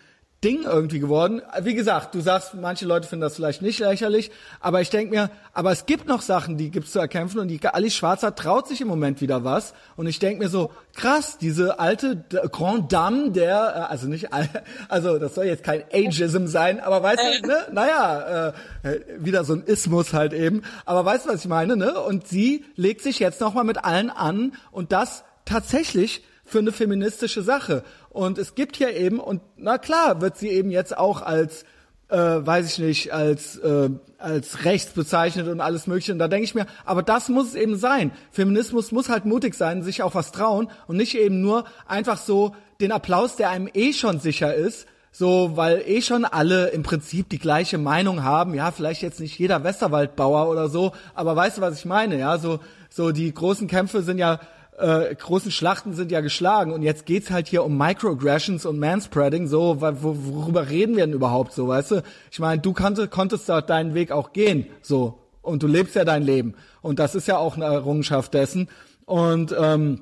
Ding 0.43 0.63
irgendwie 0.63 0.97
geworden. 0.97 1.43
Wie 1.61 1.75
gesagt, 1.75 2.15
du 2.15 2.19
sagst, 2.19 2.55
manche 2.55 2.85
Leute 2.87 3.07
finden 3.07 3.21
das 3.21 3.35
vielleicht 3.35 3.61
nicht 3.61 3.77
lächerlich, 3.77 4.31
aber 4.59 4.81
ich 4.81 4.89
denke 4.89 5.13
mir, 5.13 5.29
aber 5.53 5.71
es 5.71 5.85
gibt 5.85 6.07
noch 6.07 6.23
Sachen, 6.23 6.57
die 6.57 6.71
gibt's 6.71 6.93
zu 6.93 6.99
erkämpfen 6.99 7.39
und 7.39 7.47
die 7.47 7.63
Alice 7.63 7.93
Schwarzer 7.93 8.33
traut 8.33 8.67
sich 8.67 8.81
im 8.81 8.87
Moment 8.87 9.21
wieder 9.21 9.43
was 9.43 9.75
und 9.97 10.07
ich 10.07 10.17
denke 10.17 10.43
mir 10.43 10.49
so, 10.49 10.71
krass, 10.95 11.37
diese 11.37 11.79
alte 11.79 12.25
Grand 12.51 12.91
Dame 12.91 13.29
der, 13.29 13.55
äh, 13.75 13.91
also 13.91 14.07
nicht, 14.07 14.29
also 14.89 15.19
das 15.19 15.35
soll 15.35 15.45
jetzt 15.45 15.63
kein 15.63 15.83
Ageism 15.93 16.47
sein, 16.47 16.79
aber 16.79 17.03
weißt 17.03 17.43
du, 17.43 17.47
ne, 17.47 17.57
naja, 17.71 18.53
äh, 18.83 18.99
wieder 19.19 19.43
so 19.43 19.53
ein 19.53 19.63
Ismus 19.63 20.11
halt 20.11 20.33
eben, 20.33 20.63
aber 20.85 21.05
weißt 21.05 21.27
du, 21.27 21.29
was 21.29 21.41
ich 21.41 21.49
meine, 21.49 21.77
ne? 21.77 21.99
Und 21.99 22.27
sie 22.27 22.65
legt 22.75 23.01
sich 23.01 23.19
jetzt 23.19 23.41
nochmal 23.41 23.63
mit 23.63 23.83
allen 23.83 24.09
an 24.09 24.53
und 24.71 24.91
das 24.91 25.23
tatsächlich 25.45 26.23
für 26.51 26.59
eine 26.59 26.71
feministische 26.71 27.41
Sache. 27.41 27.83
Und 28.09 28.37
es 28.37 28.55
gibt 28.55 28.75
hier 28.75 28.95
eben, 28.95 29.19
und 29.19 29.41
na 29.57 29.77
klar, 29.77 30.21
wird 30.21 30.37
sie 30.37 30.49
eben 30.49 30.69
jetzt 30.69 30.97
auch 30.97 31.21
als, 31.21 31.63
äh, 32.09 32.17
weiß 32.17 32.67
ich 32.67 32.79
nicht, 32.79 33.13
als, 33.13 33.57
äh, 33.57 33.89
als 34.17 34.65
rechts 34.65 34.91
bezeichnet 34.91 35.47
und 35.47 35.61
alles 35.61 35.87
Mögliche. 35.87 36.11
Und 36.11 36.19
da 36.19 36.27
denke 36.27 36.43
ich 36.43 36.53
mir, 36.53 36.67
aber 36.85 37.03
das 37.03 37.29
muss 37.29 37.47
es 37.47 37.55
eben 37.55 37.77
sein. 37.77 38.11
Feminismus 38.31 38.91
muss 38.91 39.09
halt 39.09 39.25
mutig 39.25 39.55
sein, 39.55 39.81
sich 39.81 40.03
auch 40.03 40.13
was 40.13 40.31
trauen 40.31 40.69
und 40.87 40.97
nicht 40.97 41.17
eben 41.17 41.41
nur 41.41 41.63
einfach 41.87 42.17
so 42.17 42.55
den 42.81 42.91
Applaus, 42.91 43.37
der 43.37 43.49
einem 43.49 43.69
eh 43.73 43.93
schon 43.93 44.19
sicher 44.19 44.53
ist, 44.53 44.87
so, 45.13 45.51
weil 45.55 45.83
eh 45.85 46.01
schon 46.01 46.25
alle 46.25 46.69
im 46.69 46.83
Prinzip 46.83 47.29
die 47.29 47.39
gleiche 47.39 47.77
Meinung 47.77 48.23
haben. 48.23 48.53
Ja, 48.53 48.71
vielleicht 48.71 49.01
jetzt 49.01 49.19
nicht 49.19 49.37
jeder 49.37 49.63
Westerwaldbauer 49.63 50.49
oder 50.49 50.69
so, 50.69 50.93
aber 51.15 51.35
weißt 51.35 51.57
du, 51.57 51.61
was 51.61 51.79
ich 51.79 51.85
meine? 51.85 52.17
Ja, 52.17 52.37
so, 52.37 52.59
so 52.89 53.11
die 53.11 53.33
großen 53.33 53.67
Kämpfe 53.67 54.03
sind 54.03 54.17
ja 54.17 54.39
äh, 54.81 55.15
großen 55.15 55.51
Schlachten 55.51 55.93
sind 55.93 56.11
ja 56.11 56.21
geschlagen 56.21 56.71
und 56.71 56.81
jetzt 56.81 57.05
geht's 57.05 57.31
halt 57.31 57.47
hier 57.47 57.63
um 57.63 57.77
Microaggressions 57.77 58.65
und 58.65 58.79
Manspreading, 58.79 59.47
so, 59.47 59.81
worüber 59.81 60.69
reden 60.69 60.97
wir 60.97 61.05
denn 61.05 61.13
überhaupt 61.13 61.53
so, 61.53 61.67
weißt 61.67 61.91
du? 61.91 62.03
Ich 62.31 62.39
meine, 62.39 62.61
du 62.61 62.73
konntest, 62.73 63.11
konntest 63.11 63.47
da 63.47 63.61
deinen 63.61 63.93
Weg 63.93 64.11
auch 64.11 64.33
gehen, 64.33 64.67
so, 64.81 65.19
und 65.41 65.63
du 65.63 65.67
lebst 65.67 65.95
ja 65.95 66.03
dein 66.03 66.23
Leben 66.23 66.55
und 66.81 66.99
das 66.99 67.15
ist 67.15 67.27
ja 67.27 67.37
auch 67.37 67.55
eine 67.55 67.65
Errungenschaft 67.65 68.33
dessen 68.33 68.69
und 69.05 69.55
ähm, 69.57 70.01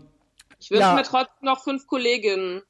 ich 0.59 0.71
wünsche 0.71 0.83
ja. 0.83 0.95
mir 0.95 1.03
trotzdem 1.03 1.43
noch 1.43 1.63
fünf 1.63 1.87
Kolleginnen. 1.87 2.61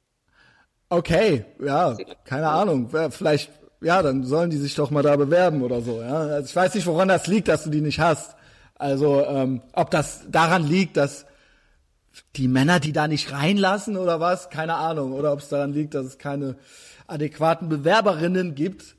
Okay, 0.88 1.44
ja, 1.64 1.96
keine 2.24 2.48
Ahnung, 2.48 2.90
vielleicht, 3.10 3.50
ja, 3.80 4.02
dann 4.02 4.24
sollen 4.24 4.50
die 4.50 4.58
sich 4.58 4.74
doch 4.74 4.90
mal 4.90 5.02
da 5.02 5.16
bewerben 5.16 5.62
oder 5.62 5.80
so, 5.80 6.00
ja. 6.00 6.18
Also 6.18 6.48
ich 6.48 6.56
weiß 6.56 6.74
nicht, 6.74 6.86
woran 6.86 7.08
das 7.08 7.26
liegt, 7.26 7.48
dass 7.48 7.64
du 7.64 7.70
die 7.70 7.80
nicht 7.80 8.00
hast. 8.00 8.36
Also, 8.74 9.22
ähm, 9.26 9.60
ob 9.74 9.90
das 9.90 10.22
daran 10.30 10.66
liegt, 10.66 10.96
dass 10.96 11.26
die 12.36 12.48
Männer, 12.48 12.80
die 12.80 12.92
da 12.92 13.08
nicht 13.08 13.32
reinlassen 13.32 13.96
oder 13.96 14.20
was, 14.20 14.50
keine 14.50 14.74
Ahnung. 14.74 15.12
Oder 15.12 15.32
ob 15.32 15.40
es 15.40 15.48
daran 15.48 15.72
liegt, 15.72 15.94
dass 15.94 16.06
es 16.06 16.18
keine 16.18 16.56
adäquaten 17.06 17.68
Bewerberinnen 17.68 18.54
gibt, 18.54 18.96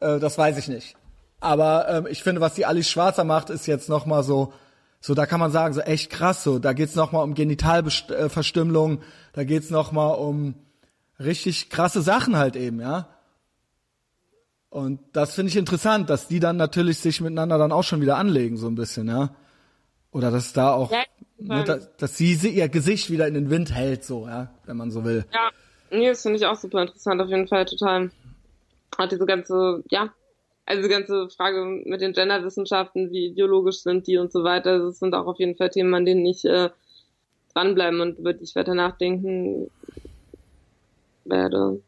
äh, 0.00 0.18
das 0.18 0.38
weiß 0.38 0.58
ich 0.58 0.68
nicht. 0.68 0.96
Aber 1.40 1.88
ähm, 1.88 2.06
ich 2.10 2.22
finde, 2.22 2.40
was 2.40 2.54
die 2.54 2.66
Alice 2.66 2.88
Schwarzer 2.88 3.24
macht, 3.24 3.50
ist 3.50 3.66
jetzt 3.66 3.88
nochmal 3.88 4.22
so, 4.22 4.52
so 5.00 5.14
da 5.14 5.26
kann 5.26 5.40
man 5.40 5.52
sagen, 5.52 5.74
so 5.74 5.80
echt 5.80 6.10
krass 6.10 6.42
so. 6.42 6.58
Da 6.58 6.72
geht's 6.72 6.94
nochmal 6.94 7.22
um 7.24 7.34
Genitalverstümmelung, 7.34 9.02
da 9.32 9.44
geht's 9.44 9.70
nochmal 9.70 10.16
um 10.18 10.54
richtig 11.20 11.70
krasse 11.70 12.02
Sachen 12.02 12.36
halt 12.36 12.56
eben, 12.56 12.80
ja. 12.80 13.08
Und 14.70 15.00
das 15.12 15.34
finde 15.34 15.50
ich 15.50 15.56
interessant, 15.56 16.10
dass 16.10 16.28
die 16.28 16.40
dann 16.40 16.56
natürlich 16.56 16.98
sich 16.98 17.20
miteinander 17.20 17.56
dann 17.56 17.72
auch 17.72 17.84
schon 17.84 18.00
wieder 18.00 18.18
anlegen, 18.18 18.56
so 18.56 18.68
ein 18.68 18.74
bisschen, 18.74 19.08
ja. 19.08 19.30
Oder 20.10 20.30
dass 20.30 20.52
da 20.52 20.72
auch, 20.72 20.90
ja, 20.90 21.02
ne, 21.38 21.64
dass, 21.64 21.96
dass 21.96 22.16
sie 22.16 22.34
ihr 22.34 22.68
Gesicht 22.68 23.10
wieder 23.10 23.26
in 23.26 23.34
den 23.34 23.50
Wind 23.50 23.74
hält, 23.74 24.04
so, 24.04 24.26
ja, 24.26 24.50
wenn 24.66 24.76
man 24.76 24.90
so 24.90 25.04
will. 25.04 25.24
Ja, 25.32 25.50
nee, 25.90 26.08
das 26.08 26.22
finde 26.22 26.38
ich 26.38 26.46
auch 26.46 26.56
super 26.56 26.82
interessant, 26.82 27.20
auf 27.20 27.28
jeden 27.28 27.48
Fall 27.48 27.64
total. 27.64 28.10
Hat 28.96 29.12
diese 29.12 29.26
ganze, 29.26 29.82
ja, 29.90 30.12
also 30.66 30.82
die 30.82 30.88
ganze 30.88 31.28
Frage 31.30 31.64
mit 31.84 32.00
den 32.00 32.12
Genderwissenschaften, 32.12 33.10
wie 33.10 33.26
ideologisch 33.26 33.82
sind 33.82 34.06
die 34.06 34.18
und 34.18 34.32
so 34.32 34.44
weiter, 34.44 34.78
das 34.78 34.98
sind 34.98 35.14
auch 35.14 35.26
auf 35.26 35.38
jeden 35.38 35.56
Fall 35.56 35.70
Themen, 35.70 35.94
an 35.94 36.04
denen 36.04 36.26
ich 36.26 36.44
äh, 36.44 36.70
dranbleiben 37.54 38.00
und 38.00 38.18
über 38.18 38.32
die 38.32 38.44
ich 38.44 38.54
weiter 38.54 38.74
nachdenken 38.74 39.70
werde. 41.24 41.80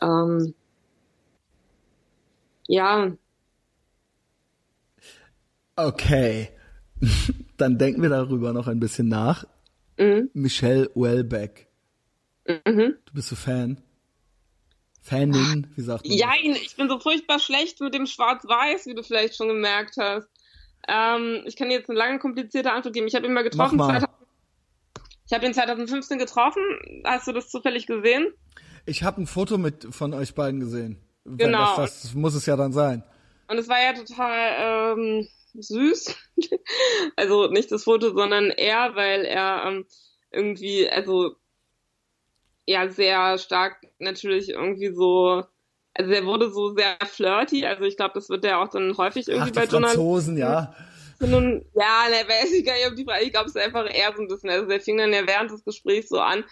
Ähm, 0.00 0.54
ja. 2.66 3.12
Okay. 5.76 6.48
Dann 7.62 7.78
denken 7.78 8.02
wir 8.02 8.08
darüber 8.08 8.52
noch 8.52 8.66
ein 8.66 8.80
bisschen 8.80 9.06
nach. 9.06 9.44
Mhm. 9.96 10.30
Michelle 10.32 10.90
Welbeck. 10.96 11.68
Mhm. 12.44 12.96
Du 13.04 13.12
bist 13.14 13.28
so 13.28 13.36
Fan? 13.36 13.80
Fanin, 15.00 15.68
wie 15.76 15.82
sagt 15.82 16.08
man? 16.08 16.18
Ja, 16.18 16.32
ich 16.42 16.74
bin 16.74 16.88
so 16.88 16.98
furchtbar 16.98 17.38
schlecht 17.38 17.80
mit 17.80 17.94
dem 17.94 18.06
Schwarz-Weiß, 18.06 18.86
wie 18.86 18.94
du 18.94 19.04
vielleicht 19.04 19.36
schon 19.36 19.46
gemerkt 19.46 19.96
hast. 19.96 20.28
Ähm, 20.88 21.44
ich 21.46 21.54
kann 21.54 21.68
dir 21.68 21.76
jetzt 21.76 21.88
eine 21.88 21.96
lange, 21.96 22.18
komplizierte 22.18 22.72
Antwort 22.72 22.94
geben. 22.94 23.06
Ich 23.06 23.14
habe 23.14 23.26
ihn 23.26 23.32
mal 23.32 23.44
getroffen. 23.44 23.76
Mal. 23.76 24.00
2000, 24.00 24.10
ich 25.26 25.32
habe 25.32 25.46
ihn 25.46 25.54
2015 25.54 26.18
getroffen. 26.18 26.62
Hast 27.04 27.28
du 27.28 27.32
das 27.32 27.48
zufällig 27.48 27.86
gesehen? 27.86 28.32
Ich 28.86 29.04
habe 29.04 29.22
ein 29.22 29.28
Foto 29.28 29.56
mit 29.56 29.86
von 29.94 30.14
euch 30.14 30.34
beiden 30.34 30.58
gesehen. 30.58 30.98
Genau. 31.24 31.76
Das, 31.76 32.02
das, 32.02 32.14
muss 32.14 32.34
es 32.34 32.44
ja 32.44 32.56
dann 32.56 32.72
sein. 32.72 33.04
Und 33.46 33.56
es 33.56 33.68
war 33.68 33.80
ja 33.80 33.92
total 33.92 34.96
ähm, 34.98 35.28
süß. 35.54 36.14
also 37.16 37.48
nicht 37.48 37.70
das 37.72 37.84
Foto, 37.84 38.14
sondern 38.14 38.50
er, 38.50 38.94
weil 38.94 39.24
er 39.24 39.64
ähm, 39.66 39.86
irgendwie, 40.30 40.88
also 40.88 41.36
ja, 42.66 42.88
sehr 42.88 43.38
stark 43.38 43.76
natürlich 43.98 44.50
irgendwie 44.50 44.92
so, 44.92 45.44
also 45.94 46.10
er 46.10 46.24
wurde 46.24 46.50
so 46.50 46.74
sehr 46.74 46.96
flirty, 47.04 47.66
also 47.66 47.84
ich 47.84 47.96
glaube, 47.96 48.14
das 48.14 48.28
wird 48.28 48.44
ja 48.44 48.62
auch 48.62 48.68
dann 48.68 48.96
häufig 48.96 49.28
irgendwie 49.28 49.50
Ach, 49.50 49.54
bei 49.54 49.64
Journalisten. 49.64 50.36
ja. 50.36 50.74
Nun, 51.20 51.64
ja, 51.74 52.06
ne, 52.08 52.28
weiß 52.28 52.52
ich 52.52 52.64
gar 52.64 52.74
nicht, 52.74 52.88
ob 52.88 52.96
die 52.96 53.04
Frage, 53.04 53.24
ich 53.24 53.32
glaube, 53.32 53.48
es 53.48 53.54
ist 53.54 53.62
einfach 53.62 53.86
eher 53.88 54.12
so 54.16 54.22
ein 54.22 54.28
bisschen, 54.28 54.50
also 54.50 54.66
der 54.66 54.80
fing 54.80 54.98
dann 54.98 55.12
ja 55.12 55.24
während 55.26 55.52
des 55.52 55.64
Gesprächs 55.64 56.08
so 56.08 56.18
an, 56.18 56.44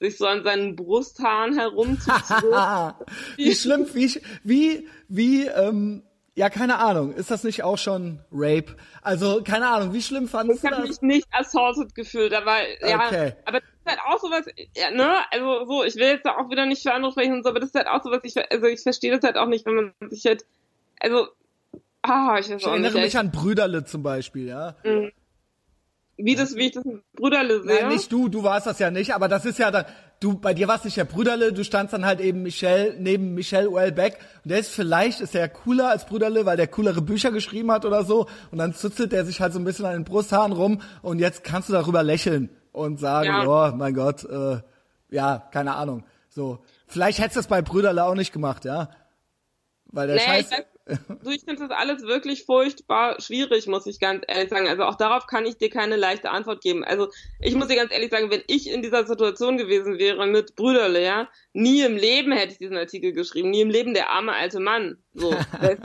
sich 0.00 0.18
so 0.18 0.26
an 0.26 0.42
seinen 0.42 0.74
Brusthaaren 0.74 1.56
herumzuziehen. 1.56 2.50
wie 3.36 3.54
schlimm, 3.54 3.86
wie, 3.92 4.20
wie, 4.42 4.88
wie, 5.08 5.46
ähm, 5.46 6.02
ja, 6.40 6.48
keine 6.48 6.78
Ahnung. 6.78 7.12
Ist 7.12 7.30
das 7.30 7.44
nicht 7.44 7.64
auch 7.64 7.76
schon 7.76 8.20
Rape? 8.32 8.74
Also, 9.02 9.42
keine 9.44 9.68
Ahnung. 9.68 9.92
Wie 9.92 10.00
schlimm 10.00 10.26
fandest 10.26 10.64
ich 10.64 10.70
du 10.70 10.74
das? 10.74 10.78
Ich 10.78 10.96
habe 10.96 11.06
mich 11.06 11.16
nicht 11.18 11.28
assaulted 11.32 11.94
gefühlt, 11.94 12.32
aber 12.32 12.56
ja, 12.80 12.96
okay. 12.96 13.34
aber 13.44 13.60
das 13.60 13.68
ist 13.68 13.86
halt 13.86 13.98
auch 14.06 14.18
sowas, 14.18 14.46
ja, 14.74 14.90
ne? 14.90 15.16
Also 15.30 15.66
so, 15.66 15.84
ich 15.84 15.96
will 15.96 16.08
jetzt 16.08 16.24
da 16.24 16.38
auch 16.38 16.48
wieder 16.48 16.64
nicht 16.64 16.82
für 16.82 16.94
andere 16.94 17.12
sprechen 17.12 17.34
und 17.34 17.42
so, 17.42 17.50
aber 17.50 17.60
das 17.60 17.68
ist 17.68 17.74
halt 17.74 17.88
auch 17.88 18.02
sowas, 18.02 18.20
ich, 18.22 18.34
also 18.50 18.66
ich 18.68 18.80
verstehe 18.80 19.14
das 19.14 19.22
halt 19.22 19.36
auch 19.36 19.48
nicht, 19.48 19.66
wenn 19.66 19.74
man 19.74 19.92
sich 20.08 20.24
halt, 20.24 20.46
also, 20.98 21.28
ah, 22.00 22.38
ich 22.38 22.48
weiß 22.48 22.62
ich 22.62 22.66
auch 22.66 22.70
erinnere 22.70 22.94
nicht, 22.94 23.02
mich 23.02 23.18
an 23.18 23.30
Brüderle 23.30 23.84
zum 23.84 24.02
Beispiel, 24.02 24.46
ja. 24.46 24.76
Mhm 24.82 25.12
wie 26.24 26.34
das, 26.34 26.54
wie 26.54 26.66
ich 26.66 26.72
das 26.72 26.84
Brüderle 27.14 27.62
sehe. 27.62 27.82
Nein, 27.82 27.88
nicht 27.88 28.10
du, 28.10 28.28
du 28.28 28.42
warst 28.42 28.66
das 28.66 28.78
ja 28.78 28.90
nicht, 28.90 29.14
aber 29.14 29.28
das 29.28 29.44
ist 29.44 29.58
ja 29.58 29.70
dann, 29.70 29.84
du, 30.20 30.34
bei 30.34 30.54
dir 30.54 30.68
warst 30.68 30.84
nicht 30.84 30.96
der 30.96 31.04
Brüderle, 31.04 31.52
du 31.52 31.64
standst 31.64 31.92
dann 31.92 32.04
halt 32.04 32.20
eben 32.20 32.42
Michelle, 32.42 32.94
neben 32.98 33.34
Michelle 33.34 33.72
Wellbeck 33.72 34.18
und 34.44 34.50
der 34.50 34.58
ist 34.58 34.70
vielleicht, 34.70 35.20
ist 35.20 35.34
der 35.34 35.48
cooler 35.48 35.90
als 35.90 36.06
Brüderle, 36.06 36.46
weil 36.46 36.56
der 36.56 36.66
coolere 36.66 37.02
Bücher 37.02 37.30
geschrieben 37.30 37.70
hat 37.70 37.84
oder 37.84 38.04
so 38.04 38.26
und 38.50 38.58
dann 38.58 38.74
zuzelt 38.74 39.12
der 39.12 39.24
sich 39.24 39.40
halt 39.40 39.52
so 39.52 39.58
ein 39.58 39.64
bisschen 39.64 39.86
an 39.86 39.92
den 39.92 40.04
Brusthaaren 40.04 40.52
rum 40.52 40.80
und 41.02 41.18
jetzt 41.18 41.44
kannst 41.44 41.68
du 41.68 41.72
darüber 41.72 42.02
lächeln 42.02 42.50
und 42.72 43.00
sagen, 43.00 43.28
ja. 43.28 43.46
oh 43.46 43.74
mein 43.74 43.94
Gott, 43.94 44.24
äh, 44.24 44.58
ja, 45.10 45.48
keine 45.52 45.74
Ahnung, 45.74 46.04
so. 46.28 46.60
Vielleicht 46.86 47.18
hättest 47.18 47.36
du 47.36 47.40
das 47.40 47.46
bei 47.46 47.62
Brüderle 47.62 48.04
auch 48.04 48.14
nicht 48.14 48.32
gemacht, 48.32 48.64
ja. 48.64 48.90
Weil 49.86 50.06
der 50.06 50.16
nee, 50.16 50.22
Scheiß 50.22 50.50
du, 50.86 51.30
ich 51.30 51.42
finde 51.44 51.66
das 51.66 51.70
alles 51.70 52.02
wirklich 52.02 52.44
furchtbar 52.44 53.20
schwierig, 53.20 53.66
muss 53.66 53.86
ich 53.86 54.00
ganz 54.00 54.24
ehrlich 54.26 54.50
sagen. 54.50 54.68
Also 54.68 54.84
auch 54.84 54.96
darauf 54.96 55.26
kann 55.26 55.46
ich 55.46 55.56
dir 55.56 55.70
keine 55.70 55.96
leichte 55.96 56.30
Antwort 56.30 56.62
geben. 56.62 56.84
Also 56.84 57.08
ich 57.40 57.54
muss 57.54 57.68
dir 57.68 57.76
ganz 57.76 57.92
ehrlich 57.92 58.10
sagen, 58.10 58.30
wenn 58.30 58.42
ich 58.46 58.70
in 58.70 58.82
dieser 58.82 59.06
Situation 59.06 59.56
gewesen 59.56 59.98
wäre 59.98 60.26
mit 60.26 60.56
Brüderle, 60.56 61.02
ja, 61.02 61.28
nie 61.52 61.82
im 61.82 61.96
Leben 61.96 62.32
hätte 62.32 62.52
ich 62.52 62.58
diesen 62.58 62.76
Artikel 62.76 63.12
geschrieben, 63.12 63.50
nie 63.50 63.60
im 63.60 63.70
Leben 63.70 63.94
der 63.94 64.10
arme 64.10 64.32
alte 64.32 64.60
Mann. 64.60 64.98
So, 65.12 65.30
ist, 65.62 65.80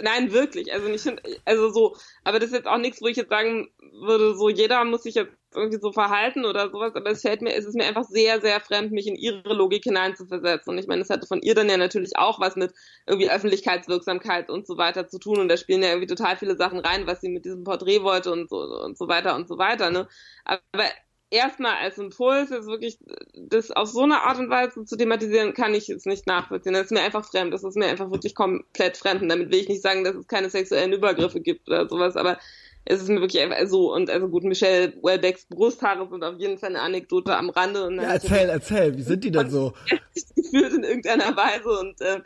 nein, 0.00 0.32
wirklich. 0.32 0.72
Also 0.72 0.88
nicht, 0.88 1.06
also 1.44 1.70
so. 1.70 1.96
Aber 2.24 2.38
das 2.38 2.48
ist 2.48 2.54
jetzt 2.54 2.68
auch 2.68 2.78
nichts, 2.78 3.02
wo 3.02 3.08
ich 3.08 3.16
jetzt 3.16 3.30
sagen 3.30 3.68
würde 4.00 4.34
so, 4.34 4.48
jeder 4.48 4.84
muss 4.84 5.02
sich 5.02 5.14
jetzt 5.14 5.32
irgendwie 5.54 5.78
so 5.80 5.92
verhalten 5.92 6.44
oder 6.44 6.70
sowas, 6.70 6.94
aber 6.96 7.10
es 7.10 7.22
fällt 7.22 7.40
mir, 7.40 7.54
es 7.54 7.64
ist 7.64 7.76
mir 7.76 7.84
einfach 7.84 8.04
sehr, 8.04 8.40
sehr 8.40 8.60
fremd, 8.60 8.90
mich 8.90 9.06
in 9.06 9.14
ihre 9.14 9.54
Logik 9.54 9.84
hineinzuversetzen. 9.84 10.72
Und 10.72 10.78
ich 10.78 10.88
meine, 10.88 11.02
es 11.02 11.10
hatte 11.10 11.26
von 11.26 11.42
ihr 11.42 11.54
dann 11.54 11.68
ja 11.68 11.76
natürlich 11.76 12.16
auch 12.16 12.40
was 12.40 12.56
mit 12.56 12.72
irgendwie 13.06 13.30
Öffentlichkeitswirksamkeit 13.30 14.50
und 14.50 14.66
so 14.66 14.76
weiter 14.78 15.06
zu 15.08 15.18
tun. 15.18 15.38
Und 15.38 15.48
da 15.48 15.56
spielen 15.56 15.82
ja 15.82 15.90
irgendwie 15.90 16.08
total 16.08 16.36
viele 16.36 16.56
Sachen 16.56 16.80
rein, 16.80 17.06
was 17.06 17.20
sie 17.20 17.28
mit 17.28 17.44
diesem 17.44 17.64
Porträt 17.64 18.02
wollte 18.02 18.32
und 18.32 18.48
so 18.50 18.56
und 18.56 18.98
so 18.98 19.08
weiter 19.08 19.36
und 19.36 19.46
so 19.46 19.58
weiter. 19.58 19.90
Ne? 19.90 20.08
Aber 20.44 20.84
erstmal 21.30 21.76
als 21.76 21.98
Impuls 21.98 22.50
jetzt 22.50 22.66
wirklich 22.66 22.98
das 23.34 23.70
auf 23.70 23.88
so 23.88 24.02
eine 24.02 24.22
Art 24.22 24.38
und 24.38 24.50
Weise 24.50 24.84
zu 24.84 24.96
thematisieren, 24.96 25.54
kann 25.54 25.74
ich 25.74 25.88
es 25.88 26.06
nicht 26.06 26.26
nachvollziehen. 26.26 26.72
Das 26.72 26.86
ist 26.86 26.92
mir 26.92 27.02
einfach 27.02 27.24
fremd. 27.24 27.52
Das 27.52 27.64
ist 27.64 27.76
mir 27.76 27.86
einfach 27.86 28.10
wirklich 28.10 28.34
komplett 28.34 28.96
fremd. 28.96 29.22
Und 29.22 29.28
damit 29.28 29.50
will 29.50 29.58
ich 29.58 29.68
nicht 29.68 29.82
sagen, 29.82 30.04
dass 30.04 30.14
es 30.14 30.26
keine 30.28 30.50
sexuellen 30.50 30.92
Übergriffe 30.92 31.40
gibt 31.40 31.68
oder 31.68 31.88
sowas, 31.88 32.16
aber 32.16 32.38
es 32.84 33.02
ist 33.02 33.08
mir 33.08 33.20
wirklich 33.20 33.42
einfach 33.42 33.66
so 33.66 33.94
und 33.94 34.10
also 34.10 34.28
gut, 34.28 34.44
Michelle 34.44 34.92
Welbecks 35.02 35.46
Brusthaare 35.46 36.08
sind 36.08 36.22
auf 36.22 36.38
jeden 36.38 36.58
Fall 36.58 36.70
eine 36.70 36.80
Anekdote 36.80 37.36
am 37.36 37.50
Rande. 37.50 37.86
Und 37.86 37.96
ja, 37.96 38.12
erzähl, 38.12 38.48
erzähl, 38.48 38.96
wie 38.96 39.02
sind 39.02 39.24
die 39.24 39.30
denn 39.30 39.50
so? 39.50 39.72
gefühlt 40.54 40.72
in 40.72 40.84
irgendeiner 40.84 41.36
Weise 41.36 41.68
und 41.68 42.00
äh, 42.00 42.20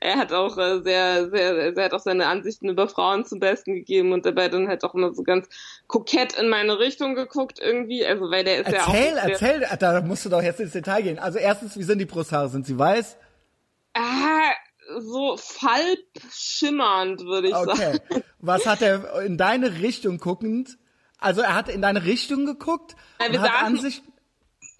er 0.00 0.16
hat 0.16 0.32
auch 0.32 0.56
äh, 0.58 0.82
sehr, 0.82 1.30
sehr, 1.30 1.76
er 1.76 1.84
hat 1.84 1.92
auch 1.92 2.00
seine 2.00 2.26
Ansichten 2.26 2.68
über 2.68 2.88
Frauen 2.88 3.24
zum 3.24 3.40
Besten 3.40 3.74
gegeben 3.74 4.12
und 4.12 4.26
dabei 4.26 4.48
dann 4.48 4.68
halt 4.68 4.84
auch 4.84 4.94
immer 4.94 5.14
so 5.14 5.22
ganz 5.22 5.48
kokett 5.86 6.38
in 6.38 6.48
meine 6.48 6.78
Richtung 6.78 7.14
geguckt 7.14 7.58
irgendwie, 7.60 8.04
also 8.04 8.30
weil 8.30 8.44
der 8.44 8.60
ist 8.60 8.72
erzähl, 8.72 9.14
ja 9.14 9.22
auch... 9.22 9.28
Erzähl, 9.28 9.62
erzähl, 9.62 9.78
da 9.78 10.00
musst 10.02 10.24
du 10.24 10.28
doch 10.28 10.42
jetzt 10.42 10.60
ins 10.60 10.72
Detail 10.72 11.02
gehen. 11.02 11.18
Also 11.18 11.38
erstens, 11.38 11.76
wie 11.78 11.82
sind 11.82 11.98
die 11.98 12.06
Brusthaare? 12.06 12.48
Sind 12.48 12.66
sie 12.66 12.78
weiß? 12.78 13.16
Ah, 13.94 14.52
so 14.98 15.36
falbschimmernd, 15.36 17.20
würde 17.24 17.48
ich 17.48 17.54
okay. 17.54 17.76
sagen. 17.76 18.24
Was 18.40 18.66
hat 18.66 18.82
er 18.82 19.22
in 19.22 19.36
deine 19.36 19.80
Richtung 19.80 20.18
guckend? 20.18 20.78
Also 21.18 21.42
er 21.42 21.54
hat 21.54 21.68
in 21.68 21.82
deine 21.82 22.04
Richtung 22.04 22.46
geguckt 22.46 22.96
ja, 23.20 23.26
und 23.26 23.40
hat 23.40 23.62
Ansichten 23.62 24.10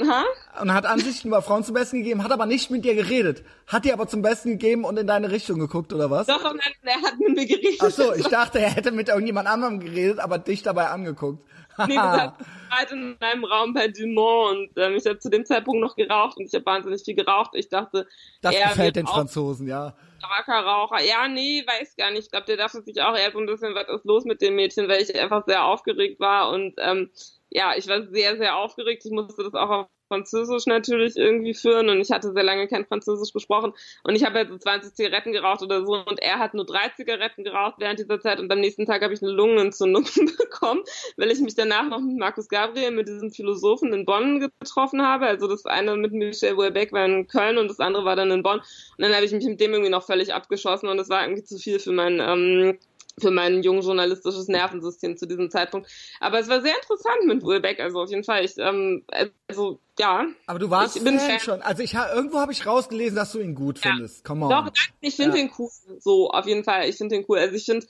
ha? 0.07 0.24
und 0.61 0.73
hat 0.73 0.87
Ansichten 0.87 1.28
über 1.28 1.43
Frauen 1.43 1.65
zum 1.65 1.74
Besten 1.74 1.99
gegeben, 1.99 2.24
hat 2.24 2.32
aber 2.32 2.47
nicht 2.47 2.70
mit 2.70 2.85
dir 2.85 2.95
geredet. 2.95 3.45
Hat 3.66 3.85
dir 3.85 3.93
aber 3.93 4.09
zum 4.09 4.23
Besten 4.23 4.53
gegeben 4.53 4.85
und 4.85 4.99
in 4.99 5.07
deine 5.07 5.31
Richtung 5.31 5.59
geguckt 5.59 5.93
oder 5.93 6.11
was? 6.11 6.27
Doch, 6.27 6.43
nein, 6.43 6.61
er 6.82 7.03
hat 7.03 7.19
mit 7.19 7.37
mir 7.37 7.47
geredet. 7.47 7.81
Ach 7.81 7.91
so, 7.91 8.15
ich 8.15 8.27
dachte, 8.28 8.59
er 8.59 8.70
hätte 8.70 8.93
mit 8.93 9.09
irgendjemand 9.09 9.49
anderem 9.49 9.81
geredet, 9.81 10.19
aber 10.19 10.39
dich 10.39 10.62
dabei 10.62 10.89
angeguckt. 10.89 11.45
nee, 11.89 11.94
wir 11.94 12.35
halt 12.70 12.93
in 12.93 13.16
einem 13.20 13.44
Raum 13.44 13.74
bei 13.74 13.89
Dumont 13.89 14.51
und 14.51 14.78
ähm, 14.78 14.94
ich 14.94 15.07
habe 15.07 15.19
zu 15.19 15.28
dem 15.28 15.44
Zeitpunkt 15.44 15.81
noch 15.81 15.97
geraucht 15.97 16.36
und 16.39 16.47
ich 16.47 16.55
habe 16.55 16.66
wahnsinnig 16.66 17.02
viel 17.02 17.15
geraucht. 17.15 17.51
Ich 17.55 17.69
dachte, 17.69 18.07
das 18.43 18.55
gefällt 18.55 18.97
den 18.97 19.07
Franzosen, 19.07 19.66
ja. 19.66 19.94
Starker 20.19 20.65
Raucher. 20.65 21.02
Ja, 21.02 21.28
nee, 21.28 21.65
weiß 21.66 21.97
gar 21.97 22.11
nicht. 22.11 22.24
Ich 22.24 22.31
glaube, 22.31 22.47
der 22.47 22.59
dachte 22.59 22.82
sich 22.82 23.01
auch 23.01 23.16
eher 23.16 23.32
so 23.32 23.39
ein 23.39 23.47
bisschen, 23.47 23.74
was 23.74 23.89
ist 23.89 24.05
los 24.05 24.24
mit 24.24 24.40
dem 24.40 24.55
Mädchen, 24.55 24.89
weil 24.89 25.02
ich 25.02 25.19
einfach 25.19 25.44
sehr 25.47 25.65
aufgeregt 25.65 26.20
war 26.20 26.51
und 26.51 26.74
ähm, 26.78 27.11
ja, 27.51 27.74
ich 27.77 27.89
war 27.89 28.07
sehr, 28.07 28.36
sehr 28.36 28.57
aufgeregt. 28.57 29.05
Ich 29.05 29.11
musste 29.11 29.43
das 29.43 29.55
auch 29.55 29.70
auf 29.70 29.86
Französisch 30.11 30.66
natürlich 30.66 31.16
irgendwie 31.16 31.55
führen 31.55 31.89
und 31.89 32.01
ich 32.01 32.11
hatte 32.11 32.32
sehr 32.32 32.43
lange 32.43 32.66
kein 32.66 32.85
Französisch 32.85 33.32
besprochen 33.32 33.73
und 34.03 34.16
ich 34.16 34.24
habe 34.24 34.39
halt 34.39 34.49
so 34.49 34.59
20 34.59 34.93
Zigaretten 34.93 35.32
geraucht 35.32 35.62
oder 35.62 35.87
so 35.87 36.05
und 36.05 36.20
er 36.20 36.41
hat 36.41 36.53
nur 36.53 36.66
drei 36.66 36.89
Zigaretten 36.97 37.45
geraucht 37.45 37.77
während 37.78 38.01
dieser 38.01 38.20
Zeit 38.20 38.41
und 38.41 38.51
am 38.51 38.59
nächsten 38.59 38.87
Tag 38.87 39.03
habe 39.03 39.15
ich 39.15 39.23
eine 39.23 39.31
Lungenentzündung 39.31 40.05
bekommen, 40.39 40.82
weil 41.16 41.31
ich 41.31 41.41
mich 41.41 41.55
danach 41.55 41.89
noch 41.89 42.01
mit 42.01 42.19
Markus 42.19 42.49
Gabriel, 42.49 42.91
mit 42.91 43.07
diesem 43.07 43.31
Philosophen 43.31 43.93
in 43.93 44.05
Bonn 44.05 44.41
getroffen 44.41 45.03
habe. 45.03 45.27
Also 45.27 45.47
das 45.47 45.65
eine 45.65 45.97
mit 45.97 46.12
Michel 46.12 46.57
Houellebecq 46.57 46.93
war 46.93 47.05
in 47.05 47.28
Köln 47.28 47.59
und 47.59 47.69
das 47.69 47.78
andere 47.78 48.05
war 48.05 48.16
dann 48.16 48.32
in 48.32 48.43
Bonn 48.43 48.59
und 48.59 48.65
dann 48.99 49.15
habe 49.15 49.24
ich 49.24 49.32
mich 49.32 49.45
mit 49.45 49.61
dem 49.61 49.73
irgendwie 49.73 49.91
noch 49.91 50.05
völlig 50.05 50.35
abgeschossen 50.35 50.89
und 50.89 50.97
das 50.97 51.09
war 51.09 51.23
irgendwie 51.23 51.45
zu 51.45 51.57
viel 51.57 51.78
für 51.78 51.93
mein 51.93 52.19
ähm, 52.20 52.78
für 53.19 53.31
mein 53.31 53.62
jung 53.62 53.81
journalistisches 53.81 54.49
Nervensystem 54.49 55.16
zu 55.16 55.27
diesem 55.27 55.51
Zeitpunkt. 55.51 55.91
Aber 56.20 56.39
es 56.39 56.49
war 56.49 56.61
sehr 56.61 56.74
interessant 56.74 57.24
mit 57.27 57.43
Wilbeck, 57.43 57.81
also 57.81 58.01
auf 58.01 58.11
jeden 58.11 58.24
Fall. 58.24 58.45
Ich, 58.45 58.57
ähm, 58.59 59.05
also 59.49 59.81
ja. 59.99 60.27
Aber 60.47 60.59
du 60.59 60.70
warst 60.70 60.97
ich 60.97 61.05
bin 61.05 61.19
Fan, 61.19 61.31
Fan 61.31 61.41
schon. 61.41 61.62
Also 61.62 61.82
ich 61.82 61.95
irgendwo 61.95 62.39
habe 62.39 62.53
ich 62.53 62.66
rausgelesen, 62.66 63.16
dass 63.16 63.32
du 63.32 63.41
ihn 63.41 63.55
gut 63.55 63.85
ja. 63.85 63.91
findest. 63.91 64.24
Come 64.24 64.47
on. 64.47 64.51
Doch, 64.51 64.73
ich 65.01 65.16
finde 65.16 65.39
ja. 65.39 65.45
ihn 65.45 65.51
cool. 65.59 65.70
So 65.99 66.31
auf 66.31 66.47
jeden 66.47 66.65
Fall. 66.65 66.89
Ich 66.89 66.97
finde 66.97 67.16
ihn 67.16 67.24
cool. 67.28 67.39
Also 67.39 67.55
ich 67.55 67.65
finde, 67.65 67.87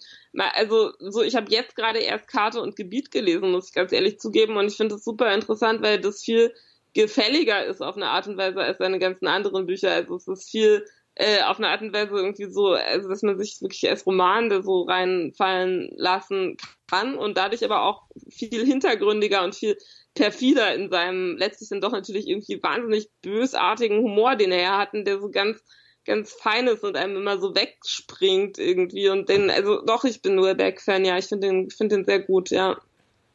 also 0.54 0.92
so 0.98 1.22
ich 1.22 1.36
habe 1.36 1.50
jetzt 1.50 1.76
gerade 1.76 2.00
erst 2.00 2.28
Karte 2.28 2.60
und 2.60 2.76
Gebiet 2.76 3.10
gelesen, 3.10 3.50
muss 3.50 3.68
ich 3.68 3.74
ganz 3.74 3.92
ehrlich 3.92 4.18
zugeben, 4.18 4.56
und 4.56 4.66
ich 4.66 4.76
finde 4.76 4.96
es 4.96 5.04
super 5.04 5.32
interessant, 5.34 5.82
weil 5.82 6.00
das 6.00 6.22
viel 6.22 6.52
gefälliger 6.92 7.64
ist 7.64 7.82
auf 7.82 7.96
eine 7.96 8.08
Art 8.08 8.26
und 8.26 8.36
Weise 8.36 8.60
als 8.60 8.78
seine 8.78 8.98
ganzen 8.98 9.26
anderen 9.26 9.66
Bücher. 9.66 9.92
Also 9.92 10.16
es 10.16 10.26
ist 10.26 10.50
viel 10.50 10.84
äh, 11.20 11.42
auf 11.42 11.58
eine 11.58 11.68
Art 11.68 11.82
und 11.82 11.92
Weise 11.92 12.14
irgendwie 12.14 12.50
so, 12.50 12.68
also 12.68 13.08
dass 13.10 13.22
man 13.22 13.38
sich 13.38 13.60
wirklich 13.60 13.88
als 13.90 14.06
Roman 14.06 14.62
so 14.62 14.84
reinfallen 14.84 15.90
lassen 15.96 16.56
kann 16.88 17.14
und 17.14 17.36
dadurch 17.36 17.62
aber 17.62 17.82
auch 17.82 18.04
viel 18.30 18.64
hintergründiger 18.64 19.44
und 19.44 19.54
viel 19.54 19.76
perfider 20.14 20.74
in 20.74 20.90
seinem 20.90 21.36
letztlich 21.36 21.68
dann 21.68 21.82
doch 21.82 21.92
natürlich 21.92 22.26
irgendwie 22.26 22.62
wahnsinnig 22.62 23.10
bösartigen 23.20 23.98
Humor, 23.98 24.36
den 24.36 24.50
er 24.50 24.78
hatten, 24.78 25.04
der 25.04 25.20
so 25.20 25.30
ganz 25.30 25.62
ganz 26.06 26.32
fein 26.32 26.66
ist 26.66 26.82
und 26.82 26.96
einem 26.96 27.16
immer 27.16 27.38
so 27.38 27.54
wegspringt 27.54 28.58
irgendwie 28.58 29.10
und 29.10 29.28
den, 29.28 29.50
also 29.50 29.82
doch, 29.84 30.04
ich 30.04 30.22
bin 30.22 30.34
nur 30.34 30.54
Back-Fan, 30.54 31.04
ja, 31.04 31.18
ich 31.18 31.26
finde 31.26 31.48
den, 31.48 31.70
finde 31.70 31.96
den 31.96 32.04
sehr 32.06 32.20
gut, 32.20 32.48
ja. 32.48 32.78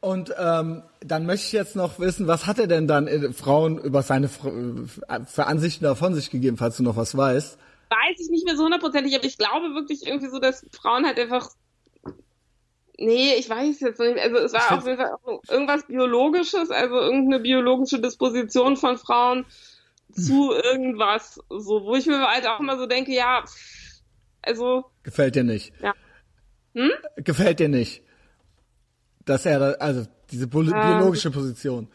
Und 0.00 0.34
ähm, 0.36 0.82
dann 1.00 1.24
möchte 1.24 1.46
ich 1.46 1.52
jetzt 1.52 1.76
noch 1.76 2.00
wissen, 2.00 2.26
was 2.26 2.46
hat 2.46 2.58
er 2.58 2.66
denn 2.66 2.88
dann 2.88 3.06
äh, 3.06 3.32
Frauen 3.32 3.78
über 3.78 4.02
seine 4.02 4.26
äh, 4.26 5.20
für 5.24 5.46
Ansichten 5.46 5.84
davon 5.84 6.14
sich 6.14 6.30
gegeben, 6.30 6.56
falls 6.56 6.76
du 6.76 6.82
noch 6.82 6.96
was 6.96 7.16
weißt? 7.16 7.58
Weiß 7.88 8.20
ich 8.20 8.30
nicht 8.30 8.44
mehr 8.44 8.56
so 8.56 8.64
hundertprozentig, 8.64 9.14
aber 9.14 9.24
ich 9.24 9.38
glaube 9.38 9.74
wirklich 9.74 10.06
irgendwie 10.06 10.28
so, 10.28 10.38
dass 10.38 10.66
Frauen 10.72 11.06
halt 11.06 11.18
einfach 11.18 11.50
Nee, 12.98 13.34
ich 13.34 13.48
weiß 13.50 13.80
jetzt 13.80 14.00
nicht. 14.00 14.18
Also 14.18 14.36
es 14.36 14.52
war 14.54 14.78
auf 14.78 14.86
jeden 14.86 14.96
Fall 14.96 15.14
irgendwas 15.50 15.86
Biologisches, 15.86 16.70
also 16.70 16.94
irgendeine 16.94 17.42
biologische 17.42 18.00
Disposition 18.00 18.76
von 18.76 18.96
Frauen 18.96 19.44
zu 20.12 20.52
irgendwas, 20.52 21.38
so, 21.50 21.84
wo 21.84 21.94
ich 21.94 22.06
mir 22.06 22.26
halt 22.26 22.46
auch 22.46 22.60
immer 22.60 22.78
so 22.78 22.86
denke, 22.86 23.12
ja, 23.12 23.44
also. 24.42 24.84
Gefällt 25.02 25.34
dir 25.34 25.44
nicht. 25.44 25.74
Ja. 25.82 25.94
Hm? 26.74 26.90
Gefällt 27.16 27.60
dir 27.60 27.68
nicht. 27.68 28.02
Dass 29.24 29.44
er 29.44 29.80
also 29.80 30.06
diese 30.30 30.46
biologische 30.46 31.30
Position. 31.30 31.88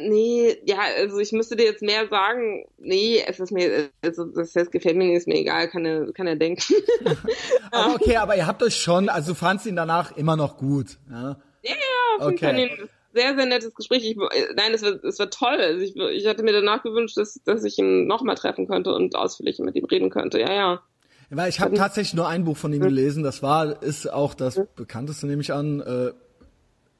Nee, 0.00 0.56
ja, 0.64 0.78
also 0.96 1.18
ich 1.18 1.32
müsste 1.32 1.56
dir 1.56 1.64
jetzt 1.64 1.82
mehr 1.82 2.08
sagen, 2.08 2.66
nee, 2.78 3.22
es 3.26 3.40
ist 3.40 3.52
mir, 3.52 3.90
also 4.02 4.24
das 4.24 4.54
heißt, 4.54 4.70
gefällt 4.70 4.96
mir 4.96 5.16
ist 5.16 5.28
mir 5.28 5.36
egal, 5.36 5.68
kann 5.68 5.84
er, 5.84 6.12
kann 6.12 6.26
er 6.26 6.36
denken. 6.36 6.74
aber 7.70 7.94
okay, 7.94 8.16
aber 8.16 8.36
ihr 8.36 8.46
habt 8.46 8.62
euch 8.62 8.76
schon, 8.76 9.08
also 9.08 9.32
du 9.32 9.38
fandst 9.38 9.66
ihn 9.66 9.76
danach 9.76 10.16
immer 10.16 10.36
noch 10.36 10.56
gut, 10.56 10.98
ja? 11.10 11.36
Ja, 11.62 11.74
ja, 11.74 12.26
okay. 12.26 12.68
Fall 12.68 12.88
sehr, 13.18 13.34
sehr 13.34 13.46
nettes 13.46 13.74
Gespräch. 13.74 14.04
Ich, 14.04 14.16
nein, 14.16 14.72
es 14.74 14.82
war, 14.82 15.02
es 15.04 15.18
war 15.18 15.30
toll. 15.30 15.56
Also 15.60 15.80
ich, 15.80 15.96
ich 15.96 16.26
hatte 16.26 16.42
mir 16.42 16.52
danach 16.52 16.82
gewünscht, 16.82 17.16
dass, 17.16 17.40
dass 17.44 17.64
ich 17.64 17.78
ihn 17.78 18.06
nochmal 18.06 18.36
treffen 18.36 18.68
könnte 18.68 18.92
und 18.94 19.16
ausführlich 19.16 19.58
mit 19.58 19.74
ihm 19.74 19.84
reden 19.86 20.10
könnte, 20.10 20.40
ja, 20.40 20.52
ja. 20.52 20.82
Weil 21.30 21.50
ich 21.50 21.60
habe 21.60 21.76
tatsächlich 21.76 22.14
nur 22.14 22.26
ein 22.26 22.44
Buch 22.44 22.56
von 22.56 22.72
ihm 22.72 22.80
gelesen, 22.80 23.22
das 23.22 23.42
war, 23.42 23.82
ist 23.82 24.10
auch 24.10 24.32
das 24.32 24.62
bekannteste, 24.76 25.26
nehme 25.26 25.42
ich 25.42 25.52
an, 25.52 25.80
äh, 25.80 26.12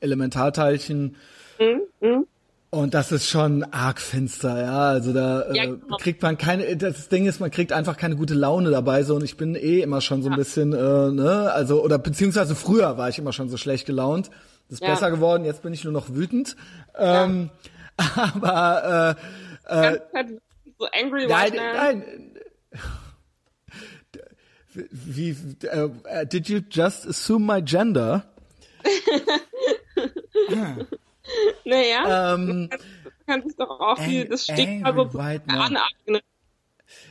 Elementarteilchen. 0.00 1.16
Mhm. 1.58 2.26
Und 2.70 2.92
das 2.92 3.12
ist 3.12 3.26
schon 3.26 3.64
arg 3.64 3.98
finster, 3.98 4.60
ja. 4.60 4.90
Also 4.90 5.14
da 5.14 5.40
äh, 5.42 5.56
ja, 5.56 5.64
genau. 5.64 5.96
kriegt 5.96 6.20
man 6.20 6.36
keine, 6.36 6.76
das 6.76 7.08
Ding 7.08 7.26
ist, 7.26 7.40
man 7.40 7.50
kriegt 7.50 7.72
einfach 7.72 7.96
keine 7.96 8.14
gute 8.14 8.34
Laune 8.34 8.70
dabei. 8.70 9.04
So 9.04 9.14
und 9.14 9.24
ich 9.24 9.38
bin 9.38 9.54
eh 9.54 9.80
immer 9.80 10.02
schon 10.02 10.22
so 10.22 10.28
ein 10.28 10.32
ja. 10.32 10.36
bisschen, 10.36 10.74
äh, 10.74 11.10
ne, 11.10 11.50
also 11.52 11.82
oder 11.82 11.98
beziehungsweise 11.98 12.54
früher 12.54 12.98
war 12.98 13.08
ich 13.08 13.18
immer 13.18 13.32
schon 13.32 13.48
so 13.48 13.56
schlecht 13.56 13.86
gelaunt. 13.86 14.28
Das 14.68 14.80
ist 14.80 14.82
ja. 14.82 14.90
besser 14.90 15.10
geworden. 15.10 15.46
Jetzt 15.46 15.62
bin 15.62 15.72
ich 15.72 15.84
nur 15.84 15.94
noch 15.94 16.10
wütend. 16.10 16.56
Ähm, 16.94 17.48
aber 18.14 19.16
äh, 19.66 19.94
äh, 19.94 19.98
so 20.78 20.86
angry 20.92 21.26
nein, 21.26 21.52
nein. 21.54 22.04
Wie, 24.74 25.34
uh, 25.74 25.88
did 26.26 26.48
you 26.48 26.60
just 26.70 27.06
assume 27.06 27.46
my 27.46 27.62
gender? 27.62 28.24
Naja, 31.64 32.34
ähm, 32.34 32.70
du 32.70 33.10
kannst, 33.26 33.48
es 33.48 33.56
doch 33.56 33.80
auch 33.80 33.98
viel, 33.98 34.26
das 34.26 34.44
Stigma 34.44 34.94
so 34.94 35.18
aneignen. 35.18 36.20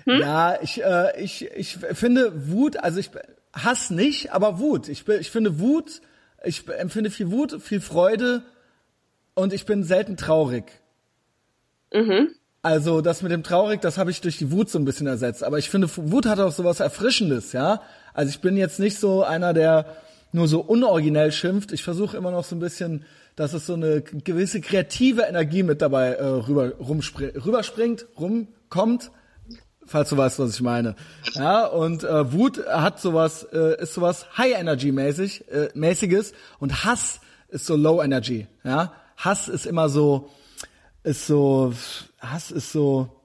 Hm? 0.05 0.19
Ja, 0.19 0.61
ich, 0.61 0.83
äh, 0.83 1.21
ich, 1.21 1.45
ich 1.51 1.77
finde 1.93 2.49
Wut, 2.49 2.77
also 2.77 2.99
ich 2.99 3.11
Hass 3.53 3.89
nicht, 3.89 4.31
aber 4.33 4.59
Wut. 4.59 4.87
Ich, 4.87 5.07
ich 5.07 5.31
finde 5.31 5.59
Wut, 5.59 6.01
ich 6.43 6.67
empfinde 6.67 7.09
viel 7.09 7.31
Wut, 7.31 7.61
viel 7.61 7.81
Freude 7.81 8.43
und 9.33 9.53
ich 9.53 9.65
bin 9.65 9.83
selten 9.83 10.17
traurig. 10.17 10.65
Mhm. 11.93 12.29
Also 12.61 13.01
das 13.01 13.21
mit 13.21 13.31
dem 13.31 13.43
traurig, 13.43 13.81
das 13.81 13.97
habe 13.97 14.11
ich 14.11 14.21
durch 14.21 14.37
die 14.37 14.51
Wut 14.51 14.69
so 14.69 14.77
ein 14.77 14.85
bisschen 14.85 15.07
ersetzt. 15.07 15.43
Aber 15.43 15.57
ich 15.57 15.69
finde, 15.69 15.89
Wut 15.95 16.25
hat 16.25 16.39
auch 16.39 16.51
sowas 16.51 16.79
Erfrischendes, 16.79 17.53
ja. 17.53 17.81
Also 18.13 18.29
ich 18.29 18.41
bin 18.41 18.57
jetzt 18.57 18.79
nicht 18.79 18.99
so 18.99 19.23
einer, 19.23 19.53
der 19.53 19.85
nur 20.31 20.47
so 20.47 20.59
unoriginell 20.59 21.31
schimpft. 21.31 21.71
Ich 21.71 21.83
versuche 21.83 22.17
immer 22.17 22.31
noch 22.31 22.43
so 22.43 22.55
ein 22.55 22.59
bisschen 22.59 23.05
dass 23.37 23.53
es 23.53 23.67
so 23.67 23.75
eine 23.75 24.01
gewisse 24.01 24.59
kreative 24.61 25.21
Energie 25.21 25.61
mit 25.61 25.81
dabei 25.81 26.13
äh, 26.13 26.25
rüber, 26.25 26.73
rüberspringt, 26.79 28.07
rumkommt, 28.19 29.11
falls 29.85 30.09
du 30.09 30.17
weißt, 30.17 30.39
was 30.39 30.55
ich 30.55 30.61
meine. 30.61 30.95
Ja, 31.33 31.67
und 31.67 32.03
äh, 32.03 32.33
Wut 32.33 32.65
hat 32.67 32.99
sowas, 32.99 33.43
äh, 33.43 33.79
ist 33.79 33.93
sowas 33.93 34.37
High 34.37 34.59
Energy 34.59 34.91
mäßig, 34.91 35.49
äh, 35.51 35.69
mäßiges 35.75 36.33
und 36.57 36.83
Hass 36.83 37.21
ist 37.49 37.67
so 37.67 37.75
Low 37.75 38.01
Energy, 38.01 38.47
ja. 38.63 38.91
Hass 39.15 39.47
ist 39.47 39.67
immer 39.67 39.87
so, 39.87 40.31
ist 41.03 41.27
so, 41.27 41.73
Hass 42.19 42.49
ist 42.49 42.71
so, 42.71 43.21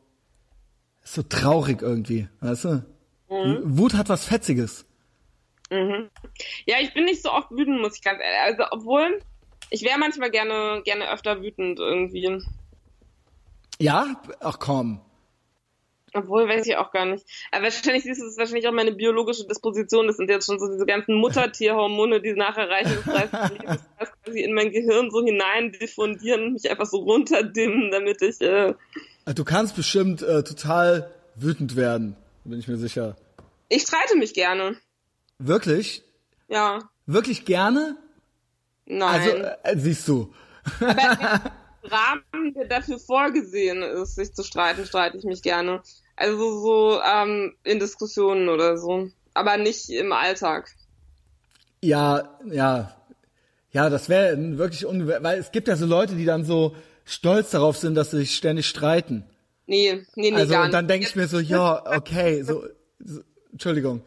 ist 1.03 1.15
so 1.15 1.23
traurig 1.23 1.81
irgendwie, 1.81 2.29
weißt 2.41 2.65
du? 2.65 2.85
Mhm. 3.31 3.79
Wut 3.79 3.95
hat 3.95 4.11
was 4.11 4.27
Fetziges. 4.27 4.85
Mhm. 5.71 6.11
Ja, 6.67 6.77
ich 6.83 6.93
bin 6.93 7.07
nicht 7.07 7.23
so 7.23 7.33
oft 7.33 7.51
wütend, 7.51 7.81
muss 7.81 7.97
ich 7.97 8.03
ganz 8.03 8.21
ehrlich. 8.23 8.59
Also, 8.61 8.71
obwohl, 8.73 9.21
ich 9.73 9.83
wäre 9.83 9.99
manchmal 9.99 10.31
gerne, 10.31 10.83
gerne 10.85 11.11
öfter 11.11 11.43
wütend 11.43 11.81
irgendwie. 11.81 12.43
Ja? 13.79 14.21
Ach 14.41 14.59
komm. 14.59 15.01
Obwohl, 16.15 16.47
weiß 16.47 16.67
ich 16.67 16.77
auch 16.77 16.93
gar 16.93 17.07
nicht. 17.07 17.25
Aber 17.51 17.65
wahrscheinlich 17.65 18.05
ist 18.05 18.21
es 18.21 18.37
wahrscheinlich 18.37 18.69
auch 18.69 18.73
meine 18.73 18.93
biologische 18.93 19.47
Disposition. 19.47 20.07
Das 20.07 20.19
sind 20.19 20.29
jetzt 20.29 20.45
schon 20.45 20.59
so 20.59 20.71
diese 20.71 20.85
ganzen 20.85 21.15
Muttertierhormone, 21.15 22.21
die 22.21 22.35
nach 22.35 22.59
Erreichen 22.59 22.97
des 22.97 23.05
30. 23.05 23.33
Lebensjahres 23.33 24.13
quasi 24.25 24.41
in 24.41 24.53
mein 24.53 24.71
Gehirn 24.71 25.11
so 25.11 25.25
hinein 25.25 25.73
diffundieren 25.73 26.45
und 26.45 26.53
mich 26.53 26.71
einfach 26.71 26.85
so 26.85 26.99
runterdimmen, 26.99 27.91
damit 27.91 28.21
ich. 28.21 28.43
Äh 28.43 28.75
du 29.25 29.45
kannst 29.45 29.75
bestimmt 29.75 30.21
äh, 30.21 30.45
total 30.45 31.11
wütend 31.35 31.77
werden, 31.77 32.15
bin 32.45 32.59
ich 32.59 32.69
mir 32.69 32.77
sicher. 32.77 33.17
Ich 33.71 33.83
streite 33.83 34.17
mich 34.17 34.35
gerne. 34.35 34.77
Wirklich? 35.39 36.03
Ja. 36.49 36.91
Wirklich 37.07 37.47
gerne? 37.47 37.97
Nein. 38.87 39.45
Also, 39.63 39.81
siehst 39.81 40.09
du. 40.09 40.33
Aber 40.81 41.41
Rahmen, 41.85 42.55
der 42.55 42.67
dafür 42.67 42.99
vorgesehen 42.99 43.83
ist, 43.83 44.15
sich 44.15 44.33
zu 44.35 44.43
streiten, 44.45 44.87
streite 44.87 45.19
ich 45.19 45.25
mich 45.25 45.43
gerne. 45.43 45.83
Also 46.17 46.61
so 46.61 47.01
ähm, 47.03 47.55
in 47.65 47.81
Diskussionen 47.81 48.49
oder 48.49 48.77
so. 48.79 49.09
Aber 49.35 49.57
nicht 49.57 49.89
im 49.91 50.13
Alltag. 50.13 50.71
Ja, 51.81 52.39
ja. 52.45 52.95
Ja, 53.73 53.89
das 53.89 54.09
wäre 54.09 54.37
wirklich 54.59 54.87
un 54.87 55.09
weil 55.09 55.39
es 55.39 55.51
gibt 55.51 55.67
ja 55.67 55.77
so 55.77 55.87
Leute, 55.87 56.15
die 56.15 56.27
dann 56.27 56.45
so 56.45 56.77
stolz 57.05 57.51
darauf 57.51 57.79
sind, 57.79 57.95
dass 57.95 58.11
sie 58.11 58.19
sich 58.19 58.37
ständig 58.37 58.67
streiten. 58.67 59.25
Nee, 59.67 60.05
nee, 60.15 60.31
nee, 60.31 60.37
also, 60.37 60.59
nicht. 60.59 60.75
dann 60.75 60.87
denke 60.87 61.07
ich 61.07 61.17
mir 61.17 61.27
so, 61.27 61.39
ja, 61.39 61.83
okay, 61.97 62.43
so, 62.43 62.65
so 62.99 63.23
Entschuldigung. 63.51 64.03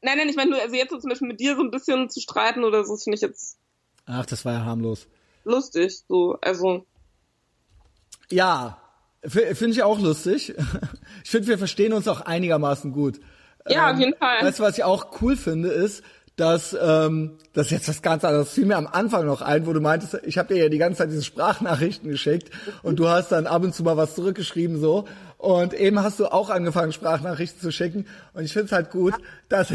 Nein, 0.00 0.18
nein, 0.18 0.28
ich 0.28 0.36
meine 0.36 0.50
nur, 0.52 0.60
also 0.60 0.74
jetzt 0.74 0.90
so 0.90 0.98
zum 0.98 1.10
Beispiel 1.10 1.28
mit 1.28 1.40
dir 1.40 1.56
so 1.56 1.62
ein 1.62 1.70
bisschen 1.70 2.08
zu 2.08 2.20
streiten 2.20 2.64
oder 2.64 2.84
so, 2.84 2.96
finde 2.96 3.16
ich 3.16 3.22
jetzt. 3.22 3.58
Ach, 4.06 4.26
das 4.26 4.44
war 4.44 4.52
ja 4.52 4.64
harmlos. 4.64 5.06
Lustig, 5.44 6.02
so, 6.08 6.36
also. 6.40 6.86
Ja, 8.30 8.78
finde 9.24 9.70
ich 9.70 9.82
auch 9.82 10.00
lustig. 10.00 10.54
Ich 11.24 11.30
finde, 11.30 11.46
wir 11.46 11.58
verstehen 11.58 11.92
uns 11.92 12.08
auch 12.08 12.22
einigermaßen 12.22 12.90
gut. 12.90 13.20
Ja, 13.68 13.88
ähm, 13.88 13.94
auf 13.94 14.00
jeden 14.00 14.16
Fall. 14.16 14.42
Weißt 14.44 14.58
du, 14.58 14.62
was 14.64 14.76
ich 14.76 14.82
auch 14.82 15.22
cool 15.22 15.36
finde, 15.36 15.68
ist, 15.68 16.02
dass 16.36 16.76
ähm, 16.80 17.38
das 17.52 17.70
jetzt 17.70 17.88
das 17.88 18.00
Ganze 18.02 18.26
das 18.26 18.52
fiel 18.52 18.66
mir 18.66 18.76
am 18.76 18.86
Anfang 18.86 19.26
noch 19.26 19.42
ein, 19.42 19.66
wo 19.66 19.72
du 19.72 19.80
meintest, 19.80 20.18
ich 20.24 20.38
habe 20.38 20.54
dir 20.54 20.64
ja 20.64 20.68
die 20.68 20.78
ganze 20.78 20.98
Zeit 20.98 21.10
diese 21.10 21.22
Sprachnachrichten 21.22 22.10
geschickt 22.10 22.50
und 22.82 22.98
du 22.98 23.08
hast 23.08 23.30
dann 23.30 23.46
ab 23.46 23.62
und 23.62 23.74
zu 23.74 23.82
mal 23.82 23.96
was 23.96 24.14
zurückgeschrieben 24.14 24.80
so 24.80 25.06
und 25.42 25.74
eben 25.74 26.00
hast 26.00 26.20
du 26.20 26.26
auch 26.26 26.50
angefangen 26.50 26.92
Sprachnachrichten 26.92 27.60
zu 27.60 27.72
schicken 27.72 28.06
und 28.32 28.44
ich 28.44 28.52
finde 28.52 28.66
es 28.66 28.72
halt 28.72 28.90
gut, 28.90 29.14
dass 29.48 29.72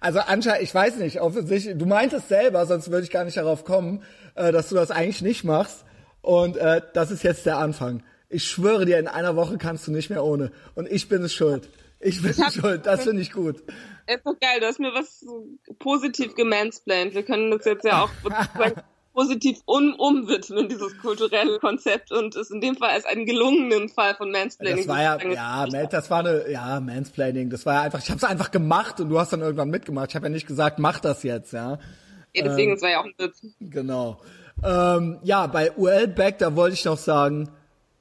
also 0.00 0.18
anscheinend 0.18 0.62
ich 0.62 0.74
weiß 0.74 0.96
nicht, 0.96 1.20
offensichtlich 1.20 1.78
du 1.78 1.86
meintest 1.86 2.28
selber, 2.28 2.66
sonst 2.66 2.90
würde 2.90 3.04
ich 3.04 3.10
gar 3.10 3.24
nicht 3.24 3.36
darauf 3.36 3.64
kommen, 3.64 4.02
äh, 4.34 4.50
dass 4.50 4.70
du 4.70 4.74
das 4.74 4.90
eigentlich 4.90 5.22
nicht 5.22 5.44
machst 5.44 5.84
und 6.20 6.56
äh, 6.56 6.82
das 6.94 7.12
ist 7.12 7.22
jetzt 7.22 7.46
der 7.46 7.58
Anfang. 7.58 8.02
Ich 8.28 8.44
schwöre 8.44 8.86
dir, 8.86 8.98
in 8.98 9.06
einer 9.06 9.36
Woche 9.36 9.56
kannst 9.56 9.86
du 9.86 9.92
nicht 9.92 10.10
mehr 10.10 10.24
ohne 10.24 10.50
und 10.74 10.90
ich 10.90 11.08
bin 11.08 11.22
es 11.22 11.32
schuld. 11.32 11.68
Ich 12.00 12.20
bin 12.20 12.32
ich 12.36 12.54
schuld, 12.54 12.84
das 12.84 13.04
finde 13.04 13.22
ich 13.22 13.30
gut 13.30 13.62
ist 14.06 14.26
doch 14.26 14.38
geil, 14.38 14.60
du 14.60 14.66
hast 14.66 14.80
mir 14.80 14.92
was 14.92 15.20
so 15.20 15.46
positiv 15.78 16.34
gemansplained. 16.34 17.14
Wir 17.14 17.22
können 17.22 17.50
das 17.50 17.64
jetzt 17.64 17.84
ja 17.84 18.02
auch 18.02 18.10
positiv 19.14 19.60
um, 19.64 19.94
umwidmen, 19.94 20.68
dieses 20.68 20.98
kulturelle 20.98 21.58
Konzept 21.58 22.12
und 22.12 22.36
es 22.36 22.50
in 22.50 22.60
dem 22.60 22.76
Fall 22.76 22.90
als 22.90 23.06
einen 23.06 23.24
gelungenen 23.24 23.88
Fall 23.88 24.14
von 24.16 24.30
Mansplaining. 24.30 24.86
Das 24.86 24.88
war 24.88 25.02
ja, 25.02 25.66
ja, 25.66 25.86
das 25.86 26.10
war 26.10 26.18
eine, 26.18 26.50
ja, 26.50 26.80
Mansplaining, 26.80 27.48
das 27.48 27.64
war 27.64 27.74
ja 27.74 27.82
einfach, 27.82 28.00
ich 28.00 28.10
habe 28.10 28.18
es 28.18 28.24
einfach 28.24 28.50
gemacht 28.50 29.00
und 29.00 29.08
du 29.08 29.18
hast 29.18 29.32
dann 29.32 29.40
irgendwann 29.40 29.70
mitgemacht. 29.70 30.10
Ich 30.10 30.16
habe 30.16 30.26
ja 30.26 30.30
nicht 30.30 30.46
gesagt, 30.46 30.78
mach 30.78 31.00
das 31.00 31.22
jetzt, 31.22 31.52
ja. 31.52 31.78
Ja, 32.34 32.44
deswegen, 32.44 32.72
ähm, 32.72 32.76
es 32.76 32.82
war 32.82 32.90
ja 32.90 33.00
auch 33.00 33.04
ein 33.04 33.14
Witz. 33.16 33.46
Genau. 33.60 34.20
Ähm, 34.62 35.18
ja, 35.22 35.46
bei 35.46 35.72
UL 35.76 36.08
Back, 36.08 36.38
da 36.38 36.56
wollte 36.56 36.74
ich 36.74 36.84
noch 36.84 36.98
sagen, 36.98 37.48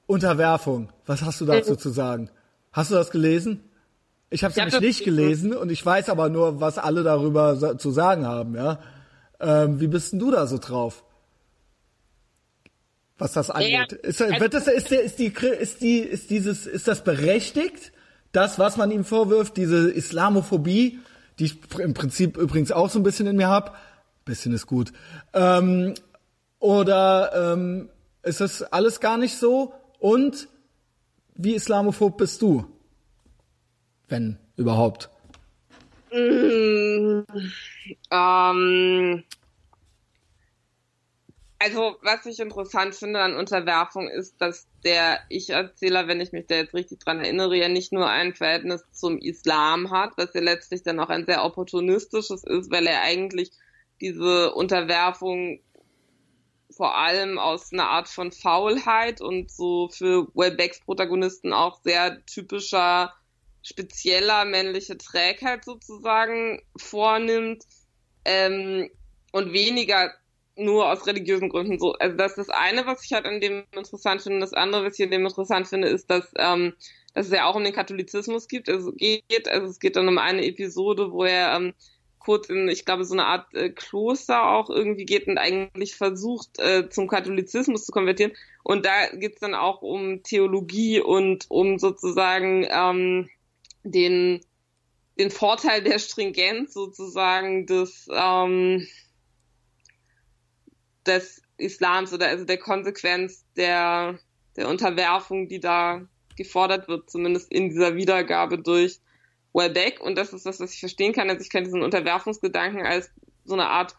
Unterwerfung. 0.07 0.89
Was 1.05 1.21
hast 1.21 1.39
du 1.41 1.45
dazu 1.45 1.73
mhm. 1.73 1.77
zu 1.77 1.89
sagen? 1.89 2.29
Hast 2.71 2.91
du 2.91 2.95
das 2.95 3.11
gelesen? 3.11 3.63
Ich 4.29 4.43
habe 4.43 4.51
es 4.51 4.57
nämlich 4.57 4.79
nicht 4.79 5.03
gelesen 5.03 5.53
und 5.53 5.71
ich 5.71 5.85
weiß 5.85 6.09
aber 6.09 6.29
nur, 6.29 6.59
was 6.59 6.79
alle 6.79 7.03
darüber 7.03 7.77
zu 7.77 7.91
sagen 7.91 8.25
haben, 8.25 8.55
ja. 8.55 8.79
Ähm, 9.43 9.79
wie 9.79 9.87
bist 9.87 10.13
denn 10.13 10.19
du 10.19 10.31
da 10.31 10.47
so 10.47 10.57
drauf? 10.57 11.03
Was 13.17 13.33
das 13.33 13.51
angeht. 13.51 13.71
Ja, 13.71 13.97
ist, 14.01 14.21
also 14.21 14.39
wird 14.39 14.53
das, 14.53 14.67
ist, 14.67 14.91
ist, 14.91 15.19
die, 15.19 15.27
ist, 15.27 15.81
die, 15.81 15.99
ist 15.99 16.29
dieses, 16.29 16.65
ist 16.65 16.87
das 16.87 17.03
berechtigt? 17.03 17.91
Das, 18.31 18.57
was 18.57 18.77
man 18.77 18.89
ihm 18.89 19.05
vorwirft, 19.05 19.57
diese 19.57 19.91
Islamophobie, 19.91 20.99
die 21.37 21.45
ich 21.45 21.57
im 21.77 21.93
Prinzip 21.93 22.37
übrigens 22.37 22.71
auch 22.71 22.89
so 22.89 22.97
ein 22.97 23.03
bisschen 23.03 23.27
in 23.27 23.35
mir 23.35 23.49
hab. 23.49 23.77
Bisschen 24.25 24.53
ist 24.53 24.65
gut. 24.65 24.91
Ähm, 25.33 25.93
oder 26.59 27.53
ähm, 27.53 27.89
ist 28.23 28.41
das 28.41 28.63
alles 28.63 28.99
gar 28.99 29.17
nicht 29.17 29.37
so? 29.37 29.73
Und 29.99 30.47
wie 31.35 31.53
islamophob 31.53 32.17
bist 32.17 32.41
du? 32.41 32.65
wenn 34.13 34.37
überhaupt? 34.55 35.09
Mm, 36.13 37.25
ähm, 38.11 39.23
also, 41.57 41.95
was 42.01 42.25
ich 42.27 42.39
interessant 42.39 42.93
finde 42.93 43.19
an 43.19 43.35
Unterwerfung 43.35 44.07
ist, 44.09 44.39
dass 44.39 44.67
der 44.83 45.21
Ich-Erzähler, 45.29 46.07
wenn 46.07 46.21
ich 46.21 46.31
mich 46.31 46.45
da 46.45 46.55
jetzt 46.55 46.75
richtig 46.75 46.99
dran 46.99 47.19
erinnere, 47.19 47.55
ja 47.55 47.67
nicht 47.67 47.91
nur 47.93 48.07
ein 48.07 48.35
Verhältnis 48.35 48.83
zum 48.91 49.17
Islam 49.17 49.89
hat, 49.89 50.11
was 50.17 50.33
ja 50.35 50.41
letztlich 50.41 50.83
dann 50.83 50.99
auch 50.99 51.09
ein 51.09 51.25
sehr 51.25 51.43
opportunistisches 51.43 52.43
ist, 52.43 52.69
weil 52.71 52.85
er 52.85 53.01
eigentlich 53.01 53.49
diese 53.99 54.53
Unterwerfung 54.53 55.61
vor 56.69 56.95
allem 56.95 57.39
aus 57.39 57.73
einer 57.73 57.89
Art 57.89 58.07
von 58.07 58.31
Faulheit 58.31 59.21
und 59.21 59.49
so 59.49 59.89
für 59.89 60.27
Wellbecks 60.35 60.81
Protagonisten 60.81 61.53
auch 61.53 61.81
sehr 61.81 62.23
typischer 62.25 63.13
spezieller 63.63 64.45
männliche 64.45 64.97
Trägheit 64.97 65.65
sozusagen 65.65 66.61
vornimmt 66.77 67.63
ähm, 68.25 68.89
und 69.31 69.53
weniger 69.53 70.11
nur 70.55 70.91
aus 70.91 71.07
religiösen 71.07 71.49
Gründen 71.49 71.79
so. 71.79 71.93
Also 71.93 72.15
das 72.15 72.37
ist 72.37 72.49
das 72.49 72.49
eine, 72.49 72.85
was 72.85 73.03
ich 73.03 73.13
halt 73.13 73.25
an 73.25 73.41
dem 73.41 73.63
interessant 73.71 74.21
finde. 74.21 74.39
Das 74.41 74.53
andere, 74.53 74.85
was 74.85 74.99
ich 74.99 75.05
an 75.05 75.11
dem 75.11 75.25
interessant 75.25 75.67
finde, 75.67 75.87
ist, 75.87 76.11
dass, 76.11 76.31
ähm, 76.37 76.73
dass 77.13 77.27
es 77.27 77.31
ja 77.31 77.45
auch 77.45 77.55
um 77.55 77.63
den 77.63 77.73
Katholizismus 77.73 78.47
gibt. 78.47 78.69
Also 78.69 78.91
geht, 78.91 79.47
also 79.47 79.67
es 79.67 79.79
geht 79.79 79.95
dann 79.95 80.07
um 80.07 80.17
eine 80.17 80.45
Episode, 80.45 81.11
wo 81.11 81.23
er 81.23 81.55
ähm, 81.55 81.73
kurz 82.19 82.49
in, 82.49 82.69
ich 82.69 82.85
glaube, 82.85 83.03
so 83.03 83.13
eine 83.13 83.25
Art 83.25 83.53
äh, 83.55 83.69
Kloster 83.69 84.49
auch 84.51 84.69
irgendwie 84.69 85.05
geht 85.05 85.27
und 85.27 85.37
eigentlich 85.37 85.95
versucht, 85.95 86.59
äh, 86.59 86.89
zum 86.89 87.07
Katholizismus 87.07 87.85
zu 87.85 87.91
konvertieren. 87.91 88.33
Und 88.63 88.85
da 88.85 89.07
geht's 89.13 89.39
dann 89.39 89.55
auch 89.55 89.81
um 89.81 90.23
Theologie 90.23 91.01
und 91.01 91.45
um 91.49 91.79
sozusagen 91.79 92.67
ähm, 92.69 93.29
den, 93.83 94.41
den 95.19 95.31
Vorteil 95.31 95.83
der 95.83 95.99
Stringenz 95.99 96.73
sozusagen 96.73 97.65
des, 97.65 98.07
ähm, 98.11 98.87
des 101.05 101.41
Islams 101.57 102.13
oder 102.13 102.27
also 102.27 102.45
der 102.45 102.57
Konsequenz 102.57 103.45
der, 103.55 104.19
der 104.55 104.69
Unterwerfung, 104.69 105.47
die 105.47 105.59
da 105.59 106.07
gefordert 106.35 106.87
wird, 106.87 107.09
zumindest 107.09 107.51
in 107.51 107.69
dieser 107.69 107.95
Wiedergabe 107.95 108.57
durch 108.57 108.99
Welbeck. 109.53 110.01
Und 110.01 110.17
das 110.17 110.33
ist 110.33 110.45
das, 110.45 110.59
was 110.59 110.73
ich 110.73 110.79
verstehen 110.79 111.13
kann. 111.13 111.29
Also 111.29 111.41
ich 111.41 111.49
kann 111.49 111.63
diesen 111.63 111.83
Unterwerfungsgedanken 111.83 112.85
als 112.85 113.11
so 113.45 113.53
eine 113.53 113.67
Art, 113.67 113.95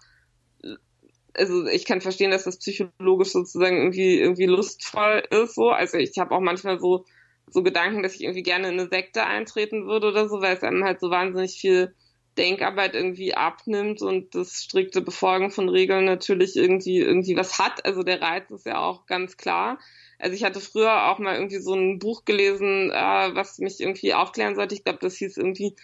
also 1.34 1.66
ich 1.66 1.84
kann 1.84 2.00
verstehen, 2.00 2.30
dass 2.30 2.44
das 2.44 2.58
psychologisch 2.58 3.32
sozusagen 3.32 3.76
irgendwie 3.76 4.18
irgendwie 4.18 4.46
lustvoll 4.46 5.22
ist. 5.30 5.54
So, 5.54 5.70
also 5.70 5.98
ich 5.98 6.18
habe 6.18 6.34
auch 6.34 6.40
manchmal 6.40 6.78
so 6.80 7.04
so 7.50 7.62
Gedanken, 7.62 8.02
dass 8.02 8.14
ich 8.14 8.22
irgendwie 8.22 8.42
gerne 8.42 8.68
in 8.68 8.78
eine 8.78 8.88
Sekte 8.88 9.24
eintreten 9.24 9.86
würde 9.86 10.08
oder 10.08 10.28
so, 10.28 10.40
weil 10.40 10.56
es 10.56 10.62
einem 10.62 10.84
halt 10.84 11.00
so 11.00 11.10
wahnsinnig 11.10 11.52
viel 11.52 11.94
Denkarbeit 12.36 12.94
irgendwie 12.94 13.34
abnimmt 13.34 14.02
und 14.02 14.34
das 14.34 14.64
strikte 14.64 15.00
Befolgen 15.00 15.50
von 15.50 15.68
Regeln 15.68 16.04
natürlich 16.04 16.56
irgendwie 16.56 16.98
irgendwie 16.98 17.36
was 17.36 17.58
hat. 17.58 17.84
Also 17.84 18.02
der 18.02 18.20
Reiz 18.20 18.50
ist 18.50 18.66
ja 18.66 18.78
auch 18.78 19.06
ganz 19.06 19.36
klar. 19.36 19.78
Also 20.18 20.34
ich 20.34 20.44
hatte 20.44 20.60
früher 20.60 21.10
auch 21.10 21.18
mal 21.18 21.34
irgendwie 21.34 21.58
so 21.58 21.74
ein 21.74 21.98
Buch 21.98 22.24
gelesen, 22.24 22.90
äh, 22.90 23.34
was 23.34 23.58
mich 23.58 23.80
irgendwie 23.80 24.14
aufklären 24.14 24.56
sollte. 24.56 24.74
Ich 24.74 24.84
glaube, 24.84 24.98
das 25.00 25.16
hieß 25.16 25.36
irgendwie 25.36 25.76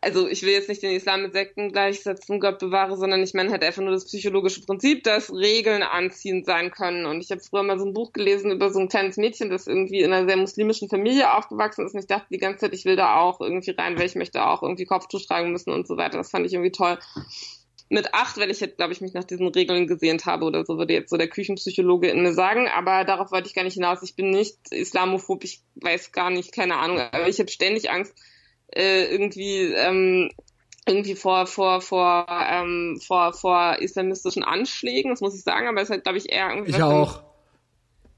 also 0.00 0.28
ich 0.28 0.42
will 0.42 0.52
jetzt 0.52 0.68
nicht 0.68 0.82
den 0.82 0.94
Islam 0.94 1.22
mit 1.22 1.32
Sekten 1.32 1.72
gleichsetzen, 1.72 2.40
Gott 2.40 2.58
bewahre, 2.58 2.96
sondern 2.96 3.22
ich 3.22 3.34
meine 3.34 3.50
halt 3.50 3.62
einfach 3.64 3.82
nur 3.82 3.90
das 3.90 4.04
psychologische 4.04 4.60
Prinzip, 4.62 5.02
dass 5.04 5.32
Regeln 5.32 5.82
anziehend 5.82 6.46
sein 6.46 6.70
können. 6.70 7.06
Und 7.06 7.20
ich 7.20 7.30
habe 7.30 7.40
früher 7.40 7.62
mal 7.62 7.78
so 7.78 7.86
ein 7.86 7.94
Buch 7.94 8.12
gelesen 8.12 8.52
über 8.52 8.70
so 8.70 8.78
ein 8.78 8.88
kleines 8.88 9.16
Mädchen, 9.16 9.50
das 9.50 9.66
irgendwie 9.66 10.00
in 10.00 10.12
einer 10.12 10.26
sehr 10.26 10.36
muslimischen 10.36 10.88
Familie 10.88 11.34
aufgewachsen 11.34 11.86
ist. 11.86 11.94
Und 11.94 12.00
ich 12.00 12.06
dachte 12.06 12.26
die 12.30 12.38
ganze 12.38 12.60
Zeit, 12.60 12.74
ich 12.74 12.84
will 12.84 12.96
da 12.96 13.16
auch 13.16 13.40
irgendwie 13.40 13.72
rein, 13.72 13.98
weil 13.98 14.06
ich 14.06 14.14
möchte 14.14 14.44
auch 14.44 14.62
irgendwie 14.62 14.84
Kopftuch 14.84 15.24
tragen 15.24 15.52
müssen 15.52 15.70
und 15.70 15.86
so 15.88 15.96
weiter. 15.96 16.18
Das 16.18 16.30
fand 16.30 16.46
ich 16.46 16.52
irgendwie 16.52 16.72
toll. 16.72 16.98
mit 17.88 18.14
acht, 18.14 18.38
weil 18.38 18.50
ich 18.50 18.60
jetzt, 18.60 18.76
glaube 18.76 18.92
ich, 18.92 19.00
mich 19.00 19.14
nach 19.14 19.24
diesen 19.24 19.48
Regeln 19.48 19.86
gesehnt 19.86 20.26
habe 20.26 20.44
oder 20.44 20.64
so, 20.64 20.78
würde 20.78 20.92
jetzt 20.92 21.10
so 21.10 21.16
der 21.16 21.28
Küchenpsychologe 21.28 22.08
in 22.08 22.22
mir 22.22 22.34
sagen. 22.34 22.68
Aber 22.68 23.04
darauf 23.04 23.32
wollte 23.32 23.48
ich 23.48 23.54
gar 23.54 23.64
nicht 23.64 23.74
hinaus. 23.74 24.02
Ich 24.02 24.14
bin 24.14 24.30
nicht 24.30 24.58
islamophob, 24.70 25.44
ich 25.44 25.62
weiß 25.76 26.12
gar 26.12 26.30
nicht, 26.30 26.52
keine 26.52 26.76
Ahnung. 26.76 26.98
Aber 26.98 27.28
ich 27.28 27.38
habe 27.38 27.50
ständig 27.50 27.90
Angst, 27.90 28.14
äh, 28.74 29.04
irgendwie 29.04 29.72
ähm, 29.74 30.30
irgendwie 30.86 31.14
vor 31.14 31.46
vor 31.46 31.80
vor 31.80 32.26
ähm, 32.28 33.00
vor 33.06 33.32
vor 33.32 33.76
islamistischen 33.78 34.42
Anschlägen, 34.42 35.10
das 35.10 35.20
muss 35.20 35.34
ich 35.34 35.42
sagen, 35.42 35.68
aber 35.68 35.78
es 35.78 35.84
ist 35.84 35.90
halt 35.90 36.04
glaube 36.04 36.18
ich 36.18 36.32
eher 36.32 36.50
irgendwie 36.50 36.70
ich 36.70 36.82
auch 36.82 37.22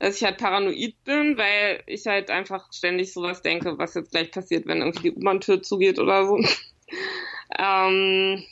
dass 0.00 0.16
ich 0.16 0.24
halt 0.24 0.38
paranoid 0.38 0.94
bin, 1.04 1.36
weil 1.36 1.82
ich 1.86 2.06
halt 2.06 2.30
einfach 2.30 2.72
ständig 2.72 3.12
sowas 3.12 3.42
denke, 3.42 3.76
was 3.78 3.94
jetzt 3.94 4.10
gleich 4.10 4.30
passiert, 4.30 4.66
wenn 4.66 4.80
irgendwie 4.80 5.10
die 5.10 5.12
U-Bahn-Tür 5.12 5.62
zugeht 5.62 5.98
oder 5.98 6.26
so. 6.26 6.38
ähm, 7.58 8.42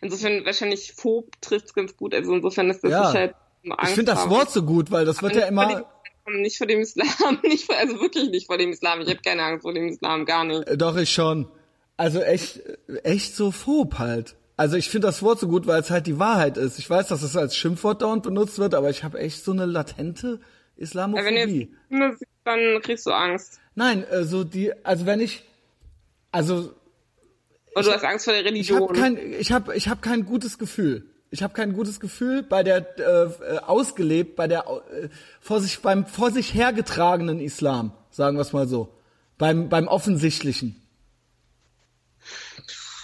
insofern 0.00 0.46
wahrscheinlich 0.46 0.94
Phob 0.94 1.30
trifft 1.42 1.66
es 1.66 1.74
ganz 1.74 1.94
gut. 1.94 2.14
Also 2.14 2.34
insofern 2.34 2.70
ist 2.70 2.82
das 2.82 2.90
ja. 2.90 3.12
halt 3.12 3.34
Angst 3.64 3.90
Ich 3.90 3.94
finde 3.96 4.12
das 4.12 4.30
Wort 4.30 4.50
so 4.50 4.62
gut, 4.62 4.90
weil 4.90 5.04
das 5.04 5.22
wird 5.22 5.36
ja 5.36 5.46
immer 5.46 5.84
nicht 6.32 6.58
vor 6.58 6.66
dem 6.66 6.80
Islam, 6.80 7.38
nicht 7.42 7.66
vor, 7.66 7.76
also 7.76 8.00
wirklich 8.00 8.30
nicht 8.30 8.46
vor 8.46 8.58
dem 8.58 8.70
Islam. 8.70 9.00
Ich 9.00 9.08
habe 9.08 9.20
keine 9.24 9.42
Angst 9.42 9.62
vor 9.62 9.72
dem 9.72 9.88
Islam, 9.88 10.24
gar 10.24 10.44
nicht. 10.44 10.66
Äh, 10.68 10.76
doch, 10.76 10.96
ich 10.96 11.10
schon. 11.10 11.48
Also 11.96 12.20
echt, 12.20 12.62
echt 13.04 13.34
so 13.34 13.50
phob 13.50 13.98
halt. 13.98 14.36
Also 14.56 14.76
ich 14.76 14.88
finde 14.88 15.08
das 15.08 15.22
Wort 15.22 15.38
so 15.38 15.48
gut, 15.48 15.66
weil 15.66 15.80
es 15.80 15.90
halt 15.90 16.06
die 16.06 16.18
Wahrheit 16.18 16.56
ist. 16.56 16.78
Ich 16.78 16.88
weiß, 16.88 17.08
dass 17.08 17.22
es 17.22 17.36
als 17.36 17.56
Schimpfwort 17.56 18.02
dauernd 18.02 18.22
benutzt 18.22 18.58
wird, 18.58 18.74
aber 18.74 18.90
ich 18.90 19.04
habe 19.04 19.18
echt 19.18 19.44
so 19.44 19.52
eine 19.52 19.66
latente 19.66 20.40
Islamophobie. 20.76 21.24
Ja, 21.24 21.46
wenn 21.90 22.00
du 22.00 22.06
jetzt 22.06 22.24
dann 22.44 22.80
kriegst 22.82 23.06
du 23.06 23.10
Angst. 23.10 23.60
Nein, 23.74 24.04
äh, 24.04 24.24
so 24.24 24.44
die, 24.44 24.72
also 24.84 25.04
wenn 25.04 25.20
ich, 25.20 25.44
also. 26.32 26.72
Oder 27.74 27.84
du 27.84 27.92
hast 27.92 28.04
Angst 28.04 28.24
vor 28.24 28.34
der 28.34 28.44
Religion. 28.44 28.82
Ich 28.82 28.88
habe 28.88 28.98
kein, 28.98 29.32
ich 29.32 29.52
hab, 29.52 29.74
ich 29.74 29.88
hab 29.88 30.00
kein 30.00 30.24
gutes 30.24 30.58
Gefühl 30.58 31.10
ich 31.30 31.42
habe 31.42 31.54
kein 31.54 31.72
gutes 31.72 32.00
Gefühl 32.00 32.42
bei 32.42 32.62
der 32.62 32.98
äh, 32.98 33.58
ausgelebt, 33.58 34.36
bei 34.36 34.46
der 34.46 34.66
äh, 34.66 35.08
vor 35.40 35.60
sich 35.60 35.80
beim 35.80 36.06
vor 36.06 36.30
sich 36.30 36.54
hergetragenen 36.54 37.40
Islam, 37.40 37.92
sagen 38.10 38.36
wir 38.36 38.42
es 38.42 38.52
mal 38.52 38.68
so, 38.68 38.94
beim 39.38 39.68
beim 39.68 39.88
offensichtlichen. 39.88 40.80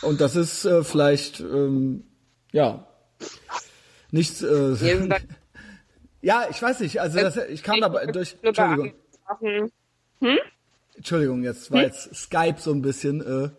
Und 0.03 0.21
das 0.21 0.37
ist 0.37 0.65
äh, 0.65 0.83
vielleicht 0.83 1.41
ähm, 1.41 2.05
ja 2.53 2.87
nichts. 4.11 4.43
Äh, 4.43 4.77
ja, 6.23 6.47
ich 6.51 6.61
weiß 6.61 6.81
nicht. 6.81 7.01
Also 7.01 7.21
das, 7.21 7.37
ich 7.37 7.63
kam 7.63 7.81
dabei 7.81 8.07
durch. 8.07 8.37
Entschuldigung. 8.43 8.93
Hm? 10.21 10.39
Entschuldigung, 10.97 11.43
jetzt 11.43 11.71
war 11.73 11.83
jetzt 11.83 12.15
Skype 12.15 12.57
so 12.59 12.73
ein 12.73 12.83
bisschen. 12.83 13.21
Äh, 13.21 13.51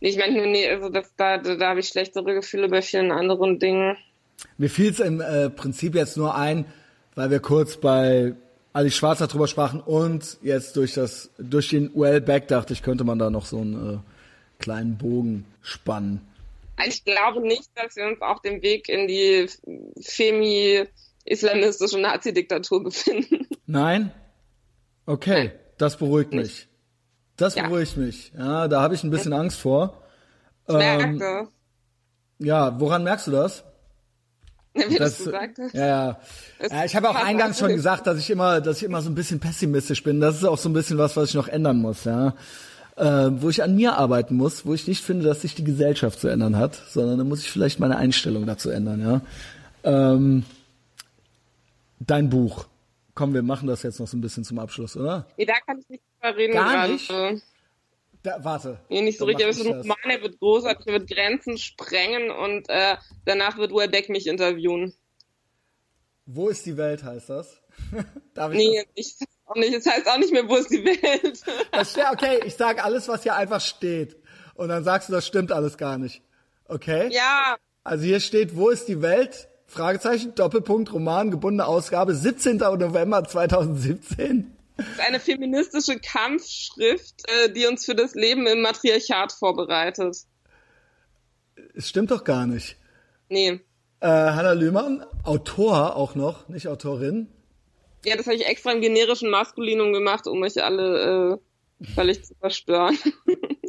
Nee, 0.00 0.08
ich 0.08 0.18
meine, 0.18 0.46
nee, 0.46 0.68
also 0.68 0.88
das, 0.88 1.14
da, 1.16 1.38
da, 1.38 1.56
da 1.56 1.68
habe 1.70 1.80
ich 1.80 1.88
schlechtere 1.88 2.34
Gefühle 2.34 2.68
bei 2.68 2.82
vielen 2.82 3.12
anderen 3.12 3.58
Dingen. 3.58 3.96
Mir 4.56 4.70
fiel 4.70 4.90
es 4.90 5.00
im 5.00 5.20
äh, 5.20 5.50
Prinzip 5.50 5.94
jetzt 5.94 6.16
nur 6.16 6.34
ein, 6.34 6.64
weil 7.14 7.30
wir 7.30 7.40
kurz 7.40 7.76
bei 7.76 8.34
Ali 8.72 8.90
Schwarzer 8.90 9.26
drüber 9.26 9.46
sprachen 9.48 9.80
und 9.80 10.38
jetzt 10.42 10.76
durch 10.76 10.94
das 10.94 11.30
durch 11.38 11.68
den 11.70 11.90
UL 11.92 12.20
Back 12.20 12.48
dachte 12.48 12.72
ich, 12.72 12.82
könnte 12.82 13.04
man 13.04 13.18
da 13.18 13.28
noch 13.28 13.44
so 13.44 13.58
einen 13.58 13.94
äh, 13.94 13.98
kleinen 14.62 14.96
Bogen 14.96 15.44
spannen. 15.60 16.20
Also 16.76 16.92
ich 16.92 17.04
glaube 17.04 17.40
nicht, 17.42 17.68
dass 17.74 17.96
wir 17.96 18.06
uns 18.06 18.22
auf 18.22 18.40
dem 18.40 18.62
Weg 18.62 18.88
in 18.88 19.06
die 19.06 19.48
femi-islamistische 20.00 21.98
Nazi-Diktatur 22.00 22.84
befinden. 22.84 23.46
Nein? 23.66 24.12
Okay, 25.04 25.50
das 25.76 25.98
beruhigt 25.98 26.32
mich. 26.32 26.68
Das 27.40 27.54
ja. 27.54 27.66
beruhigt 27.66 27.96
mich. 27.96 28.32
Ja, 28.36 28.68
da 28.68 28.82
habe 28.82 28.94
ich 28.94 29.02
ein 29.02 29.10
bisschen 29.10 29.32
Angst 29.32 29.58
vor. 29.58 29.94
Ich 30.68 30.74
ähm, 30.74 31.16
merke. 31.16 31.48
Ja, 32.38 32.78
woran 32.78 33.02
merkst 33.02 33.28
du 33.28 33.30
das? 33.30 33.64
Wie 34.74 34.96
das, 34.96 35.18
du 35.18 35.24
gesagt 35.24 35.58
hast. 35.58 35.74
Ja, 35.74 35.86
ja. 35.86 36.20
ja 36.70 36.84
ich 36.84 36.94
habe 36.94 37.08
auch 37.08 37.14
eingangs 37.14 37.58
schon 37.58 37.70
gesagt, 37.70 38.06
dass 38.06 38.18
ich 38.18 38.30
immer, 38.30 38.60
dass 38.60 38.76
ich 38.78 38.82
immer 38.84 39.00
so 39.00 39.10
ein 39.10 39.14
bisschen 39.14 39.40
pessimistisch 39.40 40.02
bin. 40.02 40.20
Das 40.20 40.36
ist 40.36 40.44
auch 40.44 40.58
so 40.58 40.68
ein 40.68 40.74
bisschen 40.74 40.98
was, 40.98 41.16
was 41.16 41.30
ich 41.30 41.34
noch 41.34 41.48
ändern 41.48 41.78
muss, 41.78 42.04
ja. 42.04 42.34
Äh, 42.96 43.30
wo 43.40 43.48
ich 43.48 43.62
an 43.62 43.74
mir 43.74 43.96
arbeiten 43.96 44.36
muss, 44.36 44.66
wo 44.66 44.74
ich 44.74 44.86
nicht 44.86 45.02
finde, 45.02 45.24
dass 45.24 45.40
sich 45.40 45.54
die 45.54 45.64
Gesellschaft 45.64 46.20
zu 46.20 46.28
ändern 46.28 46.58
hat, 46.58 46.74
sondern 46.90 47.18
da 47.18 47.24
muss 47.24 47.40
ich 47.40 47.50
vielleicht 47.50 47.80
meine 47.80 47.96
Einstellung 47.96 48.44
dazu 48.46 48.68
ändern, 48.68 49.00
ja. 49.00 49.20
Ähm, 49.82 50.44
dein 52.00 52.28
Buch. 52.28 52.66
Komm, 53.20 53.34
wir 53.34 53.42
machen 53.42 53.68
das 53.68 53.82
jetzt 53.82 54.00
noch 54.00 54.06
so 54.06 54.16
ein 54.16 54.22
bisschen 54.22 54.44
zum 54.44 54.58
Abschluss, 54.58 54.96
oder? 54.96 55.26
Nee, 55.36 55.44
da 55.44 55.52
kann 55.66 55.78
ich 55.78 55.86
nicht 55.90 56.02
drüber 56.22 56.38
reden. 56.38 56.54
Gar 56.54 56.72
gerade. 56.72 56.92
nicht? 56.94 57.12
Da, 58.22 58.42
warte. 58.42 58.80
Nee, 58.88 59.02
nicht 59.02 59.18
so 59.18 59.26
richtig. 59.26 59.44
Aber 59.44 59.50
es 59.50 59.58
ist 59.58 59.66
ein 59.66 59.74
Roman, 59.74 59.98
er 60.08 60.22
wird 60.22 60.38
großartig, 60.38 60.86
er 60.86 60.92
wird 60.94 61.10
Grenzen 61.10 61.58
sprengen 61.58 62.30
und 62.30 62.70
äh, 62.70 62.96
danach 63.26 63.58
wird 63.58 63.74
Welbeck 63.74 64.08
mich 64.08 64.26
interviewen. 64.26 64.94
Wo 66.24 66.48
ist 66.48 66.64
die 66.64 66.78
Welt, 66.78 67.04
heißt 67.04 67.28
das? 67.28 67.60
Darf 68.32 68.52
ich 68.52 68.56
nee, 68.56 68.82
das? 68.82 68.86
ich 68.94 69.16
auch 69.44 69.54
nicht. 69.56 69.74
Es 69.74 69.84
heißt 69.84 70.08
auch 70.08 70.16
nicht 70.16 70.32
mehr, 70.32 70.48
wo 70.48 70.56
ist 70.56 70.70
die 70.70 70.82
Welt. 70.82 71.42
das 71.72 71.90
steht, 71.90 72.06
okay, 72.10 72.40
ich 72.46 72.54
sage 72.54 72.82
alles, 72.82 73.06
was 73.06 73.22
hier 73.22 73.36
einfach 73.36 73.60
steht. 73.60 74.16
Und 74.54 74.70
dann 74.70 74.82
sagst 74.82 75.10
du, 75.10 75.12
das 75.12 75.26
stimmt 75.26 75.52
alles 75.52 75.76
gar 75.76 75.98
nicht. 75.98 76.22
Okay? 76.64 77.10
Ja. 77.12 77.58
Also 77.84 78.02
hier 78.06 78.20
steht, 78.20 78.56
wo 78.56 78.70
ist 78.70 78.88
die 78.88 79.02
Welt? 79.02 79.49
Fragezeichen, 79.70 80.34
Doppelpunkt, 80.34 80.92
Roman, 80.92 81.30
gebundene 81.30 81.64
Ausgabe, 81.64 82.12
17. 82.12 82.56
November 82.56 83.22
2017. 83.22 84.52
Das 84.76 84.86
ist 84.88 85.00
eine 85.00 85.20
feministische 85.20 86.00
Kampfschrift, 86.00 87.22
äh, 87.28 87.52
die 87.52 87.66
uns 87.66 87.84
für 87.84 87.94
das 87.94 88.14
Leben 88.14 88.48
im 88.48 88.62
Matriarchat 88.62 89.32
vorbereitet. 89.32 90.16
Es 91.74 91.88
stimmt 91.88 92.10
doch 92.10 92.24
gar 92.24 92.46
nicht. 92.46 92.76
Nee. 93.28 93.60
Äh, 94.00 94.08
Hanna 94.08 94.52
Lühmann, 94.52 95.04
Autor 95.22 95.94
auch 95.94 96.16
noch, 96.16 96.48
nicht 96.48 96.66
Autorin. 96.66 97.28
Ja, 98.04 98.16
das 98.16 98.26
habe 98.26 98.34
ich 98.34 98.46
extra 98.46 98.72
im 98.72 98.80
generischen 98.80 99.30
Maskulinum 99.30 99.92
gemacht, 99.92 100.26
um 100.26 100.42
euch 100.42 100.64
alle 100.64 101.34
äh, 101.34 101.49
völlig 101.94 102.24
zu 102.24 102.34
verstören. 102.34 102.96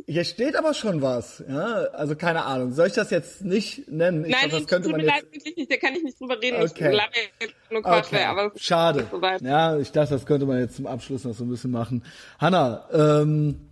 Hier 0.05 0.25
steht 0.25 0.57
aber 0.57 0.73
schon 0.73 1.01
was, 1.01 1.41
ja. 1.47 1.85
Also 1.93 2.15
keine 2.15 2.43
Ahnung. 2.43 2.73
Soll 2.73 2.87
ich 2.87 2.93
das 2.93 3.11
jetzt 3.11 3.45
nicht 3.45 3.89
nennen? 3.89 4.25
Ich 4.25 4.31
Nein, 4.31 4.49
glaub, 4.49 4.59
das 4.59 4.67
könnte 4.67 4.89
tut 4.89 4.97
man 4.97 5.05
mir 5.05 5.07
jetzt... 5.07 5.23
leid, 5.23 5.33
wirklich 5.33 5.55
nicht. 5.55 5.71
Da 5.71 5.77
kann 5.77 5.95
ich 5.95 6.03
nicht 6.03 6.19
drüber 6.19 6.41
reden. 6.41 6.61
Okay. 6.61 6.99
Ich 7.39 7.53
nur 7.69 7.81
Quatsch, 7.81 8.07
okay. 8.07 8.25
aber 8.25 8.51
Schade. 8.57 9.07
So 9.09 9.21
ja, 9.21 9.77
ich 9.77 9.91
dachte, 9.91 10.13
das 10.15 10.25
könnte 10.25 10.45
man 10.45 10.59
jetzt 10.59 10.75
zum 10.75 10.87
Abschluss 10.87 11.23
noch 11.23 11.33
so 11.33 11.45
ein 11.45 11.49
bisschen 11.49 11.71
machen. 11.71 12.03
Hanna, 12.39 12.89
ähm, 12.91 13.69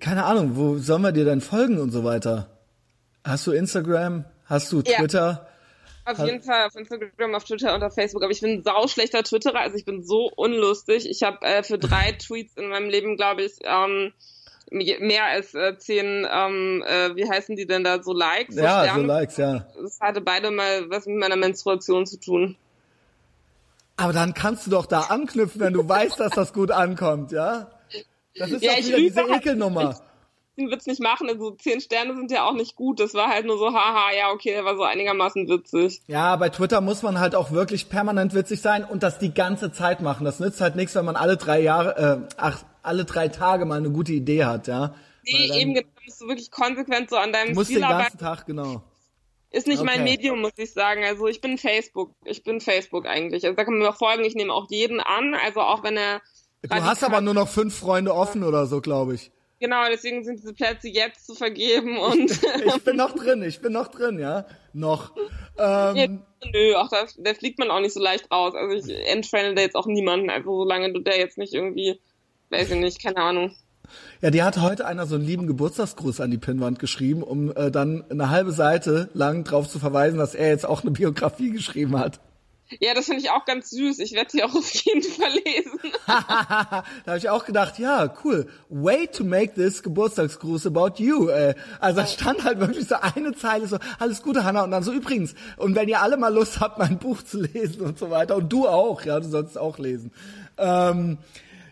keine 0.00 0.24
Ahnung, 0.24 0.56
wo 0.56 0.78
sollen 0.78 1.02
wir 1.02 1.12
dir 1.12 1.26
denn 1.26 1.42
folgen 1.42 1.78
und 1.78 1.90
so 1.90 2.04
weiter? 2.04 2.48
Hast 3.22 3.46
du 3.46 3.52
Instagram? 3.52 4.24
Hast 4.46 4.72
du 4.72 4.80
Twitter? 4.80 5.46
Ja. 5.46 5.51
Auf 6.04 6.18
jeden 6.18 6.42
Fall 6.42 6.66
auf 6.66 6.74
Instagram, 6.74 7.34
auf 7.34 7.44
Twitter 7.44 7.74
und 7.74 7.82
auf 7.82 7.94
Facebook. 7.94 8.22
Aber 8.22 8.32
ich 8.32 8.40
bin 8.40 8.58
ein 8.58 8.62
sauschlechter 8.62 9.22
Twitterer, 9.22 9.60
also 9.60 9.76
ich 9.76 9.84
bin 9.84 10.02
so 10.02 10.30
unlustig. 10.34 11.08
Ich 11.08 11.22
habe 11.22 11.44
äh, 11.46 11.62
für 11.62 11.78
drei 11.78 12.12
Tweets 12.18 12.56
in 12.56 12.68
meinem 12.68 12.88
Leben, 12.88 13.16
glaube 13.16 13.42
ich, 13.42 13.52
ähm, 13.62 14.12
mehr 14.70 15.26
als 15.26 15.54
äh, 15.54 15.76
zehn, 15.78 16.26
ähm, 16.30 16.82
äh, 16.86 17.14
wie 17.14 17.28
heißen 17.28 17.56
die 17.56 17.66
denn 17.66 17.84
da, 17.84 18.02
so 18.02 18.12
Likes? 18.12 18.54
So 18.54 18.62
ja, 18.62 18.84
Sterne. 18.84 19.00
so 19.00 19.06
Likes, 19.06 19.36
ja. 19.36 19.66
Das 19.80 20.00
hatte 20.00 20.20
beide 20.20 20.50
mal 20.50 20.88
was 20.90 21.06
mit 21.06 21.18
meiner 21.18 21.36
Menstruation 21.36 22.06
zu 22.06 22.18
tun. 22.18 22.56
Aber 23.96 24.12
dann 24.12 24.34
kannst 24.34 24.66
du 24.66 24.70
doch 24.70 24.86
da 24.86 25.02
anknüpfen, 25.02 25.60
wenn 25.60 25.74
du 25.74 25.88
weißt, 25.88 26.18
dass 26.18 26.32
das 26.32 26.52
gut 26.52 26.70
ankommt, 26.70 27.30
ja? 27.30 27.70
Das 28.34 28.50
ist 28.50 28.62
ja, 28.62 28.72
doch 28.72 28.78
wieder 28.86 28.96
diese 28.96 29.22
halt, 29.22 29.42
Ekelnummer. 29.42 30.00
Den 30.58 30.70
Witz 30.70 30.86
nicht 30.86 31.00
machen, 31.00 31.30
also 31.30 31.52
zehn 31.52 31.80
Sterne 31.80 32.14
sind 32.14 32.30
ja 32.30 32.46
auch 32.46 32.52
nicht 32.52 32.76
gut. 32.76 33.00
Das 33.00 33.14
war 33.14 33.28
halt 33.28 33.46
nur 33.46 33.56
so, 33.56 33.72
haha, 33.72 34.12
ja, 34.14 34.30
okay, 34.32 34.50
der 34.50 34.64
war 34.66 34.76
so 34.76 34.82
einigermaßen 34.82 35.48
witzig. 35.48 36.02
Ja, 36.08 36.36
bei 36.36 36.50
Twitter 36.50 36.82
muss 36.82 37.02
man 37.02 37.18
halt 37.18 37.34
auch 37.34 37.52
wirklich 37.52 37.88
permanent 37.88 38.34
witzig 38.34 38.60
sein 38.60 38.84
und 38.84 39.02
das 39.02 39.18
die 39.18 39.32
ganze 39.32 39.72
Zeit 39.72 40.02
machen. 40.02 40.26
Das 40.26 40.40
nützt 40.40 40.60
halt 40.60 40.76
nichts, 40.76 40.94
wenn 40.94 41.06
man 41.06 41.16
alle 41.16 41.38
drei 41.38 41.60
Jahre, 41.60 42.26
äh, 42.28 42.34
ach, 42.36 42.64
alle 42.82 43.06
drei 43.06 43.28
Tage 43.28 43.64
mal 43.64 43.78
eine 43.78 43.90
gute 43.90 44.12
Idee 44.12 44.44
hat, 44.44 44.66
ja. 44.68 44.94
Nee, 45.24 45.48
dann, 45.48 45.58
eben 45.58 45.74
genau, 45.74 45.88
musst 46.04 46.20
du 46.20 46.28
wirklich 46.28 46.50
konsequent 46.50 47.08
so 47.08 47.16
an 47.16 47.32
deinem 47.32 47.48
du 47.48 47.54
musst 47.54 47.70
Stil 47.70 47.80
den 47.80 47.88
ganzen 47.88 48.18
Tag, 48.18 48.44
genau. 48.44 48.82
Ist 49.52 49.66
nicht 49.66 49.80
okay. 49.80 49.90
mein 49.96 50.04
Medium, 50.04 50.40
muss 50.40 50.52
ich 50.56 50.72
sagen. 50.72 51.04
Also 51.04 51.26
ich 51.28 51.42
bin 51.42 51.58
Facebook. 51.58 52.14
Ich 52.24 52.42
bin 52.42 52.60
Facebook 52.60 53.06
eigentlich. 53.06 53.44
Also 53.44 53.54
da 53.54 53.64
kann 53.64 53.74
man 53.74 53.86
mir 53.86 53.92
folgen. 53.92 54.24
Ich 54.24 54.34
nehme 54.34 54.52
auch 54.52 54.66
jeden 54.70 54.98
an. 54.98 55.34
Also 55.34 55.60
auch 55.60 55.82
wenn 55.82 55.98
er. 55.98 56.22
Du 56.62 56.74
hast 56.74 57.04
aber 57.04 57.20
nur 57.20 57.34
noch 57.34 57.48
fünf 57.48 57.76
Freunde 57.76 58.14
offen 58.14 58.44
oder 58.44 58.66
so, 58.66 58.80
glaube 58.80 59.14
ich. 59.14 59.30
Genau, 59.62 59.84
deswegen 59.88 60.24
sind 60.24 60.40
diese 60.40 60.52
Plätze 60.52 60.88
jetzt 60.88 61.24
zu 61.24 61.34
vergeben 61.34 61.96
und. 61.96 62.30
Ich, 62.30 62.42
ich 62.42 62.82
bin 62.84 62.96
noch 62.96 63.14
drin, 63.14 63.42
ich 63.42 63.60
bin 63.60 63.72
noch 63.72 63.88
drin, 63.88 64.18
ja. 64.18 64.44
Noch. 64.72 65.14
Ähm, 65.58 65.96
ja, 65.96 66.06
nö, 66.52 66.74
auch 66.74 66.88
da, 66.88 67.06
da 67.16 67.34
fliegt 67.34 67.58
man 67.58 67.70
auch 67.70 67.80
nicht 67.80 67.94
so 67.94 68.00
leicht 68.00 68.30
raus. 68.30 68.54
Also 68.54 68.90
ich 68.90 69.08
entfriende 69.08 69.54
da 69.54 69.62
jetzt 69.62 69.76
auch 69.76 69.86
niemanden, 69.86 70.30
also 70.30 70.64
solange 70.64 70.92
du 70.92 71.00
da 71.00 71.12
jetzt 71.12 71.38
nicht 71.38 71.54
irgendwie 71.54 72.00
Weiß 72.52 72.70
ich 72.70 72.78
nicht, 72.78 73.02
keine 73.02 73.16
Ahnung. 73.16 73.52
Ja, 74.20 74.30
die 74.30 74.42
hat 74.42 74.60
heute 74.60 74.86
einer 74.86 75.06
so 75.06 75.14
einen 75.14 75.24
lieben 75.24 75.46
Geburtstagsgruß 75.46 76.20
an 76.20 76.30
die 76.30 76.38
Pinnwand 76.38 76.78
geschrieben, 76.78 77.22
um 77.22 77.50
äh, 77.56 77.70
dann 77.70 78.04
eine 78.10 78.28
halbe 78.28 78.52
Seite 78.52 79.08
lang 79.14 79.44
drauf 79.44 79.68
zu 79.68 79.78
verweisen, 79.78 80.18
dass 80.18 80.34
er 80.34 80.48
jetzt 80.48 80.66
auch 80.66 80.82
eine 80.82 80.90
Biografie 80.90 81.50
geschrieben 81.50 81.98
hat. 81.98 82.20
Ja, 82.80 82.94
das 82.94 83.06
finde 83.06 83.20
ich 83.20 83.30
auch 83.30 83.44
ganz 83.44 83.70
süß. 83.70 83.98
Ich 83.98 84.12
werde 84.12 84.30
sie 84.30 84.42
auch 84.42 84.54
auf 84.54 84.70
jeden 84.74 85.02
Fall 85.02 85.30
lesen. 85.32 85.78
da 86.06 86.84
habe 87.06 87.18
ich 87.18 87.28
auch 87.28 87.44
gedacht, 87.44 87.78
ja, 87.78 88.12
cool. 88.24 88.48
Way 88.68 89.08
to 89.08 89.24
make 89.24 89.54
this 89.54 89.82
Geburtstagsgruß 89.82 90.66
about 90.66 91.02
you. 91.02 91.28
Äh, 91.28 91.54
also 91.80 92.00
da 92.00 92.06
stand 92.06 92.44
halt 92.44 92.60
wirklich 92.60 92.86
so 92.88 92.96
eine 93.00 93.34
Zeile 93.34 93.66
so, 93.66 93.78
alles 93.98 94.22
Gute, 94.22 94.44
Hanna. 94.44 94.64
Und 94.64 94.70
dann 94.70 94.82
so 94.82 94.92
übrigens, 94.92 95.34
und 95.56 95.74
wenn 95.74 95.88
ihr 95.88 96.00
alle 96.00 96.16
mal 96.16 96.32
Lust 96.32 96.60
habt, 96.60 96.78
mein 96.78 96.98
Buch 96.98 97.22
zu 97.22 97.40
lesen 97.40 97.82
und 97.82 97.98
so 97.98 98.10
weiter, 98.10 98.36
und 98.36 98.52
du 98.52 98.68
auch, 98.68 99.02
ja, 99.04 99.20
du 99.20 99.28
sollst 99.28 99.58
auch 99.58 99.78
lesen. 99.78 100.12
Ähm, 100.58 101.18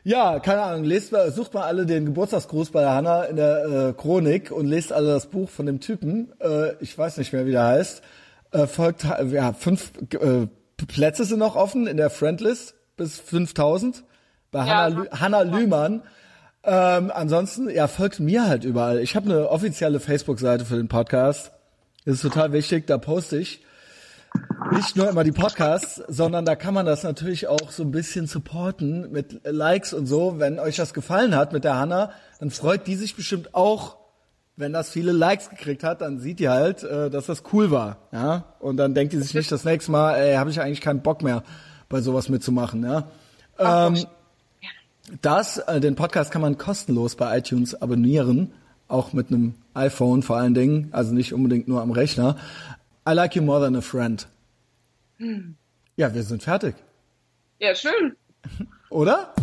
ja, 0.03 0.39
keine 0.41 0.63
Ahnung, 0.63 0.85
lest 0.85 1.13
mal, 1.13 1.31
sucht 1.31 1.53
mal 1.53 1.65
alle 1.65 1.85
den 1.85 2.07
Geburtstagsgruß 2.07 2.71
bei 2.71 2.81
der 2.81 2.95
Hanna 2.95 3.25
in 3.25 3.37
der 3.37 3.65
äh, 3.65 3.93
Chronik 3.93 4.51
und 4.51 4.67
lest 4.67 4.93
alle 4.93 5.09
das 5.09 5.27
Buch 5.27 5.51
von 5.51 5.67
dem 5.67 5.81
Typen. 5.81 6.33
Äh, 6.41 6.75
ich 6.81 6.97
weiß 6.97 7.19
nicht 7.19 7.33
mehr, 7.33 7.45
wie 7.45 7.53
der 7.53 7.67
heißt. 7.67 8.03
Äh, 8.53 8.67
folgt, 8.67 9.05
ja, 9.05 9.53
fünf 9.53 9.93
äh, 10.15 10.47
Plätze 10.87 11.25
sind 11.25 11.39
noch 11.39 11.57
offen 11.57 11.87
in 11.87 11.97
der 11.97 12.11
Friendlist 12.11 12.75
bis 12.97 13.19
5000 13.19 14.05
bei 14.51 14.67
ja. 14.67 14.85
Hanna, 14.85 15.07
Hanna 15.13 15.43
Lühmann. 15.43 16.03
Ähm, 16.63 17.11
ansonsten, 17.15 17.71
ja, 17.71 17.89
folgt 17.89 18.21
mir 18.21 18.47
halt 18.47 18.65
überall. 18.65 18.99
Ich 19.01 19.17
habe 19.17 19.31
eine 19.31 19.49
offizielle 19.49 20.01
Facebook-Seite 20.01 20.65
für 20.65 20.77
den 20.77 20.89
Podcast. 20.89 21.53
Das 22.05 22.17
ist 22.17 22.23
total 22.23 22.53
wichtig, 22.53 22.87
da 22.87 22.99
poste 22.99 23.39
ich 23.39 23.65
nicht 24.73 24.97
nur 24.97 25.09
immer 25.09 25.25
die 25.25 25.33
Podcasts, 25.33 26.03
sondern 26.07 26.45
da 26.45 26.55
kann 26.55 26.75
man 26.75 26.87
das 26.87 27.03
natürlich 27.03 27.49
auch 27.49 27.71
so 27.71 27.83
ein 27.83 27.91
bisschen 27.91 28.27
supporten 28.27 29.11
mit 29.11 29.41
Likes 29.45 29.93
und 29.93 30.07
so. 30.07 30.39
Wenn 30.39 30.59
euch 30.59 30.77
das 30.77 30.95
gefallen 30.95 31.35
hat 31.35 31.53
mit 31.53 31.65
der 31.65 31.77
Hanna, 31.77 32.13
dann 32.39 32.51
freut 32.51 32.87
die 32.87 32.97
sich 32.97 33.17
bestimmt 33.17 33.55
auch 33.55 33.97
wenn 34.61 34.73
das 34.73 34.91
viele 34.91 35.13
Likes 35.13 35.51
gekriegt 35.51 35.83
hat, 35.83 36.03
dann 36.03 36.21
sieht 36.21 36.39
die 36.39 36.49
halt, 36.49 36.83
äh, 36.85 37.11
dass 37.11 37.27
das 37.27 37.43
cool 37.53 37.71
war, 37.71 37.97
ja. 38.13 38.45
Und 38.61 38.77
dann 38.77 38.95
denkt 38.95 39.13
die 39.13 39.19
sich 39.19 39.35
nicht 39.35 39.51
das 39.51 39.65
nächste 39.65 39.91
Mal, 39.91 40.15
ey, 40.17 40.37
habe 40.37 40.51
ich 40.51 40.61
eigentlich 40.61 40.81
keinen 40.81 41.03
Bock 41.03 41.23
mehr, 41.23 41.43
bei 41.89 42.01
sowas 42.01 42.29
mitzumachen, 42.29 42.85
ja. 42.85 43.09
Ähm, 43.59 44.05
das, 45.23 45.59
äh, 45.59 45.81
den 45.81 45.97
Podcast 45.97 46.31
kann 46.31 46.43
man 46.43 46.57
kostenlos 46.59 47.17
bei 47.17 47.39
iTunes 47.39 47.75
abonnieren, 47.75 48.53
auch 48.87 49.13
mit 49.13 49.29
einem 49.29 49.55
iPhone 49.75 50.23
vor 50.23 50.37
allen 50.37 50.55
Dingen, 50.55 50.89
also 50.93 51.13
nicht 51.13 51.33
unbedingt 51.33 51.67
nur 51.67 51.81
am 51.83 51.91
Rechner. 51.91 52.37
I 53.09 53.13
like 53.13 53.35
you 53.35 53.43
more 53.43 53.61
than 53.61 53.77
a 53.77 53.81
friend. 53.81 54.29
Hm. 55.19 55.57
Ja, 55.97 56.15
wir 56.15 56.23
sind 56.23 56.43
fertig. 56.43 56.75
Ja, 57.59 57.75
schön. 57.75 58.17
Oder? 58.91 59.35